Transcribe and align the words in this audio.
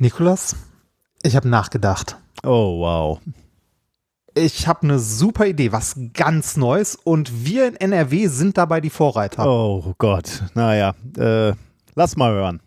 Nikolas, 0.00 0.54
ich 1.24 1.34
habe 1.34 1.48
nachgedacht. 1.48 2.16
Oh, 2.44 2.78
wow. 2.78 3.18
Ich 4.32 4.68
habe 4.68 4.82
eine 4.82 5.00
super 5.00 5.44
Idee, 5.46 5.72
was 5.72 5.96
ganz 6.14 6.56
Neues 6.56 6.94
und 6.94 7.44
wir 7.44 7.66
in 7.66 7.74
NRW 7.74 8.28
sind 8.28 8.56
dabei 8.56 8.80
die 8.80 8.90
Vorreiter. 8.90 9.44
Oh 9.44 9.94
Gott, 9.98 10.44
naja, 10.54 10.94
äh, 11.16 11.52
lass 11.96 12.16
mal 12.16 12.30
hören. 12.30 12.60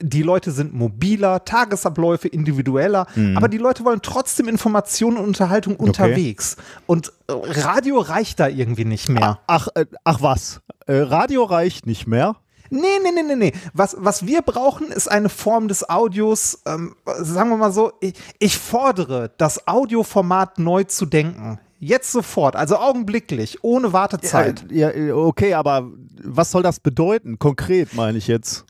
Die 0.00 0.22
Leute 0.22 0.50
sind 0.50 0.72
mobiler, 0.72 1.44
Tagesabläufe 1.44 2.28
individueller, 2.28 3.06
mhm. 3.16 3.36
aber 3.36 3.48
die 3.48 3.58
Leute 3.58 3.84
wollen 3.84 4.00
trotzdem 4.02 4.48
Informationen 4.48 5.18
und 5.18 5.26
Unterhaltung 5.26 5.74
okay. 5.74 5.84
unterwegs. 5.84 6.56
Und 6.86 7.12
äh, 7.28 7.32
Radio 7.32 7.98
reicht 7.98 8.40
da 8.40 8.48
irgendwie 8.48 8.86
nicht 8.86 9.10
mehr. 9.10 9.40
Ach, 9.46 9.68
ach, 9.74 9.82
äh, 9.82 9.84
ach 10.04 10.22
was? 10.22 10.62
Äh, 10.86 11.00
Radio 11.00 11.44
reicht 11.44 11.84
nicht 11.84 12.06
mehr? 12.06 12.36
Nee, 12.72 13.00
nee, 13.02 13.12
nee, 13.12 13.22
nee, 13.22 13.36
nee. 13.36 13.52
Was, 13.74 13.96
was 13.98 14.26
wir 14.26 14.40
brauchen, 14.40 14.90
ist 14.90 15.06
eine 15.06 15.28
Form 15.28 15.68
des 15.68 15.90
Audios, 15.90 16.62
ähm, 16.64 16.96
sagen 17.04 17.50
wir 17.50 17.58
mal 17.58 17.70
so, 17.70 17.92
ich, 18.00 18.14
ich 18.38 18.56
fordere, 18.56 19.30
das 19.36 19.68
Audioformat 19.68 20.58
neu 20.58 20.84
zu 20.84 21.04
denken. 21.04 21.58
Jetzt 21.78 22.12
sofort, 22.12 22.56
also 22.56 22.76
augenblicklich, 22.76 23.62
ohne 23.62 23.92
Wartezeit. 23.92 24.64
Ja, 24.70 24.90
ja, 24.90 25.14
okay, 25.14 25.52
aber 25.52 25.90
was 26.22 26.50
soll 26.50 26.62
das 26.62 26.80
bedeuten? 26.80 27.38
Konkret 27.38 27.92
meine 27.94 28.16
ich 28.16 28.26
jetzt. 28.26 28.64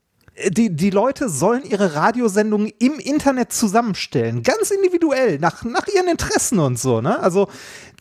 Die, 0.49 0.75
die 0.75 0.91
Leute 0.91 1.29
sollen 1.29 1.63
ihre 1.63 1.95
Radiosendungen 1.95 2.73
im 2.81 2.95
Internet 2.95 3.53
zusammenstellen, 3.53 4.43
ganz 4.43 4.71
individuell, 4.71 5.39
nach, 5.39 5.63
nach 5.63 5.87
ihren 5.87 6.09
Interessen 6.09 6.59
und 6.59 6.79
so, 6.79 7.01
ne? 7.01 7.21
Also, 7.21 7.49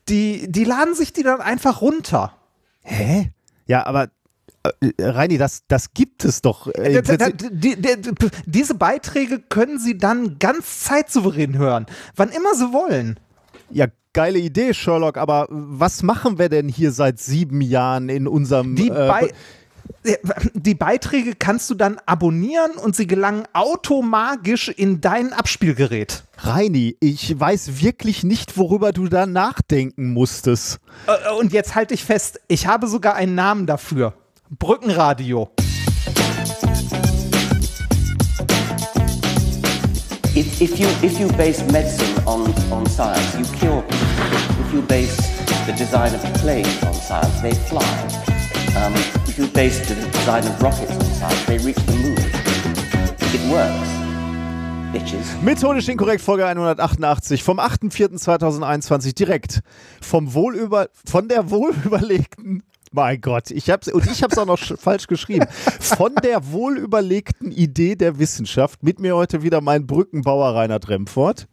die, 0.07 0.51
die 0.51 0.63
laden 0.63 0.95
sich 0.95 1.13
die 1.13 1.23
dann 1.23 1.41
einfach 1.41 1.81
runter. 1.81 2.33
Hä? 2.79 3.31
Ja, 3.67 3.85
aber 3.85 4.07
Reini, 4.99 5.37
das, 5.37 5.63
das 5.67 5.93
gibt 5.93 6.23
es 6.23 6.41
doch. 6.41 6.67
Äh, 6.67 7.01
die, 7.01 7.81
die, 7.81 7.97
diese 8.45 8.75
Beiträge 8.75 9.39
können 9.39 9.79
Sie 9.79 9.97
dann 9.97 10.37
ganz 10.37 10.83
zeitsouverän 10.83 11.57
hören, 11.57 11.87
wann 12.15 12.29
immer 12.29 12.53
Sie 12.53 12.71
wollen. 12.71 13.19
Ja, 13.71 13.87
geile 14.13 14.39
Idee, 14.39 14.73
Sherlock, 14.73 15.17
aber 15.17 15.47
was 15.49 16.03
machen 16.03 16.37
wir 16.37 16.49
denn 16.49 16.67
hier 16.67 16.91
seit 16.91 17.19
sieben 17.19 17.61
Jahren 17.61 18.09
in 18.09 18.27
unserem. 18.27 18.75
Die, 18.75 18.89
äh, 18.89 18.91
Be 18.91 19.29
die 20.53 20.73
Beiträge 20.73 21.35
kannst 21.37 21.69
du 21.69 21.75
dann 21.75 21.99
abonnieren 22.05 22.71
und 22.71 22.95
sie 22.95 23.07
gelangen 23.07 23.43
automagisch 23.53 24.69
in 24.69 25.01
dein 25.01 25.33
Abspielgerät. 25.33 26.23
Reini, 26.37 26.97
ich 26.99 27.39
weiß 27.39 27.81
wirklich 27.81 28.23
nicht, 28.23 28.57
worüber 28.57 28.93
du 28.93 29.07
da 29.07 29.25
nachdenken 29.25 30.13
musstest. 30.13 30.79
Und 31.37 31.53
jetzt 31.53 31.75
halte 31.75 31.93
ich 31.93 32.03
fest, 32.03 32.39
ich 32.47 32.67
habe 32.67 32.87
sogar 32.87 33.15
einen 33.15 33.35
Namen 33.35 33.67
dafür. 33.67 34.13
Brückenradio. 34.59 35.49
If, 40.35 40.61
if, 40.61 40.77
you, 40.77 40.87
if 41.01 41.17
you 41.19 41.31
base 41.37 41.63
medicine 41.71 42.21
on, 42.27 42.53
on 42.69 42.85
science, 42.85 43.37
you 43.37 43.45
cure 43.57 43.81
people. 43.81 44.65
If 44.65 44.73
you 44.73 44.81
base 44.81 45.15
the 45.65 45.71
design 45.71 46.13
of 46.13 46.21
planes 46.41 46.83
on 46.83 46.93
science, 46.93 47.41
they 47.41 47.53
fly. 47.53 47.81
Um, 48.75 48.93
if 49.25 49.37
you 49.37 49.47
base 49.47 49.87
the 49.87 49.95
design 49.95 50.45
of 50.45 50.61
rockets 50.61 50.91
on 50.91 51.05
science, 51.05 51.45
they 51.45 51.57
reach 51.59 51.77
the 51.85 51.93
moon. 51.93 52.17
It 53.33 53.49
works. 53.49 54.01
Bitches. 54.91 55.41
Methodisch 55.41 55.87
inkorrekt, 55.87 56.21
Folge 56.21 56.45
188 56.45 57.41
vom 57.41 57.61
8.4.2021 57.61 59.15
direkt 59.15 59.61
vom 60.01 60.33
wohlüber, 60.33 60.89
von 61.05 61.29
der 61.29 61.49
wohlüberlegten 61.49 62.63
mein 62.91 63.21
Gott, 63.21 63.51
ich 63.51 63.69
hab's, 63.69 63.87
und 63.87 64.05
ich 64.05 64.21
habe 64.21 64.33
es 64.33 64.37
auch 64.37 64.45
noch 64.45 64.59
falsch 64.59 65.07
geschrieben. 65.07 65.47
Von 65.79 66.13
der 66.23 66.51
wohlüberlegten 66.51 67.51
Idee 67.51 67.95
der 67.95 68.19
Wissenschaft 68.19 68.83
mit 68.83 68.99
mir 68.99 69.15
heute 69.15 69.43
wieder 69.43 69.61
mein 69.61 69.87
Brückenbauer 69.87 70.55
Reinhard 70.55 70.89
Remfort. 70.89 71.47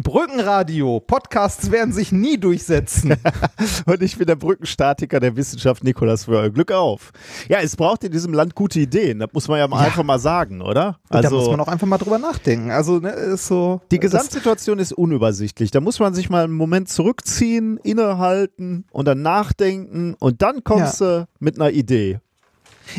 Brückenradio. 0.00 1.00
Podcasts 1.00 1.72
werden 1.72 1.92
sich 1.92 2.12
nie 2.12 2.38
durchsetzen. 2.38 3.16
und 3.86 4.00
ich 4.00 4.16
bin 4.16 4.28
der 4.28 4.36
Brückenstatiker 4.36 5.18
der 5.18 5.34
Wissenschaft 5.34 5.82
Nikolas 5.82 6.28
Wörl. 6.28 6.52
Glück 6.52 6.70
auf. 6.70 7.12
Ja, 7.48 7.58
es 7.58 7.74
braucht 7.74 8.04
in 8.04 8.12
diesem 8.12 8.32
Land 8.32 8.54
gute 8.54 8.78
Ideen. 8.78 9.18
Das 9.18 9.32
muss 9.32 9.48
man 9.48 9.58
ja, 9.58 9.66
ja. 9.68 9.76
einfach 9.76 10.04
mal 10.04 10.20
sagen, 10.20 10.62
oder? 10.62 11.00
Also, 11.08 11.30
da 11.30 11.36
muss 11.36 11.50
man 11.50 11.60
auch 11.60 11.68
einfach 11.68 11.88
mal 11.88 11.98
drüber 11.98 12.18
nachdenken. 12.18 12.70
Also, 12.70 13.00
ne, 13.00 13.10
ist 13.10 13.48
so. 13.48 13.80
Die 13.90 13.98
Gesamtsituation 13.98 14.78
ist 14.78 14.92
unübersichtlich. 14.92 15.72
Da 15.72 15.80
muss 15.80 15.98
man 15.98 16.14
sich 16.14 16.30
mal 16.30 16.44
einen 16.44 16.52
Moment 16.52 16.88
zurückziehen, 16.88 17.78
innehalten 17.78 18.84
und 18.92 19.08
dann 19.08 19.22
nachdenken 19.22 20.14
und 20.20 20.42
dann 20.42 20.62
kommst 20.62 21.00
ja. 21.00 21.20
du 21.20 21.28
mit 21.40 21.60
einer 21.60 21.70
Idee. 21.70 22.20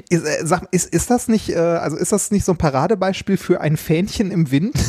Ist, 0.09 0.25
äh, 0.25 0.45
sag, 0.45 0.67
ist, 0.71 0.93
ist 0.93 1.09
das 1.09 1.27
nicht, 1.27 1.49
äh, 1.49 1.57
also 1.57 1.97
ist 1.97 2.11
das 2.11 2.31
nicht 2.31 2.45
so 2.45 2.53
ein 2.53 2.57
Paradebeispiel 2.57 3.37
für 3.37 3.61
ein 3.61 3.77
Fähnchen 3.77 4.31
im 4.31 4.51
Wind? 4.51 4.75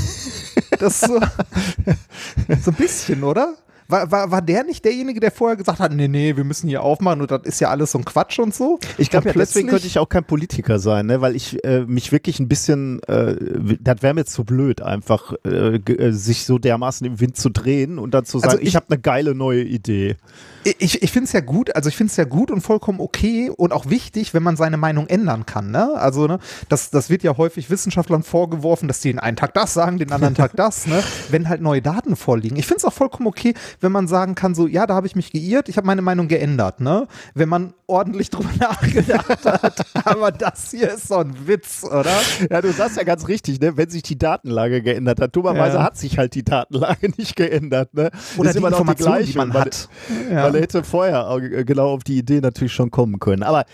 Das 0.78 1.00
so, 1.00 1.20
so 2.64 2.70
ein 2.70 2.76
bisschen, 2.76 3.24
oder? 3.24 3.54
War, 3.90 4.10
war, 4.10 4.30
war 4.30 4.42
der 4.42 4.64
nicht 4.64 4.84
derjenige, 4.84 5.20
der 5.20 5.30
vorher 5.30 5.56
gesagt 5.56 5.80
hat, 5.80 5.92
nee, 5.92 6.08
nee, 6.08 6.36
wir 6.36 6.44
müssen 6.44 6.68
hier 6.68 6.82
aufmachen 6.82 7.20
und 7.20 7.30
das 7.30 7.42
ist 7.44 7.60
ja 7.60 7.70
alles 7.70 7.92
so 7.92 7.98
ein 7.98 8.04
Quatsch 8.04 8.38
und 8.38 8.54
so? 8.54 8.78
Ich 8.98 9.10
glaube, 9.10 9.28
ja, 9.28 9.34
deswegen 9.34 9.68
könnte 9.68 9.86
ich 9.86 9.98
auch 9.98 10.08
kein 10.08 10.24
Politiker 10.24 10.78
sein, 10.78 11.06
ne? 11.06 11.20
weil 11.20 11.36
ich 11.36 11.62
äh, 11.64 11.80
mich 11.80 12.12
wirklich 12.12 12.40
ein 12.40 12.48
bisschen, 12.48 13.02
äh, 13.04 13.36
das 13.80 14.02
wäre 14.02 14.14
mir 14.14 14.24
zu 14.24 14.44
blöd, 14.44 14.82
einfach 14.82 15.34
äh, 15.44 15.76
äh, 15.76 16.12
sich 16.12 16.44
so 16.44 16.58
dermaßen 16.58 17.06
im 17.06 17.20
Wind 17.20 17.36
zu 17.36 17.50
drehen 17.50 17.98
und 17.98 18.12
dann 18.12 18.24
zu 18.24 18.38
also 18.38 18.40
sagen, 18.40 18.50
also 18.52 18.62
ich, 18.62 18.68
ich 18.68 18.76
habe 18.76 18.86
eine 18.88 18.98
geile 18.98 19.34
neue 19.34 19.62
Idee 19.62 20.16
ich, 20.64 21.02
ich 21.02 21.10
finde 21.10 21.24
es 21.24 21.32
ja 21.32 21.40
gut, 21.40 21.74
also 21.74 21.88
ich 21.88 21.96
finde 21.96 22.10
es 22.10 22.16
ja 22.16 22.24
gut 22.24 22.50
und 22.50 22.60
vollkommen 22.60 23.00
okay 23.00 23.50
und 23.50 23.72
auch 23.72 23.88
wichtig, 23.88 24.34
wenn 24.34 24.42
man 24.42 24.56
seine 24.56 24.76
Meinung 24.76 25.06
ändern 25.06 25.46
kann. 25.46 25.70
Ne? 25.70 25.94
Also, 25.94 26.26
ne, 26.26 26.38
das, 26.68 26.90
das 26.90 27.08
wird 27.08 27.22
ja 27.22 27.36
häufig 27.36 27.70
Wissenschaftlern 27.70 28.22
vorgeworfen, 28.22 28.86
dass 28.86 29.00
die 29.00 29.10
den 29.10 29.18
einen 29.18 29.36
Tag 29.36 29.54
das 29.54 29.74
sagen, 29.74 29.98
den 29.98 30.12
anderen 30.12 30.34
Tag 30.34 30.52
das, 30.56 30.86
ne? 30.86 31.02
wenn 31.30 31.48
halt 31.48 31.60
neue 31.60 31.80
Daten 31.80 32.14
vorliegen. 32.16 32.56
Ich 32.56 32.66
finde 32.66 32.78
es 32.78 32.84
auch 32.84 32.92
vollkommen 32.92 33.26
okay, 33.26 33.54
wenn 33.80 33.92
man 33.92 34.06
sagen 34.06 34.34
kann, 34.34 34.54
so, 34.54 34.66
ja, 34.66 34.86
da 34.86 34.94
habe 34.94 35.06
ich 35.06 35.16
mich 35.16 35.32
geirrt, 35.32 35.68
ich 35.68 35.76
habe 35.76 35.86
meine 35.86 36.02
Meinung 36.02 36.28
geändert. 36.28 36.80
Ne? 36.80 37.06
Wenn 37.34 37.48
man 37.48 37.74
ordentlich 37.86 38.30
drüber 38.30 38.50
nachgedacht 38.58 39.44
hat. 39.44 39.86
Aber 40.04 40.30
das 40.32 40.70
hier 40.70 40.92
ist 40.92 41.08
so 41.08 41.16
ein 41.16 41.46
Witz, 41.46 41.84
oder? 41.84 42.14
Ja, 42.50 42.60
du 42.60 42.72
sagst 42.72 42.96
ja 42.96 43.02
ganz 43.02 43.28
richtig, 43.28 43.60
ne? 43.60 43.76
wenn 43.76 43.90
sich 43.90 44.02
die 44.02 44.18
Datenlage 44.18 44.82
geändert 44.82 45.20
hat. 45.20 45.34
Dummerweise 45.34 45.78
ja. 45.78 45.82
hat 45.82 45.96
sich 45.96 46.18
halt 46.18 46.34
die 46.34 46.44
Datenlage 46.44 47.10
nicht 47.16 47.36
geändert. 47.36 47.94
Ne? 47.94 48.10
Oder 48.36 48.52
die 48.52 48.58
Information, 48.58 49.24
die 49.24 49.36
man 49.36 49.52
hat. 49.54 49.88
Ja. 50.30 50.44
Weil 50.44 50.56
er 50.56 50.62
hätte 50.62 50.84
vorher 50.84 51.40
genau 51.64 51.92
auf 51.92 52.04
die 52.04 52.18
Idee 52.18 52.40
natürlich 52.40 52.72
schon 52.72 52.90
kommen 52.90 53.18
können. 53.18 53.42
Aber 53.42 53.64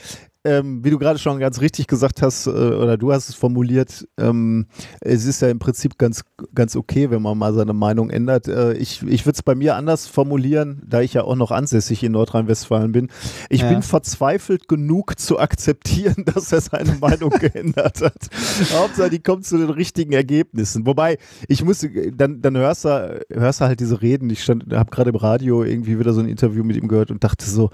ähm, 0.47 0.84
wie 0.84 0.91
du 0.91 0.99
gerade 0.99 1.19
schon 1.19 1.39
ganz 1.41 1.61
richtig 1.61 1.89
gesagt 1.89 2.23
hast, 2.23 2.47
äh, 2.47 2.51
oder 2.51 2.97
du 2.97 3.12
hast 3.12 3.29
es 3.29 3.34
formuliert, 3.34 4.07
ähm, 4.17 4.67
es 5.01 5.27
ist 5.27 5.43
ja 5.43 5.49
im 5.49 5.59
Prinzip 5.59 5.99
ganz, 5.99 6.23
ganz 6.55 6.77
okay, 6.77 7.11
wenn 7.11 7.21
man 7.21 7.37
mal 7.37 7.53
seine 7.53 7.73
Meinung 7.73 8.11
ändert. 8.11 8.47
Äh, 8.47 8.75
ich 8.75 9.03
ich 9.03 9.27
würde 9.27 9.37
es 9.37 9.43
bei 9.43 9.55
mir 9.55 9.75
anders 9.75 10.06
formulieren, 10.06 10.83
da 10.87 11.01
ich 11.01 11.15
ja 11.15 11.25
auch 11.25 11.35
noch 11.35 11.51
ansässig 11.51 12.05
in 12.05 12.12
Nordrhein-Westfalen 12.12 12.93
bin. 12.93 13.09
Ich 13.51 13.62
ja. 13.62 13.69
bin 13.69 13.83
verzweifelt 13.83 14.69
genug 14.69 15.19
zu 15.19 15.39
akzeptieren, 15.39 16.25
dass 16.35 16.53
er 16.53 16.61
seine 16.61 16.95
Meinung 16.95 17.31
geändert 17.41 18.01
hat. 18.01 18.29
Hauptsache, 18.73 19.11
die 19.11 19.21
kommt 19.21 19.47
zu 19.47 19.59
den 19.59 19.71
richtigen 19.71 20.12
Ergebnissen. 20.12 20.87
Wobei, 20.87 21.19
ich 21.49 21.65
musste, 21.65 21.91
dann, 22.12 22.41
dann 22.41 22.56
hörst 22.56 22.85
du, 22.85 23.25
hörst 23.31 23.61
du 23.61 23.65
halt 23.65 23.81
diese 23.81 24.01
Reden. 24.01 24.31
Ich 24.31 24.49
habe 24.49 24.91
gerade 24.91 25.11
im 25.11 25.17
Radio 25.17 25.65
irgendwie 25.65 25.99
wieder 25.99 26.12
so 26.12 26.21
ein 26.21 26.29
Interview 26.29 26.62
mit 26.62 26.77
ihm 26.77 26.87
gehört 26.87 27.11
und 27.11 27.25
dachte 27.25 27.45
so, 27.51 27.71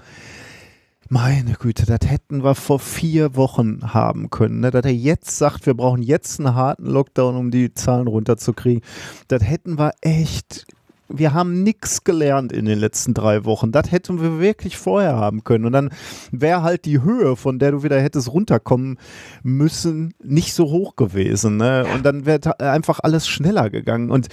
meine 1.09 1.53
Güte, 1.53 1.85
das 1.85 2.09
hätten 2.09 2.43
wir 2.43 2.55
vor 2.55 2.79
vier 2.79 3.35
Wochen 3.35 3.93
haben 3.93 4.29
können. 4.29 4.61
Ne? 4.61 4.71
Dass 4.71 4.85
er 4.85 4.93
jetzt 4.93 5.37
sagt, 5.37 5.65
wir 5.65 5.73
brauchen 5.73 6.01
jetzt 6.01 6.39
einen 6.39 6.55
harten 6.55 6.85
Lockdown, 6.85 7.35
um 7.35 7.51
die 7.51 7.73
Zahlen 7.73 8.07
runterzukriegen. 8.07 8.81
Das 9.27 9.43
hätten 9.43 9.77
wir 9.77 9.91
echt. 10.01 10.65
Wir 11.09 11.33
haben 11.33 11.61
nichts 11.61 12.05
gelernt 12.05 12.51
in 12.51 12.65
den 12.65 12.79
letzten 12.79 13.13
drei 13.13 13.45
Wochen. 13.45 13.71
Das 13.71 13.91
hätten 13.91 14.21
wir 14.21 14.39
wirklich 14.39 14.77
vorher 14.77 15.15
haben 15.15 15.43
können. 15.43 15.65
Und 15.65 15.73
dann 15.73 15.89
wäre 16.31 16.63
halt 16.63 16.85
die 16.85 17.03
Höhe, 17.03 17.35
von 17.35 17.59
der 17.59 17.71
du 17.71 17.83
wieder 17.83 18.01
hättest 18.01 18.31
runterkommen 18.31 18.97
müssen, 19.43 20.13
nicht 20.23 20.53
so 20.53 20.65
hoch 20.71 20.95
gewesen. 20.95 21.57
Ne? 21.57 21.85
Und 21.93 22.03
dann 22.03 22.25
wäre 22.25 22.59
einfach 22.59 22.99
alles 23.03 23.27
schneller 23.27 23.69
gegangen. 23.69 24.09
Und 24.09 24.29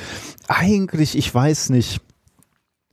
eigentlich, 0.49 1.19
ich 1.19 1.35
weiß 1.35 1.71
nicht 1.71 2.01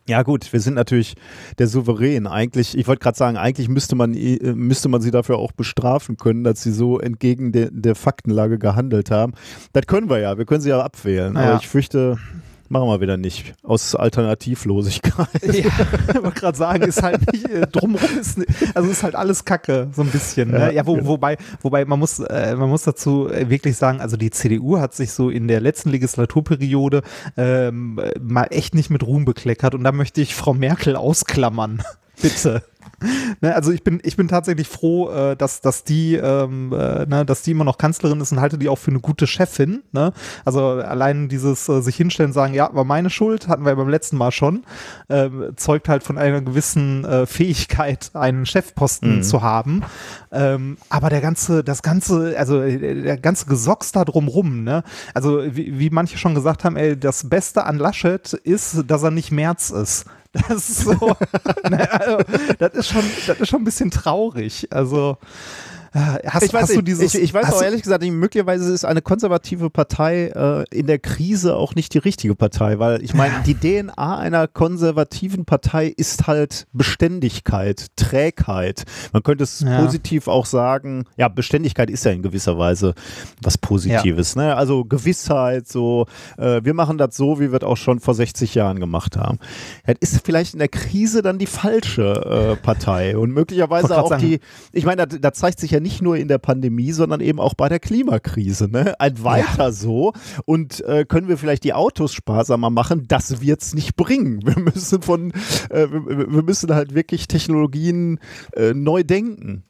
ja 0.07 0.23
gut, 0.23 0.51
wir 0.53 0.59
sind 0.59 0.75
natürlich 0.75 1.15
der 1.57 1.67
Souverän. 1.67 2.27
Eigentlich, 2.27 2.77
ich 2.77 2.87
wollte 2.87 3.01
gerade 3.03 3.17
sagen, 3.17 3.37
eigentlich 3.37 3.69
müsste 3.69 3.95
man, 3.95 4.13
äh, 4.13 4.53
müsste 4.53 4.89
man 4.89 5.01
sie 5.01 5.11
dafür 5.11 5.37
auch 5.37 5.51
bestrafen 5.51 6.17
können, 6.17 6.43
dass 6.43 6.63
sie 6.63 6.71
so 6.71 6.99
entgegen 6.99 7.51
de, 7.51 7.69
der 7.71 7.95
Faktenlage 7.95 8.57
gehandelt 8.57 9.11
haben. 9.11 9.33
Das 9.73 9.85
können 9.85 10.09
wir 10.09 10.19
ja, 10.19 10.37
wir 10.37 10.45
können 10.45 10.61
sie 10.61 10.69
ja 10.69 10.81
abwählen. 10.81 11.35
Ja. 11.35 11.41
Aber 11.41 11.55
ich 11.57 11.67
fürchte, 11.67 12.17
Machen 12.69 12.87
wir 12.89 13.01
wieder 13.01 13.17
nicht. 13.17 13.53
Aus 13.63 13.95
Alternativlosigkeit. 13.95 15.27
Ja, 15.43 15.51
ich 15.53 15.65
wollte 16.15 16.39
gerade 16.39 16.57
sagen, 16.57 16.83
ist 16.83 17.01
halt 17.01 17.31
nicht, 17.31 17.49
äh, 17.49 17.67
drumherum 17.67 18.19
ist, 18.19 18.39
also 18.75 18.89
ist 18.89 19.03
halt 19.03 19.15
alles 19.15 19.45
Kacke, 19.45 19.89
so 19.93 20.01
ein 20.01 20.09
bisschen. 20.09 20.51
Ne? 20.51 20.59
Ja, 20.59 20.69
ja 20.71 20.85
wo, 20.85 20.95
genau. 20.95 21.07
wobei, 21.07 21.37
wobei 21.61 21.85
man 21.85 21.99
muss, 21.99 22.19
äh, 22.19 22.55
man 22.55 22.69
muss 22.69 22.83
dazu 22.83 23.29
äh, 23.29 23.49
wirklich 23.49 23.77
sagen, 23.77 24.01
also 24.01 24.17
die 24.17 24.31
CDU 24.31 24.79
hat 24.79 24.93
sich 24.93 25.11
so 25.11 25.29
in 25.29 25.47
der 25.47 25.61
letzten 25.61 25.89
Legislaturperiode 25.89 27.03
ähm, 27.37 28.01
mal 28.19 28.47
echt 28.49 28.75
nicht 28.75 28.89
mit 28.89 29.03
Ruhm 29.03 29.25
bekleckert 29.25 29.73
und 29.75 29.83
da 29.83 29.91
möchte 29.91 30.21
ich 30.21 30.35
Frau 30.35 30.53
Merkel 30.53 30.95
ausklammern. 30.95 31.83
Bitte. 32.21 32.63
Ne, 33.39 33.53
also 33.53 33.71
ich 33.71 33.83
bin, 33.83 33.99
ich 34.03 34.17
bin 34.17 34.27
tatsächlich 34.27 34.67
froh, 34.67 35.11
äh, 35.11 35.35
dass, 35.35 35.61
dass 35.61 35.83
die, 35.83 36.15
ähm, 36.15 36.73
äh, 36.73 37.05
ne, 37.05 37.23
dass 37.23 37.43
die 37.43 37.51
immer 37.51 37.65
noch 37.65 37.77
Kanzlerin 37.77 38.19
ist 38.19 38.31
und 38.31 38.41
halte 38.41 38.57
die 38.57 38.67
auch 38.67 38.77
für 38.79 38.89
eine 38.89 38.99
gute 38.99 39.27
Chefin. 39.27 39.83
Ne? 39.91 40.11
Also 40.43 40.65
allein 40.65 41.29
dieses 41.29 41.69
äh, 41.69 41.81
sich 41.81 41.95
hinstellen, 41.95 42.33
sagen, 42.33 42.55
ja, 42.55 42.69
war 42.73 42.83
meine 42.83 43.11
Schuld, 43.11 43.47
hatten 43.47 43.63
wir 43.63 43.69
ja 43.69 43.75
beim 43.75 43.89
letzten 43.89 44.17
Mal 44.17 44.31
schon, 44.31 44.63
ähm, 45.09 45.53
zeugt 45.55 45.87
halt 45.87 46.01
von 46.01 46.17
einer 46.17 46.41
gewissen 46.41 47.05
äh, 47.05 47.25
Fähigkeit, 47.27 48.09
einen 48.13 48.45
Chefposten 48.47 49.17
Mhm. 49.17 49.23
zu 49.23 49.41
haben. 49.43 49.83
Ähm, 50.31 50.77
aber 50.89 51.09
der 51.09 51.21
ganze, 51.21 51.63
das 51.63 51.83
ganze, 51.83 52.35
also 52.37 52.61
äh, 52.61 53.01
der 53.03 53.17
ganze 53.17 53.45
Gesocks 53.45 53.91
da 53.91 54.03
drumrum, 54.05 54.63
ne? 54.63 54.83
Also 55.13 55.43
wie, 55.55 55.77
wie 55.79 55.89
manche 55.91 56.17
schon 56.17 56.33
gesagt 56.33 56.63
haben, 56.63 56.75
ey, 56.75 56.97
das 56.99 57.29
Beste 57.29 57.65
an 57.65 57.77
Laschet 57.77 58.33
ist, 58.33 58.83
dass 58.87 59.03
er 59.03 59.11
nicht 59.11 59.31
März 59.31 59.69
ist. 59.69 60.05
Das 60.47 60.69
ist 60.69 60.81
so, 60.81 60.91
ne, 61.69 61.91
also, 61.91 62.17
das 62.59 62.73
ist 62.73 62.89
schon, 62.89 63.03
das 63.27 63.39
ist 63.39 63.49
schon 63.49 63.61
ein 63.61 63.65
bisschen 63.65 63.91
traurig. 63.91 64.67
Also 64.71 65.17
hast, 65.97 66.43
ich 66.43 66.53
weiß, 66.53 66.69
nicht, 66.69 66.87
dieses, 66.87 67.13
ich, 67.13 67.21
ich 67.21 67.33
weiß 67.33 67.53
auch 67.53 67.61
ehrlich 67.61 67.81
gesagt, 67.81 68.03
möglicherweise 68.03 68.71
ist 68.73 68.85
eine 68.85 69.01
konservative 69.01 69.69
Partei 69.69 70.27
äh, 70.27 70.63
in 70.75 70.87
der 70.87 70.99
Krise 70.99 71.55
auch 71.55 71.75
nicht 71.75 71.93
die 71.93 71.97
richtige 71.99 72.35
Partei, 72.35 72.79
weil 72.79 73.03
ich 73.03 73.13
meine, 73.13 73.33
die 73.45 73.55
DNA 73.55 74.17
einer 74.17 74.47
konservativen 74.47 75.45
Partei 75.45 75.87
ist 75.87 76.27
halt 76.27 76.67
Beständigkeit, 76.73 77.87
Trägheit. 77.95 78.83
Man 79.13 79.23
könnte 79.23 79.43
es 79.43 79.61
Ja. 79.61 79.81
positiv 79.81 80.27
auch 80.27 80.45
sagen, 80.45 81.05
ja, 81.17 81.27
Beständigkeit 81.27 81.89
ist 81.89 82.05
ja 82.05 82.11
in 82.11 82.21
gewisser 82.21 82.57
Weise 82.57 82.93
was 83.41 83.57
Positives, 83.57 84.35
ne? 84.35 84.55
Also 84.55 84.83
Gewissheit, 84.85 85.67
so, 85.67 86.05
äh, 86.37 86.61
wir 86.63 86.73
machen 86.73 86.97
das 86.97 87.15
so, 87.15 87.39
wie 87.39 87.51
wir 87.51 87.57
es 87.61 87.63
auch 87.63 87.77
schon 87.77 87.99
vor 87.99 88.13
60 88.13 88.55
Jahren 88.55 88.79
gemacht 88.79 89.17
haben. 89.17 89.39
Das 89.85 89.95
ist 89.99 90.25
vielleicht 90.25 90.53
in 90.53 90.59
der 90.59 90.67
Krise 90.67 91.21
dann 91.21 91.37
die 91.37 91.45
falsche 91.47 92.55
äh, 92.57 92.63
Partei 92.63 93.17
und 93.17 93.31
möglicherweise 93.31 93.97
auch 93.97 94.09
sagen. 94.09 94.21
die, 94.21 94.39
ich 94.73 94.85
meine, 94.85 95.07
da, 95.07 95.17
da 95.17 95.33
zeigt 95.33 95.59
sich 95.59 95.71
ja 95.71 95.79
nicht 95.79 95.86
nur 96.01 96.17
in 96.17 96.27
der 96.27 96.37
Pandemie, 96.37 96.91
sondern 96.91 97.21
eben 97.21 97.39
auch 97.39 97.53
bei 97.53 97.69
der 97.69 97.79
Klimakrise. 97.79 98.69
Ne? 98.69 98.99
Ein 98.99 99.23
weiter 99.23 99.71
so. 99.71 100.13
Und 100.45 100.81
äh, 100.85 101.05
können 101.05 101.27
wir 101.27 101.37
vielleicht 101.37 101.63
die 101.63 101.73
Autos 101.73 102.13
sparsamer 102.13 102.69
machen? 102.69 103.05
Das 103.07 103.41
wird's 103.41 103.73
nicht 103.73 103.95
bringen. 103.95 104.41
Wir 104.47 104.59
müssen 104.59 105.01
von, 105.01 105.31
äh, 105.69 105.87
wir, 105.91 106.31
wir 106.31 106.43
müssen 106.43 106.73
halt 106.73 106.95
wirklich 106.95 107.27
Technologien 107.27 108.19
äh, 108.55 108.73
neu 108.73 109.03
denken. 109.03 109.63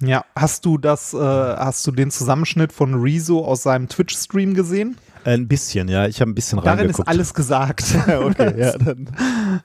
ja, 0.00 0.24
hast 0.34 0.64
du 0.64 0.78
das, 0.78 1.14
äh, 1.14 1.18
hast 1.18 1.86
du 1.86 1.92
den 1.92 2.10
Zusammenschnitt 2.10 2.72
von 2.72 2.94
Rezo 2.94 3.44
aus 3.44 3.62
seinem 3.62 3.88
Twitch-Stream 3.88 4.54
gesehen? 4.54 4.96
Ein 5.26 5.48
bisschen, 5.48 5.88
ja. 5.88 6.06
Ich 6.06 6.20
habe 6.20 6.30
ein 6.30 6.34
bisschen 6.36 6.60
Darin 6.62 6.78
ist 6.88 6.98
reingeguckt. 7.00 7.08
alles 7.08 7.34
gesagt. 7.34 7.84
Okay, 8.08 8.54
ja, 8.60 8.72
dann. 8.78 9.10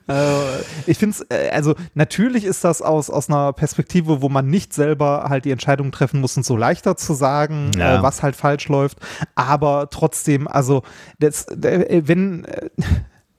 Äh, 0.08 0.60
ich 0.86 0.98
finde 0.98 1.16
es, 1.16 1.26
äh, 1.30 1.50
also 1.50 1.74
natürlich 1.94 2.44
ist 2.44 2.64
das 2.64 2.82
aus, 2.82 3.08
aus 3.10 3.28
einer 3.30 3.52
Perspektive, 3.52 4.20
wo 4.22 4.28
man 4.28 4.48
nicht 4.48 4.72
selber 4.74 5.26
halt 5.28 5.44
die 5.44 5.52
Entscheidung 5.52 5.92
treffen 5.92 6.20
muss 6.20 6.36
und 6.36 6.44
so 6.44 6.56
leichter 6.56 6.96
zu 6.96 7.14
sagen, 7.14 7.70
Ja. 7.76 8.00
äh, 8.00 8.02
was 8.02 8.22
halt 8.24 8.34
falsch 8.34 8.68
läuft. 8.68 8.98
Aber 9.36 9.88
trotzdem, 9.90 10.48
also 10.48 10.82
das, 11.20 11.46
äh, 11.48 12.02
wenn, 12.06 12.44
äh, 12.44 12.68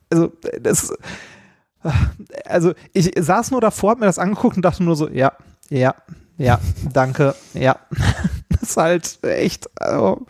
also 0.10 0.32
das, 0.62 0.92
äh, 1.84 1.90
also 2.46 2.74
ich 2.94 3.12
saß 3.20 3.52
nur 3.52 3.60
davor, 3.60 3.92
hab 3.92 4.00
mir 4.00 4.06
das 4.06 4.20
angeguckt 4.20 4.56
und 4.56 4.64
dachte 4.64 4.82
nur 4.84 4.96
so, 4.96 5.10
ja, 5.10 5.34
ja, 5.70 5.94
ja, 6.38 6.60
danke, 6.92 7.36
ja. 7.54 7.78
Das 8.50 8.70
ist 8.70 8.78
halt 8.78 9.20
echt 9.24 9.70
also 9.82 10.26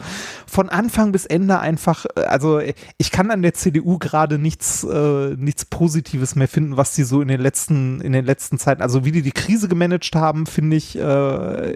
von 0.47 0.69
Anfang 0.69 1.11
bis 1.11 1.25
Ende 1.25 1.59
einfach, 1.59 2.05
also 2.15 2.59
ich 2.97 3.11
kann 3.11 3.31
an 3.31 3.41
der 3.41 3.53
CDU 3.53 3.97
gerade 3.97 4.37
nichts, 4.39 4.83
äh, 4.83 5.35
nichts 5.35 5.65
Positives 5.65 6.35
mehr 6.35 6.47
finden, 6.47 6.77
was 6.77 6.93
die 6.95 7.03
so 7.03 7.21
in 7.21 7.27
den 7.27 7.41
letzten, 7.41 8.01
in 8.01 8.11
den 8.11 8.25
letzten 8.25 8.57
Zeiten, 8.57 8.81
also 8.81 9.03
wie 9.03 9.11
die 9.11 9.21
die 9.23 9.31
Krise 9.31 9.67
gemanagt 9.67 10.15
haben, 10.15 10.45
finde 10.45 10.77
ich 10.77 10.97
äh, 10.97 11.75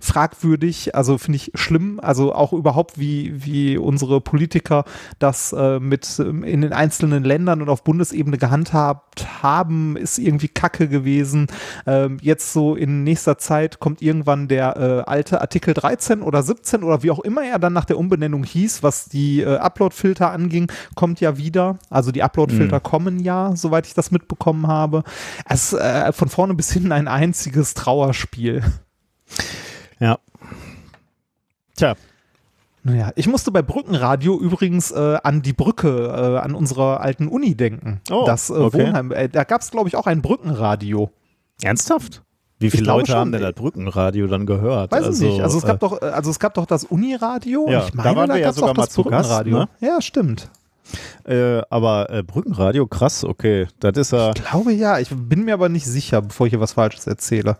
fragwürdig, 0.00 0.94
also 0.94 1.18
finde 1.18 1.36
ich 1.36 1.52
schlimm, 1.54 2.00
also 2.02 2.34
auch 2.34 2.52
überhaupt 2.52 2.98
wie, 2.98 3.44
wie 3.44 3.76
unsere 3.76 4.20
Politiker 4.20 4.84
das 5.18 5.52
äh, 5.52 5.80
mit 5.80 6.18
ähm, 6.18 6.44
in 6.44 6.60
den 6.60 6.72
einzelnen 6.72 7.24
Ländern 7.24 7.60
und 7.60 7.68
auf 7.68 7.84
Bundesebene 7.84 8.38
gehandhabt 8.38 9.42
haben, 9.42 9.96
ist 9.96 10.18
irgendwie 10.18 10.48
kacke 10.48 10.88
gewesen. 10.88 11.48
Ähm, 11.86 12.18
jetzt 12.20 12.52
so 12.52 12.74
in 12.76 13.04
nächster 13.04 13.38
Zeit 13.38 13.67
kommt 13.78 14.02
irgendwann 14.02 14.48
der 14.48 14.76
äh, 14.76 15.10
alte 15.10 15.40
Artikel 15.40 15.74
13 15.74 16.22
oder 16.22 16.42
17 16.42 16.82
oder 16.82 17.02
wie 17.02 17.10
auch 17.10 17.20
immer 17.20 17.44
er 17.44 17.58
dann 17.58 17.72
nach 17.72 17.84
der 17.84 17.98
Umbenennung 17.98 18.44
hieß, 18.44 18.82
was 18.82 19.06
die 19.06 19.42
äh, 19.42 19.56
Upload-Filter 19.56 20.30
anging, 20.30 20.70
kommt 20.94 21.20
ja 21.20 21.36
wieder. 21.36 21.78
Also 21.90 22.10
die 22.10 22.22
Upload-Filter 22.22 22.80
kommen 22.80 23.20
ja, 23.20 23.54
soweit 23.54 23.86
ich 23.86 23.94
das 23.94 24.10
mitbekommen 24.10 24.66
habe. 24.66 25.04
Es 25.48 25.72
ist 25.72 25.80
äh, 25.80 26.12
von 26.12 26.28
vorne 26.28 26.54
bis 26.54 26.72
hinten 26.72 26.92
ein 26.92 27.08
einziges 27.08 27.74
Trauerspiel. 27.74 28.62
Ja. 30.00 30.18
Tja, 31.76 31.94
Naja, 32.82 33.12
ich 33.16 33.28
musste 33.28 33.50
bei 33.50 33.62
Brückenradio 33.62 34.38
übrigens 34.38 34.90
äh, 34.90 35.18
an 35.22 35.42
die 35.42 35.52
Brücke, 35.52 35.88
äh, 35.88 36.38
an 36.38 36.54
unserer 36.54 37.00
alten 37.00 37.28
Uni 37.28 37.54
denken. 37.54 38.00
Oh, 38.10 38.24
das 38.26 38.50
äh, 38.50 38.54
okay. 38.54 38.86
Wohnheim, 38.86 39.12
äh, 39.12 39.28
da 39.28 39.44
gab 39.44 39.60
es, 39.60 39.70
glaube 39.70 39.88
ich, 39.88 39.96
auch 39.96 40.06
ein 40.06 40.22
Brückenradio. 40.22 41.10
ernsthaft? 41.62 42.22
Wie 42.60 42.70
viele 42.70 42.86
Leute 42.86 43.12
schon. 43.12 43.20
haben 43.20 43.32
denn 43.32 43.42
das 43.42 43.54
Brückenradio 43.54 44.26
dann 44.26 44.44
gehört? 44.46 44.90
Weiß 44.90 45.20
ich 45.20 45.28
nicht. 45.28 45.40
Also 45.40 45.58
es 45.58 45.64
äh, 45.64 45.66
gab 45.68 45.80
doch, 45.80 46.02
äh, 46.02 46.06
also 46.06 46.30
es 46.30 46.38
gab 46.38 46.54
doch 46.54 46.66
das 46.66 46.84
Uniradio. 46.84 47.68
Ja, 47.68 47.84
ich 47.84 47.90
da 47.90 47.96
meine, 48.02 48.16
waren 48.16 48.28
wir 48.30 48.38
ja 48.38 48.52
sogar 48.52 48.74
mal 48.74 48.84
das 48.84 48.94
zu 48.94 49.04
Gast, 49.04 49.28
Brückenradio. 49.28 49.58
ne? 49.58 49.68
Ja, 49.80 50.00
stimmt. 50.02 50.50
Äh, 51.24 51.62
aber 51.70 52.10
äh, 52.10 52.22
Brückenradio, 52.22 52.86
krass, 52.86 53.24
okay. 53.24 53.68
Das 53.78 53.96
ist 53.96 54.12
ja. 54.12 54.30
Ich 54.30 54.42
glaube 54.42 54.72
ja. 54.72 54.98
Ich 54.98 55.10
bin 55.10 55.44
mir 55.44 55.54
aber 55.54 55.68
nicht 55.68 55.86
sicher, 55.86 56.22
bevor 56.22 56.46
ich 56.46 56.52
hier 56.52 56.60
was 56.60 56.72
Falsches 56.72 57.06
erzähle. 57.06 57.58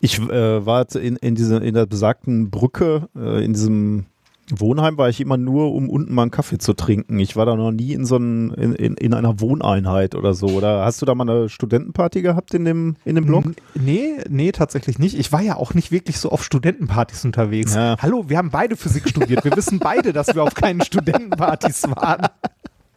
Ich 0.00 0.18
äh, 0.18 0.66
war 0.66 0.86
in, 0.96 1.16
in, 1.16 1.34
diese, 1.34 1.56
in 1.56 1.74
der 1.74 1.86
besagten 1.86 2.50
Brücke, 2.50 3.08
äh, 3.16 3.44
in 3.44 3.52
diesem 3.54 4.06
Wohnheim, 4.50 4.98
war 4.98 5.08
ich 5.08 5.20
immer 5.20 5.36
nur, 5.36 5.72
um 5.72 5.88
unten 5.88 6.14
mal 6.14 6.22
einen 6.22 6.30
Kaffee 6.30 6.58
zu 6.58 6.74
trinken. 6.74 7.18
Ich 7.18 7.36
war 7.36 7.46
da 7.46 7.56
noch 7.56 7.70
nie 7.70 7.92
in 7.92 8.04
so 8.04 8.16
einem, 8.16 8.52
in, 8.54 8.74
in, 8.74 8.94
in 8.94 9.14
einer 9.14 9.40
Wohneinheit 9.40 10.14
oder 10.14 10.34
so. 10.34 10.46
Oder 10.48 10.84
hast 10.84 11.00
du 11.00 11.06
da 11.06 11.14
mal 11.14 11.28
eine 11.28 11.48
Studentenparty 11.48 12.22
gehabt 12.22 12.52
in 12.54 12.64
dem, 12.64 12.96
in 13.04 13.14
dem 13.14 13.26
Blog? 13.26 13.44
Nee, 13.74 14.16
nee, 14.28 14.52
tatsächlich 14.52 14.98
nicht. 14.98 15.18
Ich 15.18 15.32
war 15.32 15.40
ja 15.40 15.56
auch 15.56 15.74
nicht 15.74 15.90
wirklich 15.90 16.18
so 16.18 16.30
auf 16.30 16.44
Studentenpartys 16.44 17.24
unterwegs. 17.24 17.74
Ja. 17.74 17.96
Hallo, 18.00 18.28
wir 18.28 18.36
haben 18.36 18.50
beide 18.50 18.76
Physik 18.76 19.08
studiert. 19.08 19.44
Wir 19.44 19.56
wissen 19.56 19.78
beide, 19.78 20.12
dass 20.12 20.34
wir 20.34 20.42
auf 20.42 20.54
keinen 20.54 20.82
Studentenpartys 20.82 21.84
waren. 21.84 22.26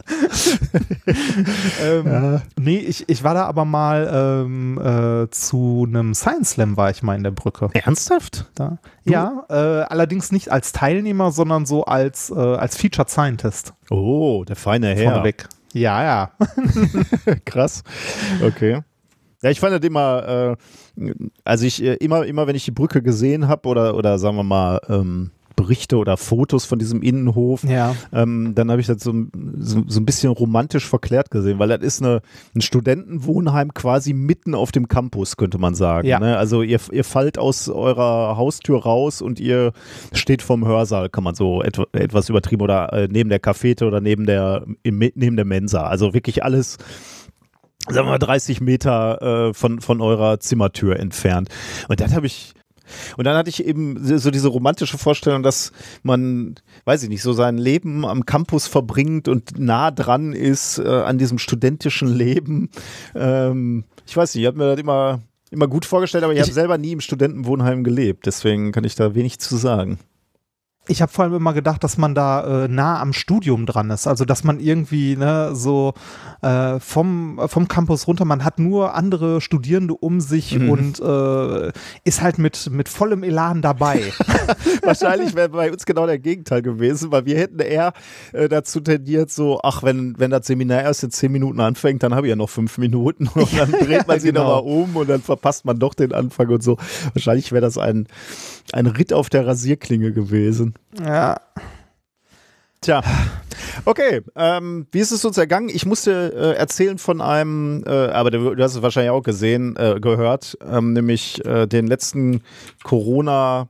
ähm, 1.83 2.41
Nee, 2.59 2.77
ich, 2.77 3.07
ich 3.09 3.23
war 3.23 3.33
da 3.33 3.45
aber 3.45 3.65
mal 3.65 4.09
ähm, 4.45 4.79
äh, 4.79 5.29
zu 5.29 5.85
einem 5.87 6.13
Science 6.13 6.51
Slam 6.51 6.77
war 6.77 6.89
ich 6.89 7.03
mal 7.03 7.15
in 7.15 7.23
der 7.23 7.31
Brücke. 7.31 7.69
Ernsthaft? 7.73 8.49
Da. 8.55 8.77
Ja, 9.05 9.45
äh, 9.49 9.53
allerdings 9.53 10.31
nicht 10.31 10.51
als 10.51 10.71
Teilnehmer, 10.71 11.31
sondern 11.31 11.65
so 11.65 11.85
als, 11.85 12.29
äh, 12.29 12.35
als 12.35 12.77
Featured 12.77 13.09
Scientist 13.09 13.73
Oh, 13.89 14.43
der 14.47 14.55
feine 14.55 14.95
Herr. 14.95 15.11
vorneweg. 15.11 15.47
Ja, 15.73 16.03
ja. 16.03 16.31
Krass. 17.45 17.83
Okay. 18.43 18.81
Ja, 19.43 19.51
ich 19.51 19.59
fand 19.59 19.73
das 19.73 19.87
immer, 19.87 20.57
äh, 20.97 21.13
also 21.43 21.65
ich 21.65 21.83
äh, 21.83 21.93
immer, 21.95 22.25
immer 22.25 22.47
wenn 22.47 22.55
ich 22.55 22.65
die 22.65 22.71
Brücke 22.71 23.03
gesehen 23.03 23.47
habe 23.47 23.67
oder, 23.69 23.95
oder 23.95 24.17
sagen 24.17 24.35
wir 24.37 24.43
mal 24.43 24.81
ähm, 24.89 25.31
Berichte 25.57 25.97
oder 25.97 26.15
Fotos 26.15 26.63
von 26.63 26.79
diesem 26.79 27.01
Innenhof, 27.01 27.63
Ja. 27.65 27.93
ähm, 28.13 28.53
dann 28.55 28.71
habe 28.71 28.79
ich 28.79 28.87
das 28.87 29.03
so, 29.03 29.11
so, 29.57 29.83
so 29.85 29.99
ein 29.99 30.05
bisschen 30.05 30.31
romantisch 30.31 30.85
verklärt 30.87 31.31
gesehen, 31.31 31.59
weil 31.59 31.67
das 31.67 31.81
ist 31.81 32.01
eine, 32.01 32.21
ein 32.55 32.61
Studentenwohnheim 32.61 33.73
quasi 33.73 34.13
mitten 34.13 34.55
auf 34.55 34.71
dem 34.71 34.87
Campus, 34.87 35.35
könnte 35.35 35.57
man 35.57 35.75
sagen. 35.75 36.07
Ja. 36.07 36.19
Ne? 36.19 36.37
Also 36.37 36.61
ihr, 36.61 36.79
ihr 36.93 37.03
fallt 37.03 37.37
aus 37.37 37.67
eurer 37.67 38.37
Haustür 38.37 38.81
raus 38.83 39.21
und 39.21 39.39
ihr 39.41 39.73
steht 40.13 40.41
vom 40.41 40.65
Hörsaal, 40.65 41.09
kann 41.09 41.25
man 41.25 41.35
so 41.35 41.61
etwa, 41.61 41.85
etwas 41.91 42.29
übertrieben 42.29 42.61
oder 42.61 42.93
äh, 42.93 43.07
neben 43.11 43.29
der 43.29 43.39
Cafete 43.39 43.85
oder 43.85 43.99
neben 43.99 44.25
der, 44.25 44.63
im, 44.83 44.99
neben 44.99 45.35
der 45.35 45.45
Mensa. 45.45 45.87
Also 45.87 46.13
wirklich 46.13 46.43
alles 46.43 46.77
sagen 47.89 48.05
wir 48.07 48.11
mal 48.11 48.19
30 48.19 48.61
Meter 48.61 49.49
äh, 49.49 49.53
von, 49.53 49.81
von 49.81 50.01
eurer 50.01 50.39
Zimmertür 50.39 50.99
entfernt. 50.99 51.49
Und 51.87 51.99
das 51.99 52.13
habe 52.15 52.27
ich. 52.27 52.53
Und 53.17 53.25
dann 53.25 53.35
hatte 53.35 53.49
ich 53.49 53.65
eben 53.65 53.97
so 54.17 54.31
diese 54.31 54.47
romantische 54.47 54.97
Vorstellung, 54.97 55.43
dass 55.43 55.71
man, 56.03 56.55
weiß 56.85 57.03
ich 57.03 57.09
nicht, 57.09 57.21
so 57.21 57.33
sein 57.33 57.57
Leben 57.57 58.05
am 58.05 58.25
Campus 58.25 58.67
verbringt 58.67 59.27
und 59.27 59.59
nah 59.59 59.91
dran 59.91 60.33
ist 60.33 60.79
äh, 60.79 60.87
an 60.87 61.17
diesem 61.17 61.39
studentischen 61.39 62.07
Leben. 62.07 62.69
Ähm, 63.15 63.83
ich 64.05 64.15
weiß 64.15 64.33
nicht, 64.33 64.43
ich 64.43 64.47
habe 64.47 64.57
mir 64.57 64.71
das 64.71 64.79
immer, 64.79 65.21
immer 65.51 65.67
gut 65.67 65.85
vorgestellt, 65.85 66.23
aber 66.23 66.33
ich, 66.33 66.41
habe 66.41 66.51
selber 66.51 66.77
nie 66.77 66.93
im 66.93 67.01
Studentenwohnheim 67.01 67.83
gelebt. 67.83 68.25
Deswegen 68.25 68.71
kann 68.71 68.83
ich 68.83 68.95
da 68.95 69.15
wenig 69.15 69.39
zu 69.39 69.57
sagen. 69.57 69.99
Ich 70.87 71.01
habe 71.01 71.11
vor 71.11 71.25
allem 71.25 71.35
immer 71.35 71.53
gedacht, 71.53 71.83
dass 71.83 71.97
man 71.97 72.15
da 72.15 72.65
äh, 72.65 72.67
nah 72.67 72.99
am 73.01 73.13
Studium 73.13 73.65
dran 73.65 73.89
ist. 73.89 74.07
Also 74.07 74.25
dass 74.25 74.43
man 74.43 74.59
irgendwie 74.59 75.15
ne, 75.15 75.51
so 75.53 75.93
äh, 76.41 76.79
vom, 76.79 77.39
vom 77.47 77.67
Campus 77.67 78.07
runter, 78.07 78.25
man 78.25 78.43
hat 78.43 78.59
nur 78.59 78.95
andere 78.95 79.41
Studierende 79.41 79.93
um 79.93 80.19
sich 80.21 80.57
mhm. 80.57 80.69
und 80.69 80.99
äh, 80.99 81.71
ist 82.03 82.21
halt 82.21 82.37
mit, 82.37 82.69
mit 82.71 82.89
vollem 82.89 83.23
Elan 83.23 83.61
dabei. 83.61 84.01
Wahrscheinlich 84.83 85.35
wäre 85.35 85.49
bei 85.49 85.71
uns 85.71 85.85
genau 85.85 86.05
der 86.05 86.19
Gegenteil 86.19 86.61
gewesen, 86.61 87.11
weil 87.11 87.25
wir 87.25 87.37
hätten 87.37 87.59
eher 87.59 87.93
äh, 88.33 88.47
dazu 88.47 88.79
tendiert, 88.79 89.31
so, 89.31 89.59
ach, 89.63 89.83
wenn, 89.83 90.17
wenn 90.17 90.31
das 90.31 90.47
Seminar 90.47 90.83
erst 90.83 91.03
in 91.03 91.11
zehn 91.11 91.31
Minuten 91.31 91.59
anfängt, 91.59 92.03
dann 92.03 92.15
habe 92.15 92.27
ich 92.27 92.29
ja 92.29 92.35
noch 92.35 92.49
fünf 92.49 92.77
Minuten 92.77 93.27
und 93.27 93.57
dann 93.57 93.71
dreht 93.85 94.07
man 94.07 94.19
sich 94.19 94.31
genau. 94.33 94.61
nochmal 94.61 94.73
um 94.73 94.95
und 94.95 95.09
dann 95.09 95.21
verpasst 95.21 95.65
man 95.65 95.79
doch 95.79 95.93
den 95.93 96.13
Anfang 96.13 96.49
und 96.49 96.63
so. 96.63 96.77
Wahrscheinlich 97.13 97.51
wäre 97.51 97.61
das 97.61 97.77
ein, 97.77 98.07
ein 98.73 98.87
Ritt 98.87 99.13
auf 99.13 99.29
der 99.29 99.45
Rasierklinge 99.45 100.11
gewesen. 100.11 100.75
Ja. 100.99 101.39
Tja, 102.81 103.01
okay. 103.85 104.21
Ähm, 104.35 104.87
wie 104.91 104.99
ist 104.99 105.11
es 105.11 105.25
uns 105.25 105.37
ergangen? 105.37 105.69
Ich 105.69 105.85
musste 105.85 106.33
äh, 106.35 106.57
erzählen 106.57 106.97
von 106.97 107.21
einem, 107.21 107.83
äh, 107.87 107.89
aber 107.89 108.29
du, 108.31 108.55
du, 108.55 108.63
hast 108.63 108.75
es 108.75 108.81
wahrscheinlich 108.81 109.11
auch 109.11 109.23
gesehen, 109.23 109.75
äh, 109.77 109.99
gehört, 109.99 110.57
ähm, 110.69 110.93
nämlich 110.93 111.43
äh, 111.45 111.67
den 111.67 111.87
letzten 111.87 112.41
Corona- 112.83 113.67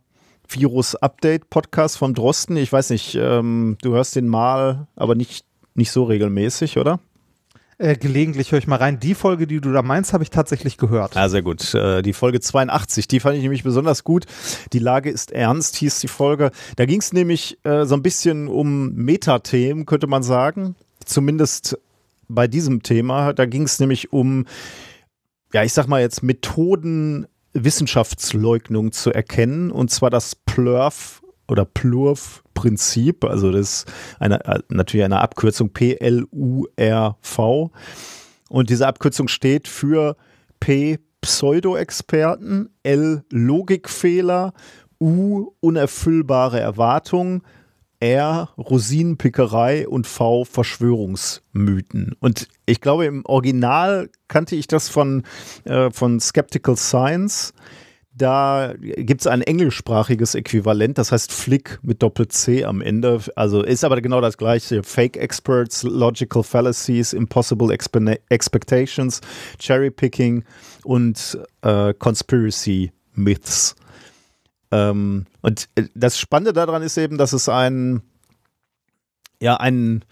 Virus-Update-Podcast 0.50 1.98
vom 1.98 2.14
Drosten. 2.14 2.58
Ich 2.58 2.72
weiß 2.72 2.92
nicht, 2.92 3.16
ähm, 3.16 3.78
du 3.82 3.94
hörst 3.94 4.16
den 4.16 4.28
mal, 4.28 4.88
aber 4.96 5.16
nicht, 5.16 5.46
nicht 5.76 5.92
so 5.92 6.04
regelmäßig, 6.04 6.78
oder? 6.78 7.00
Äh, 7.80 7.96
gelegentlich 7.96 8.52
höre 8.52 8.60
ich 8.60 8.66
mal 8.66 8.78
rein. 8.78 9.00
Die 9.00 9.14
Folge, 9.14 9.46
die 9.46 9.62
du 9.62 9.72
da 9.72 9.84
meinst, 9.84 10.12
habe 10.12 10.24
ich 10.24 10.32
tatsächlich 10.32 10.78
gehört. 10.78 11.14
Ja, 11.14 11.30
sehr 11.30 11.44
gut. 11.44 11.76
Äh, 11.76 12.02
die 12.02 12.14
Folge 12.14 12.40
82, 12.40 13.08
die 13.08 13.20
fand 13.20 13.36
ich 13.36 13.44
nämlich 13.44 13.64
besonders 13.64 14.04
gut. 14.04 14.26
Die 14.74 14.80
Lage 14.80 15.12
ist 15.12 15.32
ernst, 15.32 15.76
hieß 15.76 16.00
die 16.00 16.08
Folge. 16.08 16.52
Da 16.76 16.86
ging 16.86 17.00
es 17.00 17.14
nämlich 17.14 17.60
äh, 17.64 17.86
so 17.86 17.96
ein 17.96 18.02
bisschen 18.02 18.48
um 18.48 18.94
Metathemen, 18.96 19.86
könnte 19.86 20.08
man 20.08 20.24
sagen. 20.24 20.76
Zumindest 21.06 21.78
bei 22.28 22.48
diesem 22.48 22.82
Thema. 22.82 23.34
Da 23.34 23.46
ging 23.46 23.64
es 23.64 23.80
nämlich 23.80 24.12
um, 24.12 24.46
ja, 25.54 25.64
ich 25.64 25.74
sag 25.74 25.88
mal 25.88 26.02
jetzt 26.02 26.24
Methoden, 26.24 27.28
Wissenschaftsleugnung 27.54 28.92
zu 28.92 29.14
erkennen. 29.14 29.70
Und 29.70 29.92
zwar 29.92 30.10
das 30.10 30.36
Plurf 30.36 31.22
oder 31.48 31.64
Plurf-Prinzip, 32.58 33.24
also 33.24 33.52
das 33.52 33.62
ist 33.62 33.94
eine, 34.20 34.44
äh, 34.46 34.60
natürlich 34.70 35.06
eine 35.06 35.22
Abkürzung 35.22 35.72
P-L-U-R-V. 35.72 37.72
Und 38.50 38.70
diese 38.70 38.88
Abkürzung 38.88 39.28
steht 39.28 39.68
für 39.68 40.16
P 40.60 41.00
Pseudo-Experten, 41.22 42.70
L 42.84 43.24
Logikfehler, 43.32 44.54
U 45.00 45.52
unerfüllbare 45.60 46.60
Erwartungen, 46.60 47.44
R 48.00 48.50
Rosinenpickerei 48.58 49.88
und 49.88 50.08
V 50.08 50.46
Verschwörungsmythen. 50.46 52.16
Und 52.20 52.48
ich 52.66 52.82
glaube, 52.82 53.06
im 53.06 53.26
Original 53.26 54.10
kannte 54.28 54.56
ich 54.56 54.68
das 54.68 54.90
von, 54.90 55.24
äh, 55.66 55.92
von 55.92 56.20
Skeptical 56.20 56.78
Science. 56.78 57.54
Da 58.18 58.74
gibt 58.80 59.22
es 59.22 59.28
ein 59.28 59.42
englischsprachiges 59.42 60.34
Äquivalent, 60.34 60.98
das 60.98 61.12
heißt 61.12 61.32
Flick 61.32 61.78
mit 61.84 62.02
Doppel-C 62.02 62.66
am 62.66 62.82
Ende. 62.82 63.22
Also 63.36 63.62
ist 63.62 63.84
aber 63.84 64.02
genau 64.02 64.22
das 64.22 64.40
gleiche. 64.40 64.82
Fake 64.82 65.18
Experts, 65.18 65.84
Logical 65.84 66.42
Fallacies, 66.42 67.14
Impossible 67.14 67.72
Expectations, 67.72 69.22
Cherry 69.60 69.92
Picking 69.92 70.44
und 70.84 71.38
äh, 71.62 71.94
Conspiracy 71.94 72.92
Myths. 73.14 73.76
Ähm, 74.72 75.26
und 75.42 75.70
äh, 75.76 75.84
das 75.94 76.18
Spannende 76.18 76.54
daran 76.54 76.82
ist 76.82 76.98
eben, 76.98 77.20
dass 77.20 77.34
es 77.34 77.48
ein, 77.48 78.02
ja, 79.40 79.58
ein, 79.58 80.04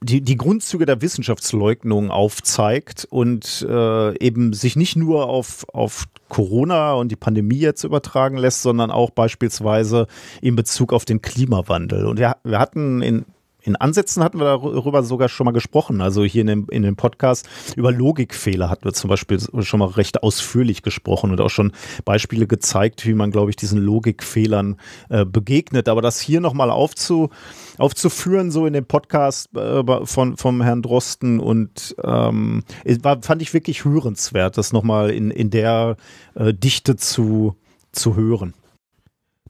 die, 0.00 0.22
die 0.22 0.36
Grundzüge 0.36 0.86
der 0.86 1.02
Wissenschaftsleugnung 1.02 2.10
aufzeigt 2.10 3.06
und 3.10 3.66
äh, 3.68 4.18
eben 4.18 4.54
sich 4.54 4.74
nicht 4.76 4.96
nur 4.96 5.28
auf, 5.28 5.66
auf 5.72 6.06
Corona 6.28 6.94
und 6.94 7.10
die 7.10 7.16
Pandemie 7.16 7.58
jetzt 7.58 7.84
übertragen 7.84 8.36
lässt, 8.36 8.62
sondern 8.62 8.90
auch 8.90 9.10
beispielsweise 9.10 10.06
in 10.40 10.56
Bezug 10.56 10.92
auf 10.92 11.04
den 11.04 11.22
Klimawandel. 11.22 12.06
Und 12.06 12.18
wir, 12.18 12.36
wir 12.44 12.58
hatten 12.58 13.02
in, 13.02 13.24
in 13.64 13.76
Ansätzen 13.76 14.22
hatten 14.22 14.38
wir 14.38 14.44
darüber 14.44 15.02
sogar 15.02 15.30
schon 15.30 15.46
mal 15.46 15.52
gesprochen. 15.52 16.02
Also 16.02 16.22
hier 16.22 16.42
in 16.42 16.46
dem, 16.46 16.66
in 16.70 16.82
dem 16.82 16.96
Podcast 16.96 17.48
über 17.76 17.90
Logikfehler 17.90 18.68
hatten 18.68 18.84
wir 18.84 18.92
zum 18.92 19.08
Beispiel 19.08 19.40
schon 19.62 19.80
mal 19.80 19.88
recht 19.88 20.22
ausführlich 20.22 20.82
gesprochen 20.82 21.30
und 21.30 21.40
auch 21.40 21.48
schon 21.48 21.72
Beispiele 22.04 22.46
gezeigt, 22.46 23.06
wie 23.06 23.14
man, 23.14 23.30
glaube 23.30 23.50
ich, 23.50 23.56
diesen 23.56 23.80
Logikfehlern 23.80 24.76
äh, 25.08 25.24
begegnet. 25.24 25.88
Aber 25.88 26.02
das 26.02 26.20
hier 26.20 26.40
nochmal 26.40 26.70
aufzu, 26.70 27.30
aufzuführen, 27.78 28.50
so 28.50 28.66
in 28.66 28.74
dem 28.74 28.84
Podcast 28.84 29.56
äh, 29.56 29.82
von, 30.04 30.36
vom 30.36 30.60
Herrn 30.60 30.82
Drosten 30.82 31.40
und 31.40 31.96
ähm, 32.04 32.64
war, 33.00 33.22
fand 33.22 33.40
ich 33.40 33.54
wirklich 33.54 33.86
hörenswert, 33.86 34.58
das 34.58 34.74
nochmal 34.74 35.10
in, 35.10 35.30
in 35.30 35.48
der 35.48 35.96
äh, 36.34 36.52
Dichte 36.52 36.96
zu, 36.96 37.56
zu 37.92 38.14
hören. 38.14 38.52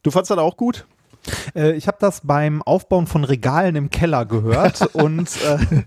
Du 0.04 0.12
fandst 0.12 0.30
das 0.30 0.38
auch 0.38 0.56
gut? 0.56 0.86
Äh, 1.54 1.72
ich 1.72 1.86
habe 1.86 1.98
das 2.00 2.22
beim 2.22 2.62
Aufbauen 2.62 3.06
von 3.06 3.24
Regalen 3.24 3.76
im 3.76 3.90
Keller 3.90 4.26
gehört 4.26 4.82
und 4.94 5.28
äh, 5.42 5.82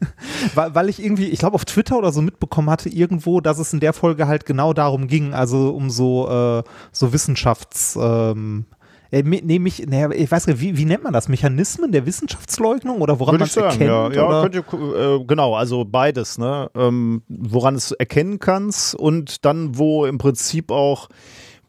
weil 0.56 0.90
ich 0.90 1.04
irgendwie, 1.04 1.28
ich 1.28 1.40
glaube 1.40 1.56
auf 1.56 1.66
Twitter 1.66 1.98
oder 1.98 2.12
so 2.12 2.22
mitbekommen 2.22 2.70
hatte 2.70 2.90
irgendwo, 2.90 3.42
dass 3.42 3.60
es 3.60 3.74
in 3.74 3.80
der 3.80 3.94
Folge 3.94 4.28
halt 4.28 4.46
genau 4.46 4.74
darum 4.74 5.08
ging, 5.08 5.34
also 5.34 5.70
um 5.70 5.90
so 5.90 6.30
äh, 6.30 6.64
so 6.92 7.14
Wissenschafts 7.14 7.98
ähm, 8.02 8.66
äh, 9.12 9.24
nehme 9.24 9.68
ich, 9.68 9.86
naja, 9.88 10.10
ich 10.12 10.30
weiß 10.30 10.48
nicht, 10.48 10.60
wie, 10.60 10.78
wie 10.78 10.86
nennt 10.86 11.04
man 11.04 11.14
das? 11.14 11.30
Mechanismen 11.30 11.92
der 11.92 12.06
Wissenschaftsleugnung 12.06 13.02
oder 13.02 13.20
woran 13.20 13.36
man 13.36 13.48
es 13.48 13.56
erkennt? 13.56 13.82
Ja, 13.82 14.12
ja 14.12 14.48
ihr, 14.48 14.60
äh, 14.60 15.24
genau, 15.26 15.56
also 15.56 15.86
beides, 15.86 16.38
ne? 16.38 16.70
Ähm, 16.76 17.22
woran 17.30 17.76
es 17.76 17.92
erkennen 17.92 18.40
kannst 18.40 18.96
und 18.96 19.46
dann, 19.46 19.78
wo 19.78 20.06
im 20.06 20.18
Prinzip 20.18 20.72
auch 20.72 21.08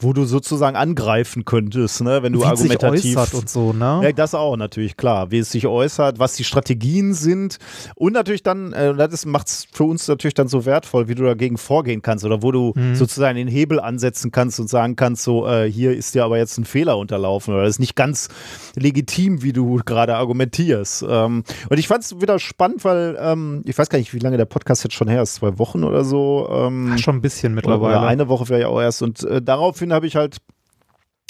wo 0.01 0.13
du 0.13 0.25
sozusagen 0.25 0.77
angreifen 0.77 1.45
könntest, 1.45 2.03
ne, 2.03 2.23
wenn 2.23 2.33
du 2.33 2.41
wie 2.41 2.45
argumentativ 2.45 3.03
sich 3.03 3.17
äußert 3.17 3.35
und 3.35 3.51
so, 3.51 3.73
ne? 3.73 4.01
Ja, 4.03 4.13
das 4.13 4.35
auch 4.35 4.57
natürlich 4.57 4.97
klar, 4.97 5.31
wie 5.31 5.39
es 5.39 5.51
sich 5.51 5.67
äußert, 5.67 6.19
was 6.19 6.35
die 6.35 6.45
Strategien 6.45 7.15
sind 7.15 7.59
und 7.97 8.13
natürlich 8.13 8.43
dann, 8.43 8.73
äh, 8.73 8.95
das 8.95 9.27
macht 9.27 9.49
es 9.49 9.67
für 9.73 9.85
uns 9.85 10.07
natürlich 10.07 10.35
dann 10.35 10.49
so 10.49 10.65
wertvoll, 10.67 11.09
wie 11.09 11.15
du 11.15 11.25
dagegen 11.25 11.59
vorgehen 11.59 12.03
kannst 12.03 12.25
oder 12.25 12.43
wo 12.43 12.53
du 12.53 12.73
mhm. 12.77 12.95
sozusagen 12.95 13.37
den 13.37 13.49
Hebel 13.49 13.81
ansetzen 13.81 14.31
kannst 14.31 14.61
und 14.61 14.69
sagen 14.69 14.95
kannst, 14.95 15.25
so 15.25 15.47
äh, 15.49 15.71
hier 15.71 15.97
ist 15.97 16.15
dir 16.15 16.25
aber 16.25 16.39
jetzt 16.39 16.59
ein 16.59 16.65
Fehler 16.65 16.97
unterlaufen 16.97 17.55
oder 17.55 17.65
das 17.65 17.71
ist 17.71 17.81
nicht 17.81 17.97
ganz 17.97 18.29
legitim, 18.77 19.43
wie 19.43 19.53
du 19.53 19.81
gerade 19.85 20.17
argumentierst. 20.17 21.05
Ähm, 21.09 21.43
und 21.69 21.79
ich 21.79 21.89
fand 21.89 22.05
es 22.05 22.21
wieder 22.21 22.39
spannend, 22.39 22.85
weil 22.85 23.19
ähm, 23.21 23.63
ich 23.65 23.77
weiß 23.77 23.89
gar 23.89 23.99
nicht, 23.99 24.15
wie 24.15 24.19
lange 24.19 24.37
der 24.37 24.45
Podcast 24.45 24.85
jetzt 24.85 24.95
schon 24.95 25.09
her 25.09 25.23
ist, 25.23 25.37
zwei 25.37 25.59
Wochen 25.59 25.83
oder 25.85 26.05
so. 26.05 26.49
Ähm, 26.51 26.93
Ach, 26.95 26.99
schon 26.99 27.17
ein 27.17 27.21
bisschen 27.21 27.55
mittlerweile. 27.55 27.99
Oder 27.99 28.07
eine 28.07 28.29
Woche 28.29 28.47
vielleicht 28.47 28.67
auch 28.67 28.81
erst 28.81 29.03
und 29.03 29.25
äh, 29.25 29.43
daraufhin 29.43 29.88
daraufhin 29.89 29.93
habe 29.93 30.07
ich 30.07 30.17
halt 30.17 30.37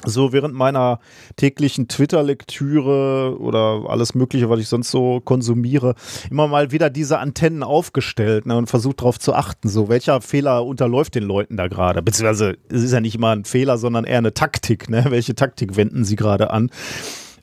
so 0.05 0.33
während 0.33 0.55
meiner 0.55 1.01
täglichen 1.35 1.89
Twitter-Lektüre 1.89 3.37
oder 3.41 3.83
alles 3.89 4.15
Mögliche, 4.15 4.49
was 4.49 4.61
ich 4.61 4.69
sonst 4.69 4.93
so 4.93 5.21
konsumiere, 5.21 5.97
immer 6.31 6.47
mal 6.47 6.71
wieder 6.71 6.89
diese 6.89 7.19
Antennen 7.19 7.65
aufgestellt 7.65 8.47
ne, 8.47 8.57
und 8.57 8.69
versucht 8.69 9.01
darauf 9.01 9.19
zu 9.19 9.35
achten, 9.35 9.69
so 9.69 9.89
welcher 9.89 10.21
Fehler 10.21 10.65
unterläuft 10.65 11.17
den 11.17 11.25
Leuten 11.25 11.57
da 11.57 11.67
gerade. 11.67 12.01
Beziehungsweise 12.01 12.59
es 12.69 12.85
ist 12.85 12.93
ja 12.93 13.01
nicht 13.01 13.17
immer 13.17 13.31
ein 13.31 13.45
Fehler, 13.45 13.77
sondern 13.77 14.05
eher 14.05 14.19
eine 14.19 14.35
Taktik. 14.35 14.89
Ne? 14.89 15.05
Welche 15.09 15.35
Taktik 15.35 15.75
wenden 15.75 16.05
sie 16.05 16.15
gerade 16.15 16.51
an? 16.51 16.71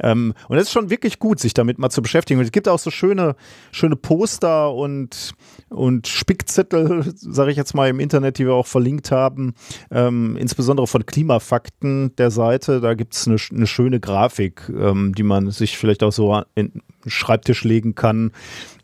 Ähm, 0.01 0.33
und 0.47 0.57
es 0.57 0.63
ist 0.63 0.71
schon 0.71 0.89
wirklich 0.89 1.19
gut, 1.19 1.39
sich 1.39 1.53
damit 1.53 1.77
mal 1.77 1.89
zu 1.89 2.01
beschäftigen. 2.01 2.39
Und 2.39 2.45
es 2.45 2.51
gibt 2.51 2.67
auch 2.67 2.79
so 2.79 2.91
schöne, 2.91 3.35
schöne 3.71 3.95
Poster 3.95 4.73
und, 4.73 5.33
und 5.69 6.07
Spickzettel, 6.07 7.13
sage 7.15 7.51
ich 7.51 7.57
jetzt 7.57 7.73
mal 7.73 7.89
im 7.89 7.99
Internet, 7.99 8.37
die 8.37 8.45
wir 8.45 8.53
auch 8.53 8.67
verlinkt 8.67 9.11
haben, 9.11 9.53
ähm, 9.91 10.37
insbesondere 10.37 10.87
von 10.87 11.05
Klimafakten 11.05 12.15
der 12.17 12.31
Seite. 12.31 12.81
Da 12.81 12.93
gibt 12.93 13.15
es 13.15 13.27
eine, 13.27 13.37
eine, 13.51 13.67
schöne 13.67 13.99
Grafik, 13.99 14.69
ähm, 14.69 15.13
die 15.15 15.23
man 15.23 15.51
sich 15.51 15.77
vielleicht 15.77 16.03
auch 16.03 16.11
so 16.11 16.43
in, 16.55 16.81
Schreibtisch 17.07 17.63
legen 17.63 17.93
kann, 17.93 18.31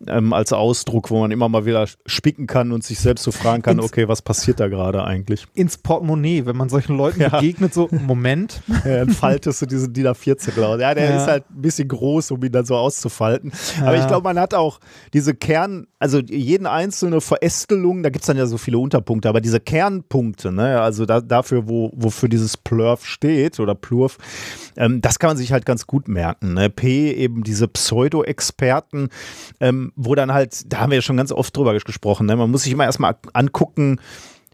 ähm, 0.08 0.34
als 0.34 0.54
Ausdruck, 0.54 1.10
wo 1.10 1.20
man 1.20 1.32
immer 1.32 1.50
mal 1.50 1.66
wieder 1.66 1.88
spicken 2.06 2.48
kann 2.48 2.72
und 2.72 2.84
sich 2.84 3.00
selbst 3.00 3.24
so 3.24 3.32
fragen 3.32 3.62
kann, 3.62 3.78
ins, 3.78 3.86
okay, 3.86 4.08
was 4.08 4.22
passiert 4.22 4.60
da 4.60 4.68
gerade 4.68 5.04
eigentlich? 5.04 5.46
Ins 5.54 5.78
Portemonnaie, 5.78 6.46
wenn 6.46 6.56
man 6.56 6.70
solchen 6.70 6.98
Leuten 6.98 7.22
ja. 7.22 7.30
begegnet, 7.30 7.74
so, 7.74 7.88
Moment. 7.92 8.62
Ja, 8.84 9.06
dann 9.06 9.10
faltest 9.12 9.62
du 9.62 9.66
diesen 9.68 9.94
DIN 9.94 10.08
A4-Zettel 10.08 10.64
aus. 10.64 10.82
Ja, 10.82 10.94
der 10.96 11.10
ja. 11.10 11.18
ist 11.18 11.28
halt 11.28 11.44
ein 11.52 11.62
bisschen 11.62 11.88
groß, 11.88 12.32
um 12.32 12.44
ihn 12.44 12.52
dann 12.52 12.66
so 12.66 12.76
auszufalten. 12.76 13.52
Aber 13.82 13.96
ich 13.96 14.08
glaube, 14.08 14.24
man 14.24 14.40
hat 14.40 14.54
auch 14.54 14.80
diese 15.14 15.36
Kern, 15.36 15.88
also 16.02 16.20
jeden 16.20 16.68
einzelne 16.68 17.22
Verästelung, 17.22 18.04
da 18.04 18.10
gibt 18.10 18.24
es 18.24 18.28
dann 18.28 18.38
ja 18.38 18.46
so 18.46 18.58
viele 18.58 18.78
Unterpunkte, 18.78 19.30
aber 19.30 19.40
diese 19.40 19.60
Kernpunkte, 19.60 20.52
ne, 20.52 20.82
also 20.82 21.06
da, 21.06 21.22
dafür, 21.22 21.70
wo, 21.70 21.92
wofür 21.94 22.28
dieses 22.28 22.58
Plurf 22.58 23.06
steht 23.06 23.60
oder 23.60 23.76
Plurf, 23.76 24.18
ähm, 24.76 25.02
das 25.02 25.20
kann 25.20 25.30
man 25.30 25.38
sich 25.38 25.52
halt 25.52 25.66
ganz 25.66 25.88
gut 25.88 26.08
merken. 26.08 26.56
Ne? 26.56 26.70
P 26.70 27.12
eben 27.12 27.44
diese 27.44 27.68
Pseudo 27.68 28.02
Pseudo-Experten, 28.02 29.10
ähm, 29.60 29.92
wo 29.96 30.16
dann 30.16 30.34
halt, 30.34 30.72
da 30.72 30.80
haben 30.80 30.92
wir 30.92 30.98
ja 30.98 31.02
schon 31.02 31.18
ganz 31.18 31.32
oft 31.32 31.56
drüber 31.56 31.74
gesprochen, 31.74 32.26
ne? 32.26 32.36
man 32.36 32.50
muss 32.50 32.64
sich 32.64 32.74
immer 32.74 32.86
erstmal 32.86 33.16
angucken, 33.34 34.00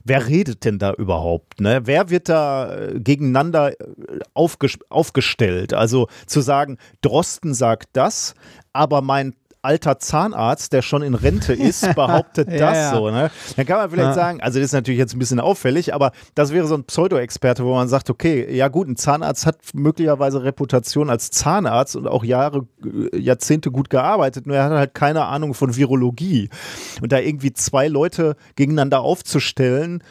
wer 0.03 0.27
redet 0.27 0.65
denn 0.65 0.79
da 0.79 0.93
überhaupt? 0.93 1.59
Ne? 1.61 1.81
Wer 1.85 2.09
wird 2.09 2.29
da 2.29 2.75
äh, 2.75 2.99
gegeneinander 2.99 3.79
äh, 3.79 3.85
aufges 4.33 4.79
aufgestellt? 4.89 5.73
Also 5.73 6.07
zu 6.25 6.41
sagen, 6.41 6.77
Drosten 7.01 7.53
sagt 7.53 7.89
das, 7.93 8.33
aber 8.73 9.01
mein 9.01 9.33
alter 9.67 9.99
Zahnarzt, 9.99 10.71
der 10.73 10.81
schon 10.81 11.01
in 11.01 11.13
Rente 11.13 11.53
ist, 11.53 11.81
behauptet 11.95 12.49
Ja, 12.49 12.57
das 12.57 12.77
ja. 12.77 12.91
so. 12.95 13.09
Ne? 13.11 13.29
Dann 13.57 13.65
kann 13.65 13.77
man 13.77 13.89
vielleicht 13.89 14.07
Ja. 14.09 14.13
sagen, 14.13 14.41
also 14.41 14.59
das 14.59 14.67
ist 14.67 14.73
natürlich 14.73 14.97
jetzt 14.97 15.13
ein 15.13 15.19
bisschen 15.19 15.39
auffällig, 15.41 15.93
aber 15.93 16.11
das 16.35 16.53
wäre 16.53 16.65
so 16.67 16.75
ein 16.75 16.85
Pseudo-Experte, 16.85 17.65
wo 17.65 17.75
man 17.75 17.87
sagt, 17.89 18.09
okay, 18.09 18.47
ja 18.55 18.69
gut, 18.69 18.87
ein 18.87 18.95
Zahnarzt 18.95 19.45
hat 19.45 19.57
möglicherweise 19.73 20.43
Reputation 20.43 21.09
als 21.09 21.29
Zahnarzt 21.31 21.95
und 21.97 22.07
auch 22.07 22.23
Jahre, 22.23 22.65
äh, 23.11 23.17
Jahrzehnte 23.19 23.69
gut 23.71 23.89
gearbeitet, 23.89 24.47
nur 24.47 24.55
er 24.55 24.63
hat 24.63 24.71
halt 24.71 24.93
keine 24.93 25.25
Ahnung 25.25 25.53
von 25.53 25.75
Virologie. 25.75 26.49
Und 27.01 27.11
da 27.11 27.19
irgendwie 27.19 27.51
zwei 27.53 27.89
Leute 27.89 28.35
gegeneinander 28.55 29.01
aufzustellen, 29.01 30.01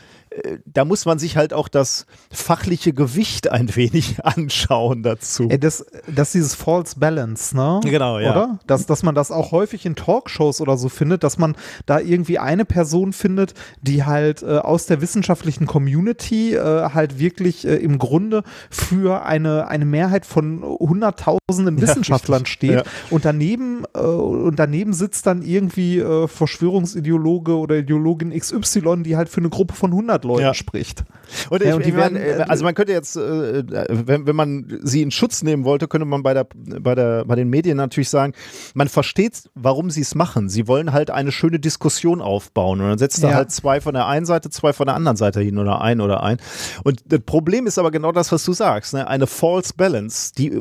da 0.65 0.85
muss 0.85 1.05
man 1.07 1.19
sich 1.19 1.37
halt 1.37 1.53
auch 1.53 1.69
das 1.69 2.07
fachliche 2.31 2.93
Gewicht 2.93 3.51
ein 3.51 3.75
wenig 3.75 4.17
anschauen 4.25 5.03
dazu. 5.03 5.49
Ey, 5.49 5.59
das, 5.59 5.85
das 6.07 6.29
ist 6.29 6.35
dieses 6.35 6.55
False 6.55 6.99
Balance, 6.99 7.57
ne? 7.57 7.81
Genau, 7.85 8.19
ja. 8.19 8.33
Oder? 8.33 8.59
Dass, 8.67 8.87
dass 8.87 9.03
man 9.03 9.15
das 9.15 9.31
auch 9.31 9.53
häufig 9.53 9.87
in 9.87 9.97
Talkshows 9.97 10.61
oder 10.61 10.77
so 10.77 10.89
findet, 10.89 11.25
dass 11.25 11.39
man 11.39 11.57
da 11.87 11.99
irgendwie 12.01 12.39
eine 12.39 12.65
Person 12.65 13.13
findet, 13.13 13.55
die 13.81 14.05
halt 14.05 14.43
äh, 14.43 14.59
aus 14.59 14.87
der 14.87 15.01
wissenschaftlichen 15.01 15.67
Community 15.67 16.55
äh, 16.55 16.91
halt 16.91 17.19
wirklich 17.19 17.67
äh, 17.67 17.77
im 17.77 17.99
Grunde 17.99 18.43
für 18.71 19.25
eine, 19.25 19.69
eine 19.69 19.85
Mehrheit 19.85 20.27
von 20.27 20.63
hunderttausenden 20.63 21.81
Wissenschaftlern 21.81 22.43
richtig. 22.43 22.53
steht 22.53 22.71
Ja. 22.77 22.83
und 23.11 23.25
daneben 23.25 23.85
äh, 23.95 24.01
und 24.01 24.59
daneben 24.59 24.93
sitzt 24.93 25.27
dann 25.27 25.43
irgendwie 25.43 25.99
äh, 25.99 26.29
Verschwörungsideologe 26.29 27.57
oder 27.57 27.77
Ideologin 27.77 28.39
XY, 28.39 29.03
die 29.03 29.17
halt 29.17 29.29
für 29.29 29.41
eine 29.41 29.49
Gruppe 29.49 29.75
von 29.75 29.93
100 29.93 30.25
Leuten 30.27 30.43
Ja. 30.43 30.55
spricht. 30.55 31.05
Und 31.51 31.63
Ja, 31.63 31.71
ich, 31.71 31.75
und 31.75 31.85
die 31.87 31.95
werden, 31.95 32.17
äh, 32.17 32.39
äh, 32.39 32.43
also 32.43 32.65
man 32.65 32.75
könnte 32.75 32.93
jetzt, 32.93 33.17
äh, 33.17 33.65
wenn, 33.89 34.27
wenn 34.27 34.37
man 34.37 34.81
sie 34.83 35.03
in 35.03 35.11
Schutz 35.11 35.43
nehmen 35.43 35.65
wollte, 35.65 35.89
könnte 35.89 36.05
man 36.05 36.23
bei, 36.23 36.35
der, 36.35 36.47
bei, 36.55 36.95
der, 36.95 37.25
bei 37.25 37.35
den 37.35 37.49
Medien 37.49 37.77
natürlich 37.77 38.09
sagen, 38.11 38.33
man 38.75 38.89
versteht, 38.89 39.49
warum 39.55 39.91
sie 39.91 40.03
es 40.03 40.15
machen. 40.15 40.49
Sie 40.49 40.69
wollen 40.69 40.93
halt 40.93 41.11
eine 41.11 41.33
schöne 41.33 41.59
Diskussion 41.59 42.21
aufbauen 42.21 42.81
und 42.81 42.89
dann 42.89 42.99
setzt 42.99 43.23
da 43.23 43.31
Ja. 43.31 43.35
halt 43.37 43.51
zwei 43.51 43.81
von 43.81 43.95
der 43.95 44.07
einen 44.07 44.27
Seite, 44.27 44.51
zwei 44.51 44.73
von 44.73 44.87
der 44.87 44.95
anderen 44.97 45.17
Seite 45.17 45.41
hin 45.41 45.59
oder 45.59 45.81
ein 45.81 46.01
oder 46.01 46.23
ein. 46.23 46.37
Und 46.85 47.03
das 47.07 47.21
Problem 47.27 47.67
ist 47.67 47.79
aber 47.79 47.91
genau 47.91 48.13
das, 48.13 48.31
was 48.33 48.45
du 48.45 48.53
sagst, 48.53 48.95
ne? 48.95 49.07
eine 49.09 49.27
false 49.27 49.73
balance, 49.77 50.33
die, 50.37 50.61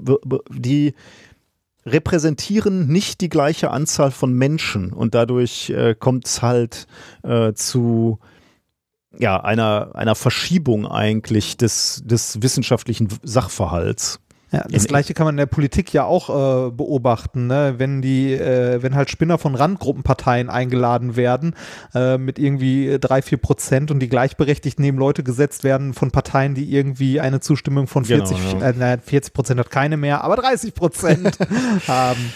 die 0.52 0.94
repräsentieren 1.86 2.88
nicht 2.88 3.22
die 3.22 3.30
gleiche 3.30 3.70
Anzahl 3.72 4.12
von 4.12 4.34
Menschen 4.34 4.92
und 4.92 5.14
dadurch 5.14 5.70
äh, 5.70 5.94
kommt 5.98 6.26
es 6.26 6.42
halt 6.42 6.88
äh, 7.24 7.54
zu 7.54 8.20
ja, 9.20 9.42
einer, 9.44 9.92
einer 9.94 10.16
Verschiebung 10.16 10.88
eigentlich 10.88 11.58
des, 11.58 12.02
des 12.06 12.42
wissenschaftlichen 12.42 13.10
Sachverhalts. 13.24 14.20
Ja, 14.52 14.64
das 14.70 14.88
gleiche 14.88 15.14
kann 15.14 15.26
man 15.26 15.34
in 15.34 15.38
der 15.38 15.48
Politik 15.48 15.92
ja 15.92 16.06
auch 16.06 16.30
äh, 16.30 16.72
beobachten, 16.72 17.48
ne? 17.48 17.76
wenn 17.78 18.02
die, 18.02 18.34
äh, 18.34 18.82
wenn 18.82 18.96
halt 18.96 19.10
Spinner 19.10 19.38
von 19.38 19.54
Randgruppenparteien 19.54 20.50
eingeladen 20.50 21.18
werden 21.18 21.56
äh, 21.94 22.18
mit 22.18 22.40
irgendwie 22.40 22.98
drei, 23.02 23.22
vier 23.22 23.40
Prozent 23.40 23.92
und 23.92 24.00
die 24.00 24.08
gleichberechtigt 24.08 24.80
neben 24.80 24.98
Leute 24.98 25.24
gesetzt 25.24 25.66
werden 25.66 25.94
von 25.94 26.12
Parteien, 26.12 26.56
die 26.56 26.72
irgendwie 26.72 27.20
eine 27.20 27.42
Zustimmung 27.42 27.88
von 27.88 28.04
Genau, 28.04 28.26
40, 28.26 28.62
ja. 28.62 28.70
äh, 28.70 28.74
naja, 28.78 28.98
40 29.04 29.34
Prozent 29.34 29.60
hat 29.60 29.72
keine 29.72 29.98
mehr, 29.98 30.24
aber 30.24 30.38
30 30.38 30.74
Prozent 30.74 31.38
haben. 31.88 32.32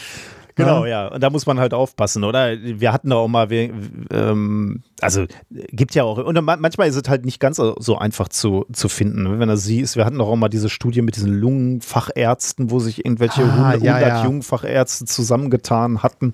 Genau, 0.60 0.86
ja. 0.86 1.08
Und 1.08 1.22
da 1.24 1.30
muss 1.30 1.46
man 1.46 1.60
halt 1.60 1.74
aufpassen, 1.74 2.24
oder? 2.24 2.56
Wir 2.62 2.94
hatten 2.94 3.10
da 3.10 3.16
auch 3.18 3.28
mal, 3.28 3.50
wir, 3.50 3.72
ähm, 4.12 4.82
also 5.02 5.26
gibt 5.50 5.96
ja 5.96 6.04
auch, 6.04 6.18
und 6.18 6.42
ma- 6.44 6.58
manchmal 6.58 6.88
ist 6.88 6.96
es 6.96 7.10
halt 7.10 7.26
nicht 7.26 7.40
ganz 7.40 7.58
so 7.58 7.98
einfach 7.98 8.28
zu, 8.30 8.66
zu 8.72 8.90
finden. 8.90 9.40
Wenn 9.40 9.50
du 9.50 9.58
siehst, 9.58 9.96
wir 9.96 10.06
hatten 10.06 10.18
doch 10.18 10.28
auch 10.28 10.36
mal 10.36 10.50
diese 10.50 10.70
Studie 10.70 11.02
mit 11.02 11.16
diesen 11.16 11.34
Lungenfachärzten, 11.40 12.72
wo 12.72 12.80
sich 12.80 13.06
irgendwelche 13.06 13.44
Ah, 13.44 13.70
100 13.70 13.84
ja, 13.84 14.00
ja. 14.00 14.24
Lungenfachärzte 14.24 15.06
zusammengetan 15.06 16.04
hatten, 16.04 16.34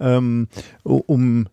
ähm, 0.00 0.48
um 0.82 1.46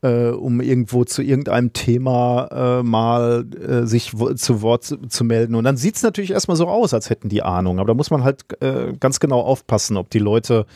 äh, 0.00 0.28
um 0.28 0.60
irgendwo 0.60 1.04
zu 1.04 1.22
irgendeinem 1.22 1.72
Thema 1.72 2.78
äh, 2.78 2.82
mal 2.84 3.44
äh, 3.60 3.84
sich 3.84 4.12
zu 4.36 4.62
Wort 4.62 4.84
zu, 4.84 4.96
zu 5.08 5.24
melden. 5.24 5.56
Und 5.56 5.64
dann 5.64 5.76
sieht 5.76 5.96
es 5.96 6.04
natürlich 6.04 6.30
erstmal 6.30 6.56
so 6.56 6.68
aus, 6.68 6.94
als 6.94 7.10
hätten 7.10 7.28
die 7.28 7.42
Ahnung. 7.42 7.80
Aber 7.80 7.88
da 7.88 7.94
muss 7.94 8.10
man 8.12 8.22
halt 8.22 8.44
äh, 8.62 8.92
ganz 9.00 9.18
genau 9.18 9.40
aufpassen, 9.40 9.96
ob 9.96 10.08
die 10.10 10.20
Leute, 10.20 10.66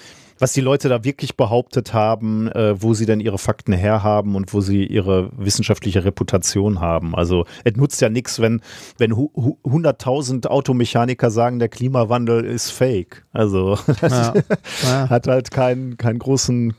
was 0.43 0.53
die 0.53 0.61
Leute 0.61 0.89
da 0.89 1.05
wirklich 1.05 1.37
behauptet 1.37 1.95
haben, 1.95 2.49
äh, 2.51 2.81
wo 2.83 2.93
sie 2.95 3.07
denn 3.07 3.21
ihre 3.21 3.39
Fakten 3.39 3.73
herhaben 3.73 4.35
und 4.35 4.53
wo 4.53 4.61
sie 4.61 4.85
ihre 4.85 5.31
wissenschaftliche 5.37 6.05
Reputation 6.05 6.81
haben. 6.81 7.15
Also 7.15 7.47
es 7.65 7.77
nutzt 7.77 8.01
ja 8.01 8.09
nichts, 8.09 8.41
wenn, 8.41 8.61
wenn 8.99 9.17
hu- 9.17 9.31
hu- 9.35 9.59
100.000 9.65 10.47
Automechaniker 10.49 11.31
sagen, 11.31 11.59
der 11.61 11.69
Klimawandel 11.69 12.45
ist 12.45 12.71
fake. 12.71 13.25
Also. 13.33 13.79
Ja. 14.03 15.09
hat 15.09 15.29
halt 15.29 15.51
keinen 15.53 15.97
keinen 15.97 16.19
großen, 16.19 16.75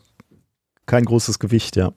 kein 0.86 1.06
großes 1.06 1.40
Gewicht, 1.40 1.76
ja. 1.78 1.94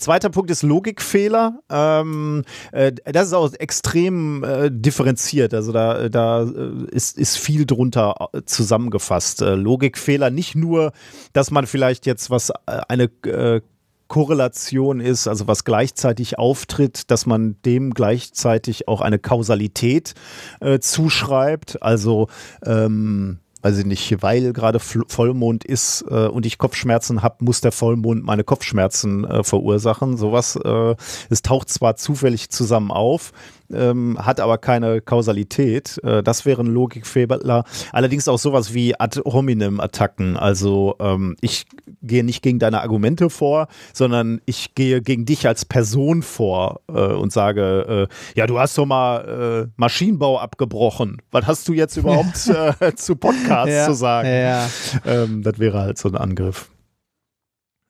Zweiter 0.00 0.30
Punkt 0.30 0.50
ist 0.50 0.62
Logikfehler. 0.62 1.60
Ähm, 1.70 2.44
äh, 2.72 2.92
das 3.04 3.28
ist 3.28 3.32
auch 3.34 3.52
extrem 3.52 4.42
äh, 4.42 4.70
differenziert. 4.72 5.52
Also 5.52 5.72
da, 5.72 6.08
da 6.08 6.42
äh, 6.42 6.86
ist, 6.90 7.18
ist 7.18 7.36
viel 7.36 7.66
drunter 7.66 8.30
äh, 8.32 8.40
zusammengefasst. 8.46 9.42
Äh, 9.42 9.54
Logikfehler 9.56 10.30
nicht 10.30 10.54
nur, 10.54 10.92
dass 11.34 11.50
man 11.50 11.66
vielleicht 11.66 12.06
jetzt 12.06 12.30
was 12.30 12.48
äh, 12.48 12.80
eine 12.88 13.04
äh, 13.26 13.60
Korrelation 14.08 15.00
ist, 15.00 15.28
also 15.28 15.46
was 15.46 15.64
gleichzeitig 15.64 16.38
auftritt, 16.38 17.10
dass 17.10 17.26
man 17.26 17.56
dem 17.64 17.94
gleichzeitig 17.94 18.88
auch 18.88 19.02
eine 19.02 19.18
Kausalität 19.18 20.14
äh, 20.60 20.80
zuschreibt. 20.80 21.82
Also 21.82 22.28
ähm, 22.64 23.38
weiß 23.62 23.78
ich 23.78 23.86
nicht, 23.86 24.22
weil 24.22 24.52
gerade 24.52 24.78
Vollmond 24.80 25.64
ist 25.64 26.04
äh, 26.08 26.26
und 26.26 26.46
ich 26.46 26.58
Kopfschmerzen 26.58 27.22
habe, 27.22 27.44
muss 27.44 27.60
der 27.60 27.72
Vollmond 27.72 28.24
meine 28.24 28.44
Kopfschmerzen 28.44 29.24
äh, 29.24 29.44
verursachen. 29.44 30.16
Sowas, 30.16 30.56
äh, 30.56 30.94
es 31.28 31.42
taucht 31.42 31.68
zwar 31.68 31.96
zufällig 31.96 32.50
zusammen 32.50 32.90
auf, 32.90 33.32
ähm, 33.74 34.18
hat 34.20 34.40
aber 34.40 34.58
keine 34.58 35.00
Kausalität. 35.00 35.98
Äh, 36.04 36.22
das 36.22 36.46
wären 36.46 36.66
Logikfehler. 36.66 37.64
Allerdings 37.92 38.28
auch 38.28 38.38
sowas 38.38 38.74
wie 38.74 38.98
ad 38.98 39.20
hominem 39.24 39.80
Attacken. 39.80 40.36
Also 40.36 40.96
ähm, 41.00 41.36
ich 41.40 41.66
gehe 42.02 42.24
nicht 42.24 42.42
gegen 42.42 42.58
deine 42.58 42.80
Argumente 42.80 43.30
vor, 43.30 43.68
sondern 43.92 44.40
ich 44.46 44.74
gehe 44.74 45.02
gegen 45.02 45.24
dich 45.26 45.46
als 45.46 45.64
Person 45.64 46.22
vor 46.22 46.80
äh, 46.88 46.92
und 46.92 47.32
sage, 47.32 48.08
äh, 48.10 48.38
ja, 48.38 48.46
du 48.46 48.58
hast 48.58 48.76
doch 48.78 48.86
mal 48.86 49.66
äh, 49.66 49.72
Maschinenbau 49.76 50.38
abgebrochen. 50.38 51.20
Was 51.30 51.46
hast 51.46 51.68
du 51.68 51.72
jetzt 51.72 51.96
überhaupt 51.96 52.48
äh, 52.80 52.94
zu 52.94 53.16
Podcasts 53.16 53.74
Ja. 53.74 53.86
zu 53.86 53.94
sagen? 53.94 54.28
Ja. 54.28 54.66
Ähm, 55.06 55.42
das 55.42 55.58
wäre 55.58 55.80
halt 55.80 55.98
so 55.98 56.08
ein 56.08 56.16
Angriff. 56.16 56.70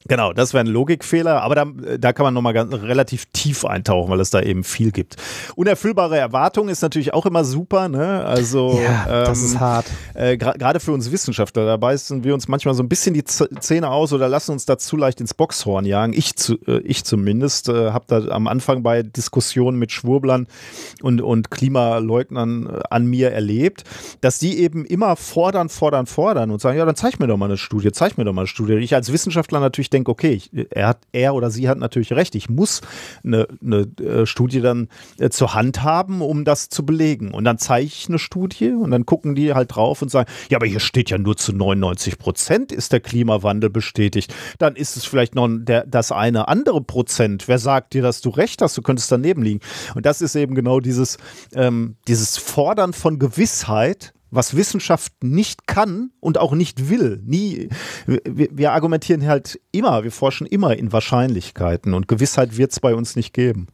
Genau, 0.09 0.33
das 0.33 0.55
wäre 0.55 0.65
ein 0.65 0.67
Logikfehler, 0.67 1.43
aber 1.43 1.55
da, 1.55 1.67
da 1.99 2.15
kann 2.15 2.25
man 2.25 2.33
nochmal 2.33 2.55
ganz 2.55 2.73
relativ 2.73 3.27
tief 3.35 3.67
eintauchen, 3.67 4.11
weil 4.11 4.21
es 4.21 4.31
da 4.31 4.41
eben 4.41 4.65
viel 4.65 4.93
gibt. 4.93 5.17
Unerfüllbare 5.57 6.17
Erwartungen 6.17 6.71
ist 6.71 6.81
natürlich 6.81 7.13
auch 7.13 7.27
immer 7.27 7.45
super, 7.45 7.91
ne? 7.91 8.25
Also 8.25 8.81
ja, 8.83 9.25
das 9.25 9.41
ähm, 9.41 9.45
ist 9.45 9.61
hart. 9.61 9.85
äh, 10.15 10.33
gra- 10.37 10.57
gerade 10.57 10.81
für 10.81 10.93
uns 10.93 11.13
Wissenschaftler, 11.13 11.67
da 11.67 11.77
beißen 11.77 12.25
wir 12.25 12.33
uns 12.33 12.49
manchmal 12.49 12.75
so 12.75 12.83
ein 12.83 12.89
bisschen 12.89 13.13
die 13.13 13.25
Zähne 13.25 13.91
aus 13.91 14.15
oder 14.15 14.27
lassen 14.27 14.53
uns 14.53 14.65
da 14.65 14.79
zu 14.79 14.97
leicht 14.97 15.21
ins 15.21 15.35
Boxhorn 15.35 15.85
jagen. 15.85 16.15
Ich, 16.15 16.35
zu, 16.35 16.55
äh, 16.67 16.79
ich 16.79 17.05
zumindest 17.05 17.69
äh, 17.69 17.91
habe 17.91 18.07
da 18.09 18.25
am 18.35 18.47
Anfang 18.47 18.83
bei 18.83 19.03
Diskussionen 19.03 19.79
mit 19.79 19.93
Schwurblern 19.93 20.47
und, 21.03 21.21
und 21.21 21.51
Klimaleugnern 21.51 22.69
äh, 22.69 22.81
an 22.89 23.05
mir 23.05 23.33
erlebt, 23.33 23.85
dass 24.23 24.39
die 24.39 24.61
eben 24.61 24.87
immer 24.87 25.17
fordern, 25.17 25.69
fordern, 25.69 26.07
fordern 26.07 26.51
und 26.51 26.63
sagen, 26.63 26.79
ja, 26.79 26.87
dann 26.87 26.97
zeig 26.97 27.21
mir 27.21 27.27
doch 27.27 27.37
mal 27.37 27.45
eine 27.47 27.59
Studie, 27.59 27.93
zeig 27.93 28.17
mir 28.17 28.25
doch 28.25 28.33
mal 28.33 28.43
eine 28.43 28.49
Studie. 28.49 28.73
Ich 28.77 28.95
als 28.95 29.13
Wissenschaftler 29.13 29.61
natürlich 29.61 29.90
denke, 29.91 30.11
okay, 30.11 30.33
ich, 30.33 30.51
er, 30.71 30.89
hat, 30.89 30.99
er 31.13 31.35
oder 31.35 31.51
sie 31.51 31.69
hat 31.69 31.79
natürlich 31.79 32.13
recht, 32.13 32.35
ich 32.35 32.49
muss 32.49 32.81
eine, 33.25 33.47
eine 33.63 33.89
äh, 34.05 34.27
Studie 34.27 34.61
dann 34.61 34.89
äh, 35.19 35.31
zur 35.31 35.55
Hand 35.55 35.83
haben, 35.83 36.23
um 36.23 36.45
das 36.45 36.69
zu 36.69 36.85
belegen. 36.87 37.33
Und 37.33 37.45
dann 37.45 37.59
zeige 37.59 37.87
ich 37.87 38.09
eine 38.09 38.19
Studie 38.19 38.71
und 38.71 38.91
dann 38.91 39.07
gucken 39.07 39.35
die 39.35 39.55
halt 39.55 39.75
drauf 39.75 40.03
und 40.03 40.11
sagen, 40.11 40.31
ja, 40.51 40.59
aber 40.59 40.67
hier 40.67 40.81
steht 40.81 41.11
ja 41.11 41.19
nur 41.19 41.37
zu 41.37 41.53
99 41.53 42.19
Prozent 42.19 42.73
ist 42.73 42.93
der 42.93 43.01
Klimawandel 43.01 43.71
bestätigt. 43.71 44.35
Dann 44.59 44.77
ist 44.77 44.97
es 44.97 45.05
vielleicht 45.05 45.35
noch 45.35 45.49
der, 45.51 45.87
das 45.87 46.13
eine 46.13 46.49
andere 46.49 46.81
Prozent. 46.81 47.49
Wer 47.49 47.59
sagt 47.59 47.95
dir, 47.95 48.03
dass 48.03 48.21
du 48.21 48.31
recht 48.31 48.63
hast? 48.63 48.77
Du 48.77 48.83
könntest 48.83 49.11
daneben 49.11 49.43
liegen. 49.43 49.61
Und 49.95 50.07
das 50.07 50.21
ist 50.21 50.35
eben 50.37 50.55
genau 50.55 50.81
dieses, 50.81 51.19
ähm, 51.55 51.97
dieses 52.09 52.37
Fordern 52.39 52.93
von 52.93 53.19
Gewissheit, 53.19 54.13
was 54.31 54.57
Wissenschaft 54.57 55.13
nicht 55.23 55.67
kann 55.67 56.11
und 56.21 56.39
auch 56.39 56.53
nicht 56.53 56.89
will. 56.89 57.21
Nie, 57.25 57.69
wir, 58.07 58.49
wir 58.51 58.73
argumentieren 58.73 59.27
halt 59.27 59.61
immer, 59.73 60.05
wir 60.05 60.13
forschen 60.13 60.47
immer 60.47 60.77
in 60.77 60.93
Wahrscheinlichkeiten 60.93 61.95
und 61.95 62.09
Gewissheit 62.09 62.57
wird 62.57 62.73
es 62.73 62.81
bei 62.81 62.95
uns 62.95 63.17
nicht 63.17 63.33
geben. 63.33 63.69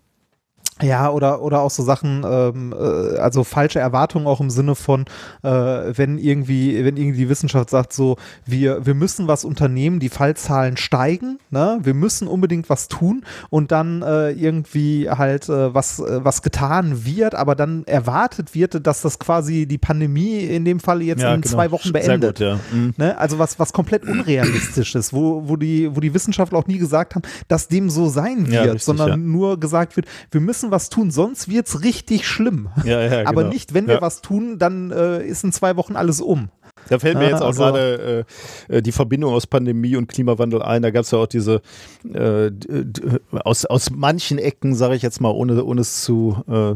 Ja, 0.83 1.11
oder, 1.11 1.41
oder 1.41 1.63
auch 1.63 1.71
so 1.71 1.83
Sachen, 1.83 2.23
ähm, 2.29 2.75
äh, 2.79 3.17
also 3.19 3.45
falsche 3.45 3.79
Erwartungen 3.79 4.27
auch 4.27 4.41
im 4.41 4.51
Sinne 4.51 4.75
von, 4.75 5.07
äh, 5.43 5.49
wenn 5.49 6.19
irgendwie, 6.19 6.85
wenn 6.85 6.99
irgendwie 6.99 7.21
die 7.21 7.29
Wissenschaft 7.31 7.71
sagt, 7.71 7.95
so, 7.95 8.17
wir, 8.45 8.85
wir 8.85 8.95
müssen 8.95 9.27
was 9.27 9.47
unternehmen, 9.47 10.01
die 10.01 10.11
Fallzahlen 10.11 10.77
steigen, 10.77 11.39
ne? 11.51 11.79
wir 11.83 11.95
müssen 11.95 12.29
unbedingt 12.29 12.69
was 12.69 12.89
tun 12.89 13.25
und 13.49 13.73
dann 13.73 14.03
äh, 14.03 14.33
irgendwie 14.33 15.09
halt 15.09 15.49
äh, 15.49 15.73
was, 15.73 15.99
äh, 15.99 16.23
was 16.23 16.43
getan 16.43 17.07
wird, 17.07 17.35
aber 17.35 17.55
dann 17.55 17.85
erwartet 17.85 18.55
wird, 18.55 18.87
dass 18.87 19.01
das 19.01 19.19
quasi 19.19 19.65
die 19.67 19.79
Pandemie 19.79 20.41
in 20.41 20.67
dem 20.67 20.81
Fall 20.81 21.01
jetzt 21.01 21.23
Ja, 21.23 21.35
in 21.35 21.41
genau. 21.41 21.55
zwei 21.55 21.71
Wochen 21.71 21.93
beendet. 21.93 22.37
gut, 22.37 22.47
ja. 22.47 22.61
Mhm. 22.71 22.93
Ne? 22.99 23.17
Also 23.17 23.39
was, 23.39 23.59
was 23.59 23.73
komplett 23.73 24.05
unrealistisch 24.05 24.95
ist, 24.95 25.15
wo, 25.15 25.49
wo, 25.49 25.57
die, 25.57 25.97
wo 25.97 26.01
die 26.01 26.13
Wissenschaftler 26.13 26.59
auch 26.59 26.67
nie 26.67 26.79
gesagt 26.79 27.15
haben, 27.15 27.23
dass 27.49 27.69
dem 27.69 27.89
so 27.89 28.09
sein 28.11 28.45
Ja, 28.45 28.65
wird, 28.65 28.75
richtig, 28.75 28.85
sondern 28.85 29.09
ja. 29.09 29.17
nur 29.17 29.59
gesagt 29.59 29.97
wird, 29.97 30.07
wir 30.31 30.43
müssen 30.43 30.66
was 30.71 30.89
tun, 30.89 31.11
sonst 31.11 31.49
wird's 31.49 31.83
richtig 31.83 32.27
schlimm. 32.27 32.69
Ja, 32.85 33.01
ja, 33.03 33.21
Aber 33.29 33.43
genau. 33.43 33.53
nicht, 33.55 33.75
wenn 33.75 33.87
wir 33.87 33.95
Ja. 33.97 34.01
was 34.03 34.21
tun, 34.23 34.59
dann 34.59 34.91
äh, 34.91 35.25
ist 35.27 35.45
in 35.45 35.53
zwei 35.53 35.77
Wochen 35.77 35.97
alles 35.97 36.21
um. 36.21 36.49
Da 36.89 36.99
fällt 36.99 37.17
mir 37.19 37.29
jetzt 37.29 37.43
auch 37.43 37.47
also- 37.49 37.63
gerade 37.65 38.25
äh, 38.69 38.77
äh, 38.77 38.83
die 38.83 38.93
Verbindung 38.93 39.33
aus 39.33 39.47
Pandemie 39.47 39.97
und 39.97 40.09
Klimawandel 40.09 40.63
ein. 40.63 40.83
Da 40.83 40.91
gab 40.91 41.03
es 41.05 41.11
ja 41.11 41.19
auch 41.19 41.27
diese 41.27 41.63
äh, 42.05 42.51
d- 42.51 42.85
d- 42.85 43.19
aus, 43.33 43.65
aus 43.65 43.91
manchen 43.91 44.39
Ecken, 44.39 44.75
sage 44.75 44.95
ich 44.95 45.03
jetzt 45.03 45.21
mal, 45.21 45.31
ohne, 45.31 45.65
ohne 45.65 45.81
es 45.81 46.03
zu, 46.03 46.37
äh, 46.49 46.75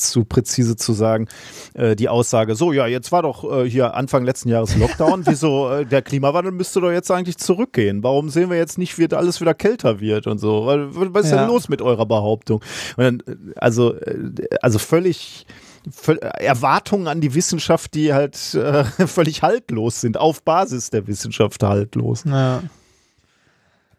zu 0.00 0.24
präzise 0.24 0.76
zu 0.76 0.92
sagen, 0.92 1.28
äh, 1.74 1.94
die 1.94 2.08
Aussage, 2.08 2.54
so 2.56 2.72
ja, 2.72 2.86
jetzt 2.86 3.12
war 3.12 3.22
doch 3.22 3.44
äh, 3.50 3.68
hier 3.70 3.94
Anfang 3.94 4.24
letzten 4.24 4.48
Jahres 4.48 4.76
Lockdown, 4.76 5.22
wieso 5.26 5.70
äh, 5.70 5.86
der 5.86 6.02
Klimawandel 6.02 6.52
müsste 6.52 6.80
doch 6.80 6.90
jetzt 6.90 7.10
eigentlich 7.10 7.38
zurückgehen. 7.38 8.02
Warum 8.02 8.28
sehen 8.30 8.50
wir 8.50 8.56
jetzt 8.56 8.78
nicht, 8.78 8.98
wie 8.98 9.08
alles 9.14 9.40
wieder 9.40 9.54
kälter 9.54 10.00
wird 10.00 10.26
und 10.26 10.38
so? 10.38 10.66
Was 10.66 11.24
ist 11.26 11.30
Ja. 11.32 11.38
denn 11.38 11.48
los 11.48 11.68
mit 11.68 11.82
eurer 11.82 12.06
Behauptung? 12.06 12.62
Und 12.96 13.04
dann, 13.04 13.20
äh, 13.26 13.52
also, 13.56 13.94
äh, 13.94 14.16
also 14.60 14.78
völlig 14.78 15.46
Völ- 15.90 16.18
Erwartungen 16.20 17.08
an 17.08 17.22
die 17.22 17.34
Wissenschaft, 17.34 17.94
die 17.94 18.12
halt 18.12 18.54
äh, 18.54 18.84
völlig 19.06 19.42
haltlos 19.42 20.00
sind, 20.02 20.18
auf 20.18 20.42
Basis 20.42 20.90
der 20.90 21.06
Wissenschaft 21.06 21.62
haltlos. 21.62 22.24
Ja. 22.26 22.62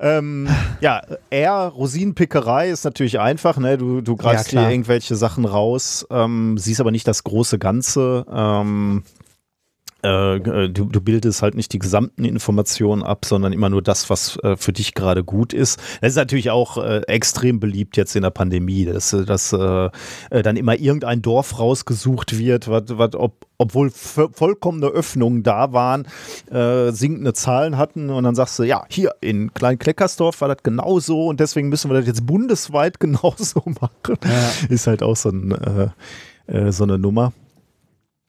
Ähm, 0.01 0.49
ja, 0.81 1.01
eher 1.29 1.53
Rosinenpickerei 1.53 2.69
ist 2.69 2.83
natürlich 2.85 3.19
einfach, 3.19 3.57
ne? 3.57 3.77
Du, 3.77 4.01
du 4.01 4.15
greifst 4.15 4.51
Ja, 4.51 4.63
dir 4.63 4.71
irgendwelche 4.71 5.15
Sachen 5.15 5.45
raus, 5.45 6.07
ähm, 6.09 6.57
siehst 6.57 6.81
aber 6.81 6.89
nicht 6.89 7.07
das 7.07 7.23
große 7.23 7.59
Ganze. 7.59 8.25
Ähm, 8.33 9.03
äh, 10.03 10.39
du, 10.69 10.85
du 10.85 11.01
bildest 11.01 11.41
halt 11.41 11.55
nicht 11.55 11.73
die 11.73 11.79
gesamten 11.79 12.25
Informationen 12.25 13.03
ab, 13.03 13.25
sondern 13.25 13.53
immer 13.53 13.69
nur 13.69 13.81
das, 13.81 14.09
was 14.09 14.37
äh, 14.43 14.55
für 14.57 14.73
dich 14.73 14.93
gerade 14.93 15.23
gut 15.23 15.53
ist. 15.53 15.79
Das 16.01 16.11
ist 16.11 16.15
natürlich 16.17 16.49
auch 16.51 16.77
äh, 16.77 17.01
extrem 17.07 17.59
beliebt 17.59 17.97
jetzt 17.97 18.15
in 18.15 18.23
der 18.23 18.29
Pandemie, 18.31 18.85
dass, 18.85 19.13
äh, 19.13 19.25
dass 19.25 19.53
äh, 19.53 19.89
äh, 20.29 20.41
dann 20.41 20.57
immer 20.57 20.77
irgendein 20.79 21.21
Dorf 21.21 21.59
rausgesucht 21.59 22.37
wird, 22.37 22.67
wat, 22.67 22.97
wat, 22.97 23.15
ob, 23.15 23.45
obwohl 23.57 23.87
vo- 23.89 24.29
vollkommene 24.33 24.87
Öffnungen 24.87 25.43
da 25.43 25.71
waren, 25.73 26.07
äh, 26.51 26.91
sinkende 26.91 27.33
Zahlen 27.33 27.77
hatten 27.77 28.09
und 28.09 28.23
dann 28.23 28.35
sagst 28.35 28.57
du, 28.59 28.63
ja, 28.63 28.85
hier 28.89 29.13
in 29.21 29.53
Klein-Kleckersdorf 29.53 30.41
war 30.41 30.47
das 30.47 30.63
genauso 30.63 31.27
und 31.27 31.39
deswegen 31.39 31.69
müssen 31.69 31.91
wir 31.91 31.97
das 31.97 32.07
jetzt 32.07 32.25
bundesweit 32.25 32.99
genauso 32.99 33.61
machen. 33.65 34.17
Ist 34.69 34.87
halt 34.87 35.03
auch 35.03 35.15
so, 35.15 35.29
ein, 35.29 35.51
äh, 35.51 35.89
äh, 36.47 36.71
so 36.71 36.83
eine 36.83 36.97
Nummer. 36.97 37.33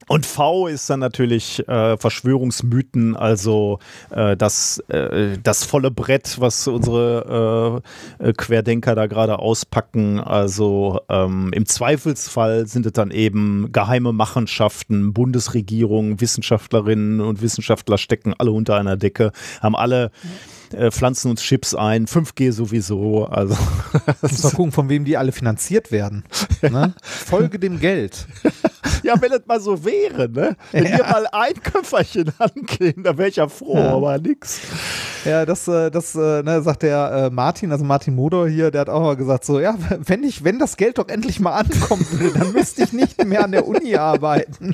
Und 0.09 0.27
V 0.27 0.67
ist 0.67 0.89
dann 0.91 1.01
natürlich 1.01 1.67
äh, 1.69 1.97
Verschwörungsmythen, 1.97 3.17
also 3.17 3.79
äh, 4.11 4.37
das, 4.37 4.79
äh, 4.89 5.39
das 5.43 5.65
volle 5.65 5.91
Brett, 5.91 6.41
was 6.41 6.67
unsere 6.69 7.83
äh, 8.21 8.29
äh, 8.29 8.33
Querdenker 8.33 8.95
da 8.95 9.07
gerade 9.07 9.39
auspacken. 9.39 10.21
Also 10.21 11.01
ähm, 11.09 11.51
im 11.55 11.67
Zweifelsfall 11.67 12.67
sind 12.67 12.87
es 12.87 12.93
dann 12.93 13.11
eben 13.11 13.71
geheime 13.73 14.13
Machenschaften, 14.13 15.13
Bundesregierung, 15.13 16.21
Wissenschaftlerinnen 16.21 17.21
und 17.21 17.43
Wissenschaftler 17.43 17.99
stecken 17.99 18.35
alle 18.37 18.51
unter 18.51 18.77
einer 18.77 18.97
Decke, 18.97 19.33
haben 19.61 19.77
alle 19.77 20.11
äh, 20.75 20.91
pflanzen 20.91 21.31
uns 21.31 21.43
Chips 21.43 21.75
ein, 21.75 22.07
5G 22.07 22.53
sowieso. 22.53 23.27
Also 23.27 23.55
mal 24.43 24.51
gucken, 24.53 24.73
von 24.73 24.89
wem 24.89 25.05
die 25.05 25.17
alle 25.17 25.33
finanziert 25.33 25.91
werden. 25.93 26.25
Ne? 26.63 26.95
Folge 27.03 27.59
dem 27.59 27.81
Geld. 27.81 28.27
Ja, 29.05 29.21
wenn 29.21 29.33
es 29.33 29.41
mal 29.47 29.59
so 29.61 29.85
wäre, 29.85 30.29
ne? 30.29 30.57
Wenn 30.71 30.85
Ja. 30.85 30.91
hier 30.95 31.05
mal 31.05 31.27
ein 31.33 31.55
Köfferchen 31.61 32.31
angehen, 32.39 33.03
da 33.03 33.19
wäre 33.19 33.29
ich 33.29 33.37
ja 33.37 33.49
froh, 33.49 33.77
Ja. 33.77 33.95
aber 33.95 34.17
nix. 34.19 34.61
Ja, 35.25 35.45
das, 35.45 35.67
äh, 35.67 35.91
das 35.91 36.15
äh, 36.15 36.43
ne, 36.45 36.63
sagt 36.63 36.85
der 36.85 37.29
Martin, 37.33 37.73
also 37.73 37.85
Martin 37.85 38.15
Modor 38.15 38.49
hier, 38.49 38.71
der 38.71 38.83
hat 38.83 38.89
auch 38.89 39.01
mal 39.03 39.17
gesagt, 39.17 39.45
so, 39.45 39.59
ja, 39.59 39.75
wenn 40.07 40.23
ich, 40.23 40.45
wenn 40.45 40.61
das 40.61 40.77
Geld 40.77 40.99
doch 40.99 41.09
endlich 41.09 41.41
mal 41.41 41.51
ankommen 41.53 42.07
würde, 42.13 42.39
dann 42.39 42.53
müsste 42.53 42.85
ich 42.85 42.93
nicht 42.93 43.25
mehr 43.25 43.43
an 43.45 43.51
der 43.51 43.67
Uni 43.67 43.97
arbeiten. 43.97 44.73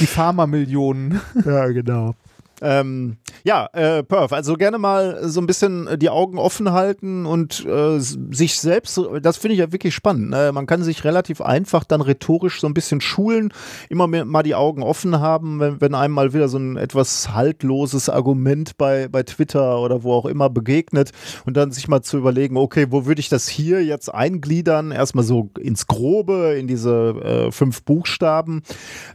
Die 0.00 0.06
Pharma-Millionen. 0.06 1.18
Ja, 1.46 1.66
genau. 1.68 2.14
Ähm, 2.60 3.18
ja, 3.44 3.66
äh, 3.72 4.02
Perf, 4.02 4.32
also 4.32 4.54
gerne 4.54 4.78
mal 4.78 5.28
so 5.28 5.40
ein 5.40 5.46
bisschen 5.46 5.88
die 5.98 6.10
Augen 6.10 6.38
offen 6.38 6.72
halten 6.72 7.24
und 7.26 7.64
äh, 7.64 7.98
sich 8.00 8.58
selbst, 8.58 9.00
das 9.22 9.36
finde 9.36 9.54
ich 9.54 9.60
ja 9.60 9.72
wirklich 9.72 9.94
spannend. 9.94 10.30
Ne? 10.30 10.50
Man 10.52 10.66
kann 10.66 10.82
sich 10.82 11.04
relativ 11.04 11.40
einfach 11.40 11.84
dann 11.84 12.00
rhetorisch 12.00 12.60
so 12.60 12.66
ein 12.66 12.74
bisschen 12.74 13.00
schulen, 13.00 13.52
immer 13.88 14.06
mehr, 14.06 14.24
mal 14.24 14.42
die 14.42 14.54
Augen 14.54 14.82
offen 14.82 15.20
haben, 15.20 15.60
wenn, 15.60 15.80
wenn 15.80 15.94
einem 15.94 16.14
mal 16.14 16.34
wieder 16.34 16.48
so 16.48 16.58
ein 16.58 16.76
etwas 16.76 17.32
haltloses 17.32 18.08
Argument 18.08 18.76
bei, 18.76 19.08
bei 19.08 19.22
Twitter 19.22 19.80
oder 19.80 20.02
wo 20.02 20.14
auch 20.14 20.26
immer 20.26 20.50
begegnet 20.50 21.12
und 21.46 21.56
dann 21.56 21.70
sich 21.70 21.88
mal 21.88 22.02
zu 22.02 22.18
überlegen, 22.18 22.56
okay, 22.56 22.86
wo 22.90 23.06
würde 23.06 23.20
ich 23.20 23.28
das 23.28 23.48
hier 23.48 23.84
jetzt 23.84 24.12
eingliedern? 24.12 24.90
Erstmal 24.90 25.24
so 25.24 25.50
ins 25.58 25.86
Grobe, 25.86 26.56
in 26.58 26.66
diese 26.66 27.48
äh, 27.48 27.52
fünf 27.52 27.82
Buchstaben. 27.84 28.62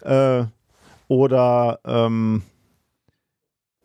Äh, 0.01 0.43
oder 1.08 1.79
ähm, 1.86 2.41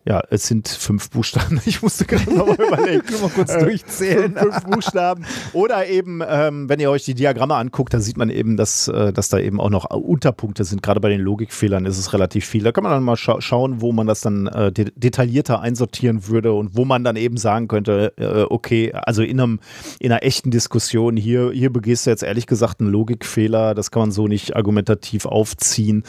ja, 0.05 0.23
es 0.29 0.47
sind 0.47 0.67
fünf 0.67 1.09
Buchstaben. 1.09 1.61
Ich 1.65 1.81
musste 1.81 2.05
gerade 2.05 2.33
noch 2.33 2.47
mal 2.47 2.55
überlegen. 2.55 3.03
Nur 3.11 3.21
mal 3.21 3.29
kurz 3.29 3.51
Äh, 3.53 3.59
durchzählen. 3.59 4.35
Fünf, 4.35 4.53
fünf 4.55 4.65
Buchstaben. 4.65 5.25
Oder 5.53 5.87
eben, 5.87 6.21
ähm, 6.27 6.69
wenn 6.69 6.79
ihr 6.79 6.89
euch 6.89 7.03
die 7.03 7.13
Diagramme 7.13 7.55
anguckt, 7.55 7.93
dann 7.93 8.01
sieht 8.01 8.17
man 8.17 8.29
eben, 8.29 8.57
dass, 8.57 8.87
äh, 8.87 9.11
dass 9.11 9.29
da 9.29 9.37
eben 9.39 9.59
auch 9.59 9.69
noch 9.69 9.85
Unterpunkte 9.91 10.63
sind. 10.63 10.81
Gerade 10.81 10.99
bei 10.99 11.09
den 11.09 11.21
Logikfehlern 11.21 11.85
ist 11.85 11.97
es 11.99 12.13
relativ 12.13 12.45
viel. 12.45 12.63
Da 12.63 12.71
kann 12.71 12.83
man 12.83 12.93
dann 12.93 13.03
mal 13.03 13.17
scha 13.17 13.41
schauen, 13.41 13.81
wo 13.81 13.91
man 13.91 14.07
das 14.07 14.21
dann 14.21 14.47
äh, 14.47 14.71
de 14.71 14.91
detaillierter 14.95 15.59
einsortieren 15.59 16.27
würde 16.27 16.53
und 16.53 16.75
wo 16.75 16.85
man 16.85 17.03
dann 17.03 17.15
eben 17.17 17.37
sagen 17.37 17.67
könnte, 17.67 18.13
äh, 18.17 18.43
okay, 18.49 18.93
also 18.93 19.21
in, 19.21 19.39
einem, 19.39 19.59
in 19.99 20.11
einer 20.11 20.23
echten 20.23 20.49
Diskussion, 20.49 21.17
hier, 21.17 21.51
hier 21.51 21.71
begehst 21.71 22.05
du 22.05 22.09
jetzt 22.09 22.23
ehrlich 22.23 22.47
gesagt 22.47 22.79
einen 22.79 22.89
Logikfehler, 22.89 23.75
das 23.75 23.91
kann 23.91 24.01
man 24.01 24.11
so 24.11 24.27
nicht 24.27 24.55
argumentativ 24.55 25.25
aufziehen. 25.25 26.03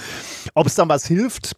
Ob 0.55 0.67
es 0.67 0.75
dann 0.77 0.89
was 0.89 1.07
hilft, 1.07 1.55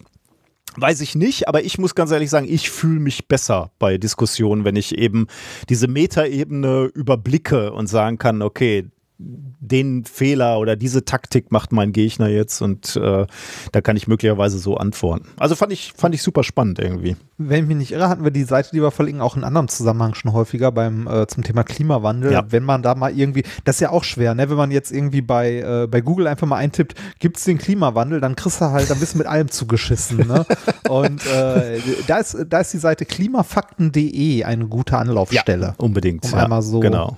Weiß 0.75 1.01
ich 1.01 1.15
nicht, 1.15 1.47
aber 1.47 1.63
ich 1.63 1.77
muss 1.77 1.95
ganz 1.95 2.11
ehrlich 2.11 2.29
sagen, 2.29 2.47
ich 2.49 2.69
fühle 2.69 2.99
mich 2.99 3.27
besser 3.27 3.71
bei 3.77 3.97
Diskussionen, 3.97 4.65
wenn 4.65 4.75
ich 4.75 4.97
eben 4.97 5.27
diese 5.69 5.87
Metaebene 5.87 6.89
überblicke 6.93 7.71
und 7.73 7.87
sagen 7.87 8.17
kann, 8.17 8.41
okay, 8.41 8.89
den 9.19 10.03
Fehler 10.05 10.59
oder 10.59 10.75
diese 10.75 11.05
Taktik 11.05 11.51
macht 11.51 11.71
mein 11.71 11.93
Gegner 11.93 12.27
jetzt 12.27 12.61
und 12.61 12.95
äh, 12.95 13.25
da 13.71 13.81
kann 13.81 13.95
ich 13.95 14.07
möglicherweise 14.07 14.57
so 14.59 14.75
antworten. 14.77 15.27
Also 15.37 15.55
fand 15.55 15.71
ich, 15.71 15.93
fand 15.95 16.13
ich 16.15 16.21
super 16.23 16.43
spannend 16.43 16.79
irgendwie. 16.79 17.15
Wenn 17.37 17.63
ich 17.63 17.67
mich 17.67 17.77
nicht 17.77 17.91
irre, 17.91 18.09
hatten 18.09 18.23
wir 18.23 18.31
die 18.31 18.43
Seite, 18.43 18.71
die 18.73 18.81
wir 18.81 18.91
verlinken, 18.91 19.21
auch 19.21 19.37
in 19.37 19.43
anderem 19.43 19.67
Zusammenhang 19.67 20.13
schon 20.15 20.33
häufiger 20.33 20.71
beim 20.71 21.07
äh, 21.07 21.27
zum 21.27 21.43
Thema 21.43 21.63
Klimawandel. 21.63 22.31
Ja. 22.31 22.43
Wenn 22.49 22.63
man 22.63 22.81
da 22.83 22.95
mal 22.95 23.17
irgendwie, 23.17 23.43
das 23.63 23.77
ist 23.77 23.79
ja 23.81 23.91
auch 23.91 24.03
schwer, 24.03 24.35
ne? 24.35 24.49
Wenn 24.49 24.57
man 24.57 24.71
jetzt 24.71 24.91
irgendwie 24.91 25.21
bei, 25.21 25.57
äh, 25.59 25.87
bei 25.87 26.01
Google 26.01 26.27
einfach 26.27 26.47
mal 26.47 26.57
eintippt, 26.57 26.95
gibt 27.19 27.37
es 27.37 27.43
den 27.43 27.57
Klimawandel, 27.59 28.19
dann 28.19 28.35
kriegst 28.35 28.61
du 28.61 28.65
halt, 28.71 28.89
dann 28.89 28.99
bist 28.99 29.13
du 29.13 29.19
mit 29.19 29.27
allem 29.27 29.49
zugeschissen. 29.49 30.27
Ne? 30.27 30.45
Und 30.89 31.25
äh, 31.27 31.79
da 32.07 32.17
ist, 32.17 32.37
da 32.49 32.59
ist 32.59 32.73
die 32.73 32.77
Seite 32.77 33.05
klimafakten.de 33.05 34.43
eine 34.43 34.67
gute 34.67 34.97
Anlaufstelle, 34.97 35.75
Unbedingt. 35.77 36.25
Um 36.25 36.31
ja, 36.31 36.37
einmal 36.43 36.61
so- 36.61 36.79
Genau. 36.81 37.17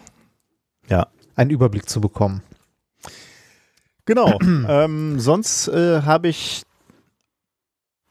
Ja. 0.89 1.07
Einen 1.35 1.51
Überblick 1.51 1.89
zu 1.89 2.01
bekommen. 2.01 2.41
Genau. 4.05 4.37
ähm, 4.41 5.19
sonst 5.19 5.67
äh, 5.67 6.01
habe 6.03 6.27
ich 6.27 6.63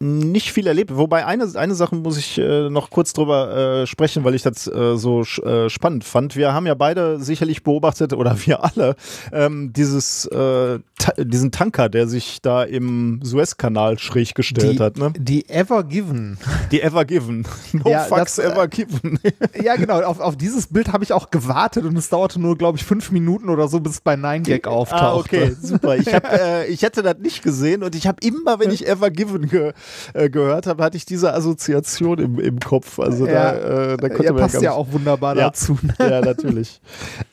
nicht 0.00 0.52
viel 0.52 0.66
erlebt. 0.66 0.96
Wobei 0.96 1.24
eine, 1.24 1.48
eine 1.54 1.74
Sache 1.74 1.94
muss 1.94 2.18
ich 2.18 2.38
äh, 2.38 2.68
noch 2.68 2.90
kurz 2.90 3.12
drüber 3.12 3.82
äh, 3.82 3.86
sprechen, 3.86 4.24
weil 4.24 4.34
ich 4.34 4.42
das 4.42 4.66
äh, 4.66 4.96
so 4.96 5.22
äh, 5.22 5.70
spannend 5.70 6.04
fand. 6.04 6.36
Wir 6.36 6.52
haben 6.52 6.66
ja 6.66 6.74
beide 6.74 7.20
sicherlich 7.20 7.62
beobachtet, 7.62 8.12
oder 8.12 8.36
wir 8.44 8.64
alle, 8.64 8.96
ähm, 9.32 9.72
dieses, 9.72 10.26
äh, 10.26 10.80
ta 10.98 11.12
diesen 11.16 11.52
Tanker, 11.52 11.88
der 11.88 12.08
sich 12.08 12.42
da 12.42 12.64
im 12.64 13.20
Suezkanal 13.22 13.98
schräg 13.98 14.34
gestellt 14.34 14.78
Die, 14.78 14.82
hat. 14.82 14.98
Ne? 14.98 15.12
die 15.16 15.48
Ever 15.48 15.84
Given. 15.84 16.38
Die 16.72 16.82
Ever 16.82 17.04
Given. 17.04 17.46
No 17.72 17.90
Ja, 17.90 18.00
fucks 18.00 18.36
das, 18.36 18.38
äh, 18.38 18.50
ever 18.50 18.68
given. 18.68 19.18
Ja, 19.62 19.76
genau. 19.76 20.00
Auf, 20.02 20.20
auf 20.20 20.36
dieses 20.36 20.66
Bild 20.68 20.92
habe 20.92 21.02
ich 21.02 21.12
auch 21.12 21.30
gewartet 21.30 21.84
und 21.84 21.96
es 21.96 22.08
dauerte 22.08 22.40
nur, 22.40 22.56
glaube 22.56 22.78
ich, 22.78 22.84
fünf 22.84 23.10
Minuten 23.10 23.48
oder 23.48 23.68
so, 23.68 23.80
bis 23.80 23.92
es 23.94 24.00
bei 24.00 24.16
Nine 24.16 24.42
Gag 24.42 24.66
auftauchte. 24.66 25.36
Ah, 25.36 25.46
okay, 25.46 25.56
super. 25.60 25.96
Ich, 25.96 26.12
hab, 26.12 26.28
ich 26.68 26.82
hätte 26.82 27.02
das 27.02 27.18
nicht 27.18 27.42
gesehen 27.42 27.82
und 27.82 27.94
ich 27.94 28.06
habe 28.06 28.18
immer, 28.22 28.60
wenn 28.60 28.70
ich 28.70 28.86
Ever 28.86 29.10
Given 29.10 29.48
ge 29.48 29.72
äh, 30.12 30.30
gehört 30.30 30.66
habe, 30.66 30.82
hatte 30.82 30.96
ich 30.96 31.06
diese 31.06 31.34
Assoziation 31.34 32.18
im, 32.18 32.38
im 32.38 32.58
Kopf. 32.58 32.98
Also 32.98 33.26
ja. 33.26 33.52
da, 33.52 33.92
äh, 33.92 33.96
da 33.96 34.08
konnte 34.08 34.24
ja, 34.24 34.32
man 34.32 34.42
passt 34.42 34.62
ja 34.62 34.72
auch 34.72 34.92
wunderbar 34.92 35.36
ja. 35.36 35.44
dazu. 35.44 35.78
Ne? 35.82 35.94
Ja, 35.98 36.20
natürlich. 36.20 36.80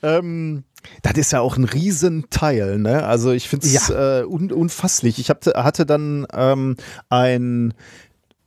ähm, 0.04 0.64
das 1.04 1.14
ist 1.14 1.32
ja 1.32 1.42
auch 1.42 1.58
ein 1.58 1.66
Riesenteil, 1.66 2.80
ne? 2.80 3.06
Also 3.06 3.32
ich 3.32 3.48
finde 3.50 3.68
es 3.68 3.88
ja. 3.88 4.22
äh, 4.22 4.24
un 4.26 4.52
unfasslich. 4.52 5.20
Ich 5.20 5.30
hab, 5.30 5.46
hatte 5.46 5.86
dann 5.86 6.26
ähm, 6.34 6.76
ein 7.10 7.74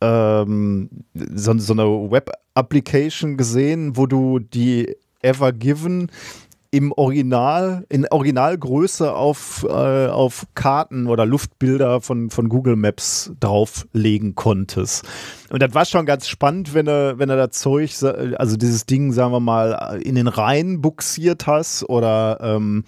ähm, 0.01 0.89
so, 1.13 1.57
so 1.57 1.73
eine 1.73 2.11
Web-Application 2.11 3.37
gesehen, 3.37 3.95
wo 3.95 4.05
du 4.05 4.39
die 4.39 4.95
Ever 5.21 5.53
Given 5.53 6.11
im 6.75 6.91
Original, 6.91 7.85
in 7.87 8.05
Originalgröße 8.05 9.13
auf, 9.13 9.65
äh, 9.69 10.07
auf 10.07 10.45
Karten 10.55 11.07
oder 11.07 11.25
Luftbilder 11.25 12.01
von, 12.01 12.29
von 12.29 12.49
Google 12.49 12.75
Maps 12.75 13.31
drauflegen 13.39 14.35
konntest. 14.35 15.05
Und 15.49 15.61
das 15.61 15.73
war 15.73 15.85
schon 15.85 16.05
ganz 16.05 16.27
spannend, 16.27 16.73
wenn 16.73 16.87
du, 16.87 17.17
wenn 17.17 17.29
du 17.29 17.37
das 17.37 17.51
Zeug, 17.51 17.91
also 18.37 18.57
dieses 18.57 18.85
Ding, 18.85 19.13
sagen 19.13 19.31
wir 19.31 19.39
mal, 19.39 20.01
in 20.03 20.15
den 20.15 20.27
Rhein 20.27 20.81
buxiert 20.81 21.47
hast 21.47 21.87
oder, 21.87 22.39
ähm, 22.41 22.83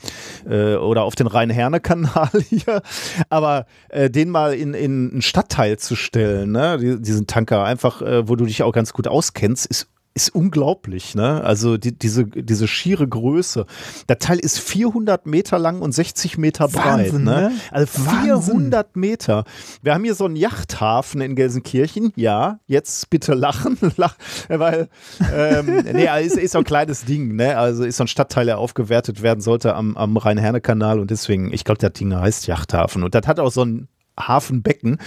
äh, 0.46 0.76
oder 0.76 1.04
auf 1.04 1.16
den 1.16 1.28
Rhein-Herne-Kanal 1.28 2.32
hier. 2.50 2.82
Aber 3.30 3.68
äh, 3.88 4.10
den 4.10 4.30
mal 4.30 4.54
in, 4.54 4.74
in 4.74 5.12
einen 5.12 5.22
Stadtteil 5.22 5.80
zu 5.80 5.96
stellen, 5.96 6.52
ne? 6.52 7.00
diesen 7.00 7.26
Tanker, 7.26 7.64
einfach, 7.64 8.02
äh, 8.02 8.28
wo 8.28 8.36
du 8.36 8.44
dich 8.44 8.64
auch 8.64 8.74
ganz 8.74 8.92
gut 8.92 9.08
auskennst, 9.08 9.66
ist 9.66 9.88
ist 10.18 10.34
unglaublich, 10.34 11.14
ne? 11.14 11.44
Also 11.44 11.78
die, 11.78 11.98
diese, 11.98 12.26
diese 12.26 12.68
schiere 12.68 13.08
Größe. 13.08 13.68
Der 14.10 14.18
Teil 14.18 14.40
ist 14.40 14.60
400 14.60 15.28
Meter 15.28 15.60
lang 15.60 15.80
und 15.80 15.92
60 15.92 16.40
Meter 16.40 16.68
breit, 16.68 17.14
ne? 17.14 17.20
ne? 17.20 17.52
Also 17.72 18.02
400 18.02 18.74
Wahnsinn. 18.74 19.00
Meter. 19.00 19.44
Wir 19.84 19.94
haben 19.94 20.04
hier 20.04 20.16
so 20.16 20.26
einen 20.26 20.36
Yachthafen 20.36 21.22
in 21.22 21.36
Gelsenkirchen. 21.36 22.14
Ja, 22.16 22.60
jetzt 22.66 23.12
bitte 23.12 23.36
lachen, 23.36 23.78
Lach, 23.98 24.16
weil 24.50 24.90
ähm, 25.32 25.86
nee, 25.94 26.08
ist, 26.26 26.36
ist 26.36 26.54
so 26.54 26.58
ein 26.58 26.64
kleines 26.64 27.06
Ding, 27.06 27.36
ne? 27.36 27.56
Also 27.56 27.84
ist 27.84 27.98
so 27.98 28.06
ein 28.06 28.08
Stadtteil, 28.08 28.48
der 28.48 28.58
aufgewertet 28.58 29.22
werden 29.22 29.42
sollte 29.42 29.76
am, 29.76 29.96
am 29.98 30.18
Rhein-Herne-Kanal 30.18 31.00
und 31.00 31.12
deswegen, 31.12 31.54
ich 31.54 31.64
glaube, 31.64 31.78
der 31.78 31.92
Ding 31.92 32.16
heißt 32.16 32.48
Yachthafen 32.48 33.04
und 33.04 33.14
das 33.14 33.28
hat 33.28 33.40
auch 33.40 33.52
so 33.52 33.64
ein 33.64 33.88
Hafenbecken 34.20 34.98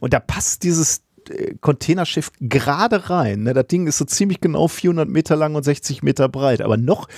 und 0.00 0.14
da 0.14 0.20
passt 0.20 0.62
dieses 0.62 1.02
Containerschiff 1.60 2.30
gerade 2.40 3.10
rein. 3.10 3.44
Ne? 3.44 3.54
Das 3.54 3.66
Ding 3.66 3.86
ist 3.86 3.98
so 3.98 4.04
ziemlich 4.04 4.40
genau 4.40 4.68
400 4.68 5.08
Meter 5.08 5.36
lang 5.36 5.54
und 5.54 5.62
60 5.62 6.02
Meter 6.02 6.28
breit. 6.28 6.62
Aber 6.62 6.76
noch 6.76 7.08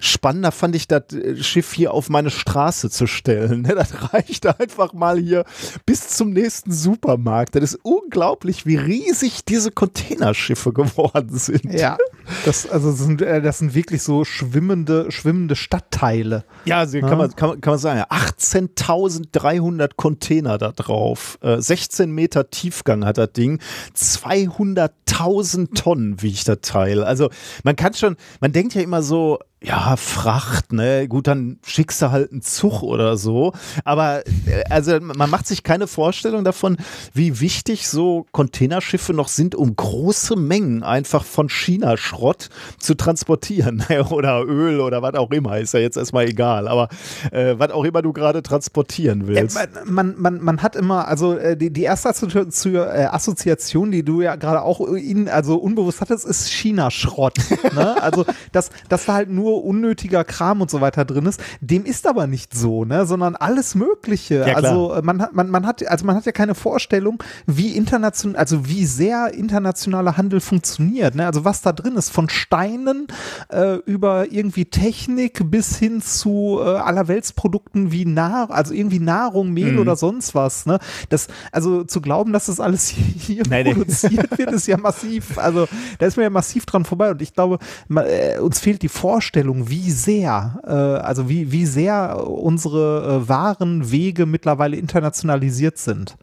spannender 0.00 0.52
fand 0.52 0.76
ich 0.76 0.88
das 0.88 1.12
äh, 1.12 1.36
Schiff 1.42 1.72
hier 1.72 1.92
auf 1.92 2.08
meine 2.10 2.30
Straße 2.30 2.90
zu 2.90 3.06
stellen. 3.06 3.62
Ne? 3.62 3.74
Das 3.74 4.12
reicht 4.12 4.46
einfach 4.60 4.92
mal 4.92 5.18
hier 5.18 5.44
bis 5.86 6.08
zum 6.08 6.30
nächsten 6.30 6.72
Supermarkt. 6.72 7.54
Das 7.54 7.62
ist 7.62 7.80
unglaublich, 7.82 8.66
wie 8.66 8.76
riesig 8.76 9.44
diese 9.44 9.70
Containerschiffe 9.70 10.72
geworden 10.72 11.36
sind. 11.36 11.72
Ja, 11.72 11.96
das, 12.44 12.68
also 12.68 12.90
das 12.90 13.00
sind, 13.00 13.22
äh, 13.22 13.42
das 13.42 13.58
sind 13.58 13.74
wirklich 13.74 14.02
so 14.02 14.24
schwimmende, 14.24 15.10
schwimmende 15.10 15.56
Stadtteile. 15.56 16.44
Ja, 16.64 16.78
also 16.78 17.00
kann, 17.00 17.18
Man, 17.18 17.34
kann, 17.34 17.60
kann 17.60 17.72
man 17.72 17.78
sagen. 17.78 18.02
18.300 18.02 19.90
Container 19.96 20.58
da 20.58 20.72
drauf. 20.72 21.38
16 21.42 22.08
äh, 22.08 22.12
Meter 22.12 22.50
Tiefgang 22.50 23.04
hat 23.04 23.18
das 23.18 23.32
Ding. 23.32 23.53
Ding. 23.54 23.60
200.000 23.96 25.74
Tonnen 25.74 26.22
wiegt 26.22 26.48
das 26.48 26.58
Teil. 26.62 27.04
Also 27.04 27.30
man 27.62 27.76
kann 27.76 27.94
schon, 27.94 28.16
man 28.40 28.52
denkt 28.52 28.74
ja 28.74 28.82
immer 28.82 29.02
so, 29.02 29.38
ja, 29.64 29.96
Fracht, 29.96 30.72
ne? 30.72 31.08
Gut, 31.08 31.26
dann 31.26 31.58
schickst 31.64 32.02
du 32.02 32.10
halt 32.10 32.32
einen 32.32 32.42
Zug 32.42 32.82
oder 32.82 33.16
so. 33.16 33.52
Aber 33.84 34.22
äh, 34.46 34.62
also 34.68 35.00
man 35.00 35.30
macht 35.30 35.46
sich 35.46 35.62
keine 35.62 35.86
Vorstellung 35.86 36.44
davon, 36.44 36.76
wie 37.14 37.40
wichtig 37.40 37.88
so 37.88 38.26
Containerschiffe 38.32 39.14
noch 39.14 39.28
sind, 39.28 39.54
um 39.54 39.74
große 39.74 40.36
Mengen 40.36 40.82
einfach 40.82 41.24
von 41.24 41.48
China-Schrott 41.48 42.50
zu 42.78 42.94
transportieren. 42.94 43.84
oder 44.10 44.44
Öl 44.44 44.80
oder 44.80 45.00
was 45.00 45.14
auch 45.14 45.30
immer. 45.30 45.58
Ist 45.58 45.72
ja 45.72 45.80
jetzt 45.80 45.96
erstmal 45.96 46.26
egal. 46.26 46.68
Aber 46.68 46.88
äh, 47.30 47.54
was 47.56 47.70
auch 47.70 47.84
immer 47.84 48.02
du 48.02 48.12
gerade 48.12 48.42
transportieren 48.42 49.26
willst. 49.26 49.56
Ja, 49.56 49.66
man, 49.86 50.14
man, 50.18 50.42
man 50.42 50.62
hat 50.62 50.76
immer, 50.76 51.08
also 51.08 51.38
äh, 51.38 51.56
die, 51.56 51.72
die 51.72 51.84
erste 51.84 52.08
äh, 52.08 52.10
Assoziation, 52.10 53.43
die 53.44 54.04
du 54.04 54.20
ja 54.20 54.36
gerade 54.36 54.62
auch 54.62 54.80
in, 54.80 55.28
also 55.28 55.56
unbewusst 55.56 56.00
hattest, 56.00 56.24
ist 56.24 56.50
China-Schrott. 56.50 57.38
ne? 57.74 58.02
Also, 58.02 58.24
dass, 58.52 58.70
dass 58.88 59.06
da 59.06 59.14
halt 59.14 59.30
nur 59.30 59.64
unnötiger 59.64 60.24
Kram 60.24 60.60
und 60.60 60.70
so 60.70 60.80
weiter 60.80 61.04
drin 61.04 61.26
ist. 61.26 61.40
Dem 61.60 61.84
ist 61.84 62.06
aber 62.06 62.26
nicht 62.26 62.54
so, 62.54 62.84
ne, 62.84 63.06
sondern 63.06 63.36
alles 63.36 63.74
Mögliche. 63.74 64.46
Ja, 64.46 64.56
also 64.56 64.98
man 65.02 65.22
hat, 65.22 65.34
man, 65.34 65.50
man 65.50 65.66
hat, 65.66 65.86
also 65.86 66.04
man 66.04 66.16
hat 66.16 66.26
ja 66.26 66.32
keine 66.32 66.54
Vorstellung, 66.54 67.22
wie 67.46 67.76
international, 67.76 68.36
also 68.36 68.66
wie 68.66 68.86
sehr 68.86 69.32
internationaler 69.34 70.16
Handel 70.16 70.40
funktioniert. 70.40 71.14
Ne? 71.14 71.26
Also 71.26 71.44
was 71.44 71.62
da 71.62 71.72
drin 71.72 71.96
ist, 71.96 72.10
von 72.10 72.28
Steinen 72.28 73.06
äh, 73.50 73.76
über 73.86 74.32
irgendwie 74.32 74.66
Technik 74.66 75.50
bis 75.50 75.76
hin 75.76 76.00
zu 76.02 76.60
äh, 76.60 76.68
allerweltsprodukten 76.68 77.92
wie 77.92 78.04
Nahrung, 78.04 78.54
also 78.54 78.74
irgendwie 78.74 79.00
Nahrung, 79.00 79.52
Mehl 79.52 79.72
mhm. 79.72 79.78
oder 79.80 79.96
sonst 79.96 80.34
was. 80.34 80.66
Ne? 80.66 80.78
Das, 81.08 81.28
also 81.52 81.84
zu 81.84 82.00
glauben, 82.00 82.32
dass 82.32 82.46
das 82.46 82.60
alles 82.60 82.88
hier, 82.88 83.33
Nein, 83.48 83.72
produziert 83.72 84.30
nee. 84.32 84.38
wird, 84.38 84.52
ist 84.52 84.66
ja 84.66 84.76
massiv. 84.76 85.38
Also 85.38 85.66
da 85.98 86.06
ist 86.06 86.16
man 86.16 86.24
ja 86.24 86.30
massiv 86.30 86.66
dran 86.66 86.84
vorbei. 86.84 87.10
Und 87.10 87.22
ich 87.22 87.32
glaube, 87.32 87.58
man, 87.88 88.04
äh, 88.06 88.38
uns 88.40 88.60
fehlt 88.60 88.82
die 88.82 88.88
Vorstellung 88.88 89.14
Vorstellung, 89.24 89.68
wie 89.68 89.90
sehr, 89.90 90.60
äh, 90.64 90.70
also 90.70 91.28
wie, 91.28 91.52
wie 91.52 91.66
sehr 91.66 92.26
unsere 92.26 93.22
äh, 93.24 93.28
Warenwege 93.28 94.26
mittlerweile 94.26 94.76
internationalisiert 94.76 95.78
sind. 95.78 96.16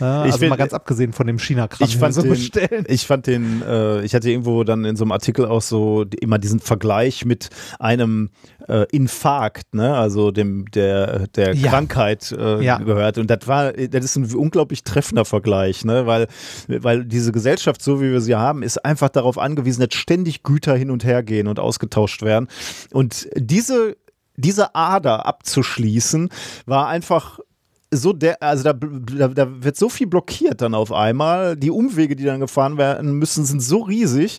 Ja, 0.00 0.22
also 0.22 0.38
find, 0.38 0.50
mal 0.50 0.56
ganz 0.56 0.72
abgesehen 0.72 1.12
von 1.12 1.26
dem 1.26 1.38
China-Kram. 1.38 1.88
Ich, 1.88 1.96
fand 1.96 2.14
so 2.14 2.22
den, 2.22 2.30
bestellen. 2.30 2.84
ich 2.88 3.06
fand 3.06 3.26
den, 3.26 3.62
äh, 3.62 4.02
ich 4.02 4.14
hatte 4.14 4.30
irgendwo 4.30 4.64
dann 4.64 4.84
in 4.84 4.96
so 4.96 5.04
einem 5.04 5.12
Artikel 5.12 5.46
auch 5.46 5.62
so 5.62 6.04
immer 6.20 6.38
diesen 6.38 6.60
Vergleich 6.60 7.24
mit 7.24 7.50
einem 7.78 8.30
äh, 8.68 8.86
Infarkt, 8.92 9.74
ne, 9.74 9.96
also 9.96 10.30
dem 10.30 10.70
der 10.70 11.26
der 11.28 11.54
ja. 11.54 11.70
Krankheit 11.70 12.32
äh, 12.32 12.62
ja. 12.62 12.78
gehört. 12.78 13.18
Und 13.18 13.30
das 13.30 13.46
war, 13.46 13.72
das 13.72 14.04
ist 14.04 14.16
ein 14.16 14.34
unglaublich 14.34 14.84
treffender 14.84 15.24
Vergleich, 15.24 15.84
ne, 15.84 16.06
weil 16.06 16.28
weil 16.68 17.04
diese 17.04 17.32
Gesellschaft, 17.32 17.82
so 17.82 18.00
wie 18.00 18.12
wir 18.12 18.20
sie 18.20 18.36
haben, 18.36 18.62
ist 18.62 18.84
einfach 18.84 19.08
darauf 19.08 19.38
angewiesen, 19.38 19.86
dass 19.86 19.98
ständig 19.98 20.42
Güter 20.42 20.76
hin 20.76 20.90
und 20.90 21.04
her 21.04 21.22
gehen 21.22 21.48
und 21.48 21.58
ausgetauscht 21.58 22.22
werden. 22.22 22.48
Und 22.92 23.28
diese 23.34 23.96
diese 24.38 24.76
Ader 24.76 25.26
abzuschließen, 25.26 26.28
war 26.64 26.86
einfach 26.86 27.40
so 27.90 28.12
der, 28.12 28.42
also 28.42 28.64
da, 28.64 28.72
da, 28.74 29.28
da, 29.28 29.64
wird 29.64 29.76
so 29.76 29.88
viel 29.88 30.06
blockiert 30.06 30.60
dann 30.60 30.74
auf 30.74 30.92
einmal. 30.92 31.56
Die 31.56 31.70
Umwege, 31.70 32.16
die 32.16 32.24
dann 32.24 32.40
gefahren 32.40 32.76
werden 32.76 33.12
müssen, 33.12 33.44
sind 33.44 33.62
so 33.62 33.80
riesig, 33.80 34.38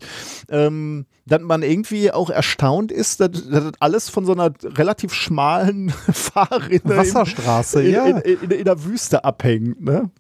ähm, 0.49 1.05
dass 1.25 1.41
man 1.41 1.63
irgendwie 1.63 2.11
auch 2.11 2.29
erstaunt 2.29 2.91
ist, 2.91 3.19
dass, 3.19 3.49
dass 3.49 3.71
alles 3.79 4.09
von 4.09 4.25
so 4.25 4.33
einer 4.33 4.51
relativ 4.63 5.13
schmalen 5.13 5.89
Fahrrinne 6.11 6.97
Wasserstraße, 6.97 7.83
in, 7.83 7.91
ja. 7.91 8.05
in, 8.05 8.17
in, 8.17 8.51
in, 8.51 8.65
der 8.65 8.83
Wüste 8.83 9.23
abhängt, 9.23 9.81
ne? 9.81 10.11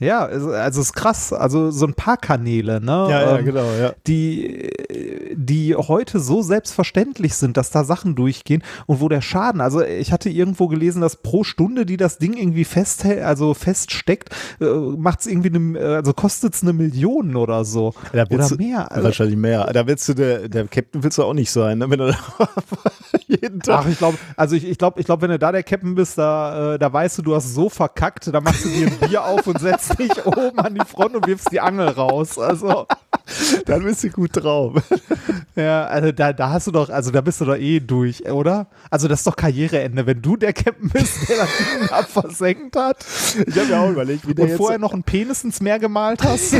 Ja, 0.00 0.24
also, 0.24 0.50
also 0.50 0.80
ist 0.80 0.92
krass. 0.92 1.32
Also 1.32 1.72
so 1.72 1.84
ein 1.84 1.94
paar 1.94 2.16
Kanäle, 2.16 2.80
ne? 2.80 2.92
Ja, 2.92 3.08
ja, 3.08 3.38
ähm, 3.38 3.44
genau, 3.44 3.66
ja. 3.80 3.94
Die, 4.06 4.70
die 5.34 5.74
heute 5.74 6.20
so 6.20 6.40
selbstverständlich 6.40 7.34
sind, 7.34 7.56
dass 7.56 7.70
da 7.70 7.82
Sachen 7.82 8.14
durchgehen 8.14 8.62
und 8.86 9.00
wo 9.00 9.08
der 9.08 9.20
Schaden, 9.20 9.60
also 9.60 9.82
ich 9.82 10.12
hatte 10.12 10.30
irgendwo 10.30 10.68
gelesen, 10.68 11.00
dass 11.00 11.16
pro 11.16 11.42
Stunde, 11.42 11.84
die 11.84 11.96
das 11.96 12.18
Ding 12.18 12.34
irgendwie 12.34 12.64
festhält, 12.64 13.24
also 13.24 13.54
feststeckt, 13.54 14.30
äh, 14.60 14.66
macht 14.66 15.20
es 15.20 15.26
irgendwie 15.26 15.54
eine, 15.54 15.96
also 15.96 16.12
kostet 16.12 16.54
es 16.54 16.62
eine 16.62 16.72
Million 16.72 17.34
oder 17.34 17.64
so. 17.64 17.92
Da 18.12 18.24
oder 18.30 18.56
mehr. 18.56 18.92
Also, 18.92 19.04
wahrscheinlich 19.04 19.36
mehr. 19.36 19.64
Da 19.72 19.84
willst 19.88 20.08
du 20.08 20.14
der, 20.14 20.48
der 20.48 20.68
Captain 20.68 21.02
willst 21.02 21.18
du 21.18 21.24
auch 21.24 21.34
nicht 21.34 21.50
sein, 21.50 21.78
ne? 21.78 21.90
Wenn 21.90 21.98
du 21.98 22.14
jeden 23.26 23.60
Tag. 23.60 23.80
Ach, 23.82 23.88
ich 23.88 23.98
glaube, 23.98 24.18
also 24.36 24.54
ich, 24.54 24.64
ich 24.64 24.78
glaube, 24.78 25.00
ich 25.00 25.06
glaube, 25.06 25.22
wenn 25.22 25.30
du 25.30 25.40
da 25.40 25.50
der 25.50 25.64
Captain 25.64 25.96
bist, 25.96 26.18
da, 26.18 26.74
äh, 26.74 26.78
da 26.78 26.92
weißt 26.92 27.18
du, 27.18 27.22
du 27.22 27.34
hast 27.34 27.52
so 27.52 27.68
verkackt, 27.68 28.32
da 28.32 28.40
machst 28.40 28.64
du 28.64 28.68
dir 28.68 28.86
ein 28.86 29.08
Bier 29.08 29.24
auf 29.24 29.46
und 29.48 29.58
setzt 29.58 29.87
dich 29.90 30.26
oben 30.26 30.58
an 30.58 30.74
die 30.74 30.84
Front 30.84 31.16
und 31.16 31.26
wirfst 31.26 31.52
die 31.52 31.60
Angel 31.60 31.88
raus. 31.88 32.38
Also. 32.38 32.86
Dann 33.66 33.84
bist 33.84 34.04
du 34.04 34.10
gut 34.10 34.30
drauf. 34.32 34.74
Ja, 35.54 35.84
also 35.86 36.12
da, 36.12 36.32
da 36.32 36.50
hast 36.50 36.66
du 36.66 36.70
doch, 36.70 36.88
also 36.88 37.10
da 37.10 37.20
bist 37.20 37.40
du 37.40 37.44
doch 37.44 37.56
eh 37.56 37.80
durch, 37.80 38.24
oder? 38.30 38.68
Also 38.90 39.08
das 39.08 39.20
ist 39.20 39.26
doch 39.26 39.36
Karriereende, 39.36 40.06
wenn 40.06 40.22
du 40.22 40.36
der 40.36 40.52
Captain 40.52 40.88
bist, 40.88 41.28
der 41.28 41.36
das 41.38 41.48
Ding 41.58 41.90
abversenkt 41.90 42.76
hat. 42.76 43.04
Ich 43.46 43.58
habe 43.58 43.70
ja 43.70 43.82
auch 43.82 43.90
überlegt, 43.90 44.26
wie 44.26 44.34
der 44.34 44.46
Und 44.46 44.56
vorher 44.56 44.78
noch 44.78 44.92
einen 44.92 45.02
Penis 45.02 45.44
ins 45.44 45.60
Meer 45.60 45.78
gemalt 45.78 46.22
hast. 46.22 46.54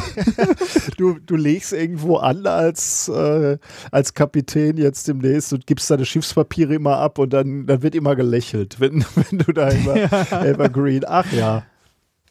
du, 0.97 1.19
du 1.25 1.37
legst 1.37 1.73
irgendwo 1.73 2.17
an 2.17 2.47
als, 2.47 3.09
äh, 3.09 3.59
als 3.91 4.15
Kapitän 4.15 4.77
jetzt 4.77 5.09
demnächst 5.09 5.53
und 5.53 5.67
gibst 5.67 5.91
deine 5.91 6.05
Schiffspapiere 6.05 6.75
immer 6.75 6.99
ab 6.99 7.19
und 7.19 7.33
dann, 7.33 7.67
dann 7.67 7.83
wird 7.83 7.95
immer 7.95 8.17
gelächelt, 8.17 8.81
wenn, 8.81 9.05
wenn 9.15 9.39
du 9.39 9.53
da 9.53 9.69
immer 9.69 9.97
ja. 9.97 10.45
Evergreen, 10.45 11.05
ach 11.07 11.33
ja, 11.33 11.63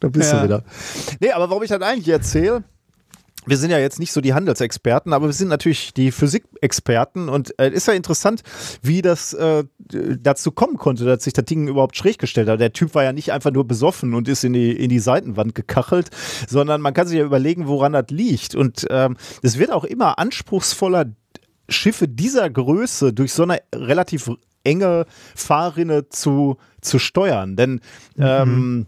da 0.00 0.08
bist 0.08 0.32
ja. 0.32 0.38
du 0.38 0.44
wieder. 0.44 0.64
Nee, 1.20 1.30
aber 1.30 1.50
warum 1.50 1.62
ich 1.62 1.70
das 1.70 1.82
eigentlich 1.82 2.08
erzähle, 2.08 2.64
wir 3.48 3.56
sind 3.56 3.70
ja 3.70 3.78
jetzt 3.78 3.98
nicht 3.98 4.12
so 4.12 4.20
die 4.20 4.34
Handelsexperten, 4.34 5.12
aber 5.12 5.26
wir 5.26 5.32
sind 5.32 5.48
natürlich 5.48 5.94
die 5.94 6.12
Physikexperten 6.12 7.28
und 7.28 7.58
äh, 7.58 7.70
ist 7.70 7.86
ja 7.86 7.94
interessant, 7.94 8.42
wie 8.82 9.00
das 9.00 9.32
äh, 9.34 9.64
dazu 10.20 10.52
kommen 10.52 10.76
konnte, 10.76 11.04
dass 11.04 11.24
sich 11.24 11.32
das 11.32 11.44
Ding 11.46 11.68
überhaupt 11.68 11.96
schräg 11.96 12.18
gestellt 12.18 12.48
hat. 12.48 12.60
Der 12.60 12.72
Typ 12.72 12.94
war 12.94 13.04
ja 13.04 13.12
nicht 13.12 13.32
einfach 13.32 13.50
nur 13.50 13.66
besoffen 13.66 14.14
und 14.14 14.28
ist 14.28 14.44
in 14.44 14.52
die, 14.52 14.72
in 14.72 14.90
die 14.90 14.98
Seitenwand 14.98 15.54
gekachelt, 15.54 16.10
sondern 16.46 16.80
man 16.80 16.94
kann 16.94 17.06
sich 17.06 17.18
ja 17.18 17.24
überlegen, 17.24 17.68
woran 17.68 17.92
das 17.92 18.06
liegt. 18.10 18.54
Und 18.54 18.86
ähm, 18.90 19.16
es 19.42 19.58
wird 19.58 19.72
auch 19.72 19.84
immer 19.84 20.18
anspruchsvoller, 20.18 21.06
Schiffe 21.70 22.08
dieser 22.08 22.48
Größe 22.48 23.12
durch 23.12 23.32
so 23.34 23.42
eine 23.42 23.60
relativ 23.74 24.30
enge 24.64 25.04
Fahrrinne 25.34 26.08
zu, 26.08 26.56
zu 26.80 26.98
steuern. 26.98 27.56
Denn 27.56 27.80
mhm. 28.16 28.24
ähm, 28.24 28.86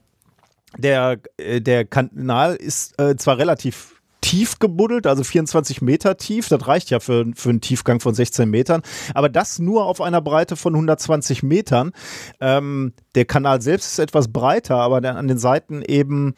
der, 0.78 1.18
äh, 1.37 1.61
der 1.61 1.85
Kanal 1.85 2.56
ist 2.56 3.00
äh, 3.00 3.16
zwar 3.16 3.38
relativ 3.38 4.00
tief 4.20 4.59
gebuddelt, 4.59 5.06
also 5.06 5.24
24 5.24 5.83
Meter 5.83 6.16
tief. 6.16 6.48
Das 6.48 6.66
reicht 6.66 6.90
ja 6.90 7.00
für, 7.00 7.26
für 7.35 7.50
einen 7.50 7.61
Tiefgang 7.61 8.00
von 8.00 8.14
16 8.14 8.48
Metern. 8.48 8.83
Aber 9.14 9.28
das 9.28 9.59
nur 9.59 9.87
auf 9.87 10.00
einer 10.00 10.20
Breite 10.20 10.56
von 10.56 10.74
120 10.74 11.42
Metern. 11.42 11.92
Ähm, 12.40 12.92
der 13.14 13.24
Kanal 13.24 13.62
selbst 13.62 13.92
ist 13.92 13.98
etwas 13.98 14.28
breiter, 14.28 14.76
aber 14.76 14.96
an 15.09 15.28
den 15.28 15.38
Seiten 15.38 15.83
eben 15.83 16.35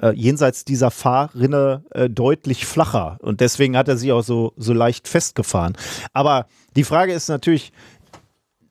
äh, 0.00 0.10
jenseits 0.10 0.64
dieser 0.64 0.90
Fahrrinne 0.90 1.84
äh, 1.90 2.08
deutlich 2.08 2.66
flacher. 2.66 3.18
Und 3.20 3.40
deswegen 3.40 3.76
hat 3.76 3.88
er 3.88 3.96
sie 3.96 4.12
auch 4.12 4.22
so, 4.22 4.52
so 4.56 4.72
leicht 4.72 5.08
festgefahren. 5.08 5.76
Aber 6.12 6.46
die 6.76 6.84
Frage 6.84 7.12
ist 7.12 7.28
natürlich, 7.28 7.72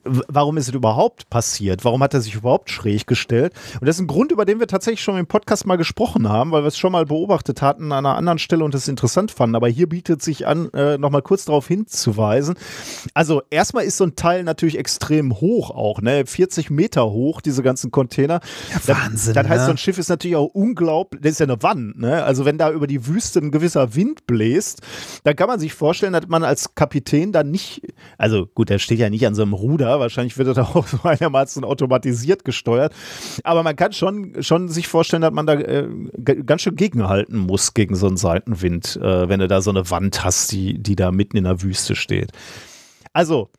warum 0.06 0.58
ist 0.58 0.68
es 0.68 0.74
überhaupt 0.74 1.30
passiert? 1.30 1.86
Warum 1.86 2.04
hat 2.04 2.14
er 2.14 2.22
sich 2.22 2.36
überhaupt 2.36 2.70
schräg 2.70 3.08
gestellt? 3.08 3.54
Und 3.80 3.88
das 3.88 3.96
ist 3.98 4.02
ein 4.02 4.08
Grund, 4.08 4.32
über 4.32 4.46
den 4.46 4.60
wir 4.60 4.68
tatsächlich 4.68 5.02
schon 5.02 5.18
im 5.18 5.28
Podcast 5.28 5.66
mal 5.66 5.78
gesprochen 5.78 6.30
haben, 6.30 6.52
weil 6.52 6.64
wir 6.64 6.68
es 6.68 6.78
schon 6.78 6.92
mal 6.92 7.06
beobachtet 7.06 7.62
hatten 7.62 7.92
an 7.92 8.06
einer 8.06 8.16
anderen 8.16 8.40
Stelle 8.40 8.64
und 8.64 8.76
es 8.76 8.88
interessant 8.88 9.32
fanden. 9.32 9.56
Aber 9.56 9.68
hier 9.68 9.88
bietet 9.88 10.22
sich 10.22 10.46
an, 10.46 10.70
äh, 10.74 10.98
nochmal 10.98 11.22
kurz 11.22 11.46
darauf 11.46 11.68
hinzuweisen. 11.68 12.56
Also 13.14 13.42
erstmal 13.50 13.86
ist 13.86 13.98
so 13.98 14.04
ein 14.04 14.16
Teil 14.16 14.44
natürlich 14.44 14.78
extrem 14.78 15.40
hoch 15.40 15.72
auch, 15.72 16.02
ne? 16.02 16.26
40 16.26 16.70
Meter 16.70 17.10
hoch, 17.10 17.42
diese 17.42 17.64
ganzen 17.64 17.92
Container. 17.92 18.42
Ja, 18.74 18.96
Wahnsinn. 18.96 19.34
Das, 19.34 19.44
das 19.44 19.50
heißt, 19.50 19.62
ne? 19.62 19.66
so 19.66 19.72
ein 19.72 19.78
Schiff 19.78 19.98
ist 19.98 20.10
natürlich 20.10 20.36
auch 20.36 20.50
unglaublich, 20.54 21.22
das 21.22 21.34
ist 21.34 21.40
ja 21.40 21.46
eine 21.46 21.62
Wand, 21.64 22.00
ne? 22.00 22.24
Also 22.24 22.46
wenn 22.46 22.58
da 22.58 22.72
über 22.72 22.88
die 22.88 23.08
Wüste 23.08 23.40
ein 23.40 23.52
gewisser 23.52 23.96
Wind 23.96 24.28
bläst, 24.28 24.82
dann 25.24 25.36
kann 25.36 25.48
man 25.48 25.60
sich 25.60 25.74
vorstellen, 25.74 26.14
dass 26.14 26.28
man 26.28 26.44
als 26.44 26.76
Kapitän 26.76 27.32
dann 27.32 27.52
nicht, 27.52 27.82
also 28.18 28.48
gut, 28.48 28.70
der 28.70 28.80
steht 28.80 29.00
ja 29.00 29.10
nicht 29.10 29.26
an 29.26 29.36
so 29.36 29.42
einem 29.42 29.54
Ruder, 29.54 29.93
Wahrscheinlich 30.00 30.38
wird 30.38 30.50
er 30.50 30.54
da 30.54 30.64
auch 30.74 30.88
so 30.88 31.00
einigermaßen 31.04 31.64
automatisiert 31.64 32.46
gesteuert. 32.46 32.94
Aber 33.44 33.64
man 33.64 33.76
kann 33.76 33.94
schon, 33.94 34.42
schon 34.44 34.70
sich 34.70 34.88
vorstellen, 34.88 35.22
dass 35.22 35.34
man 35.34 35.46
da 35.46 35.54
äh, 35.54 35.88
ganz 36.46 36.62
schön 36.62 36.76
gegenhalten 36.76 37.38
muss 37.38 37.74
gegen 37.74 37.96
so 37.96 38.08
einen 38.08 38.18
Seitenwind, 38.18 38.98
äh, 38.98 39.30
wenn 39.30 39.40
du 39.40 39.48
da 39.48 39.62
so 39.62 39.70
eine 39.70 39.90
Wand 39.90 40.24
hast, 40.24 40.52
die, 40.52 40.78
die 40.78 40.96
da 40.96 41.12
mitten 41.12 41.38
in 41.38 41.44
der 41.44 41.62
Wüste 41.62 41.96
steht. 41.96 42.32
Also, 43.14 43.50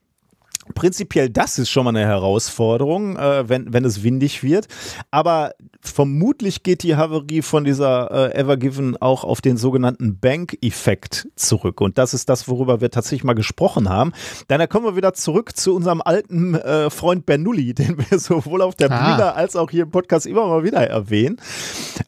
Prinzipiell, 0.74 1.28
das 1.28 1.58
ist 1.58 1.70
schon 1.70 1.84
mal 1.84 1.90
eine 1.90 2.06
Herausforderung, 2.06 3.16
äh, 3.16 3.48
wenn, 3.48 3.72
wenn 3.72 3.84
es 3.84 4.02
windig 4.02 4.42
wird. 4.42 4.66
Aber 5.10 5.52
vermutlich 5.80 6.62
geht 6.62 6.82
die 6.82 6.96
Havarie 6.96 7.42
von 7.42 7.64
dieser 7.64 8.10
äh, 8.10 8.38
Evergiven 8.38 8.96
auch 8.96 9.24
auf 9.24 9.40
den 9.40 9.56
sogenannten 9.56 10.18
Bank-Effekt 10.18 11.28
zurück. 11.36 11.80
Und 11.80 11.98
das 11.98 12.14
ist 12.14 12.28
das, 12.28 12.48
worüber 12.48 12.80
wir 12.80 12.90
tatsächlich 12.90 13.24
mal 13.24 13.34
gesprochen 13.34 13.88
haben. 13.88 14.12
Dann 14.48 14.66
kommen 14.68 14.86
wir 14.86 14.96
wieder 14.96 15.12
zurück 15.12 15.56
zu 15.56 15.74
unserem 15.74 16.00
alten 16.00 16.54
äh, 16.54 16.88
Freund 16.88 17.26
Bernoulli, 17.26 17.74
den 17.74 17.98
wir 17.98 18.18
sowohl 18.18 18.62
auf 18.62 18.74
der 18.74 18.90
ah. 18.90 19.16
Bühne 19.16 19.34
als 19.34 19.56
auch 19.56 19.70
hier 19.70 19.84
im 19.84 19.90
Podcast 19.90 20.26
immer 20.26 20.46
mal 20.46 20.64
wieder 20.64 20.86
erwähnen. 20.88 21.36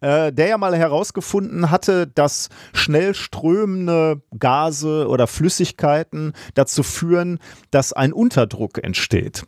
Äh, 0.00 0.32
der 0.32 0.48
ja 0.48 0.58
mal 0.58 0.76
herausgefunden 0.76 1.70
hatte, 1.70 2.06
dass 2.06 2.48
schnell 2.72 3.14
strömende 3.14 4.22
Gase 4.38 5.08
oder 5.08 5.26
Flüssigkeiten 5.26 6.32
dazu 6.54 6.82
führen, 6.82 7.38
dass 7.70 7.92
ein 7.92 8.12
Unter 8.12 8.45
Unterdruck 8.46 8.82
entsteht. 8.82 9.44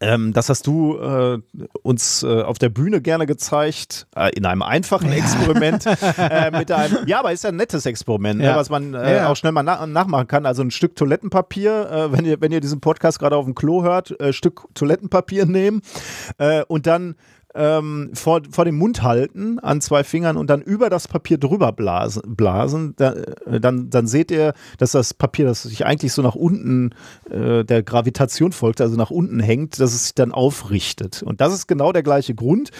Ähm, 0.00 0.32
das 0.32 0.48
hast 0.48 0.66
du 0.66 0.96
äh, 0.98 1.38
uns 1.82 2.22
äh, 2.22 2.42
auf 2.42 2.58
der 2.58 2.68
Bühne 2.68 3.02
gerne 3.02 3.26
gezeigt, 3.26 4.06
äh, 4.16 4.30
in 4.34 4.46
einem 4.46 4.62
einfachen 4.62 5.12
Experiment. 5.12 5.84
Äh, 6.16 6.50
mit 6.50 6.70
einem, 6.70 7.06
ja, 7.06 7.20
aber 7.20 7.32
ist 7.32 7.44
ja 7.44 7.50
ein 7.50 7.56
nettes 7.56 7.86
Experiment, 7.86 8.38
ne, 8.38 8.46
ja. 8.46 8.52
ne, 8.52 8.58
was 8.58 8.70
man 8.70 8.94
äh, 8.94 9.16
ja. 9.16 9.28
auch 9.28 9.36
schnell 9.36 9.52
mal 9.52 9.62
na 9.62 9.86
nachmachen 9.86 10.28
kann. 10.28 10.46
Also 10.46 10.62
ein 10.62 10.70
Stück 10.70 10.96
Toilettenpapier, 10.96 11.90
äh, 11.90 12.12
wenn, 12.12 12.24
ihr, 12.24 12.40
wenn 12.40 12.52
ihr 12.52 12.60
diesen 12.60 12.80
Podcast 12.80 13.18
gerade 13.18 13.36
auf 13.36 13.44
dem 13.44 13.54
Klo 13.54 13.82
hört, 13.82 14.16
Stück 14.30 14.66
Toilettenpapier 14.74 15.46
nehmen 15.46 15.82
und 16.68 16.86
dann 16.86 17.16
ähm, 17.54 18.10
vor, 18.14 18.42
vor 18.50 18.64
dem 18.64 18.76
Mund 18.76 19.02
halten 19.02 19.58
an 19.58 19.80
zwei 19.80 20.04
Fingern 20.04 20.36
und 20.36 20.48
dann 20.48 20.62
über 20.62 20.90
das 20.90 21.08
Papier 21.08 21.38
drüber 21.38 21.72
blasen. 21.72 22.22
blasen 22.36 22.94
da, 22.96 23.12
äh, 23.12 23.60
dann, 23.60 23.90
dann 23.90 24.06
seht 24.06 24.30
ihr, 24.30 24.54
dass 24.78 24.92
das 24.92 25.14
Papier, 25.14 25.46
das 25.46 25.64
sich 25.64 25.84
eigentlich 25.84 26.12
so 26.12 26.22
nach 26.22 26.36
unten 26.36 26.90
äh, 27.28 27.64
der 27.64 27.82
Gravitation 27.82 28.52
folgt, 28.52 28.80
also 28.80 28.96
nach 28.96 29.10
unten 29.10 29.40
hängt, 29.40 29.80
dass 29.80 29.94
es 29.94 30.04
sich 30.04 30.14
dann 30.14 30.32
aufrichtet. 30.32 31.22
Und 31.22 31.40
das 31.40 31.52
ist 31.52 31.66
genau 31.66 31.92
der 31.92 32.02
gleiche 32.02 32.34
Grund. 32.34 32.70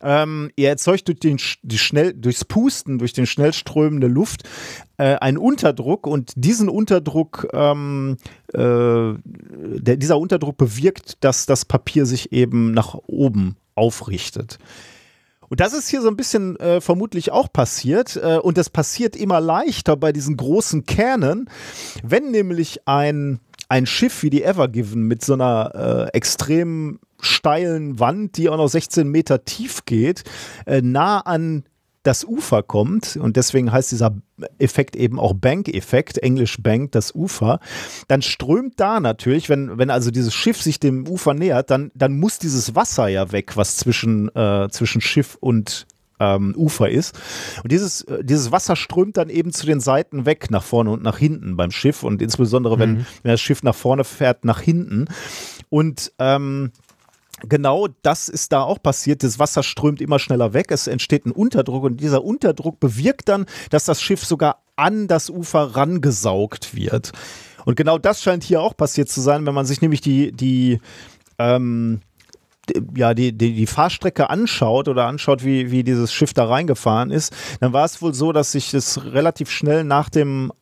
Ähm, 0.00 0.50
ihr 0.56 0.68
erzeugt 0.68 1.08
durch 1.08 1.18
den, 1.18 1.38
die 1.62 1.78
schnell, 1.78 2.12
durchs 2.14 2.44
Pusten, 2.44 2.98
durch 2.98 3.12
den 3.12 3.26
schnell 3.26 3.52
strömende 3.52 4.06
Luft 4.06 4.44
äh, 4.96 5.14
einen 5.16 5.38
Unterdruck 5.38 6.06
und 6.06 6.32
diesen 6.36 6.68
Unterdruck, 6.68 7.48
ähm, 7.52 8.16
äh, 8.52 8.58
der, 8.58 9.96
dieser 9.96 10.18
Unterdruck 10.18 10.56
bewirkt, 10.56 11.24
dass 11.24 11.46
das 11.46 11.64
Papier 11.64 12.06
sich 12.06 12.32
eben 12.32 12.72
nach 12.72 12.94
oben 13.06 13.56
aufrichtet. 13.78 14.58
Und 15.48 15.60
das 15.60 15.72
ist 15.72 15.88
hier 15.88 16.02
so 16.02 16.08
ein 16.08 16.16
bisschen 16.16 16.56
äh, 16.60 16.80
vermutlich 16.80 17.32
auch 17.32 17.50
passiert. 17.50 18.16
Äh, 18.16 18.38
und 18.38 18.58
das 18.58 18.68
passiert 18.68 19.16
immer 19.16 19.40
leichter 19.40 19.96
bei 19.96 20.12
diesen 20.12 20.36
großen 20.36 20.84
Kernen, 20.84 21.48
wenn 22.02 22.30
nämlich 22.30 22.86
ein, 22.86 23.40
ein 23.68 23.86
Schiff 23.86 24.22
wie 24.22 24.30
die 24.30 24.42
Evergiven 24.42 25.02
mit 25.02 25.24
so 25.24 25.34
einer 25.34 26.08
äh, 26.12 26.16
extrem 26.16 27.00
steilen 27.20 27.98
Wand, 27.98 28.36
die 28.36 28.48
auch 28.48 28.56
noch 28.58 28.68
16 28.68 29.08
Meter 29.08 29.44
tief 29.44 29.84
geht, 29.86 30.24
äh, 30.66 30.82
nah 30.82 31.20
an 31.20 31.64
das 32.02 32.24
Ufer 32.24 32.62
kommt, 32.62 33.16
und 33.16 33.36
deswegen 33.36 33.72
heißt 33.72 33.92
dieser 33.92 34.16
Effekt 34.58 34.96
eben 34.96 35.18
auch 35.18 35.34
Bank-Effekt, 35.34 36.18
Englisch 36.18 36.62
Bank, 36.62 36.92
das 36.92 37.14
Ufer, 37.14 37.60
dann 38.06 38.22
strömt 38.22 38.78
da 38.78 39.00
natürlich, 39.00 39.48
wenn, 39.48 39.78
wenn 39.78 39.90
also 39.90 40.10
dieses 40.10 40.34
Schiff 40.34 40.62
sich 40.62 40.80
dem 40.80 41.06
Ufer 41.08 41.34
nähert, 41.34 41.70
dann, 41.70 41.90
dann 41.94 42.18
muss 42.18 42.38
dieses 42.38 42.74
Wasser 42.74 43.08
ja 43.08 43.32
weg, 43.32 43.56
was 43.56 43.76
zwischen, 43.76 44.34
äh, 44.34 44.68
zwischen 44.70 45.00
Schiff 45.00 45.36
und 45.40 45.86
ähm, 46.20 46.54
Ufer 46.56 46.88
ist. 46.88 47.18
Und 47.62 47.72
dieses, 47.72 48.02
äh, 48.02 48.24
dieses 48.24 48.52
Wasser 48.52 48.76
strömt 48.76 49.16
dann 49.16 49.28
eben 49.28 49.52
zu 49.52 49.66
den 49.66 49.80
Seiten 49.80 50.26
weg, 50.26 50.50
nach 50.50 50.62
vorne 50.62 50.90
und 50.90 51.02
nach 51.02 51.18
hinten 51.18 51.56
beim 51.56 51.70
Schiff 51.70 52.02
und 52.02 52.22
insbesondere, 52.22 52.76
mhm. 52.76 52.80
wenn, 52.80 52.96
wenn 53.22 53.32
das 53.32 53.40
Schiff 53.40 53.62
nach 53.62 53.74
vorne 53.74 54.04
fährt, 54.04 54.44
nach 54.44 54.60
hinten. 54.60 55.06
Und 55.68 56.12
ähm, 56.18 56.72
genau 57.46 57.88
das 58.02 58.28
ist 58.28 58.52
da 58.52 58.62
auch 58.62 58.82
passiert. 58.82 59.22
Das 59.22 59.38
Wasser 59.38 59.62
strömt 59.62 60.00
immer 60.00 60.18
schneller 60.18 60.52
weg. 60.52 60.66
Es 60.70 60.86
entsteht 60.86 61.26
ein 61.26 61.32
Unterdruck 61.32 61.84
und 61.84 62.00
dieser 62.00 62.24
Unterdruck 62.24 62.80
bewirkt 62.80 63.28
dann, 63.28 63.46
dass 63.70 63.84
das 63.84 64.02
Schiff 64.02 64.24
sogar 64.24 64.62
an 64.76 65.08
das 65.08 65.30
Ufer 65.30 65.76
rangesaugt 65.76 66.74
wird. 66.74 67.12
Und 67.64 67.76
genau 67.76 67.98
das 67.98 68.22
scheint 68.22 68.44
hier 68.44 68.62
auch 68.62 68.76
passiert 68.76 69.08
zu 69.08 69.20
sein, 69.20 69.44
wenn 69.46 69.54
man 69.54 69.66
sich 69.66 69.82
nämlich 69.82 70.00
die, 70.00 70.32
die, 70.32 70.80
ähm, 71.38 72.00
ja, 72.96 73.14
die, 73.14 73.36
die, 73.36 73.54
die 73.54 73.66
Fahrstrecke 73.66 74.30
anschaut 74.30 74.88
oder 74.88 75.06
anschaut, 75.06 75.44
wie, 75.44 75.70
wie 75.70 75.82
dieses 75.82 76.12
Schiff 76.12 76.32
da 76.32 76.46
reingefahren 76.46 77.10
ist, 77.10 77.34
dann 77.60 77.72
war 77.72 77.84
es 77.84 78.00
wohl 78.00 78.14
so, 78.14 78.32
dass 78.32 78.52
sich 78.52 78.70
das 78.70 79.04
relativ 79.04 79.50
schnell 79.50 79.84
nach 79.84 80.08
dem 80.08 80.52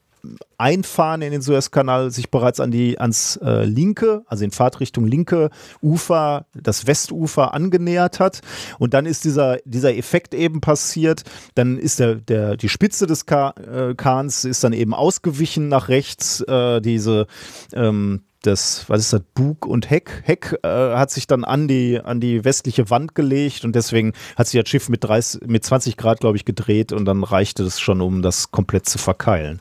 Einfahren 0.58 1.22
in 1.22 1.32
den 1.32 1.42
Suezkanal 1.42 2.10
sich 2.10 2.30
bereits 2.30 2.60
an 2.60 2.70
die, 2.70 2.98
ans 2.98 3.36
äh, 3.42 3.64
linke, 3.64 4.22
also 4.26 4.44
in 4.44 4.50
Fahrtrichtung 4.50 5.06
linke 5.06 5.50
Ufer, 5.82 6.46
das 6.54 6.86
Westufer 6.86 7.54
angenähert 7.54 8.20
hat. 8.20 8.40
Und 8.78 8.94
dann 8.94 9.06
ist 9.06 9.24
dieser, 9.24 9.58
dieser 9.64 9.96
Effekt 9.96 10.34
eben 10.34 10.60
passiert. 10.60 11.22
Dann 11.54 11.78
ist 11.78 11.98
der, 11.98 12.16
der, 12.16 12.56
die 12.56 12.68
Spitze 12.68 13.06
des 13.06 13.26
Ka 13.26 13.50
äh, 13.50 13.94
Kahns 13.94 14.44
ist 14.44 14.64
dann 14.64 14.72
eben 14.72 14.94
ausgewichen 14.94 15.68
nach 15.68 15.88
rechts. 15.88 16.40
Äh, 16.40 16.80
diese, 16.80 17.26
ähm, 17.72 18.22
das, 18.46 18.88
was 18.88 19.00
ist 19.00 19.12
das, 19.12 19.22
Bug 19.34 19.66
und 19.66 19.90
Heck. 19.90 20.22
Heck 20.24 20.58
äh, 20.62 20.68
hat 20.68 21.10
sich 21.10 21.26
dann 21.26 21.44
an 21.44 21.68
die, 21.68 22.00
an 22.00 22.20
die 22.20 22.44
westliche 22.44 22.90
Wand 22.90 23.14
gelegt 23.14 23.64
und 23.64 23.74
deswegen 23.74 24.12
hat 24.36 24.46
sich 24.46 24.60
das 24.60 24.68
Schiff 24.68 24.88
mit, 24.88 25.04
30, 25.04 25.42
mit 25.46 25.64
20 25.64 25.96
Grad, 25.96 26.20
glaube 26.20 26.36
ich, 26.36 26.44
gedreht 26.44 26.92
und 26.92 27.04
dann 27.04 27.24
reichte 27.24 27.64
es 27.64 27.80
schon, 27.80 28.00
um 28.00 28.22
das 28.22 28.50
komplett 28.50 28.88
zu 28.88 28.98
verkeilen. 28.98 29.60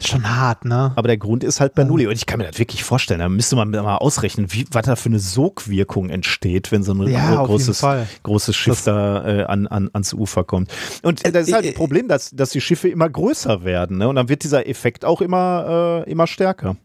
Schon 0.00 0.36
hart, 0.36 0.64
ne? 0.64 0.92
Aber 0.94 1.08
der 1.08 1.16
Grund 1.16 1.42
ist 1.42 1.60
halt 1.60 1.74
Bernoulli. 1.74 2.06
Und 2.06 2.14
ich 2.14 2.26
kann 2.26 2.38
mir 2.38 2.46
das 2.46 2.58
wirklich 2.58 2.84
vorstellen. 2.84 3.20
Da 3.20 3.28
müsste 3.28 3.56
man 3.56 3.70
mal 3.70 3.96
ausrechnen, 3.96 4.52
wie, 4.52 4.66
was 4.70 4.84
da 4.86 4.96
für 4.96 5.08
eine 5.08 5.18
Sogwirkung 5.18 6.10
entsteht, 6.10 6.70
wenn 6.70 6.82
so 6.82 6.92
ein 6.92 7.08
ja, 7.08 7.42
großes, 7.42 7.84
großes 8.22 8.54
Schiff 8.54 8.74
das 8.74 8.84
da 8.84 9.26
äh, 9.26 9.44
an, 9.44 9.66
an, 9.66 9.90
ans 9.92 10.12
Ufer 10.12 10.44
kommt. 10.44 10.70
Und 11.02 11.24
äh, 11.24 11.32
das 11.32 11.48
ist 11.48 11.54
halt 11.54 11.66
ein 11.66 11.74
Problem, 11.74 12.08
dass, 12.08 12.30
dass 12.30 12.50
die 12.50 12.60
Schiffe 12.60 12.88
immer 12.88 13.08
größer 13.08 13.64
werden. 13.64 13.98
Ne? 13.98 14.08
Und 14.08 14.16
dann 14.16 14.28
wird 14.28 14.44
dieser 14.44 14.68
Effekt 14.68 15.04
auch 15.04 15.20
immer, 15.20 16.04
äh, 16.06 16.10
immer 16.10 16.26
stärker. 16.26 16.76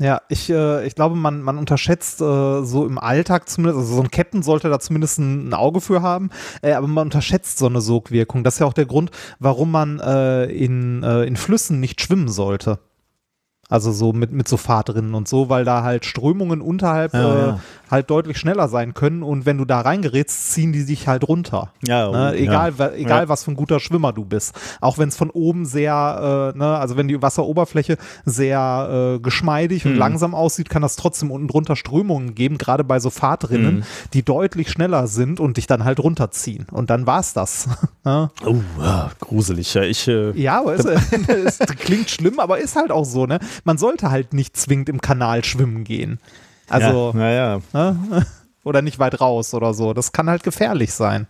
Ja, 0.00 0.22
ich, 0.28 0.48
äh, 0.48 0.86
ich 0.86 0.94
glaube, 0.94 1.16
man, 1.16 1.42
man 1.42 1.58
unterschätzt 1.58 2.20
äh, 2.20 2.62
so 2.62 2.86
im 2.86 2.98
Alltag 2.98 3.48
zumindest, 3.48 3.78
also 3.78 3.96
so 3.96 4.02
ein 4.02 4.12
Captain 4.12 4.44
sollte 4.44 4.68
da 4.68 4.78
zumindest 4.78 5.18
ein, 5.18 5.48
ein 5.48 5.54
Auge 5.54 5.80
für 5.80 6.02
haben, 6.02 6.30
äh, 6.62 6.72
aber 6.72 6.86
man 6.86 7.08
unterschätzt 7.08 7.58
so 7.58 7.66
eine 7.66 7.80
Sogwirkung. 7.80 8.44
Das 8.44 8.54
ist 8.54 8.60
ja 8.60 8.66
auch 8.66 8.74
der 8.74 8.86
Grund, 8.86 9.10
warum 9.40 9.72
man 9.72 9.98
äh, 9.98 10.44
in, 10.44 11.02
äh, 11.02 11.24
in 11.24 11.36
Flüssen 11.36 11.80
nicht 11.80 12.00
schwimmen 12.00 12.28
sollte. 12.28 12.78
Also 13.68 13.92
so 13.92 14.12
mit, 14.12 14.32
mit 14.32 14.48
so 14.48 14.56
Fahrtrinnen 14.56 15.14
und 15.14 15.28
so, 15.28 15.50
weil 15.50 15.64
da 15.64 15.82
halt 15.82 16.06
Strömungen 16.06 16.62
unterhalb 16.62 17.12
Ja, 17.12 17.34
äh, 17.34 17.46
ja. 17.48 17.60
Halt 17.90 18.10
deutlich 18.10 18.38
schneller 18.38 18.68
sein 18.68 18.94
können 18.94 19.22
und 19.22 19.46
wenn 19.46 19.58
du 19.58 19.64
da 19.64 19.80
reingerätst, 19.80 20.52
ziehen 20.52 20.72
die 20.72 20.84
dich 20.84 21.06
halt 21.08 21.26
runter. 21.26 21.72
Ja, 21.86 22.10
Ne? 22.10 22.30
oh, 22.32 22.34
Egal, 22.36 22.72
ja. 22.78 22.90
egal 22.92 23.22
Ja. 23.24 23.28
was 23.28 23.44
für 23.44 23.50
ein 23.50 23.56
guter 23.56 23.80
Schwimmer 23.80 24.12
du 24.12 24.24
bist. 24.24 24.54
Auch 24.80 24.98
wenn 24.98 25.08
es 25.08 25.16
von 25.16 25.30
oben 25.30 25.64
sehr, 25.66 26.52
äh, 26.54 26.58
ne, 26.58 26.76
also 26.78 26.96
wenn 26.96 27.08
die 27.08 27.20
Wasseroberfläche 27.20 27.96
sehr 28.24 29.16
äh, 29.16 29.20
geschmeidig 29.20 29.84
Mhm. 29.84 29.92
und 29.92 29.96
langsam 29.98 30.34
aussieht, 30.34 30.68
kann 30.70 30.82
das 30.82 30.96
trotzdem 30.96 31.30
unten 31.30 31.48
drunter 31.48 31.76
Strömungen 31.76 32.34
geben, 32.34 32.58
gerade 32.58 32.84
bei 32.84 33.00
so 33.00 33.10
Fahrtrinnen, 33.10 33.76
Mhm. 33.78 33.82
die 34.12 34.22
deutlich 34.22 34.70
schneller 34.70 35.06
sind 35.06 35.40
und 35.40 35.56
dich 35.56 35.66
dann 35.66 35.84
halt 35.84 36.00
runterziehen. 36.00 36.66
Und 36.70 36.90
dann 36.90 37.06
war's 37.06 37.32
das. 37.32 37.68
Ne? 38.04 38.30
Oh, 38.46 38.54
ah, 38.80 39.10
gruselig. 39.20 39.74
Ja, 39.74 39.82
ich, 39.82 40.08
äh, 40.08 40.30
Ja, 40.32 40.60
aber 40.60 40.74
es, 40.74 40.84
es 41.28 41.58
klingt 41.58 42.08
schlimm, 42.08 42.38
aber 42.40 42.58
ist 42.58 42.74
halt 42.76 42.90
auch 42.90 43.04
so, 43.04 43.26
ne? 43.26 43.38
Man 43.64 43.76
sollte 43.76 44.10
halt 44.10 44.32
nicht 44.32 44.56
zwingend 44.56 44.88
im 44.88 45.00
Kanal 45.02 45.44
schwimmen 45.44 45.84
gehen. 45.84 46.18
Also, 46.68 47.12
ja, 47.14 47.18
naja. 47.18 47.60
ne? 47.72 48.26
oder 48.64 48.82
nicht 48.82 48.98
weit 48.98 49.20
raus 49.20 49.54
oder 49.54 49.74
so. 49.74 49.94
Das 49.94 50.12
kann 50.12 50.28
halt 50.28 50.42
gefährlich 50.42 50.92
sein. 50.92 51.26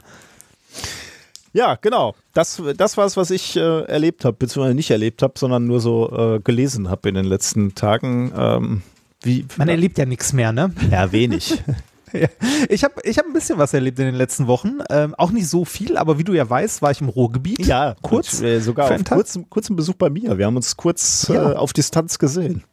Ja, 1.53 1.76
genau. 1.80 2.14
Das, 2.34 2.62
das 2.76 2.97
war 2.97 3.07
es, 3.07 3.16
was 3.16 3.30
ich 3.30 3.57
äh, 3.57 3.82
erlebt 3.84 4.24
habe, 4.24 4.36
beziehungsweise 4.36 4.74
nicht 4.74 4.91
erlebt 4.91 5.22
habe, 5.22 5.34
sondern 5.39 5.66
nur 5.66 5.80
so 5.80 6.11
äh, 6.36 6.41
gelesen 6.41 6.91
habe 6.91 7.09
in 7.09 7.14
den 7.14 7.24
letzten 7.24 7.74
Tagen. 7.74 8.32
Ähm, 8.36 8.82
wie, 9.22 9.47
Man 9.57 9.68
erlebt 9.68 9.99
ja 9.99 10.07
nichts 10.07 10.32
mehr, 10.32 10.53
ne? 10.53 10.72
ja, 10.91 11.11
wenig. 11.12 11.62
Ja. 12.14 12.26
Ich 12.70 12.84
habe 12.84 12.95
ich 13.05 13.18
hab 13.18 13.26
ein 13.26 13.34
bisschen 13.34 13.59
was 13.59 13.74
erlebt 13.74 13.99
in 13.99 14.07
den 14.07 14.14
letzten 14.14 14.47
Wochen. 14.47 14.78
Ähm, 14.89 15.14
auch 15.16 15.30
nicht 15.30 15.47
so 15.47 15.66
viel, 15.66 15.99
aber 15.99 16.18
wie 16.18 16.24
du 16.24 16.32
ja 16.32 16.49
weißt, 16.49 16.80
war 16.80 16.91
ich 16.91 17.03
im 17.03 17.11
Ruhrgebiet. 17.11 17.66
ja, 17.66 17.97
kurz. 18.01 18.41
und, 18.41 18.47
äh, 18.47 18.61
sogar 18.61 18.91
auf 18.91 19.05
kurzem, 19.05 19.51
kurzem 19.51 19.76
Besuch 19.76 19.93
bei 19.93 20.09
mir. 20.09 20.39
Wir 20.39 20.47
haben 20.47 20.57
uns 20.57 20.74
kurz 20.78 21.28
Ja. 21.28 21.53
äh, 21.53 21.57
auf 21.57 21.74
Distanz 21.74 22.18
gesehen. 22.18 22.64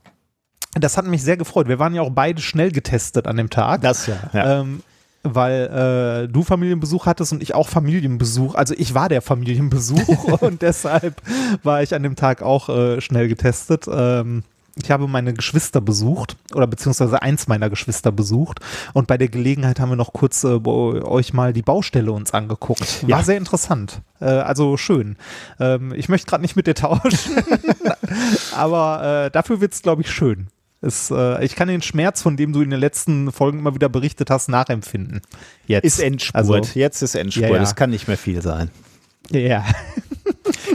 Das 0.75 0.97
hat 0.97 1.05
mich 1.05 1.23
sehr 1.23 1.37
gefreut. 1.37 1.67
Wir 1.67 1.79
waren 1.79 1.95
ja 1.95 2.01
auch 2.01 2.11
beide 2.11 2.41
schnell 2.41 2.71
getestet 2.71 3.27
an 3.27 3.37
dem 3.37 3.49
Tag. 3.49 3.81
Das 3.81 4.07
ja. 4.07 4.17
ja. 4.33 4.61
Ähm, 4.61 4.81
weil 5.23 6.25
äh, 6.27 6.31
du 6.31 6.43
Familienbesuch 6.43 7.05
hattest 7.07 7.33
und 7.33 7.41
ich 7.41 7.55
auch 7.55 7.67
Familienbesuch. 7.67 8.53
Also 8.55 8.75
ich 8.77 8.93
war 8.93 9.09
der 9.09 9.21
Familienbesuch 9.21 10.23
und 10.41 10.61
deshalb 10.61 11.21
war 11.63 11.81
ich 11.81 11.95
an 11.95 12.03
dem 12.03 12.15
Tag 12.15 12.41
auch 12.43 12.69
äh, 12.69 13.01
schnell 13.01 13.27
getestet. 13.27 13.85
Ähm, 13.91 14.43
ich 14.75 14.91
habe 14.91 15.07
meine 15.07 15.33
Geschwister 15.33 15.79
besucht 15.79 16.35
oder 16.53 16.67
beziehungsweise 16.67 17.21
eins 17.21 17.47
meiner 17.47 17.69
Geschwister 17.69 18.11
besucht 18.11 18.59
und 18.93 19.07
bei 19.07 19.17
der 19.17 19.29
Gelegenheit 19.29 19.79
haben 19.79 19.89
wir 19.89 19.95
noch 19.95 20.11
kurz 20.11 20.43
äh, 20.43 20.59
bei 20.59 20.71
euch 20.71 21.33
mal 21.33 21.53
die 21.53 21.61
Baustelle 21.61 22.11
uns 22.11 22.33
angeguckt. 22.33 23.01
War 23.03 23.09
Ja. 23.09 23.23
sehr 23.23 23.37
interessant. 23.37 24.01
Äh, 24.19 24.25
also 24.25 24.75
schön. 24.77 25.15
Ähm, 25.59 25.93
ich 25.95 26.09
möchte 26.09 26.27
gerade 26.27 26.41
nicht 26.41 26.57
mit 26.57 26.67
dir 26.67 26.75
tauschen, 26.75 27.35
aber 28.55 29.25
äh, 29.25 29.31
dafür 29.31 29.61
wird 29.61 29.73
es, 29.73 29.81
glaube 29.81 30.01
ich, 30.01 30.11
schön. 30.11 30.47
Es, 30.85 31.11
äh, 31.11 31.43
ich 31.43 31.55
kann 31.55 31.67
den 31.67 31.81
Schmerz, 31.81 32.21
von 32.21 32.37
dem 32.37 32.53
du 32.53 32.61
in 32.61 32.69
den 32.69 32.79
letzten 32.79 33.31
Folgen 33.31 33.59
immer 33.59 33.73
wieder 33.73 33.89
berichtet 33.89 34.29
hast, 34.29 34.49
nachempfinden. 34.49 35.21
Jetzt. 35.67 35.85
ist 35.85 35.99
Endspurt. 35.99 36.35
Also, 36.35 36.55
Jetzt 36.73 37.01
ist 37.01 37.15
Endspurt. 37.15 37.49
Ja, 37.49 37.55
ja. 37.55 37.63
Es 37.63 37.75
kann 37.75 37.89
nicht 37.89 38.07
mehr 38.07 38.17
viel 38.17 38.41
sein. 38.41 38.69
ja. 39.31 39.65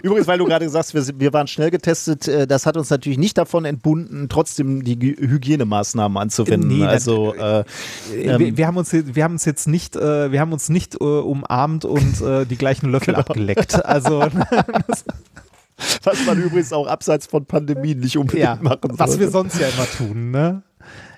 Übrigens, 0.02 0.26
weil 0.26 0.38
du 0.38 0.46
gerade 0.46 0.64
gesagt 0.64 0.92
hast, 0.94 1.20
wir, 1.20 1.32
waren 1.32 1.46
schnell 1.46 1.70
getestet, 1.70 2.26
äh, 2.28 2.46
das 2.46 2.66
hat 2.66 2.76
uns 2.76 2.90
natürlich 2.90 3.18
nicht 3.18 3.36
davon 3.38 3.64
entbunden, 3.64 4.28
trotzdem 4.28 4.82
die 4.82 4.96
Hygienemaßnahmen 4.96 6.16
anzuwenden. 6.18 6.68
Nee, 6.68 6.84
also 6.84 7.34
äh, 7.34 7.64
wir, 8.12 8.56
wir, 8.56 8.66
haben 8.66 8.76
uns, 8.76 8.92
jetzt- 8.92 9.14
wir 9.14 9.24
haben 9.24 9.34
uns 9.34 9.44
jetzt 9.44 9.68
nicht, 9.68 9.96
äh, 9.96 10.32
wir 10.32 10.40
haben 10.40 10.52
uns 10.52 10.68
nicht 10.68 10.94
äh, 11.00 11.04
umarmt 11.04 11.84
und 11.84 12.20
äh, 12.20 12.46
die 12.46 12.56
gleichen 12.56 12.90
Löffel 12.90 13.14
abgeleckt. 13.14 13.84
Also 13.84 14.24
was 16.02 16.26
man 16.26 16.40
übrigens 16.40 16.72
auch 16.72 16.86
abseits 16.86 17.26
von 17.26 17.46
Pandemien 17.46 18.00
nicht 18.00 18.16
unbedingt 18.16 18.44
ja, 18.44 18.58
machen 18.60 18.80
was 18.82 19.18
wir 19.18 19.30
sollte. 19.30 19.50
sonst 19.50 19.60
ja 19.60 19.68
immer 19.68 19.86
tun, 19.86 20.30
ne? 20.30 20.62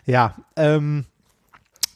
Ja, 0.04 0.34
ähm, 0.56 1.04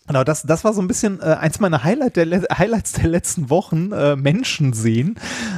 Genau, 0.06 0.22
das, 0.22 0.42
das 0.42 0.62
war 0.62 0.72
so 0.72 0.80
ein 0.80 0.86
bisschen 0.86 1.20
äh, 1.20 1.36
eins 1.40 1.58
meiner 1.58 1.82
Highlight 1.82 2.16
der, 2.16 2.26
Highlights 2.56 2.92
der 2.92 3.08
letzten 3.08 3.50
Wochen, 3.50 3.90
äh, 3.90 4.14
Menschen 4.14 4.72
sehen, 4.72 5.16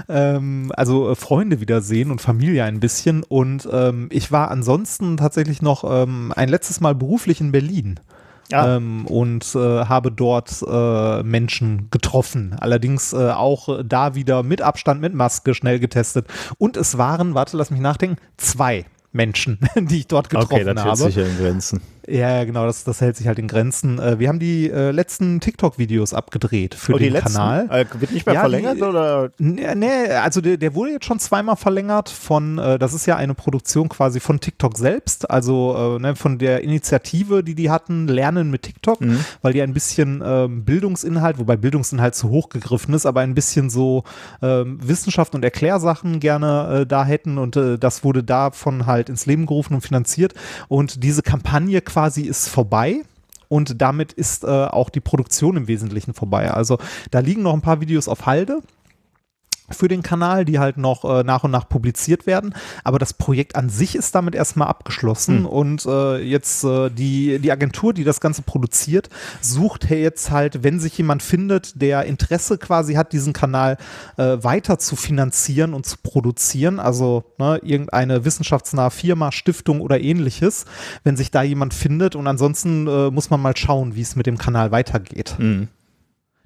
ähm, 0.09 0.73
also 0.75 1.11
äh, 1.11 1.15
Freunde 1.15 1.61
wiedersehen 1.61 2.11
und 2.11 2.23
Familie 2.23 2.65
ein 2.65 2.81
bisschen. 2.81 3.23
Und 3.23 3.69
ähm, 3.71 4.09
ich 4.11 4.33
war 4.33 4.51
ansonsten 4.51 5.19
tatsächlich 5.19 5.61
noch 5.61 5.85
ähm, 5.85 6.33
ein 6.35 6.49
letztes 6.49 6.81
Mal 6.81 6.95
beruflich 6.95 7.43
in 7.43 7.53
Berlin. 7.53 8.01
Ah. 8.53 8.77
Ähm, 8.77 9.07
und 9.07 9.55
äh, 9.55 9.59
habe 9.59 10.11
dort 10.11 10.65
äh, 10.67 11.23
Menschen 11.23 11.89
getroffen. 11.91 12.57
Allerdings 12.59 13.13
äh, 13.13 13.31
auch 13.31 13.81
da 13.85 14.15
wieder 14.15 14.43
mit 14.43 14.63
Abstand, 14.63 15.01
mit 15.01 15.15
Maske 15.15 15.55
schnell 15.55 15.79
getestet. 15.79 16.27
Und 16.57 16.77
es 16.77 16.97
waren, 16.97 17.35
warte, 17.35 17.57
lass 17.57 17.71
mich 17.71 17.81
nachdenken, 17.81 18.17
zwei 18.37 18.87
Menschen, 19.13 19.59
die 19.77 19.99
ich 19.99 20.07
dort 20.07 20.31
getroffen 20.31 20.55
Okay, 20.55 20.75
das 20.75 20.85
habe. 20.85 20.97
sich 20.97 21.17
ja 21.17 21.25
in 21.25 21.37
Grenzen. 21.39 21.81
Ja, 22.11 22.45
genau, 22.45 22.65
das, 22.65 22.85
das 22.85 23.01
hält 23.01 23.17
sich 23.17 23.27
halt 23.27 23.39
in 23.39 23.49
Grenzen. 23.49 23.99
Äh, 23.99 24.19
wir 24.19 24.29
haben 24.29 24.39
die 24.39 24.71
äh, 24.71 24.93
letzten 24.93 25.41
TikTok-Videos 25.41 26.15
abgedreht 26.15 26.75
für 26.75 26.95
Oh, 26.95 26.99
den? 26.99 27.13
Kanal. 27.15 27.69
Äh, 27.71 27.85
wird 28.01 28.13
nicht 28.13 28.25
mehr 28.25 28.35
Ja, 28.35 28.41
verlängert 28.41 28.79
die- 28.79 28.83
oder? 28.83 29.31
Nee, 29.39 29.87
also 30.23 30.41
der, 30.41 30.57
der 30.57 30.75
wurde 30.75 30.93
jetzt 30.93 31.05
schon 31.05 31.19
zweimal 31.19 31.57
verlängert 31.57 32.09
von, 32.09 32.57
äh, 32.59 32.79
das 32.79 32.95
ist 32.95 33.05
ja 33.05 33.17
eine 33.17 33.35
Produktion 33.35 33.89
quasi 33.91 34.21
von 34.21 34.41
TikTok 34.41 34.79
selbst, 34.79 35.31
also 35.31 35.97
äh, 35.97 36.01
ne, 36.01 36.17
von 36.17 36.39
der 36.39 36.63
Initiative, 36.63 37.45
die 37.45 37.55
die 37.55 37.69
hatten, 37.71 38.09
Lernen 38.09 38.51
mit 38.51 38.63
TikTok, 38.63 39.01
Mhm. 39.03 39.19
weil 39.43 39.53
die 39.53 39.61
ein 39.61 39.75
bisschen 39.75 40.23
ähm, 40.25 40.65
Bildungsinhalt, 40.65 41.39
wobei 41.39 41.57
Bildungsinhalt 41.57 42.15
zu 42.15 42.31
hoch 42.31 42.49
gegriffen 42.49 42.95
ist, 42.95 43.05
aber 43.05 43.21
ein 43.21 43.35
bisschen 43.35 43.69
so 43.69 44.05
ähm, 44.41 44.79
Wissenschaft 44.83 45.35
und 45.35 45.45
Erklärsachen 45.45 46.21
gerne 46.21 46.81
äh, 46.83 46.87
da 46.87 47.05
hätten 47.05 47.37
und 47.37 47.57
äh, 47.57 47.77
das 47.79 48.03
wurde 48.03 48.25
davon 48.25 48.87
halt 48.87 49.11
ins 49.11 49.27
Leben 49.27 49.45
gerufen 49.45 49.75
und 49.75 49.83
finanziert 49.83 50.33
und 50.69 51.03
diese 51.05 51.21
Kampagne 51.23 51.83
quasi 51.83 51.98
ist 52.27 52.49
vorbei. 52.49 53.03
Und 53.49 53.81
damit 53.81 54.13
ist 54.13 54.45
äh, 54.45 54.47
auch 54.47 54.91
die 54.91 55.01
Produktion 55.01 55.57
im 55.57 55.69
Wesentlichen 55.69 56.13
vorbei. 56.13 56.51
Also 56.51 56.79
da 57.11 57.21
liegen 57.21 57.43
noch 57.43 57.55
ein 57.55 57.63
paar 57.63 57.81
Videos 57.81 58.07
auf 58.07 58.27
Halde 58.27 58.61
für 59.71 59.89
den 59.89 60.03
Kanal, 60.03 60.45
die 60.45 60.59
halt 60.59 60.77
noch 60.77 61.05
äh, 61.05 61.23
nach 61.23 61.45
und 61.45 61.51
nach 61.51 61.69
publiziert 61.69 62.27
werden. 62.27 62.55
Aber 62.85 62.99
das 62.99 63.13
Projekt 63.13 63.57
an 63.57 63.69
sich 63.69 63.95
ist 63.95 64.15
damit 64.15 64.35
erstmal 64.35 64.69
abgeschlossen 64.69 65.45
und 65.45 65.85
äh, 65.87 66.19
jetzt 66.19 66.65
äh, 66.65 66.91
die, 66.91 67.39
die 67.39 67.53
Agentur, 67.53 67.93
die 67.93 68.05
das 68.05 68.21
Ganze 68.21 68.43
produziert, 68.43 69.09
sucht 69.41 69.91
jetzt 69.91 70.31
halt, 70.31 70.63
wenn 70.63 70.81
sich 70.81 70.97
jemand 70.99 71.23
findet, 71.23 71.81
der 71.81 72.05
Interesse 72.05 72.59
quasi 72.59 72.95
hat, 72.95 73.13
diesen 73.13 73.33
Kanal 73.33 73.77
äh, 74.17 74.39
weiter 74.43 74.79
zu 74.79 74.97
finanzieren 74.97 75.75
und 75.75 75.87
zu 75.87 75.97
produzieren, 76.03 76.81
also 76.81 77.25
ne, 77.39 77.61
irgendeine 77.63 78.25
wissenschaftsnahe 78.25 78.91
Firma, 78.91 79.33
Stiftung 79.33 79.81
oder 79.81 80.01
ähnliches, 80.01 80.65
wenn 81.05 81.17
sich 81.17 81.31
da 81.31 81.43
jemand 81.43 81.75
findet 81.75 82.17
und 82.17 82.27
ansonsten 82.27 82.87
äh, 82.87 83.11
muss 83.11 83.31
man 83.31 83.41
mal 83.41 83.57
schauen, 83.57 83.95
wie 83.95 84.03
es 84.03 84.17
mit 84.17 84.27
dem 84.27 84.39
Kanal 84.39 84.71
weitergeht. 84.71 85.37
Mhm. 85.39 85.69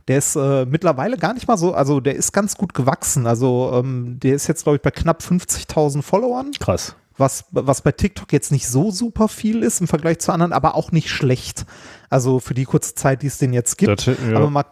Der 0.09 0.19
ist 0.19 0.37
äh, 0.37 0.67
mittlerweile 0.67 1.17
gar 1.17 1.35
nicht 1.35 1.47
mal 1.47 1.57
so, 1.57 1.75
also 1.75 2.01
der 2.01 2.17
ist 2.17 2.33
ganz 2.33 2.57
gut 2.57 2.75
gewachsen. 2.75 3.27
Also 3.27 3.71
ähm, 3.75 4.19
der 4.21 4.35
ist 4.35 4.49
jetzt, 4.49 4.65
glaube 4.65 4.77
ich, 4.77 4.83
bei 4.83 4.91
knapp 4.91 5.23
50.000 5.23 6.03
Followern, 6.03 6.51
Krass. 6.59 6.97
was, 7.17 7.45
was 7.51 7.83
bei 7.83 7.93
TikTok 7.93 8.33
jetzt 8.33 8.51
nicht 8.51 8.67
so 8.67 8.91
super 8.91 9.29
viel 9.29 9.63
ist 9.63 9.81
im 9.81 9.87
Vergleich 9.89 10.19
zu 10.19 10.33
anderen, 10.33 10.53
aber 10.53 10.75
auch 10.75 10.93
nicht 10.93 11.09
schlecht. 11.09 11.67
Also 12.11 12.41
für 12.41 12.55
die 12.55 12.65
kurze 12.65 12.95
Zeit, 12.95 13.23
die 13.23 13.29
es 13.29 13.39
den 13.39 13.53
jetzt 13.53 13.79
gibt. 13.79 14.07
Das, 14.07 14.19
ja. 14.29 14.37
Aber 14.37 14.51
mal, 14.51 14.65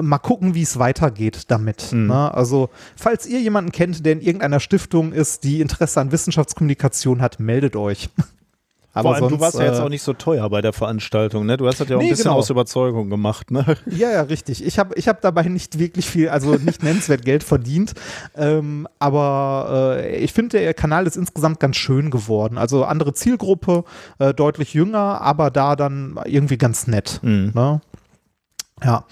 mal 0.00 0.18
gucken, 0.18 0.54
wie 0.54 0.62
es 0.62 0.78
weitergeht 0.78 1.50
damit. 1.50 1.92
Mhm. 1.92 2.08
Ne? 2.08 2.34
Also, 2.34 2.68
falls 2.96 3.26
ihr 3.26 3.40
jemanden 3.40 3.72
kennt, 3.72 4.04
der 4.04 4.12
in 4.12 4.20
irgendeiner 4.20 4.60
Stiftung 4.60 5.12
ist, 5.12 5.44
die 5.44 5.60
Interesse 5.60 6.00
an 6.00 6.12
Wissenschaftskommunikation 6.12 7.22
hat, 7.22 7.40
meldet 7.40 7.76
euch. 7.76 8.10
Aber 8.94 9.10
Vor 9.10 9.14
allem, 9.14 9.22
du 9.24 9.28
sonst, 9.30 9.40
warst 9.40 9.58
ja 9.58 9.64
jetzt 9.64 9.78
äh, 9.78 9.82
auch 9.82 9.88
nicht 9.88 10.02
so 10.02 10.12
teuer 10.12 10.48
bei 10.50 10.60
der 10.60 10.72
Veranstaltung, 10.72 11.46
ne? 11.46 11.56
Du 11.56 11.66
hast 11.66 11.80
das 11.80 11.88
ja 11.88 11.96
auch 11.96 12.00
Nee, 12.00 12.08
ein 12.08 12.10
bisschen 12.10 12.24
genau. 12.24 12.36
aus 12.36 12.50
Überzeugung 12.50 13.08
gemacht, 13.08 13.50
ne? 13.50 13.64
Ja, 13.86 14.10
ja, 14.10 14.22
richtig. 14.22 14.64
Ich 14.64 14.78
habe 14.78 14.94
ich 14.96 15.08
hab 15.08 15.20
dabei 15.22 15.44
nicht 15.44 15.78
wirklich 15.78 16.06
viel, 16.08 16.28
also 16.28 16.54
nicht 16.56 16.82
nennenswert 16.82 17.24
Geld 17.24 17.42
verdient. 17.42 17.94
Ähm, 18.36 18.86
aber 18.98 19.96
äh, 19.98 20.16
ich 20.18 20.32
finde, 20.32 20.58
der 20.58 20.74
Kanal 20.74 21.06
ist 21.06 21.16
insgesamt 21.16 21.58
ganz 21.58 21.76
schön 21.76 22.10
geworden. 22.10 22.58
Also 22.58 22.84
andere 22.84 23.14
Zielgruppe, 23.14 23.84
äh, 24.18 24.34
deutlich 24.34 24.74
jünger, 24.74 25.20
aber 25.22 25.50
da 25.50 25.74
dann 25.74 26.20
irgendwie 26.24 26.58
ganz 26.58 26.86
nett. 26.86 27.20
Mhm. 27.22 27.52
Ne? 27.54 27.80
Ja. 28.84 29.04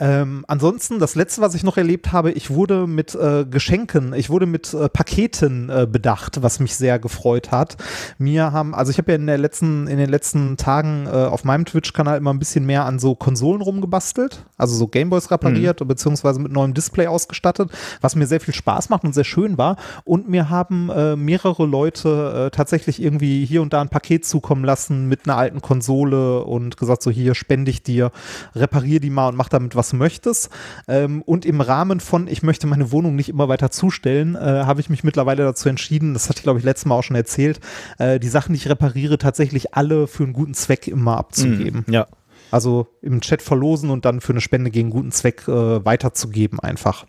Ähm, 0.00 0.44
ansonsten, 0.46 0.98
das 0.98 1.14
letzte, 1.14 1.40
was 1.40 1.54
ich 1.54 1.64
noch 1.64 1.76
erlebt 1.76 2.12
habe, 2.12 2.30
ich 2.30 2.50
wurde 2.50 2.86
mit 2.86 3.14
äh, 3.14 3.44
Geschenken, 3.44 4.12
ich 4.12 4.30
wurde 4.30 4.46
mit 4.46 4.72
äh, 4.72 4.88
Paketen 4.88 5.68
äh, 5.70 5.86
bedacht, 5.90 6.42
was 6.42 6.60
mich 6.60 6.76
sehr 6.76 6.98
gefreut 6.98 7.50
hat. 7.50 7.76
Mir 8.18 8.52
haben, 8.52 8.74
also 8.74 8.90
ich 8.90 8.98
habe 8.98 9.12
ja 9.12 9.16
in 9.16 9.26
der 9.26 9.38
letzten, 9.38 9.88
in 9.88 9.98
den 9.98 10.08
letzten 10.08 10.56
Tagen 10.56 11.06
äh, 11.06 11.10
auf 11.10 11.44
meinem 11.44 11.64
Twitch-Kanal 11.64 12.18
immer 12.18 12.32
ein 12.32 12.38
bisschen 12.38 12.64
mehr 12.64 12.84
an 12.84 12.98
so 12.98 13.16
Konsolen 13.16 13.60
rumgebastelt, 13.60 14.44
also 14.56 14.76
so 14.76 14.86
Gameboys 14.86 15.30
repariert, 15.30 15.80
mhm. 15.80 15.88
beziehungsweise 15.88 16.40
mit 16.40 16.52
neuem 16.52 16.74
Display 16.74 17.08
ausgestattet, 17.08 17.70
was 18.00 18.14
mir 18.14 18.26
sehr 18.26 18.40
viel 18.40 18.54
Spaß 18.54 18.90
macht 18.90 19.04
und 19.04 19.14
sehr 19.14 19.24
schön 19.24 19.58
war. 19.58 19.76
Und 20.04 20.28
mir 20.28 20.48
haben 20.48 20.90
äh, 20.90 21.16
mehrere 21.16 21.66
Leute 21.66 22.46
äh, 22.46 22.50
tatsächlich 22.54 23.02
irgendwie 23.02 23.44
hier 23.44 23.62
und 23.62 23.72
da 23.72 23.80
ein 23.80 23.88
Paket 23.88 24.24
zukommen 24.24 24.64
lassen 24.64 25.08
mit 25.08 25.26
einer 25.26 25.36
alten 25.36 25.60
Konsole 25.60 26.44
und 26.44 26.76
gesagt, 26.76 27.02
so 27.02 27.10
hier 27.10 27.34
spende 27.34 27.70
ich 27.70 27.82
dir, 27.82 28.12
reparier 28.54 29.00
die 29.00 29.10
mal 29.10 29.28
und 29.28 29.36
mach 29.36 29.48
damit, 29.48 29.74
was 29.74 29.87
du 29.88 29.96
möchtest. 29.96 30.50
Ähm, 30.86 31.22
und 31.22 31.44
im 31.44 31.60
Rahmen 31.60 32.00
von, 32.00 32.28
ich 32.28 32.42
möchte 32.42 32.66
meine 32.66 32.92
Wohnung 32.92 33.14
nicht 33.14 33.28
immer 33.28 33.48
weiter 33.48 33.70
zustellen, 33.70 34.34
äh, 34.34 34.38
habe 34.38 34.80
ich 34.80 34.90
mich 34.90 35.04
mittlerweile 35.04 35.44
dazu 35.44 35.68
entschieden, 35.68 36.14
das 36.14 36.28
hatte 36.28 36.38
ich 36.38 36.42
glaube 36.42 36.58
ich 36.58 36.64
letztes 36.64 36.86
Mal 36.86 36.96
auch 36.96 37.02
schon 37.02 37.16
erzählt, 37.16 37.60
äh, 37.98 38.18
die 38.18 38.28
Sachen, 38.28 38.52
die 38.52 38.58
ich 38.58 38.68
repariere, 38.68 39.18
tatsächlich 39.18 39.74
alle 39.74 40.06
für 40.06 40.24
einen 40.24 40.32
guten 40.32 40.54
Zweck 40.54 40.88
immer 40.88 41.16
abzugeben. 41.16 41.84
Mm, 41.86 41.92
ja. 41.92 42.06
Also 42.50 42.86
im 43.02 43.20
Chat 43.20 43.42
verlosen 43.42 43.90
und 43.90 44.04
dann 44.04 44.20
für 44.20 44.32
eine 44.32 44.40
Spende 44.40 44.70
gegen 44.70 44.90
guten 44.90 45.12
Zweck 45.12 45.46
äh, 45.48 45.84
weiterzugeben 45.84 46.60
einfach. 46.60 47.04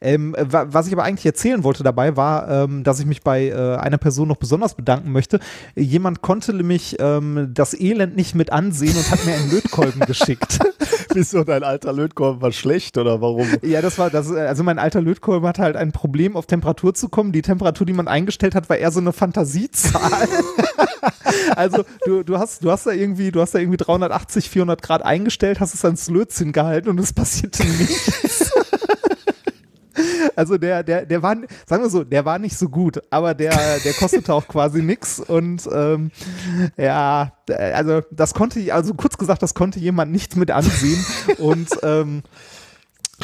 Ähm, 0.00 0.34
was 0.38 0.86
ich 0.86 0.92
aber 0.92 1.04
eigentlich 1.04 1.26
erzählen 1.26 1.64
wollte 1.64 1.82
dabei 1.82 2.16
war, 2.16 2.48
ähm, 2.48 2.84
dass 2.84 3.00
ich 3.00 3.06
mich 3.06 3.22
bei 3.22 3.48
äh, 3.48 3.76
einer 3.76 3.98
Person 3.98 4.28
noch 4.28 4.36
besonders 4.36 4.74
bedanken 4.74 5.12
möchte. 5.12 5.40
Jemand 5.74 6.22
konnte 6.22 6.52
nämlich 6.52 6.96
ähm, 7.00 7.50
das 7.52 7.78
Elend 7.78 8.16
nicht 8.16 8.34
mit 8.34 8.52
ansehen 8.52 8.96
und 8.96 9.10
hat 9.10 9.24
mir 9.24 9.34
einen 9.34 9.50
Lötkolben 9.50 10.00
geschickt. 10.06 10.58
Wieso 11.14 11.44
dein 11.44 11.62
alter 11.62 11.92
Lötkolben 11.92 12.42
war 12.42 12.52
schlecht 12.52 12.98
oder 12.98 13.20
warum? 13.20 13.48
Ja, 13.62 13.80
das 13.80 13.98
war 13.98 14.10
das. 14.10 14.30
Also 14.30 14.62
mein 14.62 14.78
alter 14.78 15.00
Lötkolben 15.00 15.48
hatte 15.48 15.62
halt 15.62 15.76
ein 15.76 15.92
Problem, 15.92 16.36
auf 16.36 16.46
Temperatur 16.46 16.94
zu 16.94 17.08
kommen. 17.08 17.32
Die 17.32 17.42
Temperatur, 17.42 17.86
die 17.86 17.92
man 17.92 18.08
eingestellt 18.08 18.54
hat, 18.54 18.68
war 18.68 18.76
eher 18.76 18.90
so 18.90 19.00
eine 19.00 19.12
Fantasiezahl. 19.12 20.28
also 21.56 21.84
du, 22.04 22.22
du 22.22 22.38
hast 22.38 22.64
du 22.64 22.70
hast 22.70 22.86
da 22.86 22.92
irgendwie 22.92 23.30
du 23.30 23.40
hast 23.40 23.54
da 23.54 23.58
irgendwie 23.58 23.78
380 23.78 24.50
400 24.50 24.82
Grad 24.82 25.04
eingestellt, 25.04 25.60
hast 25.60 25.74
es 25.74 25.84
ans 25.84 26.08
Lötzinn 26.08 26.52
gehalten 26.52 26.88
und 26.88 27.00
es 27.00 27.12
passierte 27.12 27.64
nichts. 27.64 28.52
Also 30.36 30.56
der, 30.56 30.82
der, 30.82 31.04
der 31.06 31.22
war, 31.22 31.36
sagen 31.66 31.82
wir 31.82 31.90
so, 31.90 32.04
der 32.04 32.24
war 32.24 32.38
nicht 32.38 32.56
so 32.56 32.68
gut, 32.68 33.02
aber 33.10 33.34
der, 33.34 33.52
der 33.84 33.92
kostete 33.94 34.32
auch 34.32 34.46
quasi 34.46 34.82
nichts 34.82 35.20
und 35.20 35.68
ähm, 35.72 36.10
ja, 36.76 37.32
also 37.48 38.02
das 38.10 38.34
konnte, 38.34 38.72
also 38.72 38.94
kurz 38.94 39.18
gesagt, 39.18 39.42
das 39.42 39.54
konnte 39.54 39.78
jemand 39.80 40.12
nicht 40.12 40.36
mit 40.36 40.50
ansehen 40.50 41.04
und 41.38 41.68
ähm, 41.82 42.22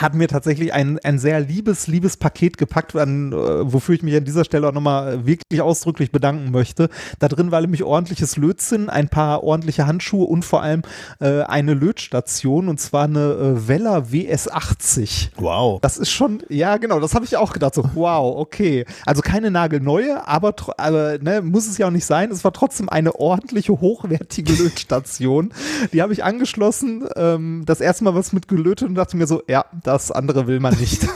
hat 0.01 0.15
mir 0.15 0.27
tatsächlich 0.27 0.73
ein, 0.73 0.99
ein 1.05 1.19
sehr 1.19 1.41
liebes, 1.41 1.87
liebes 1.87 2.17
Paket 2.17 2.59
gepackt, 2.59 2.97
an, 2.97 3.33
äh, 3.33 3.73
wofür 3.73 3.95
ich 3.95 4.03
mich 4.03 4.17
an 4.17 4.25
dieser 4.25 4.45
Stelle 4.45 4.69
auch 4.69 4.73
nochmal 4.73 5.25
wirklich 5.25 5.63
ausdrücklich 5.63 6.11
bedanken 6.11 6.51
möchte. 6.51 6.89
Da 7.21 7.29
drin 7.29 7.53
war 7.53 7.61
nämlich 7.61 7.85
ordentliches 7.85 8.37
Lötzinn, 8.37 8.89
ein 8.89 9.09
paar 9.09 9.45
ordentliche 9.45 9.87
Handschuhe 9.87 10.27
und 10.27 10.45
vor 10.45 10.63
allem 10.63 10.83
äh, 11.21 11.43
eine 11.43 11.75
Lötstation 11.75 12.69
und 12.69 12.81
zwar 12.81 13.05
eine 13.05 13.21
äh, 13.21 13.69
Weller 13.69 14.07
WS80. 14.07 15.29
Wow. 15.37 15.81
Das 15.81 15.97
ist 15.97 16.11
schon, 16.11 16.43
ja 16.49 16.77
genau, 16.77 16.99
das 16.99 17.15
habe 17.15 17.25
ich 17.25 17.37
auch 17.37 17.53
gedacht, 17.53 17.75
so 17.75 17.85
wow, 17.95 18.37
okay. 18.37 18.85
Also 19.07 19.23
keine 19.23 19.53
nagelneue, 19.53 20.27
aber, 20.27 20.55
aber 20.77 21.19
ne, 21.19 21.41
muss 21.41 21.69
es 21.69 21.79
ja 21.79 21.87
auch 21.87 21.93
nicht 21.93 22.07
sein. 22.07 22.33
Es 22.33 22.43
war 22.43 22.53
trotzdem 22.53 22.89
eine 22.89 23.15
ordentliche, 23.15 23.81
hochwertige 23.81 24.53
Lötstation. 24.63 25.53
Die 25.93 26.03
habe 26.03 26.13
ich 26.13 26.25
angeschlossen, 26.25 27.05
ähm, 27.15 27.63
das 27.65 27.81
erste 27.81 28.03
Mal 28.03 28.17
was 28.17 28.33
mit 28.33 28.49
gelötet 28.49 28.89
und 28.89 28.97
dachte 28.97 29.17
mir 29.17 29.29
so, 29.29 29.43
ja, 29.47 29.65
das 29.85 30.11
andere 30.11 30.49
will 30.49 30.59
man 30.59 30.75
nicht. 30.77 31.05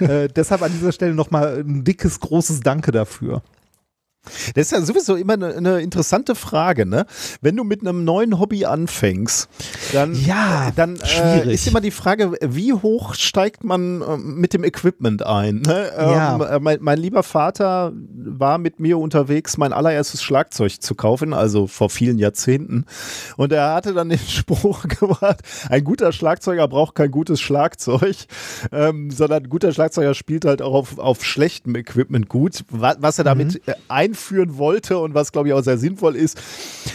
äh, 0.00 0.28
deshalb 0.28 0.62
an 0.62 0.72
dieser 0.72 0.92
Stelle 0.92 1.14
nochmal 1.14 1.60
ein 1.60 1.84
dickes, 1.84 2.20
großes 2.20 2.60
Danke 2.60 2.92
dafür. 2.92 3.42
Das 4.54 4.66
ist 4.66 4.70
ja 4.70 4.80
sowieso 4.82 5.16
immer 5.16 5.32
eine, 5.32 5.54
eine, 5.56 5.80
interessante 5.80 6.36
Frage, 6.36 6.86
ne? 6.86 7.06
Wenn 7.40 7.56
du 7.56 7.64
mit 7.64 7.80
einem 7.80 8.04
neuen 8.04 8.38
Hobby 8.38 8.64
anfängst, 8.64 9.48
dann, 9.92 10.14
ja, 10.14 10.68
äh, 10.68 10.72
dann 10.76 10.96
äh, 11.00 11.52
ist 11.52 11.66
immer 11.66 11.80
die 11.80 11.90
Frage, 11.90 12.32
wie 12.40 12.72
hoch 12.72 13.14
steigt 13.14 13.64
man 13.64 14.00
äh, 14.00 14.16
mit 14.16 14.54
dem 14.54 14.62
Equipment 14.62 15.26
ein? 15.26 15.62
Ne? 15.66 15.90
Ja. 15.96 16.36
Ähm, 16.36 16.40
äh, 16.40 16.60
mein, 16.60 16.78
mein, 16.80 16.98
lieber 16.98 17.24
Vater 17.24 17.92
war 18.14 18.58
mit 18.58 18.78
mir 18.78 18.98
unterwegs, 18.98 19.58
mein 19.58 19.72
allererstes 19.72 20.22
Schlagzeug 20.22 20.80
zu 20.80 20.94
kaufen, 20.94 21.32
also 21.32 21.66
vor 21.66 21.90
vielen 21.90 22.18
Jahrzehnten. 22.18 22.84
Und 23.36 23.52
er 23.52 23.74
hatte 23.74 23.92
dann 23.92 24.08
den 24.08 24.18
Spruch 24.28 24.86
gemacht, 24.86 25.40
ein 25.68 25.82
guter 25.82 26.12
Schlagzeuger 26.12 26.68
braucht 26.68 26.94
kein 26.94 27.10
gutes 27.10 27.40
Schlagzeug, 27.40 28.16
ähm, 28.70 29.10
sondern 29.10 29.42
ein 29.42 29.48
guter 29.48 29.72
Schlagzeuger 29.72 30.14
spielt 30.14 30.44
halt 30.44 30.62
auch 30.62 30.74
auf, 30.74 30.98
auf 30.98 31.24
schlechtem 31.24 31.74
Equipment 31.74 32.28
gut. 32.28 32.64
Was, 32.70 32.98
was 33.00 33.18
er 33.18 33.24
damit 33.24 33.54
mhm. 33.66 33.74
ein 33.88 34.11
einführen 34.12 34.58
wollte 34.58 34.98
und 34.98 35.14
was, 35.14 35.32
glaube 35.32 35.48
ich, 35.48 35.54
auch 35.54 35.62
sehr 35.62 35.78
sinnvoll 35.78 36.16
ist. 36.16 36.38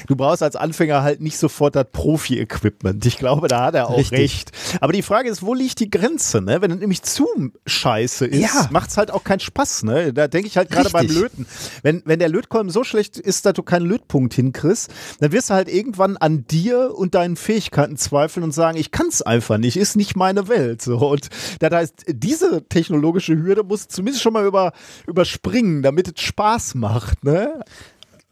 Du 0.08 0.16
brauchst 0.16 0.44
als 0.44 0.56
Anfänger 0.56 1.02
halt 1.02 1.20
nicht 1.20 1.38
sofort 1.38 1.76
das 1.76 1.88
Profi-Equipment. 1.92 3.06
Ich 3.06 3.18
glaube, 3.18 3.48
da 3.48 3.66
hat 3.66 3.76
er 3.76 3.90
auch 3.90 3.98
Richtig. 3.98 4.20
recht. 4.20 4.52
Aber 4.82 4.94
die 4.94 5.02
Frage 5.02 5.30
ist, 5.30 5.42
wo 5.42 5.54
liegt 5.54 5.80
die 5.80 5.90
Grenze? 5.90 6.42
Ne? 6.42 6.62
Wenn 6.62 6.72
es 6.72 6.80
nämlich 6.80 7.02
zu 7.02 7.28
scheiße 7.66 8.26
ist, 8.26 8.42
ja. 8.42 8.70
macht 8.72 8.92
es 8.92 8.98
halt 8.98 9.12
auch 9.12 9.24
keinen 9.24 9.40
Spaß. 9.40 9.84
Ne? 9.84 10.14
Da 10.14 10.28
denke 10.28 10.48
ich 10.48 10.58
halt 10.58 10.70
gerade 10.70 10.90
beim 10.90 11.08
Löten. 11.08 11.48
Wenn, 11.82 12.04
wenn 12.06 12.20
der 12.20 12.30
Lötkolben 12.30 12.70
so 12.70 12.84
schlecht 12.84 13.18
ist, 13.18 13.46
dass 13.46 13.54
du 13.54 13.64
keinen 13.64 13.86
Lötpunkt 13.86 14.34
hinkriegst, 14.34 14.92
dann 15.20 15.32
wirst 15.32 15.50
du 15.50 15.56
halt 15.56 15.70
irgendwann 15.70 16.18
an 16.18 16.46
dir 16.48 16.94
und 16.96 17.16
deinen 17.16 17.36
Fähigkeiten 17.36 17.98
zweifeln 17.98 18.44
und 18.44 18.52
sagen, 18.52 18.78
ich 18.78 18.92
kann 18.92 19.08
es 19.08 19.22
einfach 19.22 19.58
nicht, 19.58 19.78
ist 19.78 19.96
nicht 19.96 20.16
meine 20.16 20.48
Welt. 20.48 20.82
So. 20.82 20.98
Und 20.98 21.30
da 21.60 21.70
heißt, 21.72 22.06
diese 22.08 22.64
technologische 22.68 23.36
Hürde 23.36 23.64
muss 23.64 23.88
zumindest 23.88 24.22
schon 24.22 24.34
mal 24.34 24.46
über, 24.46 24.74
überspringen, 25.08 25.82
damit 25.82 26.08
es 26.08 26.24
Spaß 26.24 26.76
macht 26.76 27.07
macht, 27.08 27.24
ne? 27.24 27.64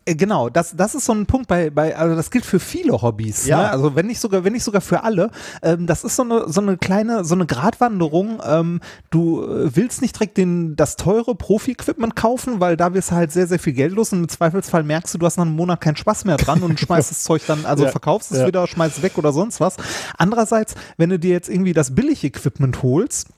Äh, 0.08 0.16
genau, 0.16 0.50
das, 0.50 0.76
das 0.78 0.94
ist 0.94 1.06
so 1.06 1.14
ein 1.14 1.26
Punkt 1.26 1.48
bei, 1.48 1.72
bei, 1.72 1.96
also 1.96 2.16
das 2.16 2.30
gilt 2.30 2.46
für 2.46 2.60
viele 2.60 3.02
Hobbys, 3.02 3.48
ja. 3.48 3.58
Ne? 3.58 3.72
Also 3.72 3.96
wenn 3.96 4.06
nicht 4.06 4.20
sogar, 4.20 4.44
wenn 4.44 4.54
nicht 4.54 4.64
sogar 4.64 4.82
für 4.82 5.04
alle. 5.04 5.32
Ähm, 5.64 5.88
das 5.88 6.04
ist 6.04 6.16
so 6.16 6.22
eine, 6.22 6.48
so 6.48 6.62
eine 6.62 6.78
kleine, 6.78 7.26
so 7.26 7.34
eine 7.34 7.48
Gratwanderung. 7.48 8.40
Ähm, 8.46 8.82
du 9.10 9.44
äh, 9.44 9.76
willst 9.76 10.04
nicht 10.04 10.16
direkt 10.16 10.38
den, 10.38 10.76
das 10.76 10.96
teure 10.96 11.34
Profi-Equipment 11.34 12.16
kaufen, 12.16 12.60
weil 12.60 12.78
da 12.78 12.94
wirst 12.94 13.12
du 13.12 13.16
halt 13.16 13.32
sehr, 13.32 13.48
sehr 13.48 13.58
viel 13.58 13.74
Geld 13.74 13.94
los 13.94 14.14
und 14.14 14.20
im 14.20 14.30
Zweifelsfall 14.30 14.84
merkst 14.84 15.16
du, 15.16 15.18
du 15.18 15.26
hast 15.26 15.38
nach 15.38 15.46
einem 15.46 15.56
Monat 15.56 15.82
keinen 15.82 15.98
Spaß 15.98 16.26
mehr 16.26 16.38
dran 16.38 16.62
und 16.62 16.80
schmeißt 16.86 17.10
das 17.10 17.24
Zeug 17.24 17.42
dann, 17.48 17.66
also 17.66 17.86
ja. 17.86 17.90
verkaufst 17.90 18.32
es 18.32 18.40
ja. 18.40 18.48
wieder, 18.48 18.68
schmeißt 18.68 18.98
es 18.98 19.04
weg 19.04 19.18
oder 19.18 19.34
sonst 19.34 19.60
was. 19.60 19.78
Andererseits, 20.20 20.76
wenn 20.98 21.10
du 21.10 21.18
dir 21.18 21.32
jetzt 21.32 21.50
irgendwie 21.50 21.74
das 21.74 21.96
Billig-Equipment 21.96 22.84
holst, 22.84 23.30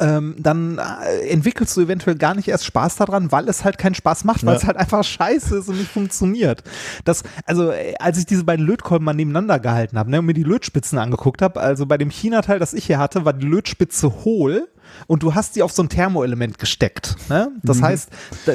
ähm, 0.00 0.36
dann 0.38 0.78
äh, 0.78 1.28
entwickelst 1.28 1.76
du 1.76 1.82
eventuell 1.82 2.16
gar 2.16 2.34
nicht 2.34 2.48
erst 2.48 2.64
Spaß 2.64 2.96
daran, 2.96 3.32
weil 3.32 3.48
es 3.48 3.64
halt 3.64 3.78
keinen 3.78 3.94
Spaß 3.94 4.24
macht, 4.24 4.44
weil 4.44 4.54
ja. 4.54 4.60
es 4.60 4.66
halt 4.66 4.76
einfach 4.76 5.04
scheiße 5.04 5.58
ist 5.58 5.68
und 5.68 5.78
nicht 5.78 5.90
funktioniert. 5.90 6.62
Das, 7.04 7.22
also, 7.46 7.70
äh, 7.70 7.94
als 7.98 8.18
ich 8.18 8.26
diese 8.26 8.44
beiden 8.44 8.66
Lötkolben 8.66 9.04
mal 9.04 9.14
nebeneinander 9.14 9.58
gehalten 9.58 9.98
habe 9.98 10.10
ne, 10.10 10.18
und 10.18 10.26
mir 10.26 10.34
die 10.34 10.42
Lötspitzen 10.42 10.98
angeguckt 10.98 11.42
habe, 11.42 11.60
also 11.60 11.86
bei 11.86 11.98
dem 11.98 12.10
China-Teil, 12.10 12.58
das 12.58 12.74
ich 12.74 12.86
hier 12.86 12.98
hatte, 12.98 13.24
war 13.24 13.32
die 13.32 13.46
Lötspitze 13.46 14.24
hohl 14.24 14.68
und 15.06 15.22
du 15.22 15.34
hast 15.34 15.54
sie 15.54 15.62
auf 15.62 15.72
so 15.72 15.82
ein 15.82 15.88
Thermoelement 15.88 16.58
gesteckt. 16.58 17.16
Ne? 17.28 17.50
Das 17.62 17.78
mhm. 17.78 17.84
heißt, 17.84 18.10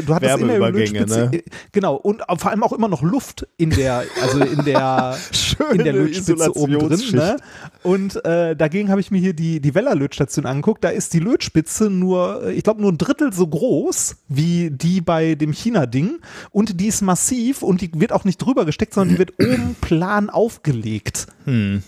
du 0.05 0.15
hattest 0.15 0.39
in 0.39 0.47
der 0.47 0.59
Lötspitze, 0.71 1.29
ne? 1.31 1.43
genau, 1.71 1.95
und 1.95 2.21
vor 2.37 2.51
allem 2.51 2.63
auch 2.63 2.73
immer 2.73 2.87
noch 2.87 3.01
Luft 3.01 3.47
in 3.57 3.69
der, 3.69 4.03
also 4.21 4.39
in 4.39 4.65
der, 4.65 5.17
in 5.71 5.83
der 5.83 5.93
Lötspitze 5.93 6.55
oben 6.55 6.79
drin. 6.79 7.01
Ne? 7.13 7.37
Und 7.83 8.23
äh, 8.25 8.55
dagegen 8.55 8.89
habe 8.89 9.01
ich 9.01 9.11
mir 9.11 9.19
hier 9.19 9.33
die, 9.33 9.59
die 9.59 9.75
Weller-Lötstation 9.75 10.45
angeguckt. 10.45 10.83
Da 10.83 10.89
ist 10.89 11.13
die 11.13 11.19
Lötspitze 11.19 11.89
nur, 11.89 12.47
ich 12.47 12.63
glaube, 12.63 12.81
nur 12.81 12.91
ein 12.91 12.97
Drittel 12.97 13.33
so 13.33 13.47
groß 13.47 14.15
wie 14.27 14.71
die 14.71 15.01
bei 15.01 15.35
dem 15.35 15.53
China-Ding. 15.53 16.19
Und 16.51 16.79
die 16.79 16.87
ist 16.87 17.01
massiv 17.01 17.61
und 17.61 17.81
die 17.81 17.91
wird 17.93 18.11
auch 18.11 18.25
nicht 18.25 18.37
drüber 18.37 18.65
gesteckt, 18.65 18.93
sondern 18.93 19.15
die 19.15 19.19
wird 19.19 19.33
oben 19.39 19.75
plan 19.81 20.29
aufgelegt. 20.29 21.27
Hm. 21.45 21.83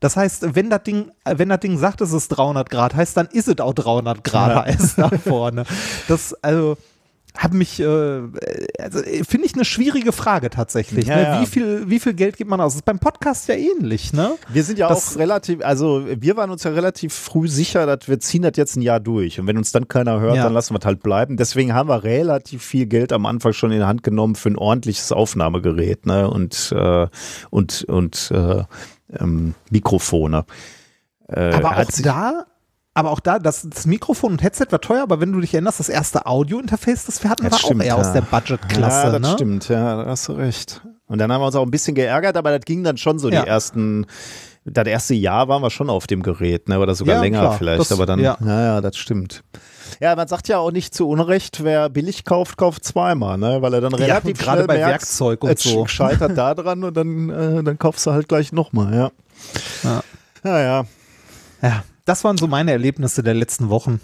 Das 0.00 0.16
heißt, 0.16 0.54
wenn 0.54 0.70
das 0.70 0.82
Ding, 0.82 1.10
wenn 1.24 1.48
das 1.48 1.60
Ding 1.60 1.78
sagt, 1.78 2.00
es 2.00 2.12
ist 2.12 2.28
300 2.28 2.68
Grad, 2.68 2.94
heißt 2.94 3.16
dann 3.16 3.26
ist 3.26 3.48
es 3.48 3.58
auch 3.60 3.74
300 3.74 4.22
Grad 4.24 4.50
ja. 4.50 4.64
heißt 4.64 4.98
da 4.98 5.10
vorne. 5.24 5.64
Das, 6.08 6.34
also, 6.42 6.76
hat 7.38 7.52
mich, 7.52 7.80
äh, 7.80 7.84
also, 8.78 9.00
finde 9.28 9.46
ich 9.46 9.54
eine 9.54 9.64
schwierige 9.64 10.12
Frage 10.12 10.50
tatsächlich. 10.50 11.06
Ja, 11.06 11.16
ne? 11.16 11.22
ja. 11.22 11.40
Wie, 11.40 11.46
viel, 11.46 11.88
wie 11.88 12.00
viel 12.00 12.14
Geld 12.14 12.36
gibt 12.36 12.50
man 12.50 12.60
aus? 12.60 12.72
Das 12.72 12.76
ist 12.76 12.84
beim 12.84 12.98
Podcast 12.98 13.48
ja 13.48 13.54
ähnlich, 13.54 14.12
ne? 14.12 14.36
Wir 14.48 14.64
sind 14.64 14.78
ja 14.78 14.88
das, 14.88 15.14
auch 15.14 15.18
relativ, 15.18 15.64
also 15.64 16.06
wir 16.08 16.36
waren 16.36 16.50
uns 16.50 16.64
ja 16.64 16.70
relativ 16.70 17.12
früh 17.12 17.48
sicher, 17.48 17.86
dass 17.86 18.08
wir 18.08 18.20
ziehen 18.20 18.42
das 18.42 18.52
jetzt 18.56 18.76
ein 18.76 18.82
Jahr 18.82 19.00
durch. 19.00 19.38
Und 19.38 19.46
wenn 19.46 19.58
uns 19.58 19.72
dann 19.72 19.88
keiner 19.88 20.20
hört, 20.20 20.36
ja. 20.36 20.44
dann 20.44 20.54
lassen 20.54 20.74
wir 20.74 20.78
es 20.78 20.86
halt 20.86 21.02
bleiben. 21.02 21.36
Deswegen 21.36 21.74
haben 21.74 21.88
wir 21.88 22.04
relativ 22.04 22.62
viel 22.62 22.86
Geld 22.86 23.12
am 23.12 23.26
Anfang 23.26 23.52
schon 23.52 23.70
in 23.70 23.78
die 23.78 23.84
Hand 23.84 24.02
genommen 24.02 24.34
für 24.34 24.50
ein 24.50 24.56
ordentliches 24.56 25.12
Aufnahmegerät, 25.12 26.06
ne? 26.06 26.28
Und, 26.30 26.72
äh, 26.76 27.06
und, 27.50 27.84
und 27.84 28.30
äh, 28.30 28.64
ähm, 29.12 29.54
Mikrofone. 29.70 30.44
Äh, 31.28 31.52
aber 31.52 31.76
auch 31.78 31.84
da, 32.02 32.46
aber 32.94 33.10
auch 33.10 33.20
da, 33.20 33.38
das, 33.38 33.66
das, 33.68 33.86
Mikrofon 33.86 34.32
und 34.32 34.42
Headset 34.42 34.66
war 34.70 34.80
teuer, 34.80 35.02
aber 35.02 35.20
wenn 35.20 35.32
du 35.32 35.40
dich 35.40 35.52
erinnerst, 35.52 35.80
das 35.80 35.88
erste 35.88 36.26
Audio-Interface, 36.26 37.06
das 37.06 37.22
wir 37.22 37.30
hatten, 37.30 37.44
das 37.44 37.52
war 37.52 37.58
stimmt, 37.58 37.82
auch 37.82 37.84
eher 37.84 37.94
ja. 37.94 38.00
aus 38.00 38.12
der 38.12 38.22
Budget-Klasse. 38.22 39.06
Ja, 39.06 39.18
das 39.18 39.20
ne? 39.20 39.34
stimmt, 39.34 39.68
ja, 39.68 40.04
da 40.04 40.10
hast 40.10 40.28
du 40.28 40.32
recht. 40.32 40.82
Und 41.06 41.18
dann 41.18 41.30
haben 41.32 41.40
wir 41.40 41.46
uns 41.46 41.56
auch 41.56 41.62
ein 41.62 41.70
bisschen 41.70 41.94
geärgert, 41.94 42.36
aber 42.36 42.56
das 42.56 42.64
ging 42.64 42.82
dann 42.84 42.96
schon 42.96 43.18
so 43.18 43.28
ja. 43.28 43.42
die 43.42 43.48
ersten 43.48 44.06
das 44.66 44.86
erste 44.86 45.14
Jahr 45.14 45.48
waren 45.48 45.62
wir 45.62 45.70
schon 45.70 45.88
auf 45.88 46.06
dem 46.06 46.22
Gerät, 46.22 46.68
ne? 46.68 46.80
oder 46.80 46.94
sogar 46.94 47.16
Ja, 47.16 47.22
länger 47.22 47.40
klar, 47.40 47.52
vielleicht, 47.58 47.80
das- 47.80 47.92
aber 47.92 48.06
dann, 48.06 48.18
ja. 48.18 48.36
ja. 48.44 48.62
ja, 48.62 48.80
das 48.80 48.96
stimmt. 48.96 49.44
Ja, 50.00 50.14
man 50.16 50.28
sagt 50.28 50.48
ja 50.48 50.58
auch 50.58 50.70
nicht 50.70 50.94
zu 50.94 51.08
Unrecht, 51.08 51.64
wer 51.64 51.88
billig 51.88 52.24
kauft, 52.24 52.56
kauft 52.56 52.84
zweimal, 52.84 53.38
ne? 53.38 53.62
weil 53.62 53.74
er 53.74 53.80
dann 53.80 53.94
relativ 53.94 54.30
und 54.30 54.38
gerade 54.38 54.64
bei 54.64 54.76
merkt, 54.76 54.90
Werkzeug 54.90 55.42
und 55.44 55.58
so. 55.58 55.86
scheitert 55.86 56.36
da 56.36 56.54
dran 56.54 56.84
und 56.84 56.96
dann, 56.96 57.30
äh, 57.30 57.62
dann 57.62 57.78
kaufst 57.78 58.06
du 58.06 58.12
halt 58.12 58.28
gleich 58.28 58.52
nochmal, 58.52 58.94
ja. 58.94 59.10
Ja. 59.82 60.02
Ja, 60.44 60.60
ja. 60.60 60.86
Ja, 61.62 61.84
das 62.04 62.22
waren 62.22 62.36
so 62.36 62.46
meine 62.46 62.70
Erlebnisse 62.70 63.22
der 63.22 63.34
letzten 63.34 63.68
Wochen. 63.68 64.00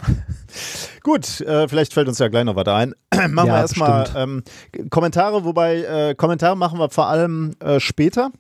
Gut, 1.03 1.41
äh, 1.43 1.69
vielleicht 1.69 1.95
fällt 1.95 2.09
uns 2.09 2.19
ja 2.19 2.29
gleich 2.29 2.45
noch 2.45 2.57
was 2.57 2.67
ein. 2.67 2.95
machen 3.31 3.49
Ja, 3.49 3.55
wir 3.55 3.61
erstmal 3.61 4.09
ähm, 4.17 4.43
Kommentare, 4.91 5.45
wobei 5.45 5.83
äh, 5.83 6.15
Kommentare 6.15 6.57
machen 6.57 6.79
wir 6.79 6.91
vor 6.91 7.07
allem 7.07 7.53
äh, 7.61 7.79
später 7.79 8.31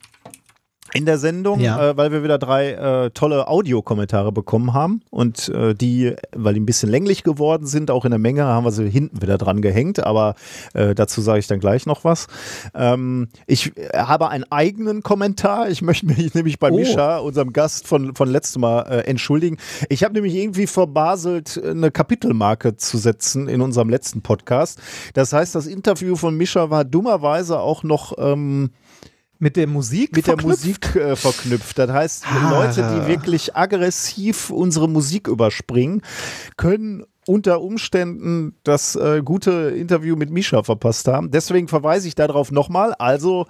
in 0.95 1.07
der 1.07 1.19
Sendung, 1.19 1.61
Ja. 1.61 1.91
äh, 1.91 1.97
weil 1.97 2.13
wir 2.13 2.23
wieder 2.23 2.39
drei 2.39 2.73
äh, 2.73 3.11
tolle 3.11 3.49
Audiokommentare 3.49 4.33
bekommen 4.33 4.75
haben 4.75 5.01
und 5.11 5.49
äh, 5.49 5.75
die, 5.75 6.15
weil 6.35 6.55
die 6.55 6.61
ein 6.61 6.67
bisschen 6.67 6.91
länglich 6.91 7.23
geworden 7.23 7.67
sind, 7.67 7.91
auch 7.91 8.05
in 8.05 8.11
der 8.11 8.19
Menge, 8.19 8.45
haben 8.45 8.65
wir 8.65 8.73
sie 8.73 8.89
hinten 8.89 9.23
wieder 9.23 9.39
dran 9.39 9.63
gehängt, 9.63 10.05
aber 10.05 10.35
äh, 10.75 10.95
dazu 10.95 11.21
sage 11.21 11.39
ich 11.39 11.47
dann 11.47 11.61
gleich 11.61 11.87
noch 11.87 12.05
was. 12.05 12.27
Ähm, 12.75 13.29
ich 13.47 13.73
habe 13.95 14.29
einen 14.29 14.45
eigenen 14.51 15.03
Kommentar, 15.03 15.69
ich 15.71 15.81
möchte 15.83 16.07
mich 16.07 16.35
nämlich 16.35 16.59
bei 16.59 16.71
Oh. 16.71 16.77
Mischa, 16.77 17.19
unserem 17.19 17.53
Gast 17.53 17.87
von, 17.87 18.15
von 18.15 18.29
letztem 18.29 18.63
Mal, 18.63 18.83
äh, 18.83 19.01
entschuldigen. 19.09 19.57
Ich 19.89 20.05
habe 20.05 20.15
nämlich 20.15 20.35
irgendwie 20.35 20.67
verbaselt, 20.67 21.61
eine 21.65 21.91
Kapitelmarke 21.91 22.77
zu 22.77 22.99
setzen 22.99 23.49
in 23.49 23.61
unserem 23.61 23.89
letzten 23.89 24.23
Podcast. 24.23 24.79
Das 25.15 25.33
heißt, 25.33 25.55
das 25.55 25.67
Interview 25.67 26.17
von 26.17 26.37
Mischa 26.37 26.71
war 26.71 26.85
dummerweise 26.85 27.59
auch 27.61 27.83
noch 27.83 28.15
ähm, 28.19 28.71
Mit 29.43 29.57
der 29.57 29.67
Musik? 29.67 30.15
mit 30.15 30.29
der 30.29 30.35
verknüpft? 30.35 30.61
Musik 30.65 30.95
äh, 30.95 31.17
verknüpft. 31.17 31.77
Das 31.77 31.91
heißt, 31.91 32.25
Ah. 32.29 32.51
Leute, 32.51 32.89
die 32.95 33.09
wirklich 33.09 33.57
aggressiv 33.57 34.51
unsere 34.51 34.89
Musik 34.89 35.27
überspringen, 35.27 36.01
können 36.57 37.03
unter 37.27 37.61
Umständen 37.61 38.55
das 38.63 38.95
äh, 38.95 39.21
gute 39.25 39.71
Interview 39.77 40.15
mit 40.15 40.31
Misha 40.31 40.63
verpasst 40.63 41.09
haben. 41.09 41.33
Deswegen 41.33 41.67
verweise 41.67 42.07
ich 42.07 42.15
darauf 42.15 42.53
nochmal. 42.53 42.95
Also 42.95 43.47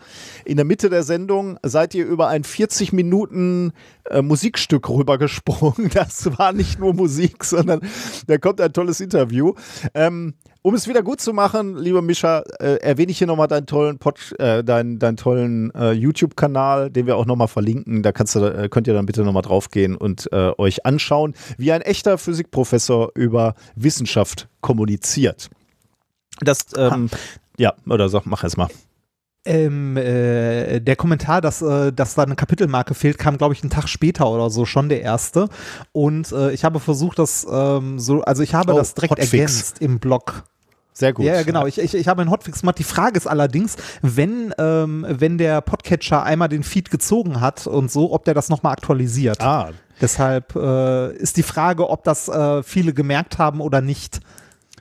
in 0.46 0.56
der 0.56 0.64
Mitte 0.64 0.88
der 0.88 1.02
Sendung 1.02 1.58
seid 1.62 1.94
ihr 1.94 2.06
über 2.06 2.28
ein 2.28 2.44
40 2.44 2.94
Minuten 2.94 3.72
äh, 4.08 4.22
Musikstück 4.22 4.88
rübergesprungen. 4.88 5.90
Das 5.94 6.38
war 6.38 6.52
nicht 6.54 6.78
nur 6.80 6.94
Musik, 6.94 7.44
sondern 7.44 7.80
da 8.26 8.38
kommt 8.38 8.62
ein 8.62 8.72
tolles 8.72 9.00
Interview. 9.00 9.52
Ähm, 9.94 10.34
um 10.62 10.74
es 10.74 10.86
wieder 10.88 11.02
gut 11.02 11.20
zu 11.20 11.32
machen, 11.32 11.76
lieber 11.76 12.02
Mischa, 12.02 12.44
äh, 12.60 12.76
erwähne 12.76 13.10
ich 13.10 13.18
hier 13.18 13.26
nochmal 13.26 13.48
deinen 13.48 13.66
tollen, 13.66 13.98
Pod, 13.98 14.18
äh, 14.38 14.62
deinen, 14.62 14.98
deinen 14.98 15.16
tollen 15.16 15.70
äh, 15.74 15.92
YouTube-Kanal, 15.92 16.90
den 16.90 17.06
wir 17.06 17.16
auch 17.16 17.26
nochmal 17.26 17.48
verlinken. 17.48 18.02
Da 18.02 18.12
kannst 18.12 18.34
du, 18.36 18.40
äh, 18.40 18.68
könnt 18.68 18.86
ihr 18.86 18.94
dann 18.94 19.06
bitte 19.06 19.22
nochmal 19.24 19.42
draufgehen 19.42 19.96
und 19.96 20.32
äh, 20.32 20.52
euch 20.58 20.86
anschauen, 20.86 21.34
wie 21.58 21.72
ein 21.72 21.80
echter 21.82 22.16
Physikprofessor 22.16 23.10
über 23.14 23.54
Wissenschaft 23.74 24.48
kommuniziert. 24.60 25.50
Das, 26.40 26.58
ähm, 26.76 27.10
ja, 27.58 27.74
oder 27.88 28.08
sag, 28.08 28.24
mach 28.26 28.42
erst 28.44 28.56
mal. 28.56 28.68
Ähm, 29.44 29.96
äh, 29.96 30.78
der 30.78 30.94
Kommentar, 30.94 31.40
dass, 31.40 31.62
äh, 31.62 31.92
dass 31.92 32.14
da 32.14 32.22
eine 32.22 32.36
Kapitelmarke 32.36 32.94
fehlt, 32.94 33.18
kam, 33.18 33.38
glaube 33.38 33.54
ich, 33.54 33.62
einen 33.62 33.70
Tag 33.70 33.88
später 33.88 34.30
oder 34.30 34.50
so, 34.50 34.64
schon 34.64 34.88
der 34.88 35.02
erste. 35.02 35.48
Und 35.90 36.30
äh, 36.30 36.52
ich 36.52 36.64
habe 36.64 36.78
versucht, 36.78 37.18
das 37.18 37.44
ähm, 37.50 37.98
so, 37.98 38.22
also 38.22 38.44
ich 38.44 38.54
habe 38.54 38.72
Oh, 38.72 38.76
das 38.76 38.94
direkt 38.94 39.10
Hotfix. 39.10 39.32
ergänzt 39.32 39.80
im 39.80 39.98
Blog. 39.98 40.44
Sehr 40.94 41.12
gut. 41.12 41.24
Ja, 41.24 41.34
ja, 41.34 41.42
genau. 41.42 41.66
Ich, 41.66 41.78
ich, 41.78 41.94
ich 41.94 42.06
habe 42.08 42.20
einen 42.22 42.30
Hotfix 42.30 42.60
gemacht. 42.60 42.78
Die 42.78 42.84
Frage 42.84 43.16
ist 43.16 43.26
allerdings, 43.26 43.76
wenn, 44.02 44.52
ähm, 44.58 45.06
wenn 45.08 45.38
der 45.38 45.60
Podcatcher 45.62 46.22
einmal 46.22 46.48
den 46.48 46.62
Feed 46.62 46.90
gezogen 46.90 47.40
hat 47.40 47.66
und 47.66 47.90
so, 47.90 48.12
ob 48.12 48.24
der 48.26 48.34
das 48.34 48.48
nochmal 48.50 48.72
aktualisiert. 48.74 49.40
Ah, 49.40 49.70
Deshalb 50.00 50.54
äh, 50.56 51.12
ist 51.16 51.36
die 51.36 51.42
Frage, 51.42 51.88
ob 51.88 52.04
das 52.04 52.28
äh, 52.28 52.62
viele 52.62 52.92
gemerkt 52.92 53.38
haben 53.38 53.60
oder 53.60 53.80
nicht. 53.80 54.20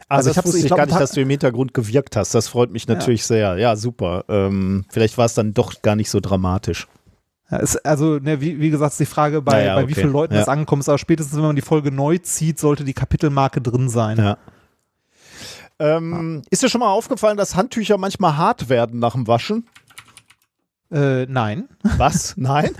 Also, 0.09 0.29
Also 0.29 0.31
ich 0.31 0.37
hab's- 0.37 0.53
ich 0.55 0.65
glaub, 0.65 0.77
gar 0.77 0.85
nicht, 0.87 0.99
dass 0.99 1.11
du 1.11 1.21
im 1.21 1.29
Hintergrund 1.29 1.73
gewirkt 1.73 2.17
hast. 2.17 2.35
Das 2.35 2.49
freut 2.49 2.71
mich 2.71 2.87
natürlich 2.87 3.23
sehr. 3.25 3.55
Ja, 3.57 3.77
super. 3.77 4.25
Ähm, 4.27 4.83
vielleicht 4.89 5.17
war 5.17 5.25
es 5.25 5.33
dann 5.35 5.53
doch 5.53 5.81
gar 5.81 5.95
nicht 5.95 6.09
so 6.09 6.19
dramatisch. 6.19 6.87
Ja, 7.49 7.57
ist, 7.59 7.85
also, 7.85 8.17
ne, 8.19 8.41
wie, 8.41 8.59
wie 8.59 8.69
gesagt, 8.69 8.91
ist 8.93 8.99
die 8.99 9.05
Frage, 9.05 9.41
bei, 9.41 9.59
Ja, 9.61 9.65
ja, 9.67 9.75
bei 9.75 9.81
wie 9.87 9.91
okay. 9.93 10.01
vielen 10.01 10.11
Leuten 10.13 10.33
Ja. 10.33 10.39
das 10.41 10.49
angekommen 10.49 10.81
ist, 10.81 10.89
aber 10.89 10.97
spätestens, 10.97 11.35
wenn 11.37 11.43
man 11.43 11.55
die 11.55 11.61
Folge 11.61 11.91
neu 11.91 12.17
zieht, 12.17 12.59
sollte 12.59 12.83
die 12.83 12.93
Kapitelmarke 12.93 13.61
drin 13.61 13.87
sein. 13.87 14.17
Ja. 14.17 14.37
Ähm, 15.81 16.41
Ist 16.49 16.61
dir 16.63 16.69
schon 16.69 16.79
mal 16.81 16.89
aufgefallen, 16.91 17.37
dass 17.37 17.55
Handtücher 17.55 17.97
manchmal 17.97 18.37
hart 18.37 18.69
werden 18.69 18.99
nach 18.99 19.13
dem 19.13 19.27
Waschen? 19.27 19.67
Äh, 20.93 21.25
nein. 21.27 21.69
Was? 21.95 22.33
Nein? 22.35 22.71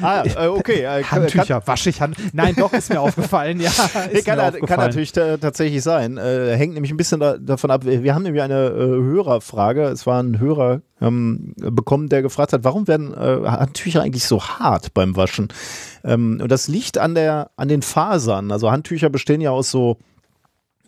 Ah, 0.00 0.22
äh, 0.22 0.46
okay. 0.46 0.82
Äh, 0.84 1.02
kann- 1.02 1.22
Handtücher, 1.22 1.60
wasche 1.66 1.90
ich 1.90 2.00
Hand. 2.00 2.16
Nein, 2.32 2.54
doch, 2.56 2.72
ist 2.72 2.90
mir 2.90 3.00
aufgefallen, 3.00 3.58
ja. 3.58 3.70
Nee, 4.12 4.18
Ist 4.18 4.24
kann, 4.24 4.36
mir 4.36 4.42
kann 4.44 4.54
aufgefallen. 4.54 4.80
natürlich 4.80 5.10
tatsächlich 5.10 5.82
sein. 5.82 6.16
Äh, 6.16 6.54
hängt 6.56 6.74
nämlich 6.74 6.92
ein 6.92 6.96
bisschen 6.96 7.18
da, 7.18 7.38
davon 7.38 7.72
ab. 7.72 7.84
Wir 7.84 8.14
haben 8.14 8.22
nämlich 8.22 8.40
eine 8.40 8.66
äh, 8.68 9.02
Hörerfrage. 9.02 9.82
Es 9.86 10.06
war 10.06 10.22
ein 10.22 10.38
Hörer 10.38 10.82
ähm, 11.00 11.54
bekommen, 11.56 12.08
der 12.08 12.22
gefragt 12.22 12.52
hat, 12.52 12.62
warum 12.62 12.86
werden 12.86 13.12
äh, 13.14 13.48
Handtücher 13.48 14.02
eigentlich 14.02 14.26
so 14.26 14.40
hart 14.44 14.94
beim 14.94 15.16
Waschen? 15.16 15.48
Ähm, 16.04 16.38
und 16.40 16.52
das 16.52 16.68
liegt 16.68 16.98
an, 16.98 17.16
der, 17.16 17.50
an 17.56 17.66
den 17.66 17.82
Fasern. 17.82 18.52
Also 18.52 18.70
Handtücher 18.70 19.10
bestehen 19.10 19.40
ja 19.40 19.50
aus 19.50 19.72
so 19.72 19.96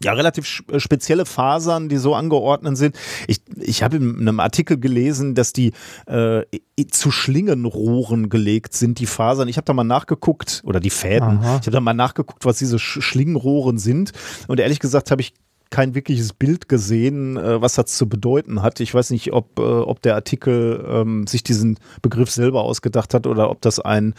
ja, 0.03 0.13
relativ 0.13 0.63
äh, 0.71 0.81
spezielle 0.81 1.27
Fasern, 1.27 1.89
die 1.89 1.97
so 1.97 2.15
angeordnet 2.15 2.77
sind. 2.77 2.97
Ich, 3.27 3.41
ich 3.57 3.83
habe 3.83 3.97
in 3.97 4.21
einem 4.21 4.41
Artikel 4.41 4.79
gelesen, 4.79 5.35
dass 5.35 5.53
die 5.53 5.73
äh, 6.07 6.43
zu 6.91 7.11
Schlingenrohren 7.11 8.29
gelegt 8.29 8.75
sind, 8.75 8.99
die 8.99 9.07
Fasern. 9.07 9.49
Ich 9.49 9.57
habe 9.57 9.65
da 9.65 9.73
mal 9.73 9.85
nachgeguckt, 9.85 10.63
oder 10.65 10.81
die 10.81 10.91
Fäden. 10.91 11.39
Aha. 11.39 11.59
Ich 11.61 11.67
habe 11.67 11.71
da 11.73 11.81
mal 11.81 11.95
nachgeguckt, 11.95 12.45
was 12.45 12.59
diese 12.59 12.79
Sch 12.79 13.01
Schlingenrohren 13.01 13.79
sind. 13.79 14.13
Und 14.49 14.61
ehrlich 14.61 14.79
gesagt 14.79 15.11
habe 15.11 15.23
ich 15.23 15.35
kein 15.73 15.95
wirkliches 15.95 16.35
Bild 16.35 16.69
gesehen, 16.69 17.37
äh, 17.37 17.61
was 17.61 17.75
das 17.75 17.97
zu 17.97 18.09
bedeuten 18.09 18.63
hat. 18.63 18.79
Ich 18.79 18.95
weiß 18.95 19.11
nicht, 19.11 19.33
ob, 19.33 19.59
äh, 19.59 19.63
ob 19.63 20.03
der 20.03 20.15
Artikel 20.15 20.85
ähm, 20.87 21.27
sich 21.27 21.43
diesen 21.43 21.79
Begriff 22.03 22.31
selber 22.31 22.63
ausgedacht 22.63 23.15
hat 23.15 23.27
oder 23.27 23.51
ob 23.51 23.63
das 23.63 23.81
ein, 23.81 24.15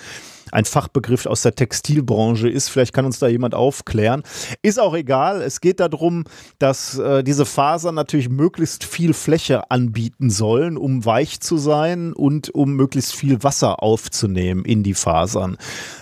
ein 0.52 0.66
Fachbegriff 0.66 1.28
aus 1.28 1.44
der 1.44 1.54
Textilbranche 1.54 2.50
ist. 2.50 2.70
Vielleicht 2.70 2.92
kann 2.92 3.06
uns 3.06 3.20
da 3.20 3.28
jemand 3.28 3.54
aufklären. 3.54 4.24
Ist 4.64 4.80
auch 4.80 4.96
egal. 4.96 5.42
Es 5.44 5.62
geht 5.62 5.80
darum, 5.80 6.26
dass 6.58 6.98
äh, 6.98 7.24
diese 7.24 7.46
Fasern 7.46 7.96
natürlich 7.96 8.30
möglichst 8.30 8.84
viel 8.84 9.14
Fläche 9.14 9.70
anbieten 9.70 10.32
sollen, 10.32 10.76
um 10.76 11.06
weich 11.06 11.40
zu 11.40 11.58
sein 11.58 12.14
und 12.14 12.50
um 12.50 12.74
möglichst 12.74 13.14
viel 13.14 13.44
Wasser 13.44 13.84
aufzunehmen 13.84 14.66
in 14.66 14.82
die 14.82 14.96
Fasern. 14.96 15.58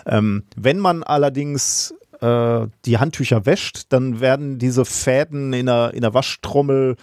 Ähm, 0.06 0.44
wenn 0.56 0.80
man 0.80 1.04
allerdings 1.04 1.94
äh, 2.22 2.68
die 2.86 2.98
Handtücher 2.98 3.46
wäscht, 3.46 3.88
dann 3.90 4.20
werden 4.20 4.60
diese 4.60 4.86
Fäden 4.86 5.54
in 5.54 5.66
der, 5.66 5.94
in 5.94 6.02
der 6.02 6.14
Waschtrommel 6.14 6.96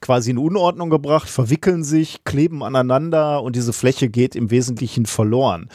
quasi 0.00 0.30
in 0.30 0.38
Unordnung 0.38 0.90
gebracht, 0.90 1.28
verwickeln 1.28 1.82
sich, 1.82 2.24
kleben 2.24 2.62
aneinander 2.62 3.42
und 3.42 3.56
diese 3.56 3.72
Fläche 3.72 4.08
geht 4.08 4.36
im 4.36 4.50
Wesentlichen 4.50 5.06
verloren. 5.06 5.70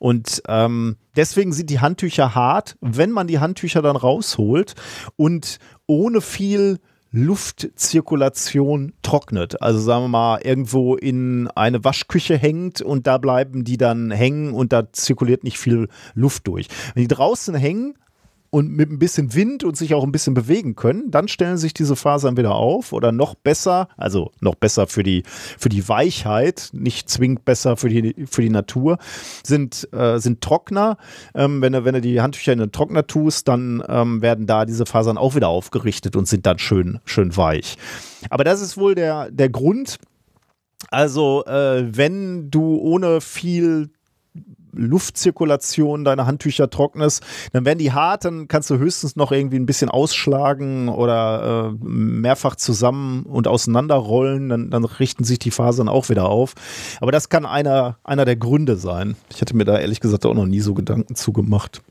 Und 0.00 0.42
ähm, 0.48 0.96
deswegen 1.16 1.52
sind 1.52 1.70
die 1.70 1.80
Handtücher 1.80 2.34
hart, 2.34 2.76
wenn 2.80 3.12
man 3.12 3.28
die 3.28 3.38
Handtücher 3.38 3.82
dann 3.82 3.96
rausholt 3.96 4.74
und 5.16 5.58
ohne 5.86 6.20
viel 6.20 6.78
Luftzirkulation 7.12 8.92
trocknet. 9.02 9.60
Also 9.62 9.80
sagen 9.80 10.04
wir 10.04 10.08
mal, 10.08 10.40
irgendwo 10.42 10.94
in 10.94 11.48
eine 11.54 11.82
Waschküche 11.84 12.36
hängt 12.36 12.82
und 12.82 13.06
da 13.06 13.18
bleiben 13.18 13.64
die 13.64 13.76
dann 13.76 14.10
hängen 14.10 14.52
und 14.52 14.72
da 14.72 14.92
zirkuliert 14.92 15.42
nicht 15.42 15.58
viel 15.58 15.88
Luft 16.14 16.46
durch. 16.46 16.68
Wenn 16.94 17.02
die 17.02 17.08
draußen 17.08 17.54
hängen, 17.54 17.94
und 18.50 18.70
mit 18.70 18.90
ein 18.90 18.98
bisschen 18.98 19.34
Wind 19.34 19.62
und 19.64 19.76
sich 19.76 19.94
auch 19.94 20.02
ein 20.02 20.12
bisschen 20.12 20.34
bewegen 20.34 20.74
können, 20.74 21.10
dann 21.10 21.28
stellen 21.28 21.56
sich 21.56 21.72
diese 21.72 21.94
Fasern 21.94 22.36
wieder 22.36 22.54
auf 22.54 22.92
oder 22.92 23.12
noch 23.12 23.34
besser, 23.34 23.88
also 23.96 24.32
noch 24.40 24.56
besser 24.56 24.88
für 24.88 25.04
die, 25.04 25.22
für 25.56 25.68
die 25.68 25.88
Weichheit, 25.88 26.70
nicht 26.72 27.08
zwingend 27.08 27.44
besser 27.44 27.76
für 27.76 27.88
die, 27.88 28.26
für 28.26 28.42
die 28.42 28.50
Natur, 28.50 28.98
sind, 29.44 29.88
äh, 29.92 30.18
sind 30.18 30.40
Trockner. 30.40 30.96
Ähm, 31.34 31.62
wenn, 31.62 31.72
du, 31.72 31.84
wenn 31.84 31.94
du 31.94 32.00
die 32.00 32.20
Handtücher 32.20 32.52
in 32.52 32.58
den 32.58 32.72
Trockner 32.72 33.06
tust, 33.06 33.46
dann 33.46 33.82
ähm, 33.88 34.20
werden 34.20 34.46
da 34.46 34.66
diese 34.66 34.84
Fasern 34.84 35.16
auch 35.16 35.36
wieder 35.36 35.48
aufgerichtet 35.48 36.16
und 36.16 36.26
sind 36.26 36.44
dann 36.44 36.58
schön, 36.58 36.98
schön 37.04 37.36
weich. 37.36 37.76
Aber 38.30 38.42
das 38.42 38.60
ist 38.60 38.76
wohl 38.76 38.94
der, 38.94 39.30
der 39.30 39.48
Grund. 39.48 39.98
Also, 40.90 41.44
äh, 41.44 41.84
wenn 41.96 42.50
du 42.50 42.76
ohne 42.76 43.20
viel 43.20 43.90
Luftzirkulation 44.72 46.04
deine 46.04 46.26
Handtücher 46.26 46.70
trocknest, 46.70 47.22
dann 47.52 47.64
werden 47.64 47.78
die 47.78 47.92
hart, 47.92 48.24
dann 48.24 48.48
kannst 48.48 48.70
du 48.70 48.78
höchstens 48.78 49.16
noch 49.16 49.32
irgendwie 49.32 49.56
ein 49.56 49.66
bisschen 49.66 49.90
ausschlagen 49.90 50.88
oder 50.88 51.72
äh, 51.72 51.84
mehrfach 51.84 52.56
zusammen 52.56 53.24
und 53.24 53.48
auseinanderrollen, 53.48 54.48
dann, 54.48 54.70
dann 54.70 54.84
richten 54.84 55.24
sich 55.24 55.38
die 55.38 55.50
Fasern 55.50 55.88
auch 55.88 56.08
wieder 56.08 56.28
auf. 56.28 56.54
Aber 57.00 57.12
das 57.12 57.28
kann 57.28 57.46
einer, 57.46 57.98
einer 58.04 58.24
der 58.24 58.36
Gründe 58.36 58.76
sein. 58.76 59.16
Ich 59.30 59.40
hatte 59.40 59.56
mir 59.56 59.64
da 59.64 59.78
ehrlich 59.78 60.00
gesagt 60.00 60.26
auch 60.26 60.34
noch 60.34 60.46
nie 60.46 60.60
so 60.60 60.74
Gedanken 60.74 61.14
zugemacht. 61.14 61.82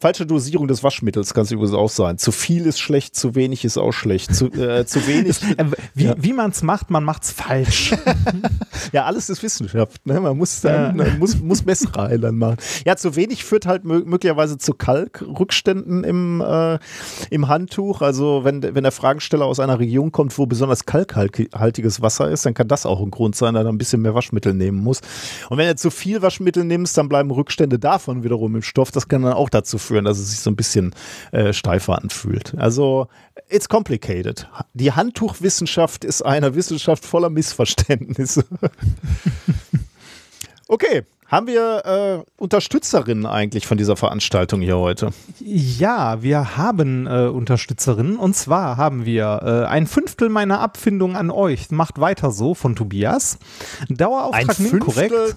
Falsche 0.00 0.26
Dosierung 0.26 0.68
des 0.68 0.82
Waschmittels 0.82 1.34
kann 1.34 1.44
es 1.44 1.50
übrigens 1.50 1.74
auch 1.74 1.90
sein. 1.90 2.18
Zu 2.18 2.32
viel 2.32 2.66
ist 2.66 2.78
schlecht, 2.78 3.16
zu 3.16 3.34
wenig 3.34 3.64
ist 3.64 3.78
auch 3.78 3.92
schlecht. 3.92 4.34
Zu, 4.34 4.46
äh, 4.52 4.86
zu 4.86 5.06
wenig. 5.06 5.42
Äh, 5.56 5.64
wie 5.94 6.04
Ja. 6.04 6.14
wie 6.18 6.32
man 6.32 6.50
es 6.50 6.62
macht, 6.62 6.90
man 6.90 7.04
macht 7.04 7.24
es 7.24 7.32
falsch. 7.32 7.94
ja, 8.92 9.04
alles 9.04 9.28
ist 9.28 9.42
Wissenschaft. 9.42 10.06
Ne? 10.06 10.20
Man 10.20 10.36
muss, 10.36 10.60
dann, 10.60 10.96
man 10.96 11.18
muss, 11.18 11.38
muss 11.38 11.64
Messreihen 11.64 12.20
dann 12.20 12.36
machen. 12.36 12.56
Ja, 12.86 12.96
zu 12.96 13.16
wenig 13.16 13.44
führt 13.44 13.66
halt 13.66 13.84
mö 13.84 14.02
möglicherweise 14.04 14.58
zu 14.58 14.72
Kalkrückständen 14.74 16.04
im, 16.04 16.40
äh, 16.40 16.78
im 17.30 17.48
Handtuch. 17.48 18.00
Also 18.02 18.44
wenn, 18.44 18.62
wenn 18.62 18.82
der 18.82 18.92
Fragesteller 18.92 19.44
aus 19.46 19.60
einer 19.60 19.78
Region 19.78 20.12
kommt, 20.12 20.36
wo 20.38 20.46
besonders 20.46 20.86
kalkhaltiges 20.86 22.00
Wasser 22.02 22.30
ist, 22.30 22.46
dann 22.46 22.54
kann 22.54 22.68
das 22.68 22.86
auch 22.86 23.00
ein 23.02 23.10
Grund 23.10 23.36
sein, 23.36 23.54
dass 23.54 23.64
er 23.64 23.70
ein 23.72 23.78
bisschen 23.78 24.02
mehr 24.02 24.14
Waschmittel 24.14 24.54
nehmen 24.54 24.78
muss. 24.78 25.00
Und 25.50 25.58
wenn 25.58 25.66
er 25.66 25.76
zu 25.76 25.90
viel 25.90 26.22
Waschmittel 26.22 26.64
nimmst, 26.64 26.96
dann 26.96 27.08
bleiben 27.08 27.30
Rückstände 27.30 27.78
davon 27.78 28.22
wiederum 28.22 28.54
im 28.56 28.62
Stoff. 28.62 28.90
Das 28.90 29.08
kann 29.08 29.22
dann 29.22 29.32
auch 29.32 29.48
dazu 29.50 29.78
führen, 29.78 29.87
dass 30.04 30.18
es 30.18 30.30
sich 30.30 30.40
so 30.40 30.50
ein 30.50 30.56
bisschen 30.56 30.94
äh, 31.32 31.52
steifer 31.52 32.00
anfühlt. 32.00 32.54
Also, 32.56 33.08
it's 33.48 33.68
complicated. 33.68 34.48
Die 34.74 34.92
Handtuchwissenschaft 34.92 36.04
ist 36.04 36.22
eine 36.22 36.54
Wissenschaft 36.54 37.04
voller 37.04 37.30
Missverständnisse. 37.30 38.44
okay. 40.68 41.02
Haben 41.28 41.46
wir 41.46 41.84
äh, 41.84 42.42
Unterstützerinnen 42.42 43.26
eigentlich 43.26 43.66
von 43.66 43.76
dieser 43.76 43.96
Veranstaltung 43.96 44.62
hier 44.62 44.78
heute? 44.78 45.10
Ja, 45.40 46.22
wir 46.22 46.56
haben 46.56 47.06
äh, 47.06 47.26
Unterstützerinnen 47.26 48.16
und 48.16 48.34
zwar 48.34 48.78
haben 48.78 49.04
wir 49.04 49.42
äh, 49.44 49.66
ein 49.68 49.86
Fünftel 49.86 50.30
meiner 50.30 50.60
Abfindung 50.60 51.16
an 51.16 51.30
euch. 51.30 51.70
Macht 51.70 52.00
weiter 52.00 52.30
so 52.30 52.54
von 52.54 52.76
Tobias. 52.76 53.38
Dauerauftrag 53.90 54.58
Ein 54.58 54.78
korrekt. 54.78 55.14
Fünftel 55.14 55.36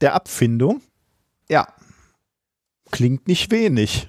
der 0.00 0.14
Abfindung 0.14 0.80
Ja. 1.50 1.68
Klingt 2.90 3.28
nicht 3.28 3.50
wenig. 3.50 4.08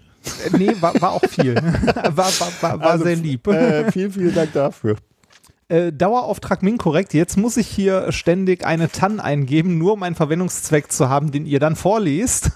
Äh, 0.52 0.58
Nee, 0.58 0.72
war, 0.82 1.00
war 1.02 1.12
auch 1.12 1.26
viel. 1.26 1.56
war 1.56 2.16
war, 2.16 2.52
war, 2.62 2.80
war 2.80 2.92
Also, 2.92 3.06
sehr 3.06 3.16
lieb. 3.16 3.48
Äh, 3.48 3.92
vielen, 3.92 4.12
vielen 4.12 4.34
Dank 4.36 4.54
dafür. 4.54 4.98
Äh, 5.70 5.92
Dauerauftrag 5.92 6.64
Minkorrekt. 6.64 7.14
Jetzt 7.14 7.38
muss 7.38 7.58
ich 7.58 7.68
hier 7.68 8.12
ständig 8.12 8.66
eine 8.66 8.90
TAN 8.90 9.20
eingeben, 9.20 9.78
nur 9.78 9.94
um 9.94 10.04
einen 10.04 10.16
Verwendungszweck 10.16 10.92
zu 10.92 11.10
haben, 11.10 11.32
den 11.32 11.46
ihr 11.46 11.60
dann 11.60 11.76
vorliest. 11.76 12.52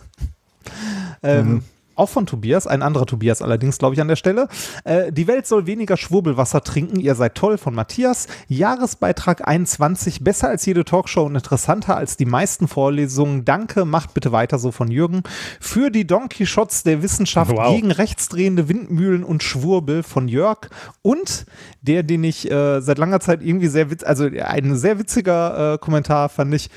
ähm, 1.24 1.64
Auch 2.02 2.10
von 2.10 2.26
Tobias, 2.26 2.66
ein 2.66 2.82
anderer 2.82 3.06
Tobias 3.06 3.44
allerdings, 3.44 3.78
glaube 3.78 3.94
ich, 3.94 4.02
an 4.02 4.08
der 4.08 4.16
Stelle. 4.16 4.48
Äh, 4.86 5.12
die 5.12 5.28
Welt 5.28 5.46
soll 5.46 5.68
weniger 5.68 5.98
Schwurbelwasser 5.98 6.64
trinken. 6.64 7.00
Ihr 7.00 7.14
seid 7.14 7.36
toll 7.36 7.60
von 7.60 7.76
Matthias. 7.76 8.26
Jahresbeitrag 8.48 9.48
21. 9.48 10.24
Besser 10.24 10.50
als 10.50 10.66
jede 10.66 10.84
Talkshow 10.84 11.22
und 11.22 11.36
interessanter 11.36 11.96
als 11.96 12.18
die 12.18 12.26
meisten 12.26 12.68
Vorlesungen. 12.68 13.46
Danke, 13.46 13.86
macht 13.86 14.16
bitte 14.16 14.32
weiter 14.32 14.58
so 14.58 14.72
von 14.72 14.90
Jürgen. 14.90 15.22
Für 15.60 15.92
die 15.92 16.08
Donkey 16.08 16.48
Shots 16.48 16.82
der 16.82 17.04
Wissenschaft 17.04 17.52
Wow. 17.52 17.76
gegen 17.76 17.92
rechtsdrehende 17.92 18.68
Windmühlen 18.68 19.24
und 19.24 19.44
Schwurbel 19.44 20.02
von 20.02 20.28
Jörg. 20.28 20.70
Und 21.04 21.46
der, 21.82 22.02
den 22.02 22.24
ich 22.24 22.50
äh, 22.50 22.82
seit 22.82 22.98
langer 22.98 23.20
Zeit 23.20 23.44
irgendwie 23.44 23.68
sehr 23.68 23.92
witz, 23.92 24.04
also 24.04 24.26
ein 24.26 24.76
sehr 24.76 24.98
witziger 24.98 25.74
äh, 25.74 25.78
Kommentar 25.78 26.30
fand 26.30 26.52
ich. 26.56 26.72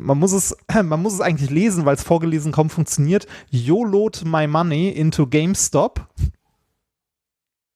Man 0.00 0.18
muss 0.18 0.32
es, 0.32 0.56
man 0.84 1.02
muss 1.02 1.14
es 1.14 1.20
eigentlich 1.20 1.50
lesen, 1.50 1.84
weil 1.84 1.94
es 1.96 2.02
vorgelesen 2.02 2.52
kaum 2.52 2.70
funktioniert. 2.70 3.26
YOLOed 3.50 4.24
my 4.24 4.46
money 4.46 4.88
into 4.90 5.26
GameStop. 5.26 6.06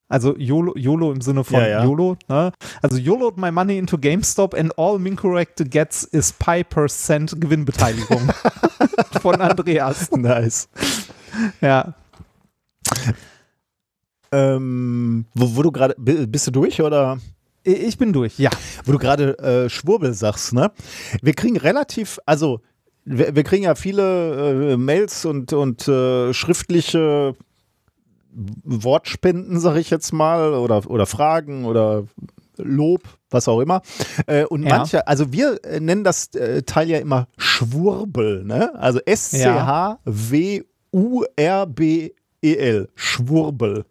Also 0.08 0.36
YOLO, 0.36 0.74
YOLO 0.76 1.10
im 1.10 1.22
Sinne 1.22 1.42
von 1.42 1.58
Ja, 1.60 1.66
ja. 1.68 1.84
YOLO. 1.84 2.16
Ne? 2.28 2.52
Also 2.82 2.98
YOLOed 2.98 3.38
my 3.38 3.50
money 3.50 3.78
into 3.78 3.96
GameStop 3.96 4.54
and 4.54 4.76
all 4.78 4.98
Mincorrect 4.98 5.70
gets 5.70 6.04
is 6.04 6.32
Pi 6.34 6.62
Percent 6.62 7.40
Gewinnbeteiligung. 7.40 8.20
von 9.22 9.40
Andreas. 9.40 10.10
Nice. 10.10 10.68
Ja. 11.62 11.94
Ähm, 14.32 15.26
wo, 15.34 15.56
wo 15.56 15.62
du 15.62 15.72
gerade, 15.72 15.94
bi- 15.98 16.26
bist 16.26 16.46
du 16.46 16.50
durch 16.50 16.80
oder? 16.80 17.18
Ich 17.64 17.96
bin 17.98 18.12
durch, 18.12 18.38
ja. 18.38 18.50
Wo 18.84 18.92
du 18.92 18.98
gerade 18.98 19.38
äh, 19.38 19.68
Schwurbel 19.70 20.12
sagst, 20.14 20.52
ne? 20.52 20.72
Wir 21.20 21.34
kriegen 21.34 21.56
relativ, 21.56 22.18
also 22.26 22.60
wir, 23.04 23.34
wir 23.36 23.44
kriegen 23.44 23.64
ja 23.64 23.74
viele 23.74 24.72
äh, 24.72 24.76
Mails 24.76 25.24
und, 25.24 25.52
und 25.52 25.86
äh, 25.88 26.32
schriftliche 26.32 27.34
Wortspenden, 28.34 29.60
sag 29.60 29.76
ich 29.76 29.90
jetzt 29.90 30.12
mal, 30.12 30.54
oder, 30.54 30.88
oder 30.90 31.06
Fragen 31.06 31.64
oder 31.64 32.04
Lob, 32.56 33.02
was 33.30 33.46
auch 33.48 33.60
immer. 33.60 33.82
Äh, 34.26 34.44
und 34.44 34.62
Ja. 34.64 34.78
manche, 34.78 35.06
also 35.06 35.32
wir 35.32 35.58
äh, 35.64 35.80
nennen 35.80 36.04
das 36.04 36.34
äh, 36.34 36.62
Teil 36.62 36.88
ja 36.88 36.98
immer 36.98 37.28
Schwurbel, 37.36 38.44
ne? 38.44 38.74
Also 38.74 39.00
S-C-H-W-U-R-B-E-L. 41.44 42.88
Schwurbel. 42.94 43.84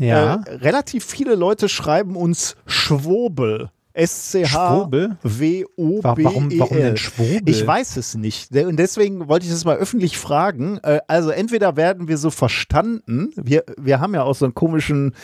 Ja. 0.00 0.42
Äh, 0.46 0.54
relativ 0.56 1.04
viele 1.04 1.34
Leute 1.34 1.68
schreiben 1.68 2.16
uns 2.16 2.56
Schwobel. 2.66 3.70
Schwobel? 3.96 5.16
S-C-H-W-O-B-E-L. 5.24 6.02
Warum, 6.02 6.58
warum 6.58 6.76
denn 6.76 6.96
Schwobel? 6.96 7.42
Ich 7.46 7.66
weiß 7.66 7.96
es 7.96 8.14
nicht. 8.14 8.54
Und 8.54 8.76
deswegen 8.76 9.28
wollte 9.28 9.46
ich 9.46 9.52
das 9.52 9.64
mal 9.64 9.76
öffentlich 9.76 10.16
fragen. 10.16 10.78
Äh, 10.82 11.00
Also 11.08 11.30
entweder 11.30 11.76
werden 11.76 12.08
wir 12.08 12.16
so 12.18 12.30
verstanden, 12.30 13.32
wir, 13.36 13.64
wir 13.76 14.00
haben 14.00 14.14
ja 14.14 14.22
auch 14.22 14.34
so 14.34 14.44
einen 14.44 14.54
komischen, 14.54 15.14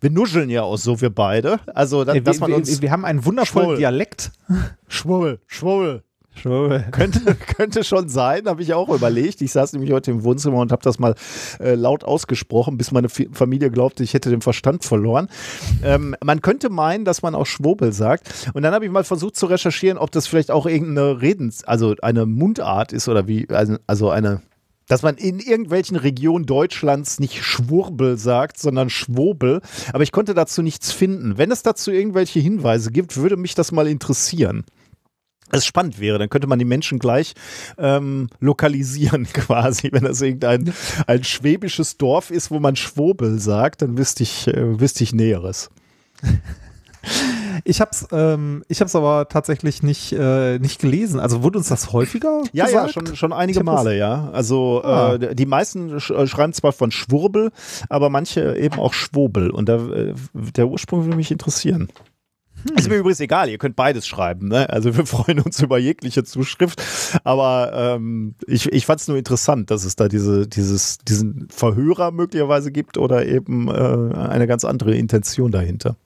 wir 0.00 0.10
nuscheln 0.10 0.50
ja 0.50 0.62
auch 0.62 0.76
so, 0.76 1.00
wir 1.00 1.10
beide. 1.10 1.60
Also, 1.74 2.02
Äh, 2.02 2.20
dass 2.20 2.36
wir, 2.36 2.40
man 2.40 2.50
wir, 2.50 2.56
uns 2.56 2.82
wir 2.82 2.90
haben 2.90 3.04
einen 3.04 3.24
wundervollen 3.24 3.66
Schwurbel. 3.68 3.78
Dialekt. 3.78 4.32
Schwurbel, 4.88 5.40
Schwurbel. 5.46 6.02
Schwurbel. 6.34 6.86
Könnte, 6.90 7.34
könnte 7.34 7.84
schon 7.84 8.08
sein, 8.08 8.46
habe 8.46 8.62
ich 8.62 8.72
auch 8.72 8.88
überlegt. 8.88 9.42
Ich 9.42 9.52
saß 9.52 9.72
nämlich 9.72 9.92
heute 9.92 10.10
im 10.10 10.24
Wohnzimmer 10.24 10.58
und 10.58 10.72
habe 10.72 10.82
das 10.82 10.98
mal 10.98 11.14
äh, 11.58 11.74
laut 11.74 12.04
ausgesprochen, 12.04 12.78
bis 12.78 12.92
meine 12.92 13.08
Fi- 13.08 13.28
Familie 13.32 13.70
glaubte, 13.70 14.02
ich 14.04 14.14
hätte 14.14 14.30
den 14.30 14.40
Verstand 14.40 14.84
verloren. 14.84 15.28
Ähm, 15.82 16.14
man 16.24 16.40
könnte 16.40 16.70
meinen, 16.70 17.04
dass 17.04 17.22
man 17.22 17.34
auch 17.34 17.46
Schwobel 17.46 17.92
sagt. 17.92 18.50
Und 18.54 18.62
dann 18.62 18.72
habe 18.72 18.84
ich 18.86 18.90
mal 18.90 19.04
versucht 19.04 19.36
zu 19.36 19.46
recherchieren, 19.46 19.98
ob 19.98 20.12
das 20.12 20.26
vielleicht 20.26 20.50
auch 20.50 20.66
irgendeine 20.66 21.20
Redens-, 21.20 21.64
also 21.64 21.94
eine 22.00 22.26
Mundart 22.26 22.92
ist 22.92 23.08
oder 23.08 23.26
wie, 23.26 23.48
also, 23.50 23.76
also 23.86 24.10
eine. 24.10 24.40
Dass 24.86 25.02
man 25.02 25.16
in 25.16 25.38
irgendwelchen 25.38 25.96
Regionen 25.96 26.46
Deutschlands 26.46 27.20
nicht 27.20 27.44
Schwurbel 27.44 28.16
sagt, 28.16 28.58
sondern 28.58 28.90
Schwobel. 28.90 29.60
Aber 29.92 30.02
ich 30.02 30.10
konnte 30.10 30.34
dazu 30.34 30.62
nichts 30.62 30.90
finden. 30.90 31.38
Wenn 31.38 31.52
es 31.52 31.62
dazu 31.62 31.92
irgendwelche 31.92 32.40
Hinweise 32.40 32.90
gibt, 32.90 33.16
würde 33.16 33.36
mich 33.36 33.54
das 33.54 33.70
mal 33.70 33.86
interessieren 33.86 34.64
es 35.52 35.66
spannend 35.66 36.00
wäre, 36.00 36.18
dann 36.18 36.28
könnte 36.30 36.46
man 36.46 36.58
die 36.58 36.64
Menschen 36.64 36.98
gleich 36.98 37.34
ähm, 37.78 38.28
lokalisieren 38.40 39.24
quasi. 39.32 39.90
Wenn 39.92 40.04
das 40.04 40.20
irgendein 40.20 40.72
ein 41.06 41.24
schwäbisches 41.24 41.96
Dorf 41.96 42.30
ist, 42.30 42.50
wo 42.50 42.58
man 42.60 42.76
Schwobel 42.76 43.38
sagt, 43.38 43.82
dann 43.82 43.98
wüsste 43.98 44.22
ich, 44.22 44.46
äh, 44.48 44.80
wüsste 44.80 45.04
ich 45.04 45.12
Näheres. 45.14 45.70
Ich 47.64 47.80
hab's, 47.80 48.06
ähm, 48.12 48.62
ich 48.68 48.80
hab's 48.80 48.94
aber 48.94 49.28
tatsächlich 49.28 49.82
nicht, 49.82 50.12
äh, 50.12 50.58
nicht 50.58 50.80
gelesen. 50.80 51.18
Also 51.18 51.42
wurde 51.42 51.58
uns 51.58 51.68
das 51.68 51.92
häufiger 51.92 52.42
Ja, 52.52 52.66
gesagt? 52.66 52.86
ja, 52.88 52.92
schon, 52.92 53.16
schon 53.16 53.32
einige 53.32 53.64
Male, 53.64 53.96
ja. 53.96 54.30
Also 54.32 54.82
Ah. 54.84 55.14
äh, 55.14 55.34
die 55.34 55.46
meisten 55.46 55.98
sch 56.00 56.10
äh, 56.10 56.26
schreiben 56.26 56.52
zwar 56.52 56.72
von 56.72 56.90
Schwurbel, 56.90 57.52
aber 57.88 58.10
manche 58.10 58.56
eben 58.56 58.78
auch 58.78 58.92
Schwobel. 58.92 59.50
Und 59.50 59.68
da, 59.68 59.76
äh, 59.88 60.14
der 60.34 60.68
Ursprung 60.68 61.04
würde 61.04 61.16
mich 61.16 61.30
interessieren. 61.30 61.88
Ist 62.76 62.88
mir 62.88 62.96
übrigens 62.96 63.20
egal, 63.20 63.48
ihr 63.48 63.58
könnt 63.58 63.76
beides 63.76 64.06
schreiben. 64.06 64.48
Ne? 64.48 64.68
Also 64.68 64.96
wir 64.96 65.06
freuen 65.06 65.40
uns 65.40 65.60
über 65.60 65.78
jegliche 65.78 66.24
Zuschrift. 66.24 66.82
Aber 67.24 67.72
ähm, 67.74 68.34
ich, 68.46 68.70
ich 68.72 68.86
fand 68.86 69.00
es 69.00 69.08
nur 69.08 69.16
interessant, 69.16 69.70
dass 69.70 69.84
es 69.84 69.96
da 69.96 70.08
diese, 70.08 70.46
dieses, 70.46 70.98
diesen 70.98 71.48
Verhörer 71.50 72.10
möglicherweise 72.10 72.70
gibt 72.70 72.98
oder 72.98 73.26
eben 73.26 73.68
äh, 73.68 74.16
eine 74.16 74.46
ganz 74.46 74.64
andere 74.64 74.94
Intention 74.94 75.50
dahinter. 75.50 75.96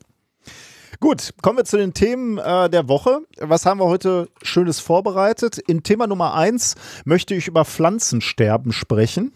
Gut, 1.01 1.35
kommen 1.43 1.59
wir 1.59 1.65
zu 1.65 1.77
den 1.77 1.93
Themen 1.93 2.39
äh, 2.39 2.71
der 2.71 2.89
Woche. 2.89 3.19
Was 3.39 3.67
haben 3.67 3.81
wir 3.81 3.87
heute 3.87 4.29
Schönes 4.43 4.81
vorbereitet? 4.81 5.59
In 5.59 5.83
Thema 5.83 6.07
Nummer 6.07 6.35
eins 6.35 6.77
möchte 7.05 7.35
ich 7.35 7.49
über 7.49 7.65
Pflanzensterben 7.65 8.73
sprechen. 8.73 9.33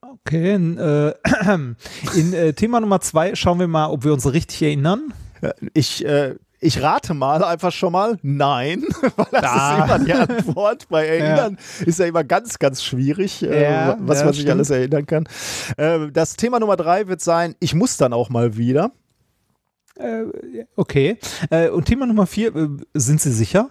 Okay, 0.00 0.54
in, 0.54 0.78
äh, 0.78 1.14
in 2.16 2.32
äh, 2.32 2.52
Thema 2.52 2.80
Nummer 2.80 3.00
zwei 3.00 3.34
schauen 3.34 3.60
wir 3.60 3.68
mal, 3.68 3.88
ob 3.88 4.04
wir 4.04 4.12
uns 4.12 4.30
richtig 4.32 4.62
erinnern. 4.62 5.12
Ich, 5.74 6.04
äh, 6.04 6.34
ich 6.60 6.82
rate 6.82 7.14
mal 7.14 7.44
einfach 7.44 7.70
schon 7.72 7.92
mal, 7.92 8.18
nein, 8.22 8.82
weil 9.16 9.26
das 9.30 9.44
Ah. 9.44 9.78
ist 9.78 9.84
immer 9.84 9.98
die 10.04 10.12
Antwort. 10.12 10.88
Bei 10.88 11.06
Erinnern 11.06 11.58
ist 11.86 11.98
ja 12.00 12.06
immer 12.06 12.24
ganz, 12.24 12.58
ganz 12.58 12.82
schwierig, 12.82 13.42
äh, 13.44 13.62
Ja, 13.62 13.96
was 14.00 14.18
ja, 14.20 14.24
man 14.24 14.34
sich 14.34 14.42
stimmt. 14.42 14.56
alles 14.56 14.70
erinnern 14.70 15.06
kann. 15.06 15.28
Äh, 15.76 16.10
das 16.12 16.34
Thema 16.36 16.58
Nummer 16.58 16.76
drei 16.76 17.06
wird 17.08 17.20
sein, 17.20 17.54
ich 17.60 17.74
muss 17.74 17.96
dann 17.96 18.12
auch 18.12 18.28
mal 18.30 18.56
wieder. 18.56 18.90
Äh, 19.96 20.24
okay. 20.76 21.18
Äh, 21.50 21.68
und 21.70 21.84
Thema 21.86 22.06
Nummer 22.06 22.26
vier, 22.26 22.52
sind 22.94 23.20
Sie 23.20 23.32
sicher? 23.32 23.70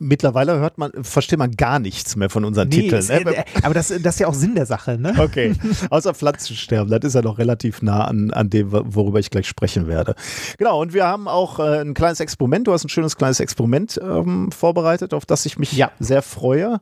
Mittlerweile 0.00 0.58
hört 0.58 0.78
man, 0.78 0.92
versteht 1.02 1.38
man 1.38 1.52
gar 1.52 1.78
nichts 1.78 2.16
mehr 2.16 2.30
von 2.30 2.44
unseren 2.44 2.68
Nee, 2.68 2.82
Titeln. 2.82 3.06
Ne? 3.06 3.36
äh, 3.36 3.44
aber 3.62 3.74
das, 3.74 3.88
das 3.88 4.14
ist 4.14 4.20
ja 4.20 4.26
auch 4.28 4.34
Sinn 4.34 4.54
der 4.54 4.66
Sache, 4.66 4.98
ne? 4.98 5.14
Okay, 5.18 5.54
außer 5.90 6.14
Pflanzensterben, 6.14 6.90
das 6.90 7.00
ist 7.08 7.14
ja 7.14 7.22
noch 7.22 7.38
relativ 7.38 7.82
nah 7.82 8.04
an, 8.04 8.30
an 8.30 8.50
dem, 8.50 8.70
worüber 8.72 9.18
ich 9.18 9.30
gleich 9.30 9.48
sprechen 9.48 9.86
werde. 9.86 10.14
Genau, 10.58 10.80
und 10.80 10.92
wir 10.94 11.06
haben 11.06 11.28
auch 11.28 11.58
äh, 11.58 11.80
ein 11.80 11.94
kleines 11.94 12.20
Experiment, 12.20 12.66
du 12.66 12.72
hast 12.72 12.84
ein 12.84 12.88
schönes 12.88 13.16
kleines 13.16 13.40
Experiment 13.40 13.98
ähm, 14.02 14.50
vorbereitet, 14.52 15.14
auf 15.14 15.26
das 15.26 15.46
ich 15.46 15.58
mich 15.58 15.72
Ja. 15.72 15.90
sehr 15.98 16.22
freue, 16.22 16.80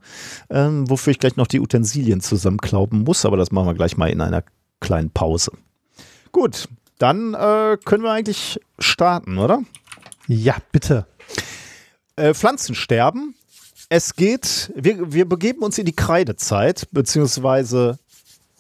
ähm, 0.51 0.89
wofür 0.91 1.11
ich 1.11 1.19
gleich 1.19 1.37
noch 1.37 1.47
die 1.47 1.61
Utensilien 1.61 2.21
zusammenklauben 2.21 3.01
muss, 3.05 3.25
aber 3.25 3.37
das 3.37 3.51
machen 3.53 3.67
wir 3.67 3.75
gleich 3.75 3.97
mal 3.97 4.11
in 4.11 4.21
einer 4.21 4.43
kleinen 4.81 5.11
Pause. 5.11 5.53
Gut, 6.33 6.69
dann 6.99 7.35
äh, 7.35 7.77
können 7.85 8.03
wir 8.03 8.11
eigentlich 8.13 8.61
starten, 8.79 9.39
oder? 9.39 9.63
Ja, 10.27 10.57
bitte. 10.73 11.07
Äh, 12.17 12.33
Pflanzensterben. 12.33 13.35
Es 13.89 14.17
geht, 14.17 14.73
wir, 14.75 15.13
wir 15.13 15.29
begeben 15.29 15.63
uns 15.63 15.79
in 15.79 15.85
die 15.85 15.95
Kreidezeit, 15.95 16.89
beziehungsweise 16.91 17.99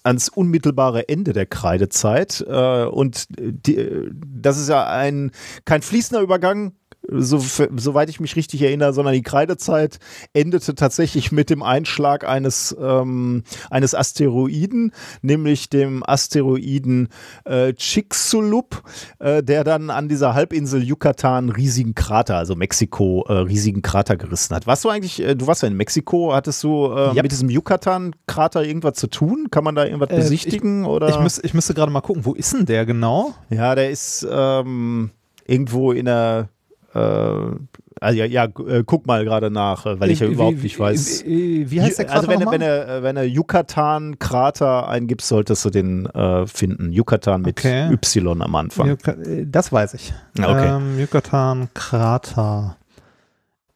ans 0.04 0.28
unmittelbare 0.28 1.08
Ende 1.08 1.32
der 1.32 1.46
Kreidezeit. 1.46 2.44
Äh, 2.46 2.84
und 2.84 3.26
die, 3.38 4.10
das 4.14 4.58
ist 4.58 4.68
ja 4.68 4.86
ein 4.86 5.32
kein 5.64 5.82
fließender 5.82 6.22
Übergang, 6.22 6.74
so, 7.08 7.42
soweit 7.76 8.08
ich 8.08 8.20
mich 8.20 8.36
richtig 8.36 8.62
erinnere, 8.62 8.92
sondern 8.92 9.14
die 9.14 9.22
Kreidezeit 9.22 9.98
endete 10.32 10.74
tatsächlich 10.74 11.32
mit 11.32 11.50
dem 11.50 11.62
Einschlag 11.62 12.26
eines, 12.26 12.76
ähm, 12.80 13.42
eines 13.70 13.94
Asteroiden, 13.94 14.92
nämlich 15.22 15.68
dem 15.70 16.02
Asteroiden 16.06 17.08
äh, 17.44 17.72
Chicxulub, 17.74 18.82
äh, 19.18 19.42
der 19.42 19.64
dann 19.64 19.90
an 19.90 20.08
dieser 20.08 20.34
Halbinsel 20.34 20.82
Yucatan 20.82 21.48
riesigen 21.50 21.94
Krater, 21.94 22.36
also 22.36 22.54
Mexiko, 22.56 23.24
äh, 23.28 23.32
riesigen 23.34 23.82
Krater 23.82 24.16
gerissen 24.16 24.54
hat. 24.54 24.66
Warst 24.66 24.84
du 24.84 24.88
eigentlich, 24.88 25.20
äh, 25.22 25.34
du 25.34 25.46
warst 25.46 25.62
ja 25.62 25.68
in 25.68 25.76
Mexiko, 25.76 26.32
hattest 26.34 26.62
du 26.64 26.86
äh, 26.92 27.14
Ja. 27.14 27.22
mit 27.22 27.32
diesem 27.32 27.48
Yucatan-Krater 27.50 28.64
irgendwas 28.64 28.94
zu 28.94 29.06
tun? 29.06 29.48
Kann 29.50 29.64
man 29.64 29.74
da 29.74 29.84
irgendwas 29.84 30.10
Äh, 30.10 30.16
besichtigen? 30.16 30.84
oder? 30.84 31.08
Ich, 31.08 31.18
müß, 31.18 31.40
ich 31.44 31.54
müsste 31.54 31.74
gerade 31.74 31.92
mal 31.92 32.00
gucken, 32.00 32.24
wo 32.24 32.34
ist 32.34 32.52
denn 32.52 32.66
der 32.66 32.84
genau? 32.86 33.34
Ja, 33.50 33.74
der 33.74 33.90
ist 33.90 34.26
ähm, 34.30 35.10
irgendwo 35.46 35.92
in 35.92 36.06
der. 36.06 36.48
Äh, 36.96 37.56
also 38.00 38.18
ja, 38.18 38.24
ja 38.26 38.44
äh, 38.44 38.82
guck 38.84 39.06
mal 39.06 39.24
gerade 39.24 39.50
nach, 39.50 39.86
äh, 39.86 39.98
weil 40.00 40.10
ich 40.10 40.20
ja 40.20 40.26
überhaupt 40.26 40.58
wie- 40.58 40.62
nicht 40.64 40.78
weiß. 40.78 41.24
Wie, 41.26 41.70
wie 41.70 41.80
heißt 41.82 41.98
der 41.98 42.10
also 42.10 42.26
Krater 42.26 42.32
wenn, 42.32 42.38
nochmal? 42.40 42.60
wenn 42.60 42.60
du 42.60 42.92
äh, 42.98 43.02
wenn 43.02 43.16
du 43.16 43.24
Yucatan-Krater 43.24 44.88
eingibst, 44.88 45.28
solltest 45.28 45.64
du 45.64 45.70
den 45.70 46.06
äh, 46.06 46.46
finden. 46.46 46.92
Yucatan 46.92 47.42
mit 47.42 47.58
Okay. 47.58 47.90
Y 47.92 48.42
am 48.42 48.54
Anfang. 48.54 48.96
Das 49.46 49.72
weiß 49.72 49.94
ich. 49.94 50.12
Okay. 50.38 50.76
Ähm, 50.76 50.98
Yucatan 51.00 51.68
Krater. 51.74 52.76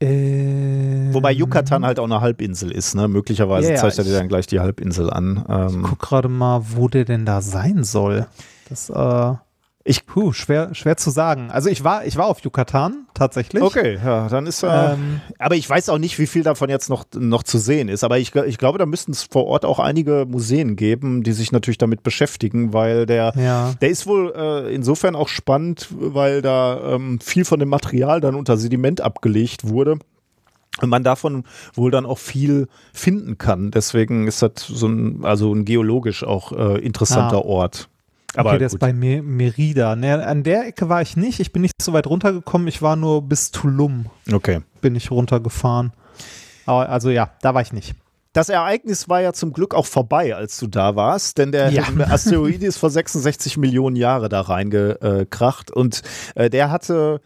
Ähm, 0.03 1.11
Wobei 1.12 1.33
Yucatan 1.33 1.85
halt 1.85 1.99
auch 1.99 2.05
eine 2.05 2.21
Halbinsel 2.23 2.71
ist, 2.73 2.95
ne? 2.95 3.07
Möglicherweise 3.07 3.71
ja, 3.73 3.77
zeigt 3.77 3.99
er 3.99 4.05
dir 4.05 4.11
ich- 4.12 4.16
dann 4.18 4.29
gleich 4.29 4.47
die 4.47 4.59
Halbinsel 4.61 5.11
an. 5.11 5.45
Ähm, 5.49 5.83
Guck 5.83 5.99
gerade 5.99 6.29
mal, 6.29 6.62
wo 6.75 6.89
der 6.89 7.05
denn 7.05 7.27
da 7.27 7.43
sein 7.43 7.85
soll. 7.85 8.27
Das, 8.71 8.89
äh, 8.89 9.35
Ich- 9.83 10.05
puh, 10.05 10.33
schwer, 10.33 10.74
schwer 10.74 10.99
zu 10.99 11.09
sagen. 11.11 11.51
Also 11.51 11.70
ich 11.70 11.83
war, 11.83 12.05
ich 12.05 12.16
war 12.16 12.26
auf 12.26 12.41
Yucatan 12.45 13.07
tatsächlich. 13.14 13.62
okay, 13.62 13.99
ja, 14.05 14.28
dann 14.28 14.47
ist 14.47 14.62
er. 14.62 14.93
Ähm, 14.95 15.22
Aber 15.39 15.55
ich 15.57 15.68
weiß 15.68 15.89
auch 15.89 15.97
nicht, 15.99 16.18
wie 16.18 16.26
viel 16.26 16.43
davon 16.43 16.68
jetzt 16.68 16.91
noch, 16.91 17.05
noch 17.16 17.43
zu 17.43 17.57
sehen 17.59 17.89
ist. 17.89 18.05
Aber 18.05 18.18
ich, 18.18 18.35
ich 18.35 18.59
glaube, 18.59 18.78
da 18.78 18.85
müssten 18.85 19.12
es 19.12 19.22
vor 19.22 19.47
Ort 19.47 19.64
auch 19.64 19.78
einige 19.78 20.26
Museen 20.28 20.76
geben, 20.76 21.22
die 21.22 21.33
sich 21.33 21.51
natürlich 21.51 21.78
damit 21.78 22.03
beschäftigen, 22.03 22.74
weil 22.74 23.07
der, 23.07 23.33
ja. 23.37 23.72
der 23.81 23.89
ist 23.89 24.07
wohl 24.07 24.33
äh, 24.37 24.74
insofern 24.74 25.16
auch 25.16 25.28
spannend, 25.28 25.89
weil 25.91 26.43
da 26.43 26.95
ähm, 26.97 27.18
viel 27.20 27.47
von 27.47 27.59
dem 27.59 27.70
Material 27.70 28.20
dann 28.20 28.35
unter 28.35 28.59
Sediment 28.59 29.01
abgelegt 29.01 29.66
wurde. 29.66 29.99
Und 30.83 30.89
man 30.89 31.03
davon 31.05 31.45
wohl 31.74 31.91
dann 31.91 32.07
auch 32.07 32.18
viel 32.18 32.68
finden 32.93 33.39
kann. 33.39 33.70
Deswegen 33.70 34.26
ist 34.28 34.41
das 34.43 34.53
so 34.57 34.87
ein, 34.87 35.24
also 35.24 35.53
ein 35.53 35.64
geologisch 35.64 36.22
auch 36.22 36.53
äh, 36.53 36.78
interessanter 36.81 37.39
Ah. 37.39 37.45
Ort. 37.45 37.89
Aber 38.37 38.51
okay, 38.51 38.59
der 38.59 38.66
ist 38.66 38.72
gut. 38.72 38.81
bei 38.81 38.93
Me 38.93 39.22
Merida. 39.22 39.97
Ne, 39.97 40.24
an 40.24 40.43
der 40.43 40.68
Ecke 40.68 40.89
war 40.89 41.03
ich 41.03 41.16
nicht. 41.16 41.41
Ich 41.41 41.53
bin 41.53 41.62
nicht 41.62 41.74
so 41.81 41.93
weit 41.93 42.07
runtergekommen. 42.07 42.68
Ich 42.68 42.81
war 42.81 42.97
nur 42.97 43.22
bis 43.22 43.51
Tulum 43.51 44.07
okay. 44.33 44.61
bin 44.81 44.95
ich 44.95 45.11
runtergefahren. 45.11 45.93
Aber, 46.66 46.89
also 46.89 47.11
ja, 47.11 47.31
da 47.43 47.55
war 47.55 47.62
ich 47.62 47.72
nicht. 47.72 47.95
Das 48.33 48.49
Ereignis 48.49 49.09
war 49.09 49.20
ja 49.20 49.33
zum 49.33 49.53
Glück 49.53 49.74
auch 49.74 49.87
vorbei, 49.87 50.37
als 50.37 50.57
du 50.61 50.68
da 50.68 50.95
warst, 50.95 51.39
denn 51.39 51.51
der 51.51 51.70
Ja. 51.70 51.83
Asteroid 52.09 52.62
ist 52.62 52.76
vor 52.76 52.89
66 52.91 53.57
Millionen 53.57 53.97
Jahre 53.97 54.28
da 54.28 54.43
reingekracht 54.43 55.72
und 55.72 56.03
äh, 56.37 56.49
der 56.49 56.70
hatte 56.70 57.20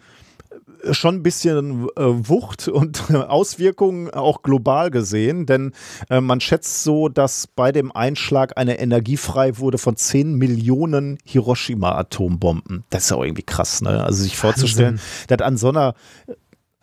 schon 0.92 1.16
ein 1.16 1.22
bisschen 1.22 1.88
äh, 1.96 2.02
Wucht 2.04 2.68
und 2.68 3.10
Auswirkungen 3.14 4.10
auch 4.10 4.42
global 4.42 4.90
gesehen, 4.90 5.46
denn 5.46 5.72
äh, 6.10 6.20
man 6.20 6.40
schätzt 6.40 6.82
so, 6.82 7.08
dass 7.08 7.46
bei 7.46 7.72
dem 7.72 7.92
Einschlag 7.92 8.56
eine 8.56 8.78
Energie 8.78 9.16
frei 9.16 9.58
wurde 9.58 9.78
von 9.78 9.96
10 9.96 10.34
Millionen 10.34 11.18
Hiroshima-Atombomben. 11.24 12.84
Das 12.90 13.04
ist 13.04 13.10
ja 13.10 13.16
auch 13.16 13.24
irgendwie 13.24 13.42
krass, 13.42 13.82
ne? 13.82 14.04
Also 14.04 14.22
sich 14.22 14.36
vorzustellen, 14.36 15.00
dass 15.28 15.40
an 15.40 15.56
so 15.56 15.68
einer 15.68 15.94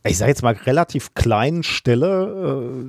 ich 0.03 0.17
sage 0.17 0.31
jetzt 0.31 0.41
mal 0.41 0.53
relativ 0.53 1.13
kleinen 1.13 1.63
Stelle, 1.63 2.81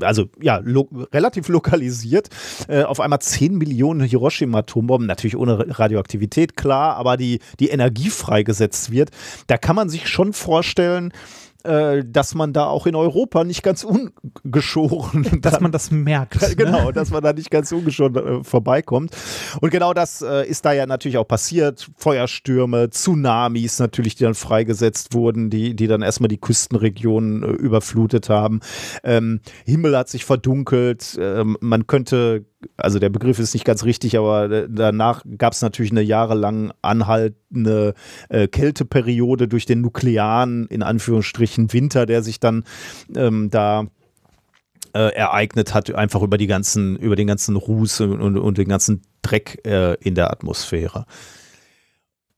äh, 0.00 0.04
also 0.04 0.26
ja, 0.40 0.60
lo 0.62 0.88
relativ 1.12 1.48
lokalisiert, 1.48 2.28
äh, 2.68 2.82
auf 2.82 3.00
einmal 3.00 3.20
10 3.20 3.58
Millionen 3.58 4.00
Hiroshima-Atombomben, 4.02 5.06
natürlich 5.06 5.36
ohne 5.36 5.78
Radioaktivität, 5.78 6.56
klar, 6.56 6.96
aber 6.96 7.16
die, 7.16 7.40
die 7.58 7.68
Energie 7.68 8.10
freigesetzt 8.10 8.90
wird, 8.90 9.10
da 9.48 9.58
kann 9.58 9.76
man 9.76 9.88
sich 9.90 10.08
schon 10.08 10.32
vorstellen, 10.32 11.12
äh, 11.64 12.04
dass 12.06 12.34
man 12.34 12.52
da 12.52 12.66
auch 12.66 12.86
in 12.86 12.94
Europa 12.94 13.44
nicht 13.44 13.62
ganz 13.62 13.84
ungeschoren 13.84 15.26
Dass 15.40 15.60
man 15.60 15.72
das 15.72 15.90
merkt. 15.90 16.40
Ne? 16.50 16.56
genau, 16.56 16.90
dass 16.90 17.10
man 17.10 17.22
da 17.22 17.32
nicht 17.32 17.50
ganz 17.50 17.70
ungeschoren 17.70 18.16
äh, 18.16 18.44
vorbeikommt. 18.44 19.16
Und 19.60 19.70
genau 19.70 19.92
das 19.92 20.22
äh, 20.22 20.46
ist 20.46 20.64
da 20.64 20.72
ja 20.72 20.86
natürlich 20.86 21.18
auch 21.18 21.28
passiert. 21.28 21.90
Feuerstürme, 21.96 22.90
Tsunamis 22.90 23.78
natürlich, 23.78 24.14
die 24.16 24.24
dann 24.24 24.34
freigesetzt 24.34 25.14
wurden, 25.14 25.50
die, 25.50 25.76
die 25.76 25.86
dann 25.86 26.02
erstmal 26.02 26.28
die 26.28 26.40
Küstenregionen 26.40 27.42
äh, 27.42 27.46
überflutet 27.46 28.28
haben. 28.28 28.60
Ähm, 29.04 29.40
Himmel 29.64 29.96
hat 29.96 30.08
sich 30.08 30.24
verdunkelt. 30.24 31.18
Ähm, 31.20 31.56
man 31.60 31.86
könnte, 31.86 32.46
also 32.76 32.98
der 32.98 33.08
Begriff 33.08 33.38
ist 33.38 33.54
nicht 33.54 33.64
ganz 33.64 33.84
richtig, 33.84 34.18
aber 34.18 34.50
äh, 34.50 34.68
danach 34.70 35.22
gab 35.38 35.52
es 35.52 35.62
natürlich 35.62 35.90
eine 35.90 36.02
jahrelang 36.02 36.72
anhaltende 36.82 37.94
äh, 38.28 38.48
Kälteperiode 38.48 39.48
durch 39.48 39.66
den 39.66 39.80
nuklearen, 39.80 40.66
in 40.66 40.82
Anführungsstrichen, 40.82 41.72
Winter, 41.72 42.06
der 42.06 42.22
sich 42.22 42.40
dann 42.40 42.64
ähm, 43.14 43.50
da 43.50 43.86
äh, 44.92 45.14
ereignet 45.14 45.74
hat, 45.74 45.94
einfach 45.94 46.22
über 46.22 46.38
die 46.38 46.46
ganzen, 46.46 46.96
über 46.96 47.16
den 47.16 47.26
ganzen 47.26 47.56
Ruß 47.56 48.00
und, 48.02 48.20
und, 48.20 48.36
und 48.36 48.58
den 48.58 48.68
ganzen 48.68 49.02
Dreck 49.22 49.60
äh, 49.64 49.94
in 50.00 50.14
der 50.14 50.30
Atmosphäre. 50.30 51.06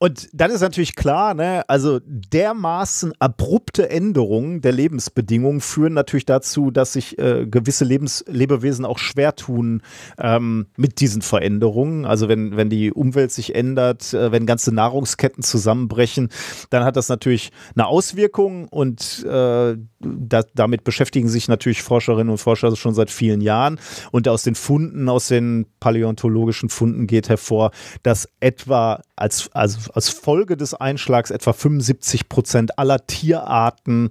Und 0.03 0.31
dann 0.33 0.51
ist 0.51 0.63
natürlich 0.63 0.97
klar, 0.97 1.33
ne, 1.33 1.63
also 1.69 2.01
dermaßen 2.05 3.13
abrupte 3.21 3.89
Änderungen 3.89 4.61
der 4.61 4.73
Lebensbedingungen 4.73 5.61
führen 5.61 5.93
natürlich 5.93 6.25
dazu, 6.25 6.73
dass 6.73 6.95
sich 6.95 7.21
äh, 7.21 7.47
gewisse 7.47 7.85
Lebens 7.85 8.25
Lebewesen 8.27 8.85
auch 8.85 8.99
schwer 8.99 9.37
tun 9.37 9.81
ähm, 10.19 10.67
mit 10.77 10.99
diesen 10.99 11.23
Veränderungen. 11.23 12.05
Also 12.05 12.29
wenn, 12.29 12.57
wenn 12.57 12.69
die 12.69 12.93
Umwelt 12.93 13.31
sich 13.31 13.55
ändert, 13.55 14.13
äh, 14.13 14.33
wenn 14.33 14.45
ganze 14.45 14.75
Nahrungsketten 14.75 15.45
zusammenbrechen, 15.45 16.31
dann 16.71 16.83
hat 16.83 16.97
das 16.97 17.09
natürlich 17.09 17.53
eine 17.77 17.87
Auswirkung 17.87 18.67
und 18.71 19.25
äh, 19.25 19.77
da, 20.01 20.43
damit 20.53 20.83
beschäftigen 20.83 21.29
sich 21.29 21.47
natürlich 21.47 21.83
Forscherinnen 21.83 22.31
und 22.31 22.39
Forscher 22.39 22.75
schon 22.75 22.95
seit 22.95 23.13
vielen 23.13 23.41
Jahren. 23.41 23.79
Und 24.11 24.27
aus 24.27 24.43
den 24.43 24.57
Funden, 24.57 25.09
aus 25.09 25.29
den 25.29 25.67
paläontologischen 25.79 26.71
Funden 26.71 27.07
geht 27.07 27.29
hervor, 27.29 27.71
dass 28.03 28.29
etwa 28.41 29.01
als, 29.15 29.49
also 29.53 29.92
als 29.93 30.09
Folge 30.09 30.57
des 30.57 30.75
Einschlags 30.75 31.31
etwa 31.31 31.53
75 31.53 32.29
Prozent 32.29 32.79
aller 32.79 33.07
Tierarten 33.07 34.11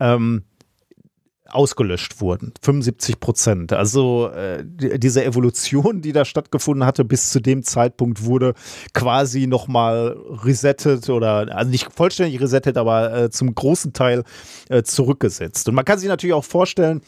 ähm, 0.00 0.44
ausgelöscht 1.52 2.20
wurden. 2.20 2.52
75 2.62 3.20
Prozent. 3.20 3.72
Also 3.72 4.28
äh, 4.28 4.64
die, 4.64 4.98
diese 4.98 5.24
Evolution, 5.24 6.00
die 6.00 6.12
da 6.12 6.24
stattgefunden 6.24 6.86
hatte, 6.86 7.04
bis 7.04 7.30
zu 7.30 7.40
dem 7.40 7.62
Zeitpunkt 7.62 8.24
wurde 8.24 8.54
quasi 8.94 9.46
nochmal 9.46 10.16
resettet 10.44 11.08
oder 11.10 11.54
also 11.54 11.70
nicht 11.70 11.92
vollständig 11.92 12.40
resettet, 12.40 12.76
aber 12.76 13.14
äh, 13.14 13.30
zum 13.30 13.54
großen 13.54 13.92
Teil 13.92 14.24
äh, 14.68 14.82
zurückgesetzt. 14.82 15.68
Und 15.68 15.74
man 15.74 15.84
kann 15.84 15.98
sich 15.98 16.08
natürlich 16.08 16.34
auch 16.34 16.44
vorstellen, 16.44 17.02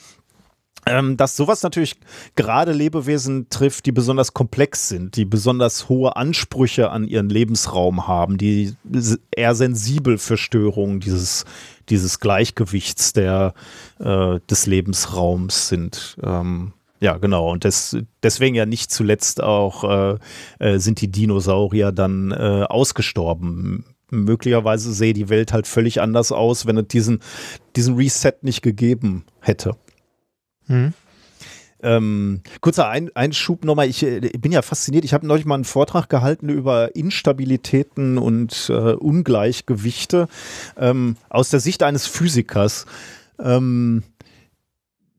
ähm, 0.86 1.16
dass 1.16 1.36
sowas 1.36 1.62
natürlich 1.62 1.96
gerade 2.36 2.72
Lebewesen 2.72 3.48
trifft, 3.48 3.86
die 3.86 3.92
besonders 3.92 4.34
komplex 4.34 4.88
sind, 4.88 5.16
die 5.16 5.24
besonders 5.24 5.88
hohe 5.88 6.16
Ansprüche 6.16 6.90
an 6.90 7.04
ihren 7.04 7.28
Lebensraum 7.28 8.06
haben, 8.06 8.38
die 8.38 8.74
eher 9.30 9.54
sensibel 9.54 10.18
für 10.18 10.36
Störungen 10.36 11.00
dieses, 11.00 11.44
dieses 11.88 12.20
Gleichgewichts 12.20 13.12
der, 13.12 13.54
äh, 13.98 14.40
des 14.50 14.66
Lebensraums 14.66 15.68
sind. 15.68 16.16
Ähm, 16.22 16.72
ja, 17.00 17.18
genau. 17.18 17.50
Und 17.50 17.64
des, 17.64 17.96
deswegen 18.22 18.54
ja 18.54 18.66
nicht 18.66 18.90
zuletzt 18.90 19.42
auch 19.42 19.84
äh, 19.84 20.18
äh, 20.58 20.78
sind 20.78 21.00
die 21.00 21.10
Dinosaurier 21.10 21.92
dann 21.92 22.30
äh, 22.30 22.64
ausgestorben 22.68 23.84
möglicherweise 24.10 24.92
sähe 24.92 25.12
die 25.12 25.28
Welt 25.28 25.52
halt 25.52 25.66
völlig 25.66 26.00
anders 26.00 26.32
aus, 26.32 26.66
wenn 26.66 26.76
es 26.78 26.88
diesen, 26.88 27.20
diesen 27.76 27.96
Reset 27.96 28.34
nicht 28.42 28.62
gegeben 28.62 29.24
hätte. 29.40 29.76
Mhm. 30.66 30.92
Ähm, 31.82 32.40
kurzer 32.62 32.88
Ein 32.88 33.10
Einschub 33.14 33.64
nochmal, 33.64 33.88
ich 33.88 34.02
äh, 34.02 34.20
bin 34.38 34.52
ja 34.52 34.62
fasziniert. 34.62 35.04
Ich 35.04 35.12
habe 35.12 35.26
neulich 35.26 35.44
mal 35.44 35.56
einen 35.56 35.64
Vortrag 35.64 36.08
gehalten 36.08 36.48
über 36.48 36.96
Instabilitäten 36.96 38.16
und 38.16 38.70
äh, 38.70 38.94
Ungleichgewichte 38.94 40.28
ähm, 40.78 41.16
aus 41.28 41.50
der 41.50 41.60
Sicht 41.60 41.82
eines 41.82 42.06
Physikers. 42.06 42.86
Ähm, 43.38 44.02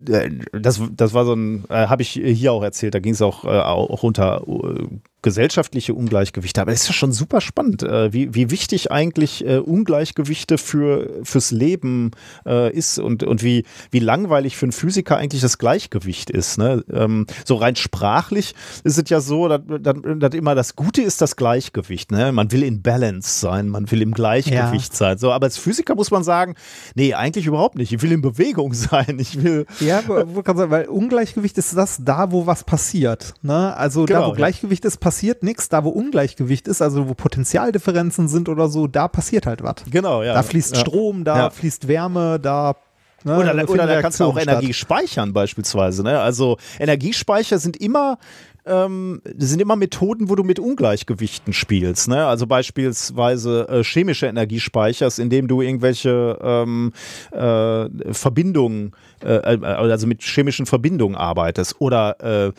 äh, 0.08 0.32
das, 0.54 0.82
das 0.92 1.14
war 1.14 1.26
so 1.26 1.34
ein, 1.34 1.66
äh, 1.70 1.88
habe 1.88 2.02
ich 2.02 2.10
hier 2.10 2.52
auch 2.52 2.64
erzählt, 2.64 2.96
da 2.96 3.00
ging 3.00 3.14
es 3.14 3.22
auch, 3.22 3.46
äh, 3.46 3.60
auch 3.60 4.02
unter 4.02 4.44
äh, 4.48 4.88
gesellschaftliche 5.26 5.96
Ungleichgewichte. 5.96 6.62
Aber 6.62 6.72
es 6.72 6.84
ist 6.84 6.88
ja 6.90 6.94
schon 6.94 7.12
super 7.12 7.42
spannend, 7.42 7.82
äh, 7.82 8.14
wie, 8.14 8.36
wie 8.36 8.52
wichtig 8.52 8.92
eigentlich 8.92 9.44
äh, 9.44 9.58
Ungleichgewichte 9.58 10.60
für, 10.60 11.10
fürs 11.24 11.50
Leben 11.50 12.12
äh, 12.46 12.72
ist 12.72 13.00
und, 13.00 13.24
und 13.24 13.42
wie, 13.42 13.66
wie 13.90 13.98
langweilig 13.98 14.56
für 14.56 14.68
einen 14.68 14.72
Physiker 14.72 15.18
eigentlich 15.18 15.42
das 15.42 15.58
Gleichgewicht 15.58 16.30
ist. 16.30 16.60
Ne? 16.60 16.86
Ähm, 16.94 17.26
so 17.44 17.56
rein 17.56 17.76
sprachlich 17.76 18.54
ist 18.84 19.00
es 19.00 19.10
ja 19.10 19.20
so, 19.20 19.48
dass, 19.48 19.62
dass, 19.82 19.96
dass, 20.20 20.36
immer 20.36 20.54
das 20.54 20.76
Gute 20.76 21.02
ist 21.02 21.22
das 21.22 21.36
Gleichgewicht. 21.36 22.12
Ne? 22.12 22.32
Man 22.32 22.52
will 22.52 22.62
in 22.62 22.84
Balance 22.84 23.40
sein, 23.40 23.68
man 23.68 23.90
will 23.90 24.04
im 24.04 24.14
Gleichgewicht 24.14 24.94
ja. 24.94 24.98
sein. 24.98 25.18
So, 25.18 25.32
aber 25.32 25.46
als 25.46 25.58
Physiker 25.58 25.96
muss 25.96 26.12
man 26.12 26.24
sagen, 26.24 26.54
nee, 26.94 27.16
eigentlich 27.16 27.48
überhaupt 27.48 27.78
nicht. 27.78 27.92
Ich 27.92 28.04
will 28.04 28.12
in 28.12 28.22
Bewegung 28.22 28.74
sein. 28.76 29.18
Ich 29.18 29.42
will. 29.42 29.66
Ja, 29.80 30.04
weil 30.08 30.86
Ungleichgewicht 30.86 31.58
ist 31.58 31.76
das 31.76 31.98
da, 32.04 32.32
wo 32.32 32.46
was 32.46 32.64
passiert. 32.64 33.34
Ne? 33.42 33.76
Also 33.76 34.06
genau, 34.06 34.20
da, 34.20 34.26
wo 34.28 34.30
ja. 34.30 34.36
Gleichgewicht 34.36 34.86
ist, 34.86 34.98
passiert 34.98 35.15
passiert 35.16 35.44
nichts. 35.44 35.70
Da, 35.70 35.86
wo 35.86 35.90
Ungleichgewicht 35.90 36.68
ist, 36.68 36.82
also 36.82 37.08
wo 37.08 37.14
Potentialdifferenzen 37.14 38.28
sind 38.28 38.50
oder 38.50 38.68
so, 38.68 38.88
da 38.88 39.08
passiert 39.08 39.46
halt 39.46 39.64
was. 39.64 39.76
Genau, 39.90 40.24
ja. 40.24 40.34
Da 40.34 40.44
fließt 40.44 40.76
ja. 40.76 40.82
Strom, 40.82 41.24
da 41.24 41.38
ja. 41.38 41.50
fließt 41.50 41.88
Wärme, 41.88 42.40
da 42.40 42.76
Ne, 43.24 43.40
oder, 43.40 43.68
oder 43.68 43.88
da 43.88 44.04
kannst 44.04 44.20
du 44.20 44.26
auch 44.26 44.38
Energie 44.38 44.72
speichern 44.72 45.34
beispielsweise. 45.34 46.04
Ne? 46.04 46.20
Also 46.20 46.58
Energiespeicher 46.78 47.58
sind 47.58 47.76
immer 47.76 48.20
ähm, 48.68 49.20
sind 49.36 49.62
immer 49.62 49.76
Methoden, 49.76 50.30
wo 50.30 50.36
du 50.36 50.44
mit 50.44 50.60
Ungleichgewichten 50.60 51.52
spielst. 51.52 52.08
Ne? 52.08 52.26
Also 52.26 52.46
beispielsweise 52.46 53.68
äh, 53.68 53.84
chemische 53.84 54.28
Energiespeichers, 54.28 55.18
indem 55.18 55.48
du 55.48 55.62
irgendwelche 55.62 56.38
ähm, 56.40 56.94
äh, 57.32 58.14
Verbindungen, 58.14 58.92
äh, 59.24 59.56
äh 59.56 59.66
also 59.66 60.06
mit 60.06 60.22
chemischen 60.22 60.68
Verbindungen 60.68 61.16
arbeitest. 61.16 61.80
Oder 61.80 62.48
äh, 62.48 62.52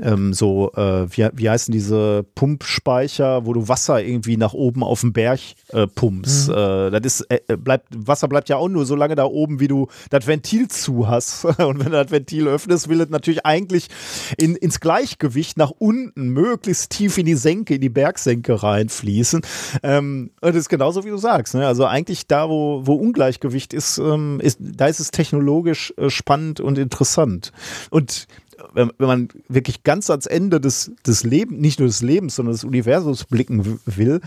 ähm, 0.00 0.32
so, 0.32 0.72
äh, 0.74 1.06
wie, 1.10 1.28
wie 1.32 1.50
heißen 1.50 1.72
diese 1.72 2.24
Pumpspeicher, 2.34 3.46
wo 3.46 3.52
du 3.52 3.68
Wasser 3.68 4.02
irgendwie 4.02 4.36
nach 4.36 4.54
oben 4.54 4.82
auf 4.82 5.00
den 5.00 5.12
Berg 5.12 5.40
äh, 5.68 5.86
pumpst. 5.86 6.48
Mhm. 6.48 6.54
Äh, 6.54 7.00
das 7.00 7.20
ist, 7.20 7.26
äh, 7.30 7.56
bleibt, 7.56 7.88
Wasser 7.94 8.28
bleibt 8.28 8.48
ja 8.48 8.56
auch 8.56 8.68
nur 8.68 8.86
so 8.86 8.94
lange 8.94 9.14
da 9.14 9.24
oben, 9.24 9.60
wie 9.60 9.68
du 9.68 9.88
das 10.10 10.26
Ventil 10.26 10.68
zu 10.68 11.08
hast. 11.08 11.44
Und 11.44 11.78
wenn 11.80 11.86
du 11.86 11.90
das 11.90 12.10
Ventil 12.10 12.48
öffnest, 12.48 12.88
will 12.88 13.00
es 13.00 13.10
natürlich 13.10 13.44
eigentlich 13.44 13.88
in, 14.36 14.56
ins 14.56 14.80
Gleichgewicht 14.80 15.56
nach 15.58 15.70
unten, 15.70 16.28
möglichst 16.28 16.90
tief 16.90 17.18
in 17.18 17.26
die 17.26 17.34
Senke, 17.34 17.74
in 17.74 17.80
die 17.80 17.88
Bergsenke 17.88 18.62
reinfließen. 18.62 19.42
Ähm, 19.82 20.30
und 20.40 20.48
das 20.48 20.56
ist 20.56 20.68
genauso, 20.68 21.04
wie 21.04 21.10
du 21.10 21.18
sagst. 21.18 21.54
Ne? 21.54 21.66
Also 21.66 21.84
eigentlich 21.86 22.26
da, 22.26 22.48
wo, 22.48 22.86
wo 22.86 22.94
Ungleichgewicht 22.94 23.74
ist, 23.74 23.98
ähm, 23.98 24.40
ist, 24.40 24.58
da 24.60 24.86
ist 24.86 25.00
es 25.00 25.10
technologisch 25.10 25.92
äh, 25.96 26.10
spannend 26.10 26.60
und 26.60 26.78
interessant. 26.78 27.52
Und 27.90 28.26
wenn, 28.72 28.90
wenn 28.98 29.06
man 29.06 29.28
wirklich 29.48 29.82
ganz 29.82 30.10
ans 30.10 30.26
Ende 30.26 30.60
des, 30.60 30.92
des 31.06 31.24
Lebens, 31.24 31.60
nicht 31.60 31.78
nur 31.78 31.88
des 31.88 32.02
Lebens, 32.02 32.36
sondern 32.36 32.54
des 32.54 32.64
Universums 32.64 33.24
blicken 33.24 33.80
will, 33.86 34.20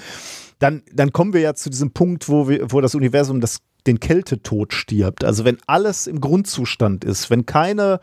dann, 0.60 0.84
dann 0.94 1.12
kommen 1.12 1.34
wir 1.34 1.42
ja 1.42 1.54
zu 1.54 1.70
diesem 1.70 1.92
Punkt, 1.92 2.30
wo, 2.30 2.48
wir, 2.48 2.72
wo 2.72 2.82
das 2.82 2.96
Universum 2.96 3.42
das, 3.42 3.60
den 3.88 4.00
Kältetod 4.00 4.74
stirbt. 4.74 5.24
Also 5.24 5.44
wenn 5.44 5.58
alles 5.66 6.08
im 6.08 6.22
Grundzustand 6.22 7.04
ist, 7.04 7.30
wenn 7.30 7.46
keine, 7.46 8.00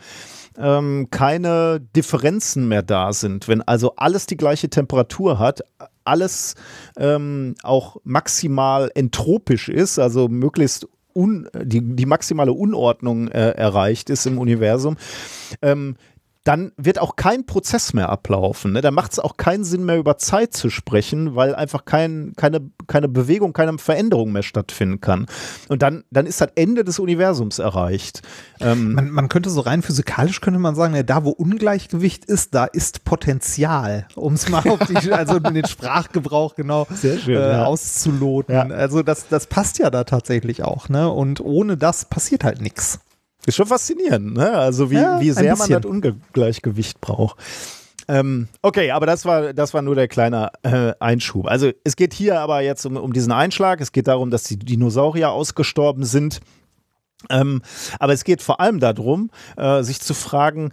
ähm, 0.57 1.09
keine 1.11 1.81
Differenzen 1.95 2.69
mehr 2.69 2.83
da 2.83 3.13
sind, 3.13 3.47
wenn 3.47 3.63
also 3.63 3.95
alles 3.97 4.27
die 4.27 4.37
gleiche 4.37 4.69
Temperatur 4.69 5.39
hat, 5.39 5.63
alles 6.05 6.55
ähm, 6.97 7.55
auch 7.63 7.99
maximal 8.03 8.91
entropisch 8.95 9.69
ist, 9.69 9.99
also 9.99 10.29
möglichst 10.29 10.89
Un, 11.15 11.49
die, 11.53 11.81
die 11.97 12.07
maximale 12.07 12.53
Unordnung 12.53 13.27
äh, 13.29 13.51
erreicht 13.51 14.09
ist 14.09 14.25
im 14.27 14.39
Universum, 14.39 14.97
ähm, 15.63 15.97
dann 16.49 16.73
wird 16.79 16.99
auch 16.99 17.17
kein 17.17 17.45
Prozess 17.45 17.93
mehr 17.93 18.09
ablaufen. 18.09 18.73
Ne? 18.73 18.81
Da 18.81 18.91
macht 18.91 19.13
es 19.13 19.19
auch 19.19 19.37
keinen 19.37 19.65
Sinn 19.65 19.85
mehr 19.85 19.99
über 19.99 20.17
Zeit 20.17 20.55
zu 20.55 20.71
sprechen, 20.71 21.35
weil 21.35 21.55
einfach 21.55 21.85
kein, 21.85 22.33
keine, 22.39 22.71
keine 22.87 23.07
Bewegung, 23.07 23.53
keine 23.53 23.77
Veränderung 23.77 24.33
mehr 24.33 24.43
stattfinden 24.43 25.03
kann. 25.03 25.27
Und 25.69 25.83
dann, 25.83 26.05
dann 26.11 26.25
ist 26.25 26.41
das 26.41 26.49
Ende 26.55 26.85
des 26.85 27.01
Universums 27.01 27.59
erreicht. 27.59 28.23
Ähm 28.63 28.95
man, 28.95 29.11
man, 29.11 29.29
könnte 29.29 29.51
so 29.51 29.61
rein 29.61 29.83
physikalisch 29.83 30.41
könnte 30.41 30.59
man 30.59 30.75
sagen, 30.75 30.95
ja, 30.95 31.03
da 31.03 31.23
wo 31.23 31.33
Ungleichgewicht 31.33 32.25
ist, 32.25 32.55
da 32.55 32.65
ist 32.65 33.05
Potenzial, 33.05 34.09
um 34.15 34.33
es 34.33 34.49
mal 34.49 34.67
auf 34.71 34.79
die, 34.87 34.97
also 35.13 35.39
den 35.41 35.67
Sprachgebrauch 35.67 36.55
genau 36.55 36.87
schön, 36.99 37.37
äh, 37.37 37.53
ja. 37.53 37.65
auszuloten. 37.67 38.55
Ja. 38.55 38.63
Also 38.63 39.03
das, 39.03 39.29
das 39.29 39.49
passt 39.49 39.79
ja 39.79 39.91
da 39.91 40.05
tatsächlich 40.05 40.63
auch. 40.63 40.89
Ne? 40.89 41.11
Und 41.11 41.43
ohne 41.43 41.77
das 41.77 42.07
passiert 42.07 42.43
halt 42.43 42.63
nichts. 42.63 43.01
Ist 43.49 43.57
schon 43.57 43.67
faszinierend, 43.67 44.35
ne? 44.35 44.51
Also 44.51 44.91
wie, 44.91 44.97
ja, 44.97 45.21
wie 45.21 45.31
sehr 45.31 45.57
man 45.57 45.71
das 45.71 45.85
Ungleichgewicht 45.87 47.01
braucht. 47.01 47.39
Ähm, 48.07 48.49
okay, 48.61 48.91
aber 48.91 49.07
das 49.07 49.25
war, 49.25 49.55
das 49.55 49.73
war 49.73 49.81
nur 49.81 49.95
der 49.95 50.07
kleine 50.07 50.51
äh, 50.63 50.93
Einschub. 51.01 51.47
Also 51.47 51.71
es 51.83 51.97
geht 51.97 52.13
hier 52.13 52.41
aber 52.41 52.61
jetzt 52.61 52.85
um, 52.85 52.99
um 52.99 53.15
diesen 53.15 53.33
Einschlag. 53.33 53.81
Es 53.81 53.93
geht 53.93 54.07
darum, 54.07 54.31
dass 54.31 54.45
die 54.45 54.59
Dinosaurier 54.59 55.31
ausgestorben 55.31 56.05
sind. 56.05 56.41
Ähm, 57.31 57.63
aber 57.99 58.13
es 58.13 58.25
geht 58.25 58.43
vor 58.43 58.61
allem 58.61 58.81
darum, 58.81 59.31
äh, 59.57 59.83
sich 59.83 60.01
zu 60.01 60.13
fragen, 60.13 60.71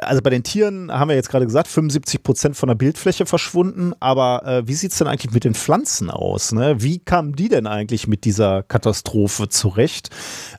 also 0.00 0.22
bei 0.22 0.30
den 0.30 0.42
Tieren 0.42 0.90
haben 0.90 1.08
wir 1.08 1.14
jetzt 1.14 1.28
gerade 1.28 1.44
gesagt, 1.44 1.68
75 1.68 2.22
Prozent 2.22 2.56
von 2.56 2.68
der 2.68 2.74
Bildfläche 2.74 3.26
verschwunden, 3.26 3.92
aber 4.00 4.46
äh, 4.46 4.66
wie 4.66 4.74
sieht 4.74 4.92
es 4.92 4.98
denn 4.98 5.06
eigentlich 5.06 5.32
mit 5.32 5.44
den 5.44 5.54
Pflanzen 5.54 6.10
aus? 6.10 6.52
Ne? 6.52 6.76
Wie 6.78 6.98
kamen 6.98 7.34
die 7.34 7.48
denn 7.48 7.66
eigentlich 7.66 8.08
mit 8.08 8.24
dieser 8.24 8.62
Katastrophe 8.62 9.48
zurecht? 9.48 10.08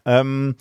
Ähm, 0.05 0.55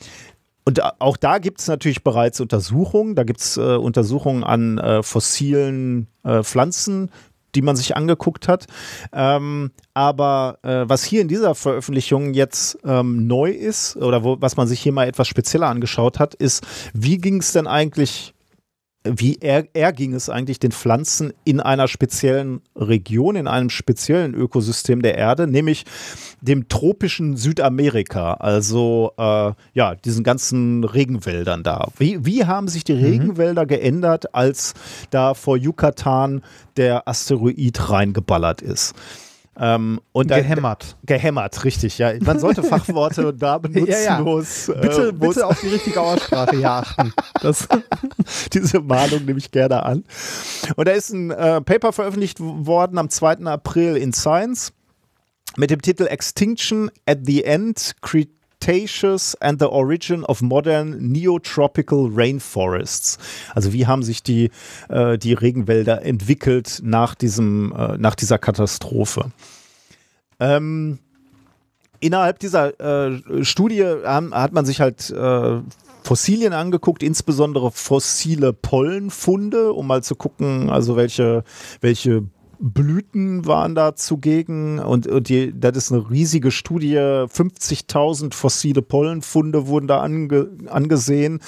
und 0.65 1.01
auch 1.01 1.17
da 1.17 1.39
gibt 1.39 1.61
es 1.61 1.69
natürlich 1.69 2.05
bereits 2.05 2.41
Untersuchungen. 2.41 3.15
Da 3.15 3.25
gibt 3.25 3.41
es 3.41 3.57
äh, 3.57 3.77
Untersuchungen 3.77 4.45
an 4.45 4.79
äh, 4.79 5.03
fossilen 5.03 6.07
äh, 6.23 6.43
Pflanzen, 6.43 7.11
die 7.55 7.63
man 7.63 7.77
sich 7.77 7.97
angeguckt 7.97 8.49
hat. 8.49 8.67
Ähm, 9.13 9.73
aber 9.93 10.59
äh, 10.63 10.85
was 10.87 11.05
hier 11.05 11.21
in 11.21 11.29
dieser 11.29 11.55
Veröffentlichung 11.55 12.33
jetzt 12.33 12.79
ähm, 12.85 13.27
neu 13.27 13.51
ist 13.51 13.97
oder 13.97 14.23
wo, 14.25 14.37
was 14.41 14.57
man 14.57 14.69
sich 14.69 14.81
hier 14.81 14.93
mal 14.93 15.09
etwas 15.09 15.29
spezieller 15.29 15.69
angeschaut 15.69 16.19
hat, 16.19 16.35
ist, 16.35 16.65
wie 16.95 17.19
ging 17.19 17.41
es 17.41 17.53
denn 17.53 17.67
eigentlich 17.67 18.33
wie 19.05 19.39
er, 19.41 19.67
er 19.75 19.93
ging 19.93 20.15
es 20.15 20.29
eigentlich 20.29 20.61
den 20.61 20.73
Pflanzen 20.73 21.33
in 21.45 21.61
einer 21.61 21.89
speziellen 21.89 22.61
Region, 22.77 23.37
in 23.37 23.49
einem 23.49 23.71
speziellen 23.71 24.35
Ökosystem 24.35 25.03
der 25.03 25.17
Erde, 25.17 25.47
nämlich 25.47 25.85
dem 26.41 26.69
tropischen 26.69 27.37
Südamerika, 27.37 28.35
also 28.35 29.13
äh, 29.19 29.53
ja, 29.75 29.95
diesen 29.97 30.23
ganzen 30.23 30.85
Regenwäldern 30.85 31.63
da. 31.63 31.89
Wie, 31.99 32.25
wie 32.25 32.45
haben 32.45 32.69
sich 32.69 32.85
die 32.85 32.95
mhm. 32.95 33.05
Regenwälder 33.05 33.67
geändert, 33.67 34.35
als 34.35 34.75
da 35.11 35.35
vor 35.35 35.57
Yucatan 35.57 36.43
der 36.77 37.09
Asteroid 37.09 37.91
reingeballert 37.91 38.63
ist? 38.63 38.95
Ähm, 39.59 40.01
und 40.13 40.29
gehämmert. 40.29 40.97
Da, 41.03 41.15
gehämmert, 41.15 41.65
richtig, 41.65 41.99
ja. 41.99 42.13
Man 42.21 42.39
sollte 42.39 42.63
Fachworte 42.63 43.35
da 43.35 43.59
benutzen, 43.59 43.91
ja, 43.91 44.01
ja. 44.01 44.21
bitte, 44.23 45.09
äh, 45.09 45.13
bitte 45.13 45.47
auf 45.47 45.61
die 45.61 45.69
richtige 45.69 46.01
Aussprache 46.01 46.57
hier 46.57 46.71
achten. 46.71 47.13
Das, 47.43 47.67
diese 48.53 48.79
Mahnung 48.81 49.25
nehme 49.25 49.39
ich 49.39 49.51
gerne 49.51 49.83
an. 49.83 50.05
Und 50.77 50.87
da 50.87 50.93
ist 50.93 51.11
ein 51.11 51.33
äh, 51.33 51.61
Paper 51.61 51.93
veröffentlicht 51.93 52.39
worden 52.39 52.99
am 52.99 53.11
2. 53.11 53.39
April 53.47 53.97
in 53.97 54.13
Science 54.13 54.73
mit 55.57 55.71
dem 55.71 55.83
Titel 55.83 56.05
Extinction 56.05 56.91
at 57.05 57.19
the 57.25 57.43
End 57.43 57.97
Cretaceous 58.63 59.35
and 59.41 59.59
the 59.59 59.67
Origin 59.67 60.25
of 60.25 60.41
Modern 60.41 61.13
Neotropical 61.13 62.09
Rainforests. 62.13 63.19
Also 63.55 63.73
wie 63.73 63.87
haben 63.87 64.05
sich 64.05 64.23
die, 64.23 64.51
äh, 64.89 65.19
die 65.19 65.33
Regenwälder 65.33 66.03
entwickelt 66.03 66.81
nach, 66.85 67.17
diesem, 67.17 67.73
äh, 67.77 67.99
nach 67.99 68.15
dieser 68.15 68.39
Katastrophe? 68.39 69.33
Ähm, 70.39 71.01
innerhalb 71.99 72.39
dieser 72.39 72.79
äh, 72.81 73.45
Studie 73.45 73.85
haben, 74.05 74.33
hat 74.33 74.53
man 74.53 74.65
sich 74.65 74.81
halt 74.81 75.11
äh, 75.11 75.61
Fossilien 76.05 76.53
angeguckt, 76.53 77.03
insbesondere 77.03 77.73
fossile 77.73 78.53
Pollenfunde, 78.53 79.73
um 79.73 79.89
mal 79.89 80.05
zu 80.05 80.15
gucken, 80.15 80.71
also 80.71 80.95
welche, 80.95 81.43
welche 81.81 82.25
Blüten 82.65 83.45
waren 83.45 83.75
da 83.75 83.97
zugegen 83.97 84.79
und, 84.79 85.09
und 85.09 85.29
die, 85.29 85.53
das 85.53 85.77
ist 85.77 85.93
eine 85.93 86.09
riesige 86.09 86.53
Studie. 86.53 86.97
50.000 86.97 88.33
fossile 88.33 88.83
Pollenfunde 88.83 89.67
wurden 89.67 89.89
da 89.89 90.01
ange, 90.01 90.49
angesehen. 90.69 91.41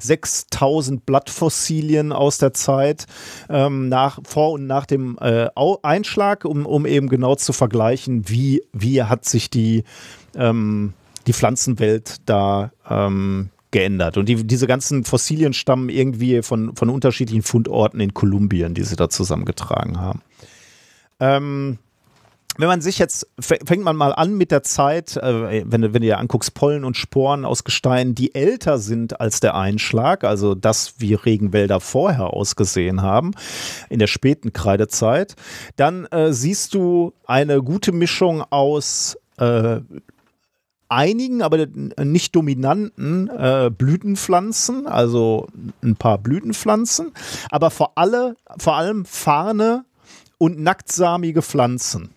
6.000 0.00 1.00
Blattfossilien 1.04 2.12
aus 2.12 2.38
der 2.38 2.54
Zeit 2.54 3.06
ähm, 3.48 3.88
nach, 3.88 4.20
vor 4.24 4.52
und 4.52 4.68
nach 4.68 4.86
dem 4.86 5.18
äh, 5.20 5.48
Einschlag, 5.82 6.44
um, 6.44 6.64
um 6.66 6.86
eben 6.86 7.08
genau 7.08 7.34
zu 7.34 7.52
vergleichen, 7.52 8.28
wie, 8.28 8.62
wie 8.72 9.02
hat 9.02 9.24
sich 9.24 9.50
die, 9.50 9.82
ähm, 10.36 10.92
die 11.26 11.32
Pflanzenwelt 11.32 12.18
da 12.26 12.70
ähm, 12.88 13.50
geändert. 13.72 14.18
Und 14.18 14.28
die, 14.28 14.46
diese 14.46 14.68
ganzen 14.68 15.02
Fossilien 15.02 15.52
stammen 15.52 15.88
irgendwie 15.88 16.42
von, 16.42 16.76
von 16.76 16.90
unterschiedlichen 16.90 17.42
Fundorten 17.42 17.98
in 17.98 18.14
Kolumbien, 18.14 18.74
die 18.74 18.84
sie 18.84 18.94
da 18.94 19.08
zusammengetragen 19.08 20.00
haben. 20.00 20.22
Ähm, 21.20 21.78
wenn 22.60 22.68
man 22.68 22.80
sich 22.80 22.98
jetzt, 22.98 23.26
fängt 23.38 23.84
man 23.84 23.96
mal 23.96 24.12
an 24.12 24.36
mit 24.36 24.50
der 24.50 24.62
Zeit, 24.62 25.16
äh, 25.16 25.64
wenn, 25.64 25.82
du, 25.82 25.94
wenn 25.94 26.02
du 26.02 26.08
dir 26.08 26.18
anguckst, 26.18 26.52
Pollen 26.52 26.84
und 26.84 26.96
Sporen 26.96 27.44
aus 27.44 27.64
Gesteinen, 27.64 28.14
die 28.14 28.34
älter 28.34 28.78
sind 28.78 29.20
als 29.20 29.40
der 29.40 29.54
Einschlag, 29.54 30.24
also 30.24 30.54
das, 30.54 30.94
wie 30.98 31.14
Regenwälder 31.14 31.80
vorher 31.80 32.34
ausgesehen 32.34 33.02
haben, 33.02 33.32
in 33.88 33.98
der 33.98 34.08
späten 34.08 34.52
Kreidezeit, 34.52 35.36
dann 35.76 36.06
äh, 36.06 36.32
siehst 36.32 36.74
du 36.74 37.14
eine 37.24 37.62
gute 37.62 37.92
Mischung 37.92 38.42
aus 38.50 39.16
äh, 39.38 39.80
einigen, 40.90 41.40
aber 41.40 41.66
nicht 41.66 42.34
dominanten 42.34 43.28
äh, 43.28 43.70
Blütenpflanzen, 43.70 44.88
also 44.88 45.46
ein 45.82 45.94
paar 45.94 46.18
Blütenpflanzen, 46.18 47.12
aber 47.50 47.70
vor, 47.70 47.92
alle, 47.94 48.36
vor 48.58 48.76
allem 48.76 49.04
Farne 49.04 49.84
und 50.40 50.58
nacktsamige 50.58 51.42
Pflanzen. 51.42 52.14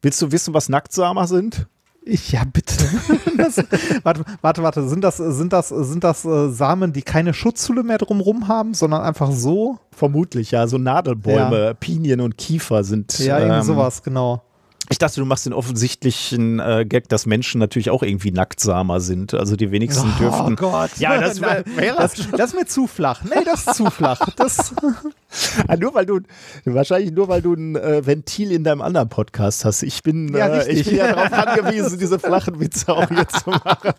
Willst 0.00 0.22
du 0.22 0.30
wissen, 0.30 0.54
was 0.54 0.68
Nacktsamer 0.68 1.26
sind? 1.26 1.66
Ja, 2.04 2.44
bitte. 2.44 2.76
das, 3.36 3.56
warte, 4.04 4.24
warte, 4.40 4.62
warte. 4.62 4.88
Sind 4.88 5.02
das, 5.02 5.16
sind 5.16 5.52
das, 5.52 5.70
sind 5.70 6.04
das 6.04 6.24
äh, 6.24 6.50
Samen, 6.50 6.92
die 6.92 7.02
keine 7.02 7.34
Schutzhülle 7.34 7.82
mehr 7.82 7.98
drumrum 7.98 8.46
haben, 8.46 8.74
sondern 8.74 9.02
einfach 9.02 9.32
so? 9.32 9.80
Vermutlich, 9.90 10.52
ja. 10.52 10.68
So 10.68 10.78
Nadelbäume, 10.78 11.64
ja. 11.64 11.74
Pinien 11.74 12.20
und 12.20 12.38
Kiefer 12.38 12.84
sind. 12.84 13.18
Ja, 13.18 13.40
irgendwie 13.40 13.58
ähm, 13.58 13.64
sowas, 13.64 14.04
genau. 14.04 14.42
Ich 14.88 14.98
dachte, 14.98 15.20
du 15.20 15.26
machst 15.26 15.46
den 15.46 15.52
offensichtlichen 15.52 16.60
äh, 16.60 16.84
Gag, 16.88 17.08
dass 17.08 17.26
Menschen 17.26 17.58
natürlich 17.58 17.90
auch 17.90 18.02
irgendwie 18.02 18.30
nacktsamer 18.30 19.00
sind. 19.00 19.34
Also 19.34 19.56
die 19.56 19.70
wenigsten 19.70 20.12
oh 20.16 20.18
dürften. 20.18 20.52
Oh 20.52 20.56
Gott. 20.56 20.90
Ja, 20.98 21.20
das, 21.20 21.40
wär, 21.40 21.64
das, 21.96 22.14
das 22.30 22.52
ist 22.52 22.54
mir 22.54 22.66
zu 22.66 22.86
flach. 22.86 23.22
Nee, 23.24 23.44
das 23.44 23.66
ist 23.66 23.74
zu 23.74 23.90
flach. 23.90 24.20
Das 24.36 24.74
ah, 25.68 25.76
nur 25.76 25.94
weil 25.94 26.06
du, 26.06 26.20
wahrscheinlich 26.64 27.12
nur 27.12 27.28
weil 27.28 27.42
du 27.42 27.54
ein 27.54 27.76
äh, 27.76 28.06
Ventil 28.06 28.52
in 28.52 28.64
deinem 28.64 28.80
anderen 28.80 29.08
Podcast 29.08 29.64
hast. 29.64 29.82
Ich 29.82 30.02
bin 30.02 30.34
ja, 30.36 30.48
äh, 30.48 30.70
ich 30.72 30.86
bin 30.86 30.96
ja 30.96 31.12
darauf 31.14 31.32
angewiesen, 31.32 31.98
diese 31.98 32.18
flachen 32.18 32.60
Witze 32.60 32.92
auch 32.92 33.08
hier 33.08 33.26
zu 33.26 33.50
machen. 33.50 33.94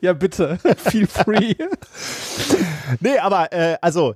ja, 0.00 0.12
bitte. 0.12 0.58
Feel 0.78 1.06
free. 1.06 1.54
nee, 3.00 3.18
aber 3.18 3.52
äh, 3.52 3.76
also 3.82 4.14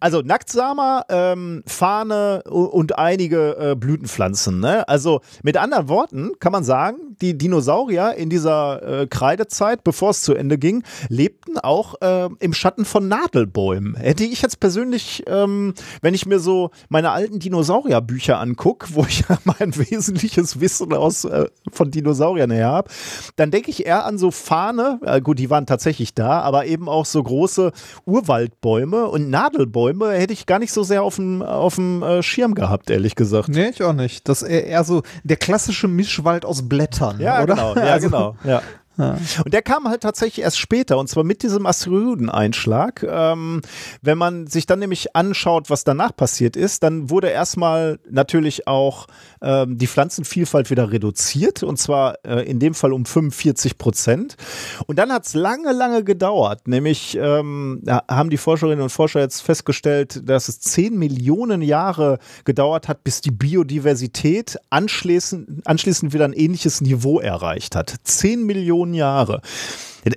also 0.00 0.20
Nacktsamer, 0.20 1.04
ähm, 1.08 1.62
Fahne 1.66 2.42
und 2.44 2.98
einige 2.98 3.56
äh, 3.58 3.74
Blütenpflanzen. 3.74 4.60
Ne? 4.60 4.88
Also 4.88 5.20
mit 5.42 5.56
anderen 5.56 5.88
Worten 5.88 6.32
kann 6.40 6.52
man 6.52 6.64
sagen, 6.64 7.16
die 7.20 7.36
Dinosaurier 7.36 8.14
in 8.14 8.30
dieser 8.30 9.02
äh, 9.02 9.06
Kreidezeit, 9.06 9.84
bevor 9.84 10.10
es 10.10 10.22
zu 10.22 10.34
Ende 10.34 10.58
ging, 10.58 10.82
lebten 11.08 11.58
auch 11.58 11.94
äh, 12.00 12.28
im 12.40 12.52
Schatten 12.52 12.84
von 12.84 13.08
Nadelbäumen. 13.08 13.96
Hätte 13.96 14.24
ich 14.24 14.42
jetzt 14.42 14.60
persönlich, 14.60 15.24
ähm, 15.26 15.74
wenn 16.02 16.14
ich 16.14 16.26
mir 16.26 16.38
so 16.38 16.70
meine 16.88 17.10
alten 17.10 17.38
Dinosaurierbücher 17.38 18.38
angucke, 18.38 18.88
wo 18.92 19.04
ich 19.04 19.20
ja 19.28 19.38
mein 19.44 19.76
wesentliches 19.76 20.60
Wissen 20.60 20.92
aus, 20.92 21.24
äh, 21.24 21.46
von 21.72 21.90
Dinosauriern 21.90 22.50
her 22.50 22.68
habe, 22.68 22.90
dann 23.36 23.50
denke 23.50 23.70
ich 23.70 23.86
eher 23.86 24.04
an 24.04 24.18
so 24.18 24.30
Fahne, 24.30 25.00
äh, 25.04 25.20
gut, 25.20 25.38
die 25.38 25.50
waren 25.50 25.66
tatsächlich 25.66 26.14
da, 26.14 26.40
aber 26.40 26.66
eben 26.66 26.88
auch 26.88 27.06
so 27.06 27.22
große 27.22 27.72
Urwaldbäume 28.04 29.06
und 29.06 29.30
Nadelbäume 29.30 29.65
Nadelbäume 29.66 30.12
hätte 30.12 30.32
ich 30.32 30.46
gar 30.46 30.58
nicht 30.58 30.72
so 30.72 30.82
sehr 30.82 31.02
auf 31.02 31.16
dem, 31.16 31.42
auf 31.42 31.74
dem 31.74 32.02
äh, 32.02 32.22
Schirm 32.22 32.54
gehabt, 32.54 32.90
ehrlich 32.90 33.14
gesagt. 33.14 33.48
Nee, 33.48 33.70
ich 33.70 33.82
auch 33.82 33.92
nicht. 33.92 34.28
Das 34.28 34.42
ist 34.42 34.48
eher 34.48 34.84
so 34.84 35.02
der 35.24 35.36
klassische 35.36 35.88
Mischwald 35.88 36.44
aus 36.44 36.68
Blättern, 36.68 37.20
ja, 37.20 37.42
oder? 37.42 37.54
Genau, 37.54 37.74
ja, 37.74 37.82
also, 37.92 38.08
genau. 38.08 38.36
Ja. 38.44 38.62
Und 39.44 39.52
der 39.52 39.62
kam 39.62 39.88
halt 39.88 40.02
tatsächlich 40.02 40.44
erst 40.44 40.58
später, 40.58 40.98
und 40.98 41.08
zwar 41.08 41.24
mit 41.24 41.42
diesem 41.42 41.66
Asteroideneinschlag. 41.66 43.02
Ähm, 43.02 43.60
wenn 44.02 44.18
man 44.18 44.46
sich 44.46 44.66
dann 44.66 44.78
nämlich 44.78 45.14
anschaut, 45.14 45.70
was 45.70 45.84
danach 45.84 46.16
passiert 46.16 46.56
ist, 46.56 46.82
dann 46.82 47.10
wurde 47.10 47.28
erstmal 47.28 47.98
natürlich 48.10 48.66
auch 48.66 49.06
ähm, 49.42 49.78
die 49.78 49.86
Pflanzenvielfalt 49.86 50.70
wieder 50.70 50.90
reduziert, 50.90 51.62
und 51.62 51.78
zwar 51.78 52.24
äh, 52.24 52.48
in 52.48 52.58
dem 52.58 52.74
Fall 52.74 52.92
um 52.92 53.04
45 53.04 53.78
Prozent. 53.78 54.36
Und 54.86 54.98
dann 54.98 55.12
hat 55.12 55.26
es 55.26 55.34
lange, 55.34 55.72
lange 55.72 56.04
gedauert, 56.04 56.66
nämlich 56.68 57.16
ähm, 57.20 57.82
haben 57.86 58.30
die 58.30 58.38
Forscherinnen 58.38 58.82
und 58.82 58.90
Forscher 58.90 59.20
jetzt 59.20 59.42
festgestellt, 59.42 60.22
dass 60.28 60.48
es 60.48 60.60
10 60.60 60.98
Millionen 60.98 61.62
Jahre 61.62 62.18
gedauert 62.44 62.88
hat, 62.88 63.04
bis 63.04 63.20
die 63.20 63.30
Biodiversität 63.30 64.56
anschließend, 64.70 65.66
anschließend 65.66 66.12
wieder 66.12 66.24
ein 66.24 66.32
ähnliches 66.32 66.80
Niveau 66.80 67.20
erreicht 67.20 67.76
hat. 67.76 67.94
10 68.02 68.44
Millionen 68.44 68.85
Millionen 68.86 68.94
Jahre. 68.94 69.40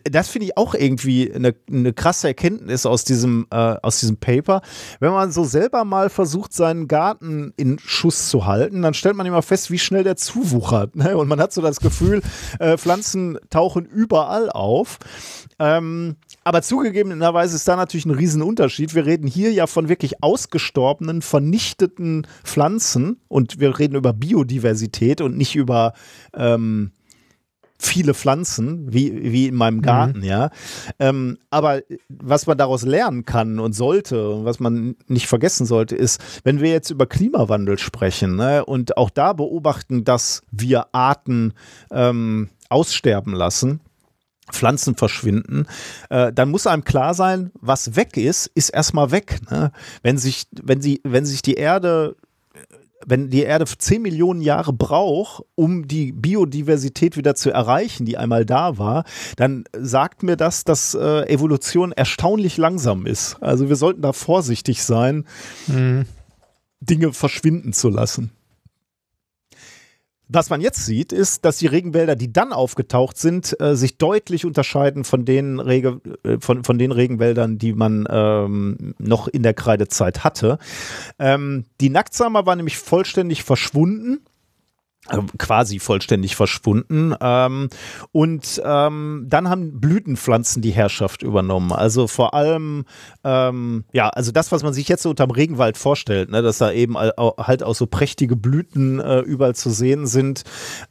Das 0.03 0.29
finde 0.29 0.45
ich 0.45 0.55
auch 0.55 0.75
irgendwie 0.75 1.33
eine, 1.33 1.55
eine 1.67 1.93
krasse 1.93 2.27
Erkenntnis 2.27 2.85
aus 2.85 3.05
diesem, 3.05 3.47
äh, 3.49 3.55
aus 3.81 3.99
diesem 3.99 4.17
Paper. 4.17 4.61
Wenn 4.99 5.11
man 5.11 5.31
so 5.31 5.45
selber 5.45 5.83
mal 5.83 6.11
versucht, 6.11 6.53
seinen 6.53 6.87
Garten 6.87 7.53
in 7.57 7.79
Schuss 7.79 8.29
zu 8.29 8.45
halten, 8.45 8.83
dann 8.83 8.93
stellt 8.93 9.15
man 9.15 9.25
immer 9.25 9.41
fest, 9.41 9.71
wie 9.71 9.79
schnell 9.79 10.03
der 10.03 10.15
zuwuchert. 10.15 10.95
Ne? 10.95 11.17
Und 11.17 11.27
man 11.27 11.41
hat 11.41 11.53
so 11.53 11.63
das 11.63 11.79
Gefühl, 11.79 12.21
äh, 12.59 12.77
Pflanzen 12.77 13.39
tauchen 13.49 13.85
überall 13.85 14.51
auf. 14.51 14.99
Ähm, 15.57 16.17
aber 16.43 16.61
zugegebenerweise 16.61 17.55
ist 17.55 17.67
da 17.67 17.75
natürlich 17.75 18.05
ein 18.05 18.11
Riesenunterschied. 18.11 18.93
Wir 18.93 19.07
reden 19.07 19.25
hier 19.25 19.51
ja 19.51 19.65
von 19.65 19.89
wirklich 19.89 20.21
ausgestorbenen, 20.21 21.23
vernichteten 21.23 22.27
Pflanzen 22.43 23.19
und 23.27 23.59
wir 23.59 23.79
reden 23.79 23.95
über 23.95 24.13
Biodiversität 24.13 25.19
und 25.21 25.35
nicht 25.35 25.55
über 25.55 25.93
ähm, 26.35 26.91
viele 27.79 28.13
Pflanzen, 28.13 28.93
wie, 28.93 29.31
wie 29.31 29.47
in 29.47 29.55
meinem 29.55 29.77
mhm. 29.77 29.81
Garten, 29.81 30.19
mhm. 30.19 30.25
ja. 30.25 30.49
Ähm, 30.99 31.37
aber 31.49 31.81
was 32.09 32.45
man 32.45 32.57
daraus 32.57 32.83
lernen 32.83 33.25
kann 33.25 33.59
und 33.59 33.73
sollte 33.73 34.29
und 34.29 34.45
was 34.45 34.59
man 34.59 34.95
nicht 35.07 35.27
vergessen 35.27 35.65
sollte, 35.65 35.95
ist, 35.95 36.21
wenn 36.43 36.59
wir 36.59 36.71
jetzt 36.71 36.89
über 36.89 37.05
Klimawandel 37.05 37.79
sprechen 37.79 38.35
ne, 38.35 38.65
und 38.65 38.97
auch 38.97 39.09
da 39.09 39.33
beobachten, 39.33 40.03
dass 40.03 40.43
wir 40.51 40.87
Arten 40.91 41.53
ähm, 41.91 42.49
aussterben 42.67 43.33
lassen, 43.33 43.79
Pflanzen 44.51 44.95
verschwinden, 44.95 45.65
äh, 46.09 46.33
dann 46.33 46.49
muss 46.49 46.67
einem 46.67 46.83
klar 46.83 47.13
sein, 47.13 47.51
was 47.53 47.95
weg 47.95 48.17
ist, 48.17 48.47
ist 48.55 48.69
erstmal 48.69 49.11
weg. 49.11 49.39
Ne? 49.49 49.71
Wenn 50.01 50.17
sich, 50.17 50.47
wenn 50.51 50.81
sie, 50.81 51.01
wenn 51.03 51.25
sich 51.25 51.41
die 51.41 51.53
Erde 51.53 52.15
wenn 53.05 53.29
die 53.29 53.43
Erde 53.43 53.65
10 53.65 54.01
Millionen 54.01 54.41
Jahre 54.41 54.73
braucht, 54.73 55.43
um 55.55 55.87
die 55.87 56.11
Biodiversität 56.11 57.17
wieder 57.17 57.35
zu 57.35 57.51
erreichen, 57.51 58.05
die 58.05 58.17
einmal 58.17 58.45
da 58.45 58.77
war, 58.77 59.05
dann 59.37 59.63
sagt 59.77 60.23
mir 60.23 60.35
das, 60.35 60.63
dass 60.63 60.93
äh, 60.93 61.23
Evolution 61.29 61.91
erstaunlich 61.91 62.57
langsam 62.57 63.05
ist. 63.05 63.37
Also 63.41 63.69
wir 63.69 63.75
sollten 63.75 64.01
da 64.01 64.13
vorsichtig 64.13 64.83
sein, 64.83 65.25
mhm. 65.67 66.05
Dinge 66.81 67.13
verschwinden 67.13 67.73
zu 67.73 67.89
lassen. 67.89 68.31
Was 70.31 70.51
man 70.51 70.61
jetzt 70.61 70.85
sieht, 70.85 71.11
ist, 71.11 71.43
dass 71.43 71.57
die 71.57 71.65
Regenwälder, 71.65 72.15
die 72.15 72.31
dann 72.31 72.53
aufgetaucht 72.53 73.17
sind, 73.17 73.59
äh, 73.59 73.75
sich 73.75 73.97
deutlich 73.97 74.45
unterscheiden 74.45 75.03
von 75.03 75.25
den, 75.25 75.59
Rege, 75.59 76.01
äh, 76.23 76.37
von, 76.39 76.63
von 76.63 76.77
den 76.77 76.91
Regenwäldern, 76.91 77.57
die 77.57 77.73
man 77.73 78.07
ähm, 78.07 78.93
noch 78.99 79.27
in 79.27 79.41
der 79.41 79.55
Kreidezeit 79.55 80.23
hatte. 80.23 80.59
Ähm, 81.17 81.65
die 81.81 81.89
Nacktsamer 81.89 82.45
war 82.45 82.55
nämlich 82.55 82.77
vollständig 82.77 83.43
verschwunden 83.43 84.19
quasi 85.37 85.79
vollständig 85.79 86.35
verschwunden. 86.35 87.13
Ähm, 87.19 87.69
und 88.11 88.61
ähm, 88.63 89.25
dann 89.27 89.49
haben 89.49 89.79
Blütenpflanzen 89.79 90.61
die 90.61 90.71
Herrschaft 90.71 91.23
übernommen. 91.23 91.71
Also 91.71 92.07
vor 92.07 92.33
allem, 92.33 92.85
ähm, 93.23 93.85
ja, 93.91 94.09
also 94.09 94.31
das, 94.31 94.51
was 94.51 94.63
man 94.63 94.73
sich 94.73 94.87
jetzt 94.87 95.03
so 95.03 95.09
unterm 95.09 95.31
Regenwald 95.31 95.77
vorstellt, 95.77 96.29
ne, 96.29 96.41
dass 96.41 96.57
da 96.57 96.71
eben 96.71 96.97
halt 96.97 97.63
auch 97.63 97.75
so 97.75 97.87
prächtige 97.87 98.35
Blüten 98.35 98.99
äh, 98.99 99.19
überall 99.19 99.55
zu 99.55 99.69
sehen 99.69 100.07
sind. 100.07 100.43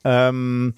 Ähm, 0.05 0.75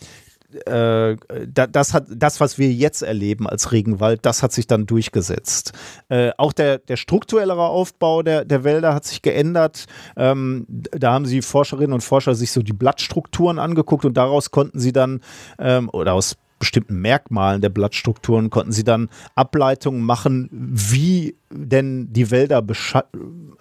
äh, 0.66 1.16
das 1.52 1.94
hat 1.94 2.06
das, 2.14 2.40
was 2.40 2.58
wir 2.58 2.72
jetzt 2.72 3.02
erleben 3.02 3.48
als 3.48 3.72
Regenwald, 3.72 4.24
das 4.26 4.42
hat 4.42 4.52
sich 4.52 4.66
dann 4.66 4.86
durchgesetzt. 4.86 5.72
Äh, 6.08 6.30
auch 6.36 6.52
der, 6.52 6.78
der 6.78 6.96
strukturellere 6.96 7.68
Aufbau 7.68 8.22
der, 8.22 8.44
der 8.44 8.64
Wälder 8.64 8.94
hat 8.94 9.04
sich 9.04 9.22
geändert. 9.22 9.86
Ähm, 10.16 10.66
da 10.68 11.12
haben 11.12 11.26
sie 11.26 11.42
Forscherinnen 11.42 11.92
und 11.92 12.02
Forscher 12.02 12.34
sich 12.34 12.52
so 12.52 12.62
die 12.62 12.72
Blattstrukturen 12.72 13.58
angeguckt 13.58 14.04
und 14.04 14.16
daraus 14.16 14.50
konnten 14.50 14.80
sie 14.80 14.92
dann 14.92 15.20
ähm, 15.58 15.88
oder 15.92 16.14
aus 16.14 16.36
bestimmten 16.58 17.00
Merkmalen 17.00 17.62
der 17.62 17.70
Blattstrukturen 17.70 18.50
konnten 18.50 18.72
sie 18.72 18.84
dann 18.84 19.08
Ableitungen 19.34 20.02
machen, 20.02 20.48
wie 20.52 21.36
denn 21.50 22.12
die 22.12 22.30
Wälder 22.30 22.62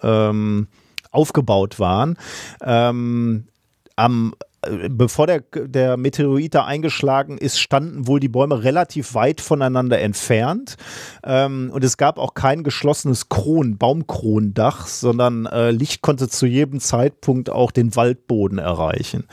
ähm, 0.04 0.68
aufgebaut 1.12 1.80
waren. 1.80 2.18
Ähm, 2.62 3.46
am 3.96 4.34
bevor 4.90 5.28
der, 5.28 5.42
der 5.54 5.98
Meteorit 5.98 6.56
da 6.56 6.66
eingeschlagen 6.66 7.38
ist, 7.38 7.60
standen 7.60 8.08
wohl 8.08 8.20
die 8.20 8.28
Bäume 8.28 8.64
relativ 8.64 9.14
weit 9.14 9.42
voneinander 9.42 10.00
entfernt. 10.00 10.78
Ähm, 11.24 11.72
und 11.74 11.84
es 11.84 11.98
gab 11.98 12.18
auch 12.18 12.34
kein 12.34 12.64
geschlossenes 12.64 13.30
Kron, 13.30 13.78
Baumkronendach, 13.78 14.88
sondern 14.88 15.46
äh, 15.46 15.72
Licht 15.72 16.02
konnte 16.02 16.28
zu 16.28 16.46
jedem 16.46 16.80
Zeitpunkt 16.80 17.50
auch 17.50 17.72
den 17.72 17.96
Waldboden 17.96 18.58
erreichen. 18.58 19.26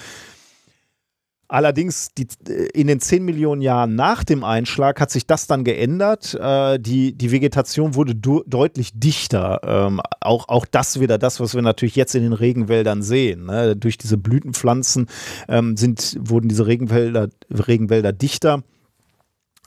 Allerdings 1.48 2.08
die, 2.16 2.26
äh, 2.48 2.68
in 2.74 2.86
den 2.88 3.00
10 3.00 3.24
Millionen 3.24 3.62
Jahren 3.62 3.94
nach 3.94 4.24
dem 4.24 4.42
Einschlag 4.42 5.00
hat 5.00 5.10
sich 5.10 5.26
das 5.26 5.46
dann 5.46 5.64
geändert. 5.64 6.34
Äh, 6.34 6.78
die, 6.80 7.12
die 7.12 7.30
Vegetation 7.30 7.94
wurde 7.94 8.14
deutlich 8.14 8.98
dichter. 8.98 9.60
Ähm, 9.64 10.00
auch, 10.20 10.48
auch 10.48 10.66
das 10.66 11.00
wieder 11.00 11.18
das, 11.18 11.38
was 11.38 11.54
wir 11.54 11.62
natürlich 11.62 11.96
jetzt 11.96 12.14
in 12.14 12.22
den 12.22 12.32
Regenwäldern 12.32 13.02
sehen. 13.02 13.46
Ne? 13.46 13.76
Durch 13.76 13.96
diese 13.98 14.16
Blütenpflanzen 14.16 15.06
ähm, 15.48 15.76
sind, 15.76 16.16
wurden 16.20 16.48
diese 16.48 16.66
Regenwälder, 16.66 17.28
Regenwälder 17.50 18.12
dichter. 18.12 18.62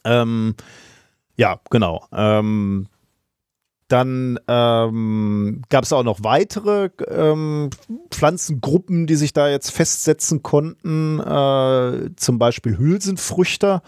Ähm, 0.04 0.56
ja, 1.38 1.60
genau. 1.70 2.06
Ähm, 2.12 2.88
dann 3.90 4.40
ähm, 4.48 5.64
gab 5.70 5.84
es 5.84 5.92
auch 5.92 6.04
noch 6.04 6.24
weitere 6.24 6.90
ähm, 7.10 7.70
Pflanzengruppen, 8.12 9.08
die 9.08 9.16
sich 9.16 9.34
da 9.34 9.50
jetzt 9.50 9.72
festsetzen 9.72 10.44
konnten, 10.44 11.20
äh, 11.20 12.12
zum 12.16 12.40
Beispiel 12.40 12.78
Hülsenfrüchter. 12.78 13.82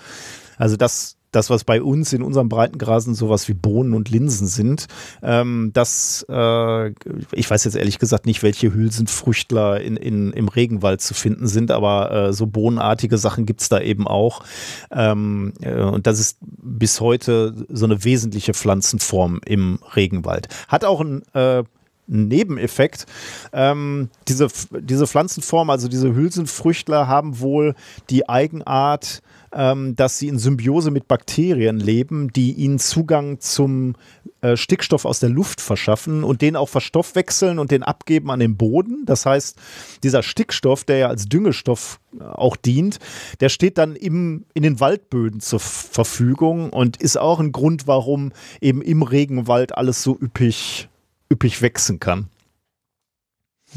Also 0.57 0.75
das 0.75 1.17
das, 1.31 1.49
was 1.49 1.63
bei 1.63 1.81
uns 1.81 2.13
in 2.13 2.21
unserem 2.21 2.49
Breitengrasen 2.49 3.15
sowas 3.15 3.47
wie 3.47 3.53
Bohnen 3.53 3.93
und 3.93 4.09
Linsen 4.09 4.47
sind, 4.47 4.87
ähm, 5.23 5.71
das, 5.73 6.25
äh, 6.29 6.89
ich 7.31 7.49
weiß 7.49 7.63
jetzt 7.63 7.75
ehrlich 7.75 7.99
gesagt 7.99 8.25
nicht, 8.25 8.43
welche 8.43 8.73
Hülsenfrüchtler 8.73 9.81
in, 9.81 9.97
in, 9.97 10.33
im 10.33 10.47
Regenwald 10.47 11.01
zu 11.01 11.13
finden 11.13 11.47
sind, 11.47 11.71
aber 11.71 12.11
äh, 12.11 12.33
so 12.33 12.47
bohnenartige 12.47 13.17
Sachen 13.17 13.45
gibt 13.45 13.61
es 13.61 13.69
da 13.69 13.79
eben 13.79 14.07
auch. 14.07 14.43
Ähm, 14.91 15.53
äh, 15.61 15.81
und 15.81 16.07
das 16.07 16.19
ist 16.19 16.37
bis 16.41 16.99
heute 16.99 17.65
so 17.69 17.85
eine 17.85 18.03
wesentliche 18.03 18.53
Pflanzenform 18.53 19.39
im 19.45 19.79
Regenwald. 19.95 20.49
Hat 20.67 20.85
auch 20.85 21.01
ein 21.01 21.23
äh, 21.33 21.63
Nebeneffekt. 22.07 23.05
Ähm, 23.53 24.09
diese, 24.27 24.47
diese 24.79 25.07
Pflanzenform, 25.07 25.69
also 25.69 25.87
diese 25.87 26.13
Hülsenfrüchtler, 26.13 27.07
haben 27.07 27.39
wohl 27.39 27.75
die 28.09 28.27
Eigenart, 28.27 29.21
ähm, 29.53 29.95
dass 29.95 30.17
sie 30.17 30.27
in 30.27 30.39
Symbiose 30.39 30.91
mit 30.91 31.07
Bakterien 31.07 31.79
leben, 31.79 32.31
die 32.31 32.53
ihnen 32.53 32.79
Zugang 32.79 33.39
zum 33.39 33.95
äh, 34.41 34.55
Stickstoff 34.55 35.05
aus 35.05 35.19
der 35.19 35.29
Luft 35.29 35.61
verschaffen 35.61 36.23
und 36.23 36.41
den 36.41 36.55
auch 36.55 36.69
verstoffwechseln 36.69 37.59
und 37.59 37.71
den 37.71 37.83
abgeben 37.83 38.31
an 38.31 38.39
den 38.39 38.57
Boden. 38.57 39.03
Das 39.05 39.25
heißt, 39.25 39.57
dieser 40.03 40.23
Stickstoff, 40.23 40.83
der 40.83 40.97
ja 40.97 41.07
als 41.07 41.25
Düngestoff 41.25 41.99
äh, 42.17 42.23
auch 42.23 42.55
dient, 42.55 42.99
der 43.39 43.49
steht 43.49 43.77
dann 43.77 43.95
im, 43.95 44.45
in 44.53 44.63
den 44.63 44.79
Waldböden 44.79 45.41
zur 45.41 45.59
Verfügung 45.59 46.71
und 46.71 46.97
ist 46.97 47.17
auch 47.17 47.39
ein 47.39 47.51
Grund, 47.51 47.87
warum 47.87 48.31
eben 48.61 48.81
im 48.81 49.01
Regenwald 49.01 49.77
alles 49.77 50.01
so 50.01 50.17
üppig, 50.19 50.89
üppig 51.31 51.61
wachsen 51.61 51.99
kann. 51.99 52.27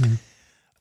Mhm. 0.00 0.18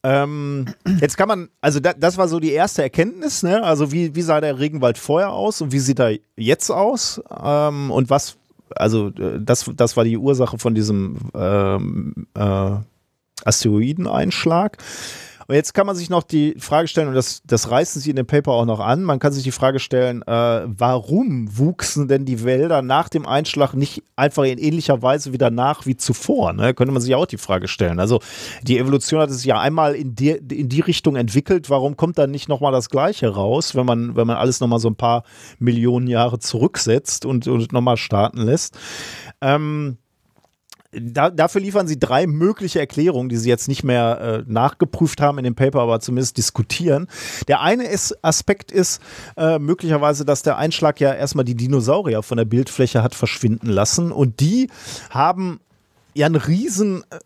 Ähm, 0.06 0.66
jetzt 1.00 1.18
kann 1.18 1.30
man, 1.30 1.50
also 1.62 1.80
da, 1.80 1.94
das 1.94 2.18
war 2.18 2.28
so 2.28 2.42
die 2.42 2.52
erste 2.52 2.82
Erkenntnis, 2.82 3.42
ne? 3.42 3.64
Also 3.64 3.94
wie, 3.94 4.16
wie 4.16 4.22
sah 4.22 4.42
der 4.42 4.60
Regenwald 4.60 4.98
vorher 4.98 5.32
aus 5.32 5.62
und 5.62 5.72
wie 5.72 5.80
sieht 5.80 6.00
er 6.00 6.18
jetzt 6.36 6.70
aus? 6.70 7.22
Ähm, 7.42 7.90
und 7.90 8.10
was, 8.10 8.36
also 8.76 9.08
äh, 9.10 9.40
das, 9.40 9.72
das 9.76 9.96
war 9.96 10.04
die 10.04 10.18
Ursache 10.18 10.58
von 10.58 10.76
diesem 10.76 11.18
ähm, 11.34 12.28
äh, 12.34 12.72
Asteroideneinschlag. 13.46 14.78
Und 15.48 15.56
jetzt 15.56 15.74
kann 15.74 15.86
man 15.86 15.96
sich 15.96 16.10
noch 16.10 16.24
die 16.24 16.56
Frage 16.58 16.88
stellen, 16.88 17.08
und 17.10 17.16
das, 17.16 17.42
das 17.46 17.70
reißen 17.70 18.02
sie 18.02 18.10
in 18.10 18.16
dem 18.16 18.26
Paper 18.26 18.52
auch 18.52 18.66
noch 18.66 18.80
an, 18.80 19.04
man 19.04 19.20
kann 19.20 19.34
sich 19.34 19.44
die 19.44 19.52
Frage 19.52 19.80
stellen, 19.80 20.22
äh, 20.24 20.62
warum 20.66 21.58
wuchsen 21.58 22.08
denn 22.08 22.26
die 22.26 22.44
Wälder 22.44 22.82
nach 22.82 23.10
dem 23.10 23.26
Einschlag 23.26 23.74
nicht 23.74 24.04
einfach 24.16 24.44
in 24.44 24.58
ähnlicher 24.58 25.02
Weise 25.02 25.34
wieder 25.34 25.50
nach 25.50 25.86
wie 25.86 25.98
zuvor? 25.98 26.54
Ne? 26.54 26.74
Könnte 26.74 26.94
man 26.94 27.02
sich 27.02 27.16
auch 27.16 27.26
die 27.26 27.38
Frage 27.38 27.68
stellen. 27.68 28.00
Also 28.00 28.20
die 28.64 28.78
Evolution 28.78 29.22
hat 29.22 29.30
es 29.30 29.44
ja 29.44 29.60
einmal 29.60 29.96
in 29.96 30.16
die, 30.16 30.32
in 30.32 30.70
die 30.70 30.82
Richtung 30.82 31.16
entwickelt, 31.16 31.70
warum 31.70 31.98
kommt 31.98 32.18
dann 32.18 32.32
nicht 32.32 32.50
nochmal 32.50 32.72
das 32.72 32.90
Gleiche 32.90 33.30
raus, 33.30 33.76
wenn 33.76 33.86
man, 33.86 34.16
wenn 34.16 34.28
man 34.28 34.38
alles 34.38 34.60
nochmal 34.60 34.80
so 34.80 34.90
ein 34.90 34.96
paar 34.96 35.24
Millionen 35.60 36.08
Jahre 36.08 36.40
zurücksetzt 36.40 37.26
und, 37.26 37.48
und 37.48 37.72
nochmal 37.74 37.98
starten 37.98 38.42
lässt? 38.42 38.78
Ähm, 39.42 39.98
da, 41.00 41.30
dafür 41.30 41.62
liefern 41.62 41.88
sie 41.88 42.00
drei 42.00 42.28
mögliche 42.28 42.80
Erklärungen, 42.80 43.30
die 43.30 43.38
sie 43.38 43.50
jetzt 43.50 43.68
nicht 43.68 43.84
mehr 43.84 44.44
äh, 44.48 44.52
nachgeprüft 44.52 45.22
haben 45.22 45.38
in 45.38 45.44
dem 45.44 45.56
Paper, 45.56 45.82
aber 45.82 46.00
zumindest 46.00 46.38
diskutieren. 46.38 47.08
Der 47.48 47.62
eine 47.62 47.86
ist, 47.86 48.24
Aspekt 48.24 48.72
ist 48.72 49.02
äh, 49.38 49.60
möglicherweise, 49.60 50.26
dass 50.26 50.44
der 50.44 50.58
Einschlag 50.58 51.00
ja 51.00 51.14
erstmal 51.14 51.46
die 51.46 51.56
Dinosaurier 51.56 52.24
von 52.24 52.38
der 52.38 52.46
Bildfläche 52.46 53.04
hat 53.04 53.16
verschwinden 53.16 53.68
lassen 53.68 54.12
und 54.12 54.40
die 54.40 54.70
haben 55.10 55.60
ja 56.14 56.26
einen 56.26 56.36
riesen 56.36 57.04
äh, 57.10 57.20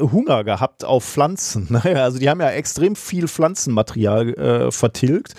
Hunger 0.00 0.44
gehabt 0.44 0.84
auf 0.84 1.04
Pflanzen. 1.04 1.68
Ne? 1.74 2.00
Also 2.02 2.18
die 2.18 2.28
haben 2.28 2.40
ja 2.40 2.50
extrem 2.50 2.94
viel 2.94 3.26
Pflanzenmaterial 3.26 4.34
äh, 4.34 4.70
vertilgt 4.70 5.34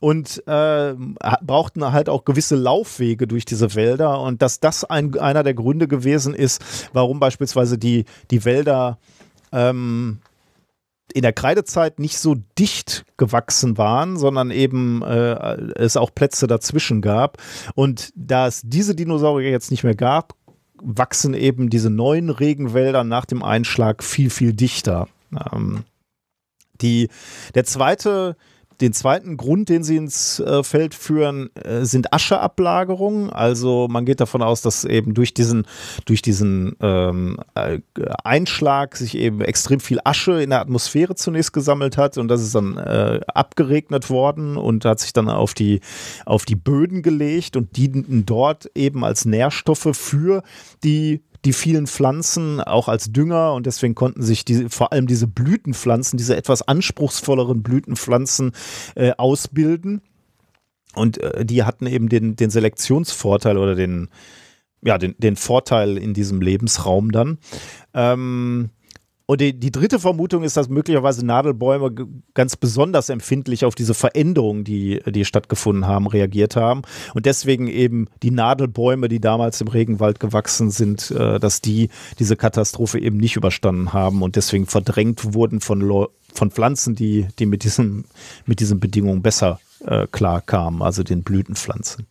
und 0.00 0.42
äh, 0.46 0.94
brauchten 1.42 1.92
halt 1.92 2.08
auch 2.08 2.24
gewisse 2.24 2.56
Laufwege 2.56 3.26
durch 3.26 3.44
diese 3.44 3.74
Wälder 3.74 4.20
und 4.20 4.42
dass 4.42 4.60
das 4.60 4.84
ein, 4.84 5.18
einer 5.18 5.42
der 5.42 5.54
Gründe 5.54 5.88
gewesen 5.88 6.34
ist, 6.34 6.62
warum 6.92 7.20
beispielsweise 7.20 7.78
die, 7.78 8.04
die 8.30 8.44
Wälder 8.44 8.98
ähm, 9.52 10.20
in 11.12 11.22
der 11.22 11.32
Kreidezeit 11.32 11.98
nicht 11.98 12.18
so 12.18 12.36
dicht 12.58 13.04
gewachsen 13.16 13.78
waren, 13.78 14.16
sondern 14.16 14.50
eben 14.50 15.02
äh, 15.02 15.56
es 15.76 15.96
auch 15.96 16.14
Plätze 16.14 16.46
dazwischen 16.46 17.02
gab. 17.02 17.38
Und 17.74 18.12
da 18.14 18.46
es 18.46 18.62
diese 18.64 18.94
Dinosaurier 18.94 19.50
jetzt 19.50 19.70
nicht 19.70 19.84
mehr 19.84 19.94
gab, 19.94 20.34
wachsen 20.82 21.34
eben 21.34 21.70
diese 21.70 21.90
neuen 21.90 22.30
Regenwälder 22.30 23.04
nach 23.04 23.24
dem 23.24 23.42
Einschlag 23.42 24.02
viel, 24.02 24.30
viel 24.30 24.52
dichter. 24.52 25.08
Ähm, 25.52 25.84
die, 26.80 27.08
der 27.54 27.64
zweite 27.64 28.36
den 28.80 28.92
zweiten 28.92 29.36
Grund, 29.36 29.68
den 29.68 29.82
sie 29.82 29.96
ins 29.96 30.40
äh, 30.40 30.62
Feld 30.62 30.94
führen, 30.94 31.50
äh, 31.54 31.84
sind 31.84 32.12
Ascheablagerungen. 32.12 33.30
Also 33.30 33.88
man 33.90 34.04
geht 34.04 34.20
davon 34.20 34.42
aus, 34.42 34.62
dass 34.62 34.84
eben 34.84 35.14
durch 35.14 35.34
diesen, 35.34 35.66
durch 36.06 36.22
diesen 36.22 36.76
ähm, 36.80 37.38
äh, 37.54 37.80
Einschlag 38.24 38.96
sich 38.96 39.16
eben 39.16 39.40
extrem 39.40 39.80
viel 39.80 40.00
Asche 40.04 40.42
in 40.42 40.50
der 40.50 40.60
Atmosphäre 40.60 41.14
zunächst 41.14 41.52
gesammelt 41.52 41.96
hat 41.96 42.18
und 42.18 42.28
das 42.28 42.42
ist 42.42 42.54
dann 42.54 42.76
äh, 42.78 43.20
abgeregnet 43.34 44.10
worden 44.10 44.56
und 44.56 44.84
hat 44.84 45.00
sich 45.00 45.12
dann 45.12 45.28
auf 45.28 45.54
die, 45.54 45.80
auf 46.24 46.44
die 46.44 46.56
Böden 46.56 47.02
gelegt 47.02 47.56
und 47.56 47.76
dienten 47.76 48.24
dort 48.26 48.70
eben 48.74 49.04
als 49.04 49.24
Nährstoffe 49.24 49.90
für 49.92 50.42
die 50.82 51.22
die 51.44 51.52
vielen 51.52 51.86
Pflanzen 51.86 52.60
auch 52.60 52.88
als 52.88 53.12
Dünger 53.12 53.54
und 53.54 53.66
deswegen 53.66 53.94
konnten 53.94 54.22
sich 54.22 54.44
die, 54.44 54.68
vor 54.68 54.92
allem 54.92 55.06
diese 55.06 55.26
Blütenpflanzen, 55.26 56.16
diese 56.16 56.36
etwas 56.36 56.62
anspruchsvolleren 56.62 57.62
Blütenpflanzen 57.62 58.52
äh, 58.94 59.12
ausbilden. 59.16 60.02
Und 60.94 61.18
äh, 61.18 61.44
die 61.44 61.62
hatten 61.62 61.86
eben 61.86 62.08
den, 62.08 62.36
den 62.36 62.50
Selektionsvorteil 62.50 63.56
oder 63.56 63.74
den, 63.74 64.08
ja, 64.82 64.98
den, 64.98 65.14
den 65.18 65.36
Vorteil 65.36 65.96
in 65.96 66.14
diesem 66.14 66.40
Lebensraum 66.40 67.12
dann. 67.12 67.38
Ähm, 67.94 68.70
und 69.30 69.40
die, 69.40 69.52
die, 69.52 69.70
dritte 69.70 70.00
Vermutung 70.00 70.42
ist, 70.42 70.56
dass 70.56 70.68
möglicherweise 70.68 71.24
Nadelbäume 71.24 71.94
ganz 72.34 72.56
besonders 72.56 73.10
empfindlich 73.10 73.64
auf 73.64 73.76
diese 73.76 73.94
Veränderungen, 73.94 74.64
die, 74.64 75.00
die 75.06 75.24
stattgefunden 75.24 75.86
haben, 75.86 76.08
reagiert 76.08 76.56
haben. 76.56 76.82
Und 77.14 77.26
deswegen 77.26 77.68
eben 77.68 78.08
die 78.24 78.32
Nadelbäume, 78.32 79.06
die 79.06 79.20
damals 79.20 79.60
im 79.60 79.68
Regenwald 79.68 80.18
gewachsen 80.18 80.72
sind, 80.72 81.12
äh, 81.12 81.38
dass 81.38 81.60
die 81.60 81.90
diese 82.18 82.34
Katastrophe 82.34 82.98
eben 82.98 83.18
nicht 83.18 83.36
überstanden 83.36 83.92
haben 83.92 84.22
und 84.22 84.34
deswegen 84.34 84.66
verdrängt 84.66 85.32
wurden 85.32 85.60
von, 85.60 86.08
von 86.34 86.50
Pflanzen, 86.50 86.96
die, 86.96 87.28
die 87.38 87.46
mit, 87.46 87.62
diesem, 87.62 88.06
mit 88.46 88.58
diesen 88.58 88.80
Bedingungen 88.80 89.22
besser 89.22 89.60
äh, 89.86 90.08
klarkamen, 90.10 90.82
also 90.82 91.04
den 91.04 91.22
Blütenpflanzen. 91.22 92.08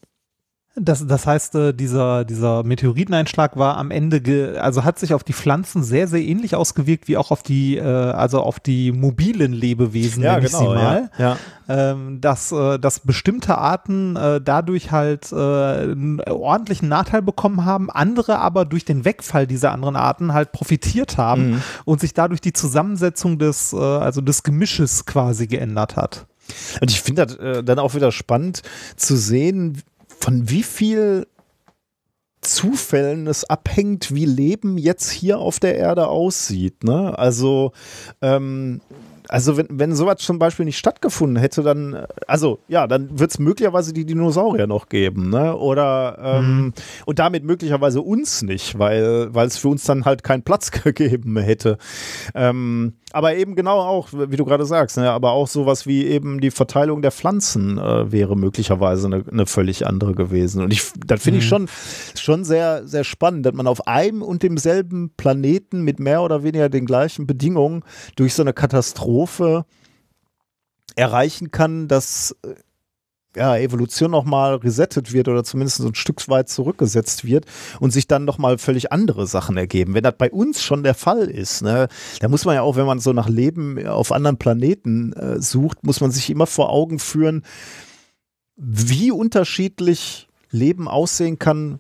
Das, 0.82 1.06
das 1.06 1.28
heißt, 1.28 1.56
äh, 1.56 1.74
dieser, 1.74 2.26
dieser 2.26 2.64
Meteoriteneinschlag 2.64 3.58
war 3.58 3.78
am 3.78 3.92
Ende, 3.92 4.22
ge, 4.22 4.58
also 4.58 4.84
hat 4.84 5.00
sich 5.00 5.14
auf 5.14 5.24
die 5.24 5.34
Pflanzen 5.34 5.84
sehr, 5.84 6.08
sehr 6.08 6.22
ähnlich 6.22 6.56
ausgewirkt 6.56 7.08
wie 7.08 7.18
auch 7.18 7.32
auf 7.32 7.44
die, 7.44 7.78
äh, 7.78 7.84
also 7.84 8.42
auf 8.42 8.60
die 8.60 8.92
mobilen 8.92 9.54
Lebewesen, 9.54 10.24
ja, 10.24 10.40
genau, 10.40 10.60
sie 10.60 10.66
mal. 10.66 11.12
Ja, 11.18 11.26
ja. 11.26 11.38
Ähm, 11.92 12.20
dass, 12.22 12.52
äh, 12.52 12.80
dass 12.80 13.02
bestimmte 13.02 13.58
Arten 13.58 14.16
äh, 14.16 14.42
dadurch 14.42 14.92
halt 14.92 15.32
äh, 15.32 15.36
einen 15.36 16.20
ordentlichen 16.22 16.90
Nachteil 16.90 17.22
bekommen 17.22 17.66
haben, 17.66 17.92
andere 17.92 18.40
aber 18.40 18.66
durch 18.66 18.86
den 18.86 19.06
Wegfall 19.06 19.46
dieser 19.46 19.72
anderen 19.72 19.96
Arten 19.96 20.34
halt 20.34 20.52
profitiert 20.52 21.18
haben 21.18 21.52
mhm. 21.52 21.62
und 21.86 22.00
sich 22.00 22.14
dadurch 22.14 22.42
die 22.42 22.54
Zusammensetzung 22.54 23.38
des, 23.38 23.74
äh, 23.74 23.78
also 23.78 24.22
des 24.22 24.44
Gemisches 24.44 25.06
quasi 25.06 25.48
geändert 25.48 25.96
hat. 25.96 26.26
Und 26.82 26.90
ich 26.90 27.02
finde 27.02 27.26
das 27.26 27.36
äh, 27.36 27.64
dann 27.64 27.80
auch 27.80 27.94
wieder 27.96 28.12
spannend 28.12 28.64
zu 28.96 29.16
sehen, 29.16 29.82
von 30.20 30.50
wie 30.50 30.64
viel 30.64 31.28
Zufällen 32.42 33.28
es 33.28 33.44
abhängt, 33.44 34.14
wie 34.14 34.26
Leben 34.26 34.78
jetzt 34.78 35.10
hier 35.12 35.40
auf 35.40 35.60
der 35.60 35.76
Erde 35.76 36.08
aussieht. 36.08 36.84
Ne? 36.84 37.18
Also 37.18 37.74
ähm, 38.22 38.82
also 39.30 39.58
wenn, 39.58 39.68
wenn 39.70 39.96
sowas 39.96 40.18
zum 40.18 40.40
Beispiel 40.40 40.66
nicht 40.66 40.80
stattgefunden 40.80 41.38
hätte, 41.38 41.62
dann, 41.62 42.06
also 42.28 42.60
ja, 42.68 42.88
dann 42.88 43.20
wird 43.20 43.30
es 43.30 43.38
möglicherweise 43.38 43.94
die 43.94 44.04
Dinosaurier 44.04 44.66
noch 44.66 44.90
geben, 44.90 45.30
ne? 45.30 45.56
Oder 45.56 46.18
ähm, 46.20 46.58
mhm. 46.58 46.74
und 47.06 47.20
damit 47.20 47.44
möglicherweise 47.44 48.02
uns 48.02 48.42
nicht, 48.42 48.80
weil 48.80 49.34
weil 49.34 49.48
es 49.48 49.58
für 49.58 49.68
uns 49.70 49.84
dann 49.84 50.06
halt 50.06 50.24
keinen 50.24 50.42
Platz 50.42 50.72
gegeben 50.84 51.38
hätte. 51.38 51.78
Ähm, 52.34 52.94
aber 53.12 53.36
eben 53.36 53.56
genau 53.56 53.80
auch, 53.80 54.10
wie 54.12 54.36
du 54.36 54.46
gerade 54.46 54.66
sagst, 54.66 54.98
ne? 54.98 55.10
aber 55.10 55.32
auch 55.32 55.48
sowas 55.48 55.88
wie 55.88 56.06
eben 56.06 56.42
die 56.42 56.52
Verteilung 56.52 57.02
der 57.02 57.12
Pflanzen 57.12 57.80
äh, 57.80 58.12
wäre 58.12 58.38
möglicherweise 58.38 59.08
eine, 59.08 59.24
eine, 59.32 59.48
völlig 59.48 59.88
andere 59.88 60.14
gewesen. 60.14 60.62
Und 60.62 60.72
ich, 60.72 60.92
das 61.08 61.24
finde 61.24 61.38
mhm. 61.38 61.42
ich 61.42 61.50
schon, 61.50 61.70
schon 62.16 62.44
sehr, 62.44 62.88
sehr 62.88 63.04
spannend, 63.04 63.48
dass 63.48 63.54
man 63.54 63.66
auf 63.66 63.88
einem 63.88 64.22
und 64.22 64.44
demselben 64.44 65.10
Planeten 65.18 65.82
mit 65.82 66.00
mehr 66.00 66.22
oder 66.22 66.44
weniger 66.44 66.70
den 66.70 66.86
gleichen 66.86 67.26
Bedingungen 67.26 67.84
durch 68.16 68.36
so 68.36 68.44
eine 68.44 68.54
Katastrophe 68.54 69.19
erreichen 70.96 71.52
kann, 71.52 71.88
dass 71.88 72.36
äh, 72.44 72.56
ja, 73.36 73.56
Evolution 73.58 74.12
nochmal 74.12 74.56
resettet 74.56 75.14
wird 75.14 75.28
oder 75.28 75.44
zumindest 75.44 75.80
ein 75.80 75.96
Stück 75.96 76.28
weit 76.30 76.50
zurückgesetzt 76.50 77.26
wird 77.26 77.46
und 77.80 77.92
sich 77.92 78.08
dann 78.08 78.26
nochmal 78.26 78.58
völlig 78.58 78.92
andere 78.92 79.28
Sachen 79.28 79.56
ergeben. 79.56 79.94
Wenn 79.94 80.04
das 80.04 80.16
bei 80.18 80.32
uns 80.32 80.64
schon 80.64 80.84
der 80.84 80.96
Fall 80.96 81.30
ist, 81.30 81.62
ne, 81.62 81.88
da 82.20 82.28
muss 82.28 82.46
man 82.46 82.56
ja 82.56 82.62
auch, 82.64 82.76
wenn 82.76 82.88
man 82.88 83.00
so 83.00 83.14
nach 83.14 83.30
Leben 83.30 83.86
auf 83.88 84.12
anderen 84.12 84.38
Planeten 84.38 85.14
äh, 85.14 85.40
sucht, 85.40 85.84
muss 85.84 86.02
man 86.02 86.12
sich 86.12 86.30
immer 86.30 86.48
vor 86.48 86.72
Augen 86.72 87.00
führen, 87.00 87.44
wie 88.56 89.12
unterschiedlich 89.12 90.28
Leben 90.50 90.88
aussehen 90.88 91.38
kann, 91.38 91.80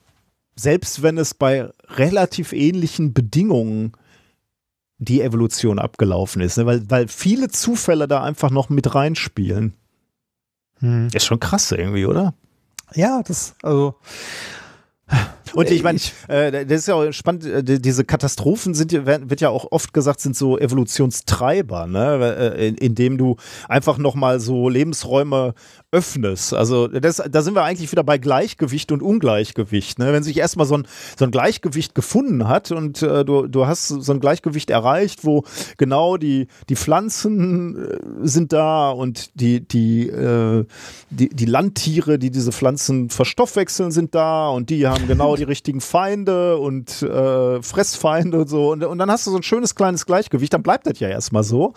selbst 0.56 1.02
wenn 1.02 1.18
es 1.18 1.34
bei 1.34 1.70
relativ 1.88 2.53
ähnlichen 2.53 3.14
Bedingungen 3.14 3.94
die 4.99 5.21
Evolution 5.21 5.80
abgelaufen 5.80 6.41
ist, 6.41 6.57
ne? 6.57 6.65
weil, 6.65 6.89
weil 6.89 7.07
viele 7.07 7.47
Zufälle 7.47 8.07
da 8.07 8.21
einfach 8.21 8.51
noch 8.51 8.69
mit 8.69 8.93
reinspielen. 8.93 9.73
Hm. 10.80 11.07
Ist 11.13 11.26
schon 11.26 11.39
krass 11.39 11.71
irgendwie, 11.71 12.05
oder? 12.05 12.34
Ja, 12.93 13.21
das, 13.26 13.55
also. 13.63 13.95
Und 15.53 15.71
ich 15.71 15.84
meine, 15.84 15.99
äh, 16.27 16.65
das 16.65 16.81
ist 16.81 16.88
ja 16.88 16.95
auch 16.95 17.11
spannend, 17.11 17.45
äh, 17.45 17.63
diese 17.80 18.05
Katastrophen 18.05 18.73
sind, 18.73 18.91
wird 18.91 19.41
ja 19.41 19.49
auch 19.49 19.71
oft 19.71 19.93
gesagt, 19.93 20.21
sind 20.21 20.35
so 20.35 20.57
Evolutionstreiber, 20.57 21.88
ne? 21.88 22.55
Äh, 22.57 22.67
indem 22.67 23.17
du 23.17 23.35
einfach 23.67 23.97
nochmal 23.97 24.39
so 24.39 24.69
Lebensräume 24.69 25.53
öffnest. 25.91 26.53
Also 26.53 26.88
das, 26.88 27.21
da 27.30 27.41
sind 27.41 27.55
wir 27.55 27.63
eigentlich 27.63 27.91
wieder 27.91 28.03
bei 28.03 28.19
Gleichgewicht 28.19 28.91
und 28.91 29.01
Ungleichgewicht. 29.01 29.97
Ne? 29.97 30.13
Wenn 30.13 30.21
sich 30.21 30.38
erstmal 30.38 30.67
so 30.67 30.77
ein, 30.77 30.88
so 31.17 31.26
ein 31.26 31.31
Gleichgewicht 31.31 31.95
gefunden 31.95 32.47
hat 32.47 32.71
und 32.71 33.01
äh, 33.01 33.26
du, 33.26 33.47
du 33.47 33.65
hast 33.65 33.88
so 33.88 34.11
ein 34.11 34.19
Gleichgewicht 34.19 34.69
erreicht, 34.69 35.26
wo 35.26 35.43
genau 35.77 36.17
die, 36.17 36.47
die 36.69 36.76
Pflanzen 36.76 37.76
äh, 37.76 37.97
sind 38.21 38.53
da 38.53 38.91
und 38.91 39.31
die, 39.39 39.67
die, 39.67 40.07
äh, 40.09 40.65
die, 41.09 41.30
die 41.30 41.45
Landtiere, 41.45 42.19
die 42.19 42.30
diese 42.30 42.51
Pflanzen 42.51 43.09
verstoffwechseln, 43.09 43.89
sind 43.91 44.13
da 44.13 44.49
und 44.49 44.69
die 44.69 44.85
haben 44.85 45.07
genau 45.07 45.35
die 45.40 45.44
richtigen 45.44 45.82
Feinde 45.82 46.57
und 46.57 47.02
äh, 47.02 47.61
Fressfeinde 47.61 48.41
und 48.41 48.48
so. 48.48 48.72
Und, 48.72 48.84
und 48.84 48.98
dann 48.98 49.10
hast 49.10 49.26
du 49.26 49.32
so 49.32 49.38
ein 49.38 49.44
schönes 49.44 49.76
kleines 49.76 50.06
Gleichgewicht, 50.06 50.53
dann 50.53 50.64
bleibt 50.64 50.86
das 50.86 50.99
ja 50.99 51.10
erstmal 51.10 51.44
so. 51.44 51.74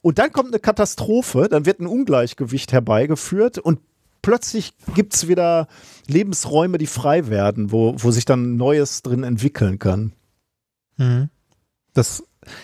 Und 0.00 0.18
dann 0.18 0.32
kommt 0.32 0.48
eine 0.48 0.60
Katastrophe, 0.60 1.48
dann 1.50 1.66
wird 1.66 1.80
ein 1.80 1.86
Ungleichgewicht 1.86 2.72
herbeigeführt 2.72 3.58
und 3.58 3.80
plötzlich 4.22 4.74
gibt 4.94 5.14
es 5.14 5.28
wieder 5.28 5.68
Lebensräume, 6.06 6.78
die 6.78 6.86
frei 6.86 7.28
werden, 7.28 7.72
wo, 7.72 7.94
wo 7.98 8.10
sich 8.10 8.24
dann 8.24 8.56
Neues 8.56 9.02
drin 9.02 9.24
entwickeln 9.24 9.78
kann. 9.78 10.12
Mhm. 10.96 11.28
Das 11.92 12.22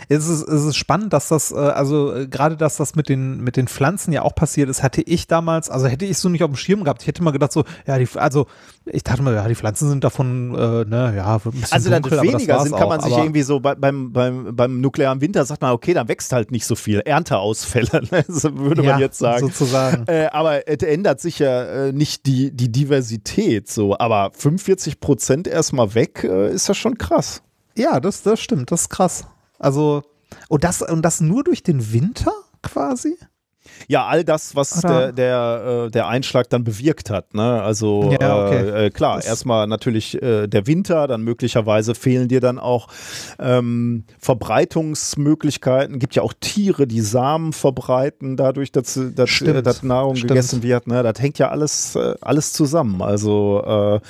es 0.08 0.28
ist, 0.28 0.48
es 0.48 0.64
ist 0.64 0.76
spannend, 0.76 1.12
dass 1.12 1.28
das, 1.28 1.52
äh, 1.52 1.56
also 1.56 2.14
äh, 2.14 2.26
gerade, 2.26 2.56
dass 2.56 2.76
das 2.76 2.94
mit 2.94 3.08
den, 3.08 3.42
mit 3.42 3.56
den 3.56 3.68
Pflanzen 3.68 4.12
ja 4.12 4.22
auch 4.22 4.34
passiert 4.34 4.68
ist, 4.68 4.82
hatte 4.82 5.02
ich 5.02 5.26
damals, 5.26 5.70
also 5.70 5.86
hätte 5.86 6.04
ich 6.04 6.18
so 6.18 6.28
nicht 6.28 6.42
auf 6.42 6.50
dem 6.50 6.56
Schirm 6.56 6.84
gehabt. 6.84 7.02
Ich 7.02 7.08
hätte 7.08 7.22
mal 7.22 7.30
gedacht, 7.30 7.52
so, 7.52 7.64
ja, 7.86 7.98
die, 7.98 8.08
also 8.14 8.46
ich 8.84 9.04
dachte 9.04 9.22
mal, 9.22 9.34
ja, 9.34 9.46
die 9.46 9.54
Pflanzen 9.54 9.88
sind 9.88 10.04
davon, 10.04 10.54
äh, 10.54 10.84
ne, 10.84 11.14
ja, 11.16 11.40
Also 11.70 11.90
dann 11.90 12.02
dunkel, 12.02 12.22
weniger 12.22 12.60
sind, 12.60 12.76
kann 12.76 12.88
man 12.88 13.00
auch, 13.00 13.04
sich 13.04 13.16
irgendwie 13.16 13.42
so 13.42 13.60
bei, 13.60 13.74
beim, 13.74 14.12
beim, 14.12 14.54
beim 14.56 14.80
nuklearen 14.80 15.20
Winter 15.20 15.44
sagt 15.44 15.62
man, 15.62 15.72
okay, 15.72 15.94
dann 15.94 16.08
wächst 16.08 16.32
halt 16.32 16.50
nicht 16.50 16.66
so 16.66 16.74
viel. 16.74 17.00
Ernteausfälle, 17.00 18.02
ne? 18.10 18.24
würde 18.28 18.82
ja, 18.82 18.92
man 18.92 19.00
jetzt 19.00 19.18
sagen. 19.18 19.46
Sozusagen. 19.46 20.04
Äh, 20.06 20.28
aber 20.32 20.68
es 20.68 20.82
ändert 20.82 21.20
sich 21.20 21.38
ja 21.38 21.62
äh, 21.62 21.92
nicht 21.92 22.26
die, 22.26 22.50
die 22.50 22.70
Diversität 22.70 23.70
so. 23.70 23.98
Aber 23.98 24.30
45 24.36 25.00
Prozent 25.00 25.46
erstmal 25.46 25.94
weg, 25.94 26.24
äh, 26.24 26.52
ist 26.52 26.68
ja 26.68 26.74
schon 26.74 26.98
krass. 26.98 27.42
Ja, 27.76 28.00
das, 28.00 28.22
das 28.22 28.40
stimmt, 28.40 28.70
das 28.70 28.82
ist 28.82 28.88
krass. 28.90 29.26
Also, 29.62 30.02
und 30.48 30.64
das, 30.64 30.82
und 30.82 31.02
das 31.02 31.20
nur 31.20 31.44
durch 31.44 31.62
den 31.62 31.92
Winter 31.92 32.32
quasi? 32.62 33.16
Ja, 33.88 34.06
all 34.06 34.24
das, 34.24 34.56
was 34.56 34.80
der, 34.80 35.12
der, 35.12 35.84
äh, 35.86 35.90
der 35.90 36.08
Einschlag 36.08 36.48
dann 36.50 36.64
bewirkt 36.64 37.10
hat. 37.10 37.34
Ne? 37.34 37.62
Also 37.62 38.16
ja, 38.20 38.46
okay. 38.46 38.56
äh, 38.56 38.86
äh 38.86 38.90
klar, 38.90 39.16
das 39.16 39.26
erstmal 39.26 39.66
natürlich 39.66 40.20
äh, 40.20 40.46
der 40.48 40.66
Winter, 40.66 41.06
dann 41.06 41.22
möglicherweise 41.22 41.94
fehlen 41.94 42.28
dir 42.28 42.40
dann 42.40 42.58
auch 42.58 42.88
ähm, 43.38 44.04
Verbreitungsmöglichkeiten. 44.18 45.98
Gibt 45.98 46.14
ja 46.14 46.22
auch 46.22 46.32
Tiere, 46.40 46.86
die 46.86 47.00
Samen 47.00 47.52
verbreiten, 47.52 48.36
dadurch, 48.36 48.72
dass, 48.72 48.98
dass, 49.14 49.40
äh, 49.40 49.62
dass 49.62 49.82
Nahrung 49.82 50.16
Stimmt. 50.16 50.30
gegessen 50.30 50.62
wird. 50.62 50.86
Ne? 50.86 51.02
Das 51.02 51.20
hängt 51.20 51.38
ja 51.38 51.50
alles, 51.50 51.94
äh, 51.94 52.14
alles 52.20 52.52
zusammen. 52.52 53.00
Also 53.02 54.00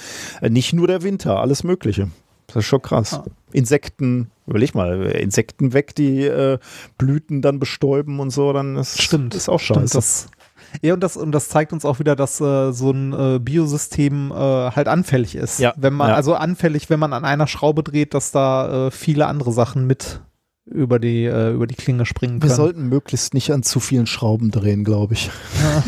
nicht 0.42 0.72
nur 0.72 0.86
der 0.86 1.02
Winter, 1.02 1.40
alles 1.40 1.64
Mögliche. 1.64 2.08
Das 2.54 2.64
ist 2.64 2.68
schon 2.68 2.82
krass. 2.82 3.14
Ah. 3.14 3.24
Insekten, 3.52 4.30
überleg 4.46 4.74
mal, 4.74 5.02
Insekten 5.06 5.72
weg, 5.72 5.94
die 5.94 6.22
äh, 6.22 6.58
Blüten 6.98 7.42
dann 7.42 7.58
bestäuben 7.58 8.20
und 8.20 8.30
so, 8.30 8.52
dann 8.52 8.76
ist, 8.76 9.00
Stimmt. 9.00 9.34
ist 9.34 9.48
auch 9.48 9.60
scheiße. 9.60 10.02
Stimmt, 10.02 10.32
ja, 10.80 10.94
und 10.94 11.00
das, 11.02 11.16
und 11.16 11.32
das 11.32 11.48
zeigt 11.48 11.72
uns 11.72 11.84
auch 11.84 11.98
wieder, 11.98 12.16
dass 12.16 12.40
äh, 12.40 12.72
so 12.72 12.90
ein 12.90 13.12
äh, 13.12 13.38
Biosystem 13.38 14.30
äh, 14.30 14.34
halt 14.34 14.88
anfällig 14.88 15.34
ist. 15.34 15.58
Ja. 15.58 15.74
Wenn 15.76 15.92
man, 15.92 16.08
ja. 16.08 16.14
also 16.14 16.34
anfällig, 16.34 16.88
wenn 16.88 16.98
man 16.98 17.12
an 17.12 17.24
einer 17.24 17.46
Schraube 17.46 17.82
dreht, 17.82 18.14
dass 18.14 18.30
da 18.30 18.86
äh, 18.86 18.90
viele 18.90 19.26
andere 19.26 19.52
Sachen 19.52 19.86
mit 19.86 20.20
über 20.64 20.98
die, 20.98 21.24
äh, 21.24 21.52
über 21.52 21.66
die 21.66 21.74
Klinge 21.74 22.06
springen 22.06 22.40
können. 22.40 22.50
Wir 22.50 22.56
sollten 22.56 22.88
möglichst 22.88 23.34
nicht 23.34 23.50
an 23.52 23.62
zu 23.62 23.80
vielen 23.80 24.06
Schrauben 24.06 24.50
drehen, 24.50 24.84
glaube 24.84 25.14
ich. 25.14 25.30
Ja. 25.62 25.84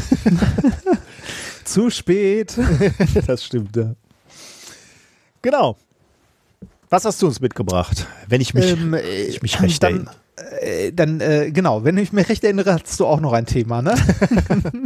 zu 1.64 1.90
spät. 1.90 2.58
das 3.26 3.44
stimmt, 3.44 3.76
ja. 3.76 3.94
Genau. 5.42 5.76
Was 6.94 7.04
hast 7.04 7.20
du 7.22 7.26
uns 7.26 7.40
mitgebracht, 7.40 8.06
wenn 8.28 8.40
ich 8.40 8.54
mich, 8.54 8.70
ähm, 8.70 8.94
ich 8.94 9.42
mich 9.42 9.60
recht 9.60 9.82
dann, 9.82 10.06
erinnere? 10.06 10.14
Äh, 10.60 10.92
dann, 10.92 11.20
äh, 11.20 11.50
genau, 11.50 11.82
wenn 11.82 11.98
ich 11.98 12.12
mich 12.12 12.28
recht 12.28 12.44
erinnere, 12.44 12.74
hast 12.74 13.00
du 13.00 13.06
auch 13.06 13.18
noch 13.18 13.32
ein 13.32 13.46
Thema, 13.46 13.82
ne? 13.82 13.96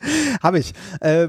Habe 0.42 0.58
ich. 0.58 0.74
Äh, 1.00 1.28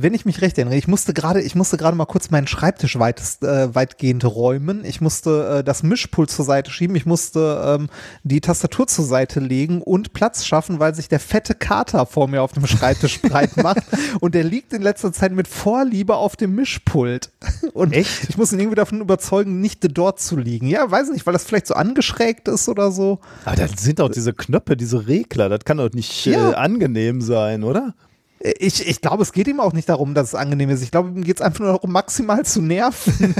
wenn 0.00 0.14
ich 0.14 0.24
mich 0.24 0.40
recht 0.40 0.58
erinnere, 0.58 0.76
ich 0.76 0.88
musste 0.88 1.14
gerade, 1.14 1.40
ich 1.40 1.54
musste 1.54 1.76
gerade 1.76 1.96
mal 1.96 2.06
kurz 2.06 2.30
meinen 2.30 2.46
Schreibtisch 2.46 2.98
weitest, 2.98 3.42
äh, 3.42 3.74
weitgehend 3.74 4.24
räumen. 4.24 4.84
Ich 4.84 5.00
musste 5.00 5.58
äh, 5.58 5.64
das 5.64 5.82
Mischpult 5.82 6.30
zur 6.30 6.44
Seite 6.44 6.70
schieben. 6.70 6.96
Ich 6.96 7.06
musste 7.06 7.78
ähm, 7.78 7.88
die 8.22 8.40
Tastatur 8.40 8.86
zur 8.86 9.04
Seite 9.04 9.40
legen 9.40 9.82
und 9.82 10.12
Platz 10.12 10.44
schaffen, 10.44 10.78
weil 10.78 10.94
sich 10.94 11.08
der 11.08 11.20
fette 11.20 11.54
Kater 11.54 12.06
vor 12.06 12.28
mir 12.28 12.42
auf 12.42 12.52
dem 12.52 12.66
Schreibtisch 12.66 13.20
breit 13.22 13.56
macht. 13.56 13.82
Und 14.20 14.34
der 14.34 14.44
liegt 14.44 14.72
in 14.72 14.82
letzter 14.82 15.12
Zeit 15.12 15.32
mit 15.32 15.48
Vorliebe 15.48 16.16
auf 16.16 16.36
dem 16.36 16.54
Mischpult. 16.54 17.30
Und 17.72 17.92
Echt? 17.92 18.28
ich 18.28 18.36
muss 18.36 18.52
ihn 18.52 18.60
irgendwie 18.60 18.76
davon 18.76 19.00
überzeugen, 19.00 19.60
nicht 19.60 19.86
dort 19.96 20.20
zu 20.20 20.36
liegen. 20.36 20.66
Ja, 20.66 20.90
weiß 20.90 21.10
nicht, 21.10 21.26
weil 21.26 21.32
das 21.32 21.44
vielleicht 21.44 21.66
so 21.66 21.74
angeschrägt 21.74 22.48
ist 22.48 22.68
oder 22.68 22.90
so. 22.90 23.20
Aber 23.44 23.56
da 23.56 23.68
sind 23.68 23.98
doch 23.98 24.08
diese 24.08 24.32
Knöpfe, 24.32 24.76
diese 24.76 25.06
Regler. 25.06 25.48
Das 25.48 25.60
kann 25.64 25.78
doch 25.78 25.92
nicht 25.92 26.26
ja. 26.26 26.52
äh, 26.52 26.54
angenehm 26.54 27.20
sein, 27.20 27.64
oder? 27.64 27.94
Ich, 28.40 28.86
ich 28.86 29.00
glaube, 29.00 29.22
es 29.22 29.32
geht 29.32 29.48
ihm 29.48 29.60
auch 29.60 29.72
nicht 29.72 29.88
darum, 29.88 30.14
dass 30.14 30.28
es 30.28 30.34
angenehm 30.34 30.70
ist. 30.70 30.82
Ich 30.82 30.90
glaube, 30.90 31.08
ihm 31.08 31.24
geht 31.24 31.36
es 31.36 31.42
einfach 31.42 31.60
nur 31.60 31.72
darum, 31.72 31.90
maximal 31.90 32.44
zu 32.44 32.60
nerven. 32.60 33.34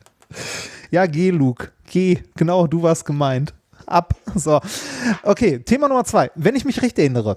ja, 0.90 1.06
geh, 1.06 1.30
Luke. 1.30 1.70
Geh. 1.86 2.18
Genau, 2.36 2.66
du 2.66 2.82
warst 2.82 3.04
gemeint. 3.04 3.54
Ab. 3.86 4.14
So. 4.34 4.60
Okay, 5.22 5.60
Thema 5.60 5.88
Nummer 5.88 6.04
zwei. 6.04 6.30
Wenn 6.34 6.56
ich 6.56 6.64
mich 6.64 6.82
recht 6.82 6.98
erinnere. 6.98 7.36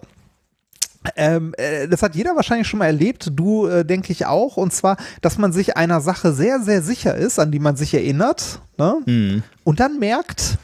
Ähm, 1.16 1.54
äh, 1.58 1.88
das 1.88 2.02
hat 2.02 2.16
jeder 2.16 2.36
wahrscheinlich 2.36 2.68
schon 2.68 2.80
mal 2.80 2.88
erlebt, 2.88 3.30
du 3.34 3.68
äh, 3.68 3.86
denke 3.86 4.12
ich 4.12 4.26
auch, 4.26 4.58
und 4.58 4.74
zwar, 4.74 4.98
dass 5.22 5.38
man 5.38 5.54
sich 5.54 5.78
einer 5.78 6.02
Sache 6.02 6.34
sehr, 6.34 6.60
sehr 6.62 6.82
sicher 6.82 7.16
ist, 7.16 7.38
an 7.38 7.52
die 7.52 7.60
man 7.60 7.76
sich 7.76 7.94
erinnert, 7.94 8.62
ne? 8.78 8.96
Mhm. 9.06 9.44
und 9.64 9.80
dann 9.80 10.00
merkt, 10.00 10.58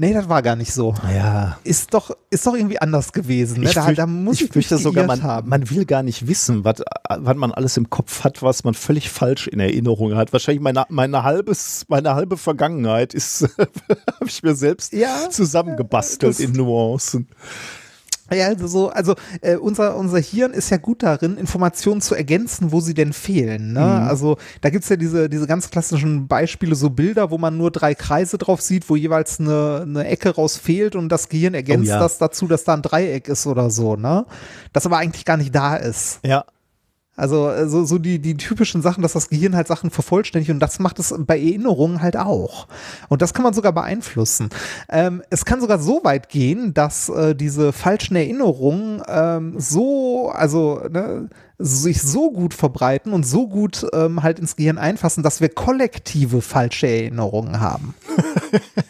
Nee, 0.00 0.14
das 0.14 0.30
war 0.30 0.40
gar 0.40 0.56
nicht 0.56 0.72
so. 0.72 0.94
Ja. 1.14 1.58
Ist 1.62 1.92
doch, 1.92 2.16
ist 2.30 2.46
doch 2.46 2.54
irgendwie 2.54 2.80
anders 2.80 3.12
gewesen. 3.12 3.60
Ne? 3.60 3.70
Da, 3.70 3.82
fürcht, 3.82 3.98
da 3.98 4.06
muss 4.06 4.36
ich, 4.36 4.44
ich 4.44 4.50
fürchte 4.50 4.78
sogar, 4.78 5.04
man, 5.04 5.22
haben. 5.22 5.50
man 5.50 5.68
will 5.68 5.84
gar 5.84 6.02
nicht 6.02 6.26
wissen, 6.26 6.64
was, 6.64 6.76
was 7.06 7.36
man 7.36 7.52
alles 7.52 7.76
im 7.76 7.90
Kopf 7.90 8.24
hat, 8.24 8.42
was 8.42 8.64
man 8.64 8.72
völlig 8.72 9.10
falsch 9.10 9.46
in 9.46 9.60
Erinnerung 9.60 10.16
hat. 10.16 10.32
Wahrscheinlich 10.32 10.62
meine, 10.62 10.86
meine, 10.88 11.22
halbes, 11.22 11.84
meine 11.88 12.14
halbe 12.14 12.38
Vergangenheit 12.38 13.12
ist, 13.12 13.42
habe 13.58 14.26
ich 14.26 14.42
mir 14.42 14.54
selbst 14.54 14.94
ja, 14.94 15.28
zusammengebastelt 15.28 16.40
in 16.40 16.52
Nuancen. 16.52 17.28
Ja, 18.32 18.46
also 18.46 18.66
so, 18.66 18.88
also 18.90 19.14
äh, 19.40 19.56
unser, 19.56 19.96
unser 19.96 20.18
Hirn 20.18 20.52
ist 20.52 20.70
ja 20.70 20.76
gut 20.76 21.02
darin, 21.02 21.36
Informationen 21.36 22.00
zu 22.00 22.14
ergänzen, 22.14 22.70
wo 22.72 22.80
sie 22.80 22.94
denn 22.94 23.12
fehlen. 23.12 23.72
Ne? 23.72 23.80
Mhm. 23.80 24.08
Also 24.08 24.36
da 24.60 24.70
gibt's 24.70 24.88
ja 24.88 24.96
diese, 24.96 25.28
diese 25.28 25.46
ganz 25.46 25.70
klassischen 25.70 26.28
Beispiele, 26.28 26.74
so 26.74 26.90
Bilder, 26.90 27.30
wo 27.30 27.38
man 27.38 27.56
nur 27.56 27.70
drei 27.70 27.94
Kreise 27.94 28.38
drauf 28.38 28.60
sieht, 28.60 28.88
wo 28.88 28.96
jeweils 28.96 29.40
eine, 29.40 29.80
eine 29.82 30.06
Ecke 30.06 30.30
raus 30.30 30.56
fehlt 30.56 30.94
und 30.94 31.08
das 31.08 31.28
Gehirn 31.28 31.54
ergänzt 31.54 31.80
Oh 31.80 31.94
ja. 31.94 31.98
das 31.98 32.18
dazu, 32.18 32.46
dass 32.46 32.64
da 32.64 32.74
ein 32.74 32.82
Dreieck 32.82 33.28
ist 33.28 33.46
oder 33.46 33.70
so, 33.70 33.96
ne? 33.96 34.26
Das 34.72 34.86
aber 34.86 34.98
eigentlich 34.98 35.24
gar 35.24 35.36
nicht 35.36 35.54
da 35.54 35.76
ist. 35.76 36.20
Ja. 36.24 36.44
Also 37.20 37.50
äh, 37.50 37.68
so, 37.68 37.84
so 37.84 37.98
die, 37.98 38.18
die 38.18 38.36
typischen 38.36 38.80
Sachen, 38.80 39.02
dass 39.02 39.12
das 39.12 39.28
Gehirn 39.28 39.54
halt 39.54 39.68
Sachen 39.68 39.90
vervollständigt 39.90 40.50
und 40.50 40.58
das 40.58 40.78
macht 40.78 40.98
es 40.98 41.14
bei 41.18 41.38
Erinnerungen 41.38 42.00
halt 42.00 42.16
auch. 42.16 42.66
Und 43.08 43.20
das 43.20 43.34
kann 43.34 43.42
man 43.42 43.52
sogar 43.52 43.72
beeinflussen. 43.72 44.48
Ähm, 44.88 45.22
es 45.28 45.44
kann 45.44 45.60
sogar 45.60 45.78
so 45.78 46.00
weit 46.02 46.30
gehen, 46.30 46.72
dass 46.72 47.10
äh, 47.10 47.34
diese 47.34 47.72
falschen 47.72 48.16
Erinnerungen 48.16 49.02
ähm, 49.06 49.54
so, 49.58 50.30
also 50.30 50.80
ne, 50.90 51.28
sich 51.62 52.00
so 52.00 52.30
gut 52.30 52.54
verbreiten 52.54 53.12
und 53.12 53.24
so 53.24 53.46
gut 53.46 53.86
ähm, 53.92 54.22
halt 54.22 54.38
ins 54.38 54.56
Gehirn 54.56 54.78
einfassen, 54.78 55.22
dass 55.22 55.42
wir 55.42 55.50
kollektive 55.50 56.40
falsche 56.40 56.88
Erinnerungen 56.88 57.60
haben. 57.60 57.94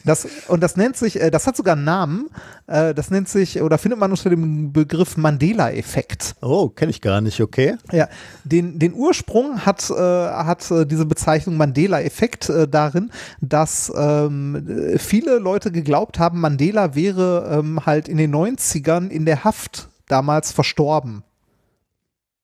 Das, 0.02 0.26
und 0.48 0.62
das 0.62 0.76
nennt 0.76 0.97
sich, 0.97 1.20
äh, 1.20 1.30
das 1.30 1.47
hat 1.47 1.56
sogar 1.56 1.76
einen 1.76 1.84
Namen, 1.84 2.30
äh, 2.66 2.94
das 2.94 3.10
nennt 3.10 3.28
sich, 3.28 3.60
oder 3.60 3.76
findet 3.76 4.01
man 4.01 4.10
unter 4.10 4.30
dem 4.30 4.72
Begriff 4.72 5.18
Mandela-Effekt. 5.18 6.36
Oh, 6.40 6.70
kenne 6.70 6.90
ich 6.90 7.02
gar 7.02 7.20
nicht, 7.20 7.40
okay. 7.40 7.76
Ja, 7.92 8.09
den, 8.42 8.78
den 8.78 8.94
Ursprung 8.94 9.66
hat, 9.66 9.88
äh, 9.90 9.94
hat 9.94 10.68
äh, 10.70 10.86
diese 10.86 11.05
Bezeichnung 11.05 11.59
Mandela-Effekt 11.59 12.48
äh, 12.48 12.66
darin, 12.66 13.10
dass 13.42 13.92
ähm, 13.94 14.97
viele 14.97 15.38
Leute 15.38 15.70
geglaubt 15.70 16.18
haben, 16.18 16.40
Mandela 16.40 16.94
wäre 16.94 17.59
ähm, 17.59 17.84
halt 17.84 18.09
in 18.09 18.16
den 18.16 18.34
90ern 18.34 19.09
in 19.09 19.26
der 19.26 19.44
Haft 19.44 19.90
damals 20.09 20.51
verstorben. 20.51 21.22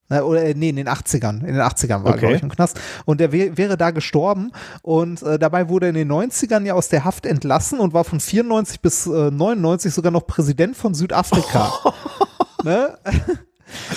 Na, 0.09 0.23
Oder 0.23 0.45
äh, 0.45 0.55
nee, 0.55 0.69
in 0.69 0.77
den 0.77 0.89
80ern. 0.89 1.41
In 1.41 1.55
den 1.55 1.61
80ern 1.63 2.05
war 2.05 2.07
er, 2.07 2.11
Okay. 2.11 2.19
glaube 2.21 2.37
ich, 2.37 2.43
im 2.43 2.49
Knast. 2.49 2.79
Und 3.05 3.21
er 3.21 3.33
wär, 3.33 3.57
wäre 3.57 3.77
da 3.77 3.91
gestorben. 3.91 4.53
Und 4.83 5.23
äh, 5.23 5.39
dabei 5.39 5.69
wurde 5.69 5.87
er 5.87 5.91
in 5.91 5.95
den 5.97 6.11
90ern 6.13 6.65
ja 6.65 6.75
aus 6.75 6.89
der 6.89 7.05
Haft 7.05 7.27
entlassen 7.27 7.81
und 7.81 7.93
war 7.93 8.05
von 8.05 8.21
94 8.21 8.81
bis 8.81 9.07
äh, 9.07 9.31
99 9.31 9.93
sogar 9.93 10.13
noch 10.13 10.27
Präsident 10.27 10.77
von 10.77 10.95
Südafrika. 10.95 11.73
ne? 12.65 12.97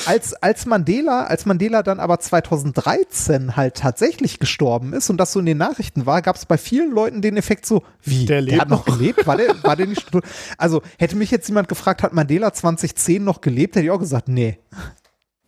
Als, 0.07 0.33
als 0.33 0.65
Mandela, 0.65 1.25
als 1.25 1.45
Mandela 1.45 1.83
dann 1.83 1.99
aber 1.99 2.19
2013 2.19 3.55
halt 3.55 3.75
tatsächlich 3.75 4.39
gestorben 4.39 4.93
ist 4.93 5.11
und 5.11 5.17
das 5.17 5.31
so 5.31 5.39
in 5.39 5.45
den 5.45 5.59
Nachrichten 5.59 6.07
war, 6.07 6.23
gab 6.23 6.37
es 6.37 6.47
bei 6.47 6.57
vielen 6.57 6.91
Leuten 6.91 7.21
den 7.21 7.37
Effekt 7.37 7.67
so, 7.67 7.83
wie, 8.03 8.25
Der 8.25 8.41
lebt 8.41 8.61
hat 8.61 8.69
noch 8.69 8.83
gelebt? 8.83 9.27
War 9.27 9.37
der, 9.37 9.63
war 9.63 9.75
der 9.75 9.85
nicht? 9.85 10.07
Also 10.57 10.81
hätte 10.97 11.15
mich 11.15 11.29
jetzt 11.29 11.47
jemand 11.47 11.67
gefragt, 11.67 12.01
hat 12.01 12.13
Mandela 12.13 12.51
2010 12.51 13.23
noch 13.23 13.41
gelebt, 13.41 13.75
hätte 13.75 13.85
ich 13.85 13.91
auch 13.91 13.99
gesagt, 13.99 14.27
nee. 14.27 14.57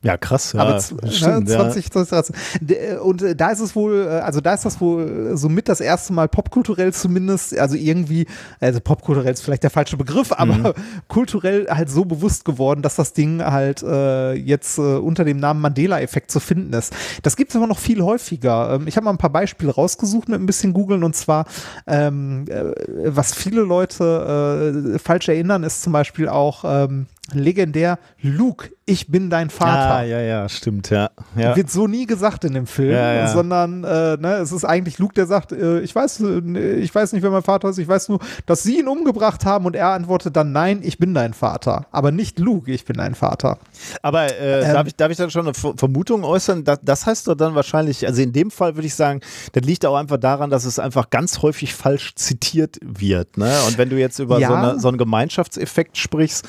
Ja, 0.04 0.18
krass. 0.18 0.54
Ja, 0.54 0.62
Aber 0.62 0.78
z- 0.80 0.98
stimmt, 1.14 1.48
ne, 1.48 1.56
20, 1.56 1.92
2013. 1.92 2.36
D- 2.60 2.96
Und 2.98 3.22
äh, 3.22 3.36
da 3.36 3.52
ist 3.52 3.60
es 3.60 3.76
wohl, 3.76 4.08
äh, 4.08 4.20
also 4.22 4.42
da 4.42 4.56
ist 4.56 4.66
das 4.66 4.82
wohl 4.82 5.38
so 5.38 5.48
mit 5.48 5.70
das 5.70 5.80
erste 5.80 6.12
Mal 6.14 6.28
popkulturell 6.28 6.92
zumindest, 6.92 7.56
also 7.58 7.76
irgendwie, 7.76 8.26
also 8.60 8.80
popkulturell 8.80 9.32
ist 9.32 9.44
vielleicht 9.44 9.62
der 9.62 9.70
falsche 9.70 9.98
Begriff, 9.98 10.32
aber 10.32 10.54
Mhm. 10.56 10.74
kulturell 11.08 11.68
halt 11.70 11.90
so 11.92 12.06
bewusst 12.06 12.46
geworden, 12.46 12.82
dass 12.82 12.96
das 12.96 13.14
Ding 13.14 13.44
halt 13.44 13.84
äh, 13.84 14.34
jetzt 14.34 14.80
äh, 14.80 14.82
unter 14.82 15.24
dem 15.24 15.38
Namen 15.38 15.62
Mandela-Effekt 15.62 16.32
zu 16.32 16.40
finden 16.40 16.74
ist. 16.74 16.94
Das 17.22 17.36
gibt 17.36 17.52
es 17.52 17.56
aber 17.56 17.68
noch 17.68 17.78
viel 17.80 18.02
häufiger. 18.02 18.74
Ähm, 18.74 18.88
ich 18.88 18.96
habe 18.96 19.06
mal 19.06 19.12
ein 19.12 19.18
paar 19.20 19.30
Beispiele 19.30 19.72
rausgesucht 19.72 20.30
mit 20.30 20.40
ein 20.40 20.48
bisschen 20.48 20.74
googeln 20.74 21.04
und 21.04 21.16
zwar, 21.16 21.46
ähm, 21.86 22.46
äh, 22.50 22.74
was 23.06 23.36
viele 23.36 23.62
Leute 23.62 24.94
äh, 24.96 25.00
falsch 25.00 25.30
erinnern, 25.30 25.64
ist 25.64 25.84
zum 25.84 25.94
Beispiel 25.94 26.28
auch 26.28 26.64
ähm, 26.66 27.06
legendär 27.34 27.98
Luke, 28.22 28.70
ich 28.86 29.08
bin 29.08 29.30
dein 29.30 29.50
Vater. 29.50 29.96
Ah, 29.96 30.04
ja, 30.04 30.20
ja, 30.20 30.50
stimmt, 30.50 30.90
ja. 30.90 31.10
ja. 31.36 31.56
Wird 31.56 31.70
so 31.72 31.88
nie 31.88 32.06
gesagt 32.06 32.44
in 32.44 32.54
dem 32.54 32.68
Film, 32.68 32.92
Ja, 32.92 33.14
ja. 33.14 33.28
sondern 33.28 33.84
äh, 33.84 34.18
ne, 34.18 34.36
es 34.42 34.52
ist 34.52 34.66
eigentlich 34.66 35.00
Luke, 35.00 35.14
der 35.14 35.28
sagt, 35.28 35.52
äh, 35.54 35.80
ich 35.80 35.96
weiß, 35.96 36.20
äh, 36.22 36.74
ich 36.76 36.94
weiß 36.94 37.14
nicht, 37.14 37.24
wer 37.24 37.30
mein 37.32 37.44
Vater 37.44 37.70
ist, 37.70 37.78
ich 37.78 37.88
weiß 37.88 38.10
nur, 38.10 38.20
dass 38.46 38.64
sie 38.64 38.80
ihn 38.80 38.88
umgebracht 38.88 39.46
haben 39.46 39.66
und 39.66 39.76
er 39.76 39.90
antwortet 39.90 40.36
dann, 40.36 40.52
nein, 40.52 40.80
ich 40.84 40.98
bin 40.98 41.14
dein 41.14 41.34
Vater. 41.34 41.86
Aber 41.92 42.12
nicht 42.12 42.40
Luke, 42.40 42.72
ich 42.72 42.84
bin 42.86 42.98
dein 42.98 43.16
Vater. 43.16 43.60
Aber 44.02 44.26
äh, 44.26 44.62
Ähm, 44.66 44.74
darf, 44.74 44.88
ich, 44.88 44.96
darf 44.96 45.12
ich 45.12 45.18
dann 45.18 45.32
schon 45.32 45.46
eine 45.46 45.54
Ver- 45.54 45.74
Vermutung 45.78 46.24
äußern? 46.24 46.64
Das, 46.64 46.80
das 46.84 47.06
heißt 47.06 47.28
doch 47.28 47.36
dann 47.36 47.56
wahrscheinlich, 47.56 48.06
also 48.08 48.22
in 48.22 48.34
dem 48.34 48.52
Fall 48.52 48.76
würde 48.76 48.88
ich 48.88 48.96
sagen, 48.96 49.22
das 49.54 49.64
liegt 49.64 49.86
auch 49.86 49.96
einfach 49.96 50.18
daran, 50.18 50.50
dass 50.50 50.66
es 50.66 50.80
einfach 50.80 51.10
ganz 51.10 51.42
häufig 51.42 51.74
falsch 51.74 52.16
zitiert 52.16 52.78
wird. 52.82 53.38
Ne? 53.38 53.52
Und 53.68 53.78
wenn 53.78 53.90
du 53.90 53.98
jetzt 53.98 54.20
über 54.20 54.40
Ja. 54.40 54.48
so, 54.50 54.54
eine, 54.56 54.80
so 54.80 54.88
einen 54.90 54.98
Gemeinschaftseffekt 54.98 55.98
sprichst, 55.98 56.46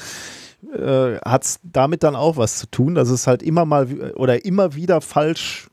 äh, 0.74 1.16
hat 1.24 1.44
es 1.44 1.60
damit 1.62 2.02
dann 2.02 2.16
auch 2.16 2.36
was 2.36 2.58
zu 2.58 2.66
tun, 2.66 2.94
dass 2.94 3.08
es 3.10 3.26
halt 3.26 3.42
immer 3.42 3.64
mal 3.64 4.12
oder 4.14 4.44
immer 4.44 4.74
wieder 4.74 5.00
falsch 5.00 5.68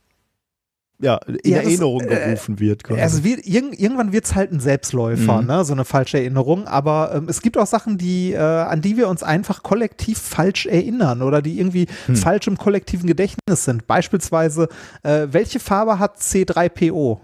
ja, 1.02 1.16
in 1.28 1.38
Ja, 1.53 1.60
das, 1.60 1.68
Erinnerung 1.68 2.02
äh, 2.02 2.07
gerufen 2.26 2.60
wird. 2.60 2.84
quasi. 2.84 2.99
Also 2.99 3.24
wird, 3.24 3.45
irg 3.48 3.80
irgendwann 3.80 4.11
wird 4.11 4.26
es 4.26 4.36
halt 4.36 4.52
ein 4.52 4.60
Selbstläufer, 4.60 5.41
Mhm. 5.41 5.48
ne? 5.48 5.64
so 5.64 5.72
eine 5.72 5.86
falsche 5.86 6.18
Erinnerung. 6.18 6.68
Aber 6.68 7.14
ähm, 7.16 7.30
es 7.30 7.41
gibt 7.41 7.57
auch 7.57 7.68
Sachen, 7.68 7.98
die, 7.98 8.34
äh, 8.34 8.38
an 8.38 8.82
die 8.82 8.98
wir 8.98 9.07
uns 9.07 9.24
einfach 9.24 9.64
kollektiv 9.64 10.18
falsch 10.18 10.66
erinnern 10.66 11.22
oder 11.22 11.41
die 11.41 11.57
irgendwie 11.57 11.88
Hm. 12.07 12.18
falsch 12.18 12.48
im 12.48 12.57
kollektiven 12.57 13.07
Gedächtnis 13.07 13.64
sind. 13.64 13.88
Beispielsweise, 13.88 14.68
äh, 15.03 15.28
welche 15.32 15.61
Farbe 15.61 15.99
hat 15.99 16.18
C3PO? 16.20 17.20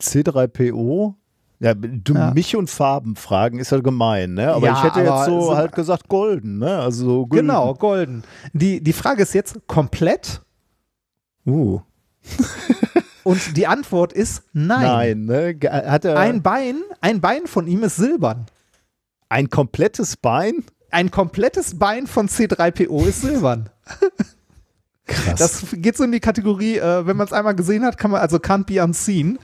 C3PO. 0.00 1.14
Ja, 1.62 1.74
du 1.74 2.14
Ja. 2.14 2.32
mich 2.32 2.56
und 2.56 2.70
Farben 2.70 3.16
fragen 3.16 3.58
ist 3.58 3.70
ja 3.70 3.80
gemein, 3.80 4.32
ne? 4.34 4.52
Aber 4.54 4.66
Ja, 4.66 4.72
ich 4.78 4.82
hätte 4.82 5.06
aber 5.06 5.18
jetzt 5.18 5.26
so 5.26 5.40
so- 5.42 5.56
halt 5.56 5.72
gesagt 5.72 6.08
golden, 6.08 6.58
ne? 6.58 6.78
Also 6.78 7.04
so 7.04 7.26
gülden. 7.26 7.48
Genau, 7.48 7.74
golden. 7.74 8.22
Die, 8.54 8.82
die 8.82 8.92
Frage 8.94 9.22
ist 9.22 9.34
jetzt 9.34 9.58
komplett 9.66 10.40
Uh, 11.46 11.80
und 13.24 13.56
die 13.56 13.66
Antwort 13.66 14.12
ist 14.12 14.42
nein. 14.52 14.82
nein, 14.82 15.24
ne? 15.24 15.54
Ge- 15.54 15.70
Hat 15.70 16.04
er 16.04 16.18
Ein 16.18 16.42
Bein, 16.42 16.76
ein 17.00 17.20
Bein 17.20 17.46
von 17.46 17.66
ihm 17.66 17.82
ist 17.82 17.96
silbern. 17.96 18.46
ein 19.28 19.48
komplettes 19.50 20.16
Bein? 20.16 20.64
Ein 20.90 21.10
komplettes 21.10 21.78
Bein 21.78 22.06
von 22.06 22.28
C3PO 22.28 23.06
ist 23.06 23.20
silbern. 23.22 23.70
Krass. 25.10 25.38
Das 25.38 25.64
geht 25.72 25.96
so 25.96 26.04
in 26.04 26.12
die 26.12 26.20
Kategorie, 26.20 26.76
äh, 26.78 27.04
wenn 27.06 27.16
man 27.16 27.26
es 27.26 27.32
einmal 27.32 27.54
gesehen 27.56 27.84
hat, 27.84 27.98
kann 27.98 28.12
man, 28.12 28.20
also 28.20 28.36
can't 28.36 28.64
be 28.64 28.82
unseen. 28.82 29.38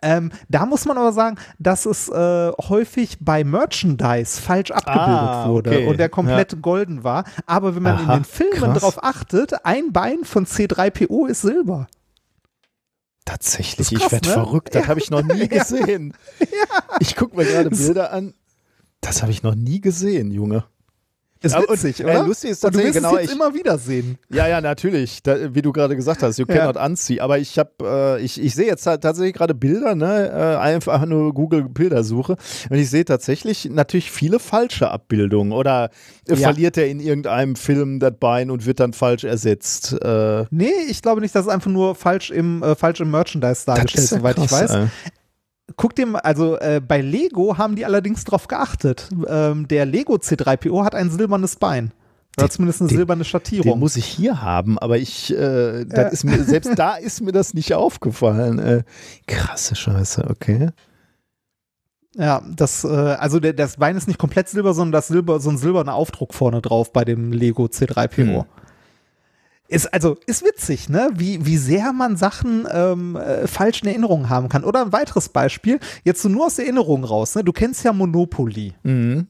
Ähm, 0.00 0.32
da 0.48 0.64
muss 0.64 0.86
man 0.86 0.96
aber 0.96 1.12
sagen, 1.12 1.36
dass 1.58 1.84
es 1.84 2.08
äh, 2.08 2.50
häufig 2.52 3.18
bei 3.20 3.44
Merchandise 3.44 4.40
falsch 4.40 4.70
abgebildet 4.70 5.06
Ah, 5.10 5.48
wurde 5.48 5.70
okay. 5.70 5.86
und 5.86 5.98
der 5.98 6.08
komplett 6.08 6.62
golden 6.62 7.04
war. 7.04 7.24
Aber 7.46 7.74
wenn 7.76 7.82
man 7.82 7.96
Aha, 7.96 8.02
in 8.14 8.20
den 8.20 8.24
Filmen 8.24 8.72
krass. 8.72 8.78
drauf 8.80 9.04
achtet, 9.04 9.64
ein 9.66 9.92
Bein 9.92 10.24
von 10.24 10.46
C3PO 10.46 11.28
ist 11.28 11.42
Silber. 11.42 11.86
Tatsächlich, 13.24 13.78
ist 13.88 13.92
ich 13.92 13.98
krass, 14.00 14.12
werde 14.12 14.28
ne? 14.28 14.34
verrückt. 14.34 14.74
Das 14.74 14.82
Ja. 14.84 14.88
habe 14.88 15.00
ich 15.00 15.10
noch 15.10 15.22
nie 15.22 15.40
Ja. 15.40 15.46
gesehen. 15.46 16.14
Ich 16.98 17.14
gucke 17.14 17.36
mir 17.36 17.44
gerade 17.44 17.70
Bilder 17.70 18.12
an. 18.12 18.34
Das 19.02 19.22
habe 19.22 19.32
ich 19.32 19.42
noch 19.42 19.54
nie 19.54 19.80
gesehen, 19.80 20.30
Junge. 20.30 20.64
Ist 21.42 21.54
Aber- 21.54 21.72
witzig, 21.72 22.00
und, 22.04 22.10
äh, 22.10 22.16
oder? 22.16 22.26
lustig 22.26 22.50
ist 22.50 22.64
und 22.64 22.74
du 22.74 22.78
tatsächlich, 22.80 23.02
wirst 23.02 23.10
genau, 23.12 23.22
es 23.22 23.30
ich- 23.30 23.36
immer 23.36 23.54
wieder 23.54 23.78
sehen. 23.78 24.18
Ja, 24.28 24.46
ja, 24.46 24.60
natürlich. 24.60 25.22
Da, 25.22 25.54
wie 25.54 25.62
du 25.62 25.72
gerade 25.72 25.96
gesagt 25.96 26.22
hast, 26.22 26.38
you 26.38 26.44
Ja. 26.46 26.54
cannot 26.54 26.76
unsee. 26.76 27.20
Aber 27.20 27.38
ich 27.38 27.58
habe, 27.58 27.70
äh, 28.18 28.22
ich, 28.22 28.38
ich 28.42 28.54
sehe 28.54 28.66
jetzt 28.66 28.84
tatsächlich 28.84 29.32
gerade 29.32 29.54
Bilder, 29.54 29.94
ne? 29.94 30.28
Äh, 30.28 30.56
einfach 30.58 31.06
nur 31.06 31.32
Google 31.32 31.62
Bildersuche. 31.68 32.36
Und 32.68 32.76
ich 32.76 32.90
sehe 32.90 33.06
tatsächlich 33.06 33.70
natürlich 33.70 34.10
viele 34.10 34.38
falsche 34.38 34.90
Abbildungen. 34.90 35.52
Oder 35.52 35.88
äh, 36.28 36.34
Ja. 36.34 36.36
verliert 36.36 36.76
er 36.76 36.88
in 36.88 37.00
irgendeinem 37.00 37.56
Film 37.56 38.00
das 38.00 38.12
Bein 38.20 38.50
und 38.50 38.66
wird 38.66 38.78
dann 38.80 38.92
falsch 38.92 39.24
ersetzt. 39.24 39.96
Äh, 40.02 40.44
Nee, 40.50 40.70
ich 40.88 41.00
glaube 41.00 41.22
nicht, 41.22 41.34
dass 41.34 41.46
es 41.46 41.48
einfach 41.52 41.70
nur 41.70 41.94
falsch 41.94 42.30
im, 42.30 42.62
äh, 42.62 42.74
falsch 42.74 43.00
im 43.00 43.10
Merchandise 43.10 43.64
dargestellt, 43.64 44.04
ist 44.04 44.10
ja 44.10 44.18
soweit 44.18 44.36
ich 44.38 44.46
krass, 44.48 44.70
weiß. 44.74 44.88
Guck 45.76 45.94
dir 45.94 46.06
mal, 46.06 46.20
also 46.20 46.58
äh, 46.58 46.80
bei 46.86 47.00
Lego 47.00 47.58
haben 47.58 47.76
die 47.76 47.84
allerdings 47.84 48.24
drauf 48.24 48.48
geachtet. 48.48 49.08
Ähm, 49.28 49.68
der 49.68 49.86
Lego 49.86 50.14
C3PO 50.14 50.84
hat 50.84 50.94
ein 50.94 51.10
silbernes 51.10 51.56
Bein. 51.56 51.92
Oder 52.36 52.46
Den- 52.46 52.50
zumindest 52.52 52.80
eine 52.80 52.88
den- 52.88 52.96
silberne 52.96 53.22
Den 53.22 53.28
Schattierung. 53.28 53.78
muss 53.78 53.96
ich 53.96 54.04
hier 54.04 54.40
haben, 54.42 54.78
aber 54.78 54.98
ich, 54.98 55.34
äh, 55.36 55.82
Ja. 55.82 56.02
ist 56.08 56.24
mir, 56.24 56.42
selbst 56.44 56.72
da 56.78 56.94
ist 56.96 57.20
mir 57.20 57.32
das 57.32 57.54
nicht 57.54 57.74
aufgefallen. 57.74 58.58
Äh, 58.58 58.82
krasse 59.26 59.74
Scheiße, 59.74 60.26
okay. 60.30 60.70
Ja, 62.16 62.42
das, 62.56 62.82
äh, 62.84 62.88
also 62.88 63.38
der, 63.38 63.52
das 63.52 63.76
Bein 63.76 63.96
ist 63.96 64.08
nicht 64.08 64.18
komplett 64.18 64.48
silber, 64.48 64.74
sondern 64.74 64.92
das 64.92 65.08
Silber, 65.08 65.38
so 65.38 65.50
ein 65.50 65.58
silberner 65.58 65.94
Aufdruck 65.94 66.34
vorne 66.34 66.60
drauf 66.60 66.92
bei 66.92 67.04
dem 67.04 67.32
Lego 67.32 67.64
C3PO. 67.66 68.40
Hm. 68.40 68.44
Ist, 69.70 69.92
also, 69.94 70.16
ist 70.26 70.44
witzig, 70.44 70.88
ne? 70.88 71.10
Wie, 71.14 71.46
wie 71.46 71.56
sehr 71.56 71.92
man 71.92 72.16
Sachen 72.16 72.66
ähm, 72.72 73.14
äh, 73.16 73.46
falsch 73.46 73.82
in 73.82 73.88
Erinnerung 73.88 74.28
haben 74.28 74.48
kann. 74.48 74.64
Oder 74.64 74.82
ein 74.82 74.92
weiteres 74.92 75.28
Beispiel, 75.28 75.78
jetzt 76.04 76.22
so 76.22 76.28
nur 76.28 76.46
aus 76.46 76.56
der 76.56 76.64
Erinnerung 76.64 77.04
raus, 77.04 77.34
ne? 77.36 77.44
Du 77.44 77.52
kennst 77.52 77.84
ja 77.84 77.92
Monopoly 77.92 78.74
Mhm. 78.82 79.28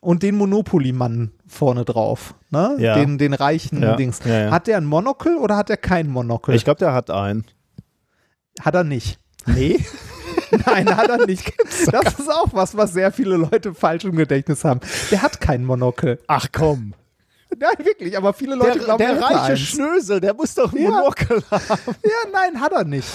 und 0.00 0.22
den 0.22 0.36
Monopoly-Mann 0.36 1.32
vorne 1.48 1.84
drauf, 1.84 2.34
ne? 2.50 2.76
Ja. 2.78 2.94
Den, 2.94 3.18
den 3.18 3.34
reichen 3.34 3.82
Ja, 3.82 3.96
Dings. 3.96 4.20
ja, 4.24 4.44
ja. 4.44 4.50
Hat 4.52 4.68
der 4.68 4.76
ein 4.76 4.84
Monokel 4.84 5.36
oder 5.36 5.56
hat 5.56 5.68
er 5.68 5.76
kein 5.78 6.08
Monokel? 6.08 6.54
Ich 6.54 6.62
glaube, 6.64 6.78
der 6.78 6.92
hat 6.94 7.10
einen. 7.10 7.44
hat 8.60 8.74
er 8.76 8.84
nicht. 8.84 9.18
Nee. 9.46 9.84
Nein, 10.66 10.96
hat 10.96 11.08
er 11.08 11.26
nicht. 11.26 11.50
Das 11.90 12.18
ist 12.18 12.30
auch 12.30 12.48
was, 12.52 12.76
was 12.76 12.92
sehr 12.92 13.10
viele 13.10 13.36
Leute 13.36 13.74
falsch 13.74 14.04
im 14.04 14.14
Gedächtnis 14.16 14.64
haben. 14.64 14.80
Der 15.10 15.22
hat 15.22 15.40
kein 15.40 15.64
Monokel. 15.64 16.18
Ach 16.26 16.46
komm. 16.52 16.92
Nein, 17.58 17.86
wirklich, 17.86 18.16
aber 18.16 18.32
viele 18.32 18.54
Leute 18.54 18.78
Der, 18.78 18.84
glauben, 18.84 18.98
der 18.98 19.08
er 19.08 19.14
hätte 19.16 19.24
reiche 19.26 19.52
eins. 19.52 19.60
Schnösel, 19.60 20.20
der 20.20 20.34
muss 20.34 20.54
doch 20.54 20.72
ein 20.72 20.82
Ja. 20.82 20.90
Monokel 20.90 21.42
haben. 21.50 21.96
Ja, 22.02 22.30
nein, 22.32 22.60
hat 22.60 22.72
er 22.72 22.84
nicht. 22.84 23.08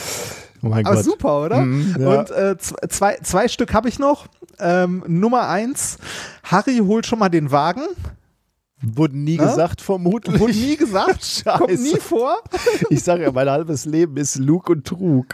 Oh 0.62 0.68
mein 0.70 0.86
Aber 0.86 0.96
Gott. 0.96 1.06
super, 1.06 1.42
oder? 1.46 1.58
Mhm, 1.62 1.96
ja. 2.00 2.20
Und 2.20 2.32
äh, 2.32 2.58
zwei, 2.58 3.18
zwei 3.24 3.48
Stück 3.48 3.74
habe 3.74 3.90
ich 3.90 4.00
noch. 4.00 4.28
Ähm, 4.60 5.04
Nummer 5.08 5.48
eins, 5.50 5.98
Harry 6.44 6.78
holt 6.80 7.06
schon 7.06 7.20
mal 7.20 7.30
den 7.30 7.52
Wagen. 7.52 7.84
Wurde 8.82 9.18
nie 9.18 9.38
Ne? 9.38 9.44
gesagt, 9.46 9.82
vermutlich. 9.82 10.40
Wurde 10.40 10.54
nie 10.54 10.78
gesagt, 10.78 11.44
kommt 11.46 11.70
Scheiße. 11.72 11.82
nie 11.84 11.98
vor. 12.00 12.42
Ich 12.90 13.04
sage 13.04 13.24
ja, 13.24 13.32
mein 13.32 13.50
halbes 13.50 13.86
Leben 13.86 14.18
ist 14.18 14.36
Lug 14.38 14.70
und 14.70 14.86
Trug. 14.86 15.26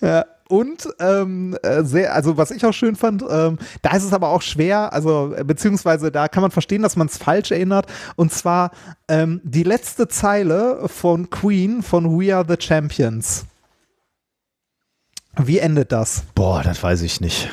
Ja. 0.00 0.24
Und 0.48 0.88
ähm, 1.00 1.56
äh, 1.62 1.82
sehr, 1.82 2.14
also 2.14 2.36
was 2.36 2.50
ich 2.52 2.64
auch 2.64 2.72
schön 2.72 2.94
fand, 2.94 3.24
ähm, 3.28 3.58
da 3.82 3.96
ist 3.96 4.04
es 4.04 4.12
aber 4.12 4.28
auch 4.28 4.42
schwer, 4.42 4.92
also 4.92 5.34
äh, 5.34 5.42
beziehungsweise 5.42 6.12
da 6.12 6.28
kann 6.28 6.42
man 6.42 6.52
verstehen, 6.52 6.82
dass 6.82 6.96
man 6.96 7.08
es 7.08 7.16
falsch 7.16 7.50
erinnert. 7.50 7.86
Und 8.14 8.32
zwar 8.32 8.70
ähm, 9.08 9.40
die 9.42 9.64
letzte 9.64 10.06
Zeile 10.06 10.88
von 10.88 11.30
Queen 11.30 11.82
von 11.82 12.18
We 12.18 12.34
Are 12.34 12.44
the 12.46 12.56
Champions. 12.58 13.46
Wie 15.36 15.58
endet 15.58 15.92
das? 15.92 16.22
Boah, 16.34 16.62
das 16.62 16.82
weiß 16.82 17.02
ich 17.02 17.20
nicht. 17.20 17.50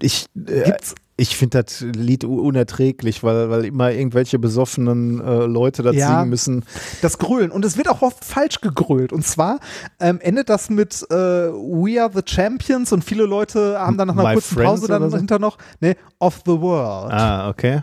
Ich, 0.00 0.26
äh, 0.34 0.64
Gibt's, 0.64 0.94
ich 1.20 1.36
finde 1.36 1.62
das 1.62 1.82
Lied 1.82 2.24
unerträglich, 2.24 3.22
weil, 3.22 3.50
weil 3.50 3.66
immer 3.66 3.92
irgendwelche 3.92 4.38
besoffenen 4.38 5.20
äh, 5.20 5.44
Leute 5.44 5.82
das 5.82 5.94
Ja. 5.94 6.16
singen 6.16 6.30
müssen. 6.30 6.64
das 7.02 7.18
Grölen. 7.18 7.50
Und 7.50 7.62
es 7.64 7.76
wird 7.76 7.88
auch 7.90 8.00
oft 8.00 8.24
falsch 8.24 8.62
gegrölt. 8.62 9.12
Und 9.12 9.26
zwar 9.26 9.60
ähm, 10.00 10.18
endet 10.20 10.48
das 10.48 10.70
mit 10.70 11.02
äh, 11.10 11.14
We 11.14 12.00
Are 12.02 12.10
the 12.14 12.22
Champions 12.24 12.92
und 12.92 13.04
viele 13.04 13.24
Leute 13.24 13.78
haben 13.78 13.98
dann 13.98 14.08
nach 14.08 14.14
einer 14.14 14.28
My 14.28 14.32
kurzen 14.34 14.54
Friends 14.54 14.70
Pause 14.80 14.86
dann 14.88 15.10
so? 15.10 15.16
hinter 15.18 15.38
noch, 15.38 15.58
ne, 15.80 15.94
Of 16.18 16.40
the 16.46 16.58
World. 16.58 17.12
Ah, 17.12 17.50
okay. 17.50 17.82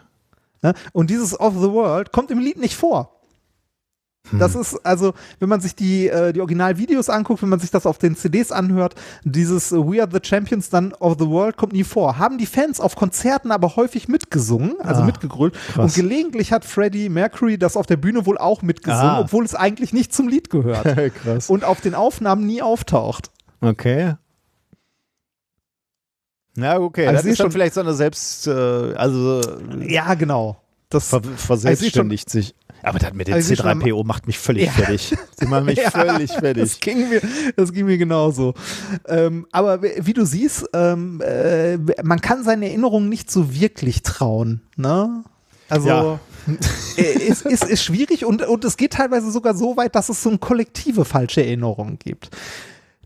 Ne? 0.63 0.73
Und 0.91 1.11
dieses 1.11 1.39
Of 1.39 1.53
the 1.61 1.69
World 1.69 2.11
kommt 2.11 2.31
im 2.31 2.39
Lied 2.39 2.57
nicht 2.57 2.75
vor. 2.75 3.16
Das 4.31 4.53
Hm. 4.55 4.61
ist 4.61 4.85
also, 4.85 5.13
wenn 5.39 5.49
man 5.49 5.61
sich 5.61 5.75
die, 5.75 6.07
äh, 6.07 6.33
die 6.33 6.39
Originalvideos 6.41 7.09
anguckt, 7.09 7.41
wenn 7.41 7.49
man 7.49 7.59
sich 7.59 7.71
das 7.71 7.85
auf 7.85 7.97
den 7.97 8.15
CDs 8.15 8.51
anhört, 8.51 8.95
dieses 9.23 9.71
We 9.71 10.01
Are 10.01 10.09
the 10.11 10.19
Champions, 10.21 10.69
dann 10.69 10.93
Of 10.93 11.17
the 11.19 11.27
World 11.27 11.57
kommt 11.57 11.73
nie 11.73 11.83
vor. 11.83 12.17
Haben 12.17 12.37
die 12.37 12.45
Fans 12.45 12.79
auf 12.79 12.95
Konzerten 12.95 13.51
aber 13.51 13.75
häufig 13.75 14.07
mitgesungen, 14.07 14.75
also 14.81 15.01
Ah, 15.01 15.05
mitgegrölt. 15.05 15.55
Und 15.77 15.93
gelegentlich 15.93 16.51
hat 16.51 16.65
Freddie 16.65 17.09
Mercury 17.09 17.57
das 17.57 17.77
auf 17.77 17.85
der 17.85 17.97
Bühne 17.97 18.25
wohl 18.25 18.37
auch 18.37 18.61
mitgesungen, 18.61 19.03
Ah. 19.11 19.19
obwohl 19.21 19.45
es 19.45 19.55
eigentlich 19.55 19.93
nicht 19.93 20.13
zum 20.13 20.27
Lied 20.27 20.49
gehört. 20.49 20.83
Krass. 21.23 21.49
und 21.49 21.63
auf 21.63 21.81
den 21.81 21.95
Aufnahmen 21.95 22.45
nie 22.45 22.61
auftaucht. 22.61 23.31
Okay. 23.61 24.15
Na, 26.55 26.79
okay. 26.79 27.07
Also 27.07 27.17
das 27.21 27.25
ist 27.25 27.37
schon- 27.37 27.51
vielleicht 27.51 27.75
so 27.75 27.81
eine 27.81 27.93
Selbst, 27.93 28.47
äh, 28.47 28.51
also 28.95 29.41
Ja, 29.81 30.15
genau. 30.15 30.57
Das, 30.89 31.09
ver 31.09 31.21
verselbstständigt 31.21 32.29
sich. 32.29 32.55
Aber 32.83 32.99
das 32.99 33.11
mit 33.13 33.27
dem 33.27 33.33
Also 33.33 33.49
sie 33.49 33.55
schon 33.57 33.67
am- 33.67 33.79
C3PO 33.81 34.05
macht 34.05 34.27
mich 34.27 34.37
völlig 34.39 34.65
Ja. 34.67 34.71
fertig. 34.71 35.13
Sie 35.37 35.45
machen 35.47 35.65
mich 35.65 35.77
Ja, 35.83 35.91
völlig 35.91 36.29
Das 36.31 36.39
fertig. 36.39 36.79
ging 36.79 37.09
mir, 37.09 37.21
das 37.55 37.73
ging 37.73 37.85
mir 37.87 37.97
genauso. 37.97 38.53
Ähm, 39.07 39.47
aber 39.51 39.81
wie 39.81 40.13
du 40.13 40.25
siehst, 40.25 40.69
ähm, 40.73 41.19
äh, 41.21 41.77
man 42.03 42.21
kann 42.21 42.43
seinen 42.43 42.63
Erinnerungen 42.63 43.09
nicht 43.09 43.29
so 43.31 43.53
wirklich 43.53 44.03
trauen. 44.03 44.61
Ne? 44.77 45.23
Also 45.69 45.87
Ja. 45.89 46.19
äh, 46.97 47.01
ist, 47.27 47.41
ist, 47.45 47.65
ist 47.65 47.83
schwierig 47.83 48.23
und, 48.23 48.41
und 48.47 48.63
es 48.63 48.77
geht 48.77 48.93
teilweise 48.93 49.31
sogar 49.31 49.53
so 49.55 49.75
weit, 49.75 49.95
dass 49.95 50.07
es 50.07 50.23
so 50.23 50.29
eine 50.29 50.37
kollektive 50.37 51.03
falsche 51.03 51.43
Erinnerung 51.43 51.97
gibt. 51.99 52.29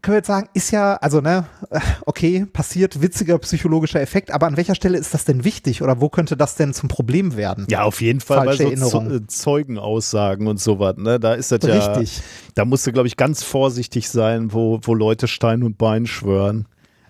Können 0.01 0.13
wir 0.13 0.17
jetzt 0.19 0.27
sagen, 0.27 0.49
ist 0.53 0.71
ja, 0.71 0.95
also 0.95 1.21
ne, 1.21 1.45
äh, 1.69 1.79
okay, 2.07 2.47
passiert, 2.51 3.01
witziger 3.03 3.37
psychologischer 3.37 4.01
Effekt, 4.01 4.31
aber 4.31 4.47
an 4.47 4.57
welcher 4.57 4.73
Stelle 4.73 4.97
ist 4.97 5.13
das 5.13 5.25
denn 5.25 5.43
wichtig 5.43 5.83
oder 5.83 6.01
wo 6.01 6.09
könnte 6.09 6.35
das 6.35 6.55
denn 6.55 6.73
zum 6.73 6.89
Problem 6.89 7.35
werden? 7.37 7.67
Ja, 7.69 7.83
auf 7.83 8.01
jeden 8.01 8.19
Fall 8.19 8.39
bei 8.39 8.45
Falsche 8.45 8.63
so 8.63 8.69
Erinnerung. 8.69 9.09
Ze- 9.09 9.15
äh, 9.17 9.27
Zeugenaussagen 9.27 10.47
und 10.47 10.59
sowas. 10.59 10.95
Ne? 10.97 11.19
Da 11.19 11.33
ist 11.35 11.51
das 11.51 11.59
ja. 11.63 11.75
Richtig. 11.93 12.21
Da 12.55 12.65
musst 12.65 12.87
du, 12.87 12.91
glaube 12.91 13.07
ich, 13.07 13.15
ganz 13.15 13.43
vorsichtig 13.43 14.09
sein, 14.09 14.53
wo, 14.53 14.79
wo 14.81 14.95
Leute 14.95 15.27
Stein 15.27 15.61
und 15.61 15.77
Bein 15.77 16.07
schwören. 16.07 16.65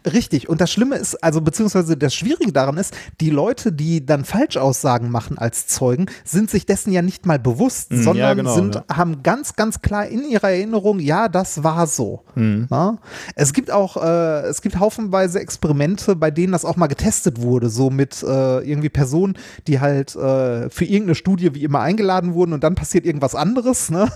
Richtig. 0.06 0.50
Und 0.50 0.62
das 0.62 0.72
Schlimme 0.72 0.96
ist, 0.96 1.24
also 1.24 1.42
beziehungsweise 1.42 1.96
das 1.96 2.14
Schwierige 2.14 2.52
daran 2.52 2.78
ist, 2.78 2.96
die 3.20 3.30
Leute, 3.30 3.72
die 3.72 4.06
dann 4.06 4.26
Falschaussagen 4.26 5.12
machen 5.12 5.38
als 5.38 5.68
Zeugen, 5.68 6.08
sind 6.24 6.50
sich 6.50 6.66
dessen 6.66 6.92
ja 6.92 7.02
nicht 7.02 7.26
mal 7.26 7.38
bewusst, 7.38 7.92
ja, 7.92 8.02
sondern 8.02 8.38
genau, 8.38 8.56
sind, 8.56 8.76
ja. 8.76 8.84
haben 8.92 9.22
ganz, 9.22 9.56
ganz 9.56 9.82
klar 9.82 10.08
in 10.08 10.24
ihrer 10.28 10.50
Erinnerung, 10.50 11.00
ja, 11.00 11.30
das 11.30 11.64
war 11.64 11.86
so. 11.86 12.24
Mm. 12.36 12.64
Na? 12.70 12.98
Es 13.36 13.54
gibt 13.54 13.70
auch, 13.70 13.98
äh, 13.98 14.42
es 14.48 14.62
gibt 14.62 14.80
haufenweise 14.80 15.40
Experimente, 15.40 16.16
bei 16.16 16.32
denen 16.32 16.52
das 16.52 16.66
auch 16.66 16.78
mal 16.78 16.88
getestet 16.88 17.42
wurde, 17.42 17.70
so 17.70 17.90
mit 17.92 18.24
äh, 18.24 18.60
irgendwie 18.60 18.90
Personen, 18.90 19.38
die 19.68 19.80
halt 19.80 20.16
äh, 20.16 20.70
für 20.70 20.86
irgendeine 20.86 21.16
Studie 21.16 21.54
wie 21.54 21.64
immer 21.64 21.82
eingeladen 21.82 22.34
wurden 22.34 22.54
und 22.54 22.64
dann 22.64 22.76
passiert 22.76 23.06
irgendwas 23.06 23.36
anderes. 23.36 23.90
Ne? 23.92 24.08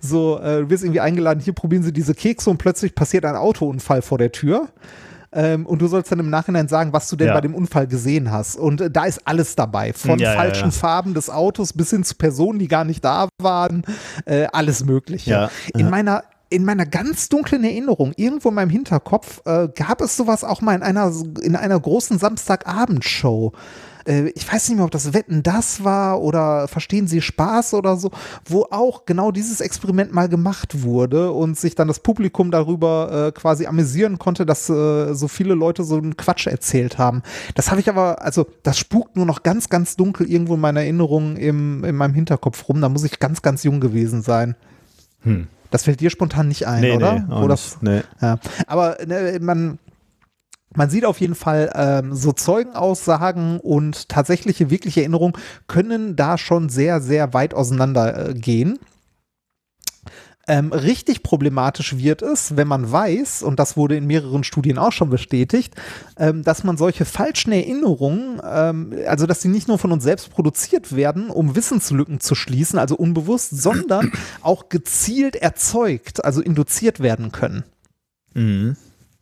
So, 0.00 0.38
äh, 0.38 0.62
du 0.62 0.70
wirst 0.70 0.84
irgendwie 0.84 1.00
eingeladen, 1.00 1.40
hier 1.40 1.52
probieren 1.52 1.82
sie 1.82 1.92
diese 1.92 2.14
Kekse 2.14 2.50
und 2.50 2.58
plötzlich 2.58 2.94
passiert 2.94 3.24
ein 3.24 3.36
Autounfall 3.36 4.02
vor 4.02 4.18
der 4.18 4.32
Tür. 4.32 4.68
Ähm, 5.32 5.64
und 5.66 5.80
du 5.80 5.86
sollst 5.86 6.10
dann 6.10 6.18
im 6.18 6.28
Nachhinein 6.30 6.66
sagen, 6.68 6.92
was 6.92 7.08
du 7.08 7.16
denn 7.16 7.28
Ja. 7.28 7.34
bei 7.34 7.40
dem 7.40 7.54
Unfall 7.54 7.86
gesehen 7.86 8.30
hast. 8.32 8.56
Und 8.56 8.80
äh, 8.80 8.90
da 8.90 9.04
ist 9.04 9.20
alles 9.26 9.54
dabei. 9.54 9.92
Von 9.92 10.18
Ja, 10.18 10.32
falschen 10.32 10.66
ja. 10.66 10.70
Farben 10.72 11.14
des 11.14 11.30
Autos 11.30 11.72
bis 11.72 11.90
hin 11.90 12.02
zu 12.02 12.16
Personen, 12.16 12.58
die 12.58 12.66
gar 12.68 12.84
nicht 12.84 13.04
da 13.04 13.28
waren. 13.40 13.84
Äh, 14.24 14.46
alles 14.52 14.84
Mögliche. 14.84 15.50
In 15.74 15.88
meiner 15.90 16.24
in 16.52 16.64
meiner 16.64 16.84
ganz 16.84 17.28
dunklen 17.28 17.62
Erinnerung, 17.62 18.12
irgendwo 18.16 18.48
in 18.48 18.56
meinem 18.56 18.70
Hinterkopf, 18.70 19.40
äh, 19.46 19.68
gab 19.68 20.00
es 20.00 20.16
sowas 20.16 20.42
auch 20.42 20.60
mal 20.60 20.74
in 20.74 20.82
einer, 20.82 21.12
in 21.42 21.54
einer 21.54 21.78
großen 21.78 22.18
Samstagabendshow. 22.18 23.52
Äh, 24.10 24.32
ich 24.34 24.50
weiß 24.50 24.68
nicht 24.68 24.76
mehr, 24.76 24.84
ob 24.84 24.90
das 24.90 25.12
Wetten 25.14 25.42
das 25.42 25.84
war 25.84 26.20
oder 26.20 26.68
Verstehen 26.68 27.06
Sie 27.06 27.22
Spaß 27.22 27.74
oder 27.74 27.96
so, 27.96 28.10
wo 28.44 28.66
auch 28.70 29.04
genau 29.06 29.30
dieses 29.30 29.60
Experiment 29.60 30.12
mal 30.12 30.28
gemacht 30.28 30.82
wurde 30.82 31.32
und 31.32 31.58
sich 31.58 31.74
dann 31.74 31.88
das 31.88 32.00
Publikum 32.00 32.50
darüber 32.50 33.28
äh, 33.28 33.32
quasi 33.32 33.66
amüsieren 33.66 34.18
konnte, 34.18 34.44
dass 34.44 34.68
äh, 34.68 35.14
so 35.14 35.28
viele 35.28 35.54
Leute 35.54 35.84
so 35.84 35.96
einen 35.96 36.16
Quatsch 36.16 36.46
erzählt 36.46 36.98
haben. 36.98 37.22
Das 37.54 37.70
habe 37.70 37.80
ich 37.80 37.88
aber, 37.88 38.22
also 38.22 38.46
das 38.62 38.78
spukt 38.78 39.16
nur 39.16 39.26
noch 39.26 39.42
ganz, 39.42 39.68
ganz 39.68 39.96
dunkel 39.96 40.30
irgendwo 40.30 40.54
in 40.54 40.60
meiner 40.60 40.80
Erinnerung 40.80 41.36
im, 41.36 41.84
in 41.84 41.94
meinem 41.94 42.14
Hinterkopf 42.14 42.68
rum. 42.68 42.80
Da 42.80 42.88
muss 42.88 43.04
ich 43.04 43.18
ganz, 43.18 43.42
ganz 43.42 43.62
jung 43.62 43.80
gewesen 43.80 44.22
sein. 44.22 44.56
Hm. 45.22 45.46
Das 45.70 45.84
fällt 45.84 46.00
dir 46.00 46.10
spontan 46.10 46.48
nicht 46.48 46.66
ein, 46.66 46.80
Nee, 46.80 46.96
oder? 46.96 47.20
nee, 47.20 47.24
Wo 47.28 47.46
das, 47.46 47.78
nee. 47.80 48.00
ja. 48.20 48.38
Aber 48.66 48.96
ne, 49.06 49.38
man, 49.40 49.78
man 50.74 50.88
sieht 50.90 51.04
auf 51.04 51.20
jeden 51.20 51.34
Fall, 51.34 51.70
ähm, 51.74 52.14
so 52.14 52.32
Zeugenaussagen 52.32 53.58
und 53.60 54.08
tatsächliche, 54.08 54.70
wirkliche 54.70 55.00
Erinnerungen 55.00 55.34
können 55.66 56.16
da 56.16 56.38
schon 56.38 56.68
sehr, 56.68 57.00
sehr 57.00 57.34
weit 57.34 57.54
auseinander 57.54 58.30
äh, 58.30 58.34
gehen. 58.34 58.78
Ähm, 60.48 60.72
richtig 60.72 61.22
problematisch 61.22 61.96
wird 61.96 62.22
es, 62.22 62.56
wenn 62.56 62.66
man 62.66 62.90
weiß, 62.90 63.42
und 63.42 63.60
das 63.60 63.76
wurde 63.76 63.96
in 63.96 64.06
mehreren 64.06 64.42
Studien 64.42 64.78
auch 64.78 64.90
schon 64.90 65.10
bestätigt, 65.10 65.74
ähm, 66.16 66.42
dass 66.42 66.64
man 66.64 66.76
solche 66.76 67.04
falschen 67.04 67.52
Erinnerungen, 67.52 68.40
ähm, 68.44 68.94
also 69.06 69.26
dass 69.26 69.42
sie 69.42 69.48
nicht 69.48 69.68
nur 69.68 69.78
von 69.78 69.92
uns 69.92 70.02
selbst 70.02 70.30
produziert 70.30 70.96
werden, 70.96 71.30
um 71.30 71.54
Wissenslücken 71.54 72.20
zu 72.20 72.34
schließen, 72.34 72.78
also 72.78 72.96
unbewusst, 72.96 73.50
sondern 73.50 74.12
auch 74.40 74.68
gezielt 74.70 75.36
erzeugt, 75.36 76.24
also 76.24 76.40
induziert 76.40 77.00
werden 77.00 77.30
können. 77.30 77.62
Mhm. 78.34 78.76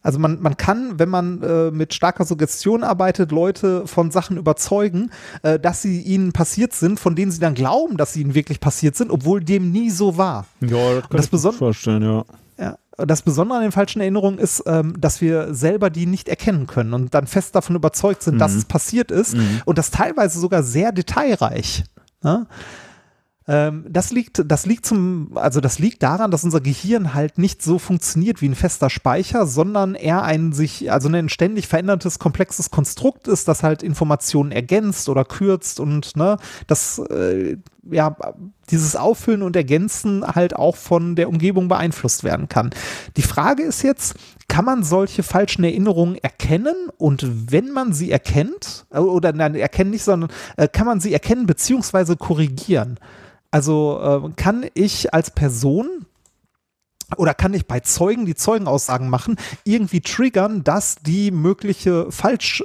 Also 0.09 0.19
man, 0.21 0.41
man 0.41 0.57
kann, 0.57 0.99
wenn 0.99 1.11
man 1.11 1.43
äh, 1.43 1.71
mit 1.71 1.93
starker 1.93 2.25
Suggestion 2.25 2.83
arbeitet, 2.83 3.31
Leute 3.31 3.87
von 3.87 4.11
Sachen 4.11 4.39
überzeugen, 4.39 5.11
äh, 5.43 5.59
dass 5.61 5.83
sie 5.83 6.01
ihnen 6.01 6.33
passiert 6.33 6.73
sind, 6.73 6.99
von 6.99 7.15
denen 7.15 7.31
sie 7.31 7.41
dann 7.41 7.53
glauben, 7.53 7.99
dass 7.99 8.15
sie 8.15 8.23
ihnen 8.23 8.35
wirklich 8.35 8.59
passiert 8.59 8.97
sind, 8.97 9.11
obwohl 9.11 9.45
dem 9.45 9.71
nie 9.71 9.91
so 9.91 10.17
war. 10.17 10.47
Ja, 10.63 10.95
das 10.95 11.03
kann 11.11 11.17
das 11.19 11.27
ich 11.27 11.33
mir 11.33 11.53
vorstellen, 11.53 12.03
ja. 12.03 12.25
Ja. 12.59 12.79
Das 12.97 13.21
Besondere 13.21 13.59
an 13.59 13.65
den 13.65 13.73
falschen 13.73 14.01
Erinnerungen 14.01 14.39
ist, 14.39 14.63
ähm, 14.65 14.95
dass 14.99 15.21
wir 15.21 15.53
selber 15.53 15.91
die 15.91 16.07
nicht 16.07 16.31
erkennen 16.31 16.67
können 16.67 16.95
und 16.95 17.13
dann 17.13 17.27
fest 17.27 17.55
davon 17.55 17.77
überzeugt 17.77 18.23
sind, 18.23 18.39
dass 18.39 18.53
Mhm. 18.53 18.59
es 18.61 18.65
passiert 18.65 19.11
ist 19.11 19.37
Mhm. 19.37 19.61
und 19.67 19.77
das 19.77 19.91
teilweise 19.91 20.41
sogar 20.41 20.63
sehr 20.63 20.91
detailreich. 20.91 21.85
Ne? 22.23 22.47
Ähm, 23.49 23.87
das 23.89 24.13
liegt, 24.13 24.43
das 24.45 24.67
liegt 24.67 24.85
zum, 24.85 25.33
also 25.35 25.61
das 25.61 25.79
liegt 25.79 26.03
daran, 26.03 26.31
dass 26.31 26.45
unser 26.45 26.61
Gehirn 26.61 27.15
halt 27.15 27.39
nicht 27.39 27.63
so 27.63 27.79
funktioniert 27.79 28.43
wie 28.43 28.49
ein 28.49 28.55
fester 28.55 28.91
Speicher, 28.91 29.47
sondern 29.47 29.95
eher 29.95 30.23
ein 30.23 30.53
sich, 30.53 30.93
also 30.93 31.09
ein 31.09 31.31
ständig 31.31 31.67
verändertes, 31.67 32.19
komplexes 32.19 32.71
Konstrukt 32.71 33.27
ist, 33.27 33.49
das 33.49 33.63
halt 33.63 33.83
Informationen 33.83 34.53
ergänzt 34.53 35.09
oder 35.09 35.25
kürzt 35.25 35.81
und 35.81 36.15
ne, 36.15 36.37
das 36.67 36.99
äh, 36.99 37.57
ja, 37.91 38.17
dieses 38.71 38.97
Auffüllen 38.97 39.43
und 39.43 39.57
Ergänzen 39.57 40.27
halt 40.27 40.55
auch 40.55 40.77
von 40.77 41.17
der 41.17 41.31
Umgebung 41.31 41.69
beeinflusst 41.69 42.25
werden 42.25 42.51
kann. 42.51 42.71
Die 43.17 43.23
Frage 43.23 43.63
ist 43.63 43.83
jetzt, 43.83 44.15
kann 44.49 44.67
man 44.67 44.83
solche 44.83 45.23
falschen 45.23 45.65
Erinnerungen 45.65 46.17
erkennen 46.17 46.77
und 46.99 47.51
wenn 47.51 47.71
man 47.71 47.95
sie 47.95 48.11
erkennt, 48.11 48.85
äh, 48.91 48.99
oder 48.99 49.33
nein, 49.33 49.55
erkennen 49.55 49.91
nicht, 49.91 50.05
sondern 50.05 50.31
äh, 50.59 50.69
kann 50.69 50.87
man 50.87 51.01
sie 51.01 51.15
erkennen 51.15 51.47
beziehungsweise 51.47 52.17
korrigieren? 52.17 52.99
Also 53.51 54.01
äh, 54.27 54.31
kann 54.37 54.67
ich 54.75 55.15
als 55.15 55.31
Person 55.31 56.07
oder 57.17 57.33
kann 57.33 57.55
ich 57.55 57.67
bei 57.67 57.81
Zeugen, 57.81 58.27
die 58.27 58.35
Zeugenaussagen 58.35 59.09
machen, 59.09 59.37
irgendwie 59.65 60.01
triggern, 60.01 60.63
dass 60.63 60.97
die 60.97 61.31
mögliche 61.31 62.11
falsch 62.13 62.63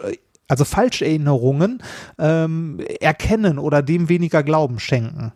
also 0.49 0.65
Falscherinnerungen 0.65 1.81
ähm, 2.19 2.79
erkennen 2.99 3.57
oder 3.57 3.81
dem 3.81 4.09
weniger 4.09 4.43
Glauben 4.43 4.79
schenken. 4.79 5.31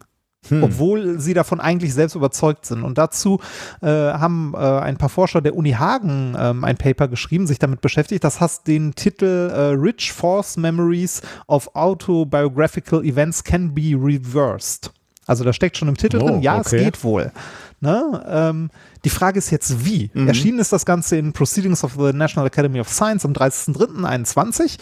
Hm. 0.49 0.63
Obwohl 0.63 1.19
sie 1.19 1.33
davon 1.33 1.59
eigentlich 1.59 1.93
selbst 1.93 2.15
überzeugt 2.15 2.65
sind. 2.65 2.83
Und 2.83 2.97
dazu 2.97 3.39
äh, 3.81 3.87
haben 3.87 4.53
äh, 4.53 4.57
ein 4.57 4.97
paar 4.97 5.09
Forscher 5.09 5.41
der 5.41 5.55
Uni 5.55 5.71
Hagen 5.71 6.35
ähm, 6.37 6.63
ein 6.63 6.77
Paper 6.77 7.07
geschrieben, 7.07 7.47
sich 7.47 7.57
damit 7.57 7.81
beschäftigt. 7.81 8.23
Das 8.23 8.39
hat 8.39 8.67
den 8.67 8.93
Titel 8.93 9.49
äh, 9.51 9.59
Rich 9.73 10.13
Force 10.13 10.57
Memories 10.57 11.21
of 11.47 11.73
Autobiographical 11.73 13.03
Events 13.03 13.43
Can 13.43 13.73
Be 13.73 13.95
Reversed. 13.95 14.91
Also 15.27 15.43
da 15.43 15.53
steckt 15.53 15.77
schon 15.77 15.87
im 15.87 15.97
Titel 15.97 16.17
oh, 16.17 16.27
drin, 16.27 16.41
ja, 16.41 16.57
okay. 16.57 16.77
es 16.77 16.83
geht 16.83 17.03
wohl. 17.03 17.31
Ne? 17.79 18.25
Ähm, 18.27 18.69
die 19.05 19.09
Frage 19.09 19.37
ist 19.37 19.51
jetzt, 19.51 19.85
wie? 19.85 20.09
Mhm. 20.13 20.27
Erschienen 20.27 20.59
ist 20.59 20.73
das 20.73 20.85
Ganze 20.85 21.17
in 21.17 21.33
Proceedings 21.33 21.83
of 21.83 21.93
the 21.93 22.13
National 22.13 22.47
Academy 22.47 22.79
of 22.79 22.89
Science 22.89 23.23
am 23.25 23.33
30.03.21. 23.33 24.77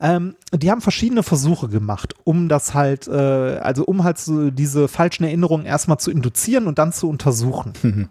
Ähm, 0.00 0.34
die 0.52 0.70
haben 0.70 0.80
verschiedene 0.80 1.22
Versuche 1.22 1.68
gemacht, 1.68 2.14
um 2.24 2.48
das 2.48 2.74
halt, 2.74 3.06
äh, 3.06 3.12
also 3.12 3.84
um 3.84 4.02
halt 4.02 4.18
so 4.18 4.50
diese 4.50 4.88
falschen 4.88 5.24
Erinnerungen 5.24 5.66
erstmal 5.66 5.98
zu 5.98 6.10
induzieren 6.10 6.66
und 6.66 6.78
dann 6.78 6.92
zu 6.92 7.08
untersuchen. 7.08 7.72
Mhm. 7.82 8.08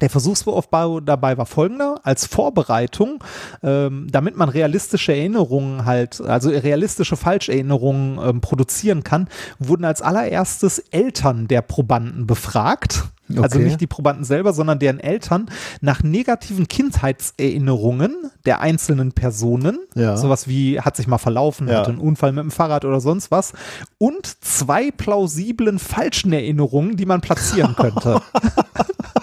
Der 0.00 0.10
Versuchsaufbau 0.10 1.00
dabei 1.00 1.36
war 1.38 1.46
folgender. 1.46 2.00
Als 2.02 2.26
Vorbereitung, 2.26 3.22
ähm, 3.62 4.06
damit 4.10 4.36
man 4.36 4.48
realistische 4.48 5.12
Erinnerungen 5.12 5.84
halt, 5.84 6.20
also 6.20 6.50
realistische 6.50 7.16
Falscherinnerungen 7.16 8.18
ähm, 8.22 8.40
produzieren 8.40 9.04
kann, 9.04 9.28
wurden 9.58 9.84
als 9.84 10.02
allererstes 10.02 10.78
Eltern 10.78 11.48
der 11.48 11.62
Probanden 11.62 12.26
befragt. 12.26 13.04
Also 13.28 13.40
okay. 13.40 13.44
Also 13.44 13.58
nicht 13.58 13.80
die 13.80 13.86
Probanden 13.86 14.24
selber, 14.24 14.52
sondern 14.52 14.78
deren 14.78 15.00
Eltern 15.00 15.50
nach 15.80 16.02
negativen 16.02 16.66
Kindheitserinnerungen 16.66 18.30
der 18.46 18.60
einzelnen 18.60 19.12
Personen, 19.12 19.78
ja. 19.94 20.16
sowas 20.16 20.48
wie 20.48 20.80
hat 20.80 20.96
sich 20.96 21.06
mal 21.06 21.18
verlaufen, 21.18 21.68
ja. 21.68 21.80
hatte 21.80 21.90
einen 21.90 21.98
Unfall 21.98 22.32
mit 22.32 22.42
dem 22.44 22.50
Fahrrad 22.50 22.86
oder 22.86 23.00
sonst 23.00 23.30
was, 23.30 23.52
und 23.98 24.42
zwei 24.42 24.90
plausiblen 24.90 25.78
falschen 25.78 26.32
Erinnerungen, 26.32 26.96
die 26.96 27.06
man 27.06 27.20
platzieren 27.20 27.76
könnte. 27.76 28.22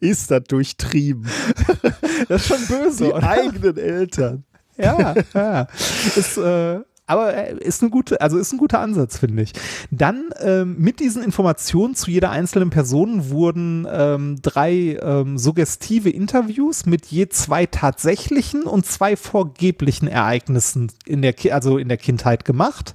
ist 0.00 0.30
das 0.30 0.44
durchtrieben. 0.44 1.28
Das 2.28 2.42
ist 2.42 2.48
schon 2.48 2.66
böse. 2.66 3.04
Die 3.04 3.12
oder? 3.12 3.28
eigenen 3.28 3.76
Eltern. 3.76 4.44
Ja, 4.76 5.14
ja. 5.34 5.68
Ist, 6.16 6.36
äh, 6.36 6.80
aber 7.08 7.34
äh, 7.34 7.56
ist 7.58 7.82
eine 7.82 7.90
gute, 7.90 8.20
also 8.20 8.38
ist 8.38 8.52
ein 8.52 8.58
guter 8.58 8.80
Ansatz, 8.80 9.18
finde 9.18 9.42
ich. 9.42 9.52
Dann 9.90 10.30
ähm, 10.40 10.76
mit 10.78 11.00
diesen 11.00 11.22
Informationen 11.22 11.94
zu 11.94 12.10
jeder 12.10 12.30
einzelnen 12.30 12.70
Person 12.70 13.30
wurden 13.30 13.86
ähm, 13.90 14.36
drei 14.42 14.98
ähm, 15.02 15.38
suggestive 15.38 16.10
Interviews 16.10 16.86
mit 16.86 17.06
je 17.06 17.28
zwei 17.28 17.66
tatsächlichen 17.66 18.64
und 18.64 18.86
zwei 18.86 19.16
vorgeblichen 19.16 20.06
Ereignissen 20.06 20.92
in 21.06 21.22
der, 21.22 21.34
also 21.50 21.78
in 21.78 21.88
der 21.88 21.96
Kindheit 21.96 22.44
gemacht. 22.44 22.94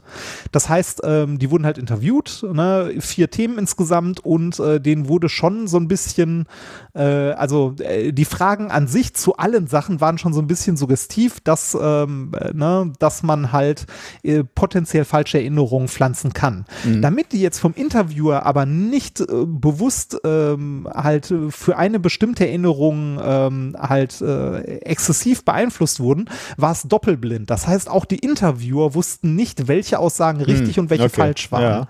Das 0.52 0.69
heißt, 0.69 1.02
ähm, 1.03 1.40
die 1.40 1.49
wurden 1.49 1.65
halt 1.65 1.80
interviewt, 1.80 2.45
ne, 2.52 2.94
vier 2.99 3.31
Themen 3.31 3.57
insgesamt 3.57 4.19
und 4.19 4.60
äh, 4.60 4.80
denen 4.80 5.07
wurde 5.07 5.27
schon 5.27 5.68
so 5.68 5.77
ein 5.77 5.88
bisschen, 5.88 6.45
äh, 6.94 7.02
also 7.02 7.76
äh, 7.80 8.11
die 8.11 8.26
Fragen 8.26 8.69
an 8.69 8.88
sich 8.88 9.15
zu 9.15 9.38
allen 9.38 9.65
Sachen 9.68 10.02
waren 10.02 10.19
schon 10.19 10.34
so 10.34 10.41
ein 10.41 10.48
bisschen 10.48 10.77
suggestiv, 10.77 11.40
dass, 11.40 11.76
ähm, 11.80 12.31
äh, 12.40 12.53
ne, 12.53 12.94
dass 12.99 13.23
man 13.23 13.52
halt 13.52 13.88
äh, 14.24 14.44
potenziell 14.44 15.06
falsche 15.06 15.38
Erinnerungen 15.38 15.88
pflanzen 15.88 16.34
kann. 16.34 16.66
Mhm. 16.84 17.02
Damit 17.02 17.32
die 17.32 17.42
jetzt 17.42 17.60
vom 17.60 17.74
Interviewer 17.74 18.46
aber 18.46 18.66
nicht 18.66 19.20
äh, 19.20 19.26
bewusst 19.46 20.18
ähm, 20.24 20.88
halt 20.94 21.34
für 21.50 21.78
eine 21.78 22.00
bestimmte 22.00 22.48
Erinnerung 22.48 23.20
ähm, 23.24 23.76
halt 23.80 24.22
äh, 24.22 24.60
exzessiv 24.80 25.46
beeinflusst 25.46 26.00
wurden, 26.00 26.30
war 26.58 26.72
es 26.72 26.84
doppelblind. 26.84 27.50
Das 27.50 27.68
heißt, 27.68 27.90
auch 27.90 28.06
die 28.06 28.20
Interviewer 28.20 28.94
wussten 28.96 29.36
nicht, 29.36 29.68
welche 29.68 30.00
Aussagen 30.00 30.40
mhm. 30.40 30.46
richtig 30.46 30.78
mhm. 30.78 30.84
und 30.84 30.90
welche 30.90 31.06
okay. 31.06 31.16
falsch 31.16 31.52
waren. 31.52 31.62
Ja. 31.62 31.88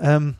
Ähm, 0.00 0.34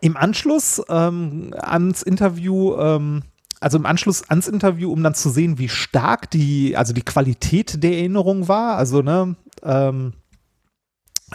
Im 0.00 0.16
Anschluss 0.16 0.82
ähm, 0.88 1.54
ans 1.56 2.02
Interview 2.02 2.76
ähm, 2.76 3.22
also 3.60 3.78
im 3.78 3.86
Anschluss 3.86 4.28
ans 4.28 4.48
Interview, 4.48 4.92
um 4.92 5.02
dann 5.02 5.14
zu 5.14 5.30
sehen, 5.30 5.58
wie 5.58 5.68
stark 5.68 6.30
die, 6.30 6.76
also 6.76 6.92
die 6.92 7.02
Qualität 7.02 7.82
der 7.82 7.92
Erinnerung 7.92 8.48
war. 8.48 8.76
Also, 8.76 9.02
ne, 9.02 9.36
ähm, 9.62 10.12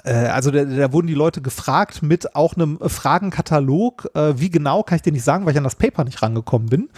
äh, 0.04 0.14
also 0.14 0.52
da, 0.52 0.66
da, 0.66 0.91
wurden 0.91 1.08
die 1.08 1.14
Leute 1.14 1.41
gefragt 1.41 2.02
mit 2.02 2.36
auch 2.36 2.56
einem 2.56 2.80
Fragenkatalog. 2.80 4.10
Äh, 4.14 4.40
wie 4.40 4.50
genau, 4.50 4.84
kann 4.84 4.95
ich 4.95 5.02
dir 5.02 5.14
nicht 5.14 5.24
sagen, 5.24 5.45
weil 5.45 5.52
ich 5.52 5.58
an 5.58 5.64
das 5.64 5.76
Paper 5.76 6.04
nicht 6.04 6.22
rangekommen 6.22 6.70
bin. 6.70 6.90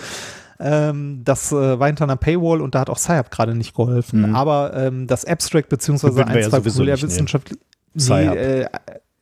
Ähm, 0.60 1.22
das 1.26 1.52
äh, 1.52 1.80
war 1.80 1.88
hinter 1.88 2.06
einer 2.06 2.16
Paywall 2.16 2.62
und 2.62 2.76
da 2.76 2.80
hat 2.80 2.90
auch 2.90 2.98
SciUp 2.98 3.30
gerade 3.30 3.56
nicht 3.56 3.76
geholfen. 3.76 4.30
Mhm. 4.30 4.36
Aber 4.36 4.74
ähm, 4.74 5.08
das 5.08 5.26
Abstract 5.26 5.70
beziehungsweise 5.70 6.26
ein, 6.26 6.44
zwei 6.44 6.58
ja 6.58 6.64
populärwissenschaftliche 6.64 7.60
nee, 7.94 8.26
äh, 8.26 8.68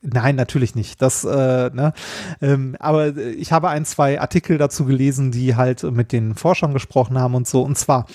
Nein, 0.06 0.36
natürlich 0.36 0.76
nicht. 0.76 1.02
Das, 1.02 1.24
äh, 1.24 1.70
ne? 1.74 1.94
Ähm, 2.42 2.76
aber 2.80 3.16
ich 3.16 3.54
habe 3.54 3.70
ein, 3.70 3.86
zwei 3.86 4.20
Artikel 4.20 4.58
dazu 4.58 4.84
gelesen, 4.84 5.32
die 5.32 5.56
halt 5.56 5.84
mit 5.84 6.12
den 6.12 6.36
Forschern 6.36 6.74
gesprochen 6.74 7.18
haben 7.18 7.36
und 7.36 7.48
so. 7.48 7.62
Und 7.64 7.78
zwar 7.78 8.06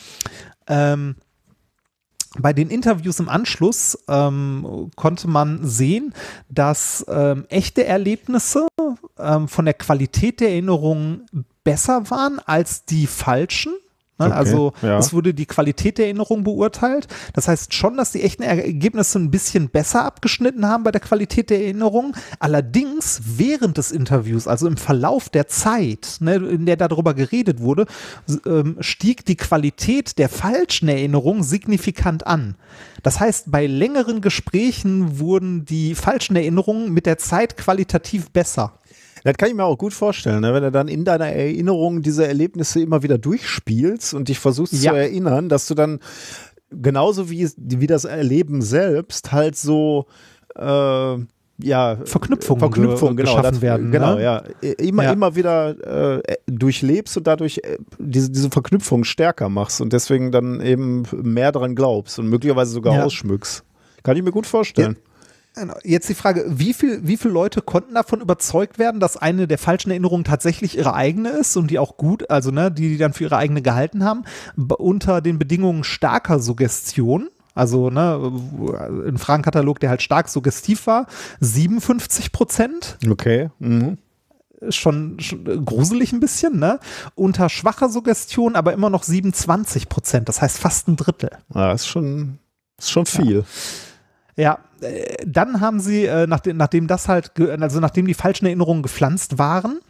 ähm, 0.66 1.16
bei 2.38 2.52
den 2.52 2.68
Interviews 2.68 3.20
im 3.20 3.30
Anschluss 3.30 3.98
ähm, 4.06 4.90
konnte 4.96 5.28
man 5.28 5.66
sehen, 5.66 6.12
dass 6.50 7.04
ähm, 7.08 7.46
echte 7.48 7.86
Erlebnisse 7.86 8.68
ähm, 9.18 9.48
von 9.48 9.64
der 9.64 9.74
Qualität 9.74 10.40
der 10.40 10.50
Erinnerungen 10.50 11.26
besser 11.64 12.10
waren 12.10 12.38
als 12.38 12.84
die 12.84 13.06
falschen. 13.06 13.72
Ne? 14.18 14.26
Okay, 14.26 14.34
also 14.34 14.72
ja. 14.82 14.98
es 14.98 15.12
wurde 15.12 15.34
die 15.34 15.46
Qualität 15.46 15.98
der 15.98 16.06
Erinnerung 16.06 16.44
beurteilt. 16.44 17.08
Das 17.34 17.48
heißt 17.48 17.72
schon, 17.74 17.96
dass 17.96 18.12
die 18.12 18.22
echten 18.22 18.42
Ergebnisse 18.42 19.18
ein 19.18 19.30
bisschen 19.30 19.68
besser 19.68 20.04
abgeschnitten 20.04 20.66
haben 20.66 20.82
bei 20.82 20.90
der 20.90 21.00
Qualität 21.00 21.50
der 21.50 21.62
Erinnerung. 21.62 22.16
Allerdings 22.38 23.20
während 23.24 23.78
des 23.78 23.92
Interviews, 23.92 24.48
also 24.48 24.66
im 24.66 24.76
Verlauf 24.76 25.28
der 25.28 25.46
Zeit, 25.48 26.16
ne, 26.20 26.36
in 26.36 26.66
der 26.66 26.76
darüber 26.76 27.14
geredet 27.14 27.60
wurde, 27.60 27.86
ähm, 28.46 28.76
stieg 28.80 29.24
die 29.24 29.36
Qualität 29.36 30.18
der 30.18 30.28
falschen 30.28 30.88
Erinnerung 30.88 31.42
signifikant 31.42 32.26
an. 32.26 32.56
Das 33.02 33.20
heißt, 33.20 33.50
bei 33.50 33.66
längeren 33.66 34.20
Gesprächen 34.20 35.18
wurden 35.18 35.64
die 35.64 35.94
falschen 35.94 36.36
Erinnerungen 36.36 36.92
mit 36.92 37.06
der 37.06 37.18
Zeit 37.18 37.56
qualitativ 37.56 38.30
besser. 38.30 38.77
Das 39.24 39.36
kann 39.36 39.48
ich 39.48 39.54
mir 39.54 39.64
auch 39.64 39.78
gut 39.78 39.92
vorstellen, 39.92 40.40
ne? 40.40 40.54
wenn 40.54 40.62
du 40.62 40.70
dann 40.70 40.88
in 40.88 41.04
deiner 41.04 41.26
Erinnerung 41.26 42.02
diese 42.02 42.26
Erlebnisse 42.26 42.80
immer 42.80 43.02
wieder 43.02 43.18
durchspielst 43.18 44.14
und 44.14 44.28
dich 44.28 44.38
versuchst 44.38 44.72
ja. 44.74 44.92
zu 44.92 44.96
erinnern, 44.96 45.48
dass 45.48 45.66
du 45.66 45.74
dann 45.74 46.00
genauso 46.70 47.30
wie, 47.30 47.48
wie 47.56 47.86
das 47.86 48.04
Erleben 48.04 48.62
selbst 48.62 49.32
halt 49.32 49.56
so 49.56 50.06
äh, 50.56 51.16
ja, 51.60 51.98
Verknüpfungen, 52.04 52.60
Verknüpfungen 52.60 53.16
genau, 53.16 53.30
geschaffen 53.30 53.54
das, 53.54 53.62
werden. 53.62 53.90
Genau, 53.90 54.14
ne? 54.14 54.22
ja. 54.22 54.42
Immer, 54.78 55.04
ja. 55.04 55.12
immer 55.12 55.34
wieder 55.34 56.18
äh, 56.18 56.36
durchlebst 56.46 57.16
und 57.16 57.26
dadurch 57.26 57.60
äh, 57.64 57.78
diese, 57.98 58.30
diese 58.30 58.50
Verknüpfung 58.50 59.04
stärker 59.04 59.48
machst 59.48 59.80
und 59.80 59.92
deswegen 59.92 60.30
dann 60.30 60.60
eben 60.60 61.02
mehr 61.10 61.50
daran 61.50 61.74
glaubst 61.74 62.18
und 62.18 62.28
möglicherweise 62.28 62.70
sogar 62.72 62.94
ja. 62.94 63.04
ausschmückst. 63.04 63.64
Kann 64.04 64.16
ich 64.16 64.22
mir 64.22 64.30
gut 64.30 64.46
vorstellen. 64.46 64.96
Jetzt 65.84 66.08
die 66.08 66.14
Frage, 66.14 66.44
wie, 66.48 66.72
viel, 66.72 67.06
wie 67.06 67.16
viele 67.16 67.34
Leute 67.34 67.62
konnten 67.62 67.94
davon 67.94 68.20
überzeugt 68.20 68.78
werden, 68.78 69.00
dass 69.00 69.16
eine 69.16 69.46
der 69.46 69.58
falschen 69.58 69.90
Erinnerungen 69.90 70.24
tatsächlich 70.24 70.76
ihre 70.76 70.94
eigene 70.94 71.30
ist 71.30 71.56
und 71.56 71.70
die 71.70 71.78
auch 71.78 71.96
gut, 71.96 72.30
also 72.30 72.50
ne, 72.50 72.70
die 72.70 72.88
die 72.90 72.98
dann 72.98 73.12
für 73.12 73.24
ihre 73.24 73.36
eigene 73.36 73.62
gehalten 73.62 74.04
haben, 74.04 74.24
unter 74.56 75.20
den 75.20 75.38
Bedingungen 75.38 75.84
starker 75.84 76.40
Suggestion? 76.40 77.28
Also 77.54 77.90
ne, 77.90 78.32
ein 79.06 79.18
Fragenkatalog, 79.18 79.80
der 79.80 79.90
halt 79.90 80.02
stark 80.02 80.28
suggestiv 80.28 80.86
war, 80.86 81.06
57 81.40 82.30
Prozent. 82.30 82.98
Okay. 83.08 83.50
Mhm. 83.58 83.98
Schon, 84.70 85.18
schon, 85.20 85.64
gruselig 85.64 86.12
ein 86.12 86.20
bisschen, 86.20 86.58
ne? 86.58 86.80
Unter 87.14 87.48
schwacher 87.48 87.88
Suggestion 87.88 88.56
aber 88.56 88.72
immer 88.72 88.90
noch 88.90 89.02
27 89.02 89.88
Prozent, 89.88 90.28
das 90.28 90.42
heißt 90.42 90.58
fast 90.58 90.88
ein 90.88 90.96
Drittel. 90.96 91.30
Ja, 91.54 91.72
ist 91.72 91.86
schon, 91.86 92.38
ist 92.76 92.90
schon 92.90 93.06
viel. 93.06 93.38
Ja. 93.38 93.44
Ja 94.38 94.58
äh, 94.80 95.16
dann 95.26 95.60
haben 95.60 95.80
sie, 95.80 96.06
äh, 96.06 96.26
nachdem, 96.26 96.56
nachdem 96.56 96.86
das 96.86 97.08
halt, 97.08 97.32
also 97.38 97.80
nachdem 97.80 98.06
die 98.06 98.14
falschen 98.14 98.46
Erinnerungen 98.46 98.82
gepflanzt 98.82 99.38
waren, 99.38 99.80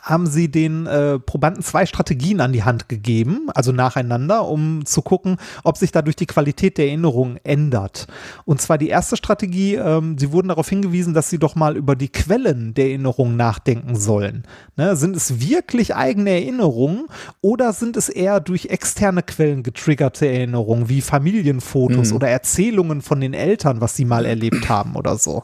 haben 0.00 0.26
sie 0.26 0.50
den 0.50 0.86
äh, 0.86 1.18
Probanden 1.18 1.62
zwei 1.62 1.84
Strategien 1.84 2.40
an 2.40 2.52
die 2.52 2.62
Hand 2.62 2.88
gegeben, 2.88 3.48
also 3.54 3.72
nacheinander, 3.72 4.46
um 4.46 4.84
zu 4.84 5.02
gucken, 5.02 5.36
ob 5.64 5.76
sich 5.76 5.90
dadurch 5.90 6.16
die 6.16 6.26
Qualität 6.26 6.78
der 6.78 6.86
Erinnerung 6.86 7.38
ändert. 7.42 8.06
Und 8.44 8.60
zwar 8.60 8.78
die 8.78 8.88
erste 8.88 9.16
Strategie, 9.16 9.74
ähm, 9.74 10.16
sie 10.16 10.32
wurden 10.32 10.48
darauf 10.48 10.68
hingewiesen, 10.68 11.12
dass 11.12 11.28
sie 11.28 11.38
doch 11.38 11.56
mal 11.56 11.76
über 11.76 11.96
die 11.96 12.08
Quellen 12.08 12.72
der 12.74 12.86
Erinnerung 12.86 13.36
nachdenken 13.36 13.96
sollen. 13.96 14.44
Ne? 14.76 14.94
Sind 14.94 15.16
es 15.16 15.40
wirklich 15.40 15.94
eigene 15.94 16.30
Erinnerungen 16.30 17.06
oder 17.40 17.72
sind 17.72 17.96
es 17.96 18.08
eher 18.08 18.40
durch 18.40 18.66
externe 18.66 19.22
Quellen 19.22 19.62
getriggerte 19.62 20.26
Erinnerungen, 20.26 20.88
wie 20.88 21.00
Familienfotos 21.00 22.10
mhm. 22.10 22.16
oder 22.16 22.28
Erzählungen 22.28 23.02
von 23.02 23.20
den 23.20 23.34
Eltern, 23.34 23.80
was 23.80 23.96
sie 23.96 24.04
mal 24.04 24.24
erlebt 24.24 24.68
haben 24.68 24.94
oder 24.94 25.16
so? 25.16 25.42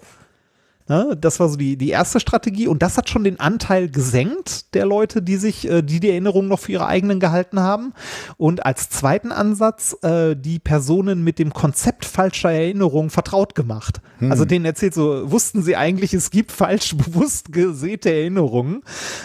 Ne? 0.88 1.16
Das 1.20 1.40
war 1.40 1.48
so 1.48 1.56
die, 1.56 1.76
die 1.76 1.90
erste 1.90 2.20
Strategie 2.20 2.68
und 2.68 2.82
das 2.82 2.96
hat 2.96 3.10
schon 3.10 3.24
den 3.24 3.40
Anteil 3.40 3.88
gesenkt 3.88 4.74
der 4.74 4.86
Leute, 4.86 5.20
die 5.20 5.36
sich, 5.36 5.68
äh, 5.68 5.82
die 5.82 5.98
die 5.98 6.10
Erinnerungen 6.10 6.48
noch 6.48 6.60
für 6.60 6.72
ihre 6.72 6.86
eigenen 6.86 7.18
gehalten 7.18 7.58
haben. 7.60 7.92
Und 8.36 8.64
als 8.64 8.88
zweiten 8.88 9.32
Ansatz 9.32 9.96
äh, 10.02 10.36
die 10.36 10.58
Personen 10.58 11.24
mit 11.24 11.38
dem 11.38 11.52
Konzept 11.52 12.04
falscher 12.04 12.52
Erinnerungen 12.52 13.10
vertraut 13.10 13.54
gemacht. 13.54 14.00
Hm. 14.18 14.30
Also 14.30 14.44
denen 14.44 14.64
erzählt 14.64 14.94
so, 14.94 15.30
wussten 15.30 15.62
sie 15.62 15.76
eigentlich, 15.76 16.14
es 16.14 16.30
gibt 16.30 16.52
falsch 16.52 16.96
bewusst 16.96 17.52
gesäte 17.52 18.12
Erinnerungen. 18.12 18.82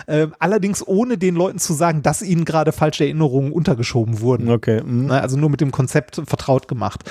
Äh, 0.07 0.27
allerdings 0.39 0.85
ohne 0.85 1.17
den 1.17 1.35
Leuten 1.35 1.59
zu 1.59 1.73
sagen, 1.73 2.01
dass 2.01 2.23
ihnen 2.23 2.45
gerade 2.45 2.71
falsche 2.71 3.03
Erinnerungen 3.03 3.51
untergeschoben 3.51 4.19
wurden. 4.21 4.49
Okay. 4.49 4.81
mhm. 4.83 5.07
Ne, 5.07 5.21
Also 5.21 5.37
nur 5.37 5.49
mit 5.49 5.61
dem 5.61 5.71
Konzept 5.71 6.21
vertraut 6.25 6.67
gemacht. 6.67 7.03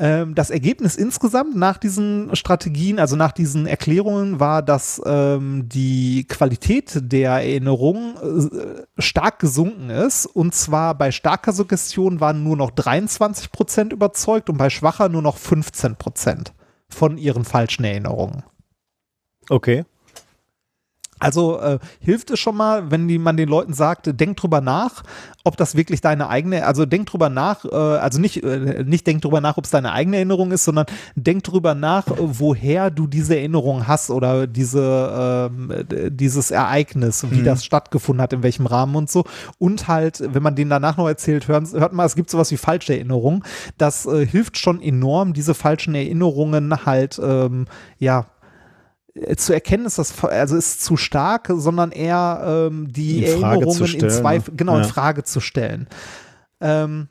Ähm, 0.00 0.36
das 0.36 0.50
Ergebnis 0.50 0.94
insgesamt 0.94 1.56
nach 1.56 1.76
diesen 1.76 2.34
Strategien, 2.36 3.00
also 3.00 3.16
nach 3.16 3.32
diesen 3.32 3.66
Erklärungen, 3.66 4.38
war, 4.38 4.62
dass 4.62 5.02
ähm, 5.04 5.68
die 5.68 6.24
Qualität 6.28 7.00
der 7.02 7.32
Erinnerung 7.32 8.14
äh, 8.16 8.84
stark 9.02 9.40
gesunken 9.40 9.90
ist. 9.90 10.26
Und 10.26 10.54
zwar 10.54 10.96
bei 10.96 11.10
starker 11.10 11.52
Suggestion 11.52 12.20
waren 12.20 12.44
nur 12.44 12.56
noch 12.56 12.70
23 12.70 13.50
Prozent 13.50 13.92
überzeugt 13.92 14.48
und 14.48 14.56
bei 14.56 14.70
schwacher 14.70 15.08
nur 15.08 15.22
noch 15.22 15.36
15 15.36 15.96
Prozent 15.96 16.52
von 16.88 17.18
ihren 17.18 17.44
falschen 17.44 17.82
Erinnerungen. 17.82 18.44
Okay. 19.50 19.84
Also 21.18 21.60
äh, 21.60 21.78
hilft 22.00 22.30
es 22.30 22.38
schon 22.38 22.56
mal, 22.56 22.90
wenn 22.90 23.08
die, 23.08 23.18
man 23.18 23.36
den 23.36 23.48
Leuten 23.48 23.72
sagt, 23.72 24.20
denk 24.20 24.36
drüber 24.36 24.60
nach, 24.60 25.02
ob 25.44 25.56
das 25.56 25.74
wirklich 25.74 26.00
deine 26.00 26.28
eigene, 26.28 26.66
also 26.66 26.86
denk 26.86 27.06
drüber 27.06 27.28
nach, 27.28 27.64
äh, 27.64 27.74
also 27.74 28.20
nicht, 28.20 28.42
äh, 28.44 28.84
nicht 28.84 29.06
denk 29.06 29.22
drüber 29.22 29.40
nach, 29.40 29.56
ob 29.56 29.64
es 29.64 29.70
deine 29.70 29.92
eigene 29.92 30.16
Erinnerung 30.16 30.52
ist, 30.52 30.64
sondern 30.64 30.86
denk 31.16 31.44
drüber 31.44 31.74
nach, 31.74 32.04
woher 32.18 32.90
du 32.90 33.06
diese 33.06 33.36
Erinnerung 33.36 33.86
hast 33.86 34.10
oder 34.10 34.46
diese, 34.46 35.50
ähm, 35.50 35.72
dieses 36.10 36.50
Ereignis, 36.50 37.26
wie 37.30 37.42
das 37.42 37.64
stattgefunden 37.64 38.22
hat, 38.22 38.32
in 38.32 38.42
welchem 38.42 38.66
Rahmen 38.66 38.94
und 38.96 39.10
so. 39.10 39.24
Und 39.58 39.88
halt, 39.88 40.22
wenn 40.34 40.42
man 40.42 40.54
denen 40.54 40.70
danach 40.70 40.96
noch 40.96 41.08
erzählt, 41.08 41.48
hören, 41.48 41.68
hört 41.72 41.92
mal, 41.92 42.04
es 42.04 42.14
gibt 42.14 42.30
sowas 42.30 42.50
wie 42.50 42.56
falsche 42.56 42.94
Erinnerungen. 42.94 43.42
Das 43.76 44.06
äh, 44.06 44.26
hilft 44.26 44.58
schon 44.58 44.80
enorm, 44.80 45.32
diese 45.32 45.54
falschen 45.54 45.94
Erinnerungen 45.94 46.84
halt, 46.84 47.20
ähm, 47.22 47.66
ja, 47.98 48.26
zu 49.36 49.52
erkennen 49.52 49.86
ist 49.86 49.98
das 49.98 50.22
also 50.24 50.56
ist 50.56 50.84
zu 50.84 50.96
stark, 50.96 51.50
sondern 51.54 51.92
eher 51.92 52.68
ähm, 52.70 52.88
die 52.92 53.24
In 53.24 53.42
Erinnerungen 53.42 53.94
in 53.94 54.10
Zweifel, 54.10 54.50
ne? 54.52 54.56
genau 54.56 54.76
in 54.76 54.82
Ja. 54.82 54.88
Frage 54.88 55.24
zu 55.24 55.40
stellen. 55.40 55.86
Ähm, 56.60 57.08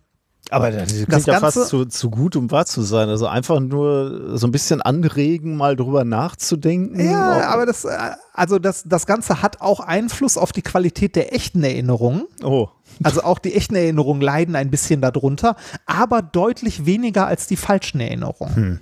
Aber 0.49 0.71
das 0.71 0.87
klingt 0.93 1.11
Das 1.11 1.25
ja 1.25 1.39
fast 1.39 1.67
zu, 1.67 1.85
zu 1.85 2.09
gut, 2.09 2.35
um 2.35 2.49
wahr 2.51 2.65
zu 2.65 2.81
sein. 2.81 3.09
Also 3.09 3.27
einfach 3.27 3.59
nur 3.59 4.37
so 4.37 4.47
ein 4.47 4.51
bisschen 4.51 4.81
anregen, 4.81 5.57
mal 5.57 5.75
drüber 5.75 6.03
nachzudenken. 6.05 6.99
ja, 6.99 7.47
aber 7.49 7.65
das, 7.65 7.83
äh, 7.85 7.89
also 8.33 8.59
das, 8.59 8.83
das 8.85 9.05
Ganze 9.05 9.41
hat 9.41 9.61
auch 9.61 9.79
Einfluss 9.79 10.37
auf 10.37 10.51
die 10.51 10.61
Qualität 10.61 11.15
der 11.15 11.33
echten 11.33 11.63
Erinnerungen. 11.63 12.23
Oh. 12.43 12.69
Also 13.03 13.23
auch 13.23 13.39
die 13.39 13.53
echten 13.55 13.75
Erinnerungen 13.75 14.21
leiden 14.21 14.55
ein 14.55 14.71
bisschen 14.71 15.01
darunter, 15.01 15.55
aber 15.85 16.21
deutlich 16.21 16.85
weniger 16.85 17.27
als 17.27 17.47
die 17.47 17.57
falschen 17.57 17.99
Erinnerungen. 17.99 18.55
Hm. 18.55 18.79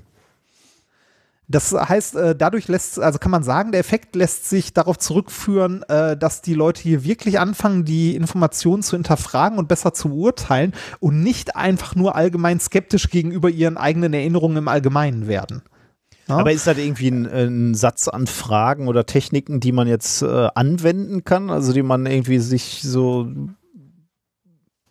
Das 1.47 1.73
heißt, 1.73 2.15
äh, 2.15 2.35
dadurch 2.35 2.67
lässt, 2.67 2.99
also 2.99 3.19
kann 3.19 3.31
man 3.31 3.43
sagen, 3.43 3.71
der 3.71 3.79
Effekt 3.79 4.15
lässt 4.15 4.49
sich 4.49 4.73
darauf 4.73 4.97
zurückführen, 4.97 5.83
äh, 5.83 6.17
dass 6.17 6.41
die 6.41 6.55
Leute 6.55 6.81
hier 6.81 7.03
wirklich 7.03 7.39
anfangen, 7.39 7.85
die 7.85 8.15
Informationen 8.15 8.81
zu 8.81 8.95
hinterfragen 8.95 9.59
und 9.59 9.67
besser 9.67 9.93
zu 9.93 10.09
beurteilen 10.09 10.73
und 10.99 11.21
nicht 11.21 11.55
einfach 11.55 11.95
nur 11.95 12.15
allgemein 12.15 12.59
skeptisch 12.59 13.09
gegenüber 13.09 13.49
ihren 13.49 13.77
eigenen 13.77 14.13
Erinnerungen 14.13 14.57
im 14.57 14.67
Allgemeinen 14.67 15.27
werden. 15.27 15.61
Ja? 16.27 16.37
Aber 16.37 16.51
ist 16.51 16.65
das 16.65 16.77
irgendwie 16.77 17.09
ein, 17.09 17.25
ein 17.27 17.75
Satz 17.75 18.07
an 18.07 18.27
Fragen 18.27 18.87
oder 18.87 19.05
Techniken, 19.05 19.59
die 19.59 19.71
man 19.71 19.87
jetzt 19.87 20.23
äh, 20.23 20.49
anwenden 20.55 21.23
kann? 21.23 21.49
Also 21.49 21.73
die 21.73 21.83
man 21.83 22.05
irgendwie 22.05 22.39
sich 22.39 22.81
so. 22.81 23.27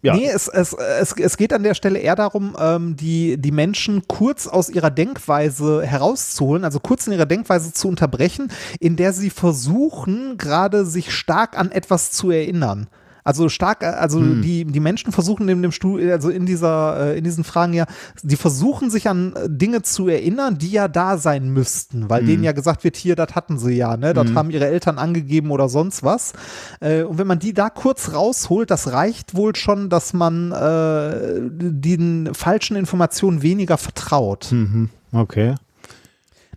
Ja. 0.04 0.14
Nee, 0.14 0.28
es, 0.28 0.48
es, 0.48 0.74
es, 0.74 1.12
es 1.12 1.36
geht 1.38 1.54
an 1.54 1.62
der 1.62 1.72
Stelle 1.72 1.98
eher 1.98 2.14
darum, 2.14 2.54
ähm, 2.60 2.94
die, 2.94 3.38
die 3.38 3.52
Menschen 3.52 4.06
kurz 4.06 4.46
aus 4.46 4.68
ihrer 4.68 4.90
Denkweise 4.90 5.82
herauszuholen, 5.82 6.62
also 6.64 6.78
kurz 6.78 7.06
in 7.06 7.14
ihrer 7.14 7.24
Denkweise 7.24 7.72
zu 7.72 7.88
unterbrechen, 7.88 8.52
in 8.80 8.96
der 8.96 9.14
sie 9.14 9.30
versuchen, 9.30 10.36
gerade 10.36 10.84
sich 10.84 11.10
stark 11.10 11.58
an 11.58 11.72
etwas 11.72 12.10
zu 12.10 12.30
erinnern. 12.30 12.88
Also 13.24 13.48
stark, 13.48 13.82
äh, 13.82 13.86
also 13.86 14.20
die, 14.20 14.66
die 14.66 14.80
Menschen 14.80 15.10
versuchen 15.10 15.48
in 15.48 15.62
dem 15.62 15.72
Stuhl, 15.72 16.10
also 16.12 16.28
in 16.28 16.44
dieser, 16.44 17.14
äh, 17.14 17.18
in 17.18 17.24
diesen 17.24 17.42
Fragen 17.42 17.72
ja, 17.72 17.86
die 18.22 18.36
versuchen 18.36 18.90
sich 18.90 19.08
an 19.08 19.34
äh, 19.34 19.48
Dinge 19.48 19.82
zu 19.82 20.08
erinnern, 20.08 20.58
die 20.58 20.70
ja 20.70 20.88
da 20.88 21.16
sein 21.16 21.48
müssten, 21.48 22.10
weil 22.10 22.24
denen 22.24 22.44
ja 22.44 22.52
gesagt 22.52 22.84
wird, 22.84 22.96
hier, 22.96 23.16
das 23.16 23.34
hatten 23.34 23.58
sie 23.58 23.72
ja, 23.72 23.96
ne, 23.96 24.12
das 24.12 24.34
haben 24.34 24.50
ihre 24.50 24.66
Eltern 24.66 24.98
angegeben 24.98 25.50
oder 25.50 25.68
sonst 25.68 26.02
was. 26.02 26.34
Äh, 26.80 27.02
und 27.02 27.18
wenn 27.18 27.26
man 27.26 27.38
die 27.38 27.54
da 27.54 27.70
kurz 27.70 28.12
rausholt, 28.12 28.70
das 28.70 28.92
reicht 28.92 29.34
wohl 29.34 29.56
schon, 29.56 29.88
dass 29.88 30.12
man 30.12 30.52
äh, 30.52 31.40
den 31.50 32.34
falschen 32.34 32.76
Informationen 32.76 33.42
weniger 33.42 33.78
vertraut. 33.78 34.48
Mhm. 34.52 34.90
Okay. 35.12 35.54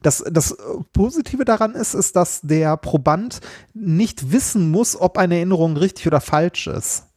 Das, 0.07 0.23
das 0.31 0.55
Positive 0.93 1.43
daran 1.43 1.75
ist, 1.75 1.93
ist, 1.93 2.15
dass 2.15 2.39
der 2.41 2.77
Proband 2.77 3.41
nicht 3.73 4.31
wissen 4.31 4.71
muss, 4.71 4.95
ob 4.95 5.17
eine 5.17 5.35
Erinnerung 5.35 5.75
richtig 5.75 6.07
oder 6.07 6.21
falsch 6.21 6.67
ist. 6.67 7.07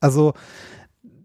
Also, 0.00 0.32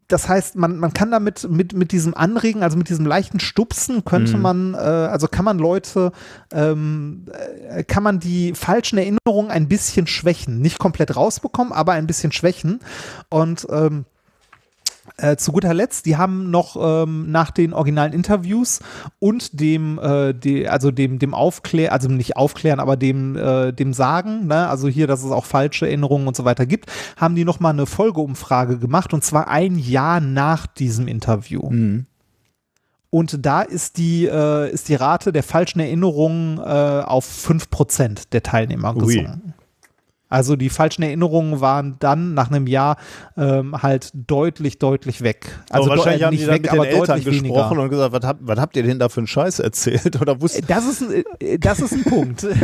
das 0.10 0.28
heißt, 0.28 0.58
man, 0.58 0.78
man 0.78 0.92
kann 0.92 1.12
damit 1.12 1.50
mit, 1.50 1.72
mit 1.72 1.94
diesem 1.94 2.16
Anregen, 2.16 2.64
also 2.64 2.78
mit 2.78 2.90
diesem 2.90 3.06
leichten 3.06 3.40
Stupsen, 3.40 4.04
könnte 4.04 4.36
Mhm. 4.36 4.42
man, 4.42 4.74
äh, 4.74 4.78
also 4.78 5.30
kann 5.30 5.46
man 5.46 5.58
Leute, 5.58 6.12
ähm, 6.52 7.28
äh, 7.70 7.86
kann 7.86 8.04
man 8.04 8.20
die 8.20 8.54
falschen 8.54 8.98
Erinnerungen 8.98 9.52
ein 9.52 9.70
bisschen 9.70 10.08
schwächen. 10.08 10.60
Nicht 10.60 10.80
komplett 10.80 11.16
rausbekommen, 11.16 11.72
aber 11.72 11.94
ein 11.94 12.08
bisschen 12.08 12.34
schwächen. 12.34 12.82
Und 13.30 13.66
ähm, 13.70 14.04
äh, 15.18 15.38
zu 15.38 15.52
guter 15.52 15.74
Letzt, 15.74 16.06
die 16.06 16.18
haben 16.18 16.52
noch 16.52 16.76
ähm, 16.80 17.32
nach 17.32 17.52
den 17.52 17.74
originalen 17.74 18.14
Interviews 18.14 18.82
und 19.20 19.60
dem, 19.60 20.00
äh, 20.00 20.34
die, 20.34 20.68
also 20.68 20.92
dem, 20.92 21.20
dem 21.20 21.34
Aufklären, 21.34 21.92
also 21.92 22.10
nicht 22.10 22.38
aufklären, 22.38 22.80
aber 22.80 22.98
dem, 22.98 23.36
äh, 23.36 23.72
dem 23.72 23.94
Sagen, 23.94 24.48
ne? 24.48 24.68
also 24.68 24.88
hier, 24.88 25.08
dass 25.08 25.24
es 25.24 25.32
auch 25.32 25.46
falsche 25.46 25.88
Erinnerungen 25.88 26.28
und 26.28 26.36
so 26.36 26.46
weiter 26.46 26.66
gibt, 26.66 26.92
haben 27.18 27.36
die 27.36 27.46
nochmal 27.46 27.74
eine 27.74 27.86
Folgeumfrage 27.86 28.78
gemacht 28.78 29.14
und 29.14 29.24
zwar 29.24 29.48
ein 29.48 29.78
Jahr 29.78 30.20
nach 30.20 30.68
diesem 30.68 31.08
Interview. 31.08 31.70
Mhm. 31.70 32.06
Und 33.10 33.46
da 33.46 33.62
ist 33.62 33.98
die, 33.98 34.26
äh, 34.26 34.70
ist 34.70 34.90
die 34.90 34.96
Rate 34.96 35.32
der 35.32 35.44
falschen 35.44 35.80
Erinnerungen 35.80 36.58
äh, 36.58 36.62
auf 36.62 37.26
5% 37.26 38.32
der 38.34 38.44
Teilnehmer 38.44 38.94
Ui. 38.98 39.26
Also 40.28 40.56
die 40.56 40.70
falschen 40.70 41.04
Erinnerungen 41.04 41.62
waren 41.62 41.98
dann 42.00 42.34
nach 42.34 42.50
einem 42.50 42.66
Jahr 42.66 42.98
ähm, 43.38 43.82
halt 43.84 44.12
deutlich, 44.14 44.80
deutlich 44.80 45.22
weg. 45.22 45.60
Also 45.70 45.90
aber 45.90 45.98
wahrscheinlich 45.98 46.24
haben 46.24 46.32
die 46.32 46.38
nicht 46.38 46.48
dann 46.48 46.64
weg, 46.64 46.72
mit 46.72 46.72
den 46.72 46.84
Eltern 46.84 47.24
gesprochen 47.24 47.44
weniger. 47.44 47.82
und 47.82 47.90
gesagt, 47.90 48.14
was, 48.14 48.24
hab, 48.24 48.38
was 48.42 48.60
habt 48.60 48.76
ihr 48.76 48.84
denn 48.84 48.98
da 48.98 49.08
für 49.08 49.20
einen 49.20 49.28
Scheiß 49.28 49.60
erzählt? 49.60 50.20
Oder 50.22 50.42
wussten 50.42 50.66
Das 50.68 50.88
ist, 50.88 51.04
ein, 51.04 51.24
äh, 51.40 51.60
das 51.60 51.80
ist 51.80 51.94
ein 51.94 52.04
Punkt. 52.04 52.46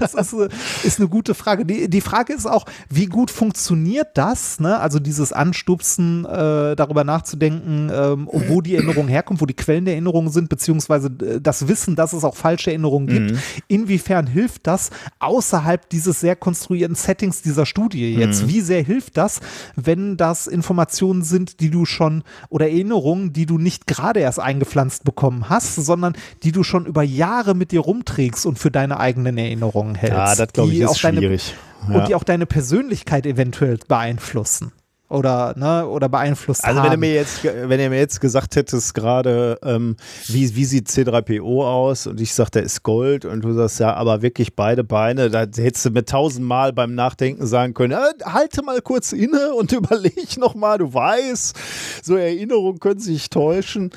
Das 0.00 0.14
ist, 0.14 0.32
äh, 0.32 0.48
ist 0.82 0.98
eine 0.98 1.08
gute 1.08 1.34
Frage. 1.34 1.64
Die, 1.66 1.88
die 1.88 2.00
Frage 2.00 2.32
ist 2.32 2.46
auch, 2.46 2.64
wie 2.88 3.06
gut 3.06 3.30
funktioniert 3.30 4.08
das? 4.14 4.60
Ne? 4.60 4.78
Also 4.78 4.98
dieses 4.98 5.32
Anstupsen, 5.32 6.24
äh, 6.24 6.74
darüber 6.74 7.04
nachzudenken, 7.04 7.90
ähm, 7.94 8.28
wo 8.30 8.60
die 8.60 8.74
Erinnerung 8.76 9.08
herkommt, 9.08 9.40
wo 9.40 9.46
die 9.46 9.54
Quellen 9.54 9.84
der 9.84 9.94
Erinnerung 9.94 10.30
sind, 10.30 10.48
beziehungsweise 10.48 11.08
äh, 11.08 11.40
das 11.40 11.68
Wissen, 11.68 11.96
dass 11.96 12.12
es 12.12 12.24
auch 12.24 12.36
falsche 12.36 12.70
Erinnerungen 12.70 13.06
gibt. 13.06 13.40
Inwiefern 13.68 14.26
hilft 14.26 14.66
das 14.66 14.90
außerhalb 15.18 15.88
dieses 15.90 16.20
sehr 16.20 16.36
konstruierten 16.36 16.93
Settings 16.94 17.42
dieser 17.42 17.66
Studie 17.66 18.14
jetzt? 18.14 18.48
Wie 18.48 18.60
sehr 18.60 18.82
hilft 18.82 19.16
das, 19.16 19.40
wenn 19.76 20.16
das 20.16 20.46
Informationen 20.46 21.22
sind, 21.22 21.60
die 21.60 21.70
du 21.70 21.84
schon 21.84 22.22
oder 22.48 22.68
Erinnerungen, 22.68 23.32
die 23.32 23.46
du 23.46 23.58
nicht 23.58 23.86
gerade 23.86 24.20
erst 24.20 24.40
eingepflanzt 24.40 25.04
bekommen 25.04 25.48
hast, 25.48 25.76
sondern 25.76 26.14
die 26.42 26.52
du 26.52 26.62
schon 26.62 26.86
über 26.86 27.02
Jahre 27.02 27.54
mit 27.54 27.72
dir 27.72 27.80
rumträgst 27.80 28.46
und 28.46 28.58
für 28.58 28.70
deine 28.70 28.98
eigenen 28.98 29.38
Erinnerungen 29.38 29.94
hältst? 29.94 30.16
Ja, 30.16 30.34
das 30.34 30.52
glaube 30.52 30.72
ich 30.72 30.80
ist 30.80 31.02
deine, 31.02 31.18
schwierig. 31.18 31.54
Ja. 31.88 31.96
Und 31.96 32.08
die 32.08 32.14
auch 32.14 32.24
deine 32.24 32.46
Persönlichkeit 32.46 33.26
eventuell 33.26 33.78
beeinflussen. 33.86 34.72
Oder, 35.10 35.54
ne, 35.56 35.86
oder 35.86 36.08
beeinflusst 36.08 36.64
Also 36.64 36.80
haben. 36.80 36.86
wenn 36.86 36.92
du 36.92 36.98
mir 37.06 37.14
jetzt, 37.14 37.44
wenn 37.44 37.78
ihr 37.78 37.90
mir 37.90 37.98
jetzt 37.98 38.20
gesagt 38.22 38.56
hättest 38.56 38.94
gerade, 38.94 39.58
ähm, 39.62 39.96
wie, 40.28 40.56
wie 40.56 40.64
sieht 40.64 40.88
C3PO 40.88 41.62
aus 41.64 42.06
und 42.06 42.20
ich 42.22 42.32
sag, 42.32 42.48
der 42.50 42.62
ist 42.62 42.82
Gold 42.82 43.26
und 43.26 43.44
du 43.44 43.52
sagst, 43.52 43.80
ja, 43.80 43.94
aber 43.94 44.22
wirklich 44.22 44.56
beide 44.56 44.82
Beine, 44.82 45.28
da 45.30 45.40
hättest 45.40 45.84
du 45.84 45.90
mir 45.90 46.04
tausendmal 46.06 46.72
beim 46.72 46.94
Nachdenken 46.94 47.46
sagen 47.46 47.74
können, 47.74 47.92
äh, 47.92 48.24
halte 48.24 48.62
mal 48.62 48.80
kurz 48.80 49.12
inne 49.12 49.52
und 49.54 49.72
überleg 49.72 50.38
nochmal, 50.38 50.78
du 50.78 50.92
weißt, 50.94 51.54
so 52.02 52.16
Erinnerungen 52.16 52.80
können 52.80 53.00
sich 53.00 53.28
täuschen. 53.30 53.90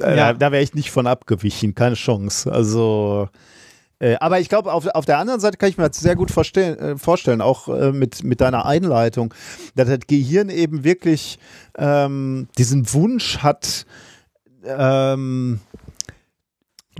Äh, 0.00 0.16
Ja. 0.16 0.32
Da, 0.32 0.32
da 0.34 0.52
wäre 0.52 0.62
ich 0.62 0.74
nicht 0.74 0.90
von 0.90 1.06
abgewichen, 1.06 1.74
keine 1.76 1.94
Chance. 1.94 2.50
Also 2.52 3.28
äh, 4.00 4.16
aber 4.20 4.38
ich 4.40 4.48
glaube, 4.48 4.72
auf, 4.72 4.86
auf 4.86 5.04
der 5.04 5.18
anderen 5.18 5.40
Seite 5.40 5.56
kann 5.56 5.68
ich 5.68 5.78
mir 5.78 5.88
das 5.88 5.98
sehr 5.98 6.16
gut 6.16 6.30
vorstellen, 6.30 6.78
äh, 6.78 6.98
vorstellen 6.98 7.40
auch 7.40 7.68
äh, 7.68 7.92
mit, 7.92 8.22
mit 8.22 8.40
deiner 8.40 8.64
Einleitung, 8.64 9.34
dass 9.74 9.88
das 9.88 10.00
Gehirn 10.06 10.50
eben 10.50 10.84
wirklich 10.84 11.38
ähm, 11.76 12.48
diesen 12.56 12.92
Wunsch 12.92 13.38
hat, 13.38 13.86
ähm, 14.64 15.60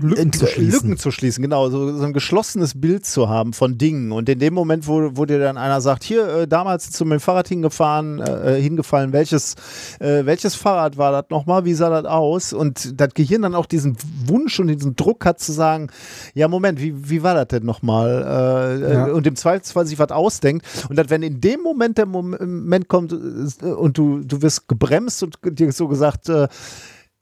Lücken 0.01 0.31
zu 0.31 0.47
schließen. 0.47 0.71
Lücken 0.71 0.97
zu 0.97 1.11
schließen, 1.11 1.41
genau, 1.41 1.69
so, 1.69 1.97
so, 1.97 2.03
ein 2.03 2.13
geschlossenes 2.13 2.79
Bild 2.79 3.05
zu 3.05 3.29
haben 3.29 3.53
von 3.53 3.77
Dingen. 3.77 4.11
Und 4.11 4.29
in 4.29 4.39
dem 4.39 4.53
Moment, 4.53 4.87
wo, 4.87 5.11
wo 5.13 5.25
dir 5.25 5.39
dann 5.39 5.57
einer 5.57 5.81
sagt, 5.81 6.03
hier, 6.03 6.27
äh, 6.27 6.47
damals 6.47 6.91
zu 6.91 7.05
meinem 7.05 7.19
Fahrrad 7.19 7.47
hingefahren, 7.47 8.19
äh, 8.19 8.57
äh, 8.57 8.61
hingefallen, 8.61 9.13
welches, 9.13 9.55
äh, 9.99 10.25
welches 10.25 10.55
Fahrrad 10.55 10.97
war 10.97 11.11
das 11.11 11.25
nochmal, 11.29 11.65
wie 11.65 11.73
sah 11.73 11.89
das 11.89 12.05
aus? 12.05 12.53
Und 12.53 12.99
das 12.99 13.13
Gehirn 13.13 13.41
dann 13.41 13.55
auch 13.55 13.65
diesen 13.65 13.97
Wunsch 14.25 14.59
und 14.59 14.67
diesen 14.67 14.95
Druck 14.95 15.25
hat 15.25 15.39
zu 15.39 15.51
sagen, 15.51 15.89
ja, 16.33 16.47
Moment, 16.47 16.81
wie, 16.81 17.09
wie 17.09 17.23
war 17.23 17.33
das 17.33 17.47
denn 17.47 17.65
nochmal? 17.65 18.79
Äh, 18.81 18.85
äh, 18.85 18.93
ja. 18.93 19.05
Und 19.07 19.27
im 19.27 19.35
Zweifelsfall 19.35 19.85
sich 19.85 19.99
was 19.99 20.11
ausdenkt. 20.11 20.65
Und 20.89 20.95
dass, 20.97 21.09
wenn 21.09 21.23
in 21.23 21.41
dem 21.41 21.61
Moment 21.61 21.97
der 21.97 22.05
Moment 22.05 22.87
kommt 22.87 23.11
und 23.11 23.97
du, 23.97 24.19
du 24.19 24.41
wirst 24.41 24.67
gebremst 24.67 25.23
und 25.23 25.37
dir 25.43 25.71
so 25.71 25.87
gesagt, 25.87 26.29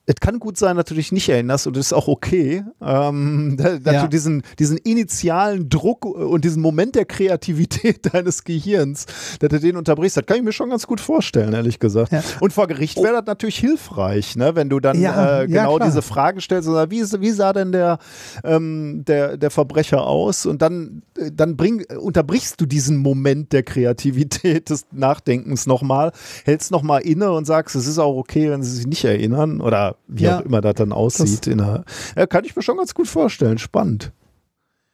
es 0.08 0.14
kann 0.20 0.38
gut 0.38 0.56
sein, 0.56 0.76
dass 0.76 0.86
du 0.86 0.94
dich 0.94 1.12
nicht 1.12 1.28
erinnerst 1.28 1.66
und 1.66 1.76
das 1.76 1.86
ist 1.86 1.92
auch 1.92 2.08
okay, 2.08 2.64
ähm, 2.80 3.56
dass 3.58 3.94
ja. 3.94 4.02
du 4.02 4.08
diesen, 4.08 4.42
diesen 4.58 4.78
initialen 4.78 5.68
Druck 5.68 6.06
und 6.06 6.44
diesen 6.44 6.62
Moment 6.62 6.94
der 6.94 7.04
Kreativität 7.04 8.12
deines 8.14 8.44
Gehirns, 8.44 9.04
dass 9.38 9.50
du 9.50 9.60
den 9.60 9.76
unterbrichst, 9.76 10.16
das 10.16 10.24
kann 10.24 10.38
ich 10.38 10.42
mir 10.42 10.52
schon 10.52 10.70
ganz 10.70 10.86
gut 10.86 11.00
vorstellen, 11.00 11.52
ehrlich 11.52 11.78
gesagt. 11.78 12.12
Ja. 12.12 12.22
Und 12.40 12.54
vor 12.54 12.66
Gericht 12.68 12.96
wäre 12.96 13.16
das 13.16 13.26
natürlich 13.26 13.58
hilfreich, 13.58 14.34
ne, 14.34 14.56
wenn 14.56 14.70
du 14.70 14.80
dann 14.80 14.98
ja, 14.98 15.42
äh, 15.42 15.46
genau 15.46 15.78
diese 15.78 16.00
Frage 16.00 16.40
stellst, 16.40 16.68
oder 16.70 16.90
wie, 16.90 17.02
wie 17.02 17.30
sah 17.30 17.52
denn 17.52 17.72
der, 17.72 17.98
ähm, 18.44 19.04
der, 19.06 19.36
der 19.36 19.50
Verbrecher 19.50 20.06
aus 20.06 20.46
und 20.46 20.62
dann, 20.62 21.02
äh, 21.18 21.30
dann 21.30 21.58
bring, 21.58 21.84
unterbrichst 22.00 22.58
du 22.58 22.64
diesen 22.64 22.96
Moment 22.96 23.52
der 23.52 23.62
Kreativität, 23.62 24.70
des 24.70 24.86
Nachdenkens 24.90 25.66
nochmal, 25.66 26.12
hältst 26.46 26.70
nochmal 26.70 27.02
inne 27.02 27.30
und 27.32 27.44
sagst, 27.44 27.76
es 27.76 27.86
ist 27.86 27.98
auch 27.98 28.16
okay, 28.16 28.50
wenn 28.50 28.62
sie 28.62 28.74
sich 28.74 28.86
nicht 28.86 29.04
erinnern 29.04 29.60
oder 29.60 29.97
wie 30.06 30.24
ja, 30.24 30.38
auch 30.38 30.44
immer 30.44 30.60
das 30.60 30.74
dann 30.74 30.92
aussieht. 30.92 31.46
Das 31.46 31.52
in 31.52 31.60
einer, 31.60 31.84
ja, 32.16 32.26
kann 32.26 32.44
ich 32.44 32.56
mir 32.56 32.62
schon 32.62 32.78
ganz 32.78 32.94
gut 32.94 33.08
vorstellen. 33.08 33.58
Spannend. 33.58 34.12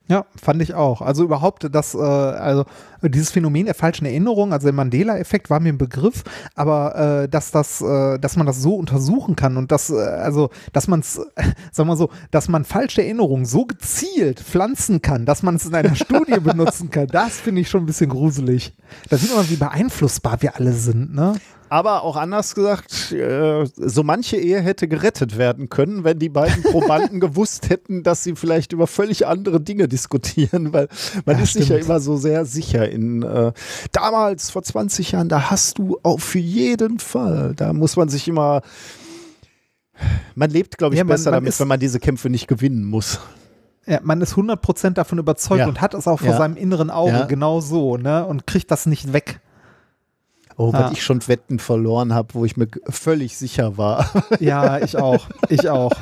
Ja, 0.07 0.27
fand 0.37 0.61
ich 0.61 0.75
auch. 0.75 1.01
Also 1.01 1.25
überhaupt 1.25 1.67
das, 1.73 1.95
äh, 1.95 1.99
also 1.99 2.67
dieses 3.01 3.31
Phänomen 3.31 3.65
der 3.65 3.75
falschen 3.75 4.05
Erinnerung, 4.05 4.53
also 4.53 4.67
der 4.67 4.75
Mandela-Effekt 4.75 5.49
war 5.49 5.61
mir 5.61 5.71
ein 5.71 5.79
Begriff, 5.79 6.25
aber 6.55 7.23
äh, 7.23 7.29
dass 7.29 7.51
das, 7.51 7.81
äh, 7.81 8.19
dass 8.19 8.37
man 8.37 8.47
das 8.47 8.61
so 8.61 8.75
untersuchen 8.75 9.35
kann 9.35 9.57
und 9.57 9.73
dass, 9.73 9.89
äh, 9.89 9.95
also, 9.95 10.51
dass 10.75 10.89
man 10.89 11.01
es, 11.01 11.15
sagen 11.73 11.89
wir 11.89 11.97
so, 11.97 12.11
dass 12.31 12.49
man 12.49 12.67
falsche 12.67 13.03
Erinnerungen 13.03 13.47
so 13.47 13.65
gezielt 13.65 14.41
pflanzen 14.41 15.01
kann, 15.01 15.25
dass 15.25 15.43
man 15.43 15.57
es 15.57 15.65
in 15.65 15.75
einer 15.75 15.95
Studie 15.95 16.39
benutzen 16.41 16.91
kann, 16.91 17.07
das 17.07 17.41
finde 17.41 17.63
ich 17.63 17.71
schon 17.71 17.85
ein 17.85 17.87
bisschen 17.87 18.11
gruselig. 18.11 18.75
Da 19.09 19.17
sieht 19.17 19.35
man, 19.35 19.49
wie 19.49 19.57
beeinflussbar 19.57 20.43
wir 20.43 20.57
alle 20.57 20.73
sind, 20.73 21.15
ne? 21.15 21.35
Aber 21.75 22.05
auch 22.05 22.15
anders 22.15 22.55
gesagt, 22.55 23.11
äh, 23.11 23.67
so 23.75 24.05
manche 24.05 24.37
Ehe 24.37 24.61
hätte 24.61 24.87
gerettet 24.87 25.39
werden 25.39 25.71
können, 25.71 26.05
wenn 26.05 26.21
die 26.21 26.29
beiden 26.29 26.63
Probanden 26.63 27.19
gewusst 27.21 27.69
hätten, 27.69 28.05
dass 28.05 28.23
sie 28.23 28.37
vielleicht 28.37 28.73
über 28.73 28.87
völlig 28.87 29.27
andere 29.27 29.61
Dinge 29.61 29.89
diskutieren, 29.89 30.73
weil 30.73 30.87
man 31.25 31.37
ja, 31.37 31.43
ist 31.43 31.55
sich 31.55 31.71
ja 31.71 31.77
immer 31.77 31.99
so 31.99 32.17
sehr 32.17 32.45
sicher 32.45 32.89
in 32.89 33.25
äh, 33.25 33.53
damals 33.91 34.53
vor 34.53 34.63
20 34.63 35.11
Jahren, 35.11 35.29
da 35.29 35.51
hast 35.51 35.79
du 35.79 35.99
auf 36.05 36.37
jeden 36.37 37.01
Fall, 37.01 37.55
da 37.57 37.73
muss 37.73 37.97
man 37.97 38.09
sich 38.09 38.29
immer 38.29 38.63
man 40.37 40.51
lebt, 40.51 40.79
glaube 40.79 40.95
ich, 40.95 40.99
ja, 40.99 41.05
man, 41.05 41.17
besser 41.17 41.33
man 41.33 41.39
damit, 41.39 41.59
wenn 41.59 41.67
man 41.67 41.81
diese 41.81 41.99
Kämpfe 41.99 42.31
nicht 42.31 42.47
gewinnen 42.47 42.85
muss. 42.85 43.19
Ja, 43.85 43.99
man 44.05 44.21
ist 44.21 44.35
100% 44.35 44.91
davon 44.91 45.19
überzeugt 45.19 45.59
ja. 45.59 45.67
und 45.67 45.81
hat 45.81 45.95
es 45.95 46.07
auch 46.07 46.21
vor 46.21 46.37
seinem 46.37 46.57
inneren 46.57 46.91
Auge 46.91 47.27
genau 47.29 47.61
so, 47.61 47.97
ne? 47.97 48.25
Und 48.25 48.47
kriegt 48.47 48.71
das 48.71 48.87
nicht 48.87 49.13
weg. 49.13 49.41
Oh, 50.57 50.71
ja. 50.73 50.85
weil 50.85 50.93
ich 50.93 51.03
schon 51.03 51.27
Wetten 51.27 51.59
verloren 51.59 52.15
habe, 52.15 52.35
wo 52.35 52.45
ich 52.45 52.57
mir 52.57 52.69
völlig 52.89 53.37
sicher 53.37 53.77
war. 53.77 54.11
Ja, 54.41 54.79
ich 54.79 54.97
auch. 54.97 55.29
Ich 55.49 55.69
auch. 55.69 55.93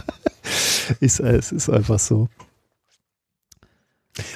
Ist, 1.00 1.20
äh, 1.20 1.36
es 1.36 1.52
ist 1.52 1.70
einfach 1.70 1.98
so. 1.98 2.28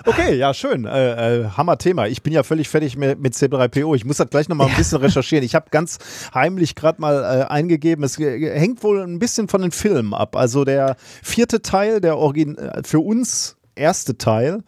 Okay, 0.07 0.37
ja, 0.37 0.55
schön. 0.55 0.87
Äh, 0.87 1.41
äh, 1.41 1.49
Hammer-Thema. 1.51 2.07
Ich 2.07 2.23
bin 2.23 2.33
ja 2.33 2.43
völlig 2.43 2.69
fertig 2.69 2.97
mit, 2.97 3.19
mit 3.21 3.35
C3PO. 3.35 3.95
Ich 3.95 4.05
muss 4.05 4.17
das 4.17 4.31
gleich 4.31 4.49
nochmal 4.49 4.69
ein 4.69 4.77
bisschen 4.77 4.99
recherchieren. 5.01 5.45
Ich 5.45 5.55
habe 5.55 5.67
ganz 5.71 5.99
heimlich 6.35 6.75
gerade 6.75 7.01
mal 7.01 7.23
äh, 7.23 7.53
eingegeben. 7.53 8.05
Es 8.05 8.19
hängt 8.19 8.83
wohl 8.83 9.03
ein 9.03 9.19
bisschen 9.19 9.49
von 9.49 9.63
den 9.63 9.73
Filmen 9.73 10.15
ab. 10.15 10.37
Also 10.37 10.65
der 10.65 10.97
vierte 11.23 11.61
Teil, 11.61 12.01
der 12.01 12.17
Origin 12.17 12.57
äh, 12.57 12.83
für 12.85 13.01
uns 13.01 13.57
erste 13.75 14.17
Teil, 14.17 14.63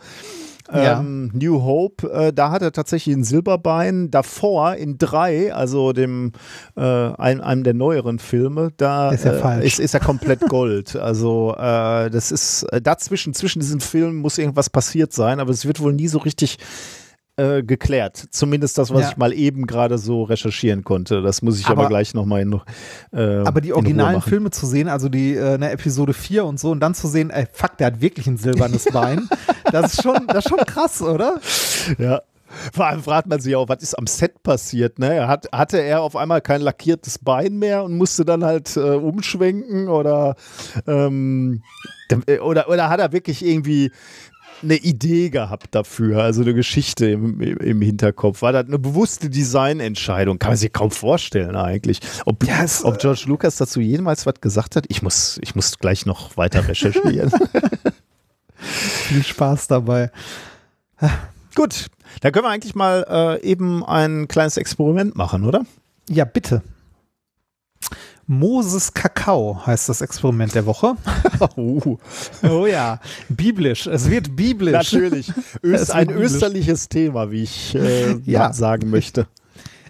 ja. 0.72 1.00
Ähm, 1.00 1.30
New 1.32 1.62
Hope, 1.62 2.10
äh, 2.10 2.32
da 2.32 2.50
hat 2.50 2.62
er 2.62 2.72
tatsächlich 2.72 3.14
ein 3.16 3.24
Silberbein. 3.24 4.10
Davor 4.10 4.74
in 4.74 4.98
drei, 4.98 5.52
also 5.54 5.92
dem 5.92 6.32
äh, 6.76 6.82
einem, 6.82 7.40
einem 7.40 7.64
der 7.64 7.74
neueren 7.74 8.18
Filme, 8.18 8.70
da 8.76 9.10
ist 9.10 9.24
er, 9.24 9.60
äh, 9.60 9.66
ist, 9.66 9.80
ist 9.80 9.94
er 9.94 10.00
komplett 10.00 10.40
Gold. 10.48 10.96
also 10.96 11.54
äh, 11.56 12.10
das 12.10 12.30
ist 12.30 12.64
äh, 12.64 12.82
dazwischen, 12.82 13.34
zwischen 13.34 13.60
diesen 13.60 13.80
Filmen 13.80 14.16
muss 14.16 14.38
irgendwas 14.38 14.70
passiert 14.70 15.12
sein, 15.12 15.40
aber 15.40 15.50
es 15.50 15.66
wird 15.66 15.80
wohl 15.80 15.94
nie 15.94 16.08
so 16.08 16.18
richtig 16.18 16.58
äh, 17.38 17.62
geklärt. 17.62 18.16
Zumindest 18.30 18.78
das, 18.78 18.90
was 18.92 19.02
ja. 19.02 19.08
ich 19.10 19.16
mal 19.16 19.32
eben 19.32 19.66
gerade 19.66 19.96
so 19.96 20.24
recherchieren 20.24 20.84
konnte. 20.84 21.22
Das 21.22 21.40
muss 21.40 21.58
ich 21.58 21.66
aber, 21.66 21.82
aber 21.82 21.88
gleich 21.88 22.12
nochmal 22.12 22.42
in 22.42 22.60
äh, 23.12 23.38
Aber 23.46 23.60
die 23.60 23.72
originalen 23.72 24.20
Filme 24.20 24.50
zu 24.50 24.66
sehen, 24.66 24.88
also 24.88 25.08
die 25.08 25.34
äh, 25.34 25.56
ne, 25.56 25.70
Episode 25.70 26.14
4 26.14 26.44
und 26.44 26.58
so, 26.58 26.70
und 26.70 26.80
dann 26.80 26.94
zu 26.94 27.06
sehen, 27.06 27.30
ey, 27.30 27.46
fuck, 27.52 27.76
der 27.78 27.88
hat 27.88 28.00
wirklich 28.00 28.26
ein 28.26 28.36
silbernes 28.36 28.84
Bein. 28.92 29.28
das 29.70 29.94
ist 29.94 30.02
schon, 30.02 30.26
das 30.26 30.46
ist 30.46 30.48
schon 30.48 30.58
krass, 30.66 31.00
oder? 31.00 31.40
Ja. 31.98 32.20
Vor 32.72 32.86
allem 32.86 33.02
fragt 33.02 33.28
man 33.28 33.40
sich 33.40 33.54
auch, 33.54 33.68
was 33.68 33.82
ist 33.82 33.94
am 33.94 34.06
Set 34.06 34.42
passiert? 34.42 34.98
Ne? 34.98 35.28
Hat, 35.28 35.48
hatte 35.52 35.78
er 35.78 36.00
auf 36.00 36.16
einmal 36.16 36.40
kein 36.40 36.62
lackiertes 36.62 37.18
Bein 37.18 37.58
mehr 37.58 37.84
und 37.84 37.96
musste 37.96 38.24
dann 38.24 38.42
halt 38.44 38.76
äh, 38.76 38.80
umschwenken 38.80 39.88
oder, 39.88 40.34
ähm, 40.86 41.62
äh, 42.26 42.38
oder, 42.38 42.68
oder 42.68 42.88
hat 42.88 43.00
er 43.00 43.12
wirklich 43.12 43.44
irgendwie 43.44 43.92
eine 44.62 44.76
Idee 44.76 45.30
gehabt 45.30 45.74
dafür, 45.74 46.22
also 46.22 46.42
eine 46.42 46.54
Geschichte 46.54 47.06
im, 47.10 47.40
im 47.40 47.80
Hinterkopf. 47.80 48.42
War 48.42 48.52
das 48.52 48.66
eine 48.66 48.78
bewusste 48.78 49.30
Designentscheidung? 49.30 50.38
Kann 50.38 50.50
man 50.50 50.56
sich 50.56 50.72
kaum 50.72 50.90
vorstellen 50.90 51.56
eigentlich. 51.56 52.00
Ob, 52.24 52.44
yes. 52.44 52.84
ob 52.84 52.98
George 52.98 53.24
Lucas 53.26 53.56
dazu 53.56 53.80
jemals 53.80 54.26
was 54.26 54.40
gesagt 54.40 54.76
hat? 54.76 54.84
Ich 54.88 55.02
muss, 55.02 55.38
ich 55.42 55.54
muss 55.54 55.78
gleich 55.78 56.06
noch 56.06 56.36
weiter 56.36 56.66
recherchieren. 56.66 57.30
Viel 58.58 59.22
Spaß 59.22 59.68
dabei. 59.68 60.10
Gut, 61.54 61.86
dann 62.20 62.32
können 62.32 62.44
wir 62.44 62.50
eigentlich 62.50 62.74
mal 62.74 63.06
äh, 63.08 63.46
eben 63.48 63.84
ein 63.84 64.28
kleines 64.28 64.56
Experiment 64.56 65.16
machen, 65.16 65.44
oder? 65.44 65.64
Ja, 66.08 66.24
bitte. 66.24 66.62
Moses 68.28 68.92
Kakao 68.92 69.58
heißt 69.64 69.88
das 69.88 70.02
Experiment 70.02 70.54
der 70.54 70.66
Woche. 70.66 70.96
oh. 71.56 71.98
oh 72.42 72.66
ja, 72.66 73.00
biblisch. 73.30 73.86
Es 73.86 74.10
wird 74.10 74.36
biblisch. 74.36 74.72
Natürlich. 74.72 75.32
Öst, 75.64 75.90
ein 75.92 76.08
biblisch. 76.08 76.32
österliches 76.32 76.90
Thema, 76.90 77.30
wie 77.30 77.44
ich 77.44 77.74
äh, 77.74 78.18
ja. 78.26 78.52
sagen 78.52 78.90
möchte. 78.90 79.26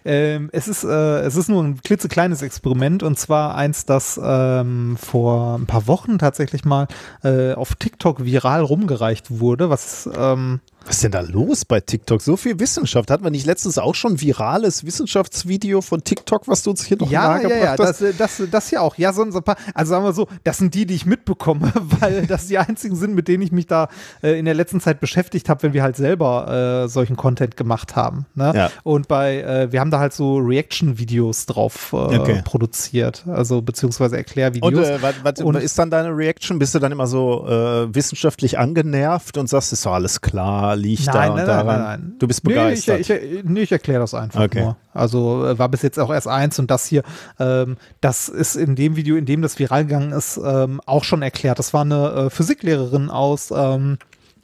Ähm, 0.05 0.51
es, 0.52 0.69
ist, 0.69 0.85
äh, 0.85 1.20
es 1.23 1.35
ist 1.35 1.48
nur 1.48 1.65
ein 1.65 1.82
klitzekleines 1.82 2.43
Experiment 2.43 3.02
und 3.02 3.19
zwar 3.19 3.56
eins, 3.56 3.85
das 3.86 4.19
ähm, 4.23 4.97
vor 4.97 5.56
ein 5.59 5.66
paar 5.66 5.89
Wochen 5.89 6.19
tatsächlich 6.19 6.65
mal 6.65 6.86
äh, 7.24 7.55
auf 7.55 7.74
TikTok 7.74 8.24
viral 8.24 8.62
rumgereicht 8.62 9.40
wurde, 9.40 9.69
was 9.69 10.09
ähm, 10.16 10.60
was 10.89 10.97
ist 10.97 11.05
denn 11.05 11.10
da 11.12 11.20
los 11.20 11.66
bei 11.66 11.81
TikTok? 11.81 12.23
So 12.23 12.36
viel 12.39 12.59
Wissenschaft. 12.59 13.10
Hatten 13.10 13.23
wir 13.23 13.31
nicht 13.31 13.44
letztens 13.44 13.77
auch 13.77 13.94
schon 13.94 14.15
ein 14.15 14.20
virales 14.23 14.86
Wissenschaftsvideo 14.86 15.82
von 15.82 16.02
TikTok, 16.02 16.48
was 16.48 16.62
du 16.62 16.70
uns 16.70 16.85
hier 16.85 16.97
noch 16.97 17.10
ja, 17.10 17.28
nahegebracht 17.28 17.60
ja, 17.60 17.65
ja, 17.65 17.89
hast? 17.89 18.01
Das, 18.01 18.16
das, 18.16 18.43
das 18.51 18.69
hier 18.70 18.81
auch. 18.81 18.97
Ja, 18.97 19.12
so, 19.12 19.23
ein 19.23 19.31
paar. 19.31 19.56
Also 19.74 19.90
sagen 19.90 20.05
wir 20.05 20.15
so, 20.15 20.28
das 20.44 20.56
sind 20.56 20.74
die, 20.74 20.86
die 20.86 20.94
ich 20.94 21.05
mitbekomme, 21.05 21.73
weil 22.01 22.27
das 22.27 22.47
die 22.47 22.56
einzigen 22.56 22.97
sind, 22.97 23.15
mit 23.15 23.28
denen 23.28 23.43
ich 23.43 23.52
mich 23.52 23.66
da 23.66 23.89
äh, 24.23 24.39
in 24.39 24.47
der 24.47 24.55
letzten 24.55 24.81
Zeit 24.81 24.98
beschäftigt 25.01 25.51
habe, 25.51 25.62
wenn 25.62 25.74
wir 25.74 25.82
halt 25.82 25.97
selber 25.97 26.85
äh, 26.85 26.89
solchen 26.89 27.16
Content 27.16 27.59
gemacht 27.59 27.94
haben. 27.94 28.24
Ne? 28.35 28.52
Ja. 28.55 28.70
Und 28.82 29.09
bei, 29.09 29.43
äh, 29.43 29.70
wir 29.70 29.81
haben 29.81 29.90
da 29.90 29.98
halt 29.98 30.15
so 30.15 30.39
Reaction-Videos 30.39 31.44
drauf 31.44 31.93
äh, 31.93 31.97
okay. 31.97 32.43
produziert, 32.44 33.24
also 33.28 33.60
beziehungsweise 33.60 34.16
Erklärvideos. 34.16 34.73
Und, 34.73 34.82
äh, 34.82 35.02
was, 35.02 35.15
was 35.23 35.40
und 35.43 35.56
ist 35.56 35.78
dann 35.78 35.90
deine 35.90 36.16
Reaction? 36.16 36.59
Bist 36.59 36.74
du 36.74 36.78
dann 36.78 36.93
immer 36.93 37.06
so 37.06 37.47
äh, 37.47 37.94
wissenschaftlich 37.94 38.59
angenervt 38.59 39.36
und 39.36 39.48
sagst, 39.48 39.74
ist 39.74 39.85
doch 39.85 39.93
alles 39.93 40.23
klar? 40.23 40.78
Liegt 40.79 41.07
nein, 41.07 41.15
da 41.15 41.35
nein, 41.35 41.47
daran? 41.47 41.67
Nein, 41.67 42.01
nein, 42.01 42.17
Du 42.19 42.27
bist 42.29 42.43
begeistert. 42.43 43.09
Nee, 43.09 43.15
ich, 43.15 43.33
ich, 43.39 43.45
nee, 43.45 43.61
ich 43.63 43.73
erkläre 43.73 44.01
das 44.01 44.15
einfach 44.15 44.43
okay. 44.43 44.63
nur. 44.63 44.77
Also 44.93 45.47
äh, 45.47 45.59
war 45.59 45.69
bis 45.69 45.83
jetzt 45.83 45.99
auch 45.99 46.11
erst 46.11 46.29
eins 46.29 46.59
und 46.59 46.71
das 46.71 46.87
hier, 46.87 47.03
ähm, 47.39 47.77
das 48.01 48.29
ist 48.29 48.57
in 48.57 48.75
dem 48.75 48.97
Video, 48.97 49.17
in 49.17 49.27
dem 49.27 49.43
das 49.43 49.59
viral 49.59 49.85
gegangen 49.85 50.13
ist, 50.13 50.41
ähm, 50.43 50.81
auch 50.87 51.05
schon 51.05 51.23
erklärt. 51.23 51.59
Das 51.59 51.75
war 51.75 51.83
eine 51.83 52.11
äh, 52.11 52.31
Physiklehrerin 52.31 53.11
aus 53.11 53.53
ähm, 53.55 53.99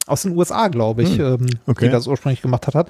aus 0.06 0.22
den 0.22 0.36
USA, 0.36 0.68
glaube 0.68 1.02
ich, 1.02 1.18
hm, 1.18 1.40
ähm, 1.40 1.46
okay. 1.66 1.86
die 1.86 1.90
das 1.90 2.06
ursprünglich 2.06 2.42
gemacht 2.42 2.66
hat. 2.66 2.88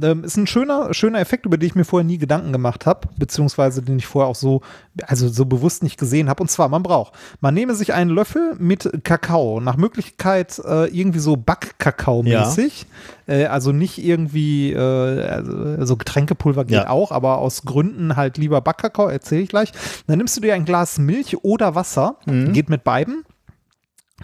Ähm, 0.00 0.24
ist 0.24 0.36
ein 0.36 0.46
schöner, 0.46 0.94
schöner 0.94 1.20
Effekt, 1.20 1.44
über 1.44 1.58
den 1.58 1.66
ich 1.66 1.74
mir 1.74 1.84
vorher 1.84 2.06
nie 2.06 2.18
Gedanken 2.18 2.52
gemacht 2.52 2.86
habe, 2.86 3.08
beziehungsweise 3.16 3.82
den 3.82 3.98
ich 3.98 4.06
vorher 4.06 4.30
auch 4.30 4.34
so, 4.34 4.62
also 5.06 5.28
so 5.28 5.44
bewusst 5.44 5.82
nicht 5.82 5.98
gesehen 5.98 6.28
habe. 6.28 6.42
Und 6.42 6.50
zwar, 6.50 6.68
man 6.68 6.82
braucht, 6.82 7.12
man 7.40 7.52
nehme 7.52 7.74
sich 7.74 7.92
einen 7.92 8.10
Löffel 8.10 8.54
mit 8.58 9.04
Kakao, 9.04 9.60
nach 9.60 9.76
Möglichkeit 9.76 10.58
äh, 10.64 10.86
irgendwie 10.86 11.18
so 11.18 11.36
Backkakao-mäßig, 11.36 12.86
ja. 13.26 13.34
äh, 13.34 13.46
also 13.46 13.72
nicht 13.72 14.02
irgendwie, 14.02 14.72
äh, 14.72 14.78
also, 14.78 15.84
so 15.84 15.96
Getränkepulver 15.96 16.64
geht 16.64 16.76
ja. 16.76 16.88
auch, 16.88 17.12
aber 17.12 17.38
aus 17.38 17.62
Gründen 17.62 18.16
halt 18.16 18.38
lieber 18.38 18.60
Backkakao, 18.62 19.08
erzähle 19.08 19.42
ich 19.42 19.48
gleich. 19.50 19.72
Dann 20.06 20.16
nimmst 20.18 20.36
du 20.36 20.40
dir 20.40 20.54
ein 20.54 20.64
Glas 20.64 20.98
Milch 20.98 21.44
oder 21.44 21.74
Wasser, 21.74 22.16
mhm. 22.24 22.52
geht 22.54 22.70
mit 22.70 22.84
beiden 22.84 23.24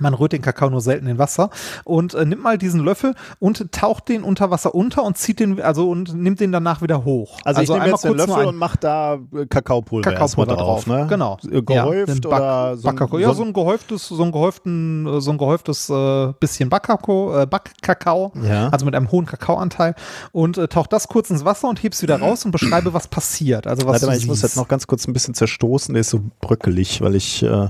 Man 0.01 0.15
rührt 0.15 0.33
den 0.33 0.43
Kakao 0.43 0.71
nur 0.71 0.81
selten 0.81 1.07
in 1.07 1.19
Wasser 1.19 1.51
und 1.85 2.15
äh, 2.15 2.25
nimmt 2.25 2.43
mal 2.43 2.59
diesen 2.59 2.81
Löffel 2.85 3.15
und 3.39 3.71
taucht 3.73 4.09
den 4.09 4.23
unter 4.23 4.51
Wasser 4.51 4.75
unter 4.75 5.05
und 5.05 5.17
zieht 5.19 5.41
den, 5.41 5.61
also 5.63 5.89
und 5.91 6.15
nimmt 6.15 6.41
den 6.41 6.53
danach 6.53 6.83
wieder 6.83 7.05
hoch. 7.05 7.39
Also, 7.45 7.61
ich 7.63 7.69
nehme 7.69 7.81
einmal 7.83 7.91
jetzt 7.97 8.05
den 8.05 8.15
Löffel 8.15 8.47
und 8.47 8.57
mache 8.57 8.79
da 8.81 9.15
äh, 9.35 9.47
Kakaopulver, 9.47 10.11
Kakaopulver 10.11 10.57
drauf, 10.57 10.85
drauf, 10.85 10.87
ne? 10.87 11.07
genau. 11.09 11.39
Äh, 11.51 11.63
Gehäuft 11.63 12.25
Ja, 12.25 12.31
oder 12.31 12.71
Back- 12.71 12.79
so 12.81 12.89
ein, 12.89 12.95
Backkakao. 12.97 13.19
Ja, 13.19 13.35
so 13.35 13.43
ein 13.45 13.53
gehäuftes, 13.53 14.09
so 14.09 14.23
ein 14.23 14.33
gehäuften, 14.33 15.07
äh, 15.07 15.21
so 15.21 15.31
ein 15.31 15.39
gehäuftes 15.39 15.91
äh, 15.91 16.33
bisschen 16.41 16.69
Backkakao, 16.71 17.43
äh, 17.43 17.47
Backkakao, 17.47 18.33
Ja. 18.43 18.69
also 18.69 18.85
mit 18.85 18.95
einem 18.95 19.11
hohen 19.11 19.27
Kakaoanteil 19.27 19.95
und 20.33 20.59
äh, 20.59 20.69
taucht 20.69 20.93
das 20.93 21.09
kurz 21.09 21.31
ins 21.31 21.45
Wasser 21.45 21.69
und 21.69 21.83
hebst 21.83 22.03
wieder 22.03 22.21
raus 22.21 22.45
und 22.45 22.51
beschreibe, 22.51 22.93
was 22.95 23.09
passiert. 23.09 23.67
Also 23.67 23.83
was 23.87 23.93
Warte 23.95 24.07
mal, 24.07 24.17
ich 24.17 24.27
muss 24.27 24.41
siehst. 24.41 24.55
jetzt 24.55 24.57
noch 24.57 24.69
ganz 24.69 24.87
kurz 24.87 25.07
ein 25.07 25.13
bisschen 25.13 25.35
zerstoßen, 25.35 25.93
der 25.95 26.01
ist 26.01 26.11
so 26.11 26.21
bröckelig, 26.41 27.01
weil 27.03 27.15
ich 27.15 27.43
äh, 27.43 27.69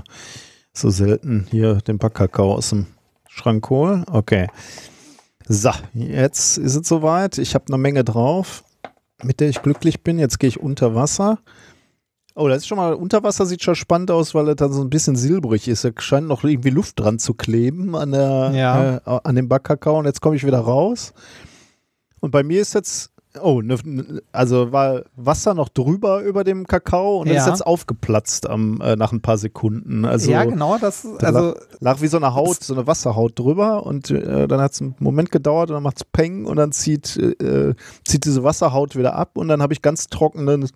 so 0.73 0.89
selten 0.89 1.47
hier 1.49 1.75
den 1.75 1.97
Backkakao 1.97 2.53
aus 2.55 2.69
dem 2.69 2.87
Schrank 3.27 3.69
hole. 3.69 4.03
Okay. 4.11 4.47
So, 5.47 5.71
jetzt 5.93 6.57
ist 6.57 6.75
es 6.75 6.87
soweit. 6.87 7.37
Ich 7.37 7.55
habe 7.55 7.65
eine 7.67 7.77
Menge 7.77 8.03
drauf, 8.03 8.63
mit 9.23 9.39
der 9.39 9.49
ich 9.49 9.61
glücklich 9.61 10.01
bin. 10.01 10.19
Jetzt 10.19 10.39
gehe 10.39 10.47
ich 10.47 10.59
unter 10.59 10.95
Wasser. 10.95 11.39
Oh, 12.35 12.47
das 12.47 12.59
ist 12.59 12.67
schon 12.67 12.77
mal, 12.77 12.93
unter 12.93 13.23
Wasser 13.23 13.45
sieht 13.45 13.61
schon 13.61 13.75
spannend 13.75 14.09
aus, 14.11 14.33
weil 14.33 14.47
er 14.47 14.55
dann 14.55 14.71
so 14.71 14.81
ein 14.81 14.89
bisschen 14.89 15.17
silbrig 15.17 15.67
ist. 15.67 15.83
Da 15.83 15.89
scheint 15.97 16.27
noch 16.27 16.45
irgendwie 16.45 16.69
Luft 16.69 16.99
dran 16.99 17.19
zu 17.19 17.33
kleben 17.33 17.93
an, 17.95 18.11
der, 18.11 18.51
Ja. 18.53 18.97
äh, 18.97 19.19
an 19.23 19.35
dem 19.35 19.49
Backkakao. 19.49 19.99
Und 19.99 20.05
jetzt 20.05 20.21
komme 20.21 20.37
ich 20.37 20.45
wieder 20.45 20.59
raus. 20.59 21.13
Und 22.21 22.31
bei 22.31 22.43
mir 22.43 22.61
ist 22.61 22.73
jetzt, 22.73 23.10
oh, 23.39 23.61
ne, 23.61 23.77
also 24.31 24.71
war 24.71 25.03
Wasser 25.15 25.53
noch 25.53 25.69
drüber 25.69 26.21
über 26.21 26.43
dem 26.43 26.67
Kakao 26.67 27.21
und 27.21 27.27
Ja. 27.27 27.41
ist 27.41 27.47
jetzt 27.47 27.65
aufgeplatzt 27.65 28.49
am, 28.49 28.81
äh, 28.81 28.95
nach 28.95 29.11
ein 29.11 29.21
paar 29.21 29.37
Sekunden. 29.37 30.05
Also 30.05 30.31
ja, 30.31 30.43
genau, 30.43 30.77
das, 30.79 31.07
da 31.19 31.27
also 31.27 31.55
lag 31.79 32.01
wie 32.01 32.07
so 32.07 32.17
eine 32.17 32.33
Haut, 32.33 32.63
so 32.63 32.73
eine 32.73 32.87
Wasserhaut 32.87 33.37
drüber 33.37 33.85
und 33.85 34.09
äh, 34.11 34.47
dann 34.47 34.59
hat 34.61 34.73
es 34.73 34.81
einen 34.81 34.95
Moment 34.99 35.31
gedauert 35.31 35.69
und 35.69 35.75
dann 35.75 35.83
macht 35.83 35.97
es 35.97 36.03
Peng 36.05 36.45
und 36.45 36.57
dann 36.57 36.71
zieht, 36.71 37.17
äh, 37.17 37.73
zieht 38.05 38.25
diese 38.25 38.43
Wasserhaut 38.43 38.95
wieder 38.95 39.15
ab 39.15 39.37
und 39.37 39.47
dann 39.47 39.61
habe 39.61 39.73
ich 39.73 39.81
ganz 39.81 40.07
trockenes, 40.07 40.71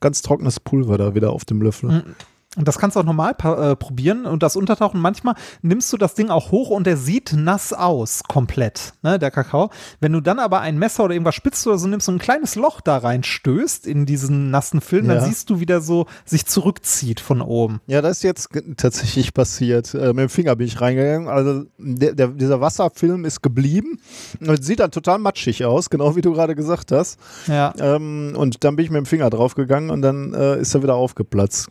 ganz 0.00 0.22
trockenes 0.22 0.60
Pulver 0.60 0.98
da 0.98 1.14
wieder 1.14 1.30
auf 1.30 1.44
dem 1.44 1.62
Löffel. 1.62 1.90
Mhm. 1.90 2.14
Und 2.60 2.68
das 2.68 2.78
kannst 2.78 2.94
du 2.94 3.00
auch 3.00 3.04
normal 3.04 3.34
äh, 3.42 3.74
probieren 3.74 4.26
und 4.26 4.42
das 4.42 4.54
Untertauchen. 4.54 5.00
Manchmal 5.00 5.34
nimmst 5.62 5.90
du 5.94 5.96
das 5.96 6.12
Ding 6.12 6.28
auch 6.28 6.50
hoch 6.50 6.68
und 6.68 6.86
der 6.86 6.98
sieht 6.98 7.32
nass 7.34 7.72
aus, 7.72 8.22
komplett, 8.28 8.92
ne, 9.02 9.18
der 9.18 9.30
Kakao. 9.30 9.70
Wenn 10.00 10.12
du 10.12 10.20
dann 10.20 10.38
aber 10.38 10.60
ein 10.60 10.78
Messer 10.78 11.04
oder 11.04 11.14
irgendwas 11.14 11.34
spitzt 11.34 11.66
oder 11.66 11.78
so 11.78 11.88
nimmst 11.88 12.06
und 12.10 12.16
ein 12.16 12.18
kleines 12.18 12.56
Loch 12.56 12.82
da 12.82 12.98
reinstößt 12.98 13.86
in 13.86 14.04
diesen 14.04 14.50
nassen 14.50 14.82
Film, 14.82 15.06
Ja. 15.06 15.14
dann 15.14 15.24
siehst 15.24 15.48
du, 15.48 15.58
wie 15.58 15.64
der 15.64 15.80
so 15.80 16.04
sich 16.26 16.44
zurückzieht 16.44 17.18
von 17.20 17.40
oben. 17.40 17.80
Ja, 17.86 18.02
das 18.02 18.18
ist 18.18 18.22
jetzt 18.24 18.50
tatsächlich 18.76 19.32
passiert. 19.32 19.94
Äh, 19.94 20.08
mit 20.08 20.18
dem 20.18 20.28
Finger 20.28 20.54
bin 20.54 20.66
ich 20.66 20.78
reingegangen. 20.82 21.28
Also 21.28 21.64
der, 21.78 22.12
der, 22.12 22.28
dieser 22.28 22.60
Wasserfilm 22.60 23.24
ist 23.24 23.42
geblieben 23.42 24.00
und 24.38 24.62
sieht 24.62 24.80
dann 24.80 24.90
total 24.90 25.18
matschig 25.18 25.64
aus, 25.64 25.88
genau 25.88 26.14
wie 26.14 26.20
du 26.20 26.34
gerade 26.34 26.54
gesagt 26.54 26.92
hast. 26.92 27.18
Ja. 27.46 27.72
Ähm, 27.78 28.34
und 28.36 28.64
dann 28.64 28.76
bin 28.76 28.84
ich 28.84 28.90
mit 28.90 28.98
dem 28.98 29.06
Finger 29.06 29.30
draufgegangen 29.30 29.88
und 29.88 30.02
dann 30.02 30.34
äh, 30.34 30.60
ist 30.60 30.74
er 30.74 30.82
wieder 30.82 30.96
aufgeplatzt. 30.96 31.68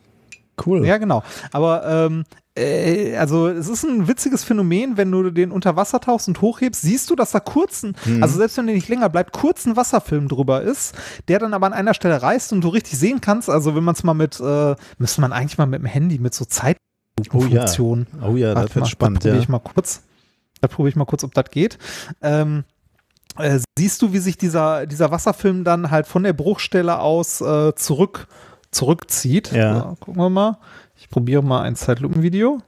Cool. 0.66 0.86
Ja, 0.86 0.98
genau. 0.98 1.24
Aber 1.52 1.86
ähm, 1.88 2.24
äh, 2.58 3.16
also 3.18 3.48
es 3.48 3.68
ist 3.68 3.84
ein 3.84 4.08
witziges 4.08 4.44
Phänomen, 4.44 4.98
wenn 4.98 5.12
du 5.12 5.30
den 5.30 5.52
unter 5.52 5.76
Wasser 5.76 6.00
tauchst 6.00 6.28
und 6.28 6.42
hochhebst, 6.42 6.82
siehst 6.82 7.10
du, 7.10 7.16
dass 7.16 7.32
da 7.32 7.40
kurzen, 7.40 7.96
Mhm. 8.06 8.22
also 8.24 8.38
selbst 8.38 8.58
wenn 8.58 8.66
der 8.68 8.76
nicht 8.76 8.90
länger 8.90 9.10
bleibt, 9.10 9.34
kurzen 9.34 9.76
Wasserfilm 9.76 10.28
drüber 10.28 10.62
ist, 10.62 10.96
der 11.28 11.40
dann 11.40 11.54
aber 11.54 11.68
an 11.68 11.74
einer 11.74 11.94
Stelle 11.94 12.22
reißt 12.22 12.52
und 12.54 12.62
du 12.62 12.70
richtig 12.70 12.98
sehen 13.00 13.22
kannst. 13.22 13.50
Also 13.50 13.76
wenn 13.76 13.84
man 13.84 13.96
es 13.96 14.04
mal 14.04 14.14
mit, 14.14 14.40
äh, 14.40 14.76
müsste 14.98 15.22
man 15.22 15.32
eigentlich 15.32 15.58
mal 15.58 15.68
mit 15.68 15.80
dem 15.82 15.86
Handy 15.86 16.20
mit 16.20 16.34
so 16.34 16.46
Zeitlupenfunktion. 16.46 18.08
Oh 18.22 18.36
ja, 18.36 18.50
das 18.54 18.56
Warte 18.64 18.76
wird 18.76 18.84
mal, 18.86 18.90
spannend, 18.90 19.18
Da 19.18 19.20
probiere 19.22 19.36
ja. 19.36 19.42
ich 19.42 19.50
mal 19.50 19.60
kurz. 19.60 20.04
Da 20.62 20.68
probiere 20.68 20.90
ich 20.90 20.96
mal 20.96 21.06
kurz, 21.06 21.24
ob 21.24 21.34
das 21.34 21.46
geht. 21.52 21.78
Ähm, 22.22 22.64
äh, 23.38 23.60
siehst 23.78 24.02
du, 24.02 24.12
wie 24.12 24.18
sich 24.18 24.38
dieser, 24.38 24.86
dieser 24.86 25.12
Wasserfilm 25.12 25.64
dann 25.64 25.92
halt 25.92 26.08
von 26.08 26.24
der 26.24 26.34
Bruchstelle 26.34 27.00
aus 27.00 27.40
äh, 27.40 27.74
zurück, 27.76 28.28
zurückzieht? 28.72 29.52
Ja. 29.52 29.82
So, 29.82 29.96
gucken 30.00 30.22
wir 30.22 30.30
mal. 30.30 30.58
Ich 30.96 31.10
probiere 31.10 31.44
mal 31.44 31.62
ein 31.62 31.76
Zeitlupenvideo. 31.76 32.62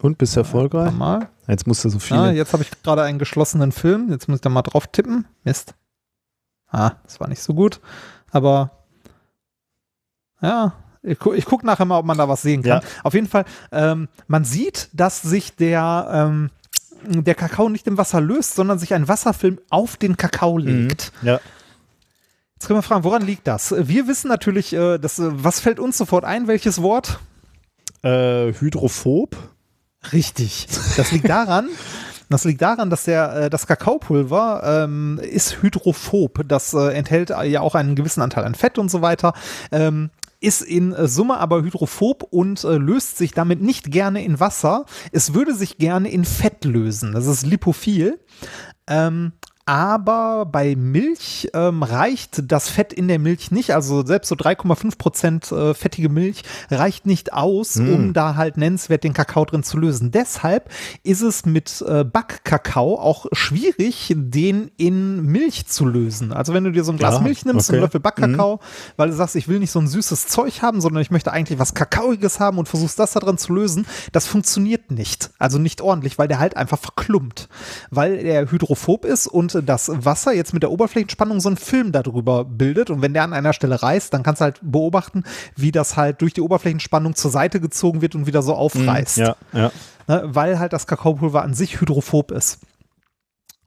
Und 0.00 0.18
bist 0.18 0.36
erfolgreich? 0.36 0.92
Mal. 0.92 1.28
Jetzt 1.46 1.66
musst 1.66 1.84
du 1.84 1.88
so 1.88 1.98
viele. 1.98 2.20
Ah, 2.20 2.30
jetzt 2.30 2.52
habe 2.52 2.62
ich 2.62 2.70
gerade 2.82 3.02
einen 3.02 3.18
geschlossenen 3.18 3.72
Film. 3.72 4.10
Jetzt 4.10 4.28
muss 4.28 4.36
ich 4.36 4.42
da 4.42 4.48
mal 4.48 4.62
drauf 4.62 4.86
tippen. 4.88 5.26
Mist. 5.44 5.74
Ah, 6.68 6.92
das 7.04 7.20
war 7.20 7.28
nicht 7.28 7.42
so 7.42 7.54
gut. 7.54 7.80
Aber 8.32 8.70
ja, 10.42 10.72
ich, 11.02 11.18
gu 11.18 11.32
ich 11.32 11.44
gucke 11.44 11.64
nachher 11.64 11.84
mal, 11.84 11.98
ob 11.98 12.06
man 12.06 12.18
da 12.18 12.28
was 12.28 12.42
sehen 12.42 12.62
kann. 12.62 12.82
Ja. 12.82 12.88
Auf 13.04 13.14
jeden 13.14 13.28
Fall, 13.28 13.44
ähm, 13.72 14.08
man 14.26 14.44
sieht, 14.44 14.88
dass 14.92 15.22
sich 15.22 15.54
der, 15.54 16.08
ähm, 16.10 16.50
der 17.04 17.34
Kakao 17.34 17.68
nicht 17.68 17.86
im 17.86 17.96
Wasser 17.96 18.20
löst, 18.20 18.54
sondern 18.54 18.78
sich 18.78 18.94
ein 18.94 19.06
Wasserfilm 19.06 19.60
auf 19.70 19.96
den 19.96 20.16
Kakao 20.16 20.58
legt. 20.58 21.12
Mhm. 21.22 21.28
Ja. 21.28 21.40
Jetzt 22.64 22.68
können 22.68 22.78
wir 22.78 22.82
fragen, 22.82 23.04
woran 23.04 23.26
liegt 23.26 23.46
das? 23.46 23.74
Wir 23.76 24.08
wissen 24.08 24.28
natürlich, 24.28 24.72
äh, 24.72 24.96
dass, 24.96 25.18
äh, 25.18 25.28
was 25.30 25.60
fällt 25.60 25.78
uns 25.78 25.98
sofort 25.98 26.24
ein? 26.24 26.46
Welches 26.46 26.80
Wort? 26.80 27.18
Äh, 28.00 28.54
Hydrophob. 28.54 29.36
Richtig. 30.14 30.66
Das 30.96 31.12
liegt 31.12 31.28
daran, 31.28 31.68
das 32.30 32.44
liegt 32.44 32.62
daran, 32.62 32.88
dass 32.88 33.04
der, 33.04 33.34
äh, 33.34 33.50
das 33.50 33.66
Kakaopulver 33.66 34.62
ähm, 34.64 35.20
ist 35.22 35.60
hydrophob. 35.60 36.48
Das 36.48 36.72
äh, 36.72 36.94
enthält 36.94 37.28
ja 37.28 37.60
auch 37.60 37.74
einen 37.74 37.96
gewissen 37.96 38.22
Anteil 38.22 38.44
an 38.44 38.54
Fett 38.54 38.78
und 38.78 38.90
so 38.90 39.02
weiter. 39.02 39.34
Ähm, 39.70 40.08
ist 40.40 40.62
in 40.62 40.94
Summe 41.06 41.36
aber 41.36 41.60
hydrophob 41.60 42.22
und 42.30 42.64
äh, 42.64 42.78
löst 42.78 43.18
sich 43.18 43.32
damit 43.32 43.60
nicht 43.60 43.90
gerne 43.90 44.24
in 44.24 44.40
Wasser. 44.40 44.86
Es 45.12 45.34
würde 45.34 45.54
sich 45.54 45.76
gerne 45.76 46.08
in 46.10 46.24
Fett 46.24 46.64
lösen. 46.64 47.12
Das 47.12 47.26
ist 47.26 47.44
lipophil. 47.44 48.20
Ähm, 48.86 49.32
aber 49.66 50.44
bei 50.44 50.76
Milch 50.76 51.48
ähm, 51.54 51.82
reicht 51.82 52.50
das 52.52 52.68
Fett 52.68 52.92
in 52.92 53.08
der 53.08 53.18
Milch 53.18 53.50
nicht. 53.50 53.74
Also 53.74 54.04
selbst 54.04 54.28
so 54.28 54.34
3,5 54.34 54.98
Prozent 54.98 55.52
äh, 55.52 55.72
fettige 55.72 56.10
Milch 56.10 56.42
reicht 56.70 57.06
nicht 57.06 57.32
aus, 57.32 57.76
um 57.76 58.12
da 58.12 58.36
halt 58.36 58.58
nennenswert 58.58 59.04
den 59.04 59.14
Kakao 59.14 59.44
drin 59.46 59.62
zu 59.62 59.78
lösen. 59.78 60.10
Deshalb 60.10 60.70
ist 61.02 61.22
es 61.22 61.46
mit 61.46 61.82
äh, 61.86 62.04
Backkakao 62.04 62.98
auch 62.98 63.26
schwierig, 63.32 64.12
den 64.14 64.70
in 64.76 65.24
Milch 65.24 65.66
zu 65.66 65.86
lösen. 65.86 66.32
Also 66.32 66.52
wenn 66.52 66.64
du 66.64 66.72
dir 66.72 66.84
so 66.84 66.92
ein 66.92 66.98
Glas 66.98 67.14
Ja, 67.14 67.20
Milch 67.20 67.46
nimmst, 67.46 67.70
okay. 67.70 67.76
einen 67.76 67.84
Löffel 67.84 68.00
Backkakao, 68.00 68.60
weil 68.96 69.08
du 69.08 69.14
sagst, 69.14 69.34
ich 69.34 69.48
will 69.48 69.60
nicht 69.60 69.70
so 69.70 69.78
ein 69.78 69.88
süßes 69.88 70.26
Zeug 70.26 70.60
haben, 70.60 70.82
sondern 70.82 71.00
ich 71.00 71.10
möchte 71.10 71.32
eigentlich 71.32 71.58
was 71.58 71.72
Kakaoiges 71.72 72.38
haben 72.38 72.58
und 72.58 72.68
versuchst 72.68 72.98
das 72.98 73.12
da 73.12 73.20
drin 73.20 73.38
zu 73.38 73.54
lösen, 73.54 73.86
das 74.12 74.26
funktioniert 74.26 74.90
nicht. 74.90 75.30
Also 75.38 75.58
nicht 75.58 75.80
ordentlich, 75.80 76.18
weil 76.18 76.28
der 76.28 76.38
halt 76.38 76.56
einfach 76.56 76.78
verklumpt. 76.78 77.48
Weil 77.90 78.14
er 78.14 78.50
hydrophob 78.50 79.06
ist 79.06 79.26
und 79.26 79.53
das 79.62 79.90
Wasser 79.92 80.32
jetzt 80.32 80.52
mit 80.52 80.62
der 80.62 80.70
Oberflächenspannung 80.70 81.40
so 81.40 81.48
einen 81.48 81.56
Film 81.56 81.92
darüber 81.92 82.44
bildet. 82.44 82.90
Und 82.90 83.02
wenn 83.02 83.14
der 83.14 83.24
an 83.24 83.32
einer 83.32 83.52
Stelle 83.52 83.82
reißt, 83.82 84.12
dann 84.12 84.22
kannst 84.22 84.40
du 84.40 84.44
halt 84.44 84.60
beobachten, 84.62 85.24
wie 85.56 85.72
das 85.72 85.96
halt 85.96 86.20
durch 86.20 86.32
die 86.32 86.40
Oberflächenspannung 86.40 87.14
zur 87.14 87.30
Seite 87.30 87.60
gezogen 87.60 88.02
wird 88.02 88.14
und 88.14 88.26
wieder 88.26 88.42
so 88.42 88.54
aufreißt. 88.54 89.18
Ja, 89.18 89.36
ja. 89.52 89.70
Ne, 90.06 90.22
weil 90.26 90.58
halt 90.58 90.72
das 90.72 90.86
Kakaopulver 90.86 91.42
an 91.42 91.54
sich 91.54 91.80
hydrophob 91.80 92.30
ist. 92.30 92.58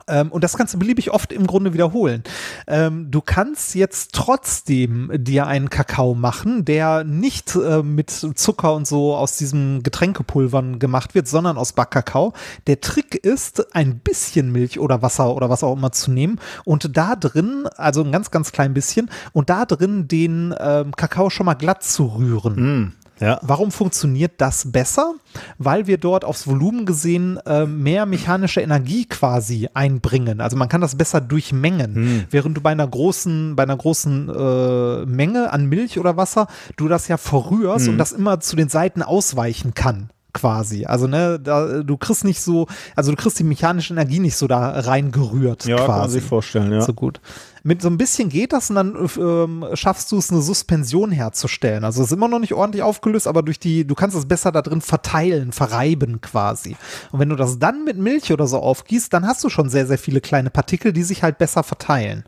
Ähm, 0.08 0.32
und 0.32 0.44
das 0.44 0.58
kannst 0.58 0.74
du 0.74 0.80
beliebig 0.80 1.12
oft 1.12 1.34
im 1.34 1.48
Grunde 1.48 1.74
wiederholen. 1.74 2.24
Ähm, 2.68 3.12
du 3.12 3.22
kannst 3.22 3.76
jetzt 3.76 4.14
trotzdem 4.14 5.12
dir 5.14 5.48
einen 5.48 5.70
Kakao 5.70 6.14
machen, 6.14 6.66
der 6.66 7.04
nicht 7.04 7.56
äh, 7.56 7.84
mit 7.84 8.10
Zucker 8.10 8.74
und 8.74 8.88
so 8.88 9.16
aus 9.16 9.38
diesen 9.38 9.84
Getränkepulvern 9.84 10.80
gemacht 10.80 11.16
wird, 11.16 11.28
sondern 11.28 11.58
aus 11.58 11.74
Backkakao. 11.74 12.34
Der 12.68 12.82
Trick 12.82 13.16
ist, 13.16 13.76
ein 13.76 14.00
bisschen 14.00 14.52
Milch 14.52 14.80
oder 14.80 15.02
Wasser 15.02 15.36
oder 15.36 15.50
was 15.50 15.64
auch 15.64 15.76
immer 15.76 15.92
zu 15.92 16.12
nehmen 16.12 16.40
und 16.64 16.96
da 16.96 17.16
drin, 17.16 17.68
also 17.76 18.04
ein 18.04 18.12
ganz, 18.12 18.32
ganz 18.32 18.52
klein 18.52 18.74
bisschen, 18.74 19.10
und 19.34 19.50
da 19.50 19.66
drin 19.66 20.08
den 20.08 20.54
ähm, 20.60 20.96
Kakao 20.96 21.30
schon 21.30 21.46
mal 21.46 21.56
glatt 21.56 21.84
zu 21.84 22.06
rühren. 22.06 22.56
Mm, 22.56 22.94
ja. 23.20 23.40
Warum 23.42 23.72
funktioniert 23.72 24.34
das 24.38 24.72
besser? 24.72 25.14
Weil 25.58 25.88
wir 25.88 25.98
dort 25.98 26.26
aufs 26.26 26.48
Volumen 26.48 26.86
gesehen 26.86 27.38
äh, 27.46 27.66
mehr 27.66 28.06
mechanische 28.06 28.62
Energie 28.62 29.06
quasi 29.06 29.70
einbringen. 29.74 30.42
Also 30.42 30.58
man 30.58 30.70
kann 30.70 30.82
das 30.82 30.96
besser 30.96 31.22
durchmengen. 31.22 32.26
Während 32.30 32.58
du 32.58 32.62
bei 32.62 32.72
einer 32.72 32.88
großen, 32.88 33.56
bei 33.56 33.64
einer 33.64 33.78
großen 33.78 34.30
äh, 34.30 35.06
Menge 35.06 35.52
an 35.52 35.66
Milch 35.68 36.00
oder 36.00 36.18
Wasser, 36.18 36.48
du 36.76 36.88
das 36.88 37.08
ja 37.08 37.18
verrührst 37.18 37.88
und 37.88 37.98
das 37.98 38.12
immer 38.12 38.40
zu 38.40 38.56
den 38.56 38.70
Seiten 38.70 39.02
ausweichen 39.02 39.74
kann. 39.74 40.10
Quasi. 40.34 40.86
Also, 40.86 41.08
ne, 41.08 41.40
da, 41.40 41.82
du 41.82 41.98
kriegst 41.98 42.24
nicht 42.24 42.42
so, 42.42 42.68
also 42.96 43.12
du 43.12 43.18
kriegst 43.18 43.40
die 43.40 43.44
mechanische 43.44 43.94
Energie 43.94 44.20
nicht 44.20 44.36
so 44.36 44.48
da 44.48 44.70
reingerührt. 44.70 45.66
Ja, 45.66 45.78
quasi 45.78 45.88
kann 45.88 46.00
man 46.00 46.10
sich 46.12 46.24
vorstellen, 46.24 46.72
ja. 46.72 46.82
so 46.82 46.94
gut. 46.94 47.22
Mit 47.68 47.82
so 47.82 47.90
ein 47.90 47.98
bisschen 47.98 48.30
geht 48.30 48.54
das 48.54 48.70
und 48.70 48.78
dann 48.78 49.10
ähm, 49.18 49.66
schaffst 49.74 50.10
du 50.14 50.18
es, 50.18 50.32
eine 50.32 50.42
Suspension 50.42 51.12
herzustellen. 51.12 51.84
Also 51.84 52.02
es 52.02 52.08
ist 52.08 52.14
immer 52.14 52.30
noch 52.30 52.40
nicht 52.40 52.54
ordentlich 52.54 52.82
aufgelöst, 52.82 53.28
aber 53.28 53.44
durch 53.44 53.60
die, 53.60 53.86
du 53.86 53.94
kannst 53.94 54.16
es 54.16 54.26
besser 54.26 54.54
da 54.54 54.62
drin 54.62 54.80
verteilen, 54.80 55.52
verreiben 55.52 56.22
quasi. 56.22 56.78
Und 57.12 57.20
wenn 57.20 57.28
du 57.28 57.36
das 57.36 57.60
dann 57.60 57.84
mit 57.84 57.98
Milch 57.98 58.32
oder 58.32 58.48
so 58.48 58.60
aufgießt, 58.60 59.12
dann 59.12 59.28
hast 59.28 59.44
du 59.44 59.50
schon 59.50 59.68
sehr, 59.68 59.86
sehr 59.86 59.98
viele 59.98 60.22
kleine 60.22 60.50
Partikel, 60.50 60.94
die 60.94 61.04
sich 61.04 61.24
halt 61.24 61.40
besser 61.40 61.62
verteilen 61.62 62.24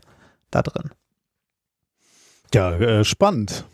da 0.50 0.60
drin. 0.60 0.90
Ja, 2.52 2.72
äh, 2.72 3.02
spannend. 3.02 3.64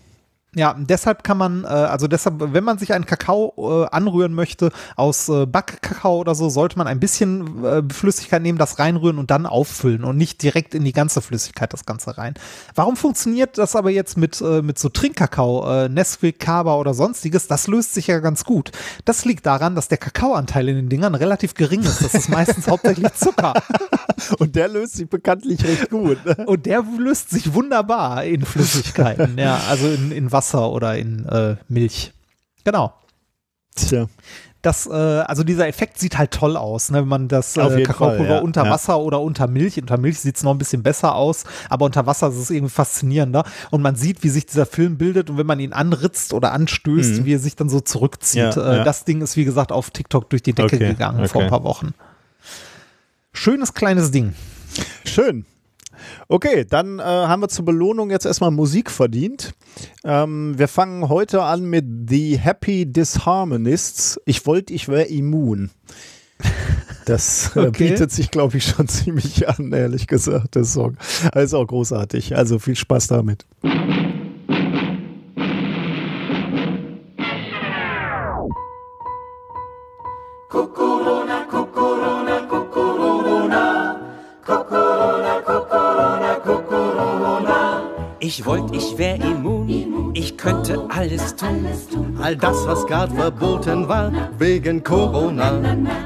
Ja, 0.56 0.74
deshalb 0.78 1.22
kann 1.22 1.36
man, 1.36 1.64
äh, 1.64 1.66
also 1.66 2.08
deshalb, 2.08 2.36
wenn 2.38 2.64
man 2.64 2.78
sich 2.78 2.94
einen 2.94 3.04
Kakao 3.04 3.52
äh, 3.58 3.94
anrühren 3.94 4.32
möchte 4.32 4.72
aus 4.96 5.28
äh, 5.28 5.44
Backkakao 5.44 6.18
oder 6.18 6.34
so, 6.34 6.48
sollte 6.48 6.78
man 6.78 6.86
ein 6.86 6.98
bisschen 6.98 7.62
äh, 7.62 7.82
Flüssigkeit 7.92 8.40
nehmen, 8.40 8.56
das 8.56 8.78
reinrühren 8.78 9.18
und 9.18 9.30
dann 9.30 9.44
auffüllen 9.44 10.02
und 10.02 10.16
nicht 10.16 10.42
direkt 10.42 10.74
in 10.74 10.82
die 10.82 10.94
ganze 10.94 11.20
Flüssigkeit 11.20 11.74
das 11.74 11.84
Ganze 11.84 12.16
rein. 12.16 12.32
Warum 12.74 12.96
funktioniert 12.96 13.58
das 13.58 13.76
aber 13.76 13.90
jetzt 13.90 14.16
mit, 14.16 14.40
äh, 14.40 14.62
mit 14.62 14.78
so 14.78 14.88
Trinkkakao, 14.88 15.70
äh, 15.70 15.88
Nesquik, 15.90 16.40
Kaba 16.40 16.76
oder 16.76 16.94
sonstiges? 16.94 17.48
Das 17.48 17.66
löst 17.66 17.92
sich 17.92 18.06
ja 18.06 18.20
ganz 18.20 18.44
gut. 18.44 18.72
Das 19.04 19.26
liegt 19.26 19.44
daran, 19.44 19.74
dass 19.74 19.88
der 19.88 19.98
Kakaoanteil 19.98 20.70
in 20.70 20.76
den 20.76 20.88
Dingern 20.88 21.14
relativ 21.14 21.52
gering 21.52 21.82
ist. 21.82 22.02
Das 22.02 22.14
ist 22.14 22.30
meistens 22.30 22.66
hauptsächlich 22.70 23.12
Zucker. 23.12 23.52
Und 24.38 24.56
der 24.56 24.68
löst 24.68 24.94
sich 24.94 25.06
bekanntlich 25.06 25.62
recht 25.64 25.90
gut. 25.90 26.24
Ne? 26.24 26.46
Und 26.46 26.64
der 26.64 26.82
löst 26.98 27.28
sich 27.28 27.52
wunderbar 27.52 28.24
in 28.24 28.42
Flüssigkeiten, 28.42 29.36
ja, 29.36 29.60
also 29.68 29.86
in, 29.86 30.10
in 30.10 30.32
Wasser 30.32 30.45
oder 30.54 30.96
in 30.96 31.26
äh, 31.26 31.56
Milch. 31.68 32.12
Genau. 32.64 32.92
Tja. 33.74 34.06
Das, 34.62 34.86
äh, 34.88 34.90
also 34.92 35.44
dieser 35.44 35.68
Effekt 35.68 35.98
sieht 36.00 36.18
halt 36.18 36.32
toll 36.32 36.56
aus, 36.56 36.90
ne? 36.90 36.98
wenn 36.98 37.08
man 37.08 37.28
das 37.28 37.56
äh, 37.56 37.82
Kakaopulver 37.82 38.36
ja, 38.36 38.40
unter 38.40 38.64
ja. 38.64 38.70
Wasser 38.70 38.98
oder 38.98 39.20
unter 39.20 39.46
Milch, 39.46 39.80
unter 39.80 39.96
Milch 39.96 40.18
sieht 40.18 40.36
es 40.36 40.42
noch 40.42 40.50
ein 40.50 40.58
bisschen 40.58 40.82
besser 40.82 41.14
aus, 41.14 41.44
aber 41.70 41.84
unter 41.84 42.06
Wasser 42.06 42.30
ist 42.30 42.36
es 42.36 42.50
irgendwie 42.50 42.72
faszinierender 42.72 43.44
und 43.70 43.82
man 43.82 43.94
sieht, 43.94 44.24
wie 44.24 44.28
sich 44.28 44.46
dieser 44.46 44.66
Film 44.66 44.98
bildet 44.98 45.30
und 45.30 45.38
wenn 45.38 45.46
man 45.46 45.60
ihn 45.60 45.72
anritzt 45.72 46.32
oder 46.32 46.50
anstößt, 46.52 47.20
Mhm. 47.20 47.24
wie 47.26 47.34
er 47.34 47.38
sich 47.38 47.54
dann 47.54 47.68
so 47.68 47.78
zurückzieht. 47.78 48.56
Ja, 48.56 48.72
äh, 48.72 48.76
ja. 48.78 48.84
Das 48.84 49.04
Ding 49.04 49.20
ist, 49.20 49.36
wie 49.36 49.44
gesagt, 49.44 49.70
auf 49.70 49.90
TikTok 49.90 50.28
durch 50.30 50.42
die 50.42 50.52
Decke 50.52 50.76
Okay, 50.76 50.88
gegangen 50.88 51.28
vor 51.28 51.42
ein 51.42 51.46
okay. 51.46 51.50
paar 51.50 51.62
Wochen. 51.62 51.94
Schönes 53.32 53.72
kleines 53.74 54.10
Ding. 54.10 54.34
Schön. 55.04 55.44
Okay, 56.28 56.64
dann 56.68 56.98
äh, 56.98 57.02
haben 57.02 57.42
wir 57.42 57.48
zur 57.48 57.64
Belohnung 57.64 58.10
jetzt 58.10 58.26
erstmal 58.26 58.50
Musik 58.50 58.90
verdient. 58.90 59.52
Ähm, 60.04 60.54
wir 60.58 60.68
fangen 60.68 61.08
heute 61.08 61.42
an 61.42 61.64
mit 61.64 61.84
The 62.08 62.38
Happy 62.38 62.86
Disharmonists. 62.86 64.20
Ich 64.24 64.46
wollte, 64.46 64.72
ich 64.74 64.88
wäre 64.88 65.04
immun. 65.04 65.70
Das 67.06 67.54
äh, 67.56 67.60
Okay. 67.68 67.90
bietet 67.90 68.10
sich, 68.10 68.30
glaube 68.30 68.56
ich, 68.58 68.64
schon 68.66 68.88
ziemlich 68.88 69.48
an, 69.48 69.72
ehrlich 69.72 70.06
gesagt, 70.06 70.54
der 70.56 70.64
Song. 70.64 70.96
Also 71.32 71.58
auch 71.58 71.66
großartig. 71.66 72.36
Also 72.36 72.58
viel 72.58 72.76
Spaß 72.76 73.06
damit. 73.08 73.46
Ich 88.26 88.44
wollte, 88.44 88.74
ich 88.74 88.98
wär 88.98 89.14
immun, 89.14 90.10
ich 90.12 90.36
könnte 90.36 90.84
alles 90.88 91.36
tun. 91.36 91.64
All 92.20 92.34
das, 92.34 92.66
was 92.66 92.84
grad 92.88 93.12
verboten 93.12 93.88
war, 93.88 94.10
wegen 94.36 94.82
Corona. 94.82 95.52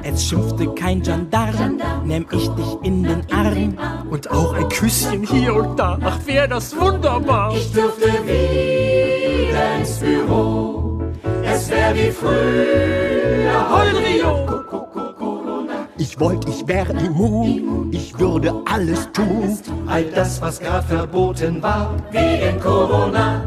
Jetzt 0.04 0.28
schimpfte 0.28 0.66
kein 0.74 1.00
Gendarm, 1.00 1.80
nehm 2.04 2.26
ich 2.30 2.46
dich 2.50 2.76
in 2.82 3.04
den 3.04 3.22
Arm. 3.32 3.74
Und 4.10 4.30
auch 4.30 4.52
ein 4.52 4.68
Küsschen 4.68 5.22
hier 5.22 5.54
und 5.54 5.78
da, 5.78 5.98
ach 6.04 6.18
wär 6.26 6.46
das 6.46 6.78
wunderbar. 6.78 7.56
Ich 7.56 7.72
dürfte 7.72 8.10
wieder 8.26 9.78
ins 9.78 9.98
Büro. 9.98 11.00
Es 11.42 11.70
wär 11.70 11.94
wie 11.94 12.10
früher, 12.10 13.70
heul 13.70 13.96
Rio. 13.96 14.89
Ich 16.00 16.18
wollte, 16.18 16.48
ich 16.48 16.66
wäre 16.66 16.94
immun, 16.94 17.90
ich 17.92 18.18
würde 18.18 18.54
alles 18.64 19.06
tun. 19.12 19.58
All 19.86 20.04
das, 20.04 20.40
was 20.40 20.58
grad 20.58 20.84
verboten 20.86 21.62
war, 21.62 21.94
wegen 22.10 22.58
Corona. 22.58 23.44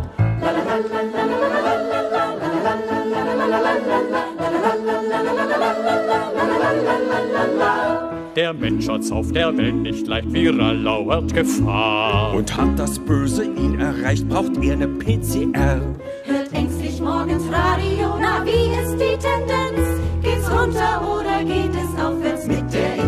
Der 8.36 8.54
Mensch 8.54 8.88
hat's 8.88 9.12
auf 9.12 9.32
der 9.32 9.58
Welt 9.58 9.76
nicht 9.76 10.06
leicht, 10.06 10.32
viral 10.32 10.78
lauert 10.78 11.34
Gefahr. 11.34 12.36
Und 12.36 12.56
hat 12.56 12.78
das 12.78 13.00
Böse 13.00 13.46
ihn 13.46 13.80
erreicht, 13.80 14.30
braucht 14.30 14.64
er 14.64 14.76
ne 14.76 14.88
PCR. 14.88 15.82
Hört 16.26 16.54
ängstlich 16.54 17.02
morgens 17.02 17.46
Radio, 17.52 18.16
na 18.22 18.46
wie 18.46 18.70
ist 18.80 18.94
die 19.02 19.18
Tendenz? 19.18 20.04
Geht's 20.22 20.50
runter 20.52 21.02
oder 21.02 21.44
geht 21.44 21.72
es 21.72 21.96
der 21.96 22.23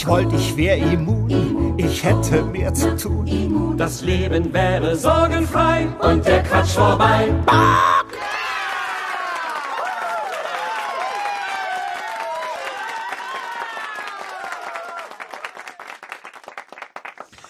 Ich 0.00 0.06
wollte, 0.06 0.34
ich 0.34 0.56
wär 0.56 0.78
immun, 0.78 1.74
ich 1.76 2.02
hätte 2.02 2.42
mehr 2.42 2.72
zu 2.72 2.96
tun. 2.96 3.76
Das 3.76 4.00
Leben 4.00 4.50
wäre 4.50 4.96
sorgenfrei 4.96 5.88
und 6.00 6.24
der 6.24 6.42
Quatsch 6.42 6.70
vorbei. 6.70 7.28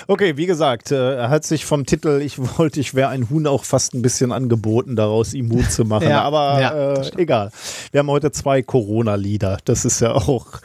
Okay, 0.09 0.37
wie 0.37 0.47
gesagt, 0.47 0.91
äh, 0.91 1.19
er 1.19 1.31
hat 1.31 1.45
sich 1.45 1.65
vom 1.65 1.87
Titel 1.87 2.21
Ich 2.21 2.37
wollte, 2.59 2.81
ich 2.81 2.97
wäre 2.97 3.11
ein 3.11 3.31
Huhn 3.31 3.47
auch 3.47 3.63
fast 3.63 3.95
ein 3.95 4.03
bisschen 4.03 4.33
angeboten, 4.33 4.97
daraus 4.97 5.35
immun 5.35 5.71
zu 5.71 5.85
machen. 5.85 6.09
Ja, 6.09 6.23
Aber 6.23 6.61
ja, 6.61 6.95
äh, 6.95 7.11
egal. 7.17 7.53
Wir 7.93 8.01
haben 8.01 8.11
heute 8.11 8.33
zwei 8.33 8.61
Corona-Lieder. 8.61 9.59
Das 9.65 9.85
ist 9.85 10.01
ja 10.01 10.15
auch, 10.15 10.61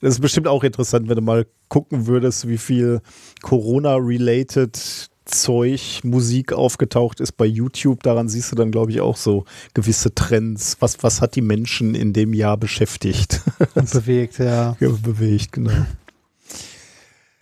das 0.00 0.14
ist 0.14 0.20
bestimmt 0.20 0.48
auch 0.48 0.64
interessant, 0.64 1.08
wenn 1.08 1.16
du 1.16 1.22
mal 1.22 1.46
gucken 1.68 2.06
würdest, 2.06 2.48
wie 2.48 2.58
viel 2.58 3.00
Corona-related 3.42 5.08
Zeug, 5.26 6.00
Musik 6.02 6.52
aufgetaucht 6.52 7.20
ist 7.20 7.32
bei 7.32 7.44
YouTube. 7.44 8.02
Daran 8.02 8.28
siehst 8.28 8.50
du 8.50 8.56
dann, 8.56 8.70
glaube 8.70 8.90
ich, 8.90 9.00
auch 9.00 9.16
so 9.16 9.44
gewisse 9.74 10.14
Trends. 10.14 10.76
Was, 10.80 11.02
was 11.02 11.20
hat 11.20 11.36
die 11.36 11.42
Menschen 11.42 11.94
in 11.94 12.12
dem 12.12 12.34
Jahr 12.34 12.56
beschäftigt? 12.56 13.42
Bewegt, 13.74 14.38
ja. 14.38 14.76
Ja, 14.80 14.88
bewegt, 14.88 15.52
genau. 15.52 15.86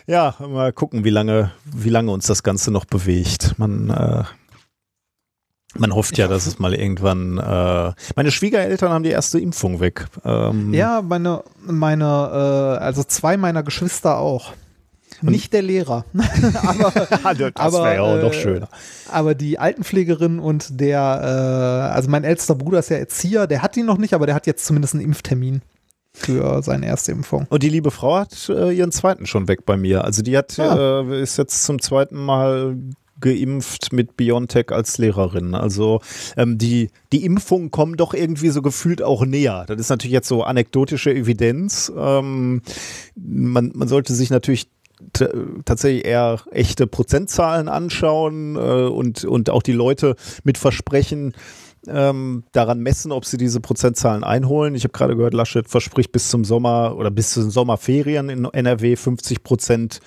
Ja, 0.06 0.35
mal 0.40 0.72
gucken, 0.72 1.05
wie 1.05 1.10
lange, 1.10 1.52
wie 1.64 1.90
lange 1.90 2.10
uns 2.10 2.26
das 2.26 2.43
Ganze 2.43 2.70
noch 2.70 2.85
bewegt. 2.85 3.59
Man, 3.59 3.90
äh, 3.90 4.24
man 5.77 5.95
hofft 5.95 6.16
ja, 6.19 6.28
dass 6.28 6.47
es 6.47 6.59
mal 6.59 6.74
irgendwann. 6.74 7.39
Äh, 7.39 7.93
meine 8.16 8.31
Schwiegereltern 8.31 8.90
haben 8.90 9.05
die 9.05 9.11
erste 9.11 9.39
Impfung 9.39 9.81
weg. 9.81 10.07
Ähm, 10.24 10.73
Ja, 10.73 11.03
meine, 11.03 11.43
meine, 11.65 12.05
äh, 12.81 12.82
also 12.82 13.05
zwei 13.05 13.36
meiner 13.36 13.62
Geschwister 13.62 14.19
auch. 14.19 14.53
Nicht 15.20 15.53
der 15.53 15.62
Lehrer. 15.62 16.05
aber 16.62 16.90
das 17.35 17.53
aber, 17.57 17.82
wäre 17.85 17.95
ja 17.97 18.03
auch 18.03 18.23
noch 18.23 18.32
äh, 18.32 18.40
schöner. 18.40 18.69
aber 19.11 19.35
die 19.35 19.59
Altenpflegerin 19.59 20.39
und 20.39 20.81
der, 20.81 21.01
äh, 21.90 21.95
also 21.95 22.09
mein 22.09 22.23
ältester 22.24 22.55
Bruder 22.55 22.78
ist 22.78 22.90
ja 22.90 22.99
Erzieher, 22.99 23.47
der 23.49 23.62
hat 23.62 23.77
ihn 23.77 23.86
noch 23.86 23.99
nicht, 23.99 24.15
aber 24.15 24.27
der 24.27 24.35
hat 24.36 24.47
jetzt 24.47 24.65
zumindest 24.65 24.95
einen 24.95 25.03
Impftermin 25.05 25.62
für 26.12 26.62
seine 26.62 26.86
erste 26.86 27.11
Impfung. 27.12 27.47
Und 27.51 27.62
die 27.65 27.69
liebe 27.69 27.90
Frau 27.90 28.16
hat 28.16 28.49
äh, 28.49 28.70
ihren 28.70 28.93
zweiten 28.93 29.27
schon 29.27 29.49
weg 29.49 29.66
bei 29.66 29.77
mir. 29.77 30.05
Also 30.05 30.23
die 30.23 30.36
hat 30.39 30.57
Ah. 30.59 31.01
äh, 31.03 31.20
ist 31.23 31.36
jetzt 31.36 31.65
zum 31.65 31.81
zweiten 31.81 32.16
Mal 32.16 32.77
geimpft 33.20 33.93
mit 33.93 34.16
BioNTech 34.16 34.70
als 34.70 34.99
Lehrerin. 34.99 35.55
Also 35.55 36.01
ähm, 36.36 36.59
die, 36.59 36.90
die 37.12 37.24
Impfungen 37.24 37.70
kommen 37.70 37.97
doch 37.97 38.15
irgendwie 38.15 38.51
so 38.51 38.62
gefühlt 38.62 39.03
auch 39.03 39.24
näher. 39.24 39.65
Das 39.66 39.78
ist 39.78 39.89
natürlich 39.89 40.12
jetzt 40.12 40.28
so 40.28 40.43
anekdotische 40.43 41.12
Evidenz. 41.12 41.93
Ähm, 41.97 42.62
man, 43.16 43.73
man 43.74 43.89
sollte 43.89 44.15
sich 44.15 44.31
natürlich 44.31 44.69
tatsächlich 45.65 46.05
eher 46.05 46.40
echte 46.51 46.86
Prozentzahlen 46.86 47.69
anschauen 47.69 48.57
äh, 48.57 48.59
und, 48.59 49.24
und 49.24 49.51
auch 49.51 49.62
die 49.62 49.73
Leute 49.73 50.16
mit 50.43 50.59
Versprechen 50.59 51.35
ähm, 51.86 52.45
daran 52.53 52.81
messen, 52.81 53.12
ob 53.12 53.24
sie 53.24 53.36
diese 53.36 53.61
Prozentzahlen 53.61 54.24
einholen. 54.24 54.74
Ich 54.74 54.85
habe 54.85 54.93
gerade 54.93 55.16
gehört, 55.16 55.35
Laschet 55.35 55.69
verspricht 55.69 56.12
bis 56.12 56.28
zum 56.28 56.45
Sommer 56.45 56.97
oder 56.97 57.11
bis 57.11 57.31
zu 57.31 57.40
den 57.40 57.51
Sommerferien 57.51 58.28
in 58.28 58.45
NRW 58.45 58.97
50 58.97 59.45
Prozent 59.45 60.01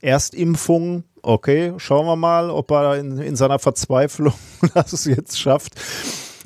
Erstimpfung. 0.00 1.04
Okay, 1.22 1.72
schauen 1.78 2.06
wir 2.06 2.16
mal, 2.16 2.50
ob 2.50 2.70
er 2.70 2.96
in, 2.98 3.18
in 3.18 3.36
seiner 3.36 3.58
Verzweiflung 3.58 4.32
das 4.74 5.04
jetzt 5.04 5.38
schafft. 5.38 5.74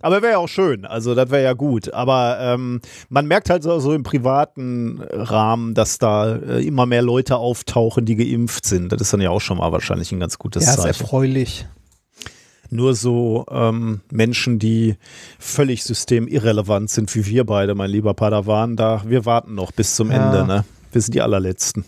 Aber 0.04 0.20
wäre 0.20 0.32
ja 0.32 0.38
auch 0.38 0.48
schön, 0.48 0.84
also 0.84 1.14
das 1.14 1.30
wäre 1.30 1.44
ja 1.44 1.52
gut. 1.52 1.92
Aber 1.94 2.36
ähm, 2.40 2.80
man 3.08 3.26
merkt 3.26 3.50
halt 3.50 3.62
so, 3.62 3.78
so 3.78 3.92
im 3.94 4.02
privaten 4.02 5.00
Rahmen, 5.10 5.74
dass 5.74 5.98
da 5.98 6.34
äh, 6.34 6.66
immer 6.66 6.86
mehr 6.86 7.02
Leute 7.02 7.36
auftauchen, 7.36 8.04
die 8.04 8.16
geimpft 8.16 8.66
sind. 8.66 8.90
Das 8.90 9.00
ist 9.00 9.12
dann 9.12 9.20
ja 9.20 9.30
auch 9.30 9.40
schon 9.40 9.58
mal 9.58 9.70
wahrscheinlich 9.70 10.10
ein 10.10 10.18
ganz 10.18 10.38
gutes 10.38 10.64
Ja, 10.64 10.72
ist 10.72 10.80
Zeichen. 10.82 11.00
erfreulich. 11.02 11.66
Nur 12.70 12.94
so 12.96 13.44
ähm, 13.50 14.00
Menschen, 14.10 14.58
die 14.58 14.96
völlig 15.38 15.84
systemirrelevant 15.84 16.90
sind, 16.90 17.14
wie 17.14 17.26
wir 17.26 17.44
beide, 17.44 17.74
mein 17.76 17.90
lieber 17.90 18.14
Padawan, 18.14 18.74
da 18.76 19.02
wir 19.06 19.24
warten 19.24 19.54
noch 19.54 19.70
bis 19.72 19.94
zum 19.94 20.10
Ja. 20.10 20.16
Ende, 20.32 20.46
ne? 20.46 20.64
Wir 20.90 21.00
sind 21.00 21.14
die 21.14 21.20
allerletzten. 21.20 21.84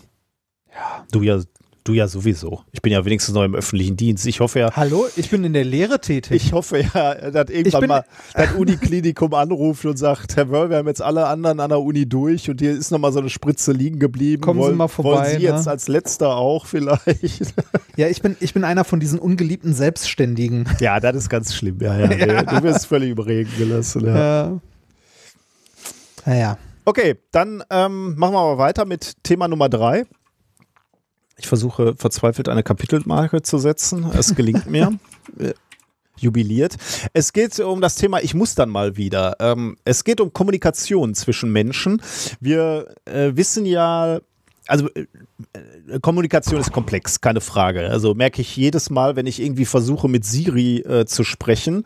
Ja. 0.73 1.03
Du 1.11 1.21
ja, 1.21 1.41
du 1.85 1.93
ja 1.93 2.07
sowieso. 2.07 2.63
Ich 2.73 2.81
bin 2.81 2.91
ja 2.91 3.05
wenigstens 3.05 3.33
noch 3.33 3.43
im 3.43 3.55
öffentlichen 3.55 3.95
Dienst. 3.95 4.25
Ich 4.27 4.41
hoffe 4.41 4.59
ja, 4.59 4.75
Hallo, 4.75 5.05
ich 5.15 5.29
bin 5.29 5.43
in 5.45 5.53
der 5.53 5.63
Lehre 5.63 6.01
tätig. 6.01 6.43
ich 6.45 6.51
hoffe 6.51 6.79
ja, 6.81 7.13
dass 7.31 7.49
irgendwann 7.49 7.79
bin- 7.81 7.87
mal 7.87 8.05
das 8.33 8.51
Uniklinikum 8.53 9.33
anruft 9.33 9.85
und 9.85 9.95
sagt, 9.97 10.35
Herr 10.35 10.49
Wörl, 10.49 10.69
wir 10.69 10.77
haben 10.77 10.87
jetzt 10.87 11.01
alle 11.01 11.27
anderen 11.27 11.59
an 11.59 11.69
der 11.69 11.79
Uni 11.79 12.05
durch 12.09 12.49
und 12.49 12.59
hier 12.59 12.71
ist 12.71 12.91
noch 12.91 12.99
mal 12.99 13.13
so 13.13 13.19
eine 13.19 13.29
Spritze 13.29 13.71
liegen 13.71 13.99
geblieben. 13.99 14.41
Kommen 14.41 14.59
Sie 14.59 14.65
wollen, 14.65 14.77
mal 14.77 14.87
vorbei, 14.87 15.11
Wollen 15.11 15.25
Sie 15.27 15.35
ne? 15.37 15.41
jetzt 15.55 15.67
als 15.67 15.87
letzter 15.87 16.35
auch 16.35 16.65
vielleicht? 16.65 17.53
ja, 17.95 18.07
ich 18.07 18.21
bin, 18.21 18.35
ich 18.39 18.53
bin 18.53 18.63
einer 18.63 18.83
von 18.83 18.99
diesen 18.99 19.19
ungeliebten 19.19 19.73
Selbstständigen. 19.73 20.65
ja, 20.79 20.99
das 20.99 21.15
ist 21.15 21.29
ganz 21.29 21.53
schlimm. 21.53 21.77
Ja, 21.81 21.97
ja, 21.99 22.07
nee, 22.07 22.25
Du 22.49 22.63
wirst 22.63 22.87
völlig 22.87 23.11
überreden 23.11 23.51
gelassen. 23.57 24.05
Ja. 24.05 24.15
Ja. 24.15 24.59
Naja. 26.25 26.57
Okay, 26.87 27.15
dann 27.31 27.63
ähm, 27.69 28.15
machen 28.17 28.33
wir 28.33 28.39
aber 28.39 28.57
weiter 28.57 28.85
mit 28.85 29.23
Thema 29.23 29.47
Nummer 29.47 29.69
drei. 29.69 30.03
Ich 31.37 31.47
versuche 31.47 31.95
verzweifelt 31.97 32.49
eine 32.49 32.63
Kapitelmarke 32.63 33.41
zu 33.41 33.57
setzen. 33.57 34.09
Es 34.17 34.35
gelingt 34.35 34.67
mir. 34.67 34.97
Jubiliert. 36.17 36.77
Es 37.11 37.33
geht 37.33 37.59
um 37.59 37.81
das 37.81 37.95
Thema, 37.95 38.21
ich 38.21 38.33
muss 38.33 38.55
dann 38.55 38.69
mal 38.69 38.95
wieder. 38.95 39.35
Ähm, 39.39 39.75
es 39.83 40.05
geht 40.05 40.21
um 40.21 40.31
Kommunikation 40.31 41.13
zwischen 41.13 41.51
Menschen. 41.51 42.01
Wir 42.39 42.95
äh, 43.03 43.31
wissen 43.35 43.65
ja, 43.65 44.21
also 44.67 44.89
äh, 44.93 45.05
äh, 45.91 45.99
Kommunikation 45.99 46.59
ist 46.59 46.71
komplex, 46.71 47.21
keine 47.21 47.41
Frage. 47.41 47.89
Also 47.89 48.13
merke 48.13 48.41
ich 48.41 48.55
jedes 48.55 48.89
Mal, 48.89 49.15
wenn 49.15 49.27
ich 49.27 49.41
irgendwie 49.41 49.65
versuche, 49.65 50.07
mit 50.07 50.25
Siri 50.25 50.79
äh, 50.79 51.05
zu 51.05 51.23
sprechen, 51.23 51.85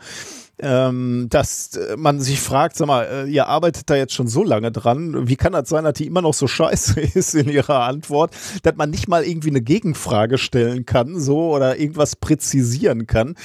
ähm, 0.61 1.27
dass 1.30 1.76
äh, 1.76 1.95
man 1.98 2.19
sich 2.19 2.40
fragt, 2.40 2.76
sag 2.76 2.88
mal, 2.88 3.03
äh, 3.03 3.30
ihr 3.30 3.48
arbeitet 3.48 3.90
da 3.90 3.95
jetzt 3.95 4.14
schon 4.14 4.27
so 4.27 4.44
lange 4.44 4.72
dran, 4.72 5.27
wie 5.27 5.36
kann 5.36 5.53
das 5.53 5.69
sein, 5.69 5.84
dass 5.84 5.94
die 5.94 6.07
immer 6.07 6.22
noch 6.22 6.34
so 6.34 6.48
scheiße 6.48 6.99
ist 7.14 7.36
in 7.36 7.49
ihrer 7.49 7.81
Antwort, 7.81 8.36
dass 8.64 8.76
man 8.76 8.90
nicht 8.90 9.07
mal 9.07 9.23
irgendwie 9.23 9.49
eine 9.49 9.61
Gegenfrage 9.61 10.38
stellen 10.38 10.86
kann, 10.86 11.19
so 11.19 11.53
oder 11.53 11.77
irgendwas 11.77 12.15
präzisieren 12.15 13.07
kann. 13.07 13.36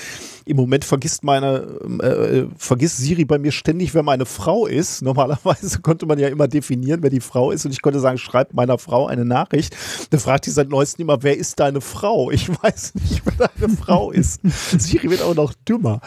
Im 0.47 0.57
Moment 0.57 0.85
vergisst 0.85 1.25
meine, 1.25 1.63
äh, 2.03 2.45
vergisst 2.59 2.99
Siri 2.99 3.25
bei 3.25 3.39
mir 3.39 3.51
ständig, 3.51 3.95
wer 3.95 4.03
meine 4.03 4.27
Frau 4.27 4.67
ist. 4.67 5.01
Normalerweise 5.03 5.79
konnte 5.83 6.07
man 6.07 6.19
ja 6.19 6.29
immer 6.29 6.49
definieren, 6.49 7.03
wer 7.03 7.11
die 7.11 7.21
Frau 7.21 7.51
ist 7.51 7.65
und 7.65 7.73
ich 7.73 7.81
konnte 7.81 8.01
sagen, 8.01 8.19
schreib 8.19 8.53
meiner 8.53 8.77
Frau 8.79 9.07
eine 9.07 9.25
Nachricht. 9.25 9.77
Dann 10.11 10.21
fragt 10.21 10.47
die 10.47 10.51
seit 10.51 10.69
neuestem 10.69 11.05
immer, 11.07 11.23
wer 11.23 11.37
ist 11.37 11.61
deine 11.61 11.81
Frau? 11.81 12.31
Ich 12.31 12.49
weiß 12.63 12.95
nicht, 12.97 13.23
wer 13.25 13.49
deine 13.49 13.75
Frau 13.75 14.11
ist. 14.11 14.41
Siri 14.79 15.11
wird 15.11 15.23
auch 15.23 15.35
noch 15.35 15.55
dümmer. 15.67 16.01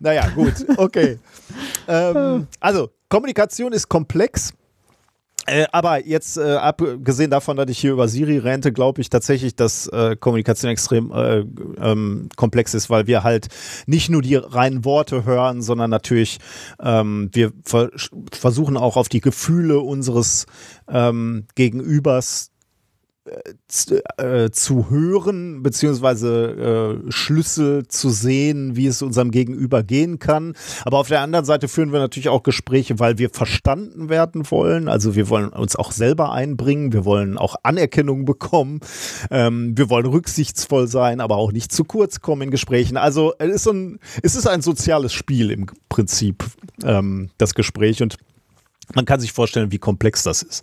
Naja, 0.00 0.28
gut, 0.28 0.54
okay. 0.76 1.18
ähm, 1.88 2.46
also, 2.60 2.90
Kommunikation 3.08 3.72
ist 3.72 3.88
komplex. 3.88 4.52
Äh, 5.46 5.66
aber 5.72 6.06
jetzt, 6.06 6.38
äh, 6.38 6.54
abgesehen 6.54 7.30
davon, 7.30 7.56
dass 7.56 7.68
ich 7.68 7.78
hier 7.78 7.92
über 7.92 8.08
Siri 8.08 8.38
rente, 8.38 8.72
glaube 8.72 9.00
ich 9.00 9.10
tatsächlich, 9.10 9.54
dass 9.54 9.86
äh, 9.88 10.16
Kommunikation 10.16 10.70
extrem 10.70 11.12
äh, 11.12 11.44
ähm, 11.80 12.28
komplex 12.36 12.72
ist, 12.72 12.88
weil 12.88 13.06
wir 13.06 13.24
halt 13.24 13.48
nicht 13.86 14.08
nur 14.08 14.22
die 14.22 14.36
reinen 14.36 14.84
Worte 14.84 15.24
hören, 15.24 15.60
sondern 15.60 15.90
natürlich 15.90 16.38
ähm, 16.82 17.28
wir 17.32 17.52
ver 17.64 17.90
versuchen 18.32 18.76
auch 18.76 18.96
auf 18.96 19.08
die 19.08 19.20
Gefühle 19.20 19.80
unseres 19.80 20.46
ähm, 20.88 21.46
Gegenübers 21.54 22.50
zu, 23.68 24.02
äh, 24.18 24.50
zu 24.50 24.90
hören, 24.90 25.62
beziehungsweise 25.62 27.00
äh, 27.06 27.10
Schlüssel 27.10 27.88
zu 27.88 28.10
sehen, 28.10 28.76
wie 28.76 28.86
es 28.86 29.00
unserem 29.00 29.30
Gegenüber 29.30 29.82
gehen 29.82 30.18
kann. 30.18 30.54
Aber 30.84 30.98
auf 30.98 31.08
der 31.08 31.22
anderen 31.22 31.44
Seite 31.44 31.68
führen 31.68 31.92
wir 31.92 32.00
natürlich 32.00 32.28
auch 32.28 32.42
Gespräche, 32.42 32.98
weil 32.98 33.16
wir 33.18 33.30
verstanden 33.30 34.08
werden 34.10 34.50
wollen. 34.50 34.88
Also 34.88 35.14
wir 35.14 35.28
wollen 35.30 35.48
uns 35.48 35.74
auch 35.76 35.92
selber 35.92 36.32
einbringen, 36.32 36.92
wir 36.92 37.04
wollen 37.04 37.38
auch 37.38 37.56
Anerkennung 37.62 38.26
bekommen, 38.26 38.80
ähm, 39.30 39.76
wir 39.76 39.88
wollen 39.88 40.06
rücksichtsvoll 40.06 40.86
sein, 40.86 41.20
aber 41.20 41.36
auch 41.36 41.52
nicht 41.52 41.72
zu 41.72 41.84
kurz 41.84 42.20
kommen 42.20 42.42
in 42.42 42.50
Gesprächen. 42.50 42.96
Also 42.98 43.32
es 43.38 43.54
ist, 43.54 43.68
ein, 43.68 43.98
es 44.22 44.34
ist 44.34 44.46
ein 44.46 44.60
soziales 44.60 45.14
Spiel 45.14 45.50
im 45.50 45.66
Prinzip, 45.88 46.44
ähm, 46.84 47.30
das 47.38 47.54
Gespräch. 47.54 48.02
Und 48.02 48.16
man 48.94 49.06
kann 49.06 49.20
sich 49.20 49.32
vorstellen, 49.32 49.72
wie 49.72 49.78
komplex 49.78 50.22
das 50.22 50.42
ist. 50.42 50.62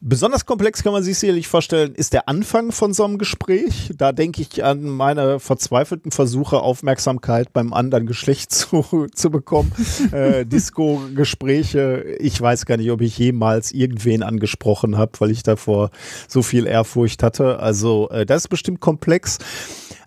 Besonders 0.00 0.44
komplex 0.44 0.82
kann 0.82 0.92
man 0.92 1.02
sich 1.02 1.18
sicherlich 1.18 1.48
vorstellen, 1.48 1.94
ist 1.94 2.12
der 2.12 2.28
Anfang 2.28 2.70
von 2.70 2.92
so 2.92 3.04
einem 3.04 3.16
Gespräch. 3.16 3.90
Da 3.96 4.12
denke 4.12 4.42
ich 4.42 4.62
an 4.62 4.84
meine 4.84 5.40
verzweifelten 5.40 6.12
Versuche, 6.12 6.60
Aufmerksamkeit 6.60 7.54
beim 7.54 7.72
anderen 7.72 8.06
Geschlecht 8.06 8.52
zu, 8.52 9.06
zu 9.14 9.30
bekommen. 9.30 9.72
äh, 10.12 10.44
Disco-Gespräche. 10.44 12.16
Ich 12.20 12.38
weiß 12.38 12.66
gar 12.66 12.76
nicht, 12.76 12.90
ob 12.90 13.00
ich 13.00 13.16
jemals 13.16 13.72
irgendwen 13.72 14.22
angesprochen 14.22 14.98
habe, 14.98 15.12
weil 15.18 15.30
ich 15.30 15.42
davor 15.42 15.90
so 16.28 16.42
viel 16.42 16.66
Ehrfurcht 16.66 17.22
hatte. 17.22 17.58
Also 17.58 18.10
äh, 18.10 18.26
das 18.26 18.42
ist 18.42 18.48
bestimmt 18.48 18.80
komplex. 18.80 19.38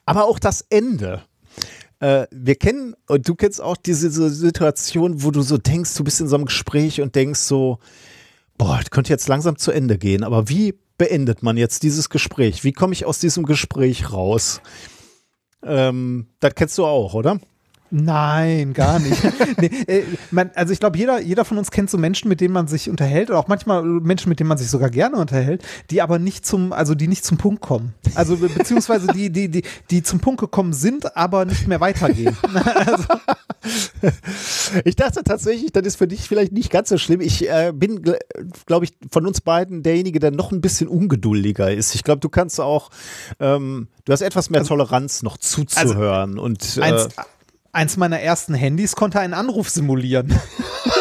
Aber 0.05 0.25
auch 0.25 0.37
das 0.37 0.63
Ende. 0.69 1.23
Äh, 1.99 2.27
wir 2.29 2.55
kennen, 2.55 2.95
und 3.07 3.27
du 3.27 3.33
kennst 3.33 3.59
auch 3.59 3.75
diese, 3.75 4.09
diese 4.09 4.29
Situation, 4.29 5.23
wo 5.23 5.31
du 5.31 5.41
so 5.41 5.57
denkst, 5.57 5.95
du 5.95 6.03
bist 6.03 6.21
in 6.21 6.27
so 6.27 6.35
einem 6.35 6.45
Gespräch 6.45 7.01
und 7.01 7.15
denkst 7.15 7.39
so, 7.39 7.79
boah, 8.60 8.77
das 8.77 8.91
könnte 8.91 9.11
jetzt 9.11 9.27
langsam 9.27 9.57
zu 9.57 9.72
Ende 9.72 9.98
gehen, 9.98 10.23
aber 10.23 10.48
wie 10.49 10.76
beendet 10.99 11.41
man 11.41 11.57
jetzt 11.57 11.81
dieses 11.81 12.10
Gespräch? 12.10 12.64
Wie 12.64 12.73
komme 12.73 12.94
ich 12.94 13.06
aus 13.06 13.18
diesem 13.18 13.45
Gespräch 13.45 14.11
raus? 14.11 14.61
Ähm, 15.64 16.27
das 16.40 16.53
kennst 16.53 16.77
du 16.77 16.86
auch, 16.86 17.15
oder? 17.15 17.40
Nein, 17.91 18.73
gar 18.73 18.99
nicht. 18.99 19.21
nee, 19.59 19.71
äh, 19.87 20.03
man, 20.31 20.51
also 20.55 20.73
ich 20.73 20.79
glaube, 20.79 20.97
jeder, 20.97 21.19
jeder 21.19 21.45
von 21.45 21.57
uns 21.57 21.71
kennt 21.71 21.89
so 21.89 21.97
Menschen, 21.97 22.29
mit 22.29 22.41
denen 22.41 22.53
man 22.53 22.67
sich 22.67 22.89
unterhält, 22.89 23.29
oder 23.29 23.39
auch 23.39 23.47
manchmal 23.47 23.83
Menschen, 23.83 24.29
mit 24.29 24.39
denen 24.39 24.47
man 24.47 24.57
sich 24.57 24.69
sogar 24.69 24.89
gerne 24.89 25.17
unterhält, 25.17 25.63
die 25.89 26.01
aber 26.01 26.19
nicht 26.19 26.45
zum, 26.45 26.73
also 26.73 26.95
die 26.95 27.07
nicht 27.07 27.25
zum 27.25 27.37
Punkt 27.37 27.61
kommen. 27.61 27.93
Also 28.15 28.37
be 28.37 28.49
beziehungsweise 28.49 29.07
die, 29.07 29.31
die, 29.31 29.49
die, 29.49 29.63
die 29.89 30.03
zum 30.03 30.19
Punkt 30.19 30.39
gekommen 30.39 30.73
sind, 30.73 31.15
aber 31.15 31.45
nicht 31.45 31.67
mehr 31.67 31.79
weitergehen. 31.79 32.35
also, 32.53 33.05
Ich 34.85 34.95
dachte 34.95 35.23
tatsächlich, 35.23 35.71
das 35.71 35.85
ist 35.85 35.95
für 35.97 36.07
dich 36.07 36.21
vielleicht 36.21 36.51
nicht 36.51 36.71
ganz 36.71 36.89
so 36.89 36.97
schlimm. 36.97 37.21
Ich 37.21 37.49
äh, 37.49 37.71
bin, 37.73 38.01
glaube 38.65 38.85
ich, 38.85 38.93
von 39.11 39.25
uns 39.25 39.41
beiden 39.41 39.83
derjenige, 39.83 40.19
der 40.19 40.31
noch 40.31 40.51
ein 40.51 40.61
bisschen 40.61 40.87
ungeduldiger 40.87 41.71
ist. 41.71 41.95
Ich 41.95 42.03
glaube, 42.03 42.19
du 42.19 42.29
kannst 42.29 42.59
auch, 42.59 42.89
ähm, 43.39 43.87
du 44.05 44.13
hast 44.13 44.21
etwas 44.21 44.49
mehr 44.49 44.63
Toleranz 44.63 45.23
noch 45.23 45.37
zuzuhören 45.37 46.39
und 46.39 46.77
äh, 46.77 46.81
eins, 46.81 47.09
eins 47.71 47.97
meiner 47.97 48.19
ersten 48.19 48.53
Handys 48.53 48.95
konnte 48.95 49.19
einen 49.19 49.33
Anruf 49.33 49.69
simulieren. 49.69 50.33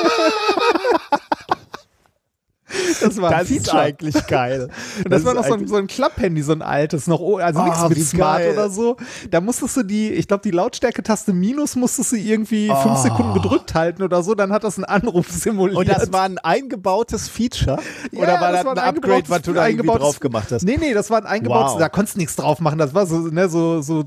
Das 3.01 3.20
war 3.20 3.31
ein 3.32 3.39
das 3.40 3.51
ist 3.51 3.73
eigentlich 3.74 4.27
geil. 4.27 4.69
Und 5.05 5.11
das, 5.11 5.24
war 5.24 5.35
noch 5.35 5.47
so 5.47 5.55
ein, 5.55 5.66
so 5.66 5.77
ein 5.77 5.86
Klapphandy, 5.86 6.43
so 6.43 6.53
ein 6.53 6.62
altes, 6.62 7.07
noch, 7.07 7.20
oh- 7.20 7.36
also 7.39 7.62
nichts 7.62 7.78
Ah, 7.78 7.89
mit 7.89 7.99
Smart 8.03 8.39
geil. 8.40 8.53
oder 8.53 8.70
so. 8.70 8.97
Da 9.31 9.40
musstest 9.40 9.77
du 9.77 9.82
die, 9.82 10.11
ich 10.11 10.28
glaube, 10.28 10.43
die 10.43 10.51
Lautstärke-Taste 10.51 11.32
Minus 11.32 11.77
musstest 11.77 12.12
du 12.12 12.16
irgendwie 12.16 12.66
fünf 12.69 12.78
Ah. 12.85 12.97
Sekunden 12.97 13.35
gedrückt 13.35 13.74
halten 13.74 14.03
oder 14.03 14.23
so, 14.23 14.35
dann 14.35 14.53
hat 14.53 14.65
das 14.65 14.77
einen 14.77 14.85
Anruf 14.85 15.28
simuliert. 15.31 15.78
Und 15.78 15.89
das 15.89 16.12
war 16.12 16.23
ein 16.24 16.39
eingebautes 16.39 17.28
Feature? 17.28 17.78
Ja, 18.12 18.19
Oder 18.23 18.40
war 18.40 18.53
das, 18.53 18.65
war 18.65 18.73
ein 18.73 18.78
Upgrade, 18.78 19.24
was 19.28 19.43
du 19.43 19.53
da 19.53 19.66
irgendwie 19.69 19.86
drauf 19.86 20.20
gemacht 20.20 20.53
hast? 20.53 20.62
Nee, 20.65 20.77
nee, 20.78 20.93
das 20.95 21.11
war 21.11 21.19
ein 21.19 21.27
eingebautes, 21.27 21.73
Wow. 21.74 21.78
da 21.81 21.89
konntest 21.89 22.16
du 22.16 22.20
nichts 22.20 22.36
drauf 22.36 22.61
machen. 22.61 22.78
Das 22.78 22.95
war 22.95 23.07
so, 23.07 23.19
ne, 23.19 23.49
so, 23.49 23.81
so 23.81 24.01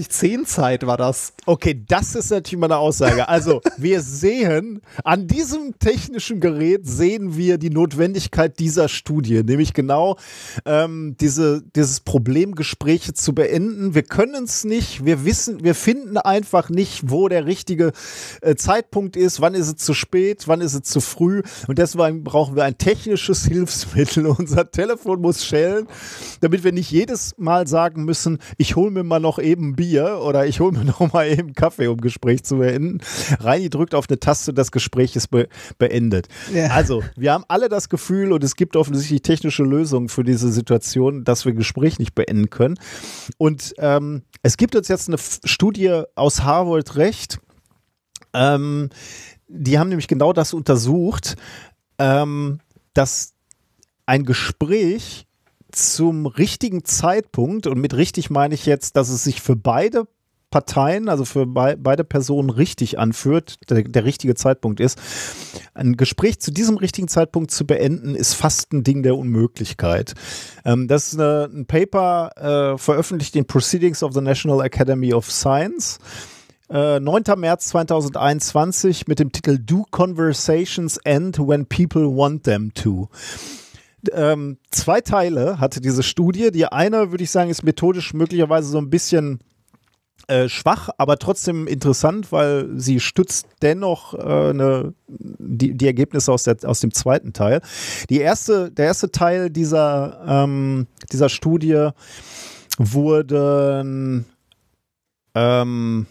32-10-Zeit 0.00 0.86
war 0.86 0.96
das. 0.96 1.32
Okay, 1.46 1.82
das 1.88 2.14
ist 2.14 2.30
natürlich 2.30 2.58
mal 2.60 2.66
eine 2.66 2.78
Aussage. 2.78 3.28
Also, 3.28 3.60
wir 3.76 4.00
sehen, 4.02 4.82
an 5.04 5.26
diesem 5.26 5.78
technischen 5.78 6.40
Gerät 6.40 6.86
sehen 6.86 7.36
wir 7.36 7.58
die 7.58 7.70
Notwendigkeit 7.70 7.95
Möglichkeit 7.96 8.58
dieser 8.58 8.88
Studie, 8.88 9.42
nämlich 9.42 9.72
genau 9.72 10.16
ähm, 10.64 11.16
diese, 11.20 11.62
dieses 11.74 12.00
Problem, 12.00 12.54
Gespräche 12.54 13.14
zu 13.14 13.34
beenden. 13.34 13.94
Wir 13.94 14.02
können 14.02 14.44
es 14.44 14.64
nicht, 14.64 15.04
wir 15.04 15.24
wissen, 15.24 15.62
wir 15.62 15.74
finden 15.74 16.16
einfach 16.16 16.70
nicht, 16.70 17.10
wo 17.10 17.28
der 17.28 17.46
richtige 17.46 17.92
äh, 18.40 18.54
Zeitpunkt 18.56 19.16
ist, 19.16 19.40
wann 19.40 19.54
ist 19.54 19.68
es 19.68 19.76
zu 19.76 19.94
spät, 19.94 20.48
wann 20.48 20.60
ist 20.60 20.74
es 20.74 20.82
zu 20.82 21.00
früh 21.00 21.42
und 21.68 21.78
deswegen 21.78 22.24
brauchen 22.24 22.56
wir 22.56 22.64
ein 22.64 22.78
technisches 22.78 23.44
Hilfsmittel. 23.46 24.26
Unser 24.26 24.70
Telefon 24.70 25.20
muss 25.20 25.44
schellen, 25.44 25.86
damit 26.40 26.64
wir 26.64 26.72
nicht 26.72 26.90
jedes 26.90 27.34
Mal 27.38 27.66
sagen 27.66 28.04
müssen, 28.04 28.38
ich 28.56 28.76
hole 28.76 28.90
mir 28.90 29.04
mal 29.04 29.20
noch 29.20 29.38
eben 29.38 29.76
Bier 29.76 30.20
oder 30.22 30.46
ich 30.46 30.60
hole 30.60 30.76
mir 30.76 30.84
noch 30.84 31.12
mal 31.12 31.28
eben 31.28 31.54
Kaffee, 31.54 31.86
um 31.88 32.00
Gespräch 32.00 32.44
zu 32.44 32.56
beenden. 32.58 33.00
Reini 33.40 33.70
drückt 33.70 33.94
auf 33.94 34.06
eine 34.08 34.18
Taste, 34.18 34.52
das 34.52 34.72
Gespräch 34.72 35.16
ist 35.16 35.28
be 35.28 35.48
beendet. 35.78 36.28
Ja. 36.52 36.68
Also, 36.68 37.02
wir 37.16 37.32
haben 37.32 37.44
alle 37.48 37.68
das 37.68 37.85
Gefühl 37.88 38.32
und 38.32 38.42
es 38.44 38.56
gibt 38.56 38.76
offensichtlich 38.76 39.22
technische 39.22 39.62
Lösungen 39.62 40.08
für 40.08 40.24
diese 40.24 40.52
Situation, 40.52 41.24
dass 41.24 41.44
wir 41.44 41.52
Gespräch 41.52 41.98
nicht 41.98 42.14
beenden 42.14 42.50
können. 42.50 42.78
Und 43.38 43.74
ähm, 43.78 44.22
es 44.42 44.56
gibt 44.56 44.76
uns 44.76 44.88
jetzt 44.88 45.08
eine 45.08 45.18
Studie 45.18 46.02
aus 46.14 46.42
Harvard 46.42 46.96
Recht. 46.96 47.38
Ähm, 48.32 48.90
die 49.48 49.78
haben 49.78 49.88
nämlich 49.88 50.08
genau 50.08 50.32
das 50.32 50.54
untersucht, 50.54 51.36
ähm, 51.98 52.60
dass 52.94 53.34
ein 54.06 54.24
Gespräch 54.24 55.26
zum 55.72 56.26
richtigen 56.26 56.84
Zeitpunkt, 56.84 57.66
und 57.66 57.78
mit 57.78 57.94
richtig 57.94 58.30
meine 58.30 58.54
ich 58.54 58.66
jetzt, 58.66 58.96
dass 58.96 59.08
es 59.08 59.24
sich 59.24 59.42
für 59.42 59.56
beide 59.56 60.06
Parteien, 60.56 61.10
also 61.10 61.26
für 61.26 61.44
bei, 61.44 61.76
beide 61.76 62.02
Personen 62.02 62.48
richtig 62.48 62.98
anführt, 62.98 63.58
der, 63.68 63.82
der 63.82 64.06
richtige 64.06 64.34
Zeitpunkt 64.34 64.80
ist. 64.80 64.98
Ein 65.74 65.98
Gespräch 65.98 66.40
zu 66.40 66.50
diesem 66.50 66.78
richtigen 66.78 67.08
Zeitpunkt 67.08 67.50
zu 67.50 67.66
beenden, 67.66 68.14
ist 68.14 68.32
fast 68.32 68.72
ein 68.72 68.82
Ding 68.82 69.02
der 69.02 69.18
Unmöglichkeit. 69.18 70.14
Ähm, 70.64 70.88
das 70.88 71.08
ist 71.08 71.20
eine, 71.20 71.50
ein 71.52 71.66
Paper 71.66 72.30
äh, 72.74 72.78
veröffentlicht 72.78 73.36
in 73.36 73.44
Proceedings 73.44 74.02
of 74.02 74.14
the 74.14 74.22
National 74.22 74.64
Academy 74.64 75.12
of 75.12 75.30
Science. 75.30 75.98
Äh, 76.70 77.00
9. 77.00 77.24
März 77.36 77.66
2021 77.66 79.08
mit 79.08 79.18
dem 79.18 79.32
Titel 79.32 79.58
Do 79.58 79.84
Conversations 79.90 80.96
End 81.04 81.38
When 81.38 81.66
People 81.66 82.06
Want 82.16 82.44
Them 82.44 82.72
to? 82.72 83.10
Ähm, 84.10 84.56
zwei 84.70 85.02
Teile 85.02 85.60
hatte 85.60 85.82
diese 85.82 86.02
Studie. 86.02 86.50
Die 86.50 86.64
eine, 86.64 87.10
würde 87.10 87.24
ich 87.24 87.30
sagen, 87.30 87.50
ist 87.50 87.62
methodisch 87.62 88.14
möglicherweise 88.14 88.70
so 88.70 88.78
ein 88.78 88.88
bisschen 88.88 89.40
äh, 90.28 90.48
schwach, 90.48 90.90
aber 90.98 91.18
trotzdem 91.18 91.66
interessant, 91.66 92.32
weil 92.32 92.68
sie 92.76 93.00
stützt 93.00 93.46
dennoch 93.62 94.14
äh, 94.14 94.52
ne, 94.52 94.92
die, 95.08 95.74
die 95.74 95.86
Ergebnisse 95.86 96.32
aus, 96.32 96.42
der, 96.42 96.56
aus 96.64 96.80
dem 96.80 96.92
zweiten 96.92 97.32
Teil. 97.32 97.60
Die 98.10 98.20
erste, 98.20 98.70
der 98.70 98.86
erste 98.86 99.10
Teil 99.12 99.50
dieser, 99.50 100.24
ähm, 100.26 100.86
dieser 101.12 101.28
Studie 101.28 101.90
wurde 102.78 104.24
ähm, 105.34 106.06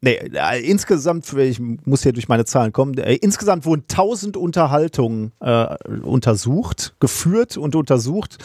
Nee, 0.00 0.14
äh, 0.14 0.64
insgesamt, 0.64 1.32
ich 1.32 1.58
muss 1.60 2.02
hier 2.02 2.12
durch 2.12 2.28
meine 2.28 2.44
Zahlen 2.44 2.72
kommen, 2.72 2.96
äh, 2.98 3.14
insgesamt 3.14 3.64
wurden 3.64 3.82
1000 3.88 4.36
Unterhaltungen 4.36 5.32
äh, 5.40 5.74
untersucht, 6.02 6.94
geführt 7.00 7.56
und 7.56 7.74
untersucht 7.74 8.38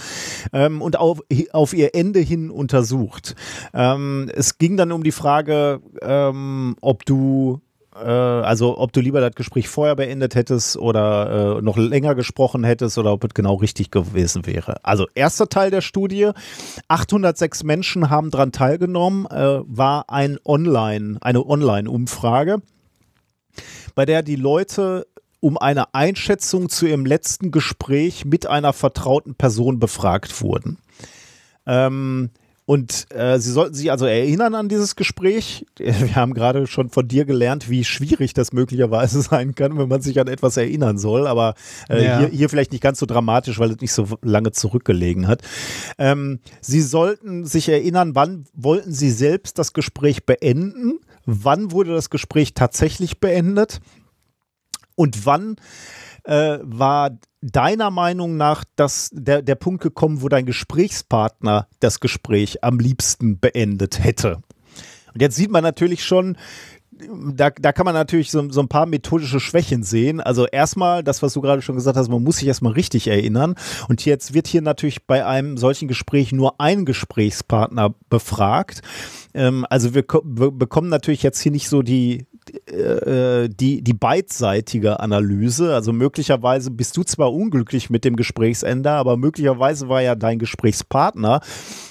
ähm, 0.52 0.82
und 0.82 0.98
auf, 0.98 1.22
auf 1.52 1.74
ihr 1.74 1.94
Ende 1.94 2.20
hin 2.20 2.50
untersucht. 2.50 3.36
Ähm, 3.74 4.32
es 4.34 4.58
ging 4.58 4.78
dann 4.78 4.92
um 4.92 5.04
die 5.04 5.12
Frage, 5.12 5.82
ähm, 6.02 6.76
ob 6.82 7.06
du 7.06 7.62
äh, 7.96 8.08
also 8.08 8.78
ob 8.78 8.92
du 8.94 9.02
lieber 9.02 9.22
das 9.22 9.36
Gespräch 9.36 9.68
vorher 9.68 9.96
beendet 9.96 10.36
hättest 10.36 10.78
oder 10.78 11.58
äh, 11.58 11.62
noch 11.62 11.78
länger 11.78 12.16
gesprochen 12.16 12.64
hättest 12.64 12.98
oder 12.98 13.14
ob 13.14 13.24
es 13.24 13.34
genau 13.34 13.56
richtig 13.56 13.92
gewesen 13.92 14.46
wäre. 14.46 14.84
Also 14.84 15.08
erster 15.16 15.50
Teil 15.50 15.72
der 15.72 15.82
Studie, 15.82 16.32
806 16.88 17.64
Menschen 17.64 18.10
haben 18.10 18.32
daran 18.32 18.52
teilgenommen, 18.52 19.26
äh, 19.28 19.60
war 19.66 20.10
ein 20.10 20.38
Online, 20.46 21.18
eine 21.22 21.46
Online-Umfrage, 21.46 22.62
bei 23.96 24.06
der 24.06 24.24
die 24.24 24.36
Leute 24.36 25.08
um 25.40 25.58
eine 25.58 25.94
Einschätzung 25.94 26.70
zu 26.70 26.86
ihrem 26.86 27.06
letzten 27.06 27.52
Gespräch 27.52 28.24
mit 28.24 28.48
einer 28.48 28.72
vertrauten 28.72 29.36
Person 29.36 29.78
befragt 29.78 30.42
wurden. 30.42 30.78
Ähm, 31.66 32.30
und 32.66 33.08
äh, 33.12 33.40
Sie 33.40 33.52
sollten 33.52 33.74
sich 33.74 33.92
also 33.92 34.06
erinnern 34.06 34.56
an 34.56 34.70
dieses 34.70 34.96
Gespräch. 34.96 35.66
Wir 35.78 36.16
haben 36.16 36.34
gerade 36.34 36.66
schon 36.68 36.90
von 36.90 37.08
dir 37.08 37.26
gelernt, 37.26 37.70
wie 37.70 37.84
schwierig 37.84 38.34
das 38.34 38.54
möglicherweise 38.54 39.22
sein 39.22 39.54
kann, 39.56 39.78
wenn 39.78 39.90
man 39.90 40.02
sich 40.02 40.20
an 40.20 40.28
etwas 40.28 40.56
erinnern 40.56 40.98
soll. 40.98 41.28
Aber 41.28 41.56
äh, 41.90 42.06
Ja. 42.06 42.20
hier, 42.20 42.28
hier 42.30 42.50
vielleicht 42.50 42.72
nicht 42.72 42.82
ganz 42.82 43.00
so 43.00 43.06
dramatisch, 43.06 43.60
weil 43.60 43.72
es 43.72 43.82
nicht 43.82 43.92
so 43.94 44.08
lange 44.22 44.52
zurückgelegen 44.52 45.28
hat. 45.28 45.42
Ähm, 45.98 46.40
Sie 46.62 46.82
sollten 46.82 47.46
sich 47.46 47.68
erinnern, 47.68 48.16
wann 48.16 48.46
wollten 48.54 48.94
Sie 48.94 49.12
selbst 49.12 49.60
das 49.60 49.74
Gespräch 49.74 50.26
beenden? 50.26 51.00
Wann 51.26 51.72
wurde 51.72 51.94
das 51.94 52.10
Gespräch 52.10 52.54
tatsächlich 52.54 53.20
beendet? 53.20 53.82
Und 54.96 55.26
wann 55.26 55.56
äh, 56.24 56.60
war 56.62 57.18
deiner 57.42 57.92
Meinung 57.92 58.38
nach 58.38 58.64
das, 58.76 59.10
der, 59.14 59.42
der 59.42 59.56
Punkt 59.56 59.84
gekommen, 59.84 60.22
wo 60.22 60.30
dein 60.30 60.46
Gesprächspartner 60.46 61.68
das 61.80 62.00
Gespräch 62.00 62.64
am 62.64 62.80
liebsten 62.80 63.40
beendet 63.40 64.04
hätte? 64.04 64.42
Und 65.14 65.22
jetzt 65.22 65.36
sieht 65.36 65.52
man 65.52 65.64
natürlich 65.64 66.04
schon, 66.04 66.38
da, 67.34 67.50
da 67.50 67.72
kann 67.72 67.86
man 67.86 67.94
natürlich 67.94 68.32
so, 68.32 68.50
so 68.52 68.62
ein 68.62 68.68
paar 68.68 68.86
methodische 68.86 69.40
Schwächen 69.40 69.84
sehen. 69.84 70.22
Also 70.22 70.46
erstmal, 70.46 71.04
das, 71.04 71.22
was 71.22 71.34
du 71.34 71.42
gerade 71.42 71.62
schon 71.62 71.76
gesagt 71.76 71.98
hast, 71.98 72.10
man 72.10 72.24
muss 72.24 72.38
sich 72.38 72.48
erstmal 72.48 72.74
richtig 72.74 73.08
erinnern. 73.08 73.56
Und 73.88 74.06
jetzt 74.06 74.34
wird 74.34 74.48
hier 74.48 74.62
natürlich 74.62 75.06
bei 75.06 75.26
einem 75.26 75.58
solchen 75.58 75.88
Gespräch 75.88 76.32
nur 76.32 76.60
ein 76.60 76.86
Gesprächspartner 76.86 77.96
befragt. 78.10 78.82
Ähm, 79.34 79.66
also 79.70 79.94
wir, 79.94 80.06
wir 80.24 80.52
bekommen 80.52 80.90
natürlich 80.90 81.24
jetzt 81.24 81.42
hier 81.42 81.52
nicht 81.52 81.70
so 81.70 81.82
die, 81.82 82.28
äh, 82.68 83.50
die, 83.50 83.82
die 83.82 83.94
beidseitige 83.94 85.00
Analyse. 85.00 85.74
Also 85.74 85.94
möglicherweise 85.94 86.72
bist 86.72 86.98
du 86.98 87.04
zwar 87.04 87.34
unglücklich 87.34 87.90
mit 87.90 88.06
dem 88.06 88.16
Gesprächsende, 88.16 88.92
aber 88.92 89.18
möglicherweise 89.18 89.90
war 89.90 90.02
ja 90.02 90.16
dein 90.16 90.40
Gesprächspartner 90.40 91.42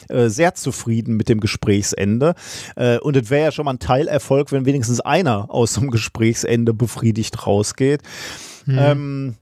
äh, 0.09 0.29
sehr 0.29 0.55
zufrieden 0.55 1.17
mit 1.17 1.29
dem 1.29 1.41
Gesprächsende. 1.41 2.35
Äh, 2.77 2.99
und 2.99 3.17
es 3.17 3.31
wäre 3.31 3.45
ja 3.45 3.53
schon 3.53 3.65
mal 3.65 3.73
ein 3.73 3.79
Teilerfolg, 3.79 4.53
wenn 4.53 4.67
wenigstens 4.67 5.01
einer 5.01 5.51
aus 5.51 5.75
dem 5.75 5.91
Gesprächsende 5.91 6.75
befriedigt 6.75 7.47
rausgeht. 7.47 8.03
Ähm, 8.69 9.37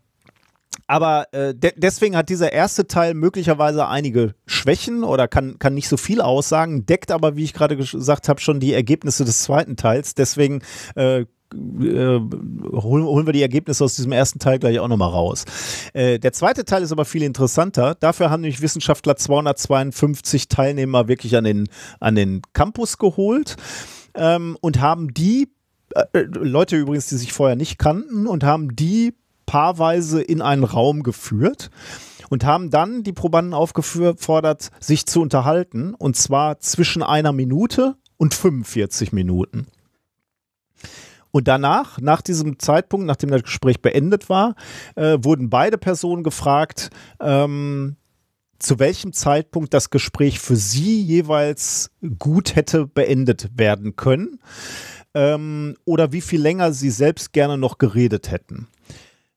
aber 0.90 1.32
äh, 1.32 1.54
de 1.54 1.72
deswegen 1.76 2.16
hat 2.16 2.30
dieser 2.30 2.52
erste 2.52 2.88
Teil 2.88 3.14
möglicherweise 3.14 3.86
einige 3.86 4.34
Schwächen 4.46 5.04
oder 5.04 5.28
kann, 5.28 5.60
kann 5.60 5.74
nicht 5.74 5.88
so 5.88 5.96
viel 5.96 6.20
aussagen, 6.20 6.84
deckt 6.84 7.12
aber, 7.12 7.36
wie 7.36 7.44
ich 7.44 7.54
gerade 7.54 7.76
gesagt 7.76 8.28
habe, 8.28 8.40
schon 8.40 8.58
die 8.58 8.74
Ergebnisse 8.74 9.24
des 9.24 9.40
zweiten 9.42 9.76
Teils. 9.76 10.16
Deswegen 10.16 10.62
äh, 10.96 11.20
äh, 11.20 11.26
holen, 11.54 13.04
holen 13.04 13.24
wir 13.24 13.32
die 13.32 13.42
Ergebnisse 13.42 13.84
aus 13.84 13.94
diesem 13.94 14.10
ersten 14.10 14.40
Teil 14.40 14.58
gleich 14.58 14.80
auch 14.80 14.88
nochmal 14.88 15.10
raus. 15.10 15.44
Äh, 15.92 16.18
der 16.18 16.32
zweite 16.32 16.64
Teil 16.64 16.82
ist 16.82 16.90
aber 16.90 17.04
viel 17.04 17.22
interessanter. 17.22 17.94
Dafür 17.94 18.30
haben 18.30 18.40
nämlich 18.40 18.60
Wissenschaftler 18.60 19.14
252 19.14 20.48
Teilnehmer 20.48 21.06
wirklich 21.06 21.36
an 21.36 21.44
den, 21.44 21.68
an 22.00 22.16
den 22.16 22.42
Campus 22.52 22.98
geholt 22.98 23.54
ähm, 24.14 24.56
und 24.60 24.80
haben 24.80 25.14
die 25.14 25.52
äh, 25.94 26.22
Leute 26.22 26.76
übrigens, 26.76 27.06
die 27.06 27.16
sich 27.16 27.32
vorher 27.32 27.54
nicht 27.54 27.78
kannten 27.78 28.26
und 28.26 28.42
haben 28.42 28.74
die 28.74 29.14
paarweise 29.50 30.22
in 30.22 30.42
einen 30.42 30.62
Raum 30.62 31.02
geführt 31.02 31.70
und 32.28 32.44
haben 32.44 32.70
dann 32.70 33.02
die 33.02 33.12
Probanden 33.12 33.52
aufgefordert, 33.52 34.70
sich 34.78 35.06
zu 35.06 35.20
unterhalten 35.20 35.92
und 35.94 36.14
zwar 36.14 36.60
zwischen 36.60 37.02
einer 37.02 37.32
Minute 37.32 37.96
und 38.16 38.32
45 38.32 39.10
Minuten. 39.10 39.66
Und 41.32 41.48
danach, 41.48 42.00
nach 42.00 42.22
diesem 42.22 42.60
Zeitpunkt, 42.60 43.06
nachdem 43.06 43.32
das 43.32 43.42
Gespräch 43.42 43.82
beendet 43.82 44.28
war, 44.28 44.54
äh, 44.94 45.18
wurden 45.20 45.50
beide 45.50 45.78
Personen 45.78 46.22
gefragt, 46.22 46.90
ähm, 47.18 47.96
zu 48.60 48.78
welchem 48.78 49.12
Zeitpunkt 49.12 49.74
das 49.74 49.90
Gespräch 49.90 50.38
für 50.38 50.54
sie 50.54 51.02
jeweils 51.02 51.90
gut 52.20 52.54
hätte 52.54 52.86
beendet 52.86 53.50
werden 53.56 53.96
können 53.96 54.38
ähm, 55.12 55.74
oder 55.84 56.12
wie 56.12 56.20
viel 56.20 56.40
länger 56.40 56.72
sie 56.72 56.90
selbst 56.90 57.32
gerne 57.32 57.58
noch 57.58 57.78
geredet 57.78 58.30
hätten. 58.30 58.68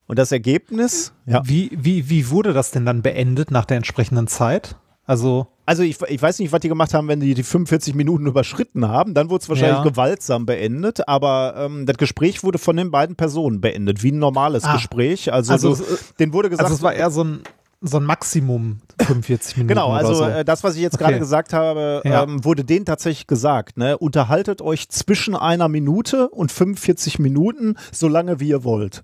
Und 0.07 0.19
das 0.19 0.31
Ergebnis, 0.31 1.13
ja. 1.25 1.41
Wie, 1.45 1.71
wie, 1.73 2.09
wie 2.09 2.29
wurde 2.29 2.53
das 2.53 2.71
denn 2.71 2.85
dann 2.85 3.01
beendet 3.01 3.51
nach 3.51 3.65
der 3.65 3.77
entsprechenden 3.77 4.27
Zeit? 4.27 4.75
Also, 5.05 5.47
Also 5.65 5.83
ich, 5.83 6.01
ich 6.01 6.21
weiß 6.21 6.39
nicht, 6.39 6.51
was 6.51 6.61
die 6.61 6.69
gemacht 6.69 6.93
haben, 6.93 7.07
wenn 7.07 7.19
die 7.19 7.33
die 7.33 7.43
45 7.43 7.93
Minuten 7.95 8.25
überschritten 8.25 8.87
haben. 8.87 9.13
Dann 9.13 9.29
wurde 9.29 9.41
es 9.43 9.49
wahrscheinlich 9.49 9.77
Ja. 9.79 9.83
gewaltsam 9.83 10.45
beendet. 10.45 11.07
Aber 11.09 11.55
ähm, 11.57 11.85
das 11.85 11.97
Gespräch 11.97 12.43
wurde 12.43 12.57
von 12.57 12.77
den 12.77 12.89
beiden 12.91 13.15
Personen 13.15 13.59
beendet, 13.61 14.01
wie 14.03 14.11
ein 14.11 14.19
normales 14.19 14.63
Ah. 14.65 14.73
Gespräch. 14.75 15.31
Also, 15.33 15.51
Also 15.53 15.71
es- 15.73 16.13
denen 16.19 16.31
wurde 16.33 16.49
gesagt, 16.49 16.65
also 16.65 16.75
es 16.75 16.81
war 16.83 16.93
eher 16.93 17.11
so 17.11 17.23
ein, 17.23 17.41
so 17.81 17.97
ein 17.97 18.05
Maximum 18.05 18.79
45 19.01 19.57
Minuten. 19.57 19.67
Genau, 19.69 19.91
also 19.91 20.13
so. 20.13 20.23
äh, 20.25 20.45
das, 20.45 20.63
was 20.63 20.75
ich 20.75 20.81
jetzt 20.81 20.95
Okay. 20.95 21.03
gerade 21.03 21.19
gesagt 21.19 21.51
habe, 21.51 22.01
Ja. 22.05 22.23
ähm, 22.23 22.45
wurde 22.45 22.63
denen 22.63 22.85
tatsächlich 22.85 23.27
gesagt. 23.27 23.77
Ne? 23.77 23.97
Unterhaltet 23.97 24.61
euch 24.61 24.87
zwischen 24.89 25.35
einer 25.35 25.67
Minute 25.67 26.29
und 26.29 26.49
45 26.51 27.19
Minuten, 27.19 27.75
so 27.91 28.07
lange 28.07 28.39
wie 28.39 28.47
ihr 28.49 28.63
wollt. 28.63 29.03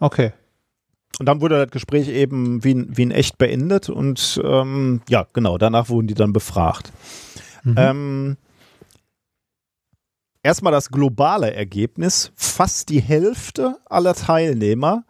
Okay. 0.00 0.32
und 1.18 1.26
dann 1.26 1.40
wurde 1.40 1.64
das 1.64 1.70
Gespräch 1.70 2.08
eben 2.08 2.62
wie, 2.64 2.72
in- 2.72 2.96
wie 2.96 3.02
in 3.02 3.10
echt 3.10 3.38
beendet 3.38 3.88
und 3.88 4.40
ähm, 4.44 5.00
ja, 5.08 5.26
genau, 5.32 5.58
danach 5.58 5.88
wurden 5.88 6.06
die 6.08 6.14
dann 6.14 6.32
befragt. 6.32 6.92
Ähm, 7.76 8.36
erstmal 10.42 10.72
das 10.72 10.90
globale 10.90 11.52
Ergebnis. 11.52 12.30
Fast 12.36 12.88
die 12.90 13.00
Hälfte 13.00 13.76
aller 13.86 14.14
Teilnehmer 14.14 15.04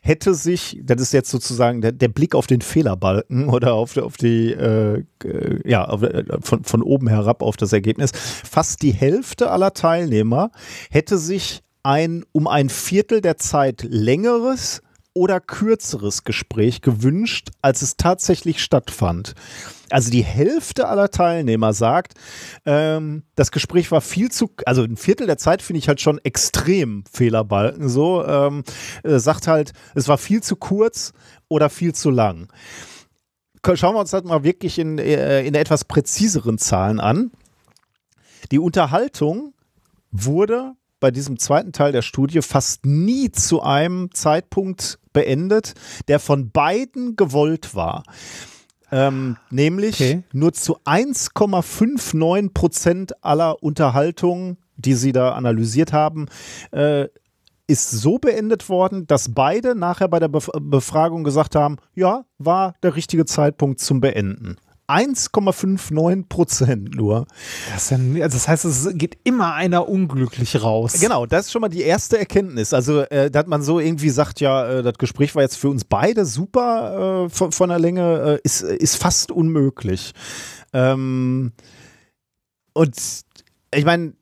hätte 0.00 0.34
sich, 0.34 0.80
das 0.82 1.00
ist 1.00 1.12
jetzt 1.12 1.30
sozusagen 1.30 1.80
der, 1.80 1.92
der 1.92 2.08
Blick 2.08 2.34
auf 2.34 2.46
den 2.46 2.60
Fehlerbalken 2.60 3.48
oder 3.50 3.74
auf, 3.74 3.96
auf 3.98 4.16
die, 4.16 4.52
äh, 4.52 5.04
äh, 5.24 5.68
ja, 5.68 5.84
auf, 5.84 6.02
äh, 6.02 6.24
von, 6.40 6.64
von 6.64 6.82
oben 6.82 7.08
herab 7.08 7.42
auf 7.42 7.56
das 7.56 7.72
Ergebnis. 7.72 8.10
Fast 8.12 8.82
die 8.82 8.92
Hälfte 8.92 9.50
aller 9.50 9.74
Teilnehmer 9.74 10.50
hätte 10.90 11.18
sich 11.18 11.62
ein 11.82 12.24
um 12.32 12.46
ein 12.46 12.68
Viertel 12.68 13.20
der 13.20 13.38
Zeit 13.38 13.82
längeres 13.82 14.82
oder 15.14 15.40
kürzeres 15.40 16.24
Gespräch 16.24 16.80
gewünscht, 16.80 17.50
als 17.60 17.82
es 17.82 17.96
tatsächlich 17.96 18.62
stattfand. 18.62 19.34
Also 19.90 20.10
die 20.10 20.24
Hälfte 20.24 20.88
aller 20.88 21.10
Teilnehmer 21.10 21.74
sagt, 21.74 22.14
ähm, 22.64 23.24
das 23.34 23.50
Gespräch 23.50 23.90
war 23.90 24.00
viel 24.00 24.30
zu, 24.30 24.50
also 24.64 24.82
ein 24.82 24.96
Viertel 24.96 25.26
der 25.26 25.36
Zeit 25.36 25.60
finde 25.60 25.80
ich 25.80 25.88
halt 25.88 26.00
schon 26.00 26.18
extrem 26.24 27.04
Fehlerbalken 27.12 27.88
so, 27.90 28.24
ähm, 28.24 28.64
äh, 29.02 29.18
sagt 29.18 29.48
halt, 29.48 29.72
es 29.94 30.08
war 30.08 30.16
viel 30.16 30.42
zu 30.42 30.56
kurz 30.56 31.12
oder 31.48 31.68
viel 31.68 31.94
zu 31.94 32.10
lang. 32.10 32.48
Schauen 33.74 33.94
wir 33.94 34.00
uns 34.00 34.10
das 34.10 34.24
mal 34.24 34.42
wirklich 34.44 34.78
in, 34.78 34.98
äh, 34.98 35.44
in 35.44 35.54
etwas 35.54 35.84
präziseren 35.84 36.58
Zahlen 36.58 37.00
an. 37.00 37.30
Die 38.50 38.58
Unterhaltung 38.58 39.52
wurde 40.10 40.72
bei 41.02 41.10
diesem 41.10 41.38
zweiten 41.38 41.72
Teil 41.72 41.92
der 41.92 42.00
Studie 42.00 42.40
fast 42.40 42.86
nie 42.86 43.30
zu 43.30 43.60
einem 43.60 44.10
Zeitpunkt 44.14 44.98
beendet, 45.12 45.74
der 46.08 46.18
von 46.20 46.50
beiden 46.50 47.16
gewollt 47.16 47.74
war. 47.74 48.04
Ähm, 48.90 49.36
nämlich 49.50 49.96
Okay. 49.96 50.22
nur 50.32 50.52
zu 50.52 50.78
1,59 50.84 52.54
Prozent 52.54 53.24
aller 53.24 53.62
Unterhaltungen, 53.62 54.58
die 54.76 54.94
sie 54.94 55.12
da 55.12 55.32
analysiert 55.32 55.92
haben, 55.92 56.26
äh, 56.70 57.08
ist 57.66 57.90
so 57.90 58.18
beendet 58.18 58.68
worden, 58.68 59.06
dass 59.06 59.34
beide 59.34 59.74
nachher 59.74 60.08
bei 60.08 60.20
der 60.20 60.28
Bef 60.28 60.50
Befragung 60.60 61.24
gesagt 61.24 61.56
haben, 61.56 61.76
ja, 61.94 62.24
war 62.38 62.74
der 62.82 62.94
richtige 62.96 63.24
Zeitpunkt 63.24 63.80
zum 63.80 64.00
Beenden. 64.00 64.56
1,59 64.92 66.28
Prozent 66.28 66.94
nur. 66.94 67.26
Das, 67.72 67.90
ja, 67.90 67.96
also 67.96 68.36
das 68.36 68.48
heißt, 68.48 68.64
es 68.64 68.88
geht 68.94 69.18
immer 69.24 69.54
einer 69.54 69.88
unglücklich 69.88 70.62
raus. 70.62 71.00
Genau, 71.00 71.26
das 71.26 71.46
ist 71.46 71.52
schon 71.52 71.60
mal 71.60 71.68
die 71.68 71.82
erste 71.82 72.18
Erkenntnis. 72.18 72.74
Also, 72.74 73.02
äh, 73.02 73.30
dass 73.30 73.46
man 73.46 73.62
so 73.62 73.80
irgendwie 73.80 74.10
sagt, 74.10 74.40
ja, 74.40 74.78
äh, 74.78 74.82
das 74.82 74.94
Gespräch 74.98 75.34
war 75.34 75.42
jetzt 75.42 75.56
für 75.56 75.68
uns 75.68 75.84
beide 75.84 76.24
super 76.24 77.26
äh, 77.26 77.28
von, 77.30 77.52
von 77.52 77.68
der 77.68 77.78
Länge, 77.78 78.38
äh, 78.38 78.40
ist, 78.44 78.62
ist 78.62 78.96
fast 78.96 79.30
unmöglich. 79.32 80.12
Ähm, 80.72 81.52
und 82.74 82.96
ich 83.74 83.84
meine, 83.84 84.14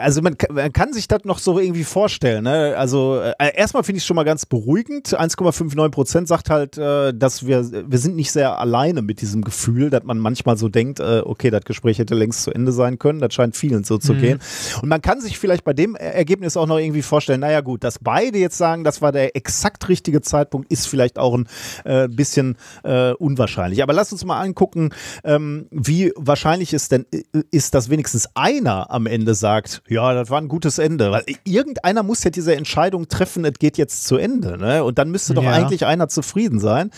also 0.00 0.22
man, 0.22 0.36
kann- 0.38 0.54
man 0.54 0.72
kann 0.72 0.92
sich 0.92 1.08
das 1.08 1.24
noch 1.24 1.38
so 1.38 1.58
irgendwie 1.58 1.84
vorstellen. 1.84 2.44
Ne? 2.44 2.74
Also 2.76 3.20
äh, 3.20 3.32
erstmal 3.54 3.82
finde 3.84 3.98
ich 3.98 4.02
es 4.02 4.06
schon 4.06 4.16
mal 4.16 4.24
ganz 4.24 4.46
beruhigend. 4.46 5.08
1,59 5.18 5.88
Prozent 5.90 6.28
sagt 6.28 6.50
halt, 6.50 6.76
äh, 6.78 7.12
dass 7.14 7.46
wir, 7.46 7.70
wir 7.90 7.98
sind 7.98 8.16
nicht 8.16 8.32
sehr 8.32 8.58
alleine 8.58 9.02
mit 9.02 9.20
diesem 9.20 9.42
Gefühl, 9.42 9.90
dass 9.90 10.04
man 10.04 10.18
manchmal 10.18 10.56
so 10.56 10.68
denkt, 10.68 11.00
äh, 11.00 11.22
okay, 11.24 11.50
das 11.50 11.64
Gespräch 11.64 11.98
hätte 11.98 12.14
längst 12.14 12.42
zu 12.42 12.50
Ende 12.52 12.72
sein 12.72 12.98
können. 12.98 13.20
Das 13.20 13.32
scheint 13.34 13.56
vielen 13.56 13.84
so 13.84 13.98
zu 13.98 14.14
gehen. 14.14 14.40
Und 14.82 14.88
man 14.88 15.02
kann 15.02 15.20
sich 15.20 15.38
vielleicht 15.38 15.64
bei 15.64 15.72
dem 15.72 15.94
Er- 15.96 16.14
Ergebnis 16.14 16.56
auch 16.56 16.66
noch 16.66 16.78
irgendwie 16.78 17.02
vorstellen, 17.02 17.40
naja 17.40 17.60
gut, 17.60 17.84
dass 17.84 17.98
beide 17.98 18.38
jetzt 18.38 18.58
sagen, 18.58 18.84
das 18.84 19.02
war 19.02 19.12
der 19.12 19.36
exakt 19.36 19.88
richtige 19.88 20.20
Zeitpunkt, 20.20 20.70
ist 20.70 20.86
vielleicht 20.88 21.18
auch 21.18 21.34
ein 21.34 21.48
äh, 21.84 22.08
bisschen 22.08 22.56
äh, 22.84 23.12
unwahrscheinlich. 23.12 23.82
Aber 23.82 23.92
lass 23.92 24.12
uns 24.12 24.24
mal 24.24 24.40
angucken, 24.40 24.90
ähm, 25.24 25.66
wie 25.70 26.12
wahrscheinlich 26.16 26.72
es 26.72 26.88
denn 26.88 27.06
äh, 27.12 27.22
ist, 27.50 27.74
dass 27.74 27.90
wenigstens 27.90 28.28
einer 28.34 28.90
am 28.90 29.06
Ende 29.06 29.34
sagt, 29.34 29.75
ja, 29.88 30.14
das 30.14 30.30
war 30.30 30.40
ein 30.40 30.48
gutes 30.48 30.78
Ende. 30.78 31.10
Weil 31.10 31.24
irgendeiner 31.44 32.02
muss 32.02 32.24
ja 32.24 32.30
diese 32.30 32.54
Entscheidung 32.56 33.08
treffen, 33.08 33.44
es 33.44 33.58
geht 33.58 33.78
jetzt 33.78 34.04
zu 34.06 34.16
Ende. 34.16 34.58
Ne? 34.58 34.84
Und 34.84 34.98
dann 34.98 35.10
müsste 35.10 35.34
doch 35.34 35.42
Ja. 35.42 35.52
eigentlich 35.52 35.86
einer 35.86 36.08
zufrieden 36.08 36.60
sein. 36.60 36.90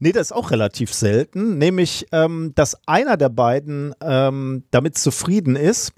Nee, 0.00 0.12
das 0.12 0.28
ist 0.28 0.32
auch 0.32 0.50
relativ 0.50 0.92
selten. 0.92 1.58
Nämlich, 1.58 2.06
ähm, 2.12 2.52
dass 2.54 2.76
einer 2.86 3.16
der 3.16 3.28
beiden 3.28 3.94
ähm, 4.00 4.64
damit 4.70 4.98
zufrieden 4.98 5.56
ist, 5.56 5.92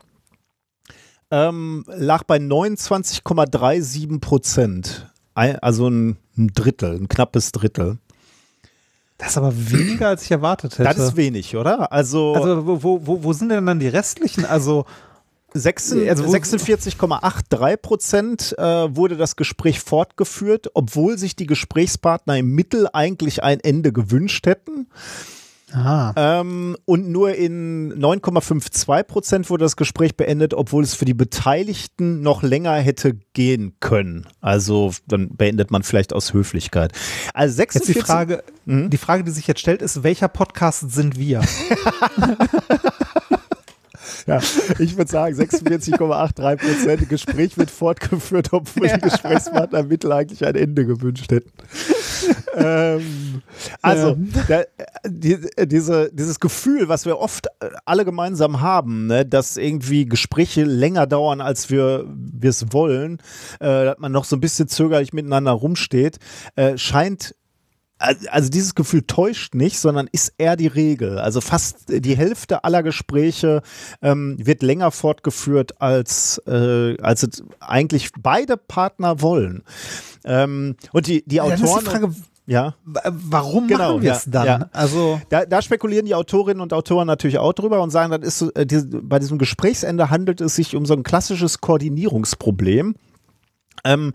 ähm, 1.30 1.84
lag 1.88 2.24
bei 2.24 2.38
29,37 2.38 4.20
Prozent. 4.20 5.06
Also 5.34 5.88
ein, 5.88 6.16
ein 6.36 6.48
Drittel, 6.48 6.96
ein 6.96 7.08
knappes 7.08 7.52
Drittel. 7.52 7.98
Das 9.18 9.30
ist 9.30 9.36
aber 9.36 9.52
weniger, 9.54 10.08
als 10.08 10.22
ich 10.22 10.30
erwartet 10.30 10.78
hätte. 10.78 10.84
Das 10.84 10.96
ist 10.98 11.16
wenig, 11.16 11.56
oder? 11.56 11.92
Also, 11.92 12.34
also 12.34 12.66
wo, 12.66 13.00
wo, 13.04 13.24
wo, 13.24 13.32
sind 13.32 13.48
denn 13.48 13.66
dann 13.66 13.80
die 13.80 13.88
restlichen? 13.88 14.44
Also, 14.44 14.84
46,83 15.54 17.76
Prozent 17.78 18.54
äh, 18.58 18.94
wurde 18.96 19.16
das 19.16 19.36
Gespräch 19.36 19.80
fortgeführt, 19.80 20.70
obwohl 20.74 21.16
sich 21.18 21.36
die 21.36 21.46
Gesprächspartner 21.46 22.36
im 22.38 22.54
Mittel 22.54 22.88
eigentlich 22.92 23.42
ein 23.42 23.60
Ende 23.60 23.92
gewünscht 23.92 24.46
hätten. 24.46 24.88
aha. 25.72 26.12
Ähm, 26.16 26.76
und 26.84 27.08
nur 27.08 27.34
in 27.34 27.92
9,52 27.94 29.02
Prozent 29.04 29.48
wurde 29.50 29.64
das 29.64 29.76
Gespräch 29.76 30.16
beendet, 30.16 30.52
obwohl 30.54 30.84
es 30.84 30.94
für 30.94 31.04
die 31.06 31.14
Beteiligten 31.14 32.20
noch 32.22 32.42
länger 32.42 32.74
hätte 32.74 33.16
gehen 33.32 33.74
können. 33.80 34.26
Also 34.40 34.92
dann 35.06 35.34
beendet 35.36 35.70
man 35.70 35.82
vielleicht 35.82 36.12
aus 36.12 36.32
Höflichkeit. 36.34 36.92
Also 37.34 37.62
Jetzt 37.62 37.74
die 37.74 37.78
46, 37.92 38.04
Frage, 38.04 38.44
Mhm. 38.66 38.90
die 38.90 38.98
Frage, 38.98 39.24
die 39.24 39.30
sich 39.30 39.46
jetzt 39.46 39.60
stellt, 39.60 39.80
ist, 39.82 40.02
welcher 40.02 40.28
Podcast 40.28 40.90
sind 40.92 41.18
wir? 41.18 41.40
ja, 44.28 44.40
ich 44.78 44.96
würde 44.96 45.10
sagen 45.10 45.34
46,83 45.34 46.56
Prozent. 46.56 47.08
Gespräch 47.08 47.56
wird 47.56 47.70
fortgeführt, 47.70 48.52
obwohl 48.52 48.88
die 48.88 49.00
Gesprächspartner 49.00 49.80
im 49.80 49.88
Mittel 49.88 50.12
eigentlich 50.12 50.44
ein 50.44 50.54
Ende 50.54 50.84
gewünscht 50.84 51.30
hätten. 51.32 51.50
ähm, 52.56 53.42
also, 53.80 54.16
da, 54.48 54.62
die, 55.06 55.38
diese, 55.64 56.10
dieses 56.12 56.40
Gefühl, 56.40 56.88
was 56.88 57.06
wir 57.06 57.18
oft 57.18 57.46
alle 57.86 58.04
gemeinsam 58.04 58.60
haben, 58.60 59.06
ne, 59.06 59.24
dass 59.24 59.56
irgendwie 59.56 60.04
Gespräche 60.06 60.64
länger 60.64 61.06
dauern, 61.06 61.40
als 61.40 61.70
wir 61.70 62.04
wir 62.06 62.50
es 62.50 62.72
wollen, 62.72 63.18
äh, 63.60 63.86
dass 63.86 63.98
man 63.98 64.12
noch 64.12 64.24
so 64.24 64.36
ein 64.36 64.40
bisschen 64.40 64.68
zögerlich 64.68 65.12
miteinander 65.12 65.52
rumsteht, 65.52 66.18
äh, 66.56 66.76
scheint 66.76 67.34
also 67.98 68.48
dieses 68.48 68.74
Gefühl 68.74 69.02
täuscht 69.02 69.54
nicht, 69.54 69.78
sondern 69.78 70.08
ist 70.12 70.32
eher 70.38 70.56
die 70.56 70.66
Regel. 70.68 71.18
Also 71.18 71.40
fast 71.40 71.86
die 71.88 72.16
Hälfte 72.16 72.64
aller 72.64 72.82
Gespräche 72.82 73.62
ähm, 74.02 74.36
wird 74.38 74.62
länger 74.62 74.90
fortgeführt, 74.90 75.80
als, 75.80 76.38
äh, 76.46 76.96
als 77.02 77.42
eigentlich 77.60 78.10
beide 78.18 78.56
Partner 78.56 79.20
wollen. 79.20 79.64
Ähm, 80.24 80.76
und 80.92 81.06
die, 81.06 81.24
die 81.26 81.40
Autoren. 81.40 81.84
die 81.84 82.52
ja. 82.52 82.74
w- 82.86 83.00
warum 83.04 83.68
Genau, 83.68 83.90
machen 83.94 84.02
wir 84.02 84.12
es 84.12 84.24
ja, 84.24 84.30
dann? 84.30 84.46
ja. 84.46 84.68
Also, 84.72 85.20
Da, 85.28 85.44
da 85.44 85.60
spekulieren 85.60 86.06
die 86.06 86.14
Autorinnen 86.14 86.62
und 86.62 86.72
Autoren 86.72 87.06
natürlich 87.06 87.38
auch 87.38 87.52
drüber 87.52 87.82
und 87.82 87.90
sagen, 87.90 88.10
das 88.12 88.26
ist 88.26 88.38
so, 88.38 88.52
äh, 88.54 88.64
diese, 88.64 88.86
bei 88.86 89.18
diesem 89.18 89.36
Gesprächsende 89.38 90.08
handelt 90.08 90.40
es 90.40 90.54
sich 90.56 90.74
um 90.74 90.86
so 90.86 90.94
ein 90.94 91.02
klassisches 91.02 91.60
Koordinierungsproblem. 91.60 92.94
Ähm, 93.84 94.12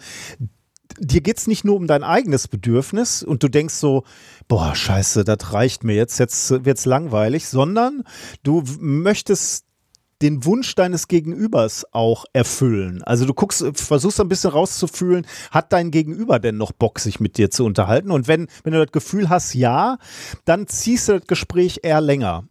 dir 1.00 1.22
geht 1.22 1.38
es 1.38 1.48
nicht 1.48 1.66
nur 1.66 1.76
um 1.76 1.88
dein 1.88 2.04
eigenes 2.04 2.48
Bedürfnis 2.48 3.24
und 3.24 3.44
du 3.44 3.48
denkst 3.48 3.74
so, 3.74 4.04
boah, 4.48 4.76
scheiße, 4.76 5.24
das 5.24 5.54
reicht 5.54 5.84
mir 5.84 5.96
jetzt, 5.96 6.20
jetzt 6.20 6.66
wird's 6.66 6.86
langweilig, 6.86 7.48
sondern 7.48 8.04
du 8.44 8.64
möchtest 8.80 9.66
den 10.24 10.46
Wunsch 10.46 10.74
deines 10.76 11.10
Gegenübers 11.10 11.86
auch 11.92 12.26
erfüllen. 12.32 13.04
Also 13.04 13.26
du 13.26 13.34
guckst, 13.34 13.64
versuchst 13.76 14.22
ein 14.22 14.30
bisschen 14.30 14.52
rauszufühlen, 14.52 15.28
hat 15.52 15.74
dein 15.74 15.92
Gegenüber 15.92 16.40
denn 16.40 16.56
noch 16.56 16.72
Bock, 16.72 17.00
sich 17.00 17.20
mit 17.20 17.38
dir 17.38 17.52
zu 17.52 17.66
unterhalten? 17.66 18.10
Und 18.10 18.28
wenn, 18.28 18.48
wenn 18.64 18.74
du 18.74 18.80
das 18.80 18.94
Gefühl 18.94 19.30
hast, 19.30 19.54
ja, 19.54 19.98
dann 20.46 20.68
ziehst 20.68 21.10
du 21.10 21.20
das 21.20 21.28
Gespräch 21.28 21.82
eher 21.84 22.00
länger. 22.00 22.46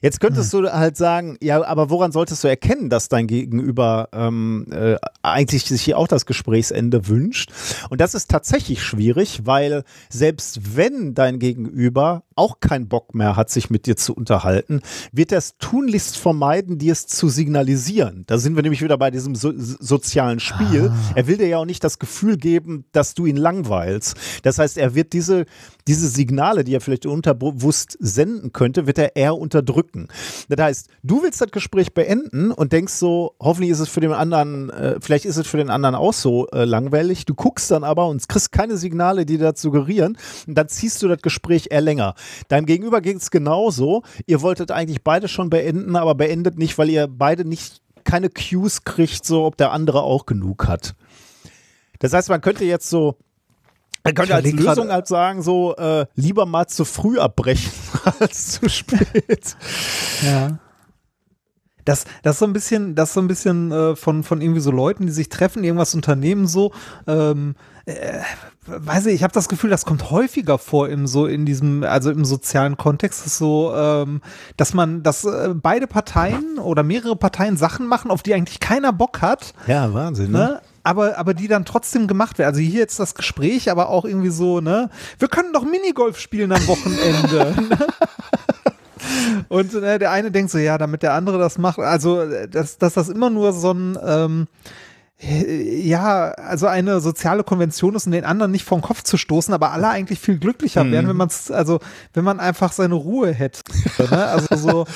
Jetzt 0.00 0.20
könntest 0.20 0.52
du 0.52 0.72
halt 0.72 0.96
sagen, 0.96 1.36
ja, 1.42 1.64
aber 1.64 1.90
woran 1.90 2.12
solltest 2.12 2.44
du 2.44 2.48
erkennen, 2.48 2.90
dass 2.90 3.08
dein 3.08 3.26
Gegenüber 3.26 4.08
ähm, 4.12 4.66
äh, 4.70 4.96
eigentlich 5.22 5.64
sich 5.64 5.82
hier 5.82 5.98
auch 5.98 6.08
das 6.08 6.26
Gesprächsende 6.26 7.08
wünscht? 7.08 7.52
Und 7.90 8.00
das 8.00 8.14
ist 8.14 8.30
tatsächlich 8.30 8.82
schwierig, 8.82 9.40
weil 9.44 9.84
selbst 10.08 10.76
wenn 10.76 11.14
dein 11.14 11.38
Gegenüber 11.38 12.24
auch 12.36 12.60
keinen 12.60 12.88
Bock 12.88 13.14
mehr 13.14 13.34
hat, 13.34 13.50
sich 13.50 13.70
mit 13.70 13.86
dir 13.86 13.96
zu 13.96 14.14
unterhalten, 14.14 14.80
wird 15.10 15.32
er 15.32 15.38
es 15.38 15.56
tunlichst 15.58 16.18
vermeiden, 16.18 16.78
dir 16.78 16.92
es 16.92 17.06
zu 17.06 17.28
signalisieren. 17.28 18.24
Da 18.26 18.38
sind 18.38 18.56
wir 18.56 18.62
nämlich 18.62 18.82
wieder 18.82 18.98
bei 18.98 19.10
diesem 19.10 19.34
so 19.34 19.52
sozialen 19.56 20.38
Spiel. 20.38 20.92
Er 21.14 21.26
will 21.26 21.38
dir 21.38 21.48
ja 21.48 21.58
auch 21.58 21.64
nicht 21.64 21.82
das 21.82 21.98
Gefühl 21.98 22.36
geben, 22.36 22.84
dass 22.92 23.14
du 23.14 23.26
ihn 23.26 23.36
langweilst. 23.36 24.16
Das 24.42 24.58
heißt, 24.58 24.76
er 24.76 24.94
wird 24.94 25.14
diese, 25.14 25.46
diese 25.88 26.08
Signale, 26.08 26.62
die 26.62 26.74
er 26.74 26.80
vielleicht 26.80 27.06
unterbewusst 27.06 27.96
senden 28.00 28.52
könnte, 28.52 28.86
wird 28.86 28.98
er 28.98 29.16
eher 29.16 29.36
unterdrücken. 29.56 30.08
Das 30.48 30.62
heißt, 30.62 30.88
du 31.02 31.22
willst 31.22 31.40
das 31.40 31.50
Gespräch 31.50 31.94
beenden 31.94 32.50
und 32.50 32.72
denkst 32.72 32.92
so, 32.92 33.34
hoffentlich 33.40 33.70
ist 33.70 33.80
es 33.80 33.88
für 33.88 34.00
den 34.00 34.12
anderen, 34.12 34.70
äh, 34.70 34.96
vielleicht 35.00 35.24
ist 35.24 35.36
es 35.36 35.46
für 35.46 35.56
den 35.56 35.70
anderen 35.70 35.94
auch 35.94 36.12
so 36.12 36.46
äh, 36.48 36.64
langweilig. 36.64 37.24
Du 37.24 37.34
guckst 37.34 37.70
dann 37.70 37.84
aber 37.84 38.08
und 38.08 38.26
kriegst 38.28 38.52
keine 38.52 38.76
Signale, 38.76 39.26
die 39.26 39.38
das 39.38 39.60
suggerieren. 39.60 40.18
Und 40.46 40.54
dann 40.56 40.68
ziehst 40.68 41.02
du 41.02 41.08
das 41.08 41.22
Gespräch 41.22 41.68
eher 41.70 41.80
länger. 41.80 42.14
Deinem 42.48 42.66
Gegenüber 42.66 43.00
geht 43.00 43.16
es 43.16 43.30
genauso. 43.30 44.02
Ihr 44.26 44.42
wolltet 44.42 44.70
eigentlich 44.70 45.02
beide 45.02 45.28
schon 45.28 45.50
beenden, 45.50 45.96
aber 45.96 46.14
beendet 46.14 46.58
nicht, 46.58 46.76
weil 46.78 46.90
ihr 46.90 47.08
beide 47.08 47.44
nicht 47.44 47.80
keine 48.04 48.30
Cues 48.30 48.84
kriegt, 48.84 49.24
so 49.24 49.44
ob 49.44 49.56
der 49.56 49.72
andere 49.72 50.02
auch 50.02 50.26
genug 50.26 50.68
hat. 50.68 50.94
Das 51.98 52.12
heißt, 52.12 52.28
man 52.28 52.40
könnte 52.40 52.64
jetzt 52.64 52.90
so, 52.90 53.16
man 54.06 54.14
könnte 54.14 54.34
als 54.34 54.52
Lösung 54.52 54.90
halt 54.90 55.06
sagen, 55.06 55.42
so 55.42 55.74
äh, 55.76 56.06
lieber 56.14 56.46
mal 56.46 56.66
zu 56.66 56.84
früh 56.84 57.18
abbrechen 57.18 57.72
als 58.20 58.52
zu 58.52 58.68
spät. 58.68 59.56
Ja. 60.24 60.58
Das, 61.84 62.04
das 62.22 62.34
ist 62.34 62.38
so 62.40 62.46
ein 62.46 62.52
bisschen, 62.52 62.96
das 62.96 63.10
ist 63.10 63.14
so 63.14 63.20
ein 63.20 63.28
bisschen 63.28 63.70
äh, 63.70 63.94
von, 63.94 64.24
von 64.24 64.40
irgendwie 64.40 64.60
so 64.60 64.72
Leuten, 64.72 65.06
die 65.06 65.12
sich 65.12 65.28
treffen, 65.28 65.62
irgendwas 65.62 65.94
unternehmen, 65.94 66.48
so, 66.48 66.72
ähm, 67.06 67.54
äh, 67.84 68.18
weiß 68.66 69.06
ich, 69.06 69.14
ich 69.14 69.22
habe 69.22 69.32
das 69.32 69.48
Gefühl, 69.48 69.70
das 69.70 69.86
kommt 69.86 70.10
häufiger 70.10 70.58
vor 70.58 70.88
im 70.88 71.06
so 71.06 71.26
in 71.26 71.46
diesem, 71.46 71.84
also 71.84 72.10
im 72.10 72.24
sozialen 72.24 72.76
Kontext, 72.76 73.24
ist 73.24 73.38
so, 73.38 73.72
ähm, 73.72 74.20
dass 74.56 74.74
man, 74.74 75.04
dass 75.04 75.24
äh, 75.24 75.54
beide 75.54 75.86
Parteien 75.86 76.58
oder 76.58 76.82
mehrere 76.82 77.14
Parteien 77.14 77.56
Sachen 77.56 77.86
machen, 77.86 78.10
auf 78.10 78.24
die 78.24 78.34
eigentlich 78.34 78.58
keiner 78.58 78.92
Bock 78.92 79.22
hat, 79.22 79.54
Ja, 79.68 79.94
Wahnsinn, 79.94 80.32
ne? 80.32 80.60
Aber, 80.86 81.18
aber 81.18 81.34
die 81.34 81.48
dann 81.48 81.64
trotzdem 81.64 82.06
gemacht 82.06 82.38
werden. 82.38 82.50
Also 82.50 82.60
hier 82.60 82.78
jetzt 82.78 83.00
das 83.00 83.16
Gespräch, 83.16 83.72
aber 83.72 83.88
auch 83.88 84.04
irgendwie 84.04 84.30
so, 84.30 84.60
ne? 84.60 84.88
Wir 85.18 85.26
können 85.26 85.52
doch 85.52 85.64
Minigolf 85.64 86.20
spielen 86.20 86.52
am 86.52 86.64
Wochenende. 86.68 87.54
ne? 87.68 87.86
Und 89.48 89.74
äh, 89.74 89.98
der 89.98 90.12
eine 90.12 90.30
denkt 90.30 90.52
so, 90.52 90.58
ja, 90.58 90.78
damit 90.78 91.02
der 91.02 91.14
andere 91.14 91.38
das 91.38 91.58
macht. 91.58 91.80
Also, 91.80 92.20
äh, 92.20 92.48
dass, 92.48 92.78
dass 92.78 92.94
das 92.94 93.08
immer 93.08 93.30
nur 93.30 93.52
so 93.52 93.72
ein, 93.72 93.98
ähm, 94.00 94.46
äh, 95.20 95.80
ja, 95.80 96.30
also 96.30 96.68
eine 96.68 97.00
soziale 97.00 97.42
Konvention 97.42 97.96
ist, 97.96 98.06
um 98.06 98.12
den 98.12 98.24
anderen 98.24 98.52
nicht 98.52 98.64
vom 98.64 98.80
Kopf 98.80 99.02
zu 99.02 99.16
stoßen, 99.16 99.52
aber 99.52 99.72
alle 99.72 99.88
eigentlich 99.88 100.20
viel 100.20 100.38
glücklicher 100.38 100.88
wären, 100.88 101.08
wenn 101.08 101.16
man 101.16 101.26
es, 101.26 101.50
also 101.50 101.80
wenn 102.14 102.22
man 102.22 102.38
einfach 102.38 102.70
seine 102.70 102.94
Ruhe 102.94 103.32
hätte. 103.32 103.62
Ne? 103.98 104.24
Also 104.24 104.56
so, 104.56 104.86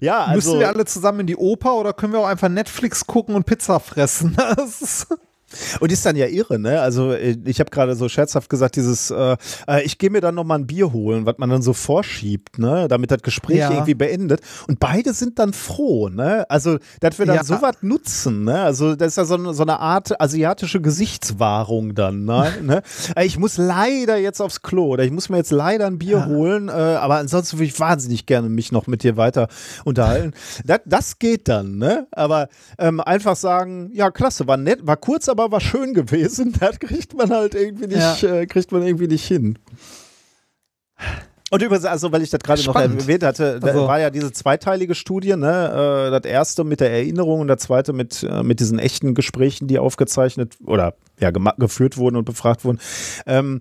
Ja, 0.00 0.24
also, 0.24 0.50
müssen 0.50 0.60
wir 0.60 0.68
alle 0.68 0.84
zusammen 0.84 1.20
in 1.20 1.26
die 1.26 1.36
Oper 1.36 1.74
oder 1.74 1.92
können 1.92 2.12
wir 2.12 2.20
auch 2.20 2.26
einfach 2.26 2.48
Netflix 2.48 3.06
gucken 3.06 3.34
und 3.34 3.46
Pizza 3.46 3.80
fressen? 3.80 4.36
Und 5.80 5.92
ist 5.92 6.04
dann 6.06 6.16
ja 6.16 6.26
irre, 6.26 6.58
ne? 6.58 6.80
Also 6.80 7.12
äh, 7.12 7.36
ich 7.44 7.60
habe 7.60 7.70
gerade 7.70 7.94
so 7.96 8.08
scherzhaft 8.08 8.48
gesagt, 8.50 8.76
dieses, 8.76 9.10
äh, 9.10 9.36
äh, 9.68 9.82
ich 9.84 9.98
gehe 9.98 10.10
mir 10.10 10.20
dann 10.20 10.34
noch 10.34 10.44
mal 10.44 10.56
ein 10.56 10.66
Bier 10.66 10.92
holen, 10.92 11.26
was 11.26 11.36
man 11.38 11.50
dann 11.50 11.62
so 11.62 11.72
vorschiebt, 11.72 12.58
ne? 12.58 12.88
Damit 12.88 13.10
das 13.10 13.22
Gespräch 13.22 13.58
Ja. 13.58 13.70
irgendwie 13.72 13.94
beendet. 13.94 14.40
Und 14.68 14.80
beide 14.80 15.12
sind 15.12 15.38
dann 15.38 15.52
froh, 15.52 16.08
ne? 16.08 16.44
Also, 16.48 16.78
dass 17.00 17.18
wir 17.18 17.26
dann 17.26 17.36
Ja. 17.36 17.44
sowas 17.44 17.76
nutzen, 17.82 18.44
ne? 18.44 18.62
Also 18.62 18.94
das 18.96 19.08
ist 19.08 19.16
ja 19.16 19.24
so, 19.24 19.34
eine- 19.34 19.54
so 19.54 19.62
eine 19.62 19.78
Art 19.80 20.20
asiatische 20.20 20.80
Gesichtswahrung 20.80 21.94
dann, 21.94 22.24
ne? 22.24 22.52
ne? 22.62 22.82
Äh, 23.16 23.24
Ich 23.26 23.38
muss 23.38 23.56
leider 23.56 24.16
jetzt 24.16 24.40
aufs 24.40 24.62
Klo 24.62 24.88
oder 24.88 25.04
ich 25.04 25.10
muss 25.10 25.28
mir 25.28 25.36
jetzt 25.38 25.50
leider 25.52 25.86
ein 25.86 25.98
Bier 25.98 26.26
holen, 26.26 26.68
äh, 26.68 26.72
aber 26.72 27.16
ansonsten 27.16 27.58
würde 27.58 27.66
ich 27.66 27.78
wahnsinnig 27.80 28.26
gerne 28.26 28.48
mich 28.48 28.72
noch 28.72 28.86
mit 28.86 29.02
dir 29.02 29.16
weiter 29.16 29.48
unterhalten. 29.84 30.32
das, 30.64 30.80
das 30.84 31.18
geht 31.18 31.48
dann, 31.48 31.78
ne? 31.78 32.06
Aber 32.12 32.48
ähm, 32.78 33.00
einfach 33.00 33.36
sagen, 33.36 33.90
ja 33.94 34.10
klasse, 34.10 34.46
war 34.46 34.56
nett, 34.56 34.86
war 34.86 34.96
kurz, 34.96 35.28
aber 35.28 35.43
war 35.50 35.60
schön 35.60 35.94
gewesen. 35.94 36.54
Das 36.60 36.78
kriegt 36.78 37.14
man 37.14 37.30
halt 37.30 37.54
irgendwie 37.54 37.86
nicht, 37.86 38.22
äh, 38.22 38.46
kriegt 38.46 38.72
man 38.72 38.82
irgendwie 38.82 39.08
nicht 39.08 39.26
hin. 39.26 39.58
Und 41.54 41.62
übrigens, 41.62 41.84
also 41.84 42.10
weil 42.10 42.20
ich 42.22 42.30
das 42.30 42.40
gerade 42.40 42.64
noch 42.64 42.74
erwähnt 42.74 43.22
hatte, 43.22 43.60
da 43.60 43.68
Also- 43.68 43.86
war 43.86 44.00
ja 44.00 44.10
diese 44.10 44.32
zweiteilige 44.32 44.96
Studie, 44.96 45.36
ne? 45.36 46.08
Äh, 46.08 46.10
das 46.10 46.24
erste 46.28 46.64
mit 46.64 46.80
der 46.80 46.90
Erinnerung 46.90 47.38
und 47.38 47.46
das 47.46 47.60
zweite 47.60 47.92
mit, 47.92 48.24
äh, 48.24 48.42
mit 48.42 48.58
diesen 48.58 48.80
echten 48.80 49.14
Gesprächen, 49.14 49.68
die 49.68 49.78
aufgezeichnet 49.78 50.56
oder 50.66 50.94
ja, 51.20 51.30
geführt 51.30 51.96
wurden 51.96 52.16
und 52.16 52.24
befragt 52.24 52.64
wurden. 52.64 52.80
Ähm, 53.24 53.60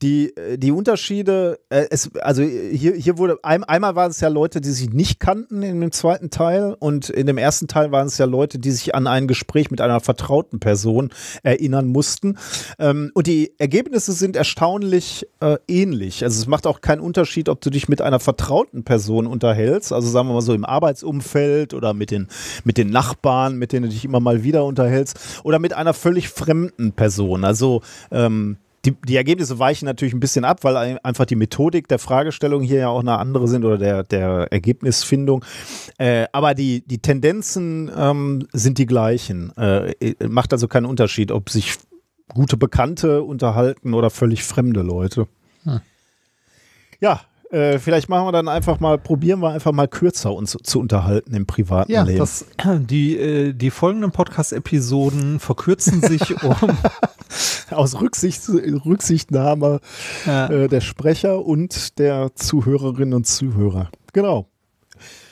die, 0.00 0.34
äh, 0.36 0.56
die 0.56 0.70
Unterschiede, 0.72 1.58
äh, 1.68 1.84
es, 1.90 2.10
also 2.16 2.42
hier, 2.42 2.94
hier 2.94 3.18
wurde, 3.18 3.36
ein, 3.42 3.62
einmal 3.62 3.94
waren 3.94 4.10
es 4.10 4.20
ja 4.20 4.28
Leute, 4.28 4.62
die 4.62 4.70
sich 4.70 4.88
nicht 4.88 5.20
kannten 5.20 5.62
in 5.62 5.82
dem 5.82 5.92
zweiten 5.92 6.30
Teil 6.30 6.74
und 6.78 7.10
in 7.10 7.26
dem 7.26 7.36
ersten 7.36 7.68
Teil 7.68 7.92
waren 7.92 8.06
es 8.06 8.16
ja 8.16 8.24
Leute, 8.24 8.58
die 8.58 8.70
sich 8.70 8.94
an 8.94 9.06
ein 9.06 9.28
Gespräch 9.28 9.70
mit 9.70 9.82
einer 9.82 10.00
vertrauten 10.00 10.60
Person 10.60 11.10
erinnern 11.42 11.88
mussten. 11.88 12.38
Ähm, 12.78 13.10
und 13.12 13.26
die 13.26 13.52
Ergebnisse 13.58 14.12
sind 14.12 14.34
erstaunlich 14.34 15.26
äh, 15.40 15.58
ähnlich. 15.68 16.24
Also 16.24 16.40
es 16.40 16.46
macht 16.46 16.66
auch 16.66 16.80
keinen 16.80 17.00
Unterschied, 17.00 17.33
ob 17.48 17.60
du 17.60 17.70
dich 17.70 17.88
mit 17.88 18.00
einer 18.00 18.20
vertrauten 18.20 18.84
Person 18.84 19.26
unterhältst, 19.26 19.92
also 19.92 20.08
sagen 20.08 20.28
wir 20.28 20.34
mal 20.34 20.40
so 20.40 20.54
im 20.54 20.64
Arbeitsumfeld 20.64 21.74
oder 21.74 21.94
mit 21.94 22.10
den, 22.10 22.28
mit 22.64 22.78
den 22.78 22.90
Nachbarn, 22.90 23.56
mit 23.56 23.72
denen 23.72 23.84
du 23.84 23.88
dich 23.88 24.04
immer 24.04 24.20
mal 24.20 24.42
wieder 24.44 24.64
unterhältst, 24.64 25.40
oder 25.42 25.58
mit 25.58 25.72
einer 25.72 25.94
völlig 25.94 26.28
fremden 26.28 26.92
Person. 26.92 27.44
Also 27.44 27.82
ähm, 28.10 28.56
die, 28.84 28.94
die 29.06 29.16
Ergebnisse 29.16 29.58
weichen 29.58 29.86
natürlich 29.86 30.12
ein 30.14 30.20
bisschen 30.20 30.44
ab, 30.44 30.62
weil 30.62 30.76
ein- 30.76 30.98
einfach 30.98 31.24
die 31.24 31.36
Methodik 31.36 31.88
der 31.88 31.98
Fragestellung 31.98 32.62
hier 32.62 32.80
ja 32.80 32.88
auch 32.88 33.00
eine 33.00 33.18
andere 33.18 33.48
sind 33.48 33.64
oder 33.64 33.78
der, 33.78 34.02
der 34.02 34.52
Ergebnisfindung. 34.52 35.44
Äh, 35.98 36.26
aber 36.32 36.54
die, 36.54 36.82
die 36.86 36.98
Tendenzen 36.98 37.90
ähm, 37.96 38.46
sind 38.52 38.76
die 38.78 38.86
gleichen. 38.86 39.56
Äh, 39.56 39.94
macht 40.28 40.52
also 40.52 40.68
keinen 40.68 40.84
Unterschied, 40.86 41.32
ob 41.32 41.48
sich 41.48 41.76
gute 42.28 42.56
Bekannte 42.56 43.22
unterhalten 43.22 43.94
oder 43.94 44.10
völlig 44.10 44.44
fremde 44.44 44.82
Leute. 44.82 45.28
Ja, 47.00 47.20
äh, 47.50 47.78
vielleicht 47.78 48.08
machen 48.08 48.26
wir 48.26 48.32
dann 48.32 48.48
einfach 48.48 48.80
mal, 48.80 48.98
probieren 48.98 49.40
wir 49.40 49.50
einfach 49.50 49.70
mal 49.72 49.86
kürzer 49.86 50.32
uns 50.32 50.56
zu 50.60 50.80
unterhalten 50.80 51.34
im 51.34 51.46
privaten 51.46 51.92
ja, 51.92 52.02
Leben. 52.02 52.18
das, 52.18 52.46
die, 52.64 53.16
äh, 53.16 53.52
die 53.52 53.70
folgenden 53.70 54.10
Podcast-Episoden 54.10 55.38
verkürzen 55.38 56.00
sich 56.00 56.42
um. 56.42 56.56
Aus 57.70 58.00
Rücksicht, 58.00 58.42
Rücksichtnahme 58.48 59.80
Ja. 60.26 60.46
äh, 60.48 60.68
der 60.68 60.80
Sprecher 60.80 61.44
und 61.44 61.98
der 61.98 62.34
Zuhörerinnen 62.34 63.14
und 63.14 63.26
Zuhörer. 63.26 63.90
Genau. 64.12 64.48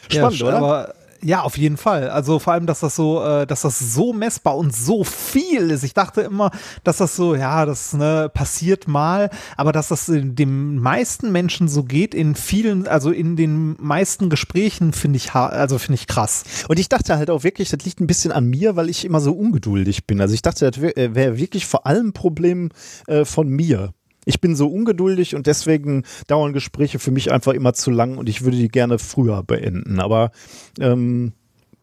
Spannend, 0.09 0.39
ja, 0.39 0.47
oder? 0.47 0.57
Aber, 0.59 0.95
ja, 1.25 1.43
auf 1.43 1.57
jeden 1.57 1.77
Fall. 1.77 2.11
Also 2.11 2.39
vor 2.39 2.53
allem, 2.53 2.67
dass 2.67 2.81
das 2.81 2.97
so, 2.97 3.23
äh, 3.23 3.47
dass 3.47 3.63
das 3.63 3.79
so 3.79 4.13
messbar 4.13 4.57
und 4.57 4.75
so 4.75 5.05
viel 5.05 5.71
ist. 5.71 5.85
Ich 5.85 5.95
dachte 5.95 6.23
immer, 6.23 6.51
dass 6.85 6.99
das 6.99 7.17
so, 7.17 7.35
ja, 7.35 7.65
das 7.65 7.93
ne, 7.93 8.31
passiert 8.33 8.89
mal, 8.89 9.31
aber 9.57 9.73
dass 9.73 9.89
das 9.89 10.07
den 10.07 10.79
meisten 10.79 11.31
Menschen 11.31 11.69
so 11.69 11.85
geht, 11.85 12.15
in 12.15 12.35
vielen, 12.35 12.89
also 12.89 13.11
in 13.11 13.37
den 13.37 13.77
meisten 13.79 14.31
Gesprächen, 14.31 14.93
finde 14.93 15.17
ich, 15.19 15.33
also 15.35 15.79
finde 15.79 15.95
ich 15.95 16.07
krass. 16.07 16.45
Und 16.69 16.79
ich 16.79 16.89
dachte 16.89 17.17
halt 17.17 17.31
auch 17.31 17.45
wirklich, 17.45 17.71
das 17.71 17.85
liegt 17.85 18.01
ein 18.01 18.07
bisschen 18.07 18.33
an 18.33 18.47
mir, 18.47 18.77
weil 18.77 18.89
ich 18.89 19.05
immer 19.05 19.21
so 19.21 19.33
ungeduldig 19.33 20.07
bin. 20.07 20.21
Also 20.21 20.35
ich 20.35 20.43
dachte, 20.43 20.71
das 20.71 20.81
wäre 20.81 21.15
wär 21.15 21.37
wirklich 21.37 21.67
vor 21.67 21.87
allem 21.87 22.13
Problem 22.13 22.71
äh, 23.07 23.25
von 23.25 23.49
mir. 23.49 23.93
Ich 24.25 24.41
bin 24.41 24.55
so 24.55 24.69
ungeduldig 24.69 25.35
und 25.35 25.47
deswegen 25.47 26.05
dauern 26.29 26.53
Gespräche 26.53 26.99
für 26.99 27.11
mich 27.11 27.33
einfach 27.33 27.53
immer 27.53 27.75
zu 27.75 27.91
lang 27.91 28.19
und 28.19 28.29
ich 28.29 28.43
würde 28.43 28.57
die 28.57 28.69
gerne 28.69 28.99
früher 28.99 29.43
beenden. 29.43 30.01
Aber 30.01 30.31
ähm, 30.79 31.33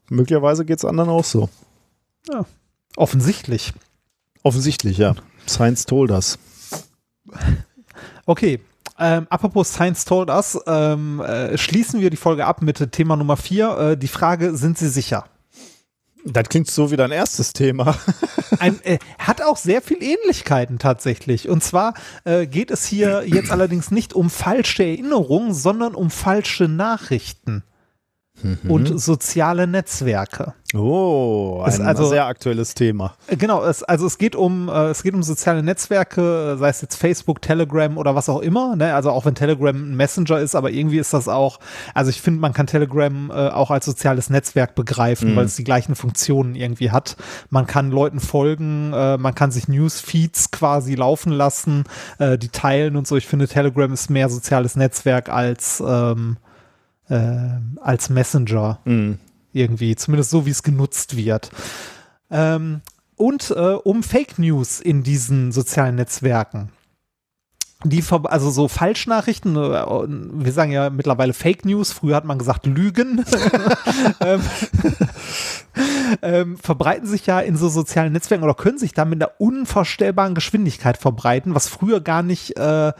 möglicherweise 0.10 0.66
geht 0.66 0.78
es 0.78 0.86
anderen 0.86 1.10
auch 1.10 1.26
so. 1.26 1.50
Offensichtlich. 2.96 3.74
Offensichtlich, 4.44 4.98
ja. 4.98 5.16
Science 5.48 5.86
told 5.86 6.12
us. 6.12 6.40
Okay. 8.26 8.60
Ähm, 9.02 9.28
apropos 9.30 9.74
Science 9.74 10.04
Told 10.04 10.30
Us, 10.30 10.60
ähm, 10.68 11.22
äh, 11.22 11.58
schließen 11.58 12.02
wir 12.02 12.10
die 12.10 12.18
Folge 12.18 12.46
ab 12.46 12.62
mit 12.62 12.92
Thema 12.92 13.16
Nummer 13.16 13.38
vier. 13.38 13.78
Äh, 13.78 13.98
die 13.98 14.10
Frage, 14.10 14.58
sind 14.58 14.78
Sie 14.78 14.90
sicher? 14.90 15.26
Das 16.26 16.50
klingt 16.50 16.70
so 16.70 16.92
wie 16.92 16.98
dein 16.98 17.12
erstes 17.12 17.54
Thema. 17.54 17.98
Ein, 18.60 18.80
äh, 18.84 19.00
hat 19.18 19.42
auch 19.42 19.58
sehr 19.58 19.82
viel 19.82 20.04
Ähnlichkeiten 20.04 20.78
tatsächlich. 20.78 21.48
Und 21.48 21.64
zwar 21.64 21.94
äh, 22.26 22.46
geht 22.46 22.72
es 22.72 22.86
hier 22.86 23.24
jetzt 23.26 23.52
allerdings 23.52 23.92
nicht 23.92 24.14
um 24.14 24.30
falsche 24.30 24.84
Erinnerungen, 24.84 25.54
sondern 25.54 25.96
um 25.96 26.10
falsche 26.10 26.68
Nachrichten 26.68 27.64
und 28.68 29.00
soziale 29.00 29.68
Netzwerke. 29.68 30.54
Oh, 30.76 31.64
Ist 31.68 31.80
ein 31.80 31.88
also- 31.88 32.10
sehr 32.10 32.26
aktuelles 32.28 32.76
Thema. 32.76 33.16
Äh, 33.28 33.38
Genau, 33.38 33.64
es, 33.64 33.82
also 33.82 34.06
es 34.06 34.20
geht 34.20 34.36
um 34.36 34.70
äh, 34.70 34.90
es 34.90 35.02
geht 35.02 35.16
um 35.16 35.24
soziale 35.24 35.64
Netzwerke, 35.64 36.54
äh, 36.54 36.58
sei 36.58 36.70
es 36.70 36.82
jetzt 36.82 36.96
Facebook, 36.96 37.42
Telegram 37.42 37.98
oder 37.98 38.14
was 38.14 38.30
auch 38.30 38.42
immer. 38.42 38.76
Ne? 38.76 38.94
Also 38.94 39.10
auch 39.10 39.26
wenn 39.26 39.34
Telegram 39.34 39.76
ein 39.76 39.96
Messenger 39.96 40.40
ist, 40.40 40.56
aber 40.56 40.70
irgendwie 40.70 41.00
ist 41.00 41.12
das 41.14 41.28
auch. 41.28 41.60
Also 41.96 42.12
ich 42.12 42.22
finde, 42.22 42.40
man 42.40 42.54
kann 42.54 42.68
Telegram 42.68 43.32
auch 43.32 43.72
als 43.72 43.86
soziales 43.86 44.30
Netzwerk 44.30 44.76
begreifen, 44.76 45.36
weil 45.36 45.46
es 45.46 45.56
die 45.56 45.64
gleichen 45.64 45.96
Funktionen 45.96 46.56
irgendwie 46.56 46.92
hat. 46.92 47.16
Man 47.50 47.66
kann 47.66 47.90
Leuten 47.92 48.20
folgen, 48.20 48.90
man 48.90 49.36
kann 49.36 49.52
sich 49.52 49.68
Newsfeeds 49.68 50.52
quasi 50.52 50.96
laufen 50.96 51.32
lassen, 51.32 51.84
die 52.20 52.50
teilen 52.50 52.96
und 52.96 53.08
so. 53.08 53.16
Ich 53.18 53.28
finde, 53.28 53.48
Telegram 53.48 53.92
ist 53.92 54.10
mehr 54.10 54.30
soziales 54.30 54.76
Netzwerk 54.76 55.30
als 55.30 55.84
ähm, 55.86 56.38
äh, 57.10 57.60
als 57.82 58.10
Messenger 58.10 58.80
irgendwie, 59.54 59.96
zumindest 59.96 60.30
so 60.30 60.46
wie 60.46 60.52
es 60.52 60.64
genutzt 60.64 61.16
wird. 61.18 61.52
Ähm, 62.32 62.82
und 63.16 63.52
äh, 63.52 63.74
um 63.74 64.04
Fake 64.04 64.40
News 64.40 64.80
in 64.80 65.04
diesen 65.04 65.52
sozialen 65.52 65.96
Netzwerken. 65.96 66.70
die, 67.84 68.04
also 68.24 68.50
so 68.50 68.68
Falschnachrichten, 68.68 69.56
äh, 69.56 69.60
wir 69.60 70.52
sagen 70.52 70.72
ja 70.72 70.90
mittlerweile 70.90 71.34
Fake 71.34 71.66
News, 71.66 71.92
früher 71.92 72.16
hat 72.16 72.26
man 72.26 72.38
gesagt 72.38 72.66
Lügen, 72.66 73.26
ähm, 74.22 74.42
ähm, 76.22 76.58
verbreiten 76.58 77.08
sich 77.08 77.26
ja 77.26 77.40
in 77.40 77.58
so 77.58 77.70
sozialen 77.70 78.14
Netzwerken 78.14 78.44
oder 78.44 78.54
können 78.54 78.78
sich 78.78 78.94
da 78.94 79.06
mit 79.06 79.22
einer 79.22 79.32
unvorstellbaren 79.40 80.36
Geschwindigkeit 80.36 80.98
verbreiten, 80.98 81.56
was 81.56 81.68
früher 81.68 82.02
gar 82.02 82.24
nicht, 82.24 82.58
äh, 82.58 82.94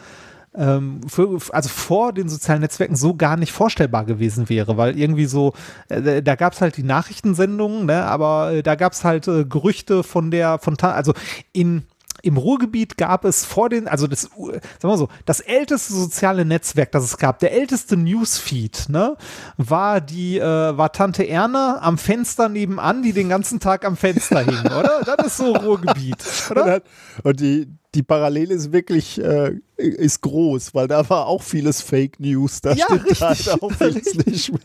ähm, 0.56 1.02
für, 1.08 1.40
also 1.52 1.70
vor 1.70 2.14
den 2.14 2.30
sozialen 2.30 2.62
Netzwerken 2.62 2.96
so 2.96 3.16
gar 3.16 3.38
nicht 3.38 3.52
vorstellbar 3.52 4.06
gewesen 4.06 4.50
wäre, 4.50 4.78
weil 4.78 4.98
irgendwie 4.98 5.26
so, 5.26 5.54
äh, 5.90 6.22
da 6.22 6.36
gab 6.36 6.54
es 6.54 6.62
halt 6.62 6.78
die 6.78 6.84
Nachrichtensendungen, 6.84 7.86
ne, 7.86 8.06
aber 8.06 8.54
äh, 8.54 8.64
da 8.64 8.76
gab 8.76 8.94
es 8.94 9.04
halt 9.04 9.28
äh, 9.28 9.46
Gerüchte 9.46 10.04
von 10.04 10.32
der, 10.32 10.60
von, 10.60 10.78
also 10.80 11.14
in 11.54 11.84
im 12.22 12.38
Ruhrgebiet 12.38 12.98
gab 12.98 13.26
es 13.26 13.46
vor 13.46 13.70
den, 13.70 13.88
also 13.88 14.08
das, 14.08 14.24
sagen 14.24 14.62
wir 14.82 14.90
mal 14.90 14.98
so, 14.98 15.10
das 15.26 15.40
älteste 15.40 15.94
soziale 15.94 16.46
Netzwerk, 16.46 16.92
das 16.92 17.04
es 17.04 17.18
gab, 17.18 17.40
der 17.40 17.54
älteste 17.54 17.98
Newsfeed, 17.98 18.88
ne, 18.90 19.16
war 19.58 20.02
die, 20.02 20.38
äh, 20.38 20.44
war 20.78 20.92
Tante 20.92 21.28
Erna 21.28 21.80
am 21.82 21.98
Fenster 21.98 22.50
nebenan, 22.50 23.04
die 23.04 23.14
den 23.14 23.30
ganzen 23.30 23.60
Tag 23.60 23.86
am 23.86 23.96
Fenster 23.96 24.42
hing, 24.42 24.66
oder? 24.66 25.02
Das 25.06 25.28
ist 25.28 25.38
so 25.38 25.54
Ruhrgebiet, 25.56 26.18
oder? 26.52 26.82
und 27.24 27.40
die, 27.40 27.68
die 27.96 28.04
Parallele 28.04 28.54
ist 28.54 28.72
wirklich 28.72 29.20
äh, 29.20 29.54
ist 29.78 30.22
groß, 30.22 30.76
weil 30.76 30.88
da 30.88 31.10
war 31.10 31.26
auch 31.26 31.42
vieles 31.42 31.82
Fake 31.82 32.20
News. 32.20 32.62
Da 32.62 32.74
Ja, 32.74 32.86
stimmt 32.86 33.20
halt 33.22 33.32
richtig. 33.40 33.64
auch 33.64 33.72
vieles 33.72 34.16
nicht 34.26 34.52
mehr. 34.52 34.62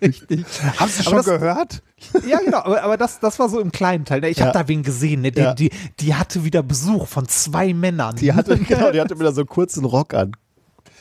Richtig. 0.00 0.44
Hast 0.78 0.98
du 0.98 1.02
schon 1.02 1.16
das- 1.16 1.26
gehört? 1.26 1.82
Ja, 2.26 2.38
genau, 2.40 2.58
aber, 2.58 2.82
aber 2.82 2.96
das, 2.96 3.20
das 3.20 3.38
war 3.38 3.48
so 3.48 3.60
im 3.60 3.70
kleinen 3.72 4.04
Teil. 4.06 4.20
ne? 4.20 4.28
Ich 4.30 4.38
Ja. 4.38 4.46
habe 4.46 4.58
da 4.58 4.68
wen 4.68 4.82
gesehen, 4.82 5.20
ne? 5.20 5.32
die, 5.32 5.40
Ja. 5.40 5.54
die, 5.54 5.70
die 6.00 6.14
hatte 6.14 6.44
wieder 6.44 6.62
Besuch 6.62 7.06
von 7.08 7.28
zwei 7.28 7.74
Männern. 7.74 8.16
Die 8.16 8.32
hatte, 8.32 8.56
genau, 8.68 8.90
die 8.90 9.00
hatte 9.00 9.18
wieder 9.20 9.32
so 9.32 9.42
einen 9.42 9.48
kurzen 9.48 9.84
Rock 9.84 10.14
an. 10.14 10.32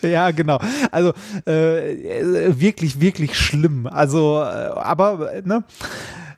Ja, 0.01 0.31
genau. 0.31 0.59
Also 0.91 1.13
äh, 1.45 2.59
wirklich, 2.59 2.99
wirklich 2.99 3.37
schlimm. 3.37 3.87
Also, 3.87 4.41
äh, 4.41 4.45
aber 4.45 5.31
ne? 5.45 5.63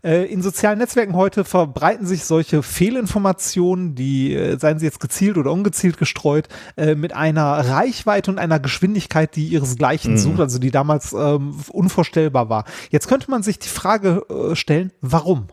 Äh, 0.03 0.25
In 0.25 0.41
sozialen 0.41 0.80
Netzwerken 0.80 1.15
heute 1.15 1.45
verbreiten 1.45 2.05
sich 2.05 2.25
solche 2.25 2.61
Fehlinformationen, 2.61 3.95
die, 3.95 4.34
äh, 4.35 4.59
seien 4.59 4.80
sie 4.80 4.85
jetzt 4.85 4.99
gezielt 4.99 5.38
oder 5.38 5.51
ungezielt 5.51 5.97
gestreut, 5.97 6.49
äh, 6.75 6.95
mit 6.95 7.13
einer 7.13 7.69
Reichweite 7.69 8.30
und 8.30 8.38
einer 8.38 8.59
Geschwindigkeit, 8.59 9.35
die 9.35 9.47
ihresgleichen 9.47 10.17
sucht, 10.17 10.39
also 10.41 10.59
die 10.59 10.71
damals 10.71 11.13
ähm, 11.13 11.55
unvorstellbar 11.71 12.49
war. 12.49 12.65
Jetzt 12.89 13.07
könnte 13.07 13.31
man 13.31 13.43
sich 13.43 13.59
die 13.59 13.69
Frage 13.69 14.23
stellen, 14.53 14.91
warum? 15.01 15.47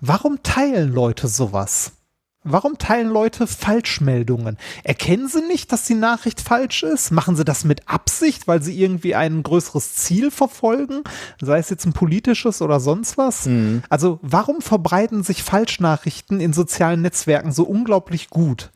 Warum 0.00 0.42
teilen 0.42 0.92
Leute 0.92 1.28
sowas? 1.28 1.97
Warum 2.44 2.78
teilen 2.78 3.08
Leute 3.08 3.46
Falschmeldungen? 3.46 4.58
Erkennen 4.84 5.28
sie 5.28 5.42
nicht, 5.42 5.72
dass 5.72 5.84
die 5.84 5.94
Nachricht 5.94 6.40
falsch 6.40 6.84
ist? 6.84 7.10
Machen 7.10 7.34
sie 7.36 7.44
das 7.44 7.64
mit 7.64 7.88
Absicht, 7.88 8.46
weil 8.46 8.62
sie 8.62 8.80
irgendwie 8.80 9.14
ein 9.16 9.42
größeres 9.42 9.96
Ziel 9.96 10.30
verfolgen? 10.30 11.02
Sei 11.40 11.58
es 11.58 11.68
jetzt 11.68 11.84
ein 11.84 11.92
politisches 11.92 12.62
oder 12.62 12.78
sonst 12.78 13.18
was? 13.18 13.46
Also 13.88 14.20
warum 14.22 14.60
verbreiten 14.60 15.24
sich 15.24 15.42
Falschnachrichten 15.42 16.40
in 16.40 16.52
sozialen 16.52 17.02
Netzwerken 17.02 17.50
so 17.52 17.64
unglaublich 17.64 18.30
gut? 18.30 18.70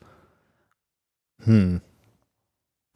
Hm. 1.43 1.81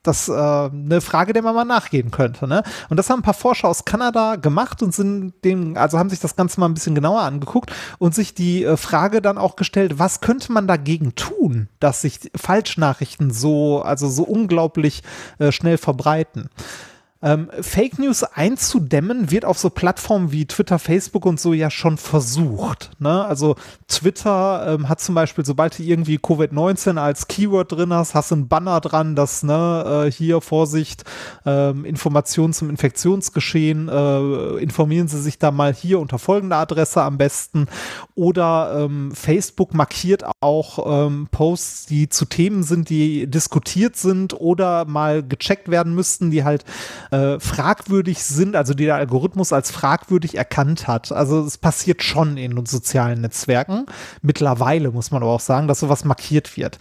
Das 0.08 0.30
äh, 0.30 0.34
eine 0.34 1.02
Frage, 1.02 1.34
der 1.34 1.44
man 1.44 1.54
mal 1.54 1.66
nachgehen 1.66 2.12
könnte. 2.12 2.48
Ne? 2.48 2.64
Und 2.90 2.98
das 2.98 3.10
haben 3.10 3.20
ein 3.20 3.24
paar 3.24 3.34
Forscher 3.34 3.68
aus 3.68 3.86
Kanada 3.86 4.38
gemacht 4.38 4.82
und 4.82 4.94
sind 4.94 5.34
dem, 5.44 5.76
also 5.78 6.00
haben 6.00 6.10
sich 6.10 6.20
das 6.20 6.36
Ganze 6.36 6.60
mal 6.60 6.68
ein 6.68 6.74
bisschen 6.74 6.96
genauer 6.96 7.22
angeguckt 7.22 7.72
und 8.00 8.16
sich 8.16 8.34
die 8.34 8.64
äh, 8.64 8.78
Frage 8.78 9.22
dann 9.22 9.38
auch 9.38 9.56
gestellt, 9.56 10.00
was 10.00 10.22
könnte 10.22 10.52
man 10.52 10.68
dagegen 10.68 11.16
tun, 11.16 11.68
dass 11.80 12.02
sich 12.02 12.32
Falschnachrichten 12.36 13.32
so, 13.32 13.82
also 13.82 14.08
so 14.08 14.24
unglaublich 14.24 15.04
äh, 15.40 15.52
schnell 15.52 15.78
verbreiten. 15.78 16.50
Ähm, 17.22 17.50
Fake 17.62 17.98
News 17.98 18.24
einzudämmen 18.24 19.32
wird 19.32 19.46
auf 19.46 19.58
so 19.58 19.70
Plattformen 19.70 20.32
wie 20.32 20.46
Twitter, 20.46 20.78
Facebook 20.78 21.26
und 21.26 21.40
so 21.40 21.54
ja 21.54 21.72
schon 21.72 21.98
versucht. 21.98 22.92
Ne? 23.00 23.26
Also 23.26 23.56
Twitter 23.88 24.76
ähm, 24.76 24.88
hat 24.88 25.02
zum 25.02 25.16
Beispiel, 25.16 25.46
sobald 25.46 25.80
du 25.80 25.84
irgendwie 25.84 26.18
Covid-19 26.18 26.98
als 26.98 27.28
Keyword 27.28 27.72
drin 27.72 27.94
hast, 27.94 28.14
hast 28.14 28.32
du 28.32 28.36
einen 28.36 28.48
Banner 28.48 28.82
dran, 28.82 29.16
dass 29.16 29.42
ne, 29.44 30.06
äh, 30.08 30.12
hier 30.12 30.42
Vorsicht, 30.42 31.04
ähm, 31.46 31.86
Informationen 31.86 32.54
zum 32.54 32.70
Infektionsgeschehen, 32.70 33.90
äh, 33.90 34.58
informieren 34.58 35.08
Sie 35.08 35.22
sich 35.22 35.40
da 35.40 35.52
mal 35.52 35.74
hier 35.74 36.00
unter 36.00 36.20
folgender 36.20 36.58
Adresse 36.58 37.02
am 37.02 37.18
besten. 37.18 37.68
Oder 38.14 38.86
ähm, 38.86 39.12
Facebook 39.14 39.74
markiert 39.74 40.24
auch 40.40 41.08
ähm, 41.08 41.28
Posts, 41.32 41.88
die 41.88 42.10
zu 42.10 42.26
Themen 42.26 42.64
sind, 42.64 42.90
die 42.90 43.28
diskutiert 43.28 43.96
sind 43.96 44.40
oder 44.40 44.86
mal 44.86 45.24
gecheckt 45.24 45.70
werden 45.70 45.96
müssten, 45.96 46.32
die 46.32 46.44
halt 46.44 46.64
äh, 47.12 47.40
fragwürdig 47.40 48.24
sind, 48.24 48.56
also 48.56 48.74
die 48.74 48.86
der 48.86 48.96
Algorithmus 48.96 49.54
als 49.54 49.72
fragwürdig 49.72 50.36
erkannt 50.38 50.88
hat. 50.88 51.12
Also 51.12 51.42
es 51.42 51.58
passiert 51.58 52.04
schon 52.04 52.38
in 52.38 52.58
uns 52.58 52.72
sozialen 52.72 53.22
Netzwerken. 53.22 53.86
Mittlerweile 54.22 54.92
muss 54.92 55.12
man 55.12 55.22
aber 55.24 55.32
auch 55.32 55.40
sagen, 55.40 55.68
dass 55.68 55.80
sowas 55.80 56.06
markiert 56.06 56.58
wird. 56.58 56.78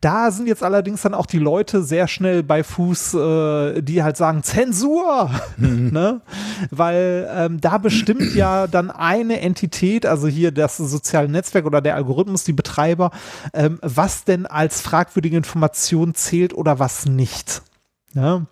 Da 0.00 0.30
sind 0.30 0.46
jetzt 0.46 0.62
allerdings 0.62 1.02
dann 1.02 1.12
auch 1.12 1.26
die 1.26 1.38
Leute 1.38 1.82
sehr 1.82 2.08
schnell 2.08 2.42
bei 2.42 2.64
Fuß, 2.64 3.14
äh, 3.14 3.82
die 3.82 4.02
halt 4.02 4.16
sagen, 4.16 4.42
Zensur, 4.42 5.30
ne? 5.58 6.22
Weil 6.70 7.28
ähm, 7.30 7.60
da 7.60 7.76
bestimmt 7.76 8.34
ja 8.34 8.66
dann 8.66 8.90
eine 8.90 9.40
Entität, 9.40 10.06
also 10.06 10.26
hier 10.26 10.52
das 10.52 10.78
soziale 10.78 11.28
Netzwerk 11.28 11.66
oder 11.66 11.82
der 11.82 11.96
Algorithmus, 11.96 12.44
die 12.44 12.54
Betreiber, 12.54 13.10
ähm, 13.52 13.78
was 13.82 14.24
denn 14.24 14.46
als 14.46 14.80
fragwürdige 14.80 15.36
Information 15.36 16.14
zählt 16.14 16.54
oder 16.54 16.78
was 16.78 17.04
nicht. 17.04 17.60
Ja? 18.14 18.46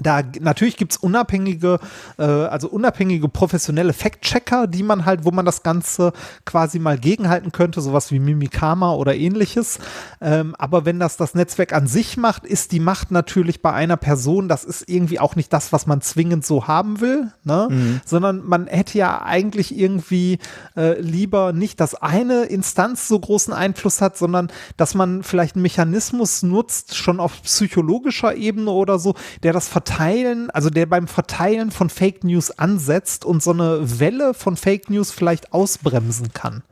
Da 0.00 0.22
natürlich 0.40 0.76
gibt's 0.76 0.96
unabhängige, 0.96 1.78
äh, 2.18 2.22
also 2.22 2.68
unabhängige 2.68 3.28
professionelle 3.28 3.92
Fact-Checker, 3.92 4.66
die 4.66 4.82
man 4.82 5.04
halt, 5.04 5.24
wo 5.24 5.30
man 5.30 5.44
das 5.44 5.62
Ganze 5.62 6.12
quasi 6.44 6.78
mal 6.78 6.98
gegenhalten 6.98 7.52
könnte, 7.52 7.80
sowas 7.80 8.10
wie 8.12 8.18
Mimikama 8.18 8.92
oder 8.94 9.14
ähnliches. 9.14 9.78
Ähm, 10.20 10.54
aber 10.58 10.84
wenn 10.84 10.98
das 10.98 11.16
das 11.16 11.34
Netzwerk 11.34 11.72
an 11.72 11.86
sich 11.86 12.16
macht, 12.16 12.46
ist 12.46 12.72
die 12.72 12.80
Macht 12.80 13.10
natürlich 13.10 13.62
bei 13.62 13.72
einer 13.72 13.96
Person, 13.96 14.48
das 14.48 14.64
ist 14.64 14.88
irgendwie 14.88 15.20
auch 15.20 15.36
nicht 15.36 15.52
das, 15.52 15.72
was 15.72 15.86
man 15.86 16.00
zwingend 16.00 16.44
so 16.44 16.66
haben 16.66 17.00
will, 17.00 17.32
ne? 17.44 18.00
sondern 18.04 18.46
man 18.46 18.66
hätte 18.66 18.98
ja 18.98 19.22
eigentlich 19.22 19.76
irgendwie 19.76 20.38
äh, 20.76 21.00
lieber 21.00 21.52
nicht, 21.52 21.80
dass 21.80 21.94
eine 21.94 22.44
Instanz 22.44 23.08
so 23.08 23.18
großen 23.18 23.52
Einfluss 23.52 24.00
hat, 24.00 24.16
sondern 24.16 24.50
dass 24.76 24.94
man 24.94 25.22
vielleicht 25.22 25.56
einen 25.56 25.62
Mechanismus 25.62 26.42
nutzt, 26.42 26.96
schon 26.96 27.20
auf 27.20 27.42
psychologischer 27.42 28.34
Ebene 28.34 28.70
oder 28.70 28.98
so, 28.98 29.14
der 29.42 29.52
das 29.52 29.68
Verteilen, 29.88 30.50
also 30.50 30.68
der 30.68 30.84
beim 30.84 31.08
Verteilen 31.08 31.70
von 31.70 31.88
Fake 31.88 32.22
News 32.22 32.50
ansetzt 32.50 33.24
und 33.24 33.42
so 33.42 33.52
eine 33.52 34.00
Welle 34.00 34.34
von 34.34 34.56
Fake 34.56 34.90
News 34.90 35.10
vielleicht 35.10 35.54
ausbremsen 35.54 36.32
kann. 36.34 36.62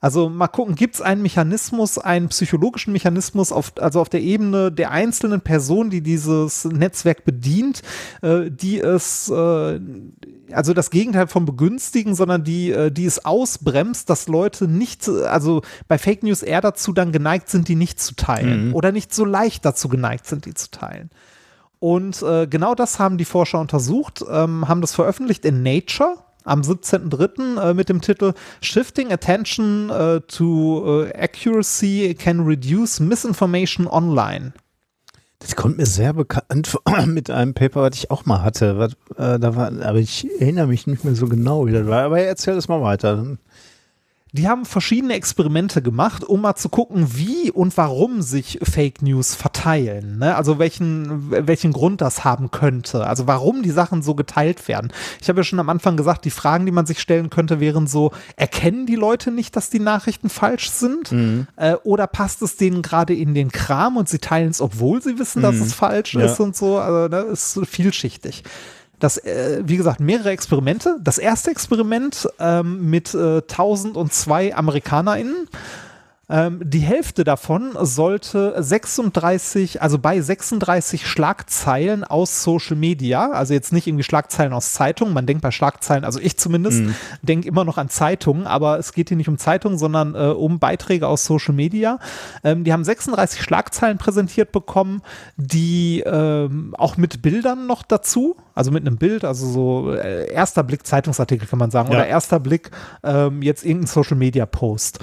Also 0.00 0.28
mal 0.28 0.48
gucken, 0.48 0.74
gibt 0.74 0.96
es 0.96 1.00
einen 1.00 1.22
Mechanismus, 1.22 1.98
einen 1.98 2.28
psychologischen 2.28 2.92
Mechanismus, 2.92 3.52
auf, 3.52 3.72
also 3.78 4.00
auf 4.00 4.08
der 4.08 4.22
Ebene 4.22 4.70
der 4.72 4.90
einzelnen 4.90 5.40
Person, 5.40 5.88
die 5.88 6.00
dieses 6.00 6.64
Netzwerk 6.64 7.24
bedient, 7.24 7.82
äh, 8.22 8.50
die 8.50 8.80
es, 8.80 9.30
äh, 9.30 9.80
also 10.50 10.74
das 10.74 10.90
Gegenteil 10.90 11.28
von 11.28 11.44
begünstigen, 11.44 12.14
sondern 12.14 12.42
die, 12.44 12.72
äh, 12.72 12.90
die 12.90 13.06
es 13.06 13.24
ausbremst, 13.24 14.10
dass 14.10 14.26
Leute 14.26 14.68
nicht, 14.68 15.08
also 15.08 15.62
bei 15.88 15.96
Fake 15.96 16.24
News 16.24 16.42
eher 16.42 16.60
dazu 16.60 16.92
dann 16.92 17.12
geneigt 17.12 17.48
sind, 17.48 17.68
die 17.68 17.76
nicht 17.76 18.00
zu 18.00 18.16
teilen 18.16 18.72
oder 18.72 18.90
nicht 18.92 19.14
so 19.14 19.24
leicht 19.24 19.64
dazu 19.64 19.88
geneigt 19.88 20.26
sind, 20.26 20.44
die 20.44 20.54
zu 20.54 20.70
teilen. 20.70 21.10
Und 21.78 22.22
äh, 22.22 22.46
genau 22.46 22.74
das 22.74 22.98
haben 22.98 23.18
die 23.18 23.24
Forscher 23.24 23.60
untersucht, 23.60 24.24
ähm, 24.30 24.68
haben 24.68 24.80
das 24.80 24.94
veröffentlicht 24.94 25.44
in 25.44 25.62
Nature 25.62 26.16
am 26.44 26.62
17.03. 26.62 27.60
Äh, 27.60 27.74
mit 27.74 27.88
dem 27.88 28.00
Titel 28.00 28.32
Shifting 28.60 29.12
Attention 29.12 29.90
äh, 29.90 30.20
to 30.22 31.04
äh, 31.04 31.12
Accuracy 31.14 32.16
can 32.18 32.40
reduce 32.40 33.00
misinformation 33.00 33.86
online. 33.86 34.52
Das 35.38 35.54
kommt 35.54 35.76
mir 35.76 35.86
sehr 35.86 36.14
bekannt 36.14 36.76
mit 37.06 37.30
einem 37.30 37.52
Paper, 37.52 37.82
was 37.82 37.96
ich 37.96 38.10
auch 38.10 38.24
mal 38.24 38.42
hatte. 38.42 38.78
Was, 38.78 38.92
äh, 39.18 39.38
da 39.38 39.54
war, 39.54 39.70
aber 39.82 39.98
ich 39.98 40.26
erinnere 40.40 40.66
mich 40.66 40.86
nicht 40.86 41.04
mehr 41.04 41.14
so 41.14 41.28
genau, 41.28 41.66
wie 41.66 41.72
das 41.72 41.86
war. 41.86 42.04
Aber 42.04 42.20
erzähl 42.20 42.54
das 42.54 42.68
mal 42.68 42.80
weiter. 42.80 43.36
Die 44.36 44.48
haben 44.48 44.64
verschiedene 44.64 45.14
Experimente 45.14 45.80
gemacht, 45.80 46.22
um 46.22 46.42
mal 46.42 46.54
zu 46.56 46.68
gucken, 46.68 47.16
wie 47.16 47.50
und 47.50 47.76
warum 47.76 48.20
sich 48.22 48.58
Fake 48.62 49.00
News 49.02 49.34
verteilen. 49.34 50.18
Ne? 50.18 50.36
Also 50.36 50.58
welchen, 50.58 51.30
welchen 51.30 51.72
Grund 51.72 52.00
das 52.00 52.24
haben 52.24 52.50
könnte. 52.50 53.06
Also 53.06 53.26
warum 53.26 53.62
die 53.62 53.70
Sachen 53.70 54.02
so 54.02 54.14
geteilt 54.14 54.68
werden. 54.68 54.92
Ich 55.20 55.28
habe 55.28 55.40
ja 55.40 55.44
schon 55.44 55.58
am 55.58 55.70
Anfang 55.70 55.96
gesagt, 55.96 56.24
die 56.24 56.30
Fragen, 56.30 56.66
die 56.66 56.72
man 56.72 56.84
sich 56.86 57.00
stellen 57.00 57.30
könnte, 57.30 57.60
wären 57.60 57.86
so, 57.86 58.12
erkennen 58.36 58.84
die 58.86 58.94
Leute 58.96 59.30
nicht, 59.30 59.56
dass 59.56 59.70
die 59.70 59.80
Nachrichten 59.80 60.28
falsch 60.28 60.70
sind? 60.70 61.14
Äh, 61.56 61.74
oder 61.84 62.06
passt 62.06 62.42
es 62.42 62.56
denen 62.56 62.82
gerade 62.82 63.14
in 63.14 63.34
den 63.34 63.50
Kram 63.50 63.96
und 63.96 64.08
sie 64.08 64.18
teilen 64.18 64.50
es, 64.50 64.60
obwohl 64.60 65.02
sie 65.02 65.18
wissen, 65.18 65.42
dass 65.42 65.56
es 65.56 65.72
falsch 65.72 66.14
Ja. 66.14 66.26
ist 66.26 66.38
und 66.40 66.54
so? 66.54 66.78
Also 66.78 67.08
das 67.08 67.56
ist 67.56 67.66
vielschichtig. 67.66 68.44
Das, 68.98 69.18
äh, 69.18 69.62
wie 69.64 69.76
gesagt, 69.76 70.00
mehrere 70.00 70.30
Experimente. 70.30 70.96
Das 71.02 71.18
erste 71.18 71.50
Experiment 71.50 72.28
ähm, 72.38 72.88
mit 72.88 73.14
äh, 73.14 73.42
1002 73.42 74.54
AmerikanerInnen. 74.56 75.48
Ähm, 76.28 76.60
die 76.64 76.80
Hälfte 76.80 77.22
davon 77.22 77.70
sollte 77.82 78.60
36, 78.60 79.80
also 79.80 79.98
bei 80.00 80.20
36 80.20 81.06
Schlagzeilen 81.06 82.02
aus 82.02 82.42
Social 82.42 82.74
Media, 82.76 83.30
also 83.30 83.54
jetzt 83.54 83.72
nicht 83.72 83.86
irgendwie 83.86 84.02
Schlagzeilen 84.02 84.52
aus 84.52 84.72
Zeitungen, 84.72 85.14
man 85.14 85.26
denkt 85.26 85.42
bei 85.42 85.52
Schlagzeilen, 85.52 86.04
also 86.04 86.18
ich 86.18 86.36
zumindest, 86.36 86.80
Mhm. 86.82 86.94
denke 87.22 87.46
immer 87.48 87.64
noch 87.64 87.78
an 87.78 87.88
Zeitungen, 87.88 88.46
aber 88.48 88.78
es 88.78 88.92
geht 88.92 89.08
hier 89.08 89.16
nicht 89.16 89.28
um 89.28 89.38
Zeitungen, 89.38 89.78
sondern 89.78 90.16
äh, 90.16 90.18
um 90.32 90.58
Beiträge 90.58 91.06
aus 91.06 91.24
Social 91.24 91.54
Media. 91.54 92.00
Ähm, 92.42 92.64
die 92.64 92.72
haben 92.72 92.82
36 92.82 93.40
Schlagzeilen 93.42 93.98
präsentiert 93.98 94.50
bekommen, 94.50 95.02
die 95.36 96.00
ähm, 96.04 96.74
auch 96.76 96.96
mit 96.96 97.22
Bildern 97.22 97.68
noch 97.68 97.82
dazu, 97.84 98.34
also 98.54 98.72
mit 98.72 98.84
einem 98.84 98.96
Bild, 98.96 99.24
also 99.24 99.46
so 99.48 99.92
äh, 99.92 100.28
erster 100.32 100.64
Blick 100.64 100.84
Zeitungsartikel 100.86 101.46
kann 101.46 101.60
man 101.60 101.70
sagen, 101.70 101.88
Ja. 101.92 101.98
oder 101.98 102.06
erster 102.08 102.40
Blick 102.40 102.72
ähm, 103.04 103.42
jetzt 103.42 103.64
irgendein 103.64 103.86
Social 103.86 104.16
Media 104.16 104.44
Post. 104.44 104.98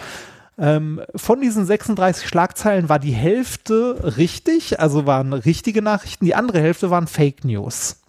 Ähm, 0.57 1.01
von 1.15 1.41
diesen 1.41 1.65
36 1.65 2.27
Schlagzeilen 2.27 2.89
war 2.89 2.99
die 2.99 3.11
Hälfte 3.11 4.15
richtig, 4.17 4.79
also 4.79 5.05
waren 5.05 5.33
richtige 5.33 5.81
Nachrichten, 5.81 6.25
die 6.25 6.35
andere 6.35 6.59
Hälfte 6.59 6.89
waren 6.89 7.07
Fake 7.07 7.43
News. 7.43 8.01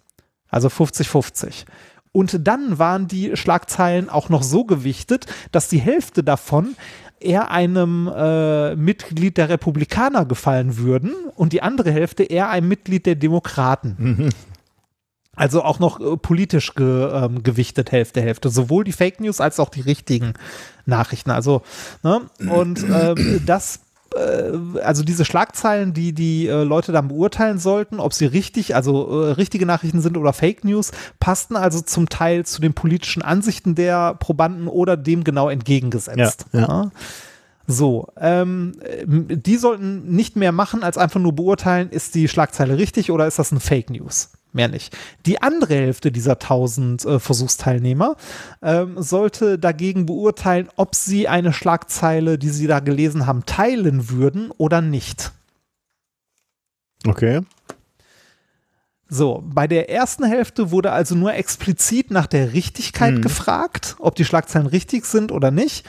Also 0.49 0.67
50-50. 0.67 1.65
Und 2.11 2.47
dann 2.47 2.79
waren 2.79 3.07
die 3.07 3.35
Schlagzeilen 3.35 4.09
auch 4.09 4.29
noch 4.29 4.43
so 4.43 4.63
gewichtet, 4.63 5.25
dass 5.51 5.67
die 5.67 5.79
Hälfte 5.79 6.23
davon 6.23 6.75
eher 7.19 7.51
einem 7.51 8.09
äh, 8.15 8.75
Mitglied 8.75 9.37
der 9.37 9.49
Republikaner 9.49 10.25
gefallen 10.25 10.77
würden 10.77 11.13
und 11.35 11.51
die 11.51 11.61
andere 11.61 11.91
Hälfte 11.91 12.23
eher 12.23 12.49
einem 12.49 12.67
Mitglied 12.69 13.05
der 13.05 13.15
Demokraten. 13.15 14.31
Also 15.35 15.63
auch 15.63 15.79
noch 15.79 15.99
äh, 15.99 16.17
politisch 16.17 16.73
ge, 16.75 17.09
ähm, 17.11 17.43
gewichtet 17.43 17.91
Hälfte 17.91 18.21
Hälfte, 18.21 18.49
sowohl 18.49 18.83
die 18.83 18.91
Fake 18.91 19.19
News 19.19 19.41
als 19.41 19.59
auch 19.59 19.69
die 19.69 19.81
richtigen 19.81 20.33
Nachrichten. 20.85 21.31
Also 21.31 21.61
ne? 22.03 22.21
und 22.39 22.83
ähm, 22.83 23.41
das 23.45 23.79
äh, 24.15 24.79
also 24.81 25.03
diese 25.03 25.25
Schlagzeilen, 25.25 25.93
die 25.93 26.13
die 26.13 26.47
äh, 26.47 26.63
Leute 26.63 26.91
dann 26.91 27.09
beurteilen 27.09 27.59
sollten, 27.59 27.99
ob 27.99 28.13
sie 28.13 28.25
richtig, 28.25 28.75
also 28.75 29.23
äh, 29.23 29.31
richtige 29.31 29.65
Nachrichten 29.65 30.01
sind 30.01 30.17
oder 30.17 30.33
Fake 30.33 30.63
News, 30.63 30.91
passten 31.19 31.55
also 31.55 31.81
zum 31.81 32.09
Teil 32.09 32.45
zu 32.45 32.61
den 32.61 32.73
politischen 32.73 33.21
Ansichten 33.21 33.75
der 33.75 34.15
Probanden 34.15 34.67
oder 34.67 34.97
dem 34.97 35.23
genau 35.23 35.49
entgegengesetzt. 35.49 36.45
Ja, 36.53 36.59
ja. 36.59 36.91
So, 37.67 38.09
ähm, 38.17 38.73
die 39.07 39.57
sollten 39.57 40.15
nicht 40.15 40.35
mehr 40.35 40.51
machen, 40.51 40.83
als 40.83 40.99
einfach 40.99 41.19
nur 41.19 41.33
beurteilen, 41.33 41.89
ist 41.89 42.13
die 42.13 42.27
Schlagzeile 42.27 42.77
richtig 42.77 43.11
oder 43.11 43.25
ist 43.25 43.39
das 43.39 43.51
ein 43.51 43.59
Fake 43.59 43.89
News? 43.89 44.29
Mehr 44.55 44.69
nicht. 44.69 44.95
Die 45.25 45.41
andere 45.41 45.75
Hälfte 45.75 46.13
dieser 46.13 46.33
1000 46.39 47.03
äh, 47.03 47.19
Versuchsteilnehmer 47.19 48.15
ähm, 48.61 48.95
sollte 49.01 49.59
dagegen 49.59 50.05
beurteilen, 50.05 50.69
ob 50.77 50.95
sie 50.95 51.27
eine 51.27 51.51
Schlagzeile, 51.51 52.37
die 52.39 52.47
sie 52.47 52.65
da 52.65 52.79
gelesen 52.79 53.25
haben, 53.25 53.45
teilen 53.45 54.09
würden 54.09 54.51
oder 54.51 54.79
nicht. 54.79 55.33
Okay. 57.05 57.41
So, 59.07 59.43
bei 59.45 59.67
der 59.67 59.89
ersten 59.89 60.23
Hälfte 60.23 60.71
wurde 60.71 60.91
also 60.91 61.13
nur 61.15 61.33
explizit 61.33 62.09
nach 62.09 62.25
der 62.25 62.53
Richtigkeit 62.53 63.15
Mhm. 63.15 63.21
gefragt, 63.21 63.95
ob 63.99 64.15
die 64.15 64.25
Schlagzeilen 64.25 64.65
richtig 64.67 65.05
sind 65.05 65.31
oder 65.31 65.51
nicht. 65.51 65.85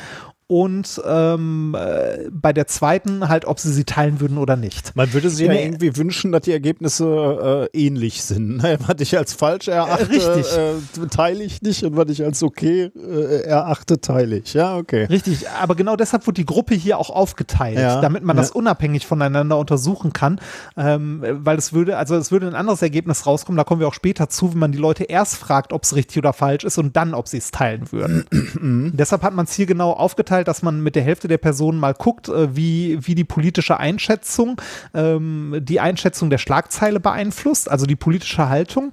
Und 0.48 1.02
ähm, 1.04 1.76
äh, 1.76 2.28
bei 2.30 2.52
der 2.52 2.68
zweiten 2.68 3.28
halt, 3.28 3.46
ob 3.46 3.58
sie 3.58 3.72
sie 3.72 3.82
teilen 3.82 4.20
würden 4.20 4.38
oder 4.38 4.54
nicht. 4.54 4.94
Man 4.94 5.12
würde 5.12 5.28
sich 5.28 5.44
ja 5.44 5.52
irgendwie 5.52 5.96
wünschen, 5.96 6.30
dass 6.30 6.42
die 6.42 6.52
Ergebnisse 6.52 7.68
äh, 7.74 7.76
ähnlich 7.76 8.22
sind. 8.22 8.58
Ne? 8.58 8.78
Was 8.86 9.00
ich 9.00 9.18
als 9.18 9.34
falsch 9.34 9.66
erachte, 9.66 10.14
äh, 10.14 11.06
teile 11.08 11.42
ich 11.42 11.62
nicht 11.62 11.82
und 11.82 11.96
was 11.96 12.08
ich 12.10 12.24
als 12.24 12.42
okay 12.42 12.92
äh, 12.94 13.42
erachte, 13.42 14.00
teile 14.00 14.38
ich. 14.38 14.54
Ja, 14.54 14.76
okay. 14.76 15.04
Richtig, 15.04 15.48
aber 15.50 15.74
genau 15.74 15.96
deshalb 15.96 16.26
wird 16.26 16.36
die 16.36 16.46
Gruppe 16.46 16.74
hier 16.74 16.98
auch 16.98 17.10
aufgeteilt, 17.10 17.78
Ja, 17.78 18.00
damit 18.00 18.22
man 18.22 18.36
ja. 18.36 18.42
das 18.42 18.52
unabhängig 18.52 19.06
voneinander 19.06 19.58
untersuchen 19.58 20.12
kann, 20.12 20.40
ähm, 20.76 21.24
weil 21.24 21.58
es 21.58 21.72
würde, 21.72 21.96
also 21.96 22.14
es 22.16 22.30
würde 22.30 22.46
ein 22.46 22.54
anderes 22.54 22.82
Ergebnis 22.82 23.26
rauskommen, 23.26 23.56
da 23.56 23.64
kommen 23.64 23.80
wir 23.80 23.88
auch 23.88 23.94
später 23.94 24.28
zu, 24.28 24.52
wenn 24.52 24.58
man 24.60 24.72
die 24.72 24.78
Leute 24.78 25.04
erst 25.04 25.36
fragt, 25.36 25.72
ob 25.72 25.82
es 25.82 25.96
richtig 25.96 26.18
oder 26.18 26.32
falsch 26.32 26.64
ist 26.64 26.78
und 26.78 26.96
dann, 26.96 27.14
ob 27.14 27.26
sie 27.26 27.38
es 27.38 27.50
teilen 27.50 27.90
würden. 27.90 28.92
deshalb 28.94 29.22
hat 29.22 29.34
man 29.34 29.46
es 29.46 29.52
hier 29.52 29.66
genau 29.66 29.92
aufgeteilt, 29.92 30.35
dass 30.44 30.62
man 30.62 30.80
mit 30.82 30.96
der 30.96 31.02
Hälfte 31.02 31.28
der 31.28 31.38
Personen 31.38 31.78
mal 31.78 31.94
guckt, 31.94 32.28
äh, 32.28 32.54
wie, 32.56 32.98
wie 33.06 33.14
die 33.14 33.24
politische 33.24 33.78
Einschätzung, 33.78 34.60
ähm, 34.94 35.58
die 35.60 35.80
Einschätzung 35.80 36.30
der 36.30 36.38
Schlagzeile 36.38 37.00
beeinflusst, 37.00 37.70
also 37.70 37.86
die 37.86 37.96
politische 37.96 38.48
Haltung. 38.48 38.92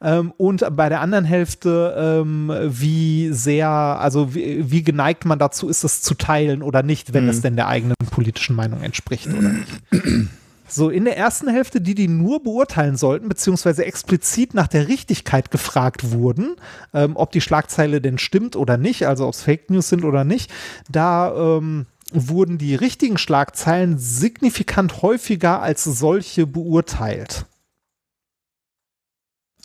Ähm, 0.00 0.32
und 0.36 0.64
bei 0.76 0.88
der 0.88 1.00
anderen 1.00 1.24
Hälfte, 1.24 1.94
ähm, 1.96 2.52
wie 2.64 3.32
sehr, 3.32 3.68
also 3.68 4.34
wie, 4.34 4.70
wie 4.70 4.82
geneigt 4.82 5.24
man 5.24 5.38
dazu 5.38 5.68
ist, 5.68 5.84
es 5.84 6.02
zu 6.02 6.14
teilen 6.14 6.62
oder 6.62 6.82
nicht, 6.82 7.14
wenn 7.14 7.28
es 7.28 7.40
denn 7.40 7.54
der 7.56 7.68
eigenen 7.68 7.94
politischen 8.10 8.56
Meinung 8.56 8.82
entspricht 8.82 9.28
oder 9.28 9.50
nicht. 9.50 10.28
So, 10.74 10.88
in 10.88 11.04
der 11.04 11.18
ersten 11.18 11.48
Hälfte, 11.48 11.82
die 11.82 11.94
die 11.94 12.08
nur 12.08 12.42
beurteilen 12.42 12.96
sollten, 12.96 13.28
beziehungsweise 13.28 13.84
explizit 13.84 14.54
nach 14.54 14.68
der 14.68 14.88
Richtigkeit 14.88 15.50
gefragt 15.50 16.12
wurden, 16.12 16.56
ähm, 16.94 17.12
ob 17.14 17.30
die 17.30 17.42
Schlagzeile 17.42 18.00
denn 18.00 18.16
stimmt 18.16 18.56
oder 18.56 18.78
nicht, 18.78 19.06
also 19.06 19.26
ob 19.26 19.34
es 19.34 19.42
Fake 19.42 19.68
News 19.68 19.90
sind 19.90 20.02
oder 20.02 20.24
nicht, 20.24 20.50
da 20.90 21.58
ähm, 21.58 21.84
wurden 22.10 22.56
die 22.56 22.74
richtigen 22.74 23.18
Schlagzeilen 23.18 23.98
signifikant 23.98 25.02
häufiger 25.02 25.60
als 25.60 25.84
solche 25.84 26.46
beurteilt. 26.46 27.44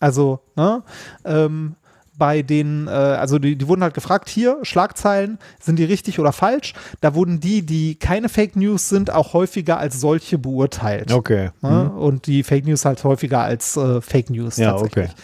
Also, 0.01 0.41
ne, 0.57 0.83
ähm, 1.23 1.77
bei 2.17 2.41
den, 2.41 2.87
äh, 2.87 2.91
also 2.91 3.39
die, 3.39 3.55
die 3.55 3.67
wurden 3.67 3.83
halt 3.83 3.93
gefragt, 3.93 4.29
hier, 4.29 4.57
Schlagzeilen, 4.63 5.37
sind 5.59 5.77
die 5.77 5.85
richtig 5.85 6.19
oder 6.19 6.31
falsch? 6.31 6.73
Da 7.01 7.13
wurden 7.13 7.39
die, 7.39 7.65
die 7.65 7.95
keine 7.95 8.29
Fake 8.29 8.55
News 8.55 8.89
sind, 8.89 9.11
auch 9.11 9.33
häufiger 9.33 9.77
als 9.77 9.99
solche 10.01 10.37
beurteilt. 10.37 11.11
Okay. 11.11 11.51
Ne? 11.61 11.91
Und 11.91 12.27
die 12.27 12.43
Fake 12.43 12.65
News 12.65 12.85
halt 12.85 13.03
häufiger 13.03 13.41
als 13.41 13.77
äh, 13.77 14.01
Fake 14.01 14.29
News 14.29 14.57
Ja, 14.57 14.71
tatsächlich. 14.71 15.05
okay. 15.05 15.15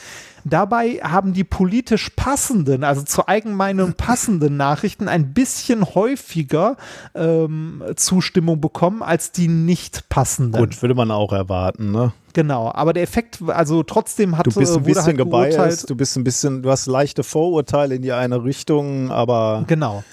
Dabei 0.46 1.00
haben 1.04 1.34
die 1.34 1.44
politisch 1.44 2.10
passenden, 2.16 2.84
also 2.84 3.02
zur 3.04 3.30
Eigenmeinung 3.30 3.94
passenden 3.94 4.58
Nachrichten 4.58 5.08
ein 5.08 5.34
bisschen 5.34 5.86
häufiger 5.96 6.78
ähm, 7.16 7.84
Zustimmung 7.96 8.60
bekommen 8.60 9.02
als 9.04 9.32
die 9.32 9.48
nicht 9.48 10.10
passenden. 10.10 10.60
Gut, 10.60 10.82
würde 10.82 10.96
man 10.96 11.12
auch 11.12 11.34
erwarten, 11.34 11.92
ne? 11.92 12.14
Genau, 12.34 12.72
aber 12.74 12.94
der 12.94 13.04
Effekt, 13.04 13.40
also 13.48 13.84
trotzdem 13.84 14.38
hat 14.38 14.48
Du 14.48 14.52
bist 14.52 14.72
ein 14.72 14.82
wurde 14.82 14.86
bisschen 14.86 15.06
halt 15.06 15.18
beurteilt, 15.30 15.90
du 15.90 15.96
bist 15.96 16.18
ein 16.18 16.24
bisschen, 16.24 16.64
du 16.64 16.72
hast 16.72 16.88
leichte 16.88 17.24
Vorurteile 17.24 17.96
in 17.96 18.02
die 18.02 18.12
eine 18.12 18.44
Richtung, 18.44 19.12
aber 19.12 19.64
Genau. 19.68 20.04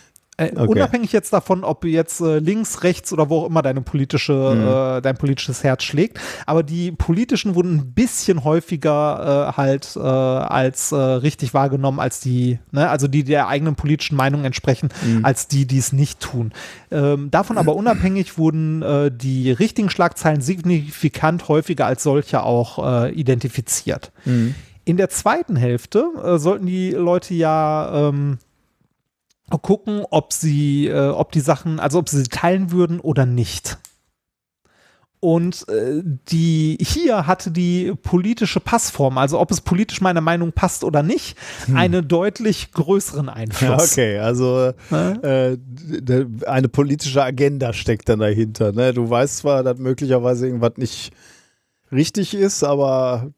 Äh, 0.40 0.50
Okay. 0.56 0.66
Unabhängig 0.68 1.12
jetzt 1.12 1.32
davon, 1.32 1.64
ob 1.64 1.84
jetzt 1.84 2.20
äh, 2.20 2.38
links, 2.38 2.82
rechts 2.82 3.12
oder 3.12 3.28
wo 3.28 3.40
auch 3.40 3.46
immer 3.46 3.62
deine 3.62 3.82
politische, 3.82 4.32
Mhm. 4.32 4.98
äh, 4.98 5.00
dein 5.02 5.16
politisches 5.16 5.62
Herz 5.62 5.82
schlägt. 5.84 6.18
Aber 6.46 6.62
die 6.62 6.92
politischen 6.92 7.54
wurden 7.54 7.76
ein 7.76 7.92
bisschen 7.92 8.42
häufiger 8.44 9.50
äh, 9.50 9.56
halt 9.56 9.96
äh, 9.96 10.00
als 10.00 10.92
äh, 10.92 10.96
richtig 10.96 11.52
wahrgenommen, 11.54 12.00
als 12.00 12.20
die, 12.20 12.58
ne, 12.72 12.88
also 12.88 13.06
die 13.06 13.22
der 13.24 13.48
eigenen 13.48 13.74
politischen 13.74 14.16
Meinung 14.16 14.44
entsprechen, 14.44 14.88
Mhm. 15.04 15.24
als 15.24 15.46
die, 15.46 15.66
die 15.66 15.78
es 15.78 15.92
nicht 15.92 16.20
tun. 16.20 16.52
Ähm, 16.90 17.30
davon 17.30 17.58
aber 17.58 17.76
unabhängig 17.76 18.38
wurden 18.38 18.82
die 19.18 19.50
richtigen 19.52 19.90
Schlagzeilen 19.90 20.40
signifikant 20.40 21.48
häufiger 21.48 21.86
als 21.86 22.02
solche 22.02 22.42
auch 22.42 23.06
identifiziert. 23.08 24.12
Mhm. 24.24 24.54
In 24.84 24.96
der 24.96 25.08
zweiten 25.10 25.56
Hälfte 25.56 26.04
sollten 26.38 26.66
die 26.66 26.90
Leute 26.92 27.34
ja 27.34 28.08
ähm, 28.08 28.38
gucken, 29.58 30.04
ob 30.10 30.32
sie, 30.32 30.86
äh, 30.86 31.08
ob 31.08 31.32
die 31.32 31.40
Sachen, 31.40 31.80
also 31.80 31.98
ob 31.98 32.08
sie 32.08 32.18
sie 32.18 32.28
teilen 32.28 32.70
würden 32.70 33.00
oder 33.00 33.26
nicht. 33.26 33.78
Und 35.22 35.68
äh, 35.68 36.02
die 36.02 36.78
hier 36.80 37.26
hatte 37.26 37.50
die 37.50 37.92
politische 38.02 38.58
Passform, 38.58 39.18
also 39.18 39.38
ob 39.38 39.50
es 39.50 39.60
politisch 39.60 40.00
meiner 40.00 40.22
Meinung 40.22 40.52
passt 40.52 40.82
oder 40.82 41.02
nicht, 41.02 41.36
einen 41.74 42.08
deutlich 42.08 42.72
größeren 42.72 43.26
ja, 43.26 43.32
Einfluss. 43.34 43.92
okay, 43.92 44.18
also 44.18 44.72
äh, 44.90 45.58
eine 46.46 46.68
politische 46.68 47.22
Agenda 47.22 47.74
steckt 47.74 48.08
dann 48.08 48.20
dahinter. 48.20 48.72
Ne? 48.72 48.94
Du 48.94 49.10
weißt 49.10 49.38
zwar, 49.38 49.62
dass 49.62 49.78
möglicherweise 49.78 50.46
irgendwas 50.46 50.78
nicht 50.78 51.12
richtig 51.92 52.32
ist, 52.32 52.64
aber 52.64 53.30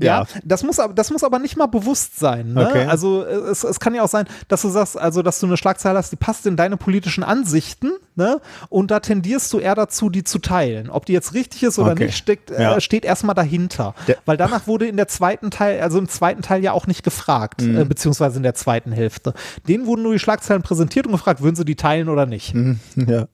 Ja, 0.00 0.20
ja, 0.22 0.26
das 0.44 0.62
muss, 0.62 0.78
aber, 0.78 0.92
das 0.92 1.10
muss 1.10 1.24
aber 1.24 1.38
nicht 1.38 1.56
mal 1.56 1.66
bewusst 1.66 2.18
sein. 2.18 2.52
Ne? 2.52 2.66
Okay. 2.68 2.84
Also 2.86 3.24
äh, 3.24 3.32
es, 3.50 3.64
es 3.64 3.80
kann 3.80 3.94
ja 3.94 4.02
auch 4.02 4.08
sein, 4.08 4.26
dass 4.48 4.62
du 4.62 4.68
sagst, 4.68 4.98
also 4.98 5.22
dass 5.22 5.40
du 5.40 5.46
eine 5.46 5.56
Schlagzeile 5.56 5.98
hast, 5.98 6.12
die 6.12 6.16
passt 6.16 6.46
in 6.46 6.56
deine 6.56 6.76
politischen 6.76 7.24
Ansichten, 7.24 7.92
ne? 8.16 8.40
Und 8.68 8.90
da 8.90 9.00
tendierst 9.00 9.52
du 9.52 9.58
eher 9.58 9.74
dazu, 9.74 10.10
die 10.10 10.24
zu 10.24 10.38
teilen. 10.40 10.90
Ob 10.90 11.06
die 11.06 11.12
jetzt 11.14 11.32
richtig 11.34 11.62
ist 11.62 11.78
oder 11.78 11.92
Okay. 11.92 12.06
nicht, 12.06 12.16
steckt, 12.16 12.50
äh, 12.50 12.62
Ja. 12.62 12.80
steht 12.80 13.04
erstmal 13.04 13.34
dahinter. 13.34 13.94
Der- 14.06 14.16
Weil 14.26 14.36
danach 14.36 14.66
wurde 14.66 14.86
in 14.86 14.96
der 14.96 15.08
zweiten 15.08 15.50
Teil, 15.50 15.80
also 15.80 15.98
im 15.98 16.08
zweiten 16.08 16.42
Teil 16.42 16.62
ja 16.62 16.72
auch 16.72 16.86
nicht 16.86 17.02
gefragt, 17.02 17.62
Mhm. 17.62 17.78
äh, 17.78 17.84
beziehungsweise 17.84 18.36
in 18.36 18.42
der 18.42 18.54
zweiten 18.54 18.92
Hälfte. 18.92 19.32
Denen 19.68 19.86
wurden 19.86 20.02
nur 20.02 20.12
die 20.12 20.18
Schlagzeilen 20.18 20.62
präsentiert 20.62 21.06
und 21.06 21.12
gefragt, 21.12 21.40
würden 21.42 21.56
sie 21.56 21.64
die 21.64 21.76
teilen 21.76 22.08
oder 22.08 22.26
nicht. 22.26 22.54
ja. 22.96 23.26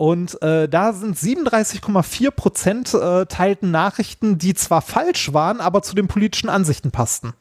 Und 0.00 0.40
äh, 0.40 0.66
da 0.66 0.94
sind 0.94 1.14
37,4 1.14 2.30
Prozent 2.30 2.94
äh, 2.94 3.26
teilten 3.26 3.70
Nachrichten, 3.70 4.38
die 4.38 4.54
zwar 4.54 4.80
falsch 4.80 5.34
waren, 5.34 5.60
aber 5.60 5.82
zu 5.82 5.94
den 5.94 6.08
politischen 6.08 6.48
Ansichten 6.48 6.90
passten. 6.90 7.34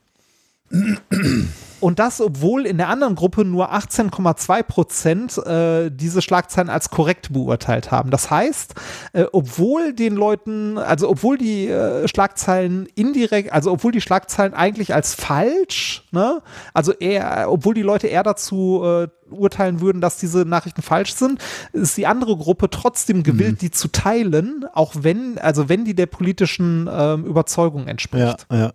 Und 1.80 2.00
das, 2.00 2.22
obwohl 2.22 2.66
in 2.66 2.78
der 2.78 2.90
anderen 2.90 3.16
Gruppe 3.16 3.46
nur 3.46 3.74
18,2 3.74 4.64
Prozent 4.64 5.38
äh, 5.38 5.90
diese 5.90 6.22
Schlagzeilen 6.22 6.70
als 6.70 6.90
korrekt 6.90 7.32
beurteilt 7.34 7.92
haben. 7.92 8.10
Das 8.12 8.30
heißt, 8.30 8.76
äh, 9.14 9.26
obwohl 9.32 9.94
den 9.94 10.16
Leuten, 10.16 10.78
also 10.78 11.10
obwohl 11.10 11.38
die 11.38 11.68
äh, 11.68 12.08
Schlagzeilen 12.08 12.88
indirekt, 12.96 13.52
also 13.54 13.72
obwohl 13.72 13.92
die 13.92 14.02
Schlagzeilen 14.02 14.54
eigentlich 14.54 14.94
als 14.94 15.14
falsch, 15.16 16.04
ne, 16.12 16.42
also 16.74 16.92
eher, 16.94 17.48
obwohl 17.50 17.74
die 17.74 17.82
Leute 17.82 18.08
eher 18.08 18.24
dazu 18.24 18.82
äh, 18.84 19.08
urteilen 19.32 19.80
würden, 19.80 20.02
dass 20.02 20.18
diese 20.18 20.40
Nachrichten 20.40 20.82
falsch 20.82 21.14
sind, 21.14 21.40
ist 21.72 21.98
die 21.98 22.08
andere 22.08 22.36
Gruppe 22.36 22.70
trotzdem 22.70 23.24
gewillt, 23.24 23.62
die 23.62 23.72
zu 23.72 23.88
teilen, 23.90 24.66
auch 24.74 24.94
wenn, 25.00 25.38
also 25.38 25.70
wenn 25.70 25.86
die 25.86 25.94
der 25.94 26.08
politischen 26.08 26.90
ähm, 26.92 27.26
Überzeugung 27.26 27.84
Ja, 27.84 27.90
entspricht. 27.90 28.48
ja. 28.52 28.72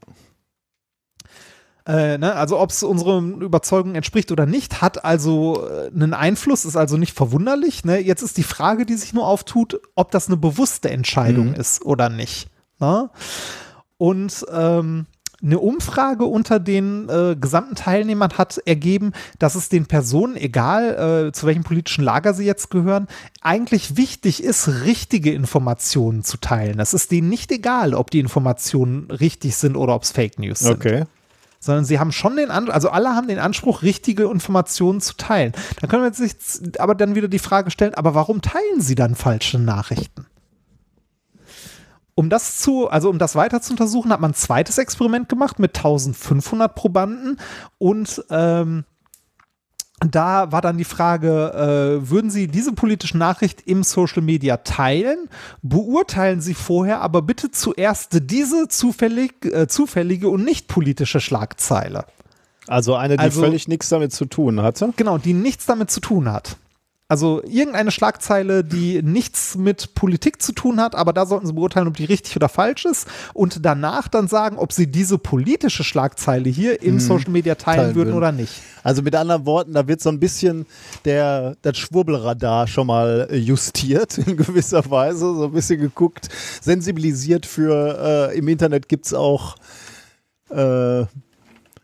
Äh, 1.86 2.16
ne? 2.18 2.34
Also 2.34 2.58
ob 2.58 2.70
es 2.70 2.82
unseren 2.82 3.40
Überzeugungen 3.42 3.94
entspricht 3.94 4.32
oder 4.32 4.46
nicht, 4.46 4.80
hat 4.80 5.04
also 5.04 5.68
äh, 5.68 5.90
einen 5.94 6.14
Einfluss, 6.14 6.64
ist 6.64 6.76
also 6.76 6.96
nicht 6.96 7.14
verwunderlich. 7.14 7.84
Ne? 7.84 7.98
Jetzt 7.98 8.22
ist 8.22 8.36
die 8.38 8.42
Frage, 8.42 8.86
die 8.86 8.94
sich 8.94 9.12
nur 9.12 9.26
auftut, 9.26 9.80
ob 9.94 10.10
das 10.10 10.28
eine 10.28 10.36
bewusste 10.36 10.90
Entscheidung 10.90 11.48
Mhm. 11.48 11.54
ist 11.54 11.84
oder 11.84 12.08
nicht. 12.08 12.48
Ne? 12.80 13.10
Und 13.98 14.44
ähm, 14.52 15.06
eine 15.42 15.58
Umfrage 15.58 16.24
unter 16.24 16.58
den 16.58 17.06
äh, 17.10 17.36
gesamten 17.38 17.74
Teilnehmern 17.74 18.30
hat 18.38 18.56
ergeben, 18.64 19.12
dass 19.38 19.54
es 19.56 19.68
den 19.68 19.84
Personen, 19.84 20.36
egal 20.36 21.26
äh, 21.28 21.32
zu 21.32 21.46
welchem 21.46 21.64
politischen 21.64 22.02
Lager 22.02 22.32
sie 22.32 22.46
jetzt 22.46 22.70
gehören, 22.70 23.08
eigentlich 23.42 23.98
wichtig 23.98 24.42
ist, 24.42 24.68
richtige 24.84 25.34
Informationen 25.34 26.24
zu 26.24 26.38
teilen. 26.38 26.80
Es 26.80 26.94
ist 26.94 27.12
denen 27.12 27.28
nicht 27.28 27.52
egal, 27.52 27.92
ob 27.92 28.10
die 28.10 28.20
Informationen 28.20 29.10
richtig 29.10 29.56
sind 29.56 29.76
oder 29.76 29.94
ob 29.94 30.04
es 30.04 30.12
Fake 30.12 30.38
News 30.38 30.60
sind 30.60 30.76
Okay. 30.76 31.04
Sondern 31.64 31.84
sie 31.84 31.98
haben 31.98 32.12
schon 32.12 32.36
den 32.36 32.50
Anspruch, 32.50 32.74
also 32.74 32.90
alle 32.90 33.10
haben 33.10 33.28
den 33.28 33.38
Anspruch, 33.38 33.82
richtige 33.82 34.24
Informationen 34.24 35.00
zu 35.00 35.16
teilen. 35.16 35.52
Dann 35.80 35.90
können 35.90 36.02
wir 36.02 36.12
sich 36.12 36.34
aber 36.78 36.94
dann 36.94 37.14
wieder 37.14 37.28
die 37.28 37.38
Frage 37.38 37.70
stellen, 37.70 37.94
aber 37.94 38.14
warum 38.14 38.42
teilen 38.42 38.80
sie 38.80 38.94
dann 38.94 39.14
falsche 39.14 39.58
Nachrichten? 39.58 40.26
Um 42.14 42.30
das 42.30 42.58
zu, 42.58 42.88
also 42.88 43.10
um 43.10 43.18
das 43.18 43.34
weiter 43.34 43.60
zu 43.60 43.72
untersuchen, 43.72 44.12
hat 44.12 44.20
man 44.20 44.30
ein 44.30 44.34
zweites 44.34 44.78
Experiment 44.78 45.28
gemacht 45.28 45.58
mit 45.58 45.76
1500 45.76 46.74
Probanden 46.74 47.40
und 47.78 48.24
ähm, 48.30 48.84
da 50.00 50.52
war 50.52 50.60
dann 50.60 50.76
die 50.76 50.84
Frage, 50.84 52.00
äh, 52.02 52.10
würden 52.10 52.30
Sie 52.30 52.48
diese 52.48 52.72
politische 52.72 53.16
Nachricht 53.16 53.62
im 53.66 53.82
Social 53.84 54.22
Media 54.22 54.58
teilen? 54.58 55.28
Beurteilen 55.62 56.40
Sie 56.40 56.54
vorher 56.54 57.00
aber 57.00 57.22
bitte 57.22 57.50
zuerst 57.50 58.18
diese 58.30 58.68
zufällig, 58.68 59.44
äh, 59.44 59.66
zufällige 59.68 60.28
und 60.28 60.44
nicht 60.44 60.68
politische 60.68 61.20
Schlagzeile. 61.20 62.04
Also 62.66 62.94
eine, 62.96 63.16
die 63.16 63.22
Also- 63.22 63.42
völlig 63.42 63.68
nichts 63.68 63.88
damit 63.88 64.12
zu 64.12 64.24
tun 64.26 64.62
hatte. 64.62 64.92
Genau, 64.96 65.18
die 65.18 65.32
nichts 65.32 65.66
damit 65.66 65.90
zu 65.90 66.00
tun 66.00 66.30
hat. 66.30 66.56
Also 67.06 67.42
irgendeine 67.44 67.90
Schlagzeile, 67.90 68.64
die 68.64 69.02
nichts 69.02 69.56
mit 69.56 69.94
Politik 69.94 70.40
zu 70.40 70.52
tun 70.52 70.80
hat, 70.80 70.94
aber 70.94 71.12
da 71.12 71.26
sollten 71.26 71.46
Sie 71.46 71.52
beurteilen, 71.52 71.86
ob 71.86 71.98
die 71.98 72.06
richtig 72.06 72.34
oder 72.34 72.48
falsch 72.48 72.86
ist 72.86 73.06
und 73.34 73.64
danach 73.66 74.08
dann 74.08 74.26
sagen, 74.26 74.56
ob 74.56 74.72
Sie 74.72 74.86
diese 74.86 75.18
politische 75.18 75.84
Schlagzeile 75.84 76.48
hier 76.48 76.80
im 76.80 76.98
Social 76.98 77.30
Media 77.30 77.56
teilen, 77.56 77.76
teilen 77.76 77.94
würden 77.94 78.08
würden. 78.08 78.16
oder 78.16 78.32
nicht. 78.32 78.54
Also 78.82 79.02
mit 79.02 79.14
anderen 79.14 79.44
Worten, 79.44 79.74
da 79.74 79.86
wird 79.86 80.00
so 80.00 80.08
ein 80.08 80.18
bisschen 80.18 80.64
der, 81.04 81.56
das 81.60 81.76
Schwurbelradar 81.76 82.66
schon 82.66 82.86
mal 82.86 83.28
äh, 83.30 83.36
justiert 83.36 84.16
in 84.26 84.38
gewisser 84.38 84.90
Weise, 84.90 85.34
so 85.34 85.44
ein 85.44 85.52
bisschen 85.52 85.80
geguckt, 85.80 86.30
sensibilisiert 86.62 87.44
für, 87.44 88.30
äh, 88.32 88.38
im 88.38 88.48
Internet 88.48 88.88
gibt 88.88 89.04
es 89.04 89.12
auch 89.12 89.56
äh, 90.48 91.04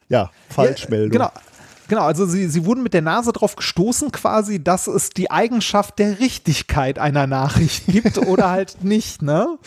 ja, 0.09 0.31
Falschmeldungen. 0.49 1.21
Ja, 1.21 1.29
genau. 1.29 1.50
Genau, 1.91 2.03
also 2.03 2.25
sie, 2.25 2.47
sie 2.47 2.65
wurden 2.67 2.85
mit 2.85 2.95
der 2.95 3.03
Nase 3.03 3.33
drauf 3.33 3.57
gestoßen 3.57 4.13
quasi, 4.13 4.63
dass 4.63 4.87
es 4.87 5.11
die 5.11 5.33
Eigenschaft 5.33 5.99
der 5.99 6.21
Richtigkeit 6.21 7.01
einer 7.01 7.27
Nachricht 7.27 7.87
gibt 7.89 8.17
oder 8.17 8.49
halt 8.49 8.85
nicht, 8.85 9.23
ne? 9.23 9.59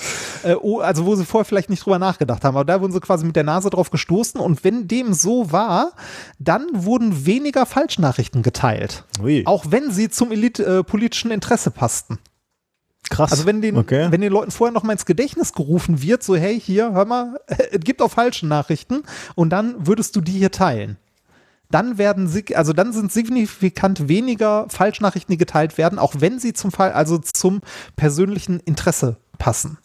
Äh, 0.42 0.56
also 0.80 1.06
wo 1.06 1.16
sie 1.16 1.26
vorher 1.26 1.44
vielleicht 1.44 1.70
nicht 1.70 1.86
drüber 1.86 2.00
nachgedacht 2.00 2.46
haben, 2.46 2.56
aber 2.56 2.64
da 2.64 2.80
wurden 2.80 2.94
sie 2.94 3.02
quasi 3.02 3.26
mit 3.26 3.36
der 3.36 3.44
Nase 3.44 3.70
drauf 3.70 3.90
gestoßen 3.90 4.40
und 4.40 4.64
wenn 4.64 4.88
dem 4.88 5.14
so 5.14 5.52
war, 5.52 5.92
dann 6.40 6.66
wurden 6.72 7.26
weniger 7.26 7.66
Falschnachrichten 7.66 8.42
geteilt. 8.42 9.04
Ui. 9.22 9.44
Auch 9.46 9.66
wenn 9.68 9.92
sie 9.92 10.10
zum 10.10 10.32
Elit 10.32 10.60
äh, 10.60 10.82
politischen 10.82 11.30
Interesse 11.30 11.72
passten. 11.72 12.20
Krass. 13.10 13.34
Also 13.34 13.46
wenn 13.46 13.62
den, 13.62 13.76
okay. 13.76 14.08
wenn 14.12 14.22
den 14.22 14.32
Leuten 14.32 14.52
vorher 14.52 14.72
noch 14.72 14.84
mal 14.84 14.94
ins 14.94 15.06
Gedächtnis 15.06 15.52
gerufen 15.52 16.02
wird, 16.02 16.24
so 16.24 16.38
hey, 16.38 16.58
hier, 16.58 16.94
hör 16.94 17.04
mal, 17.04 17.42
es 17.48 17.82
gibt 17.82 18.02
auch 18.02 18.12
falsche 18.12 18.48
Nachrichten 18.48 19.04
und 19.36 19.50
dann 19.50 19.86
würdest 19.86 20.16
du 20.16 20.22
die 20.22 20.32
hier 20.32 20.52
teilen. 20.52 20.96
Dann 21.74 21.98
werden 21.98 22.30
also 22.56 22.72
dann 22.72 22.94
sind 22.94 23.12
signifikant 23.12 24.08
weniger 24.08 24.68
Falschnachrichten, 24.70 25.34
die 25.34 25.40
geteilt 25.40 25.80
werden, 25.80 25.98
auch 25.98 26.14
wenn 26.20 26.38
sie 26.38 26.54
zum 26.54 26.72
Fall, 26.72 26.92
also 26.92 27.18
zum 27.18 27.62
persönlichen 27.96 28.60
Interesse 28.60 29.18
passen. 29.40 29.80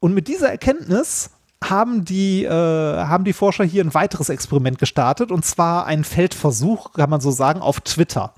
Und 0.00 0.12
mit 0.12 0.26
dieser 0.26 0.50
Erkenntnis 0.50 1.30
haben 1.62 2.04
die, 2.04 2.44
äh, 2.44 2.50
haben 2.50 3.22
die 3.22 3.32
Forscher 3.32 3.62
hier 3.62 3.84
ein 3.84 3.94
weiteres 3.94 4.28
Experiment 4.28 4.80
gestartet 4.80 5.30
und 5.30 5.44
zwar 5.44 5.86
einen 5.86 6.02
Feldversuch, 6.02 6.92
kann 6.94 7.10
man 7.10 7.20
so 7.20 7.30
sagen, 7.30 7.60
auf 7.60 7.80
Twitter. 7.80 8.34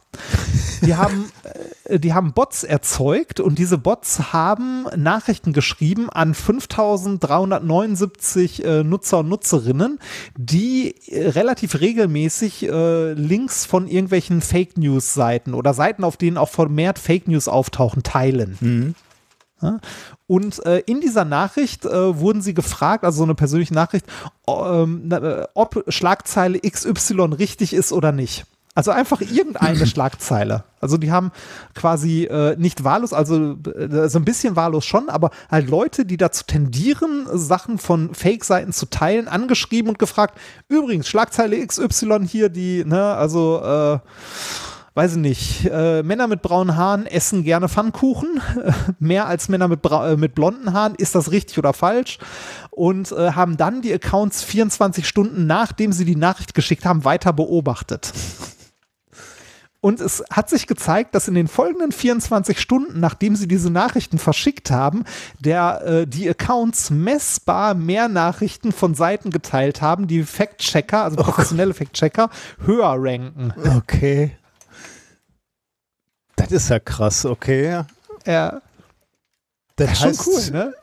Die 0.82 0.96
haben, 0.96 1.32
äh, 1.44 1.50
die 1.98 2.14
haben 2.14 2.32
Bots 2.32 2.64
erzeugt 2.64 3.40
und 3.40 3.58
diese 3.58 3.76
Bots 3.78 4.32
haben 4.32 4.86
Nachrichten 4.96 5.52
geschrieben 5.52 6.08
an 6.10 6.34
5379 6.34 8.64
äh, 8.64 8.84
Nutzer 8.84 9.18
und 9.18 9.28
Nutzerinnen, 9.28 9.98
die 10.36 10.94
äh, 11.08 11.28
relativ 11.30 11.80
regelmäßig 11.80 12.68
äh, 12.68 13.12
Links 13.12 13.66
von 13.66 13.88
irgendwelchen 13.88 14.40
Fake 14.40 14.78
News 14.78 15.14
Seiten 15.14 15.54
oder 15.54 15.74
Seiten, 15.74 16.04
auf 16.04 16.16
denen 16.16 16.38
auch 16.38 16.48
vermehrt 16.48 16.98
Fake 16.98 17.28
News 17.28 17.46
auftauchen, 17.48 18.02
teilen. 18.02 18.56
Ja? 19.62 19.78
Und 20.26 20.64
äh, 20.64 20.80
in 20.86 21.00
dieser 21.00 21.24
Nachricht 21.24 21.84
äh, 21.84 22.18
wurden 22.18 22.42
sie 22.42 22.54
gefragt, 22.54 23.04
also 23.04 23.18
so 23.18 23.24
eine 23.24 23.34
persönliche 23.34 23.74
Nachricht, 23.74 24.06
ähm, 24.46 25.10
äh, 25.10 25.46
ob 25.54 25.84
Schlagzeile 25.88 26.60
XY 26.60 27.34
richtig 27.38 27.72
ist 27.72 27.92
oder 27.92 28.12
nicht. 28.12 28.46
Also 28.74 28.92
einfach 28.92 29.20
irgendeine 29.20 29.86
Schlagzeile. 29.86 30.64
Also 30.80 30.96
die 30.96 31.10
haben 31.10 31.32
quasi 31.74 32.24
äh, 32.24 32.56
nicht 32.56 32.84
wahllos, 32.84 33.12
also 33.12 33.56
äh, 33.74 34.08
so 34.08 34.18
ein 34.18 34.24
bisschen 34.24 34.56
wahllos 34.56 34.86
schon, 34.86 35.08
aber 35.08 35.30
halt 35.50 35.68
Leute, 35.68 36.06
die 36.06 36.16
dazu 36.16 36.44
tendieren, 36.46 37.26
Sachen 37.32 37.78
von 37.78 38.14
Fake-Seiten 38.14 38.72
zu 38.72 38.86
teilen, 38.86 39.28
angeschrieben 39.28 39.90
und 39.90 39.98
gefragt, 39.98 40.38
übrigens, 40.68 41.08
Schlagzeile 41.08 41.66
XY 41.66 42.26
hier, 42.26 42.48
die, 42.48 42.84
ne, 42.84 43.14
also 43.14 43.60
äh, 43.62 43.98
weiß 44.94 45.12
ich 45.12 45.18
nicht, 45.18 45.66
äh, 45.70 46.02
Männer 46.02 46.26
mit 46.26 46.42
braunen 46.42 46.76
Haaren 46.76 47.06
essen 47.06 47.42
gerne 47.44 47.68
Pfannkuchen, 47.68 48.40
mehr 48.98 49.26
als 49.26 49.48
Männer 49.48 49.68
mit, 49.68 49.80
äh, 49.84 50.16
mit 50.16 50.34
blonden 50.34 50.72
Haaren, 50.72 50.94
ist 50.94 51.14
das 51.14 51.30
richtig 51.32 51.58
oder 51.58 51.72
falsch? 51.72 52.18
Und 52.70 53.12
äh, 53.12 53.32
haben 53.32 53.56
dann 53.56 53.82
die 53.82 53.92
Accounts 53.92 54.42
24 54.42 55.06
Stunden 55.06 55.46
nachdem 55.46 55.92
sie 55.92 56.04
die 56.04 56.16
Nachricht 56.16 56.54
geschickt 56.54 56.84
haben, 56.84 57.04
weiter 57.04 57.32
beobachtet. 57.32 58.12
Und 59.82 60.00
es 60.00 60.22
hat 60.30 60.50
sich 60.50 60.66
gezeigt, 60.66 61.14
dass 61.14 61.26
in 61.26 61.34
den 61.34 61.48
folgenden 61.48 61.90
24 61.90 62.60
Stunden, 62.60 63.00
nachdem 63.00 63.34
sie 63.34 63.48
diese 63.48 63.70
Nachrichten 63.70 64.18
verschickt 64.18 64.70
haben, 64.70 65.04
der, 65.38 65.82
äh, 65.84 66.06
die 66.06 66.28
Accounts 66.28 66.90
messbar 66.90 67.74
mehr 67.74 68.08
Nachrichten 68.08 68.72
von 68.72 68.94
Seiten 68.94 69.30
geteilt 69.30 69.80
haben, 69.80 70.06
die 70.06 70.22
Fact-Checker, 70.22 71.04
also 71.04 71.16
professionelle 71.16 71.72
Fact-Checker, 71.72 72.28
höher 72.66 72.94
ranken. 72.98 73.54
Okay. 73.76 74.36
Das 76.36 76.52
ist 76.52 76.68
ja 76.68 76.78
krass, 76.78 77.24
okay. 77.24 77.84
Ja, 78.26 78.60
Das 79.76 79.98
schon 79.98 80.08
heißt, 80.08 80.26
cool, 80.26 80.50
ne? 80.52 80.74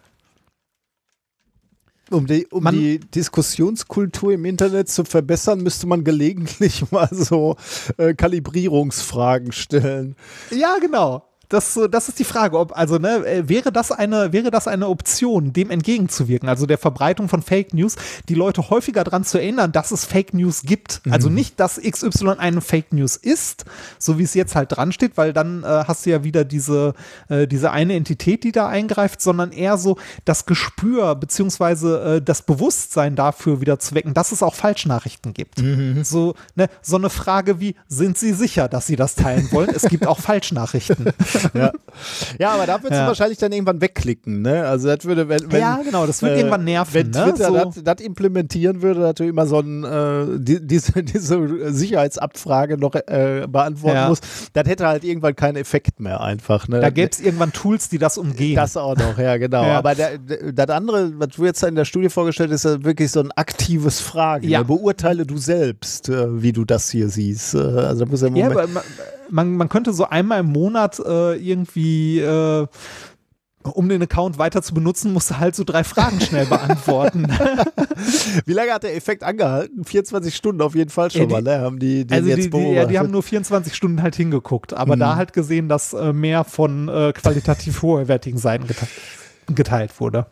Um, 2.10 2.26
die, 2.28 2.48
um 2.48 2.66
die 2.66 3.00
Diskussionskultur 3.00 4.34
im 4.34 4.46
Internet 4.46 4.90
zu 4.90 5.04
verbessern, 5.04 5.62
müsste 5.62 5.88
man 5.88 6.04
gelegentlich 6.04 6.84
mal 6.92 7.10
so 7.12 7.56
äh, 7.98 8.14
Kalibrierungsfragen 8.14 9.52
stellen. 9.52 10.16
Ja, 10.52 10.78
genau. 10.80 11.24
Das, 11.50 11.80
das 11.90 12.10
ist 12.10 12.20
die 12.20 12.26
Frage, 12.26 12.58
ob, 12.58 12.78
also, 12.78 12.98
ne, 12.98 13.26
äh, 13.26 13.48
wäre 13.48 13.72
das 13.72 13.92
eine, 13.92 14.34
wäre 14.34 14.52
das 14.52 14.68
eine 14.68 14.88
Option, 14.90 15.54
dem 15.54 15.70
entgegenzuwirken, 15.70 16.50
also 16.50 16.66
der 16.66 16.78
Verbreitung 16.78 17.30
von 17.30 17.42
Fake 17.42 17.74
News, 17.74 17.96
die 18.28 18.34
Leute 18.34 18.70
häufiger 18.70 19.04
daran 19.04 19.24
zu 19.24 19.38
erinnern, 19.38 19.72
dass 19.72 19.92
es 19.92 20.06
Fake 20.06 20.34
News 20.34 20.64
gibt. 20.64 21.02
Also 21.10 21.30
nicht, 21.30 21.60
dass 21.60 21.80
XY 21.80 22.36
eine 22.38 22.62
Fake 22.62 22.92
News 22.92 23.16
ist, 23.16 23.66
so 23.98 24.20
wie 24.20 24.24
es 24.24 24.34
jetzt 24.34 24.56
halt 24.56 24.76
dran 24.76 24.92
steht, 24.92 25.16
weil 25.16 25.32
dann 25.32 25.64
äh, 25.64 25.86
hast 25.88 26.06
du 26.06 26.10
ja 26.10 26.24
wieder 26.24 26.44
diese, 26.44 26.94
äh, 27.30 27.48
diese 27.48 27.72
eine 27.72 27.96
Entität, 27.96 28.44
die 28.44 28.52
da 28.52 28.68
eingreift, 28.68 29.22
sondern 29.22 29.52
eher 29.52 29.78
so 29.78 29.98
das 30.26 30.46
Gespür 30.46 31.16
beziehungsweise 31.16 32.18
äh, 32.18 32.22
das 32.22 32.42
Bewusstsein 32.42 33.16
dafür 33.16 33.62
wieder 33.62 33.80
zu 33.80 33.96
wecken, 33.96 34.14
dass 34.14 34.32
es 34.32 34.44
auch 34.44 34.56
Falschnachrichten 34.56 35.34
gibt. 35.34 35.60
So, 36.04 36.36
ne, 36.56 36.70
so 36.82 36.98
eine 36.98 37.10
Frage 37.10 37.60
wie, 37.60 37.76
sind 37.88 38.18
Sie 38.18 38.34
sicher, 38.34 38.68
dass 38.68 38.88
Sie 38.88 38.96
das 38.96 39.16
teilen 39.16 39.52
wollen? 39.52 39.70
Es 39.70 39.84
gibt 39.84 40.06
auch 40.08 40.20
Falschnachrichten. 40.20 41.08
ja. 41.54 41.72
ja, 42.40 42.50
aber 42.52 42.66
da 42.66 42.76
würdest 42.82 42.94
Ja. 42.94 43.02
du 43.04 43.08
wahrscheinlich 43.08 43.38
dann 43.38 43.52
irgendwann 43.52 43.82
wegklicken, 43.82 44.42
ne? 44.42 44.66
Also 44.66 44.88
das 44.88 45.06
würde, 45.06 45.30
wenn, 45.30 45.52
wenn 45.52 45.60
Ja, 45.62 45.80
genau, 45.84 46.06
das 46.06 46.22
wird 46.22 46.38
irgendwann 46.38 46.64
nerven, 46.64 46.94
Wenn 46.94 47.10
ne? 47.12 47.24
Twitter 47.34 47.48
So. 47.48 47.56
das, 47.56 47.84
das 47.84 48.06
implementieren 48.06 48.82
würde, 48.82 49.00
natürlich 49.02 49.32
immer 49.32 49.48
so 49.48 49.60
ein, 49.60 49.84
äh, 49.84 50.40
die, 50.40 50.66
diese, 50.66 50.92
diese 51.04 51.72
Sicherheitsabfrage 51.74 52.78
noch 52.78 52.96
äh, 52.96 53.46
beantworten 53.48 53.96
Ja. 53.96 54.10
muss, 54.10 54.20
das 54.54 54.68
hätte 54.68 54.88
halt 54.88 55.04
irgendwann 55.04 55.36
keinen 55.36 55.56
Effekt 55.58 56.00
mehr 56.00 56.22
einfach. 56.22 56.68
Ne? 56.68 56.80
Da 56.80 56.90
gäbe 56.90 57.10
es 57.12 57.20
irgendwann 57.20 57.52
Tools, 57.54 57.90
die 57.90 57.98
das 57.98 58.18
umgehen. 58.18 58.56
Das 58.56 58.78
auch 58.78 58.96
noch, 58.96 59.18
ja, 59.18 59.38
genau. 59.38 59.64
Ja. 59.64 59.78
Aber 59.78 59.96
der, 59.96 60.18
der, 60.18 60.52
das 60.54 60.70
andere, 60.70 61.12
was 61.20 61.30
du 61.30 61.46
jetzt 61.46 61.64
in 61.64 61.76
der 61.76 61.86
Studie 61.86 62.10
vorgestellt 62.10 62.52
hast, 62.52 62.66
ist 62.66 62.72
ja 62.78 62.84
wirklich 62.84 63.12
so 63.12 63.20
ein 63.22 63.32
aktives 63.34 64.00
Fragen. 64.00 64.48
Ja. 64.48 64.60
Ne? 64.60 64.66
Beurteile 64.66 65.26
du 65.26 65.38
selbst, 65.38 66.10
äh, 66.10 66.42
wie 66.42 66.52
du 66.54 66.66
das 66.66 66.90
hier 66.90 67.10
siehst. 67.10 67.56
Äh, 67.56 67.58
also 67.60 68.06
da 68.06 68.12
muss 68.12 68.22
ja 68.22 68.28
Ja, 68.30 68.48
aber 68.52 68.68
man, 69.30 69.56
man, 69.58 69.70
könnte 69.70 69.94
so 69.94 70.06
einmal 70.08 70.40
im 70.42 70.48
Monat 70.52 71.00
äh, 71.00 71.36
irgendwie, 71.36 72.20
äh, 72.20 72.68
um 73.64 73.90
den 73.90 74.02
Account 74.02 74.38
weiter 74.38 74.62
zu 74.62 74.74
benutzen, 74.74 75.12
musst 75.12 75.30
du 75.32 75.38
halt 75.40 75.54
so 75.56 75.64
drei 75.66 75.84
Fragen 75.84 76.22
schnell 76.22 76.46
beantworten. 76.50 77.28
wie 78.46 78.54
lange 78.54 78.72
hat 78.72 78.84
der 78.84 78.96
Effekt 78.96 79.24
angehalten? 79.24 79.84
24 79.84 80.34
Stunden 80.36 80.62
auf 80.62 80.74
jeden 80.76 80.90
Fall 80.90 81.12
schon 81.12 81.22
Ja, 81.22 81.28
die- 81.28 81.34
mal, 81.34 81.42
ne? 81.42 81.62
Haben 81.62 81.80
die 81.80 82.06
den 82.06 82.16
also 82.16 82.30
jetzt 82.30 82.46
die, 82.46 82.50
die, 82.50 82.72
ja, 82.74 82.86
die 82.86 82.98
haben 82.98 83.12
nur 83.12 83.24
24 83.24 83.76
Stunden 83.76 84.02
halt 84.02 84.16
hingeguckt, 84.16 84.74
aber 84.74 84.96
Mhm. 84.96 85.00
da 85.02 85.16
halt 85.18 85.34
gesehen, 85.34 85.68
dass 85.68 85.94
äh, 85.94 86.14
mehr 86.14 86.44
von 86.46 86.88
äh, 86.88 87.12
qualitativ 87.14 87.82
hochwertigen 87.82 88.40
Seiten 88.40 88.68
gete 88.68 88.88
geteilt 89.54 90.00
wurde. 90.00 90.28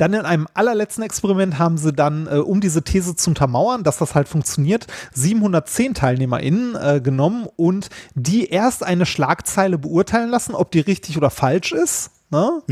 Dann 0.00 0.14
in 0.14 0.22
einem 0.22 0.48
allerletzten 0.54 1.04
Experiment 1.04 1.58
haben 1.58 1.76
sie 1.76 1.92
dann, 1.92 2.26
äh, 2.26 2.36
um 2.36 2.62
diese 2.62 2.82
These 2.82 3.16
zu 3.16 3.30
untermauern, 3.30 3.84
dass 3.84 3.98
das 3.98 4.14
halt 4.14 4.28
funktioniert, 4.28 4.86
710 5.12 5.92
TeilnehmerInnen 5.92 6.74
äh, 6.74 7.00
genommen 7.02 7.46
und 7.56 7.90
die 8.14 8.48
erst 8.48 8.82
eine 8.82 9.04
Schlagzeile 9.04 9.76
beurteilen 9.76 10.30
lassen, 10.30 10.54
ob 10.54 10.70
die 10.70 10.80
richtig 10.80 11.18
oder 11.18 11.28
falsch 11.28 11.72
ist. 11.72 12.12
Ne? 12.30 12.62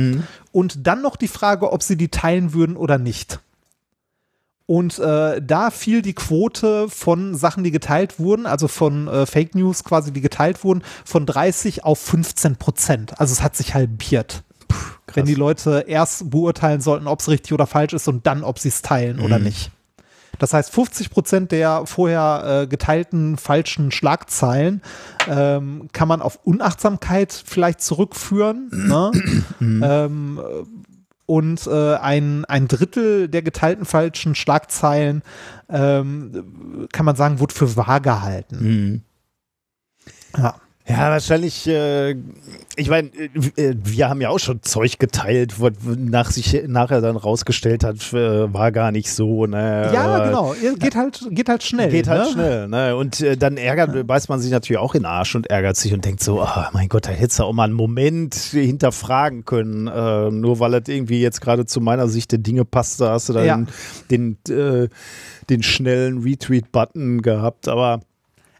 Und 0.52 0.86
dann 0.86 1.02
noch 1.02 1.16
die 1.16 1.28
Frage, 1.28 1.70
ob 1.70 1.82
sie 1.82 1.98
die 1.98 2.08
teilen 2.08 2.54
würden 2.54 2.76
oder 2.78 2.96
nicht. 2.96 3.40
Und 4.64 4.98
äh, 4.98 5.42
da 5.42 5.70
fiel 5.70 6.00
die 6.00 6.14
Quote 6.14 6.88
von 6.88 7.34
Sachen, 7.34 7.62
die 7.62 7.70
geteilt 7.70 8.18
wurden, 8.18 8.46
also 8.46 8.68
von 8.68 9.06
äh, 9.06 9.26
Fake 9.26 9.54
News 9.54 9.84
quasi, 9.84 10.14
die 10.14 10.22
geteilt 10.22 10.64
wurden, 10.64 10.82
von 11.04 11.26
30 11.26 11.84
auf 11.84 11.98
15 11.98 12.56
Prozent. 12.56 13.20
Also 13.20 13.32
es 13.32 13.42
hat 13.42 13.54
sich 13.54 13.74
halbiert. 13.74 14.44
Wenn 15.14 15.26
die 15.26 15.34
Leute 15.34 15.84
erst 15.88 16.30
beurteilen 16.30 16.80
sollten, 16.80 17.06
ob 17.06 17.20
es 17.20 17.28
richtig 17.28 17.52
oder 17.52 17.66
falsch 17.66 17.92
ist 17.94 18.08
und 18.08 18.26
dann, 18.26 18.44
ob 18.44 18.58
sie 18.58 18.68
es 18.68 18.82
teilen 18.82 19.20
oder 19.20 19.38
nicht. 19.38 19.70
Das 20.38 20.54
heißt, 20.54 20.72
50 20.72 21.10
Prozent 21.10 21.52
der 21.52 21.86
vorher 21.86 22.62
äh, 22.62 22.66
geteilten 22.66 23.36
falschen 23.36 23.90
Schlagzeilen 23.90 24.82
ähm, 25.26 25.88
kann 25.92 26.08
man 26.08 26.22
auf 26.22 26.38
Unachtsamkeit 26.44 27.32
vielleicht 27.32 27.80
zurückführen. 27.80 28.68
ne? 28.72 29.10
ähm, 29.60 30.40
äh, 30.40 30.64
und 31.26 31.66
äh, 31.66 31.96
ein, 31.96 32.44
ein 32.46 32.68
Drittel 32.68 33.28
der 33.28 33.42
geteilten 33.42 33.84
falschen 33.84 34.34
Schlagzeilen 34.34 35.22
ähm, 35.68 36.88
kann 36.90 37.04
man 37.04 37.16
sagen, 37.16 37.40
wurde 37.40 37.54
für 37.54 37.76
wahr 37.76 38.00
gehalten. 38.00 39.04
Ja. 40.36 40.54
Ja, 40.88 41.10
wahrscheinlich, 41.10 41.66
äh, 41.66 42.12
ich 42.76 42.88
meine, 42.88 43.10
äh, 43.56 43.74
wir 43.84 44.08
haben 44.08 44.22
ja 44.22 44.30
auch 44.30 44.38
schon 44.38 44.62
Zeug 44.62 44.98
geteilt, 44.98 45.60
was 45.60 45.72
nach 45.84 46.30
sich 46.30 46.62
nachher 46.66 47.02
dann 47.02 47.16
rausgestellt 47.16 47.84
hat, 47.84 48.12
äh, 48.14 48.52
war 48.54 48.72
gar 48.72 48.90
nicht 48.90 49.12
so. 49.12 49.44
Ne? 49.44 49.90
ja, 49.92 50.26
genau. 50.26 50.54
Geht 50.78 50.96
halt, 50.96 51.26
geht 51.30 51.48
halt 51.50 51.62
schnell. 51.62 51.90
Geht 51.90 52.08
halt 52.08 52.24
ne? 52.24 52.32
schnell, 52.32 52.68
ne? 52.68 52.96
Und 52.96 53.20
äh, 53.20 53.36
dann 53.36 53.58
ärgert, 53.58 54.06
beißt 54.06 54.30
man 54.30 54.40
sich 54.40 54.50
natürlich 54.50 54.78
auch 54.80 54.94
in 54.94 55.02
den 55.02 55.06
Arsch 55.06 55.34
und 55.34 55.48
ärgert 55.48 55.76
sich 55.76 55.92
und 55.92 56.04
denkt 56.06 56.22
so, 56.22 56.40
ah, 56.40 56.70
mein 56.72 56.88
Gott, 56.88 57.06
da 57.06 57.10
hättest 57.10 57.38
du 57.40 57.44
auch 57.44 57.52
mal 57.52 57.64
einen 57.64 57.74
Moment 57.74 58.34
hinterfragen 58.34 59.44
können. 59.44 59.88
Äh, 59.88 60.30
nur 60.30 60.58
weil 60.58 60.70
das 60.70 60.82
irgendwie 60.86 61.20
jetzt 61.20 61.42
gerade 61.42 61.66
zu 61.66 61.82
meiner 61.82 62.08
Sicht 62.08 62.32
der 62.32 62.38
Dinge 62.38 62.64
passt, 62.64 63.00
da 63.00 63.10
hast 63.12 63.28
du 63.28 63.34
dann 63.34 63.44
Ja. 63.44 63.62
den, 64.10 64.38
äh, 64.48 64.88
den 65.50 65.62
schnellen 65.62 66.22
Retweet-Button 66.22 67.20
gehabt. 67.20 67.68
Aber 67.68 68.00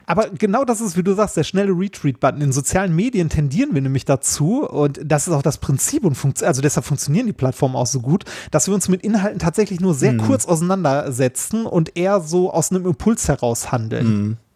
Aber 0.09 0.31
genau 0.31 0.65
das 0.65 0.81
ist, 0.81 0.97
wie 0.97 1.03
du 1.03 1.13
sagst, 1.13 1.37
der 1.37 1.45
schnelle 1.45 1.71
Retweet-Button. 1.71 2.41
In 2.41 2.51
sozialen 2.51 2.97
Medien 2.97 3.29
tendieren 3.29 3.75
wir 3.75 3.83
nämlich 3.83 4.07
dazu, 4.07 4.67
und 4.67 4.99
das 5.05 5.29
ist 5.29 5.35
auch 5.35 5.43
das 5.43 5.59
Prinzip 5.59 6.03
und 6.07 6.15
funkt, 6.15 6.43
also 6.43 6.63
deshalb 6.63 6.87
funktionieren 6.87 7.27
die 7.27 7.35
Plattformen 7.35 7.77
auch 7.77 7.87
so 7.87 8.01
gut, 8.01 8.25
dass 8.51 8.67
wir 8.69 8.75
uns 8.75 8.89
mit 8.89 9.03
Inhalten 9.03 9.39
tatsächlich 9.39 9.81
nur 9.81 9.93
sehr 9.93 10.17
kurz 10.17 10.47
auseinandersetzen 10.47 11.67
und 11.67 11.95
eher 11.95 12.21
so 12.21 12.51
aus 12.51 12.71
einem 12.71 12.87
Impuls 12.87 13.29
heraus 13.29 13.71
handeln. 13.71 14.31
Ja, 14.31 14.48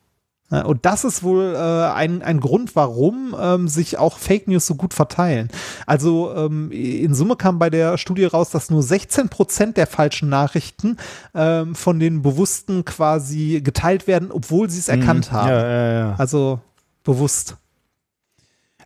Und 0.60 0.84
das 0.84 1.04
ist 1.04 1.22
wohl 1.22 1.54
äh, 1.54 1.58
ein, 1.58 2.22
ein 2.22 2.40
Grund, 2.40 2.76
warum 2.76 3.34
ähm, 3.40 3.68
sich 3.68 3.98
auch 3.98 4.18
Fake 4.18 4.48
News 4.48 4.66
so 4.66 4.74
gut 4.74 4.92
verteilen. 4.92 5.48
Also 5.86 6.34
ähm, 6.34 6.70
in 6.70 7.14
Summe 7.14 7.36
kam 7.36 7.58
bei 7.58 7.70
der 7.70 7.96
Studie 7.96 8.24
raus, 8.24 8.50
dass 8.50 8.70
nur 8.70 8.82
16 8.82 9.28
Prozent 9.30 9.76
der 9.76 9.86
falschen 9.86 10.28
Nachrichten 10.28 10.98
ähm, 11.34 11.74
von 11.74 11.98
den 11.98 12.22
Bewussten 12.22 12.84
quasi 12.84 13.62
geteilt 13.64 14.06
werden, 14.06 14.30
obwohl 14.30 14.68
sie 14.68 14.78
es 14.78 14.88
erkannt 14.88 15.32
haben. 15.32 15.48
Ja, 15.48 15.68
ja, 15.68 15.92
ja. 15.92 16.14
Also 16.18 16.60
bewusst. 17.02 17.56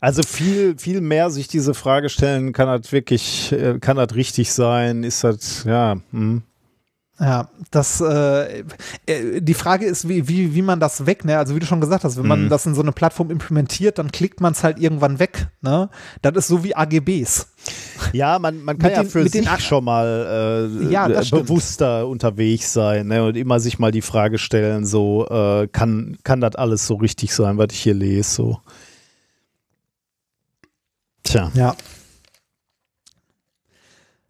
Also 0.01 0.23
viel, 0.23 0.79
viel 0.79 1.01
mehr 1.01 1.31
sich 1.31 1.49
diese 1.49 1.75
Frage 1.75 2.09
stellen, 2.11 2.53
kann 2.53 2.69
das 2.69 2.93
wirklich, 2.93 3.53
äh, 3.53 3.79
kann 3.81 3.97
das 3.97 4.15
richtig 4.15 4.53
sein? 4.53 5.03
Ist 5.03 5.25
das, 5.25 5.65
ja, 5.65 5.97
hm. 6.13 6.43
Ja, 7.19 7.49
das, 7.71 8.03
äh, 8.03 8.61
äh, 9.07 9.41
die 9.41 9.55
Frage 9.55 9.87
ist, 9.87 10.07
wie, 10.07 10.29
wie, 10.29 10.55
wie 10.55 10.61
man 10.61 10.81
das 10.81 11.07
weg, 11.07 11.25
ne? 11.25 11.39
Also 11.39 11.55
wie 11.55 11.61
du 11.61 11.65
schon 11.65 11.81
gesagt 11.81 12.05
hast, 12.05 12.19
wenn 12.19 12.27
man 12.27 12.45
Mhm. 12.45 12.49
das 12.51 12.67
in 12.67 12.75
so 12.75 12.83
eine 12.83 12.93
Plattform 12.93 13.31
implementiert, 13.31 13.97
dann 13.99 14.13
klickt 14.13 14.43
man 14.43 14.53
es 14.53 14.63
halt 14.63 14.79
irgendwann 14.79 15.19
weg, 15.19 15.49
ne? 15.63 15.89
Das 16.21 16.35
ist 16.37 16.49
so 16.49 16.63
wie 16.63 16.77
AGBs. 16.77 17.47
Ja, 18.13 18.39
man, 18.39 18.63
man 18.63 18.77
kann 18.79 18.89
Mit 18.91 18.97
ja 18.99 19.03
den- 19.03 19.11
für 19.11 19.23
den 19.25 19.29
sich 19.33 19.49
A- 19.49 19.59
schon 19.59 19.85
mal 19.85 20.69
äh, 20.85 20.93
Ja, 20.93 21.09
äh, 21.09 21.25
stimmt. 21.25 21.47
bewusster 21.47 22.07
unterwegs 22.07 22.75
sein 22.75 23.07
ne? 23.07 23.25
und 23.25 23.35
immer 23.37 23.61
sich 23.61 23.79
mal 23.79 23.93
die 23.93 24.03
Frage 24.03 24.37
stellen, 24.37 24.85
so 24.85 25.27
äh, 25.29 25.69
kann, 25.69 26.19
kann 26.23 26.43
das 26.43 26.55
alles 26.57 26.87
so 26.87 26.97
richtig 26.97 27.35
sein, 27.35 27.57
was 27.57 27.69
ich 27.73 27.81
hier 27.81 27.95
lese? 27.95 28.29
So. 28.31 28.59
Tja. 31.23 31.51
Ja. 31.55 31.75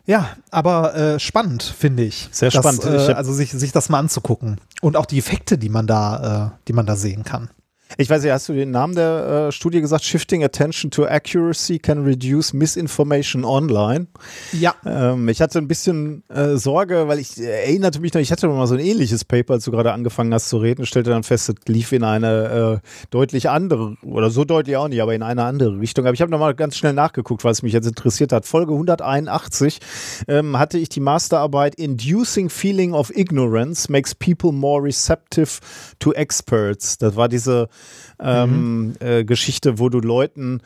Ja, 0.07 0.29
aber 0.51 0.95
äh, 0.95 1.19
spannend, 1.21 1.63
finde 1.63 2.05
ich. 2.05 2.29
Sehr 2.31 2.51
Das, 2.51 2.63
spannend. 2.63 2.85
Äh, 2.85 3.13
also 3.13 3.33
sich, 3.33 3.51
sich 3.51 3.73
das 3.73 3.89
mal 3.89 3.99
anzugucken. 3.99 4.61
Und 4.81 4.97
auch 4.97 5.07
die 5.07 5.19
Effekte, 5.19 5.59
die 5.59 5.69
man 5.69 5.87
da, 5.87 6.53
äh, 6.55 6.59
die 6.69 6.73
man 6.73 6.87
da 6.87 6.97
sehen 6.97 7.25
kann. 7.25 7.51
Ich 7.99 8.11
weiß 8.11 8.23
nicht, 8.23 8.33
hast 8.33 8.49
du 8.49 8.53
den 8.53 8.73
Namen 8.73 8.95
der 8.95 9.47
äh, 9.49 9.53
Studie 9.53 9.81
gesagt? 9.81 10.05
Shifting 10.05 10.43
Attention 10.43 10.91
to 10.91 11.07
Accuracy 11.07 11.79
can 11.79 12.05
reduce 12.05 12.53
misinformation 12.53 13.45
online. 13.45 14.09
Ja. 14.53 14.75
Ähm, 14.85 15.29
ich 15.29 15.41
hatte 15.41 15.59
ein 15.59 15.69
bisschen 15.69 16.25
äh, 16.29 16.57
Sorge, 16.57 17.07
weil 17.07 17.21
ich 17.21 17.39
äh, 17.39 17.45
erinnerte 17.45 18.01
mich 18.01 18.13
noch, 18.13 18.21
ich 18.21 18.33
hatte 18.33 18.49
mal 18.49 18.67
so 18.67 18.75
ein 18.75 18.81
ähnliches 18.81 19.25
Paper, 19.25 19.55
als 19.55 19.65
du 19.65 19.71
gerade 19.71 19.93
angefangen 19.93 20.35
hast 20.35 20.49
zu 20.49 20.59
reden, 20.59 20.85
stellte 20.85 21.11
dann 21.11 21.23
fest, 21.23 21.49
es 21.49 21.55
lief 21.69 21.93
in 21.93 22.03
eine 22.03 22.83
äh, 22.83 22.89
deutlich 23.11 23.49
andere, 23.49 23.97
oder 24.03 24.31
so 24.31 24.45
deutlich 24.45 24.77
auch 24.77 24.89
nicht, 24.89 25.01
aber 25.01 25.15
in 25.15 25.23
eine 25.23 25.45
andere 25.45 25.79
Richtung. 25.79 26.07
Aber 26.07 26.15
ich 26.15 26.21
habe 26.21 26.31
nochmal 26.31 26.55
ganz 26.55 26.77
schnell 26.77 26.93
nachgeguckt, 26.93 27.45
weil 27.45 27.53
es 27.53 27.63
mich 27.63 27.73
jetzt 27.73 27.87
interessiert 27.87 28.33
hat. 28.33 28.47
Folge 28.47 28.73
181 28.73 29.79
ähm, 30.27 30.59
hatte 30.59 30.79
ich 30.79 30.89
die 30.89 31.01
Masterarbeit 31.01 31.77
Inducing 31.77 32.51
Feeling 32.51 32.93
of 32.93 33.17
Ignorance 33.17 33.91
makes 33.91 34.15
people 34.15 34.51
more 34.53 34.83
receptive 34.83 35.61
to 36.01 36.13
experts. 36.13 36.99
Das 36.99 37.15
war 37.15 37.29
diese 37.29 37.69
ähm, 38.19 38.95
äh, 39.01 39.25
Geschichte, 39.25 39.79
wo 39.79 39.89
du 39.89 40.01
Leuten 40.01 40.61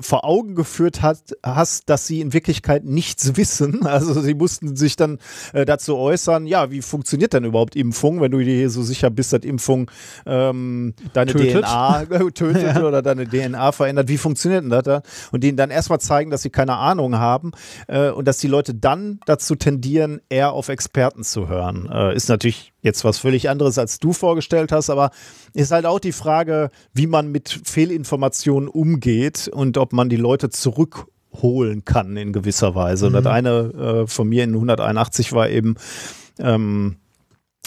vor 0.00 0.24
Augen 0.24 0.54
geführt 0.54 1.02
hat, 1.02 1.18
hast, 1.42 1.90
dass 1.90 2.06
sie 2.06 2.20
in 2.20 2.32
Wirklichkeit 2.32 2.84
nichts 2.84 3.36
wissen. 3.36 3.86
Also 3.86 4.20
sie 4.20 4.34
mussten 4.34 4.76
sich 4.76 4.96
dann 4.96 5.18
äh, 5.52 5.64
dazu 5.64 5.96
äußern, 5.96 6.46
ja, 6.46 6.70
wie 6.70 6.82
funktioniert 6.82 7.32
denn 7.32 7.44
überhaupt 7.44 7.76
Impfung, 7.76 8.20
wenn 8.20 8.30
du 8.30 8.38
dir 8.38 8.70
so 8.70 8.82
sicher 8.82 9.10
bist, 9.10 9.32
dass 9.32 9.42
Impfung 9.42 9.90
ähm, 10.26 10.94
deine 11.12 11.32
Tötet. 11.32 11.64
DNA 11.64 12.04
tötet 12.34 12.76
oder 12.82 13.02
deine 13.02 13.28
DNA 13.28 13.72
verändert. 13.72 14.08
Wie 14.08 14.18
funktioniert 14.18 14.62
denn 14.62 14.70
das 14.70 14.84
da? 14.84 15.02
Und 15.30 15.42
denen 15.42 15.56
dann 15.56 15.70
erstmal 15.70 16.00
zeigen, 16.00 16.30
dass 16.30 16.42
sie 16.42 16.50
keine 16.50 16.76
Ahnung 16.76 17.16
haben 17.16 17.52
äh, 17.88 18.10
und 18.10 18.26
dass 18.26 18.38
die 18.38 18.48
Leute 18.48 18.74
dann 18.74 19.20
dazu 19.26 19.56
tendieren, 19.56 20.20
eher 20.28 20.52
auf 20.52 20.68
Experten 20.68 21.24
zu 21.24 21.48
hören. 21.48 21.88
Äh, 21.92 22.14
ist 22.14 22.28
natürlich 22.28 22.71
jetzt 22.82 23.04
was 23.04 23.18
völlig 23.18 23.48
anderes, 23.48 23.78
als 23.78 23.98
du 23.98 24.12
vorgestellt 24.12 24.72
hast, 24.72 24.90
aber 24.90 25.10
ist 25.54 25.70
halt 25.70 25.86
auch 25.86 26.00
die 26.00 26.12
Frage, 26.12 26.70
wie 26.92 27.06
man 27.06 27.30
mit 27.30 27.60
Fehlinformationen 27.64 28.68
umgeht 28.68 29.48
und 29.48 29.78
ob 29.78 29.92
man 29.92 30.08
die 30.08 30.16
Leute 30.16 30.50
zurückholen 30.50 31.84
kann 31.84 32.16
in 32.16 32.32
gewisser 32.32 32.74
Weise. 32.74 33.06
Und 33.06 33.14
das 33.14 33.26
eine 33.26 34.04
äh, 34.04 34.06
von 34.06 34.28
mir 34.28 34.44
in 34.44 34.54
181 34.54 35.32
war 35.32 35.48
eben 35.48 35.76
ähm, 36.38 36.96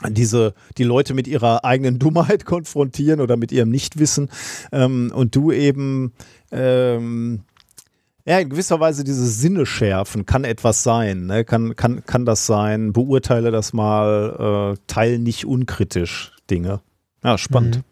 diese, 0.09 0.53
die 0.77 0.83
Leute 0.83 1.13
mit 1.13 1.27
ihrer 1.27 1.63
eigenen 1.63 1.97
Dummheit 1.97 2.45
konfrontieren 2.45 3.21
oder 3.21 3.37
mit 3.37 3.51
ihrem 3.51 3.69
Nichtwissen 3.69 4.29
ähm, 4.71 5.11
und 5.15 5.35
du 5.35 5.51
eben 5.51 6.13
ähm, 6.51 7.41
ja, 8.25 8.39
in 8.39 8.49
gewisser 8.49 8.79
Weise 8.79 9.03
diese 9.03 9.27
Sinne 9.27 9.65
schärfen, 9.67 10.25
kann 10.25 10.43
etwas 10.43 10.81
sein, 10.81 11.27
ne? 11.27 11.45
kann, 11.45 11.75
kann, 11.75 12.03
kann 12.05 12.25
das 12.25 12.47
sein, 12.47 12.91
beurteile 12.91 13.51
das 13.51 13.71
mal, 13.71 14.73
äh, 14.73 14.79
teil 14.87 15.19
nicht 15.19 15.45
unkritisch 15.45 16.31
Dinge. 16.49 16.81
Ja, 17.23 17.37
spannend. 17.37 17.83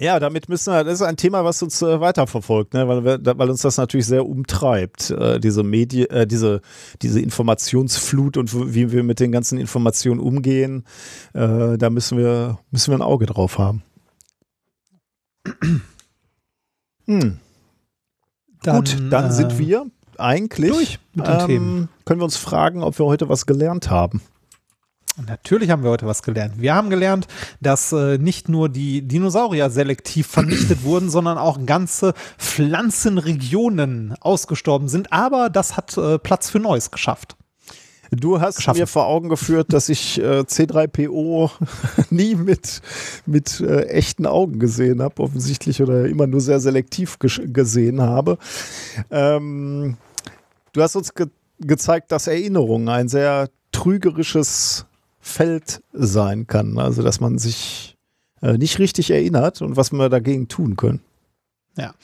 Ja, 0.00 0.18
damit 0.18 0.48
müssen 0.48 0.72
wir, 0.72 0.82
das 0.82 0.94
ist 0.94 1.02
ein 1.02 1.16
Thema, 1.16 1.44
was 1.44 1.62
uns 1.62 1.80
äh, 1.82 2.00
weiterverfolgt, 2.00 2.74
ne? 2.74 2.88
weil, 2.88 3.04
wir, 3.04 3.38
weil 3.38 3.50
uns 3.50 3.62
das 3.62 3.76
natürlich 3.76 4.06
sehr 4.06 4.26
umtreibt, 4.26 5.10
äh, 5.10 5.38
diese 5.38 5.62
Medien, 5.62 6.10
äh, 6.10 6.26
diese, 6.26 6.62
diese 7.02 7.20
Informationsflut 7.20 8.36
und 8.38 8.74
wie 8.74 8.90
wir 8.90 9.02
mit 9.04 9.20
den 9.20 9.30
ganzen 9.30 9.58
Informationen 9.58 10.20
umgehen, 10.20 10.84
äh, 11.34 11.76
da 11.78 11.90
müssen 11.90 12.18
wir, 12.18 12.58
müssen 12.70 12.90
wir 12.90 12.98
ein 12.98 13.02
Auge 13.02 13.26
drauf 13.26 13.58
haben. 13.58 13.82
Hm. 17.06 17.38
Gut, 18.72 18.96
dann 19.10 19.26
äh, 19.26 19.32
sind 19.32 19.58
wir 19.58 19.86
eigentlich 20.18 20.70
durch 20.70 20.98
mit 21.14 21.26
den 21.26 21.40
ähm, 21.40 21.46
Themen. 21.46 21.88
Können 22.04 22.20
wir 22.20 22.24
uns 22.24 22.36
fragen, 22.36 22.82
ob 22.82 22.98
wir 22.98 23.06
heute 23.06 23.28
was 23.28 23.46
gelernt 23.46 23.90
haben? 23.90 24.22
Natürlich 25.26 25.70
haben 25.70 25.84
wir 25.84 25.90
heute 25.90 26.06
was 26.06 26.24
gelernt. 26.24 26.60
Wir 26.60 26.74
haben 26.74 26.90
gelernt, 26.90 27.28
dass 27.60 27.92
äh, 27.92 28.18
nicht 28.18 28.48
nur 28.48 28.68
die 28.68 29.02
Dinosaurier 29.02 29.70
selektiv 29.70 30.26
vernichtet 30.26 30.82
wurden, 30.82 31.08
sondern 31.08 31.38
auch 31.38 31.64
ganze 31.66 32.14
Pflanzenregionen 32.38 34.16
ausgestorben 34.20 34.88
sind. 34.88 35.12
Aber 35.12 35.50
das 35.50 35.76
hat 35.76 35.96
äh, 35.96 36.18
Platz 36.18 36.50
für 36.50 36.58
Neues 36.58 36.90
geschafft. 36.90 37.36
Du 38.16 38.40
hast 38.40 38.56
Geschaffen. 38.56 38.80
mir 38.80 38.86
vor 38.86 39.06
Augen 39.06 39.28
geführt, 39.28 39.72
dass 39.72 39.88
ich 39.88 40.20
äh, 40.20 40.40
C3PO 40.40 41.50
nie 42.10 42.34
mit, 42.34 42.82
mit 43.26 43.60
äh, 43.60 43.84
echten 43.86 44.26
Augen 44.26 44.58
gesehen 44.58 45.02
habe, 45.02 45.22
offensichtlich, 45.22 45.82
oder 45.82 46.06
immer 46.06 46.26
nur 46.26 46.40
sehr 46.40 46.60
selektiv 46.60 47.18
gesehen 47.18 48.00
habe. 48.00 48.38
Ähm, 49.10 49.96
du 50.72 50.82
hast 50.82 50.96
uns 50.96 51.14
ge 51.14 51.26
gezeigt, 51.60 52.10
dass 52.10 52.26
Erinnerung 52.26 52.88
ein 52.88 53.08
sehr 53.08 53.48
trügerisches 53.70 54.86
Feld 55.20 55.82
sein 55.92 56.48
kann. 56.48 56.78
Also, 56.78 57.02
dass 57.02 57.20
man 57.20 57.38
sich 57.38 57.96
äh, 58.42 58.58
nicht 58.58 58.78
richtig 58.80 59.10
erinnert 59.10 59.62
und 59.62 59.76
was 59.76 59.92
wir 59.92 60.08
dagegen 60.08 60.48
tun 60.48 60.76
können. 60.76 61.00
Ja. 61.76 61.94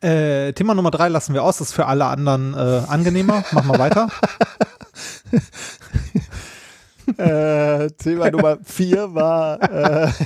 Äh, 0.00 0.52
Thema 0.54 0.74
Nummer 0.74 0.90
drei 0.90 1.08
lassen 1.08 1.34
wir 1.34 1.42
aus. 1.42 1.58
Das 1.58 1.68
ist 1.68 1.74
für 1.74 1.86
alle 1.86 2.06
anderen 2.06 2.54
äh, 2.54 2.82
angenehmer. 2.88 3.44
Machen 3.52 3.68
wir 3.70 3.78
weiter. 3.78 4.08
äh, 7.16 7.90
Thema 7.90 8.30
Nummer 8.30 8.58
vier 8.64 9.14
war. 9.14 9.62
Äh, 9.62 10.12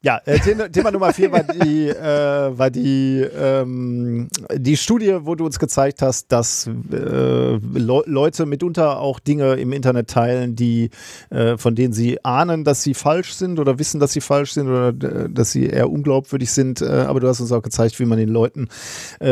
ja, 0.00 0.20
äh, 0.26 0.38
Thema, 0.70 0.92
Nummer 0.92 1.12
vier 1.12 1.32
war 1.32 1.42
die, 1.42 1.88
äh, 1.88 2.56
war 2.56 2.70
die, 2.70 3.20
ähm, 3.36 4.28
die 4.54 4.76
Studie, 4.76 5.18
wo 5.22 5.34
du 5.34 5.44
uns 5.44 5.58
gezeigt 5.58 6.02
hast, 6.02 6.30
dass 6.30 6.68
äh, 6.68 6.72
Le 6.92 8.02
Leute 8.06 8.46
mitunter 8.46 9.00
auch 9.00 9.18
Dinge 9.18 9.54
im 9.54 9.72
Internet 9.72 10.08
teilen, 10.08 10.54
die, 10.54 10.90
äh, 11.30 11.56
von 11.56 11.74
denen 11.74 11.92
sie 11.92 12.24
ahnen, 12.24 12.62
dass 12.62 12.84
sie 12.84 12.94
falsch 12.94 13.32
sind 13.34 13.58
oder 13.58 13.80
wissen, 13.80 13.98
dass 13.98 14.12
sie 14.12 14.20
falsch 14.20 14.52
sind 14.52 14.68
oder 14.68 14.88
äh, 14.90 15.28
dass 15.28 15.50
sie 15.50 15.66
eher 15.66 15.90
unglaubwürdig 15.90 16.52
sind. 16.52 16.80
Äh, 16.80 16.86
aber 16.86 17.18
du 17.18 17.26
hast 17.26 17.40
uns 17.40 17.50
auch 17.50 17.62
gezeigt, 17.62 17.98
wie 17.98 18.04
man 18.04 18.18
den 18.18 18.28
Leuten 18.28 18.68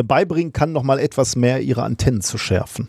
beibringen 0.05 0.53
kann, 0.53 0.73
nochmal 0.73 0.99
etwas 0.99 1.36
mehr 1.36 1.61
ihre 1.61 1.83
Antennen 1.85 2.20
zu 2.20 2.39
schärfen. 2.39 2.89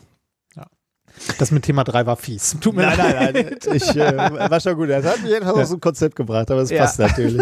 Das 1.39 1.51
mit 1.51 1.63
Thema 1.63 1.83
drei 1.83 2.05
war 2.05 2.15
fies. 2.15 2.55
Tut 2.61 2.75
mir 2.75 2.83
Nein, 2.83 2.97
leid. 2.97 3.33
nein, 3.33 3.45
nein. 3.65 3.75
Ich, 3.75 3.95
äh, 3.95 4.49
war 4.49 4.59
schon 4.59 4.75
gut. 4.75 4.89
Das 4.89 5.05
hat 5.05 5.21
mich 5.21 5.31
jetzt 5.31 5.45
aus 5.45 5.69
dem 5.69 5.79
Konzept 5.81 6.15
gebracht, 6.15 6.49
aber 6.51 6.61
es 6.61 6.69
Ja. 6.69 6.83
passt 6.83 6.99
natürlich. 6.99 7.41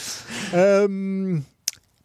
ähm, 0.52 1.44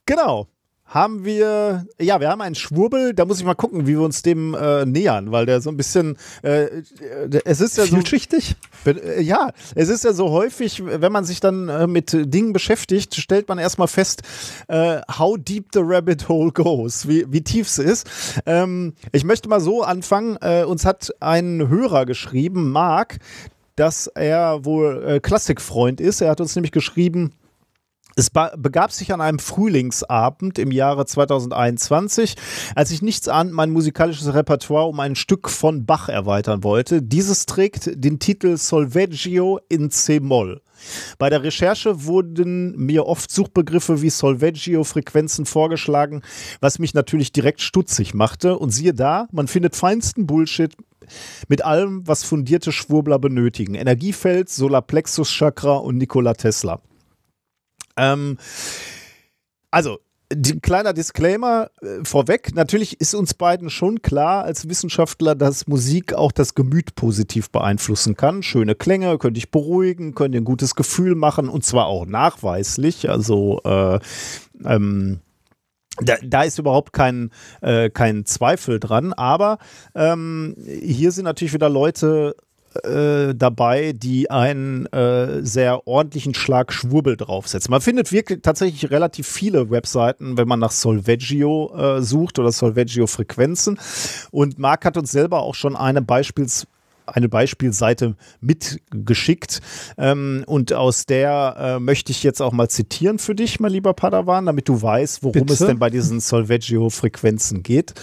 genau. 0.06 0.48
Haben 0.91 1.23
wir, 1.23 1.85
ja, 2.01 2.19
wir 2.19 2.27
haben 2.27 2.41
einen 2.41 2.55
Schwurbel, 2.55 3.13
da 3.13 3.23
muss 3.23 3.39
ich 3.39 3.45
mal 3.45 3.53
gucken, 3.53 3.87
wie 3.87 3.91
wir 3.93 4.01
uns 4.01 4.23
dem 4.23 4.53
äh, 4.53 4.85
nähern, 4.85 5.31
weil 5.31 5.45
der 5.45 5.61
so 5.61 5.69
ein 5.69 5.77
bisschen, 5.77 6.17
äh, 6.43 6.65
äh, 6.65 6.81
es 7.45 7.61
ist 7.61 7.77
ja 7.77 7.85
so, 7.85 7.95
Vielschichtig? 7.95 8.57
Äh, 8.85 9.21
Ja, 9.21 9.51
es 9.73 9.87
ist 9.87 10.03
ja 10.03 10.11
so 10.11 10.31
häufig, 10.31 10.83
wenn 10.85 11.13
man 11.13 11.23
sich 11.23 11.39
dann 11.39 11.69
äh, 11.69 11.87
mit 11.87 12.11
Dingen 12.11 12.51
beschäftigt, 12.51 13.15
stellt 13.15 13.47
man 13.47 13.57
erstmal 13.57 13.87
fest, 13.87 14.23
äh, 14.67 14.99
how 15.17 15.37
deep 15.39 15.67
the 15.71 15.79
rabbit 15.81 16.27
hole 16.27 16.51
goes, 16.51 17.07
wie, 17.07 17.25
wie 17.29 17.41
tief 17.41 17.67
es 17.67 17.77
ist. 17.77 18.41
Ähm, 18.45 18.93
ich 19.13 19.23
möchte 19.23 19.47
mal 19.47 19.61
so 19.61 19.83
anfangen. 19.83 20.37
Äh, 20.41 20.65
uns 20.65 20.83
hat 20.85 21.13
ein 21.21 21.69
Hörer 21.69 22.05
geschrieben, 22.05 22.69
Marc, 22.69 23.19
dass 23.77 24.07
er 24.07 24.65
wohl 24.65 25.01
äh, 25.07 25.19
Klassikfreund 25.21 26.01
ist. 26.01 26.19
Er 26.19 26.31
hat 26.31 26.41
uns 26.41 26.53
nämlich 26.53 26.73
geschrieben, 26.73 27.31
es 28.15 28.30
begab 28.30 28.91
sich 28.91 29.14
an 29.14 29.22
einem 29.22 29.40
Frühlingsabend 29.40 30.59
im 30.59 30.72
Jahre 30.72 31.06
2021, 31.06 32.35
als 32.75 32.91
ich 32.91 33.01
nichts 33.01 33.27
ahnt 33.27 33.53
mein 33.53 33.72
musikalisches 33.72 34.33
Repertoire 34.33 34.88
um 34.88 34.99
ein 34.99 35.15
Stück 35.15 35.49
von 35.49 35.85
Bach 35.85 36.09
erweitern 36.09 36.64
wollte. 36.64 37.01
Dieses 37.01 37.45
trägt 37.45 37.91
den 37.93 38.19
Titel 38.19 38.57
Solveggio 38.57 39.59
in 39.69 39.91
C-Moll. 39.91 40.61
Bei 41.19 41.30
der 41.30 41.43
Recherche 41.43 42.06
wurden 42.06 42.75
mir 42.75 43.06
oft 43.06 43.31
Suchbegriffe 43.31 44.01
wie 44.01 44.09
Solveggio-Frequenzen 44.09 45.45
vorgeschlagen, 45.45 46.22
was 46.59 46.80
mich 46.80 46.93
natürlich 46.93 47.31
direkt 47.31 47.61
stutzig 47.61 48.14
machte. 48.14 48.57
Und 48.57 48.72
siehe 48.72 48.93
da, 48.93 49.27
man 49.31 49.48
findet 49.48 49.75
feinsten 49.75 50.25
Bullshit 50.25 50.75
mit 51.48 51.64
allem, 51.64 52.07
was 52.07 52.23
fundierte 52.23 52.72
Schwurbler 52.72 53.19
benötigen. 53.19 53.75
Energiefeld, 53.75 54.49
Solarplexus-Chakra 54.49 55.77
und 55.77 55.98
Nikola 55.98 56.33
Tesla. 56.33 56.81
Ähm, 57.97 58.37
also, 59.69 59.99
kleiner 60.61 60.93
Disclaimer 60.93 61.69
äh, 61.81 62.03
vorweg. 62.03 62.55
Natürlich 62.55 62.99
ist 63.01 63.13
uns 63.13 63.33
beiden 63.33 63.69
schon 63.69 64.01
klar 64.01 64.43
als 64.43 64.69
Wissenschaftler, 64.69 65.35
dass 65.35 65.67
Musik 65.67 66.13
auch 66.13 66.31
das 66.31 66.55
Gemüt 66.55 66.95
positiv 66.95 67.49
beeinflussen 67.49 68.15
kann. 68.15 68.43
Schöne 68.43 68.75
Klänge 68.75 69.17
können 69.17 69.33
dich 69.33 69.51
beruhigen, 69.51 70.15
können 70.15 70.31
dir 70.31 70.41
ein 70.41 70.45
gutes 70.45 70.75
Gefühl 70.75 71.15
machen 71.15 71.49
und 71.49 71.65
zwar 71.65 71.87
auch 71.87 72.05
nachweislich. 72.05 73.09
Also, 73.09 73.61
äh, 73.63 73.99
ähm, 74.65 75.19
da, 75.97 76.15
da 76.23 76.43
ist 76.43 76.57
überhaupt 76.57 76.93
kein, 76.93 77.31
äh, 77.61 77.89
kein 77.89 78.25
Zweifel 78.25 78.79
dran, 78.79 79.11
aber 79.13 79.57
ähm, 79.93 80.55
hier 80.65 81.11
sind 81.11 81.25
natürlich 81.25 81.53
wieder 81.53 81.69
Leute 81.69 82.35
äh, 82.83 83.35
dabei, 83.35 83.93
die 83.93 84.32
einen 84.32 84.85
äh, 84.88 85.43
sehr 85.43 85.88
ordentlichen 85.88 86.33
Schlag 86.33 86.72
Schwurbel 86.72 87.17
draufsetzen. 87.17 87.72
Man 87.72 87.82
findet 87.82 88.11
wirklich 88.11 88.41
tatsächlich 88.41 88.91
relativ 88.91 89.27
viele 89.27 89.69
Webseiten, 89.69 90.38
wenn 90.38 90.48
man 90.48 90.59
nach 90.59 90.72
Solveggio 90.72 91.74
äh, 91.75 92.01
sucht 92.01 92.40
oder 92.40 92.51
Solveggio-Frequenzen. 92.51 93.80
Und 94.32 94.59
Marc 94.59 94.85
hat 94.85 94.98
uns 94.98 95.11
selber 95.11 95.41
auch 95.41 95.56
schon 95.56 95.75
eine 95.75 96.01
Beispiels 96.01 96.67
eine 97.06 97.30
Beispielseite 97.30 98.16
mitgeschickt. 98.40 99.61
Ähm, 99.98 100.43
und 100.48 100.74
aus 100.74 101.06
der 101.06 101.56
äh, 101.58 101.80
möchte 101.80 102.11
ich 102.11 102.24
jetzt 102.24 102.41
auch 102.41 102.51
mal 102.51 102.69
zitieren 102.69 103.19
für 103.19 103.35
dich, 103.35 103.59
mein 103.59 103.72
lieber 103.72 103.93
Padawan, 103.93 104.45
damit 104.45 104.69
du 104.69 104.82
weißt, 104.82 105.24
worum 105.24 105.41
Bitte? 105.45 105.53
es 105.53 105.59
denn 105.59 105.80
bei 105.80 105.90
diesen 105.90 106.19
Solveggio-Frequenzen 106.19 107.64
geht 107.64 107.93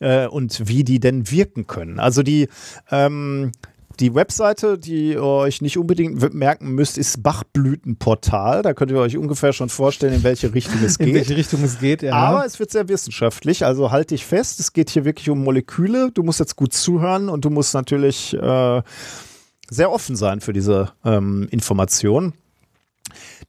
äh, 0.00 0.26
und 0.26 0.68
wie 0.68 0.84
die 0.84 1.00
denn 1.00 1.30
wirken 1.30 1.66
können. 1.66 1.98
Also 1.98 2.22
die 2.22 2.48
ähm, 2.90 3.52
die 4.00 4.14
Webseite, 4.14 4.78
die 4.78 5.12
ihr 5.12 5.22
euch 5.22 5.62
nicht 5.62 5.78
unbedingt 5.78 6.34
merken 6.34 6.72
müsst, 6.72 6.98
ist 6.98 7.22
Bachblütenportal. 7.22 8.62
Da 8.62 8.74
könnt 8.74 8.90
ihr 8.90 8.98
euch 8.98 9.16
ungefähr 9.16 9.52
schon 9.52 9.68
vorstellen, 9.68 10.14
in 10.14 10.22
welche 10.22 10.54
Richtung 10.54 10.82
es 10.84 10.96
In 10.96 11.06
geht. 11.06 11.14
welche 11.14 11.36
Richtung 11.36 11.62
es 11.64 11.78
geht, 11.78 12.02
ja. 12.02 12.12
Aber 12.12 12.44
es 12.44 12.58
wird 12.58 12.70
sehr 12.70 12.88
wissenschaftlich, 12.88 13.64
also 13.64 13.90
halt 13.90 14.10
dich 14.10 14.24
fest. 14.24 14.60
Es 14.60 14.72
geht 14.72 14.90
hier 14.90 15.04
wirklich 15.04 15.30
um 15.30 15.42
Moleküle. 15.42 16.10
Du 16.12 16.22
musst 16.22 16.40
jetzt 16.40 16.56
gut 16.56 16.72
zuhören 16.72 17.28
und 17.28 17.44
du 17.44 17.50
musst 17.50 17.74
natürlich 17.74 18.34
äh, 18.34 18.82
sehr 19.70 19.90
offen 19.90 20.16
sein 20.16 20.40
für 20.40 20.52
diese 20.52 20.92
ähm, 21.04 21.48
Informationen. 21.50 22.34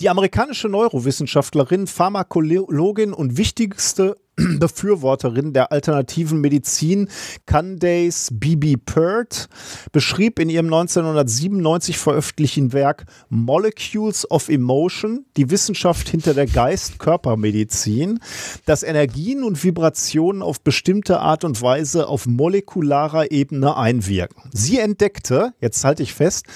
Die 0.02 0.10
amerikanische 0.10 0.70
Neurowissenschaftlerin, 0.70 1.88
Pharmakologin 1.88 3.14
und 3.14 3.38
wichtigste 3.38 4.18
Befürworterin 4.60 5.54
der 5.54 5.72
alternativen 5.72 6.42
Medizin, 6.42 7.08
Candace 7.46 8.30
Bibi 8.32 8.78
Peart, 8.78 9.48
beschrieb 9.92 10.40
in 10.40 10.50
ihrem 10.50 10.66
1997 10.66 12.00
veröffentlichten 12.00 12.74
Werk 12.74 13.06
Molecules 13.30 14.30
of 14.32 14.50
Emotion, 14.50 15.26
die 15.38 15.52
Wissenschaft 15.52 16.10
hinter 16.10 16.34
der 16.34 16.48
Geist-Körpermedizin, 16.48 18.20
dass 18.66 18.82
Energien 18.82 19.44
und 19.44 19.64
Vibrationen 19.64 20.42
auf 20.42 20.62
bestimmte 20.62 21.20
Art 21.20 21.44
und 21.44 21.62
Weise 21.62 22.08
auf 22.08 22.26
molekularer 22.26 23.32
Ebene 23.32 23.78
einwirken. 23.78 24.50
Sie 24.52 24.80
entdeckte, 24.80 25.54
jetzt 25.62 25.84
halte 25.84 26.02
ich 26.02 26.14
fest, 26.14 26.48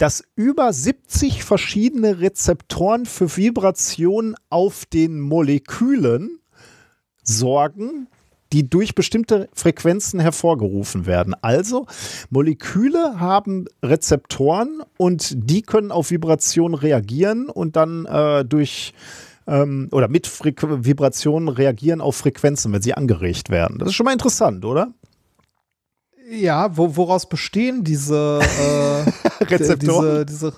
dass 0.00 0.24
über 0.34 0.72
70 0.72 1.44
verschiedene 1.44 2.20
Rezeptoren 2.20 3.04
für 3.04 3.36
Vibration 3.36 4.34
auf 4.48 4.86
den 4.86 5.20
Molekülen 5.20 6.40
sorgen, 7.22 8.08
die 8.50 8.68
durch 8.68 8.94
bestimmte 8.94 9.50
Frequenzen 9.52 10.18
hervorgerufen 10.18 11.04
werden. 11.04 11.34
Also 11.42 11.86
Moleküle 12.30 13.20
haben 13.20 13.66
Rezeptoren 13.82 14.82
und 14.96 15.34
die 15.36 15.60
können 15.60 15.92
auf 15.92 16.10
Vibration 16.10 16.72
reagieren 16.72 17.50
und 17.50 17.76
dann 17.76 18.06
äh, 18.06 18.42
durch 18.46 18.94
ähm, 19.46 19.88
oder 19.92 20.08
mit 20.08 20.26
Frequ 20.26 20.82
Vibrationen 20.82 21.50
reagieren 21.50 22.00
auf 22.00 22.16
Frequenzen, 22.16 22.72
wenn 22.72 22.80
sie 22.80 22.94
angeregt 22.94 23.50
werden. 23.50 23.78
Das 23.78 23.88
ist 23.88 23.94
schon 23.96 24.04
mal 24.04 24.14
interessant, 24.14 24.64
oder? 24.64 24.94
ja, 26.30 26.76
wo, 26.76 26.96
woraus 26.96 27.28
bestehen 27.28 27.82
diese, 27.84 28.40
äh, 28.40 29.10
Rezeptoren? 29.50 30.26
diese, 30.26 30.50
diese, 30.50 30.52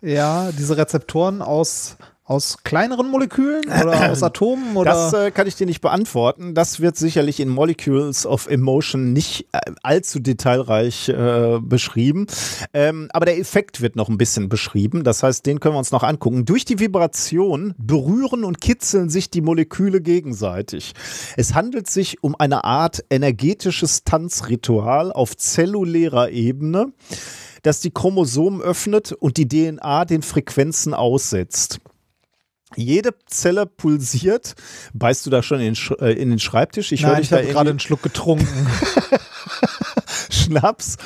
ja, 0.00 0.50
diese 0.52 0.76
Rezeptoren 0.76 1.42
aus, 1.42 1.96
Aus 2.28 2.58
kleineren 2.64 3.08
Molekülen 3.08 3.66
oder 3.66 4.10
aus 4.10 4.20
Atomen? 4.20 4.76
Oder? 4.76 4.90
Das 4.90 5.12
äh, 5.12 5.30
kann 5.30 5.46
ich 5.46 5.54
dir 5.54 5.64
nicht 5.64 5.80
beantworten. 5.80 6.54
Das 6.54 6.80
wird 6.80 6.96
sicherlich 6.96 7.38
in 7.38 7.48
Molecules 7.48 8.26
of 8.26 8.48
Emotion 8.48 9.12
nicht 9.12 9.46
äh, 9.52 9.60
allzu 9.84 10.18
detailreich 10.18 11.08
äh, 11.08 11.60
beschrieben. 11.60 12.26
Ähm, 12.74 13.08
aber 13.12 13.26
der 13.26 13.38
Effekt 13.38 13.80
wird 13.80 13.94
noch 13.94 14.08
ein 14.08 14.18
bisschen 14.18 14.48
beschrieben. 14.48 15.04
Das 15.04 15.22
heißt, 15.22 15.46
den 15.46 15.60
können 15.60 15.76
wir 15.76 15.78
uns 15.78 15.92
noch 15.92 16.02
angucken. 16.02 16.44
Durch 16.44 16.64
die 16.64 16.80
Vibration 16.80 17.74
berühren 17.78 18.42
und 18.42 18.60
kitzeln 18.60 19.08
sich 19.08 19.30
die 19.30 19.40
Moleküle 19.40 20.00
gegenseitig. 20.00 20.94
Es 21.36 21.54
handelt 21.54 21.88
sich 21.88 22.24
um 22.24 22.34
eine 22.34 22.64
Art 22.64 23.04
energetisches 23.08 24.02
Tanzritual 24.02 25.12
auf 25.12 25.36
zellulärer 25.36 26.30
Ebene, 26.30 26.92
das 27.62 27.78
die 27.78 27.92
Chromosomen 27.92 28.62
öffnet 28.62 29.12
und 29.12 29.36
die 29.36 29.46
DNA 29.46 30.04
den 30.06 30.22
Frequenzen 30.22 30.92
aussetzt. 30.92 31.78
Jede 32.74 33.14
Zelle 33.26 33.66
pulsiert. 33.66 34.54
Beißt 34.92 35.24
du 35.24 35.30
da 35.30 35.42
schon 35.42 35.60
in, 35.60 35.76
äh, 36.00 36.12
in 36.12 36.30
den 36.30 36.38
Schreibtisch? 36.38 36.90
Ich 36.92 37.02
Nein, 37.02 37.22
ich 37.22 37.32
habe 37.32 37.46
gerade 37.46 37.70
einen 37.70 37.78
Schluck 37.78 38.02
getrunken. 38.02 38.66
Schnaps. 40.30 40.96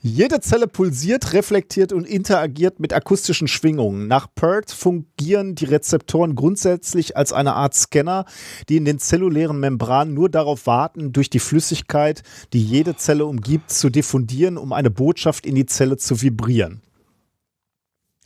Jede 0.00 0.40
Zelle 0.40 0.68
pulsiert, 0.68 1.32
reflektiert 1.32 1.92
und 1.92 2.06
interagiert 2.06 2.78
mit 2.78 2.92
akustischen 2.92 3.48
Schwingungen. 3.48 4.06
Nach 4.06 4.28
Peart 4.32 4.70
fungieren 4.70 5.56
die 5.56 5.64
Rezeptoren 5.64 6.36
grundsätzlich 6.36 7.16
als 7.16 7.32
eine 7.32 7.54
Art 7.54 7.74
Scanner, 7.74 8.24
die 8.68 8.76
in 8.76 8.84
den 8.84 9.00
zellulären 9.00 9.58
Membranen 9.58 10.14
nur 10.14 10.28
darauf 10.28 10.66
warten, 10.66 11.12
durch 11.12 11.30
die 11.30 11.40
Flüssigkeit, 11.40 12.22
die 12.52 12.62
jede 12.62 12.94
Zelle 12.94 13.26
umgibt, 13.26 13.72
zu 13.72 13.90
diffundieren, 13.90 14.56
um 14.56 14.72
eine 14.72 14.90
Botschaft 14.90 15.44
in 15.44 15.56
die 15.56 15.66
Zelle 15.66 15.96
zu 15.96 16.22
vibrieren. 16.22 16.80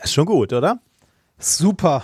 Ist 0.02 0.12
schon 0.12 0.26
gut, 0.26 0.52
oder? 0.52 0.78
Super. 1.42 2.02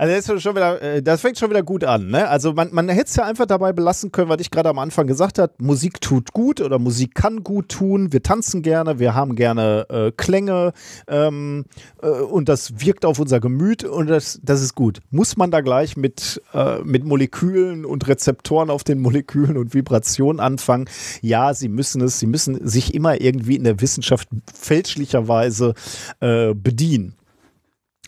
Also 0.00 0.32
das, 0.32 0.44
wieder, 0.46 0.80
äh, 0.80 1.02
das 1.02 1.20
fängt 1.20 1.38
schon 1.38 1.50
wieder 1.50 1.62
gut 1.62 1.84
an. 1.84 2.08
Ne? 2.08 2.26
Also 2.26 2.54
man, 2.54 2.70
man 2.72 2.88
hätte 2.88 3.08
es 3.08 3.16
ja 3.16 3.24
einfach 3.24 3.44
dabei 3.44 3.74
belassen 3.74 4.10
können, 4.10 4.30
was 4.30 4.40
ich 4.40 4.50
gerade 4.50 4.70
am 4.70 4.78
Anfang 4.78 5.06
gesagt 5.06 5.38
habe. 5.38 5.52
Musik 5.58 6.00
tut 6.00 6.32
gut 6.32 6.62
oder 6.62 6.78
Musik 6.78 7.14
kann 7.14 7.44
gut 7.44 7.68
tun. 7.68 8.10
Wir 8.10 8.22
tanzen 8.22 8.62
gerne, 8.62 8.98
wir 8.98 9.14
haben 9.14 9.36
gerne 9.36 9.84
äh, 9.90 10.10
Klänge 10.10 10.72
ähm, 11.06 11.66
äh, 12.02 12.08
und 12.08 12.48
das 12.48 12.80
wirkt 12.80 13.04
auf 13.04 13.18
unser 13.18 13.40
Gemüt 13.40 13.84
und 13.84 14.06
das, 14.06 14.40
das 14.42 14.62
ist 14.62 14.74
gut. 14.74 15.00
Muss 15.10 15.36
man 15.36 15.50
da 15.50 15.60
gleich 15.60 15.98
mit, 15.98 16.40
äh, 16.54 16.78
mit 16.78 17.04
Molekülen 17.04 17.84
und 17.84 18.08
Rezeptoren 18.08 18.70
auf 18.70 18.84
den 18.84 19.00
Molekülen 19.00 19.58
und 19.58 19.74
Vibrationen 19.74 20.40
anfangen? 20.40 20.88
Ja, 21.20 21.52
sie 21.52 21.68
müssen 21.68 22.00
es. 22.00 22.18
Sie 22.18 22.26
müssen 22.26 22.66
sich 22.66 22.94
immer 22.94 23.20
irgendwie 23.20 23.56
in 23.56 23.64
der 23.64 23.82
Wissenschaft 23.82 24.28
fälschlicherweise 24.50 25.74
äh, 26.20 26.54
bedienen. 26.54 27.16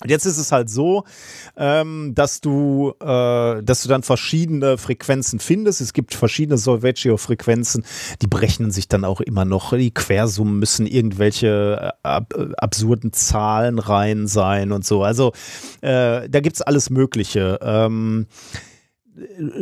Und 0.03 0.11
jetzt 0.11 0.27
ist 0.27 0.39
es 0.39 0.53
halt 0.53 0.69
so, 0.71 1.05
ähm, 1.57 2.13
dass 2.15 2.41
du, 2.41 2.95
äh, 3.01 3.63
dass 3.63 3.83
du 3.83 3.89
dann 3.89 4.03
verschiedene 4.03 4.79
Frequenzen 4.79 5.39
findest. 5.39 5.81
Es 5.81 5.93
gibt 5.93 6.15
verschiedene 6.15 6.59
Solfeggio-Frequenzen, 6.59 7.85
die 8.21 8.27
berechnen 8.27 8.71
sich 8.71 8.89
dann 8.89 9.05
auch 9.05 9.21
immer 9.21 9.45
noch. 9.45 9.73
Die 9.73 9.93
Quersummen 9.93 10.59
müssen 10.59 10.87
irgendwelche 10.87 11.93
äh, 12.03 12.09
ab, 12.09 12.35
äh, 12.37 12.49
absurden 12.57 13.13
Zahlen 13.13 13.79
rein 13.79 14.27
sein 14.27 14.73
und 14.73 14.85
so. 14.85 15.03
Also 15.03 15.33
äh, 15.81 16.29
da 16.29 16.41
gibt's 16.41 16.63
alles 16.63 16.91
Mögliche. 16.91 17.59
Ähm, 17.63 18.27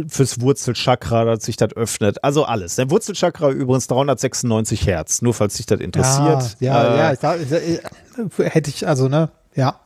fürs 0.06 0.40
Wurzelchakra, 0.40 1.24
dass 1.24 1.44
sich 1.44 1.56
das 1.56 1.74
öffnet. 1.74 2.22
Also 2.22 2.44
alles. 2.44 2.76
Der 2.76 2.90
Wurzelchakra 2.90 3.50
übrigens 3.50 3.88
396 3.88 4.86
Hertz, 4.86 5.22
nur 5.22 5.34
falls 5.34 5.56
sich 5.56 5.66
das 5.66 5.80
interessiert. 5.80 6.56
Ja, 6.60 6.84
ja, 6.96 7.10
Äh, 7.10 7.16
ja 7.20 7.34
ich, 7.34 7.52
ich, 7.52 7.80
ich, 8.38 8.54
hätte 8.54 8.70
ich, 8.70 8.86
also, 8.86 9.08
ne, 9.08 9.30
ja. 9.54 9.80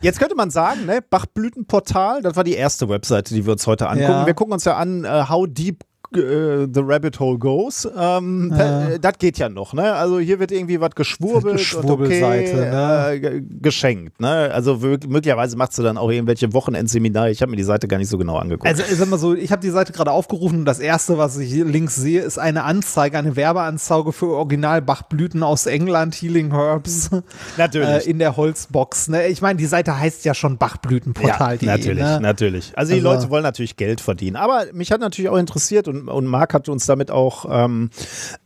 Jetzt 0.00 0.18
könnte 0.18 0.34
man 0.34 0.50
sagen, 0.50 0.86
ne, 0.86 1.00
Bachblütenportal, 1.00 2.22
das 2.22 2.36
war 2.36 2.44
die 2.44 2.54
erste 2.54 2.88
Webseite, 2.88 3.34
die 3.34 3.46
wir 3.46 3.52
uns 3.52 3.66
heute 3.66 3.88
angucken. 3.88 4.10
Ja. 4.10 4.26
Wir 4.26 4.34
gucken 4.34 4.52
uns 4.52 4.64
ja 4.64 4.76
an, 4.76 5.04
äh, 5.04 5.24
how 5.28 5.46
deep 5.48 5.84
äh, 6.16 6.66
the 6.72 6.80
rabbit 6.82 7.18
hole 7.20 7.38
goes. 7.38 7.88
Ähm, 7.96 8.52
da- 8.56 8.88
äh, 8.90 8.98
Das 8.98 9.18
geht 9.18 9.38
ja 9.38 9.48
noch, 9.48 9.72
ne? 9.74 9.92
Also 9.94 10.18
hier 10.18 10.38
wird 10.38 10.52
irgendwie 10.52 10.80
was 10.80 10.90
geschwurbelt 10.94 11.44
und 11.44 11.50
okay, 11.52 11.58
Geschwurbelseite, 11.58 12.56
ne? 12.56 13.06
äh, 13.12 13.20
ge- 13.20 13.42
geschenkt, 13.60 14.20
ne? 14.20 14.50
Also 14.52 14.74
mö- 14.74 15.06
möglicherweise 15.08 15.56
machst 15.56 15.78
du 15.78 15.82
dann 15.82 15.96
auch 15.98 16.10
irgendwelche 16.10 16.52
Wochenendseminare. 16.52 17.30
Ich 17.30 17.42
habe 17.42 17.50
mir 17.50 17.56
die 17.56 17.62
Seite 17.62 17.88
gar 17.88 17.98
nicht 17.98 18.08
so 18.08 18.18
genau 18.18 18.36
angeguckt. 18.36 18.66
also, 18.68 18.82
ich 18.82 18.96
sag 18.98 19.08
mal 19.08 19.18
so, 19.18 19.34
ich 19.34 19.50
habe 19.52 19.62
die 19.62 19.70
Seite 19.70 19.92
gerade 19.92 20.10
aufgerufen 20.10 20.60
und 20.60 20.64
das 20.64 20.78
erste, 20.78 21.18
was 21.18 21.36
ich 21.38 21.50
hier 21.52 21.64
links 21.64 21.96
sehe, 21.96 22.20
ist 22.22 22.38
eine 22.38 22.64
Anzeige, 22.64 23.18
eine 23.18 23.36
Werbeanzeige 23.36 24.12
für 24.12 24.26
Original-Bachblüten 24.36 25.42
aus 25.42 25.66
England, 25.66 26.14
Healing 26.14 26.52
Herbs. 26.52 27.10
Natürlich. 27.56 28.06
In 28.08 28.18
der 28.18 28.36
Holzbox. 28.36 29.08
Ne? 29.08 29.26
Ich 29.28 29.42
meine, 29.42 29.56
die 29.58 29.66
Seite 29.66 29.98
heißt 29.98 30.24
ja 30.24 30.34
schon 30.34 30.58
Bachblütenportal. 30.58 31.58
Ja, 31.60 31.76
natürlich, 31.76 32.02
ne? 32.02 32.20
natürlich. 32.20 32.72
Also 32.76 32.92
die 32.94 33.00
Also- 33.00 33.12
Leute 33.12 33.30
wollen 33.30 33.42
natürlich 33.42 33.76
Geld 33.76 34.00
verdienen. 34.00 34.36
Aber 34.36 34.64
mich 34.72 34.90
hat 34.92 35.00
natürlich 35.00 35.28
auch 35.30 35.36
interessiert 35.36 35.88
und, 35.88 36.01
und 36.06 36.26
Marc 36.26 36.54
hat 36.54 36.68
uns 36.68 36.86
damit 36.86 37.10
auch 37.10 37.46
ähm, 37.48 37.90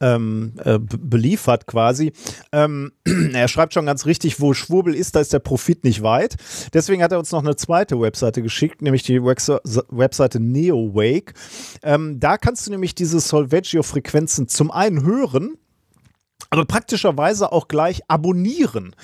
ähm, 0.01 0.55
äh, 0.65 0.79
beliefert 0.79 1.67
quasi. 1.67 2.13
Ähm, 2.53 2.93
er 3.33 3.49
schreibt 3.49 3.75
schon 3.75 3.87
ganz 3.87 4.07
richtig, 4.07 4.41
wo 4.41 4.55
Schwurbel 4.55 4.95
ist, 4.95 5.17
da 5.17 5.21
ist 5.21 5.33
der 5.33 5.39
Profit 5.39 5.85
nicht 5.85 6.03
weit. 6.03 6.37
Deswegen 6.73 7.03
hat 7.03 7.13
er 7.13 7.19
uns 7.19 7.33
noch 7.33 7.43
eine 7.43 7.57
zweite 7.57 8.01
Webseite 8.01 8.43
geschickt, 8.43 8.83
nämlich 8.83 9.03
die 9.03 9.23
Webseite 9.23 10.41
NeoWake. 10.41 11.35
Ähm, 11.83 12.21
da 12.21 12.39
kannst 12.39 12.67
du 12.67 12.71
nämlich 12.71 12.95
diese 12.95 13.21
Solfeggio-Frequenzen 13.21 14.49
zum 14.49 14.71
einen 14.71 15.05
hören, 15.05 15.57
aber 16.51 16.65
praktischerweise 16.65 17.53
auch 17.53 17.69
gleich 17.69 18.03
abonnieren. 18.09 18.95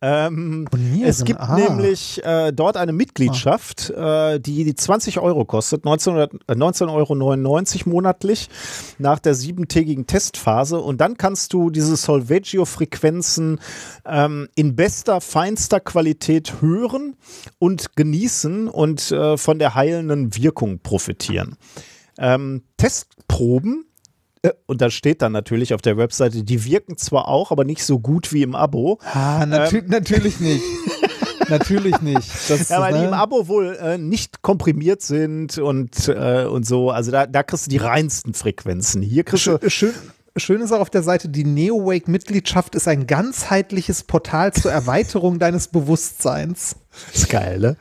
Ähm, 0.00 0.64
Abonnieren, 0.66 1.08
es 1.08 1.24
gibt 1.24 1.40
ah. 1.40 1.56
nämlich 1.56 2.24
äh, 2.24 2.52
dort 2.52 2.76
eine 2.76 2.92
Mitgliedschaft, 2.92 3.90
äh, 3.90 4.38
die, 4.40 4.64
die 4.64 4.74
20 4.74 5.18
Euro 5.18 5.44
kostet, 5.44 5.84
1900 5.84 6.32
äh, 6.48 6.52
19,99 6.54 7.80
Euro 7.80 7.90
monatlich 7.90 8.48
nach 8.98 9.18
der 9.18 9.34
siebentägigen 9.34 10.06
Testphase. 10.06 10.78
Und 10.78 11.00
dann 11.00 11.16
kannst 11.16 11.52
du 11.52 11.70
diese 11.70 11.96
Solfeggio-Frequenzen 11.96 13.60
ähm, 14.06 14.48
in 14.54 14.76
bester, 14.76 15.20
feinster 15.20 15.80
Qualität 15.80 16.60
hören 16.60 17.16
und 17.58 17.96
genießen 17.96 18.68
und 18.68 19.10
äh, 19.10 19.36
von 19.36 19.58
der 19.58 19.74
heilenden 19.74 20.36
Wirkung 20.36 20.80
profitieren. 20.80 21.56
Ähm, 22.18 22.62
Testproben 22.76 23.86
und 24.66 24.80
da 24.80 24.90
steht 24.90 25.22
dann 25.22 25.32
natürlich 25.32 25.72
auf 25.72 25.82
der 25.82 25.96
Webseite, 25.96 26.42
die 26.42 26.64
wirken 26.64 26.96
zwar 26.96 27.28
auch, 27.28 27.52
aber 27.52 27.64
nicht 27.64 27.84
so 27.84 28.00
gut 28.00 28.32
wie 28.32 28.42
im 28.42 28.54
Abo. 28.54 28.98
Ah, 29.12 29.46
natü 29.46 29.82
natürlich 29.86 30.40
nicht. 30.40 30.62
natürlich 31.48 32.00
nicht. 32.00 32.28
Das, 32.48 32.70
Ähm. 32.70 32.76
Ja, 32.76 32.80
weil 32.80 32.92
die 32.94 33.00
ne? 33.00 33.08
im 33.08 33.14
Abo 33.14 33.46
wohl 33.46 33.76
äh, 33.80 33.98
nicht 33.98 34.42
komprimiert 34.42 35.02
sind 35.02 35.58
und, 35.58 36.08
äh, 36.08 36.44
und 36.46 36.66
so. 36.66 36.90
Also 36.90 37.12
da, 37.12 37.26
da 37.26 37.42
kriegst 37.42 37.66
du 37.66 37.70
die 37.70 37.76
reinsten 37.76 38.34
Frequenzen. 38.34 39.02
Hier 39.02 39.22
kriegst 39.24 39.46
du. 39.46 39.58
Schön, 39.58 39.70
schön, 39.70 39.94
schön 40.36 40.60
ist 40.60 40.72
auch 40.72 40.80
auf 40.80 40.90
der 40.90 41.02
Seite, 41.02 41.28
die 41.28 41.44
NeoWake-Mitgliedschaft 41.44 42.74
ist 42.74 42.88
ein 42.88 43.06
ganzheitliches 43.06 44.02
Portal 44.02 44.52
zur 44.52 44.72
Erweiterung 44.72 45.38
deines 45.38 45.68
Bewusstseins. 45.68 46.76
Ist 47.14 47.28
geil, 47.28 47.58
ne? 47.58 47.76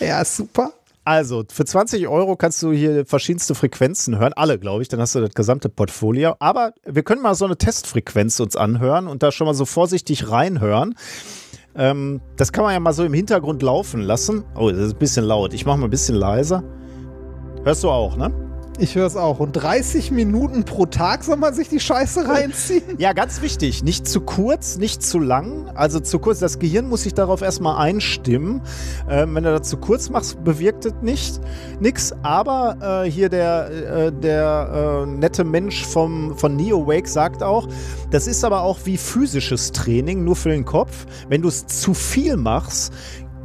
Ja, 0.00 0.24
super. 0.24 0.72
Also, 1.10 1.42
für 1.52 1.64
20 1.64 2.06
Euro 2.06 2.36
kannst 2.36 2.62
du 2.62 2.70
hier 2.70 3.04
verschiedenste 3.04 3.56
Frequenzen 3.56 4.20
hören. 4.20 4.32
Alle, 4.32 4.60
glaube 4.60 4.82
ich. 4.82 4.88
Dann 4.88 5.00
hast 5.00 5.16
du 5.16 5.20
das 5.20 5.34
gesamte 5.34 5.68
Portfolio. 5.68 6.36
Aber 6.38 6.72
wir 6.86 7.02
können 7.02 7.20
mal 7.20 7.34
so 7.34 7.46
eine 7.46 7.56
Testfrequenz 7.56 8.38
uns 8.38 8.54
anhören 8.54 9.08
und 9.08 9.24
da 9.24 9.32
schon 9.32 9.48
mal 9.48 9.54
so 9.54 9.64
vorsichtig 9.64 10.30
reinhören. 10.30 10.94
Ähm, 11.74 12.20
das 12.36 12.52
kann 12.52 12.62
man 12.62 12.74
ja 12.74 12.78
mal 12.78 12.92
so 12.92 13.02
im 13.02 13.12
Hintergrund 13.12 13.60
laufen 13.60 14.02
lassen. 14.02 14.44
Oh, 14.54 14.70
das 14.70 14.78
ist 14.78 14.92
ein 14.92 14.98
bisschen 15.00 15.24
laut. 15.24 15.52
Ich 15.52 15.66
mache 15.66 15.78
mal 15.78 15.88
ein 15.88 15.90
bisschen 15.90 16.14
leiser. 16.14 16.62
Hörst 17.64 17.82
du 17.82 17.90
auch, 17.90 18.16
ne? 18.16 18.49
Ich 18.80 18.94
höre 18.94 19.06
es 19.06 19.14
auch. 19.14 19.40
Und 19.40 19.52
30 19.52 20.10
Minuten 20.10 20.64
pro 20.64 20.86
Tag 20.86 21.22
soll 21.22 21.36
man 21.36 21.52
sich 21.52 21.68
die 21.68 21.80
Scheiße 21.80 22.26
reinziehen? 22.26 22.80
Ja, 22.98 23.12
ganz 23.12 23.42
wichtig. 23.42 23.82
Nicht 23.82 24.08
zu 24.08 24.22
kurz, 24.22 24.78
nicht 24.78 25.02
zu 25.02 25.18
lang. 25.18 25.68
Also 25.74 26.00
zu 26.00 26.18
kurz. 26.18 26.38
Das 26.38 26.58
Gehirn 26.58 26.88
muss 26.88 27.02
sich 27.02 27.12
darauf 27.12 27.42
erstmal 27.42 27.76
einstimmen. 27.76 28.62
Ähm, 29.08 29.34
wenn 29.34 29.44
du 29.44 29.50
das 29.58 29.68
zu 29.68 29.76
kurz 29.76 30.08
machst, 30.08 30.42
bewirkt 30.44 30.86
es 30.86 30.94
nicht 31.02 31.40
nix. 31.78 32.14
Aber 32.22 33.04
äh, 33.04 33.10
hier 33.10 33.28
der, 33.28 33.70
äh, 33.70 34.12
der 34.12 35.02
äh, 35.04 35.06
nette 35.06 35.44
Mensch 35.44 35.84
vom, 35.84 36.36
von 36.38 36.56
NeoWake 36.56 37.06
sagt 37.06 37.42
auch, 37.42 37.68
das 38.10 38.26
ist 38.26 38.44
aber 38.44 38.62
auch 38.62 38.78
wie 38.84 38.96
physisches 38.96 39.72
Training, 39.72 40.24
nur 40.24 40.36
für 40.36 40.48
den 40.48 40.64
Kopf. 40.64 41.06
Wenn 41.28 41.42
du 41.42 41.48
es 41.48 41.66
zu 41.66 41.92
viel 41.92 42.38
machst, 42.38 42.94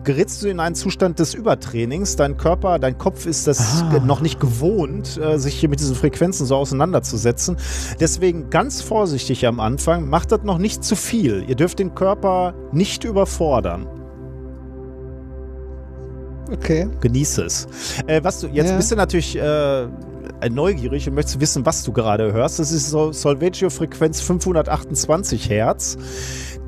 gerätst 0.06 0.42
du 0.44 0.48
in 0.48 0.60
einen 0.60 0.76
Zustand 0.76 1.20
des 1.20 1.34
Übertrainings. 1.34 2.16
Dein 2.16 2.38
Körper, 2.38 2.80
dein 2.80 2.98
Kopf 2.98 3.26
ist 3.26 3.48
das 3.48 3.84
Ah. 3.84 4.00
noch 4.06 4.22
nicht 4.22 4.40
gewohnt, 4.40 5.18
äh, 5.18 5.38
sich 5.38 5.56
hier 5.56 5.68
mit 5.70 5.80
diesen 5.80 5.96
Frequenzen 5.96 6.46
so 6.46 6.56
auseinanderzusetzen. 6.56 7.58
Deswegen 8.00 8.50
ganz 8.50 8.82
vorsichtig 8.82 9.46
am 9.48 9.60
Anfang. 9.60 10.08
Macht 10.10 10.32
das 10.32 10.44
noch 10.44 10.58
nicht 10.60 10.84
zu 10.84 10.96
viel. 10.96 11.44
Ihr 11.48 11.56
dürft 11.56 11.80
den 11.80 11.94
Körper 11.96 12.54
nicht 12.72 13.04
überfordern. 13.04 13.88
Okay. 16.52 16.88
Genieße 17.02 17.44
es. 17.44 17.68
Äh, 18.06 18.24
was 18.24 18.42
du, 18.42 18.48
jetzt 18.48 18.70
Ja. 18.70 18.78
bist 18.78 18.92
du 18.92 18.96
natürlich, 18.96 19.36
äh, 19.38 19.84
äh, 19.84 19.88
neugierig 20.50 21.08
und 21.08 21.16
möchtest 21.16 21.40
wissen, 21.40 21.66
was 21.66 21.84
du 21.84 21.92
gerade 21.92 22.34
hörst. 22.34 22.60
Das 22.60 22.72
ist 22.72 22.90
Sol 22.90 23.14
Solveggio 23.14 23.70
Frequenz 23.70 24.22
528 24.22 25.50
Hertz. 25.50 25.98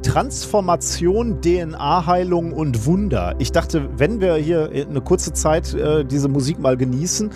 Transformation, 0.04 1.42
DNA-Heilung 1.42 2.54
und 2.54 2.86
Wunder. 2.86 3.36
Ich 3.40 3.52
dachte, 3.52 3.90
wenn 3.98 4.22
wir 4.22 4.36
hier 4.36 4.70
eine 4.72 5.02
kurze 5.02 5.34
Zeit 5.34 5.74
äh, 5.74 6.06
diese 6.06 6.30
Musik 6.30 6.60
mal 6.60 6.78
genießen, 6.78 7.32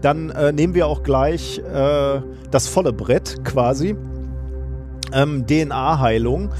dann 0.00 0.30
äh, 0.30 0.52
nehmen 0.52 0.74
wir 0.74 0.86
auch 0.86 1.02
gleich 1.02 1.58
äh, 1.58 2.20
das 2.50 2.66
volle 2.66 2.92
Brett 2.92 3.44
quasi. 3.44 3.94
Ähm, 5.12 5.46
DNA-Heilung. 5.46 6.50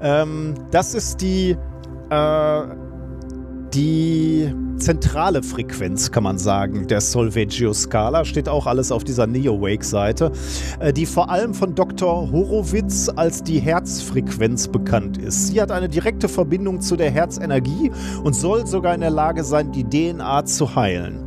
Ähm, 0.00 0.54
das 0.70 0.94
ist 0.94 1.20
die 1.20 1.56
äh, 2.10 2.62
die 3.74 4.52
zentrale 4.78 5.42
Frequenz, 5.42 6.10
kann 6.10 6.22
man 6.22 6.38
sagen, 6.38 6.86
der 6.86 7.00
Solveggio-Skala. 7.00 8.24
Steht 8.24 8.48
auch 8.48 8.66
alles 8.66 8.92
auf 8.92 9.04
dieser 9.04 9.26
Neo-Wake-Seite, 9.26 10.32
äh, 10.80 10.92
die 10.92 11.06
vor 11.06 11.30
allem 11.30 11.54
von 11.54 11.74
Dr. 11.74 12.30
Horowitz 12.30 13.08
als 13.14 13.42
die 13.42 13.58
Herzfrequenz 13.58 14.68
bekannt 14.68 15.18
ist. 15.18 15.48
Sie 15.48 15.60
hat 15.60 15.70
eine 15.70 15.88
direkte 15.88 16.28
Verbindung 16.28 16.80
zu 16.80 16.96
der 16.96 17.10
Herzenergie 17.10 17.90
und 18.22 18.34
soll 18.34 18.66
sogar 18.66 18.94
in 18.94 19.00
der 19.00 19.10
Lage 19.10 19.44
sein, 19.44 19.72
die 19.72 19.84
DNA 19.84 20.44
zu 20.44 20.74
heilen. 20.74 21.24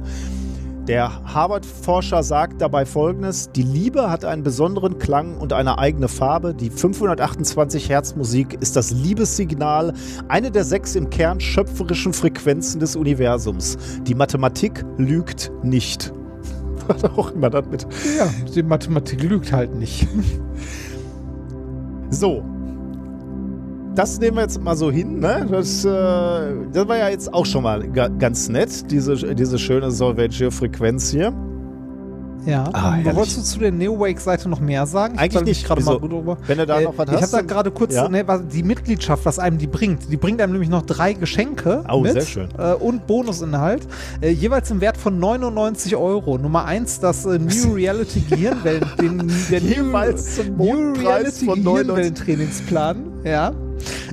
Der 0.89 1.23
Harvard-Forscher 1.23 2.23
sagt 2.23 2.63
dabei 2.63 2.83
folgendes: 2.83 3.51
Die 3.51 3.61
Liebe 3.61 4.09
hat 4.09 4.25
einen 4.25 4.41
besonderen 4.41 4.97
Klang 4.97 5.37
und 5.37 5.53
eine 5.53 5.77
eigene 5.77 6.07
Farbe. 6.07 6.55
Die 6.55 6.71
528 6.71 7.89
Hertz 7.89 8.15
Musik 8.15 8.57
ist 8.59 8.75
das 8.75 8.89
Liebessignal, 8.89 9.93
eine 10.29 10.49
der 10.49 10.63
sechs 10.63 10.95
im 10.95 11.11
Kern 11.11 11.39
schöpferischen 11.39 12.11
Frequenzen 12.11 12.79
des 12.79 12.95
Universums. 12.95 13.77
Die 14.07 14.15
Mathematik 14.15 14.83
lügt 14.97 15.51
nicht. 15.61 16.11
Was 16.87 17.03
auch 17.03 17.33
immer 17.33 17.51
das 17.51 17.67
mit. 17.67 17.83
Ja, 18.17 18.27
die 18.55 18.63
Mathematik 18.63 19.21
lügt 19.21 19.51
halt 19.51 19.75
nicht. 19.75 20.07
So. 22.09 22.43
Das 23.99 24.17
nehmen 24.17 24.37
wir 24.37 24.43
jetzt 24.43 24.61
mal 24.63 24.77
so 24.77 24.89
hin, 24.89 25.19
ne? 25.19 25.45
Das, 25.51 25.83
äh, 25.83 25.89
das 26.71 26.87
war 26.87 26.95
ja 26.95 27.09
jetzt 27.09 27.33
auch 27.33 27.45
schon 27.45 27.63
mal 27.63 27.85
ga 27.91 28.07
ganz 28.07 28.47
nett, 28.47 28.89
diese, 28.89 29.13
diese 29.35 29.59
schöne 29.59 29.91
Solveggio-Frequenz 29.91 31.11
hier. 31.11 31.33
Ja. 32.45 32.63
Ah, 32.71 32.97
wolltest 33.03 33.37
du 33.39 33.41
zu 33.41 33.59
der 33.59 33.73
Neo-Wake-Seite 33.73 34.47
noch 34.47 34.61
mehr 34.61 34.85
sagen? 34.85 35.15
Ich 35.15 35.19
Eigentlich 35.19 35.43
nicht. 35.43 35.67
gerade 35.67 35.83
mal 35.83 35.99
drüber. 35.99 36.37
Wenn 36.47 36.59
du 36.59 36.65
da 36.65 36.79
Äh, 36.79 36.85
noch 36.85 36.97
was 36.97 37.09
ich 37.09 37.15
hast, 37.15 37.33
habe 37.33 37.45
da 37.45 37.53
gerade 37.53 37.71
kurz 37.71 37.93
Ja. 37.93 38.07
ne, 38.07 38.23
die 38.49 38.63
Mitgliedschaft, 38.63 39.25
was 39.25 39.37
einem 39.37 39.57
die 39.57 39.67
bringt. 39.67 40.09
Die 40.09 40.15
bringt 40.15 40.39
einem 40.41 40.53
nämlich 40.53 40.69
noch 40.69 40.83
drei 40.85 41.11
Geschenke 41.11 41.83
Oh, 41.91 41.99
mit 41.99 42.13
sehr 42.13 42.21
schön. 42.21 42.47
Äh, 42.57 42.75
und 42.75 43.05
Bonusinhalt. 43.05 43.85
Äh, 44.21 44.29
jeweils 44.29 44.71
im 44.71 44.79
Wert 44.79 44.95
von 44.95 45.19
99 45.19 45.97
Euro. 45.97 46.37
Nummer 46.37 46.63
eins 46.63 47.01
das 47.01 47.25
äh, 47.25 47.37
New 47.37 47.73
Reality 47.73 48.21
Gehirnwellen, 48.21 48.85
den, 49.01 49.29
der 49.51 49.59
Jeweils 49.59 50.37
zum 50.37 50.55
New 50.55 50.93
Reality 50.93 51.45
von 51.47 51.61
99. 51.61 51.65
Gehirnwellen-Trainingsplan. 51.65 52.95
Ja. 53.25 53.51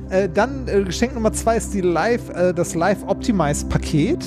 Äh, 0.09 0.29
dann 0.29 0.67
äh, 0.67 0.83
Geschenk 0.83 1.13
Nummer 1.13 1.33
zwei 1.33 1.57
ist 1.57 1.73
die 1.73 1.81
Live, 1.81 2.29
äh, 2.29 2.53
das 2.53 2.75
Live 2.75 2.99
Optimized 3.07 3.69
Paket. 3.69 4.25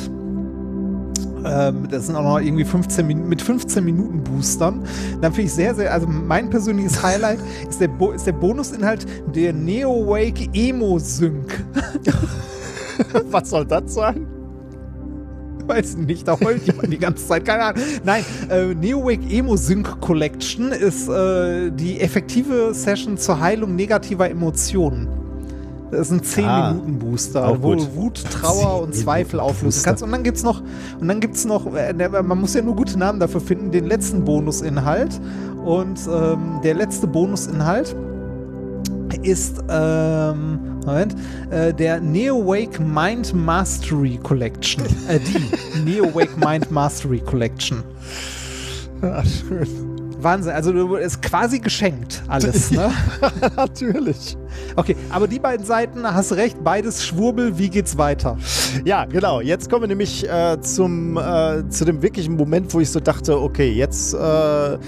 Ähm, 1.44 1.88
das 1.90 2.06
sind 2.06 2.16
auch 2.16 2.22
noch 2.22 2.38
irgendwie 2.38 2.64
15 2.64 3.06
Min 3.06 3.28
mit 3.28 3.40
15 3.40 3.84
Minuten 3.84 4.22
Boostern. 4.22 4.82
Dann 5.20 5.32
finde 5.32 5.46
ich 5.46 5.52
sehr, 5.52 5.74
sehr, 5.74 5.92
also 5.92 6.06
mein 6.06 6.50
persönliches 6.50 7.02
Highlight 7.02 7.38
ist 7.68 7.80
der, 7.80 7.88
Bo 7.88 8.12
ist 8.12 8.26
der 8.26 8.32
Bonusinhalt 8.32 9.06
der 9.34 9.52
Neo 9.52 10.06
Wake 10.06 10.48
Emo 10.52 10.98
Sync. 10.98 11.64
Was 13.30 13.50
soll 13.50 13.64
das 13.64 13.94
sein? 13.94 14.26
Weiß 15.66 15.96
nicht, 15.98 16.26
da 16.26 16.38
heult 16.38 16.66
jemand 16.66 16.92
die 16.92 16.98
ganze 16.98 17.26
Zeit, 17.26 17.44
keine 17.44 17.62
Ahnung. 17.62 17.82
Nein, 18.04 18.24
äh, 18.50 18.74
Neo 18.74 19.04
Wake 19.04 19.30
Emo 19.30 19.56
Sync 19.56 20.00
Collection 20.00 20.72
ist 20.72 21.08
äh, 21.08 21.70
die 21.70 22.00
effektive 22.00 22.74
Session 22.74 23.16
zur 23.16 23.40
Heilung 23.40 23.76
negativer 23.76 24.28
Emotionen. 24.28 25.08
Das 25.90 26.00
ist 26.02 26.12
ein 26.12 26.22
10 26.22 26.44
Ah, 26.44 26.74
wo 27.60 27.74
du 27.74 27.94
Wut, 27.94 28.24
Trauer 28.30 28.82
und 28.82 28.94
10 28.94 29.04
Zweifel 29.04 29.40
auflösen 29.40 29.82
kannst. 29.84 30.02
Und 30.02 30.12
dann 30.12 30.22
gibt's 30.22 30.42
noch, 30.42 30.62
und 31.00 31.08
dann 31.08 31.20
gibt's 31.20 31.44
noch, 31.44 31.74
äh, 31.74 31.92
man 31.92 32.40
muss 32.40 32.54
ja 32.54 32.62
nur 32.62 32.76
gute 32.76 32.98
Namen 32.98 33.18
dafür 33.20 33.40
finden, 33.40 33.70
den 33.70 33.86
letzten 33.86 34.24
Bonusinhalt. 34.24 35.20
Und 35.64 36.00
ähm, 36.06 36.60
der 36.62 36.74
letzte 36.74 37.06
Bonusinhalt 37.06 37.94
ist 39.22 39.62
ähm, 39.68 40.70
Moment, 40.86 41.14
äh, 41.50 41.74
der 41.74 42.00
Neo 42.00 42.46
Wake 42.46 42.80
Mind 42.80 43.34
Mastery 43.34 44.18
Collection. 44.22 44.84
Äh, 45.08 45.18
die 45.20 45.80
Neo 45.84 46.14
Wake 46.14 46.36
Mind 46.36 46.70
Mastery 46.70 47.20
Collection. 47.20 47.82
Ja, 49.02 49.22
schön. 49.24 49.68
Wahnsinn, 50.20 50.52
also 50.52 50.72
du 50.72 50.96
ist 50.96 51.22
quasi 51.22 51.60
geschenkt 51.60 52.22
alles, 52.28 52.70
ne? 52.70 52.90
Natürlich. 53.56 54.36
Okay, 54.76 54.96
aber 55.10 55.28
die 55.28 55.38
beiden 55.38 55.66
Seiten, 55.66 56.04
hast 56.04 56.32
recht, 56.32 56.62
beides 56.62 57.04
Schwurbel, 57.04 57.58
wie 57.58 57.68
geht's 57.68 57.98
weiter? 57.98 58.38
Ja, 58.84 59.04
genau. 59.04 59.40
Jetzt 59.40 59.68
kommen 59.68 59.82
wir 59.82 59.88
nämlich 59.88 60.28
äh, 60.28 60.60
zum, 60.60 61.16
äh, 61.16 61.68
zu 61.68 61.84
dem 61.84 62.02
wirklichen 62.02 62.36
Moment, 62.36 62.72
wo 62.72 62.80
ich 62.80 62.90
so 62.90 63.00
dachte, 63.00 63.40
okay, 63.40 63.70
jetzt, 63.72 64.14
äh, 64.14 64.74
äh, 64.74 64.78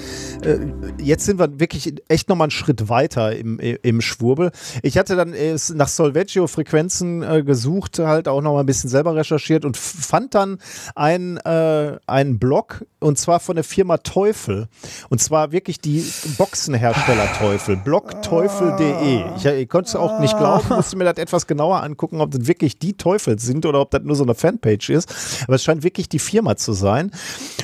jetzt 0.98 1.24
sind 1.24 1.38
wir 1.38 1.60
wirklich 1.60 1.94
echt 2.08 2.28
nochmal 2.28 2.46
einen 2.46 2.50
Schritt 2.52 2.88
weiter 2.88 3.34
im, 3.34 3.58
im 3.58 4.00
Schwurbel. 4.00 4.50
Ich 4.82 4.98
hatte 4.98 5.16
dann 5.16 5.34
nach 5.74 5.88
Solveggio-Frequenzen 5.88 7.22
äh, 7.22 7.42
gesucht, 7.42 7.98
halt 7.98 8.28
auch 8.28 8.40
nochmal 8.40 8.62
ein 8.62 8.66
bisschen 8.66 8.90
selber 8.90 9.16
recherchiert 9.16 9.64
und 9.64 9.76
fand 9.76 10.34
dann 10.34 10.58
äh, 10.96 11.98
einen 12.06 12.38
Blog 12.38 12.84
und 13.00 13.18
zwar 13.18 13.40
von 13.40 13.56
der 13.56 13.64
Firma 13.64 13.98
Teufel. 13.98 14.68
Und 15.08 15.20
zwar 15.20 15.52
wirklich 15.52 15.80
die 15.80 16.04
Boxenhersteller 16.38 17.32
Teufel, 17.38 17.76
blogteufel.de. 17.76 19.24
Ich, 19.36 19.44
ich 19.62 19.68
konnte 19.68 19.88
es 19.88 19.96
auch 19.96 20.18
nicht 20.18 20.36
glauben, 20.36 20.68
musste 20.70 20.96
mir 20.96 21.04
das 21.04 21.18
etwas 21.18 21.46
genauer 21.46 21.82
angucken, 21.82 22.20
ob 22.20 22.30
das 22.30 22.46
wirklich 22.46 22.78
die 22.78 22.96
Teufel 22.96 23.38
sind 23.38 23.64
oder 23.66 23.80
ob 23.80 23.90
das 23.90 24.02
nur 24.02 24.16
so 24.16 24.24
eine 24.24 24.34
Fanpage 24.34 24.90
ist. 24.90 25.44
Aber 25.44 25.54
es 25.54 25.64
scheint 25.64 25.82
wirklich 25.84 26.08
die 26.08 26.18
Firma 26.18 26.56
zu 26.56 26.72
sein. 26.72 27.10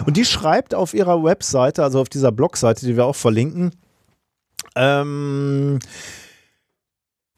Und 0.06 0.16
die 0.16 0.24
schreibt 0.24 0.74
auf 0.74 0.94
ihrer 0.94 1.22
Webseite, 1.22 1.82
also 1.82 2.00
auf 2.00 2.08
dieser 2.08 2.32
Blogseite, 2.32 2.86
die 2.86 2.96
wir 2.96 3.04
auch 3.04 3.16
verlinken, 3.16 3.72
ähm, 4.76 5.78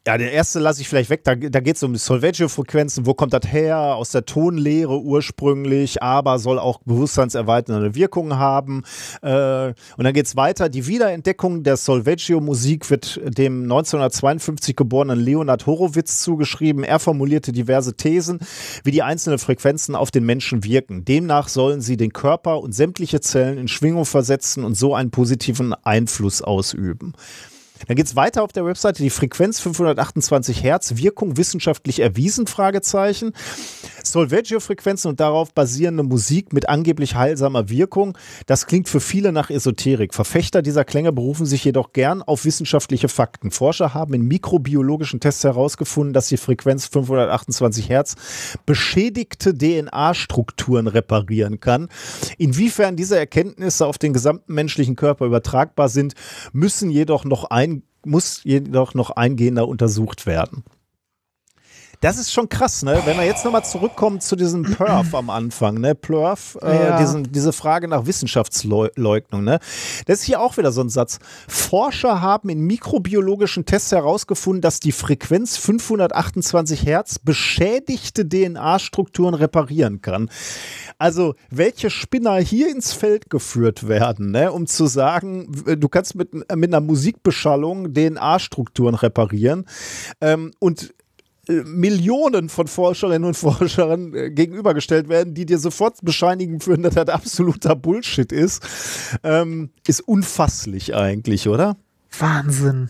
ja, 0.07 0.17
der 0.17 0.33
erste 0.33 0.61
lasse 0.61 0.81
ich 0.81 0.89
vielleicht 0.89 1.11
weg. 1.11 1.25
Da, 1.25 1.35
da 1.35 1.61
geht 1.61 1.77
es 1.77 1.83
um 1.83 1.95
Solveggio-Frequenzen. 1.95 3.05
Wo 3.05 3.13
kommt 3.13 3.35
das 3.35 3.53
her? 3.53 3.77
Aus 3.77 4.11
der 4.11 4.25
Tonlehre 4.25 4.99
ursprünglich, 4.99 6.03
aber 6.03 6.39
soll 6.39 6.59
auch 6.59 6.81
bewusstseinserweiternde 6.87 7.95
Wirkungen 7.95 8.39
haben. 8.39 8.83
Äh, 9.21 9.75
und 9.99 10.05
dann 10.05 10.15
geht 10.15 10.25
es 10.25 10.37
weiter. 10.37 10.71
Die 10.71 10.87
Wiederentdeckung 10.87 11.65
der 11.65 11.77
Solveggio-Musik 11.77 12.89
wird 12.89 13.21
dem 13.25 13.65
1952 13.65 14.75
geborenen 14.75 15.19
Leonard 15.19 15.67
Horowitz 15.67 16.23
zugeschrieben. 16.23 16.83
Er 16.83 16.99
formulierte 16.99 17.53
diverse 17.53 17.95
Thesen, 17.95 18.39
wie 18.85 18.93
die 18.93 19.03
einzelnen 19.03 19.39
Frequenzen 19.39 19.95
auf 19.95 20.11
den 20.11 20.25
Menschen 20.25 20.65
wirken. 20.65 21.05
Demnach 21.05 21.49
sollen 21.49 21.83
sie 21.83 21.99
den 21.99 22.15
Körper 22.15 22.61
und 22.61 22.73
sämtliche 22.73 23.21
Zellen 23.21 23.59
in 23.59 23.69
Schwingung 23.69 24.07
versetzen 24.07 24.65
und 24.65 24.77
so 24.77 24.95
einen 24.95 25.11
positiven 25.11 25.75
Einfluss 25.75 26.41
ausüben. 26.41 27.13
Dann 27.87 27.97
geht 27.97 28.07
es 28.07 28.17
weiter 28.17 28.43
auf 28.43 28.53
der 28.53 28.65
Webseite, 28.65 29.03
die 29.03 29.11
Frequenz 29.11 29.61
528 29.61 30.63
Hertz, 30.63 30.97
Wirkung 30.97 31.37
wissenschaftlich 31.37 32.01
erwiesen, 32.01 32.47
Fragezeichen. 32.47 33.33
Solveggio-Frequenzen 34.05 35.09
und 35.09 35.21
darauf 35.21 35.55
basierende 35.55 36.03
Musik 36.03 36.53
mit 36.53 36.69
angeblich 36.69 37.15
heilsamer 37.15 37.69
Wirkung. 37.69 38.17
Das 38.47 38.67
klingt 38.67 38.89
für 38.89 39.01
viele 39.01 39.33
nach 39.33 39.51
Esoterik. 39.51 40.15
Verfechter 40.15 40.63
dieser 40.63 40.85
Klänge 40.85 41.13
berufen 41.13 41.47
sich 41.47 41.65
jedoch 41.65 41.93
gern 41.93 42.23
auf 42.23 42.45
wissenschaftliche 42.45 43.09
Fakten. 43.09 43.51
Forscher 43.51 43.95
haben 43.95 44.15
in 44.15 44.23
mikrobiologischen 44.23 45.21
Tests 45.21 45.45
herausgefunden, 45.45 46.13
dass 46.13 46.29
die 46.29 46.37
Frequenz 46.37 46.87
528 46.87 47.89
Hertz 47.89 48.17
beschädigte 48.67 49.57
DNA-Strukturen 49.57 50.87
reparieren 50.87 51.61
kann. 51.61 51.89
Inwiefern 52.39 52.97
diese 52.97 53.19
Erkenntnisse 53.19 53.87
auf 53.87 53.99
den 53.99 54.13
gesamten 54.13 54.55
menschlichen 54.55 54.97
Körper 54.97 55.27
übertragbar 55.27 55.89
sind, 55.89 56.15
müssen 56.53 56.91
jedoch 56.91 57.25
noch 57.25 57.45
ein, 57.45 57.83
muss 58.05 58.43
jedoch 58.45 58.95
noch 58.95 59.11
eingehender 59.11 59.69
untersucht 59.69 60.27
werden. 60.27 60.65
Das 62.03 62.17
ist 62.17 62.33
schon 62.33 62.49
krass, 62.49 62.83
ne? 62.83 62.99
Wenn 63.05 63.19
wir 63.19 63.27
jetzt 63.27 63.45
nochmal 63.45 63.63
zurückkommen 63.63 64.23
zu 64.23 64.35
diesem 64.35 64.63
Perf 64.63 65.15
am 65.15 65.29
Anfang, 65.29 65.75
ne? 65.75 65.95
Plurf, 65.95 66.57
äh, 66.63 66.89
Ja. 66.89 66.99
diesen, 66.99 67.31
diese 67.31 67.53
Frage 67.53 67.89
nach 67.89 68.07
Wissenschaftsleugnung, 68.07 69.45
ne? 69.45 69.59
Das 70.07 70.21
ist 70.21 70.25
hier 70.25 70.41
auch 70.41 70.57
wieder 70.57 70.73
so 70.73 70.81
ein 70.81 70.89
Satz. 70.89 71.19
Forscher 71.47 72.23
haben 72.23 72.49
in 72.49 72.61
mikrobiologischen 72.61 73.67
Tests 73.67 73.93
herausgefunden, 73.93 74.63
dass 74.63 74.81
die 74.81 74.93
Frequenz 74.93 75.59
528 75.59 76.87
Hertz 76.87 77.19
beschädigte 77.19 78.27
DNA-Strukturen 78.27 79.35
reparieren 79.35 80.01
kann. 80.01 80.31
Also, 80.97 81.35
welche 81.51 81.91
Spinner 81.91 82.37
hier 82.37 82.71
ins 82.71 82.95
Feld 82.95 83.29
geführt 83.29 83.89
werden, 83.89 84.31
ne? 84.31 84.53
um 84.53 84.67
zu 84.67 84.87
sagen, 84.87 85.53
du 85.79 85.89
kannst 85.91 86.15
mit, 86.15 86.33
mit 86.33 86.71
einer 86.71 86.81
Musikbeschallung 86.81 87.93
DNA-Strukturen 87.93 88.95
reparieren. 88.95 89.67
Ähm, 90.23 90.53
und 90.61 90.95
Millionen 91.65 92.49
von 92.49 92.67
Forscherinnen 92.67 93.25
und 93.25 93.37
Forschern 93.37 94.15
äh, 94.15 94.31
gegenübergestellt 94.31 95.09
werden, 95.09 95.35
die 95.35 95.47
dir 95.47 95.59
sofort 95.59 95.99
bescheinigen 96.03 96.65
würden, 96.67 96.83
dass 96.83 96.95
das 96.95 97.09
absoluter 97.09 97.77
Bullshit 97.77 98.33
ist, 98.33 98.63
ähm, 99.23 99.71
ist 99.87 100.01
unfasslich 100.01 100.95
eigentlich, 100.95 101.49
oder? 101.49 101.77
Wahnsinn. 102.19 102.89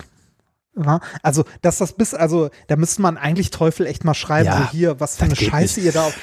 Ja, 0.84 1.00
also, 1.22 1.44
dass 1.62 1.78
das 1.78 1.92
bis, 1.92 2.14
also, 2.14 2.50
da 2.68 2.76
müsste 2.76 3.02
man 3.02 3.16
eigentlich 3.16 3.50
Teufel 3.50 3.86
echt 3.86 4.04
mal 4.04 4.14
schreiben, 4.14 4.46
Ja, 4.46 4.58
so 4.58 4.70
hier, 4.70 5.00
was 5.00 5.16
für 5.16 5.24
eine 5.24 5.36
Scheiße 5.36 5.80
ihr 5.80 5.92
da 5.92 6.06
auf, 6.06 6.14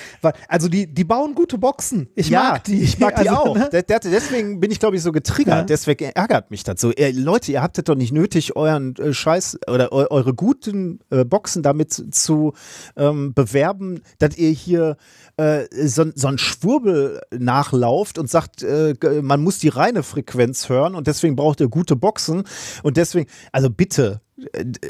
also 0.48 0.68
die, 0.68 0.88
die 0.88 1.04
bauen 1.04 1.36
gute 1.36 1.58
Boxen. 1.58 2.10
Ich 2.16 2.32
mag 2.32 2.64
die. 2.64 2.82
Ich 2.82 3.00
mag 3.00 3.16
die 3.16 3.30
also, 3.30 3.42
auch. 3.42 3.56
ne? 3.56 3.70
Deswegen 3.72 4.60
bin 4.60 4.72
ich, 4.72 4.80
glaube 4.80 4.96
ich, 4.96 5.02
so 5.02 5.12
getriggert. 5.12 5.58
Ja. 5.58 5.64
Deswegen 5.64 6.12
ärgert 6.12 6.52
mich 6.52 6.64
das 6.64 6.82
so. 6.82 6.92
Äh, 6.92 7.12
Leute, 7.12 7.52
ihr 7.52 7.62
habt 7.62 7.78
es 7.78 7.84
doch 7.84 7.96
nicht 7.96 8.12
nötig, 8.12 8.56
euren 8.56 8.96
äh, 8.96 9.14
Scheiß 9.14 9.60
oder 9.68 9.92
eu 9.92 10.08
eure 10.10 10.34
guten 10.34 11.00
äh, 11.10 11.26
Boxen 11.26 11.64
damit 11.64 11.94
zu 11.94 12.54
ähm, 12.96 13.34
bewerben, 13.34 14.02
dass 14.20 14.38
ihr 14.38 14.50
hier 14.50 14.98
äh, 15.38 15.66
so, 15.88 16.06
so 16.16 16.28
ein 16.28 16.38
Schwurbel 16.38 17.22
nachlauft 17.32 18.18
und 18.18 18.30
sagt, 18.30 18.64
äh, 18.64 18.96
man 19.22 19.42
muss 19.42 19.60
die 19.60 19.70
reine 19.70 20.04
Frequenz 20.04 20.70
hören 20.70 20.96
und 20.96 21.08
deswegen 21.08 21.36
braucht 21.36 21.60
ihr 21.60 21.70
gute 21.70 21.96
Boxen 21.96 22.44
und 22.84 22.98
deswegen, 22.98 23.30
also 23.52 23.70
bitte. 23.70 24.22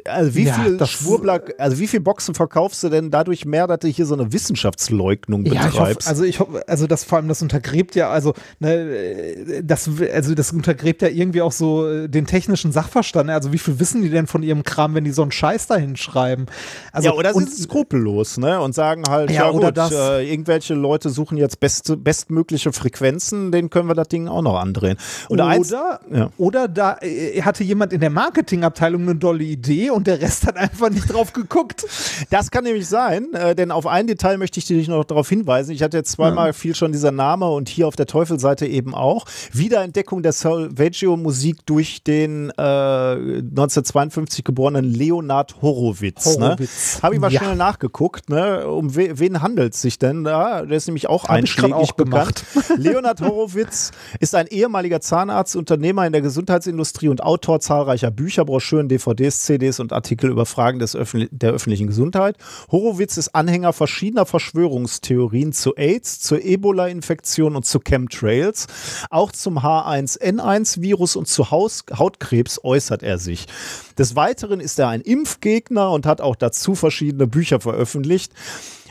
Also 0.06 0.36
wie 0.36 0.44
Ja, 0.44 0.54
viel 0.56 0.76
das- 0.78 0.90
Schwurbler, 0.92 1.42
also 1.58 1.80
wie 1.80 1.88
viel 1.88 2.02
Boxen 2.02 2.36
verkaufst 2.36 2.84
du 2.84 2.90
denn 2.90 3.12
dadurch 3.12 3.46
mehr, 3.46 3.66
dass 3.66 3.80
du 3.80 3.88
hier 3.88 4.06
so 4.06 4.14
eine 4.14 4.34
Wissenschaftsleugnung 4.34 5.46
Ja, 5.46 5.54
ich 5.54 5.60
hoffe, 5.60 5.70
betreibst? 5.72 6.08
also 6.10 6.24
ich 6.26 6.40
hoffe, 6.42 6.68
also 6.68 6.86
das 6.86 7.06
vor 7.06 7.18
allem, 7.20 7.30
das 7.30 7.42
untergräbt 7.42 7.96
ja, 7.96 8.10
also, 8.10 8.34
ne, 8.60 9.62
das, 9.64 9.90
also 10.14 10.36
das 10.36 10.52
untergräbt 10.52 11.02
ja 11.02 11.08
irgendwie 11.08 11.42
auch 11.42 11.54
so 11.54 11.88
äh, 11.88 12.10
den 12.10 12.26
technischen 12.26 12.74
Sachverstand. 12.74 13.28
ne? 13.28 13.34
Also 13.36 13.54
wie 13.54 13.58
viel 13.58 13.80
wissen 13.80 14.02
die 14.02 14.10
denn 14.10 14.28
von 14.28 14.44
ihrem 14.44 14.64
Kram, 14.64 14.96
wenn 14.96 15.06
die 15.06 15.12
so 15.12 15.22
einen 15.22 15.32
Scheiß 15.32 15.68
dahin 15.68 15.96
schreiben? 15.96 16.48
Also, 16.92 17.08
ja, 17.10 17.16
oder 17.16 17.34
sind 17.34 17.50
sie 17.50 17.62
skrupellos, 17.64 18.38
ne? 18.38 18.60
Und 18.60 18.76
sagen 18.76 19.04
halt, 19.10 19.32
Ja, 19.32 19.46
ja, 19.46 19.52
oder 19.52 19.68
gut, 19.68 19.78
das- 19.78 19.92
äh, 19.94 20.30
irgendwelche 20.30 20.74
Leute 20.74 21.10
suchen 21.10 21.38
jetzt 21.38 21.62
beste, 21.62 21.96
bestmögliche 21.96 22.74
Frequenzen, 22.74 23.54
denen 23.54 23.70
können 23.70 23.88
wir 23.88 23.96
das 23.96 24.10
Ding 24.10 24.28
auch 24.28 24.42
noch 24.42 24.60
andrehen. 24.60 24.98
Und 25.30 25.36
oder, 25.40 25.46
eins, 25.48 25.70
ja. 25.70 26.00
oder 26.38 26.68
da 26.68 26.98
äh, 27.02 27.42
hatte 27.44 27.64
jemand 27.64 27.94
in 27.94 28.02
der 28.02 28.10
Marketingabteilung 28.10 29.04
eine 29.04 29.16
dolle 29.16 29.37
Idee 29.44 29.90
und 29.90 30.08
der 30.08 30.22
Rest 30.22 30.46
hat 30.48 30.58
einfach 30.58 30.90
nicht 30.90 31.12
drauf 31.12 31.34
geguckt. 31.34 31.86
Das 32.30 32.52
kann 32.52 32.64
nämlich 32.64 32.88
sein, 32.88 33.34
äh, 33.34 33.56
denn 33.56 33.72
auf 33.72 33.88
ein 33.88 34.08
Detail 34.08 34.38
möchte 34.38 34.60
ich 34.60 34.66
dich 34.66 34.88
noch 34.88 35.04
darauf 35.06 35.30
hinweisen. 35.30 35.72
Ich 35.72 35.84
hatte 35.84 35.98
jetzt 35.98 36.12
zweimal 36.12 36.54
viel 36.54 36.76
schon 36.76 36.92
dieser 36.92 37.12
Name 37.12 37.50
und 37.50 37.70
hier 37.70 37.88
auf 37.88 37.96
der 37.96 38.06
Teufelseite 38.06 38.66
eben 38.66 38.94
auch. 38.96 39.26
Wiederentdeckung 39.54 40.24
der 40.24 40.32
Salvaggio-Musik 40.34 41.66
durch 41.66 42.04
den 42.04 42.50
äh, 42.58 42.62
1952 42.62 44.44
geborenen 44.44 44.86
Leonard 44.94 45.62
Horowitz. 45.62 46.26
Horowitz. 46.26 46.96
Ne? 46.98 47.04
Habe 47.04 47.16
ich 47.16 47.22
mal 47.22 47.32
Ja. 47.32 47.40
schnell 47.42 47.56
nachgeguckt. 47.56 48.30
Ne? 48.30 48.68
Um 48.68 48.96
we 48.96 49.20
wen 49.20 49.42
handelt 49.42 49.74
es 49.74 49.82
sich 49.82 50.00
denn 50.00 50.24
da? 50.24 50.64
Der 50.64 50.78
ist 50.78 50.88
nämlich 50.88 51.10
auch 51.10 51.24
Hab 51.26 51.32
einschlägig 51.32 51.74
auch 51.74 51.92
bekannt. 51.94 52.44
Leonard 52.78 53.22
Horowitz 53.22 53.92
ist 54.20 54.36
ein 54.36 54.48
ehemaliger 54.48 55.02
Zahnarzt, 55.02 55.56
Unternehmer 55.56 56.06
in 56.06 56.14
der 56.14 56.22
Gesundheitsindustrie 56.22 57.10
und 57.10 57.22
Autor 57.24 57.60
zahlreicher 57.60 58.12
Bücher, 58.12 58.46
Broschüren, 58.46 58.88
DVDs, 58.88 59.27
CDs 59.32 59.80
und 59.80 59.94
Artikel 59.94 60.30
über 60.30 60.46
Fragen 60.46 60.80
des 60.80 60.96
Öffentlich 60.96 61.30
der 61.32 61.52
öffentlichen 61.52 61.88
Gesundheit. 61.88 62.38
Horowitz 62.72 63.18
ist 63.18 63.36
Anhänger 63.36 63.74
verschiedener 63.74 64.26
Verschwörungstheorien 64.26 65.54
zu 65.54 65.76
AIDS, 65.76 66.20
zur 66.20 66.44
Ebola-Infektion 66.44 67.56
und 67.56 67.66
zu 67.66 67.80
Chemtrails. 67.80 68.68
Auch 69.10 69.32
zum 69.32 69.60
H1N1-Virus 69.60 71.16
und 71.16 71.28
zu 71.28 71.52
Haus 71.52 71.86
Hautkrebs 71.92 72.64
äußert 72.64 73.04
er 73.04 73.18
sich. 73.18 73.48
Des 73.98 74.16
Weiteren 74.16 74.60
ist 74.60 74.80
er 74.80 74.90
ein 74.90 75.02
Impfgegner 75.02 75.92
und 75.92 76.06
hat 76.06 76.22
auch 76.22 76.36
dazu 76.36 76.76
verschiedene 76.76 77.28
Bücher 77.28 77.60
veröffentlicht. 77.60 78.34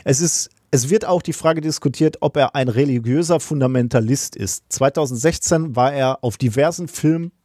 Es 0.03 0.21
ist 0.21 0.49
es 0.69 0.89
wird 0.89 1.05
auch 1.05 1.21
die 1.21 1.33
Frage 1.33 1.61
diskutiert, 1.61 2.17
ob 2.19 2.35
er 2.35 2.53
ein 2.53 2.67
religiöser 2.67 3.39
Fundamentalist 3.39 4.35
ist. 4.35 4.65
2016 4.69 5.77
war 5.77 5.93
er 5.93 6.23
auf 6.23 6.37
diversen 6.37 6.89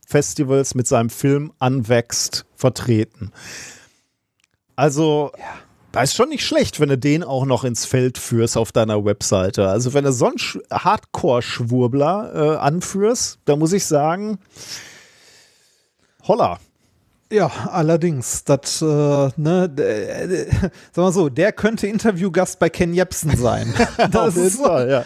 Filmfestivals 0.07 0.75
mit 0.75 0.87
seinem 0.87 1.11
Film 1.11 1.53
Unvexed 1.59 2.45
vertreten. 2.55 3.33
Also, 4.77 5.33
da 5.93 6.03
ist 6.03 6.15
schon 6.15 6.29
nicht 6.31 6.45
schlecht, 6.47 6.81
wenn 6.81 6.89
du 6.89 6.99
den 6.99 7.23
auch 7.23 7.45
noch 7.45 7.65
ins 7.65 7.85
Feld 7.85 8.19
führst 8.19 8.57
auf 8.57 8.73
deiner 8.73 9.05
Webseite. 9.05 9.69
Also, 9.69 9.95
wenn 9.95 10.05
du 10.05 10.13
so 10.13 10.27
einen 10.27 10.37
Sch- 10.37 10.61
Hardcore-Schwurbler 10.71 12.33
äh, 12.35 12.57
anführst, 12.59 13.39
da 13.45 13.57
muss 13.57 13.73
ich 13.73 13.87
sagen, 13.87 14.39
holla. 16.27 16.59
Ja, 17.31 17.51
allerdings, 17.71 18.45
das, 18.45 18.83
äh, 18.83 18.85
ne, 18.85 19.65
äh, 19.79 20.45
sag 20.93 20.97
mal 21.03 21.13
so, 21.13 21.31
der 21.31 21.53
könnte 21.53 21.87
Interviewgast 21.87 22.59
bei 22.59 22.69
Ken 22.69 22.93
Jebsen 22.93 23.35
sein. 23.39 23.73
auf 24.15 24.37
jeden 24.37 24.51
Fall, 24.51 24.91
ja. 24.91 25.05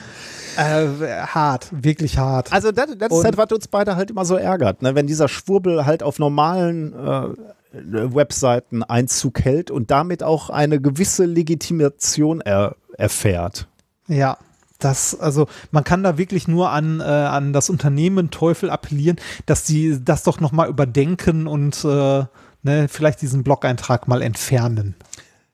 Äh, 0.57 1.27
hart, 1.27 1.69
wirklich 1.73 2.19
hart. 2.19 2.53
Also 2.53 2.73
das, 2.73 2.97
das 2.99 3.13
ist 3.13 3.25
halt, 3.25 3.37
was 3.37 3.53
uns 3.53 3.69
beide 3.69 3.97
halt 3.97 4.11
immer 4.11 4.25
so 4.25 4.37
ärgert, 4.37 4.83
ne? 4.83 4.95
wenn 4.95 5.07
dieser 5.07 5.29
Schwurbel 5.29 5.87
halt 5.87 6.03
auf 6.03 6.19
normalen 6.19 6.93
äh, 6.93 7.29
Webseiten 7.73 8.83
Einzug 8.83 9.41
hält 9.41 9.71
und 9.71 9.91
damit 9.91 10.23
auch 10.23 10.51
eine 10.51 10.81
gewisse 10.81 11.25
Legitimation 11.25 12.41
er, 12.41 12.77
erfährt. 12.97 13.69
Ja, 14.09 14.39
das, 14.79 15.19
also 15.19 15.47
man 15.71 15.85
kann 15.85 16.03
da 16.03 16.19
wirklich 16.19 16.49
nur 16.49 16.71
an, 16.71 17.01
äh, 17.01 17.05
an 17.05 17.53
das 17.53 17.71
Unternehmen 17.71 18.31
Teufel 18.31 18.71
appellieren, 18.71 19.19
dass 19.47 19.67
sie 19.67 20.03
das 20.05 20.23
doch 20.23 20.41
nochmal 20.41 20.69
überdenken 20.69 21.47
und 21.47 21.85
äh, 21.85 22.25
ne, 22.63 22.89
vielleicht 22.89 23.23
diesen 23.23 23.43
Blog-Eintrag 23.43 24.09
mal 24.09 24.23
entfernen. 24.23 24.95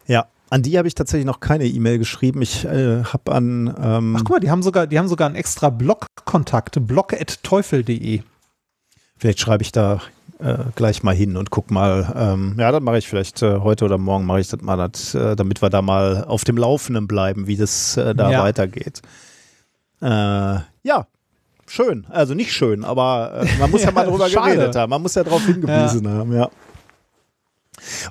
Ja, 0.07 0.27
an 0.53 0.63
die 0.63 0.77
habe 0.77 0.87
ich 0.87 0.95
tatsächlich 0.95 1.25
noch 1.25 1.41
keine 1.41 1.65
E-Mail 1.65 1.97
geschrieben. 1.99 2.43
Ich 2.43 2.67
äh, 2.67 3.03
habe 3.05 3.33
an 3.33 3.75
ähm, 3.83 4.15
Ach 4.17 4.21
guck 4.21 4.31
mal, 4.33 4.41
die 4.41 4.51
haben 4.51 4.63
sogar, 4.63 4.87
die 4.87 4.99
haben 4.99 5.09
sogar 5.09 5.27
einen 5.27 5.35
extra 5.35 5.71
Blog-Kontakt, 5.71 6.87
blog.teufel.de. 6.87 8.21
vielleicht 9.17 9.41
schreibe 9.41 9.63
ich 9.63 9.73
da 9.73 10.03
äh, 10.41 10.57
gleich 10.75 11.03
mal 11.03 11.15
hin 11.15 11.39
und 11.39 11.49
guck 11.49 11.71
mal. 11.71 12.13
Ähm, 12.15 12.57
ja, 12.59 12.71
dann 12.71 12.83
mache 12.83 12.99
ich 12.99 13.09
vielleicht 13.09 13.41
äh, 13.41 13.61
heute 13.61 13.87
oder 13.87 13.97
morgen 13.97 14.27
mache 14.27 14.41
ich 14.41 14.49
das 14.49 14.61
mal, 14.61 14.77
das, 14.77 15.15
äh, 15.15 15.37
damit 15.37 15.63
wir 15.63 15.71
da 15.71 15.81
mal 15.81 16.25
auf 16.25 16.45
dem 16.45 16.59
Laufenden 16.59 17.07
bleiben, 17.09 17.47
wie 17.47 17.57
das 17.57 17.97
äh, 17.97 18.15
da 18.15 18.31
Ja. 18.31 18.43
weitergeht. 18.43 19.01
Äh, 20.03 20.07
ja. 20.07 21.07
Schön, 21.67 22.07
also 22.11 22.35
nicht 22.35 22.53
schön, 22.53 22.85
aber 22.85 23.47
man 23.59 23.71
muss 23.71 23.85
ja, 23.85 23.89
Ja, 23.89 23.95
mal 23.95 24.05
drüber 24.07 24.29
schade. 24.29 24.55
geredet 24.55 24.77
haben, 24.77 24.91
man 24.91 25.01
muss 25.01 25.15
ja 25.15 25.25
darauf 25.25 25.47
hingewiesen 25.47 26.07
haben, 26.07 26.35
ja. 26.35 26.51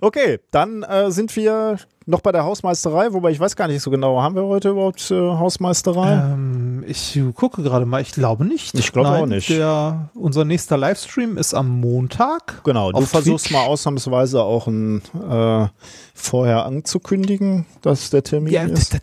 Okay, 0.01 0.39
dann 0.49 0.83
sind 1.09 1.35
wir 1.35 1.77
noch 2.11 2.21
bei 2.21 2.31
der 2.31 2.43
Hausmeisterei, 2.43 3.13
wobei 3.13 3.31
ich 3.31 3.39
weiß 3.39 3.55
gar 3.55 3.67
nicht 3.67 3.81
so 3.81 3.89
genau, 3.89 4.21
haben 4.21 4.35
wir 4.35 4.43
heute 4.43 4.69
überhaupt 4.69 5.09
äh, 5.09 5.15
Hausmeisterei? 5.15 6.13
Ähm, 6.33 6.83
ich 6.87 7.19
gucke 7.35 7.63
gerade 7.63 7.85
mal, 7.85 8.01
ich 8.01 8.11
glaube 8.11 8.45
nicht. 8.45 8.77
Ich 8.77 8.91
glaube 8.91 9.09
auch 9.09 9.25
nicht. 9.25 9.49
Der, 9.49 10.09
unser 10.13 10.45
nächster 10.45 10.77
Livestream 10.77 11.37
ist 11.37 11.53
am 11.55 11.69
Montag. 11.79 12.63
Genau, 12.63 12.91
du 12.91 13.01
versuchst 13.01 13.45
Twitch. 13.47 13.53
mal 13.55 13.65
ausnahmsweise 13.65 14.43
auch 14.43 14.67
ein, 14.67 15.01
äh, 15.29 15.67
vorher 16.13 16.65
anzukündigen, 16.65 17.65
dass 17.81 18.09
der 18.11 18.23
Termin 18.23 18.53
Ja, 18.53 18.63
ist. 18.63 18.95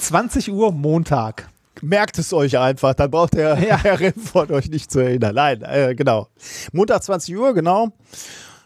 20 0.00 0.50
Uhr 0.52 0.72
Montag. 0.72 1.48
Merkt 1.82 2.18
es 2.18 2.32
euch 2.32 2.56
einfach, 2.56 2.94
dann 2.94 3.10
braucht 3.10 3.34
der 3.34 3.58
Ja. 3.58 3.76
Herr 3.78 3.98
Remford 4.00 4.52
euch 4.52 4.70
nicht 4.70 4.90
zu 4.90 5.00
erinnern. 5.00 5.34
Nein, 5.34 5.62
äh, 5.62 5.94
genau. 5.94 6.28
Montag 6.72 7.02
20 7.02 7.36
Uhr, 7.36 7.52
genau. 7.52 7.88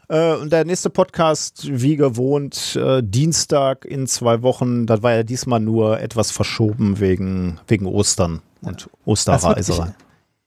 Äh, 0.09 0.35
und 0.37 0.51
der 0.53 0.65
nächste 0.65 0.91
Podcast, 0.91 1.69
wie 1.70 1.97
gewohnt, 1.97 2.77
äh, 2.77 3.03
Dienstag 3.03 3.85
in 3.85 4.07
zwei 4.07 4.43
Wochen. 4.43 4.87
Das 4.87 5.03
war 5.03 5.15
ja 5.15 5.23
diesmal 5.23 5.61
nur 5.61 6.01
etwas 6.01 6.31
verschoben 6.31 7.01
wegen, 7.01 7.59
wegen 7.67 7.87
Ostern 7.87 8.41
und 8.62 8.89
Osterreiserei. 9.05 9.95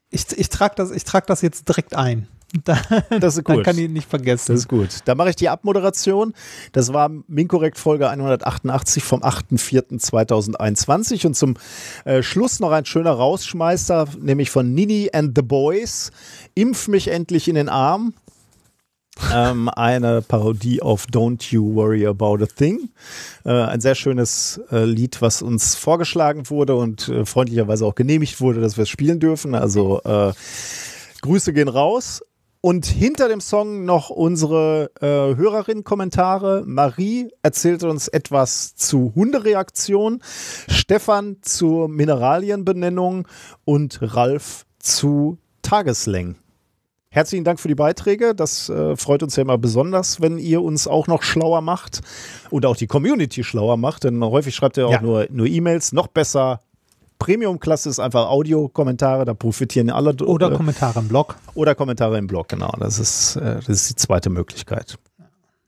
Ich, 0.10 0.26
ich 0.36 0.50
trage 0.50 0.74
das, 0.76 0.92
ich 0.92 1.04
trag 1.04 1.28
das 1.28 1.42
jetzt 1.42 1.68
direkt 1.68 1.96
ein. 1.96 2.28
Da, 2.66 2.78
Das 3.18 3.38
ist 3.38 3.48
dann 3.48 3.56
gut. 3.56 3.64
kann 3.64 3.78
ich 3.78 3.86
ihn 3.86 3.94
nicht 3.94 4.10
vergessen. 4.10 4.52
Das 4.52 4.60
ist 4.60 4.68
gut. 4.68 4.90
Da 5.06 5.16
mache 5.16 5.30
ich 5.30 5.38
die 5.38 5.48
Abmoderation. 5.48 6.34
Das 6.74 6.92
war 6.92 7.10
Minkorrekt 7.28 7.78
Folge 7.78 8.10
188 8.10 9.06
vom 9.06 9.24
8.4.2021. 9.24 11.28
Und 11.28 11.36
zum 11.36 11.56
äh, 12.04 12.22
Schluss 12.22 12.60
noch 12.60 12.72
ein 12.72 12.84
schöner 12.84 13.12
Rausschmeißer, 13.12 14.06
nämlich 14.20 14.50
von 14.50 14.74
Nini 14.74 15.10
and 15.14 15.32
the 15.34 15.42
Boys. 15.42 16.12
Impf 16.54 16.90
mich 16.90 17.08
endlich 17.08 17.48
in 17.48 17.56
den 17.56 17.70
Arm. 17.70 18.14
Ähm, 19.34 19.70
eine 19.70 20.22
Parodie 20.22 20.82
auf 20.82 21.06
Don't 21.06 21.52
You 21.52 21.76
Worry 21.76 22.06
About 22.06 22.44
a 22.44 22.48
Thing. 22.48 22.90
Äh, 23.46 23.52
ein 23.52 23.82
sehr 23.82 23.96
schönes 23.96 24.62
äh, 24.72 24.86
Lied, 24.86 25.22
was 25.22 25.42
uns 25.42 25.76
vorgeschlagen 25.76 26.50
wurde 26.50 26.76
und 26.76 27.08
äh, 27.10 27.26
freundlicherweise 27.26 27.86
auch 27.86 27.96
genehmigt 27.96 28.42
wurde, 28.42 28.62
dass 28.62 28.78
wir 28.78 28.84
es 28.84 28.90
spielen 28.90 29.20
dürfen. 29.20 29.56
Also 29.56 30.02
äh, 30.04 30.34
Grüße 31.22 31.54
gehen 31.54 31.68
raus. 31.68 32.22
Und 32.64 32.86
hinter 32.86 33.28
dem 33.28 33.42
Song 33.42 33.86
noch 33.86 34.12
unsere 34.12 34.92
äh, 35.02 35.36
Hörerinnen-Kommentare. 35.36 36.64
Marie 36.68 37.32
erzählt 37.42 37.84
uns 37.84 38.08
etwas 38.08 38.76
zu 38.76 39.14
Hundereaktion, 39.16 40.22
Stefan 40.68 41.38
zur 41.42 41.90
Mineralienbenennung 41.90 43.28
und 43.66 43.98
Ralf 44.02 44.68
zu 44.78 45.40
Tageslängen. 45.64 46.36
Herzlichen 47.14 47.44
Dank 47.44 47.60
für 47.60 47.68
die 47.68 47.76
Beiträge. 47.76 48.34
Das 48.34 48.70
äh, 48.70 48.96
freut 48.96 49.22
uns 49.22 49.36
ja 49.36 49.42
immer 49.42 49.58
besonders, 49.58 50.22
wenn 50.22 50.38
ihr 50.38 50.62
uns 50.62 50.88
auch 50.88 51.08
noch 51.08 51.24
schlauer 51.24 51.60
macht 51.60 52.00
und 52.50 52.66
auch 52.66 52.78
die 52.78 52.88
Community 52.88 53.44
schlauer 53.44 53.76
macht. 53.76 54.06
Denn 54.06 54.24
häufig 54.24 54.56
schreibt 54.56 54.78
ihr 54.78 54.88
auch 54.88 54.94
Ja. 54.94 55.02
nur 55.02 55.28
nur 55.30 55.46
E-Mails. 55.46 55.92
Noch 55.92 56.08
besser. 56.08 56.62
Premium-Klasse 57.20 57.90
ist 57.90 58.00
einfach 58.00 58.30
Audio-Kommentare, 58.30 59.26
da 59.26 59.34
profitieren 59.36 59.90
alle. 59.92 60.16
Oder 60.24 60.52
äh, 60.52 60.56
Kommentare 60.56 61.00
im 61.02 61.08
Blog. 61.10 61.36
oder 61.54 61.76
Kommentare 61.76 62.18
im 62.18 62.28
Blog, 62.28 62.48
genau. 62.48 62.72
Das 62.80 62.98
ist, 62.98 63.36
äh, 63.36 63.56
das 63.56 63.68
ist 63.70 63.90
die 63.90 63.96
zweite 63.96 64.30
Möglichkeit. 64.30 64.98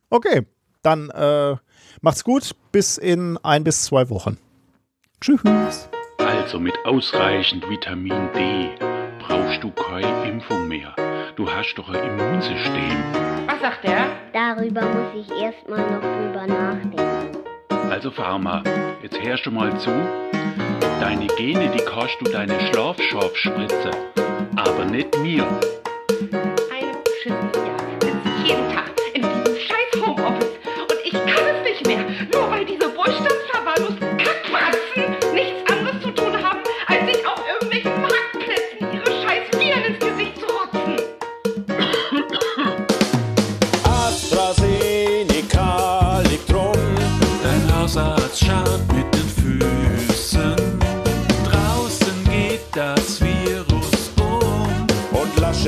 Okay, 0.09 0.47
dann 0.81 1.09
äh, 1.09 1.55
macht's 2.01 2.23
gut. 2.23 2.55
Bis 2.71 2.97
in 2.97 3.37
ein 3.43 3.65
bis 3.65 3.83
zwei 3.83 4.09
Wochen. 4.09 4.37
Tschüss. 5.19 5.41
Also 6.17 6.57
mit 6.59 6.73
ausreichend 6.85 7.69
Vitamin 7.69 8.29
D 8.33 8.69
brauchst 9.19 9.61
du 9.61 9.69
keine 9.71 10.27
Impfung 10.29 10.67
mehr. 10.69 10.95
Du 11.35 11.49
hast 11.49 11.73
doch 11.75 11.89
ein 11.89 11.95
Immunsystem. 11.95 13.03
Was 13.47 13.59
sagt 13.59 13.83
der? 13.83 14.05
Darüber 14.33 14.81
muss 14.81 15.25
ich 15.25 15.41
erstmal 15.41 15.79
noch 15.79 16.01
drüber 16.01 16.45
nachdenken. 16.45 17.37
Also 17.89 18.11
Pharma, 18.11 18.61
jetzt 19.01 19.19
hörst 19.19 19.47
du 19.47 19.51
mal 19.51 19.75
zu. 19.79 19.89
Deine 20.99 21.25
Gene, 21.35 21.69
die 21.69 21.83
kannst 21.83 22.17
du 22.21 22.25
deine 22.25 22.59
Schlafschorfspritze. 22.67 23.89
Aber 24.55 24.85
nicht 24.85 25.17
mir. 25.19 25.45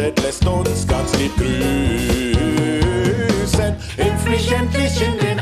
Laschet 0.06 0.22
lässt 0.22 0.46
uns 0.46 0.86
ganz 0.88 1.18
lieb 1.18 1.36
grüßen. 1.36 2.36
Impf 3.98 4.30
mich 4.30 4.52
endlich 4.52 5.02
in 5.02 5.18
den 5.18 5.35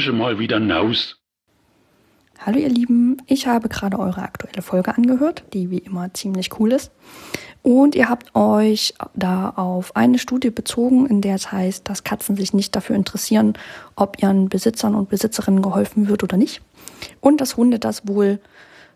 Schon 0.00 0.16
mal 0.16 0.38
wieder 0.38 0.58
raus. 0.66 1.18
Hallo 2.38 2.58
ihr 2.58 2.70
Lieben, 2.70 3.18
ich 3.26 3.46
habe 3.46 3.68
gerade 3.68 3.98
eure 3.98 4.22
aktuelle 4.22 4.62
Folge 4.62 4.96
angehört, 4.96 5.44
die 5.52 5.68
wie 5.68 5.76
immer 5.76 6.14
ziemlich 6.14 6.58
cool 6.58 6.72
ist. 6.72 6.90
Und 7.62 7.94
ihr 7.94 8.08
habt 8.08 8.34
euch 8.34 8.94
da 9.14 9.50
auf 9.50 9.94
eine 9.96 10.18
Studie 10.18 10.48
bezogen, 10.48 11.04
in 11.04 11.20
der 11.20 11.34
es 11.34 11.52
heißt, 11.52 11.86
dass 11.86 12.02
Katzen 12.02 12.34
sich 12.34 12.54
nicht 12.54 12.74
dafür 12.74 12.96
interessieren, 12.96 13.58
ob 13.94 14.22
ihren 14.22 14.48
Besitzern 14.48 14.94
und 14.94 15.10
Besitzerinnen 15.10 15.60
geholfen 15.60 16.08
wird 16.08 16.22
oder 16.22 16.38
nicht. 16.38 16.62
Und 17.20 17.42
dass 17.42 17.58
Hunde 17.58 17.78
das 17.78 18.08
wohl 18.08 18.40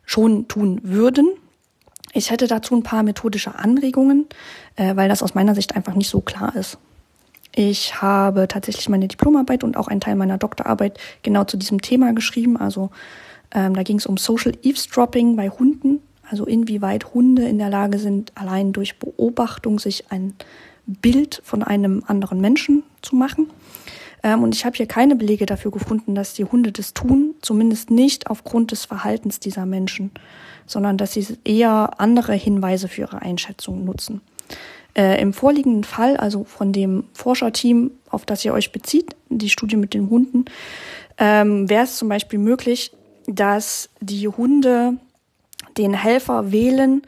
schon 0.07 0.49
tun 0.49 0.81
würden. 0.85 1.29
Ich 2.15 2.31
hätte 2.31 2.47
dazu 2.47 2.75
ein 2.75 2.83
paar 2.83 3.03
methodische 3.03 3.59
Anregungen, 3.59 4.25
äh, 4.77 4.97
weil 4.97 5.11
das 5.11 5.23
aus 5.23 5.35
meiner 5.35 5.55
Sicht 5.55 5.77
einfach 5.77 5.97
nicht 5.97 6.09
so 6.09 6.23
klar 6.23 6.57
ist. 6.57 6.79
Ich 7.57 8.03
habe 8.03 8.49
tatsächlich 8.49 8.89
meine 8.89 9.07
Diplomarbeit 9.07 9.63
und 9.63 9.77
auch 9.77 9.87
einen 9.87 10.01
Teil 10.01 10.17
meiner 10.17 10.39
Doktorarbeit 10.39 10.99
genau 11.23 11.45
zu 11.45 11.57
diesem 11.57 11.81
Thema 11.81 12.13
geschrieben. 12.13 12.57
Also 12.57 12.91
ähm, 13.53 13.75
da 13.75 13.85
ging 13.85 13.99
es 13.99 14.07
um 14.07 14.17
Social 14.17 14.53
Eavesdropping 14.63 15.37
bei 15.37 15.49
Hunden, 15.49 16.01
also 16.29 16.47
inwieweit 16.47 17.15
Hunde 17.15 17.47
in 17.47 17.59
der 17.59 17.71
Lage 17.71 17.99
sind, 17.99 18.33
allein 18.35 18.73
durch 18.73 18.99
Beobachtung 18.99 19.79
sich 19.79 20.11
ein 20.11 20.35
Bild 20.87 21.41
von 21.45 21.63
einem 21.63 22.03
anderen 22.07 22.41
Menschen 22.41 22.83
zu 23.03 23.15
machen. 23.15 23.49
Ähm, 24.25 24.43
und 24.43 24.55
ich 24.55 24.65
habe 24.65 24.77
hier 24.77 24.87
keine 24.87 25.15
Belege 25.15 25.47
dafür 25.47 25.71
gefunden, 25.71 26.17
dass 26.17 26.35
die 26.35 26.45
Hunde 26.45 26.73
das 26.73 26.93
tun, 26.93 27.35
zumindest 27.41 27.91
nicht 27.91 28.27
aufgrund 28.27 28.73
des 28.73 28.85
Verhaltens 28.85 29.39
dieser 29.39 29.65
Menschen, 29.65 30.11
sondern 30.67 30.99
dass 30.99 31.13
sie 31.13 31.39
eher 31.45 32.01
andere 32.01 32.33
Hinweise 32.33 32.89
für 32.89 33.03
ihre 33.03 33.23
Einschätzung 33.23 33.85
nutzen. 33.85 34.23
Äh, 34.97 35.21
Im 35.21 35.33
vorliegenden 35.33 35.85
Fall, 35.85 36.17
also 36.17 36.45
von 36.45 36.73
dem 36.73 37.05
Forscherteam, 37.15 37.91
auf 38.11 38.25
das 38.25 38.45
ihr 38.45 38.53
euch 38.53 38.71
bezieht, 38.71 39.17
die 39.29 39.51
Studie 39.51 39.77
mit 39.77 39.93
den 39.93 40.09
Hunden, 40.09 40.45
ähm, 41.19 41.69
wäre 41.69 41.85
es 41.85 41.97
zum 41.97 42.09
Beispiel 42.09 42.39
möglich, 42.39 42.93
dass 43.27 43.89
die 44.01 44.29
Hunde 44.29 44.95
den 45.77 45.95
Helfer 45.95 46.53
wählen, 46.53 47.03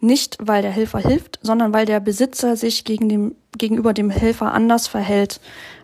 nicht 0.00 0.38
weil 0.40 0.62
der 0.62 0.70
Helfer 0.70 0.98
hilft, 0.98 1.38
sondern 1.42 1.72
weil 1.72 1.84
der 1.84 2.00
Besitzer 2.00 2.56
sich 2.56 2.84
gegen 2.84 3.08
dem, 3.08 3.34
gegenüber 3.58 3.92
dem 3.92 4.10
Helfer 4.10 4.52
anders 4.52 4.86
verhält 4.86 5.40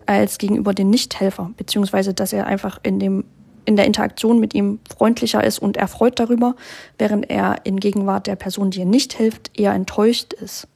als 0.07 0.39
gegenüber 0.39 0.75
dem 0.75 0.91
Nichthelfer, 0.91 1.51
beziehungsweise 1.57 2.15
dass 2.15 2.33
er 2.33 2.47
einfach 2.47 2.79
in 2.83 2.99
dem 2.99 3.25
in 3.65 3.77
der 3.77 3.87
Interaktion 3.87 4.41
mit 4.41 4.55
ihm 4.55 4.81
freundlicher 4.91 5.45
ist 5.45 5.61
und 5.61 5.77
erfreut 5.77 6.19
darüber, 6.19 6.57
während 6.99 7.31
er 7.31 7.65
in 7.65 7.79
Gegenwart 7.79 8.27
der 8.27 8.35
Person, 8.35 8.73
die 8.73 8.81
ihr 8.81 8.87
nicht 8.87 9.13
hilft, 9.13 9.57
eher 9.57 9.73
enttäuscht 9.73 10.33
ist. 10.33 10.67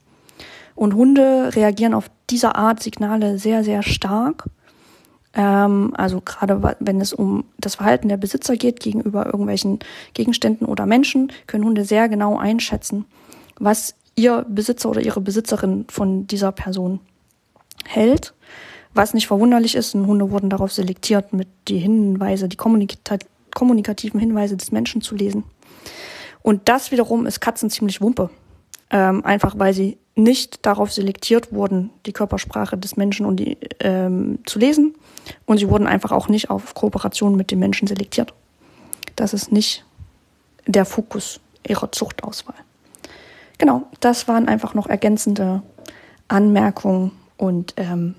Und 0.76 0.94
Hunde 0.94 1.56
reagieren 1.56 1.94
auf 1.94 2.10
diese 2.30 2.54
Art 2.54 2.82
Signale 2.82 3.38
sehr, 3.38 3.64
sehr 3.64 3.82
stark. 3.82 4.44
Ähm, 5.34 5.92
also 5.96 6.20
gerade 6.20 6.76
wenn 6.78 7.00
es 7.00 7.12
um 7.12 7.44
das 7.58 7.76
Verhalten 7.76 8.08
der 8.08 8.18
Besitzer 8.18 8.56
geht 8.56 8.78
gegenüber 8.80 9.26
irgendwelchen 9.26 9.80
Gegenständen 10.14 10.66
oder 10.66 10.86
Menschen, 10.86 11.32
können 11.46 11.64
Hunde 11.64 11.84
sehr 11.84 12.08
genau 12.08 12.38
einschätzen, 12.38 13.06
was 13.58 13.94
ihr 14.16 14.46
Besitzer 14.48 14.90
oder 14.90 15.00
ihre 15.00 15.20
Besitzerin 15.20 15.86
von 15.88 16.26
dieser 16.26 16.52
Person 16.52 17.00
hält. 17.84 18.34
Was 18.94 19.12
nicht 19.12 19.26
verwunderlich 19.26 19.74
ist, 19.74 19.94
Hunde 19.94 20.30
wurden 20.30 20.48
darauf 20.48 20.72
selektiert, 20.72 21.32
mit 21.32 21.48
die 21.68 21.78
Hinweise, 21.78 22.48
die 22.48 22.56
kommunika 22.56 23.18
kommunikativen 23.54 24.20
Hinweise 24.20 24.56
des 24.58 24.70
Menschen 24.70 25.00
zu 25.00 25.14
lesen. 25.14 25.44
Und 26.42 26.68
das 26.68 26.90
wiederum 26.90 27.24
ist 27.24 27.40
Katzen 27.40 27.70
ziemlich 27.70 28.02
Wumpe. 28.02 28.28
Ähm, 28.90 29.24
einfach 29.24 29.58
weil 29.58 29.74
sie 29.74 29.98
nicht 30.14 30.64
darauf 30.64 30.92
selektiert 30.92 31.52
wurden, 31.52 31.90
die 32.06 32.12
Körpersprache 32.12 32.78
des 32.78 32.96
Menschen 32.96 33.26
und 33.26 33.36
die, 33.36 33.58
ähm, 33.80 34.38
zu 34.46 34.58
lesen. 34.58 34.94
Und 35.44 35.58
sie 35.58 35.68
wurden 35.68 35.86
einfach 35.86 36.12
auch 36.12 36.28
nicht 36.28 36.50
auf 36.50 36.74
Kooperation 36.74 37.36
mit 37.36 37.50
dem 37.50 37.58
Menschen 37.58 37.86
selektiert. 37.86 38.32
Das 39.16 39.34
ist 39.34 39.52
nicht 39.52 39.84
der 40.66 40.84
Fokus 40.84 41.40
ihrer 41.66 41.92
Zuchtauswahl. 41.92 42.56
Genau, 43.58 43.82
das 44.00 44.28
waren 44.28 44.48
einfach 44.48 44.74
noch 44.74 44.86
ergänzende 44.86 45.62
Anmerkungen 46.28 47.12
und 47.36 47.74
ähm, 47.76 48.14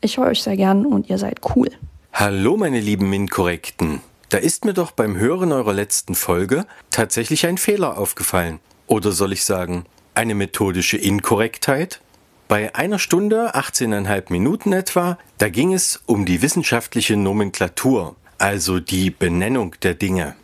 ich 0.00 0.18
höre 0.18 0.26
euch 0.26 0.42
sehr 0.42 0.56
gern 0.56 0.86
und 0.86 1.10
ihr 1.10 1.18
seid 1.18 1.40
cool. 1.56 1.68
Hallo, 2.12 2.56
meine 2.56 2.80
lieben 2.80 3.10
Minkorrekten. 3.10 4.00
Da 4.28 4.38
ist 4.38 4.64
mir 4.64 4.74
doch 4.74 4.90
beim 4.90 5.16
Hören 5.16 5.52
eurer 5.52 5.72
letzten 5.72 6.14
Folge 6.14 6.66
tatsächlich 6.90 7.46
ein 7.46 7.58
Fehler 7.58 7.98
aufgefallen. 7.98 8.60
Oder 8.86 9.12
soll 9.12 9.32
ich 9.32 9.44
sagen, 9.44 9.84
eine 10.18 10.34
methodische 10.34 10.96
Inkorrektheit? 10.96 12.00
Bei 12.48 12.74
einer 12.74 12.98
Stunde, 12.98 13.54
18,5 13.54 14.32
Minuten 14.32 14.72
etwa, 14.72 15.16
da 15.38 15.48
ging 15.48 15.72
es 15.72 16.02
um 16.06 16.26
die 16.26 16.42
wissenschaftliche 16.42 17.16
Nomenklatur, 17.16 18.16
also 18.36 18.80
die 18.80 19.10
Benennung 19.10 19.76
der 19.82 19.94
Dinge. 19.94 20.34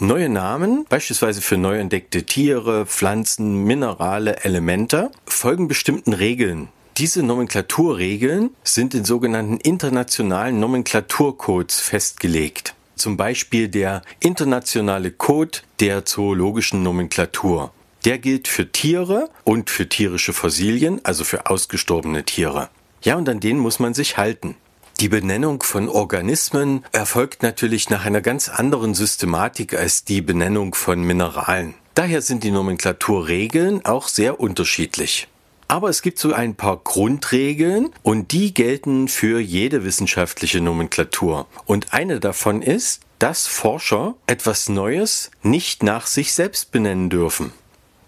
Neue 0.00 0.28
Namen, 0.28 0.84
beispielsweise 0.88 1.42
für 1.42 1.56
neu 1.56 1.78
entdeckte 1.78 2.24
Tiere, 2.24 2.86
Pflanzen, 2.86 3.62
Minerale, 3.62 4.42
Elemente, 4.42 5.12
folgen 5.26 5.68
bestimmten 5.68 6.12
Regeln. 6.12 6.68
Diese 6.96 7.22
Nomenklaturregeln 7.22 8.50
sind 8.64 8.94
in 8.94 9.04
sogenannten 9.04 9.58
internationalen 9.58 10.58
Nomenklaturcodes 10.58 11.78
festgelegt. 11.78 12.74
Zum 12.96 13.16
Beispiel 13.16 13.68
der 13.68 14.02
internationale 14.18 15.12
Code 15.12 15.58
der 15.78 16.04
zoologischen 16.04 16.82
Nomenklatur. 16.82 17.72
Der 18.04 18.18
gilt 18.18 18.48
für 18.48 18.70
Tiere 18.70 19.30
und 19.44 19.70
für 19.70 19.88
tierische 19.88 20.34
Fossilien, 20.34 21.00
also 21.04 21.24
für 21.24 21.46
ausgestorbene 21.46 22.24
Tiere. 22.24 22.68
Ja, 23.02 23.16
und 23.16 23.28
an 23.28 23.40
den 23.40 23.58
muss 23.58 23.78
man 23.78 23.94
sich 23.94 24.18
halten. 24.18 24.56
Die 25.00 25.08
Benennung 25.08 25.62
von 25.62 25.88
Organismen 25.88 26.84
erfolgt 26.92 27.42
natürlich 27.42 27.90
nach 27.90 28.04
einer 28.04 28.20
ganz 28.20 28.48
anderen 28.48 28.94
Systematik 28.94 29.74
als 29.74 30.04
die 30.04 30.20
Benennung 30.20 30.74
von 30.74 31.02
Mineralen. 31.02 31.74
Daher 31.94 32.22
sind 32.22 32.44
die 32.44 32.50
Nomenklaturregeln 32.50 33.84
auch 33.84 34.08
sehr 34.08 34.38
unterschiedlich. 34.38 35.28
Aber 35.66 35.88
es 35.88 36.02
gibt 36.02 36.18
so 36.18 36.32
ein 36.32 36.54
paar 36.54 36.76
Grundregeln 36.76 37.90
und 38.02 38.32
die 38.32 38.52
gelten 38.52 39.08
für 39.08 39.40
jede 39.40 39.84
wissenschaftliche 39.84 40.60
Nomenklatur. 40.60 41.46
Und 41.64 41.92
eine 41.94 42.20
davon 42.20 42.60
ist, 42.60 43.00
dass 43.18 43.46
Forscher 43.46 44.14
etwas 44.26 44.68
Neues 44.68 45.30
nicht 45.42 45.82
nach 45.82 46.06
sich 46.06 46.34
selbst 46.34 46.70
benennen 46.70 47.08
dürfen. 47.08 47.52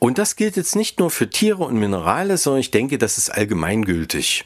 Und 0.06 0.18
das 0.18 0.36
gilt 0.36 0.54
jetzt 0.54 0.76
nicht 0.76 1.00
nur 1.00 1.10
für 1.10 1.28
Tiere 1.28 1.64
und 1.64 1.80
Minerale, 1.80 2.36
sondern 2.36 2.60
ich 2.60 2.70
denke, 2.70 2.96
das 2.96 3.18
ist 3.18 3.28
allgemeingültig. 3.28 4.44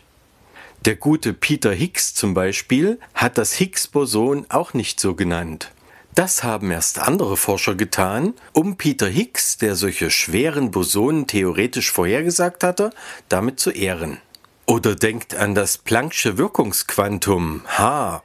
Der 0.86 0.96
gute 0.96 1.34
Peter 1.34 1.70
Higgs 1.70 2.14
zum 2.14 2.32
Beispiel 2.32 2.98
hat 3.12 3.36
das 3.36 3.52
Higgs-Boson 3.52 4.46
auch 4.48 4.72
nicht 4.72 4.98
so 5.00 5.14
genannt. 5.14 5.70
Das 6.14 6.44
haben 6.44 6.70
erst 6.70 6.98
andere 6.98 7.36
Forscher 7.36 7.74
getan, 7.74 8.32
um 8.54 8.78
Peter 8.78 9.06
Higgs, 9.06 9.58
der 9.58 9.76
solche 9.76 10.10
schweren 10.10 10.70
Bosonen 10.70 11.26
theoretisch 11.26 11.92
vorhergesagt 11.92 12.64
hatte, 12.64 12.88
damit 13.28 13.60
zu 13.60 13.70
ehren. 13.70 14.16
Oder 14.64 14.94
denkt 14.94 15.34
an 15.34 15.54
das 15.54 15.84
Planck'sche 15.84 16.38
Wirkungsquantum 16.38 17.64
H. 17.66 18.22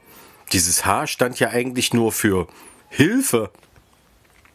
Dieses 0.53 0.85
H 0.85 1.07
stand 1.07 1.38
ja 1.41 1.49
eigentlich 1.49 1.93
nur 1.93 2.14
für 2.14 2.47
Hilfe. 2.88 3.51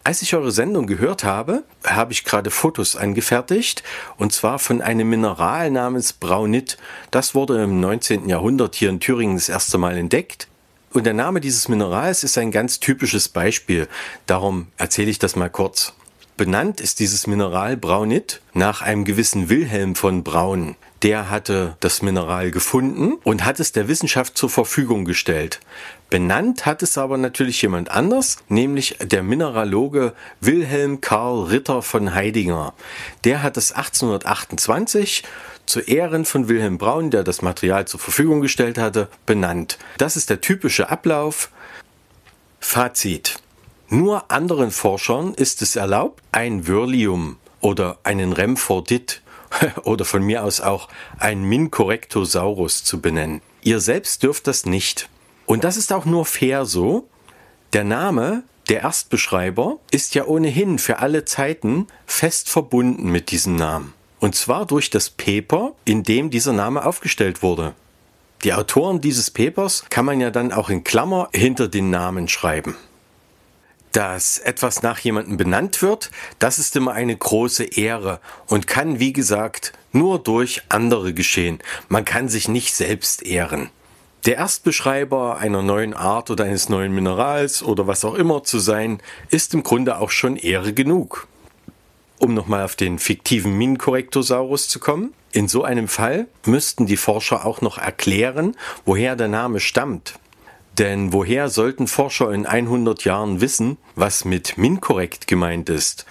Als 0.03 0.23
ich 0.23 0.35
eure 0.35 0.51
Sendung 0.51 0.87
gehört 0.87 1.25
habe, 1.25 1.63
habe 1.85 2.13
ich 2.13 2.25
gerade 2.25 2.51
Fotos 2.51 2.97
angefertigt, 2.97 3.83
und 4.17 4.33
zwar 4.33 4.59
von 4.59 4.81
einem 4.81 5.11
Mineral 5.11 5.71
namens 5.71 6.15
Braunit. 6.15 6.79
Das 7.11 7.35
wurde 7.35 7.63
im 7.63 7.81
19. 7.81 8.27
Jahrhundert 8.27 8.75
hier 8.75 8.89
in 8.89 9.01
Thüringen 9.01 9.37
das 9.37 9.51
erste 9.51 9.77
Mal 9.77 9.99
entdeckt. 9.99 10.49
Und 10.93 11.05
der 11.05 11.13
Name 11.13 11.41
dieses 11.41 11.69
Minerals 11.69 12.25
ist 12.25 12.39
ein 12.39 12.51
ganz 12.51 12.81
typisches 12.81 13.29
Beispiel. 13.29 13.89
Darum 14.25 14.69
erzähle 14.79 15.11
ich 15.11 15.19
das 15.19 15.37
mal 15.37 15.51
kurz. 15.51 15.93
Benannt 16.39 16.81
ist 16.81 16.99
dieses 17.01 17.27
Mineral 17.27 17.77
Braunit 17.77 18.41
nach 18.55 18.81
einem 18.81 19.05
gewissen 19.05 19.51
Wilhelm 19.51 19.95
von 19.95 20.25
Braun. 20.25 20.77
Der 21.03 21.29
hatte 21.29 21.77
das 21.81 22.01
Mineral 22.01 22.51
gefunden 22.51 23.19
und 23.23 23.45
hat 23.45 23.61
es 23.61 23.73
der 23.73 23.89
Wissenschaft 23.89 24.39
zur 24.39 24.49
Verfügung 24.49 25.05
gestellt. 25.05 25.61
Benannt 26.11 26.67
hat 26.67 26.83
es 26.83 26.99
aber 26.99 27.17
natürlich 27.17 27.63
jemand 27.63 27.93
anders, 27.93 28.39
nämlich 28.49 28.97
der 29.01 29.23
Mineraloge 29.23 30.13
Wilhelm 30.41 31.01
Karl 31.01 31.45
Ritter 31.45 31.83
von 31.83 32.13
Heidinger. 32.13 32.75
Der 33.23 33.45
hat 33.45 33.57
es 33.57 33.71
1828 33.71 35.23
zu 35.67 35.79
Ehren 35.79 36.25
von 36.25 36.49
Wilhelm 36.49 36.79
Braun, 36.79 37.13
der 37.13 37.23
das 37.23 37.43
Material 37.43 37.87
zur 37.87 38.01
Verfügung 38.01 38.41
gestellt 38.41 38.77
hatte, 38.77 39.09
benannt. 39.25 39.79
Das 39.99 40.17
ist 40.17 40.31
der 40.31 40.41
typische 40.41 40.91
Ablauf. 40.91 41.51
Fazit. 42.59 43.37
Nur 43.89 44.33
anderen 44.33 44.73
Forschern 44.73 45.35
ist 45.35 45.63
es 45.63 45.77
erlaubt, 45.77 46.23
ein 46.33 46.67
Wörlium 46.67 47.37
oder 47.61 47.99
einen 48.03 48.33
Remfordit 48.33 49.23
oder 49.85 50.05
von 50.05 50.25
mir 50.25 50.43
aus 50.43 50.61
auch 50.61 50.89
ein 51.19 51.43
Mincorrectosaurus 51.43 52.83
zu 52.83 53.01
benennen. 53.01 53.43
Ihr 53.63 53.81
selbst 53.81 54.23
dürft 54.23 54.49
das 54.49 54.67
nicht. 54.67 55.09
Und 55.51 55.65
das 55.65 55.77
ist 55.77 55.93
auch 55.93 56.05
nur 56.05 56.27
fair 56.27 56.65
so. 56.65 57.09
Der 57.73 57.83
Name 57.83 58.45
der 58.69 58.83
Erstbeschreiber 58.83 59.79
ist 59.91 60.15
ja 60.15 60.27
ohnehin 60.27 60.79
für 60.79 61.01
alle 61.01 61.25
Zeiten 61.25 61.89
fest 62.07 62.49
verbunden 62.49 63.11
mit 63.11 63.33
diesem 63.33 63.57
Namen. 63.57 63.93
Und 64.21 64.37
zwar 64.37 64.65
durch 64.65 64.91
das 64.91 65.11
Paper, 65.11 65.73
in 65.85 66.05
dem 66.05 66.31
dieser 66.31 66.53
Name 66.53 66.87
aufgestellt 66.87 67.43
wurde. 67.43 67.75
Die 68.45 68.55
Autoren 68.55 69.01
dieses 69.01 69.33
Papers 69.33 69.87
kann 69.91 70.05
man 70.05 70.21
ja 70.21 70.31
dann 70.31 70.53
auch 70.53 70.71
in 70.71 70.85
Klammer 70.85 71.29
hinter 71.33 71.67
den 71.67 71.91
Namen 71.91 72.29
schreiben. 72.29 72.77
Dass 73.91 74.39
etwas 74.39 74.83
nach 74.83 75.01
jemandem 75.01 75.37
benannt 75.37 75.83
wird, 75.83 76.13
das 76.39 76.61
ist 76.61 76.77
immer 76.77 76.93
eine 76.93 77.17
große 77.17 77.65
Ehre 77.65 78.21
und 78.47 78.69
kann, 78.69 79.01
wie 79.01 79.13
gesagt, 79.13 79.73
nur 79.91 80.21
durch 80.21 80.63
andere 80.69 81.13
geschehen. 81.13 81.59
Man 81.89 82.05
kann 82.05 82.29
sich 82.29 82.47
nicht 82.47 82.73
selbst 82.73 83.25
ehren. 83.25 83.71
Der 84.27 84.37
Erstbeschreiber 84.37 85.39
einer 85.39 85.63
neuen 85.63 85.95
Art 85.95 86.29
oder 86.29 86.45
eines 86.45 86.69
neuen 86.69 86.95
Minerals 86.95 87.63
oder 87.63 87.87
was 87.87 88.05
auch 88.05 88.15
immer 88.15 88.45
zu 88.45 88.59
sein, 88.59 89.01
ist 89.31 89.55
im 89.55 89.63
Grunde 89.63 89.99
auch 89.99 90.11
schon 90.11 90.37
Ehre 90.37 90.75
genug. 90.75 91.27
Um 92.19 92.35
nochmal 92.35 92.63
auf 92.63 92.77
den 92.77 92.99
fiktiven 92.99 93.57
Minkorrektosaurus 93.57 94.69
zu 94.69 94.79
kommen. 94.79 95.15
In 95.33 95.49
so 95.49 95.65
einem 95.65 95.89
Fall 95.89 96.27
müssten 96.45 96.85
die 96.85 96.99
Forscher 96.99 97.47
auch 97.47 97.63
noch 97.63 97.79
erklären, 97.79 98.57
woher 98.85 99.17
der 99.17 99.29
Name 99.29 99.59
stammt. 99.59 100.19
Denn 100.77 101.15
woher 101.15 101.49
sollten 101.49 101.87
Forscher 101.87 102.31
in 102.31 102.45
100 102.45 103.05
Jahren 103.05 103.41
wissen, 103.41 103.79
was 103.95 104.27
mit 104.27 104.59
Minkorrekt 104.59 105.29
gemeint 105.29 105.71
ist? 105.71 106.05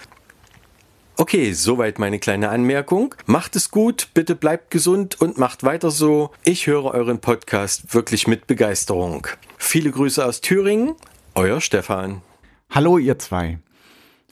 Okay, 1.20 1.52
soweit 1.52 1.98
meine 1.98 2.18
kleine 2.18 2.48
Anmerkung. 2.48 3.14
Macht 3.26 3.54
es 3.54 3.70
gut, 3.70 4.08
bitte 4.14 4.34
bleibt 4.34 4.70
gesund 4.70 5.20
und 5.20 5.36
macht 5.36 5.64
weiter 5.64 5.90
so. 5.90 6.30
Ich 6.44 6.66
höre 6.66 6.86
euren 6.94 7.20
Podcast 7.20 7.92
wirklich 7.92 8.26
mit 8.26 8.46
Begeisterung. 8.46 9.26
Viele 9.58 9.90
Grüße 9.90 10.24
aus 10.24 10.40
Thüringen, 10.40 10.94
euer 11.34 11.60
Stefan. 11.60 12.22
Hallo 12.70 12.96
ihr 12.96 13.18
zwei. 13.18 13.58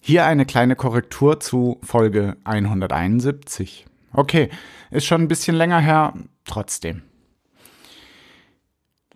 Hier 0.00 0.24
eine 0.24 0.46
kleine 0.46 0.76
Korrektur 0.76 1.40
zu 1.40 1.78
Folge 1.82 2.38
171. 2.44 3.84
Okay, 4.14 4.48
ist 4.90 5.04
schon 5.04 5.20
ein 5.20 5.28
bisschen 5.28 5.56
länger 5.56 5.80
her, 5.80 6.14
trotzdem. 6.46 7.02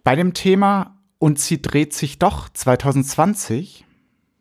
Bei 0.05 0.15
dem 0.15 0.34
Thema 0.34 0.99
Und 1.18 1.39
sie 1.39 1.62
dreht 1.62 1.94
sich 1.94 2.18
doch 2.18 2.51
2020 2.51 3.86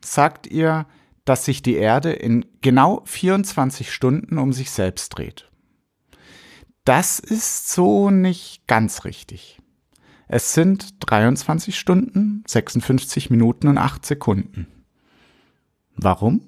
sagt 0.03 0.47
ihr, 0.47 0.85
dass 1.25 1.45
sich 1.45 1.61
die 1.61 1.75
Erde 1.75 2.11
in 2.11 2.45
genau 2.61 3.01
24 3.05 3.91
Stunden 3.93 4.37
um 4.37 4.53
sich 4.53 4.71
selbst 4.71 5.09
dreht. 5.09 5.49
Das 6.83 7.19
ist 7.19 7.69
so 7.71 8.09
nicht 8.09 8.67
ganz 8.67 9.05
richtig. 9.05 9.59
Es 10.27 10.53
sind 10.53 10.95
23 11.11 11.77
Stunden, 11.77 12.43
56 12.47 13.29
Minuten 13.29 13.67
und 13.67 13.77
8 13.77 14.05
Sekunden. 14.05 14.67
Warum? 15.95 16.41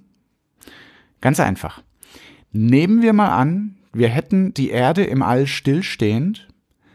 Ganz 1.21 1.39
einfach. 1.39 1.83
Nehmen 2.51 3.01
wir 3.01 3.13
mal 3.13 3.35
an, 3.35 3.77
wir 3.93 4.09
hätten 4.09 4.53
die 4.53 4.69
Erde 4.69 5.03
im 5.03 5.21
All 5.21 5.47
stillstehend, 5.47 6.47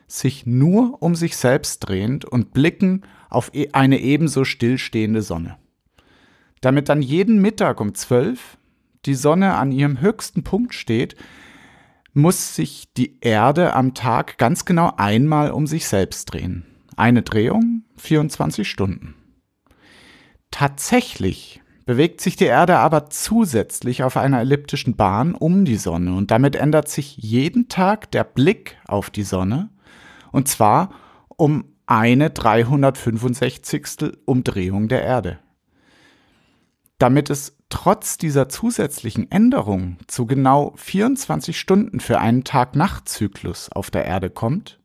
sich 0.07 0.47
nur 0.47 1.03
um 1.03 1.15
sich 1.15 1.37
selbst 1.37 1.81
drehend 1.81 2.25
und 2.25 2.53
blicken 2.53 3.03
auf 3.29 3.55
e- 3.55 3.71
eine 3.73 4.01
ebenso 4.01 4.45
stillstehende 4.45 5.23
Sonne. 5.23 5.59
Damit 6.61 6.89
dann 6.89 7.03
jeden 7.03 7.41
Mittag 7.41 7.81
um 7.81 7.95
12 7.95 8.59
die 9.07 9.15
Sonne 9.15 9.55
an 9.55 9.73
ihrem 9.73 10.01
höchsten 10.01 10.43
Punkt 10.43 10.75
steht, 10.75 11.17
muss 12.13 12.57
sich 12.57 12.93
die 12.95 13.19
Erde 13.21 13.75
am 13.75 13.95
Tag 13.95 14.39
ganz 14.39 14.65
genau 14.65 14.93
einmal 14.97 15.51
um 15.53 15.67
sich 15.67 15.87
selbst 15.87 16.33
drehen. 16.33 16.67
Eine 16.97 17.23
Drehung, 17.23 17.85
24 17.97 18.69
Stunden. 18.69 19.15
Tatsächlich 20.51 21.63
bewegt 21.87 22.21
sich 22.21 22.37
die 22.37 22.45
Erde 22.45 22.79
aber 22.79 23.09
zusätzlich 23.09 24.03
auf 24.03 24.17
einer 24.17 24.41
elliptischen 24.41 24.97
Bahn 24.97 25.35
um 25.35 25.65
die 25.65 25.77
Sonne 25.77 26.15
und 26.15 26.31
damit 26.31 26.57
ändert 26.57 26.89
sich 26.89 27.17
jeden 27.17 27.69
Tag 27.69 28.11
der 28.11 28.25
Blick 28.25 28.77
auf 28.87 29.11
die 29.11 29.23
Sonne 29.23 29.71
und 30.33 30.49
zwar 30.49 30.91
um 31.29 31.65
eine 31.87 32.31
365. 32.31 34.13
Umdrehung 34.27 34.89
der 34.89 35.03
Erde. 35.03 35.39
Damit 36.99 37.31
es 37.31 37.57
trotz 37.69 38.19
dieser 38.19 38.49
zusätzlichen 38.49 39.31
Änderung 39.31 39.99
zu 40.09 40.27
genau 40.27 40.73
24 40.77 41.59
Stunden 41.59 42.01
für 42.01 42.19
einen 42.19 42.45
Tag-Nacht-Zyklus 42.45 43.71
auf 43.71 43.91
der 43.91 44.05
Erde 44.05 44.31
kommt, 44.31 44.81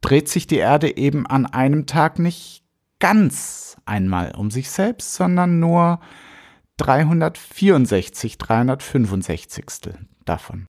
dreht 0.00 0.28
sich 0.28 0.46
die 0.46 0.56
Erde 0.56 0.96
eben 0.96 1.26
an 1.26 1.46
einem 1.46 1.86
Tag 1.86 2.18
nicht 2.18 2.64
ganz 2.98 3.76
einmal 3.86 4.34
um 4.34 4.50
sich 4.50 4.70
selbst, 4.70 5.14
sondern 5.14 5.60
nur 5.60 6.00
364, 6.78 8.38
365 8.38 9.64
davon. 10.24 10.62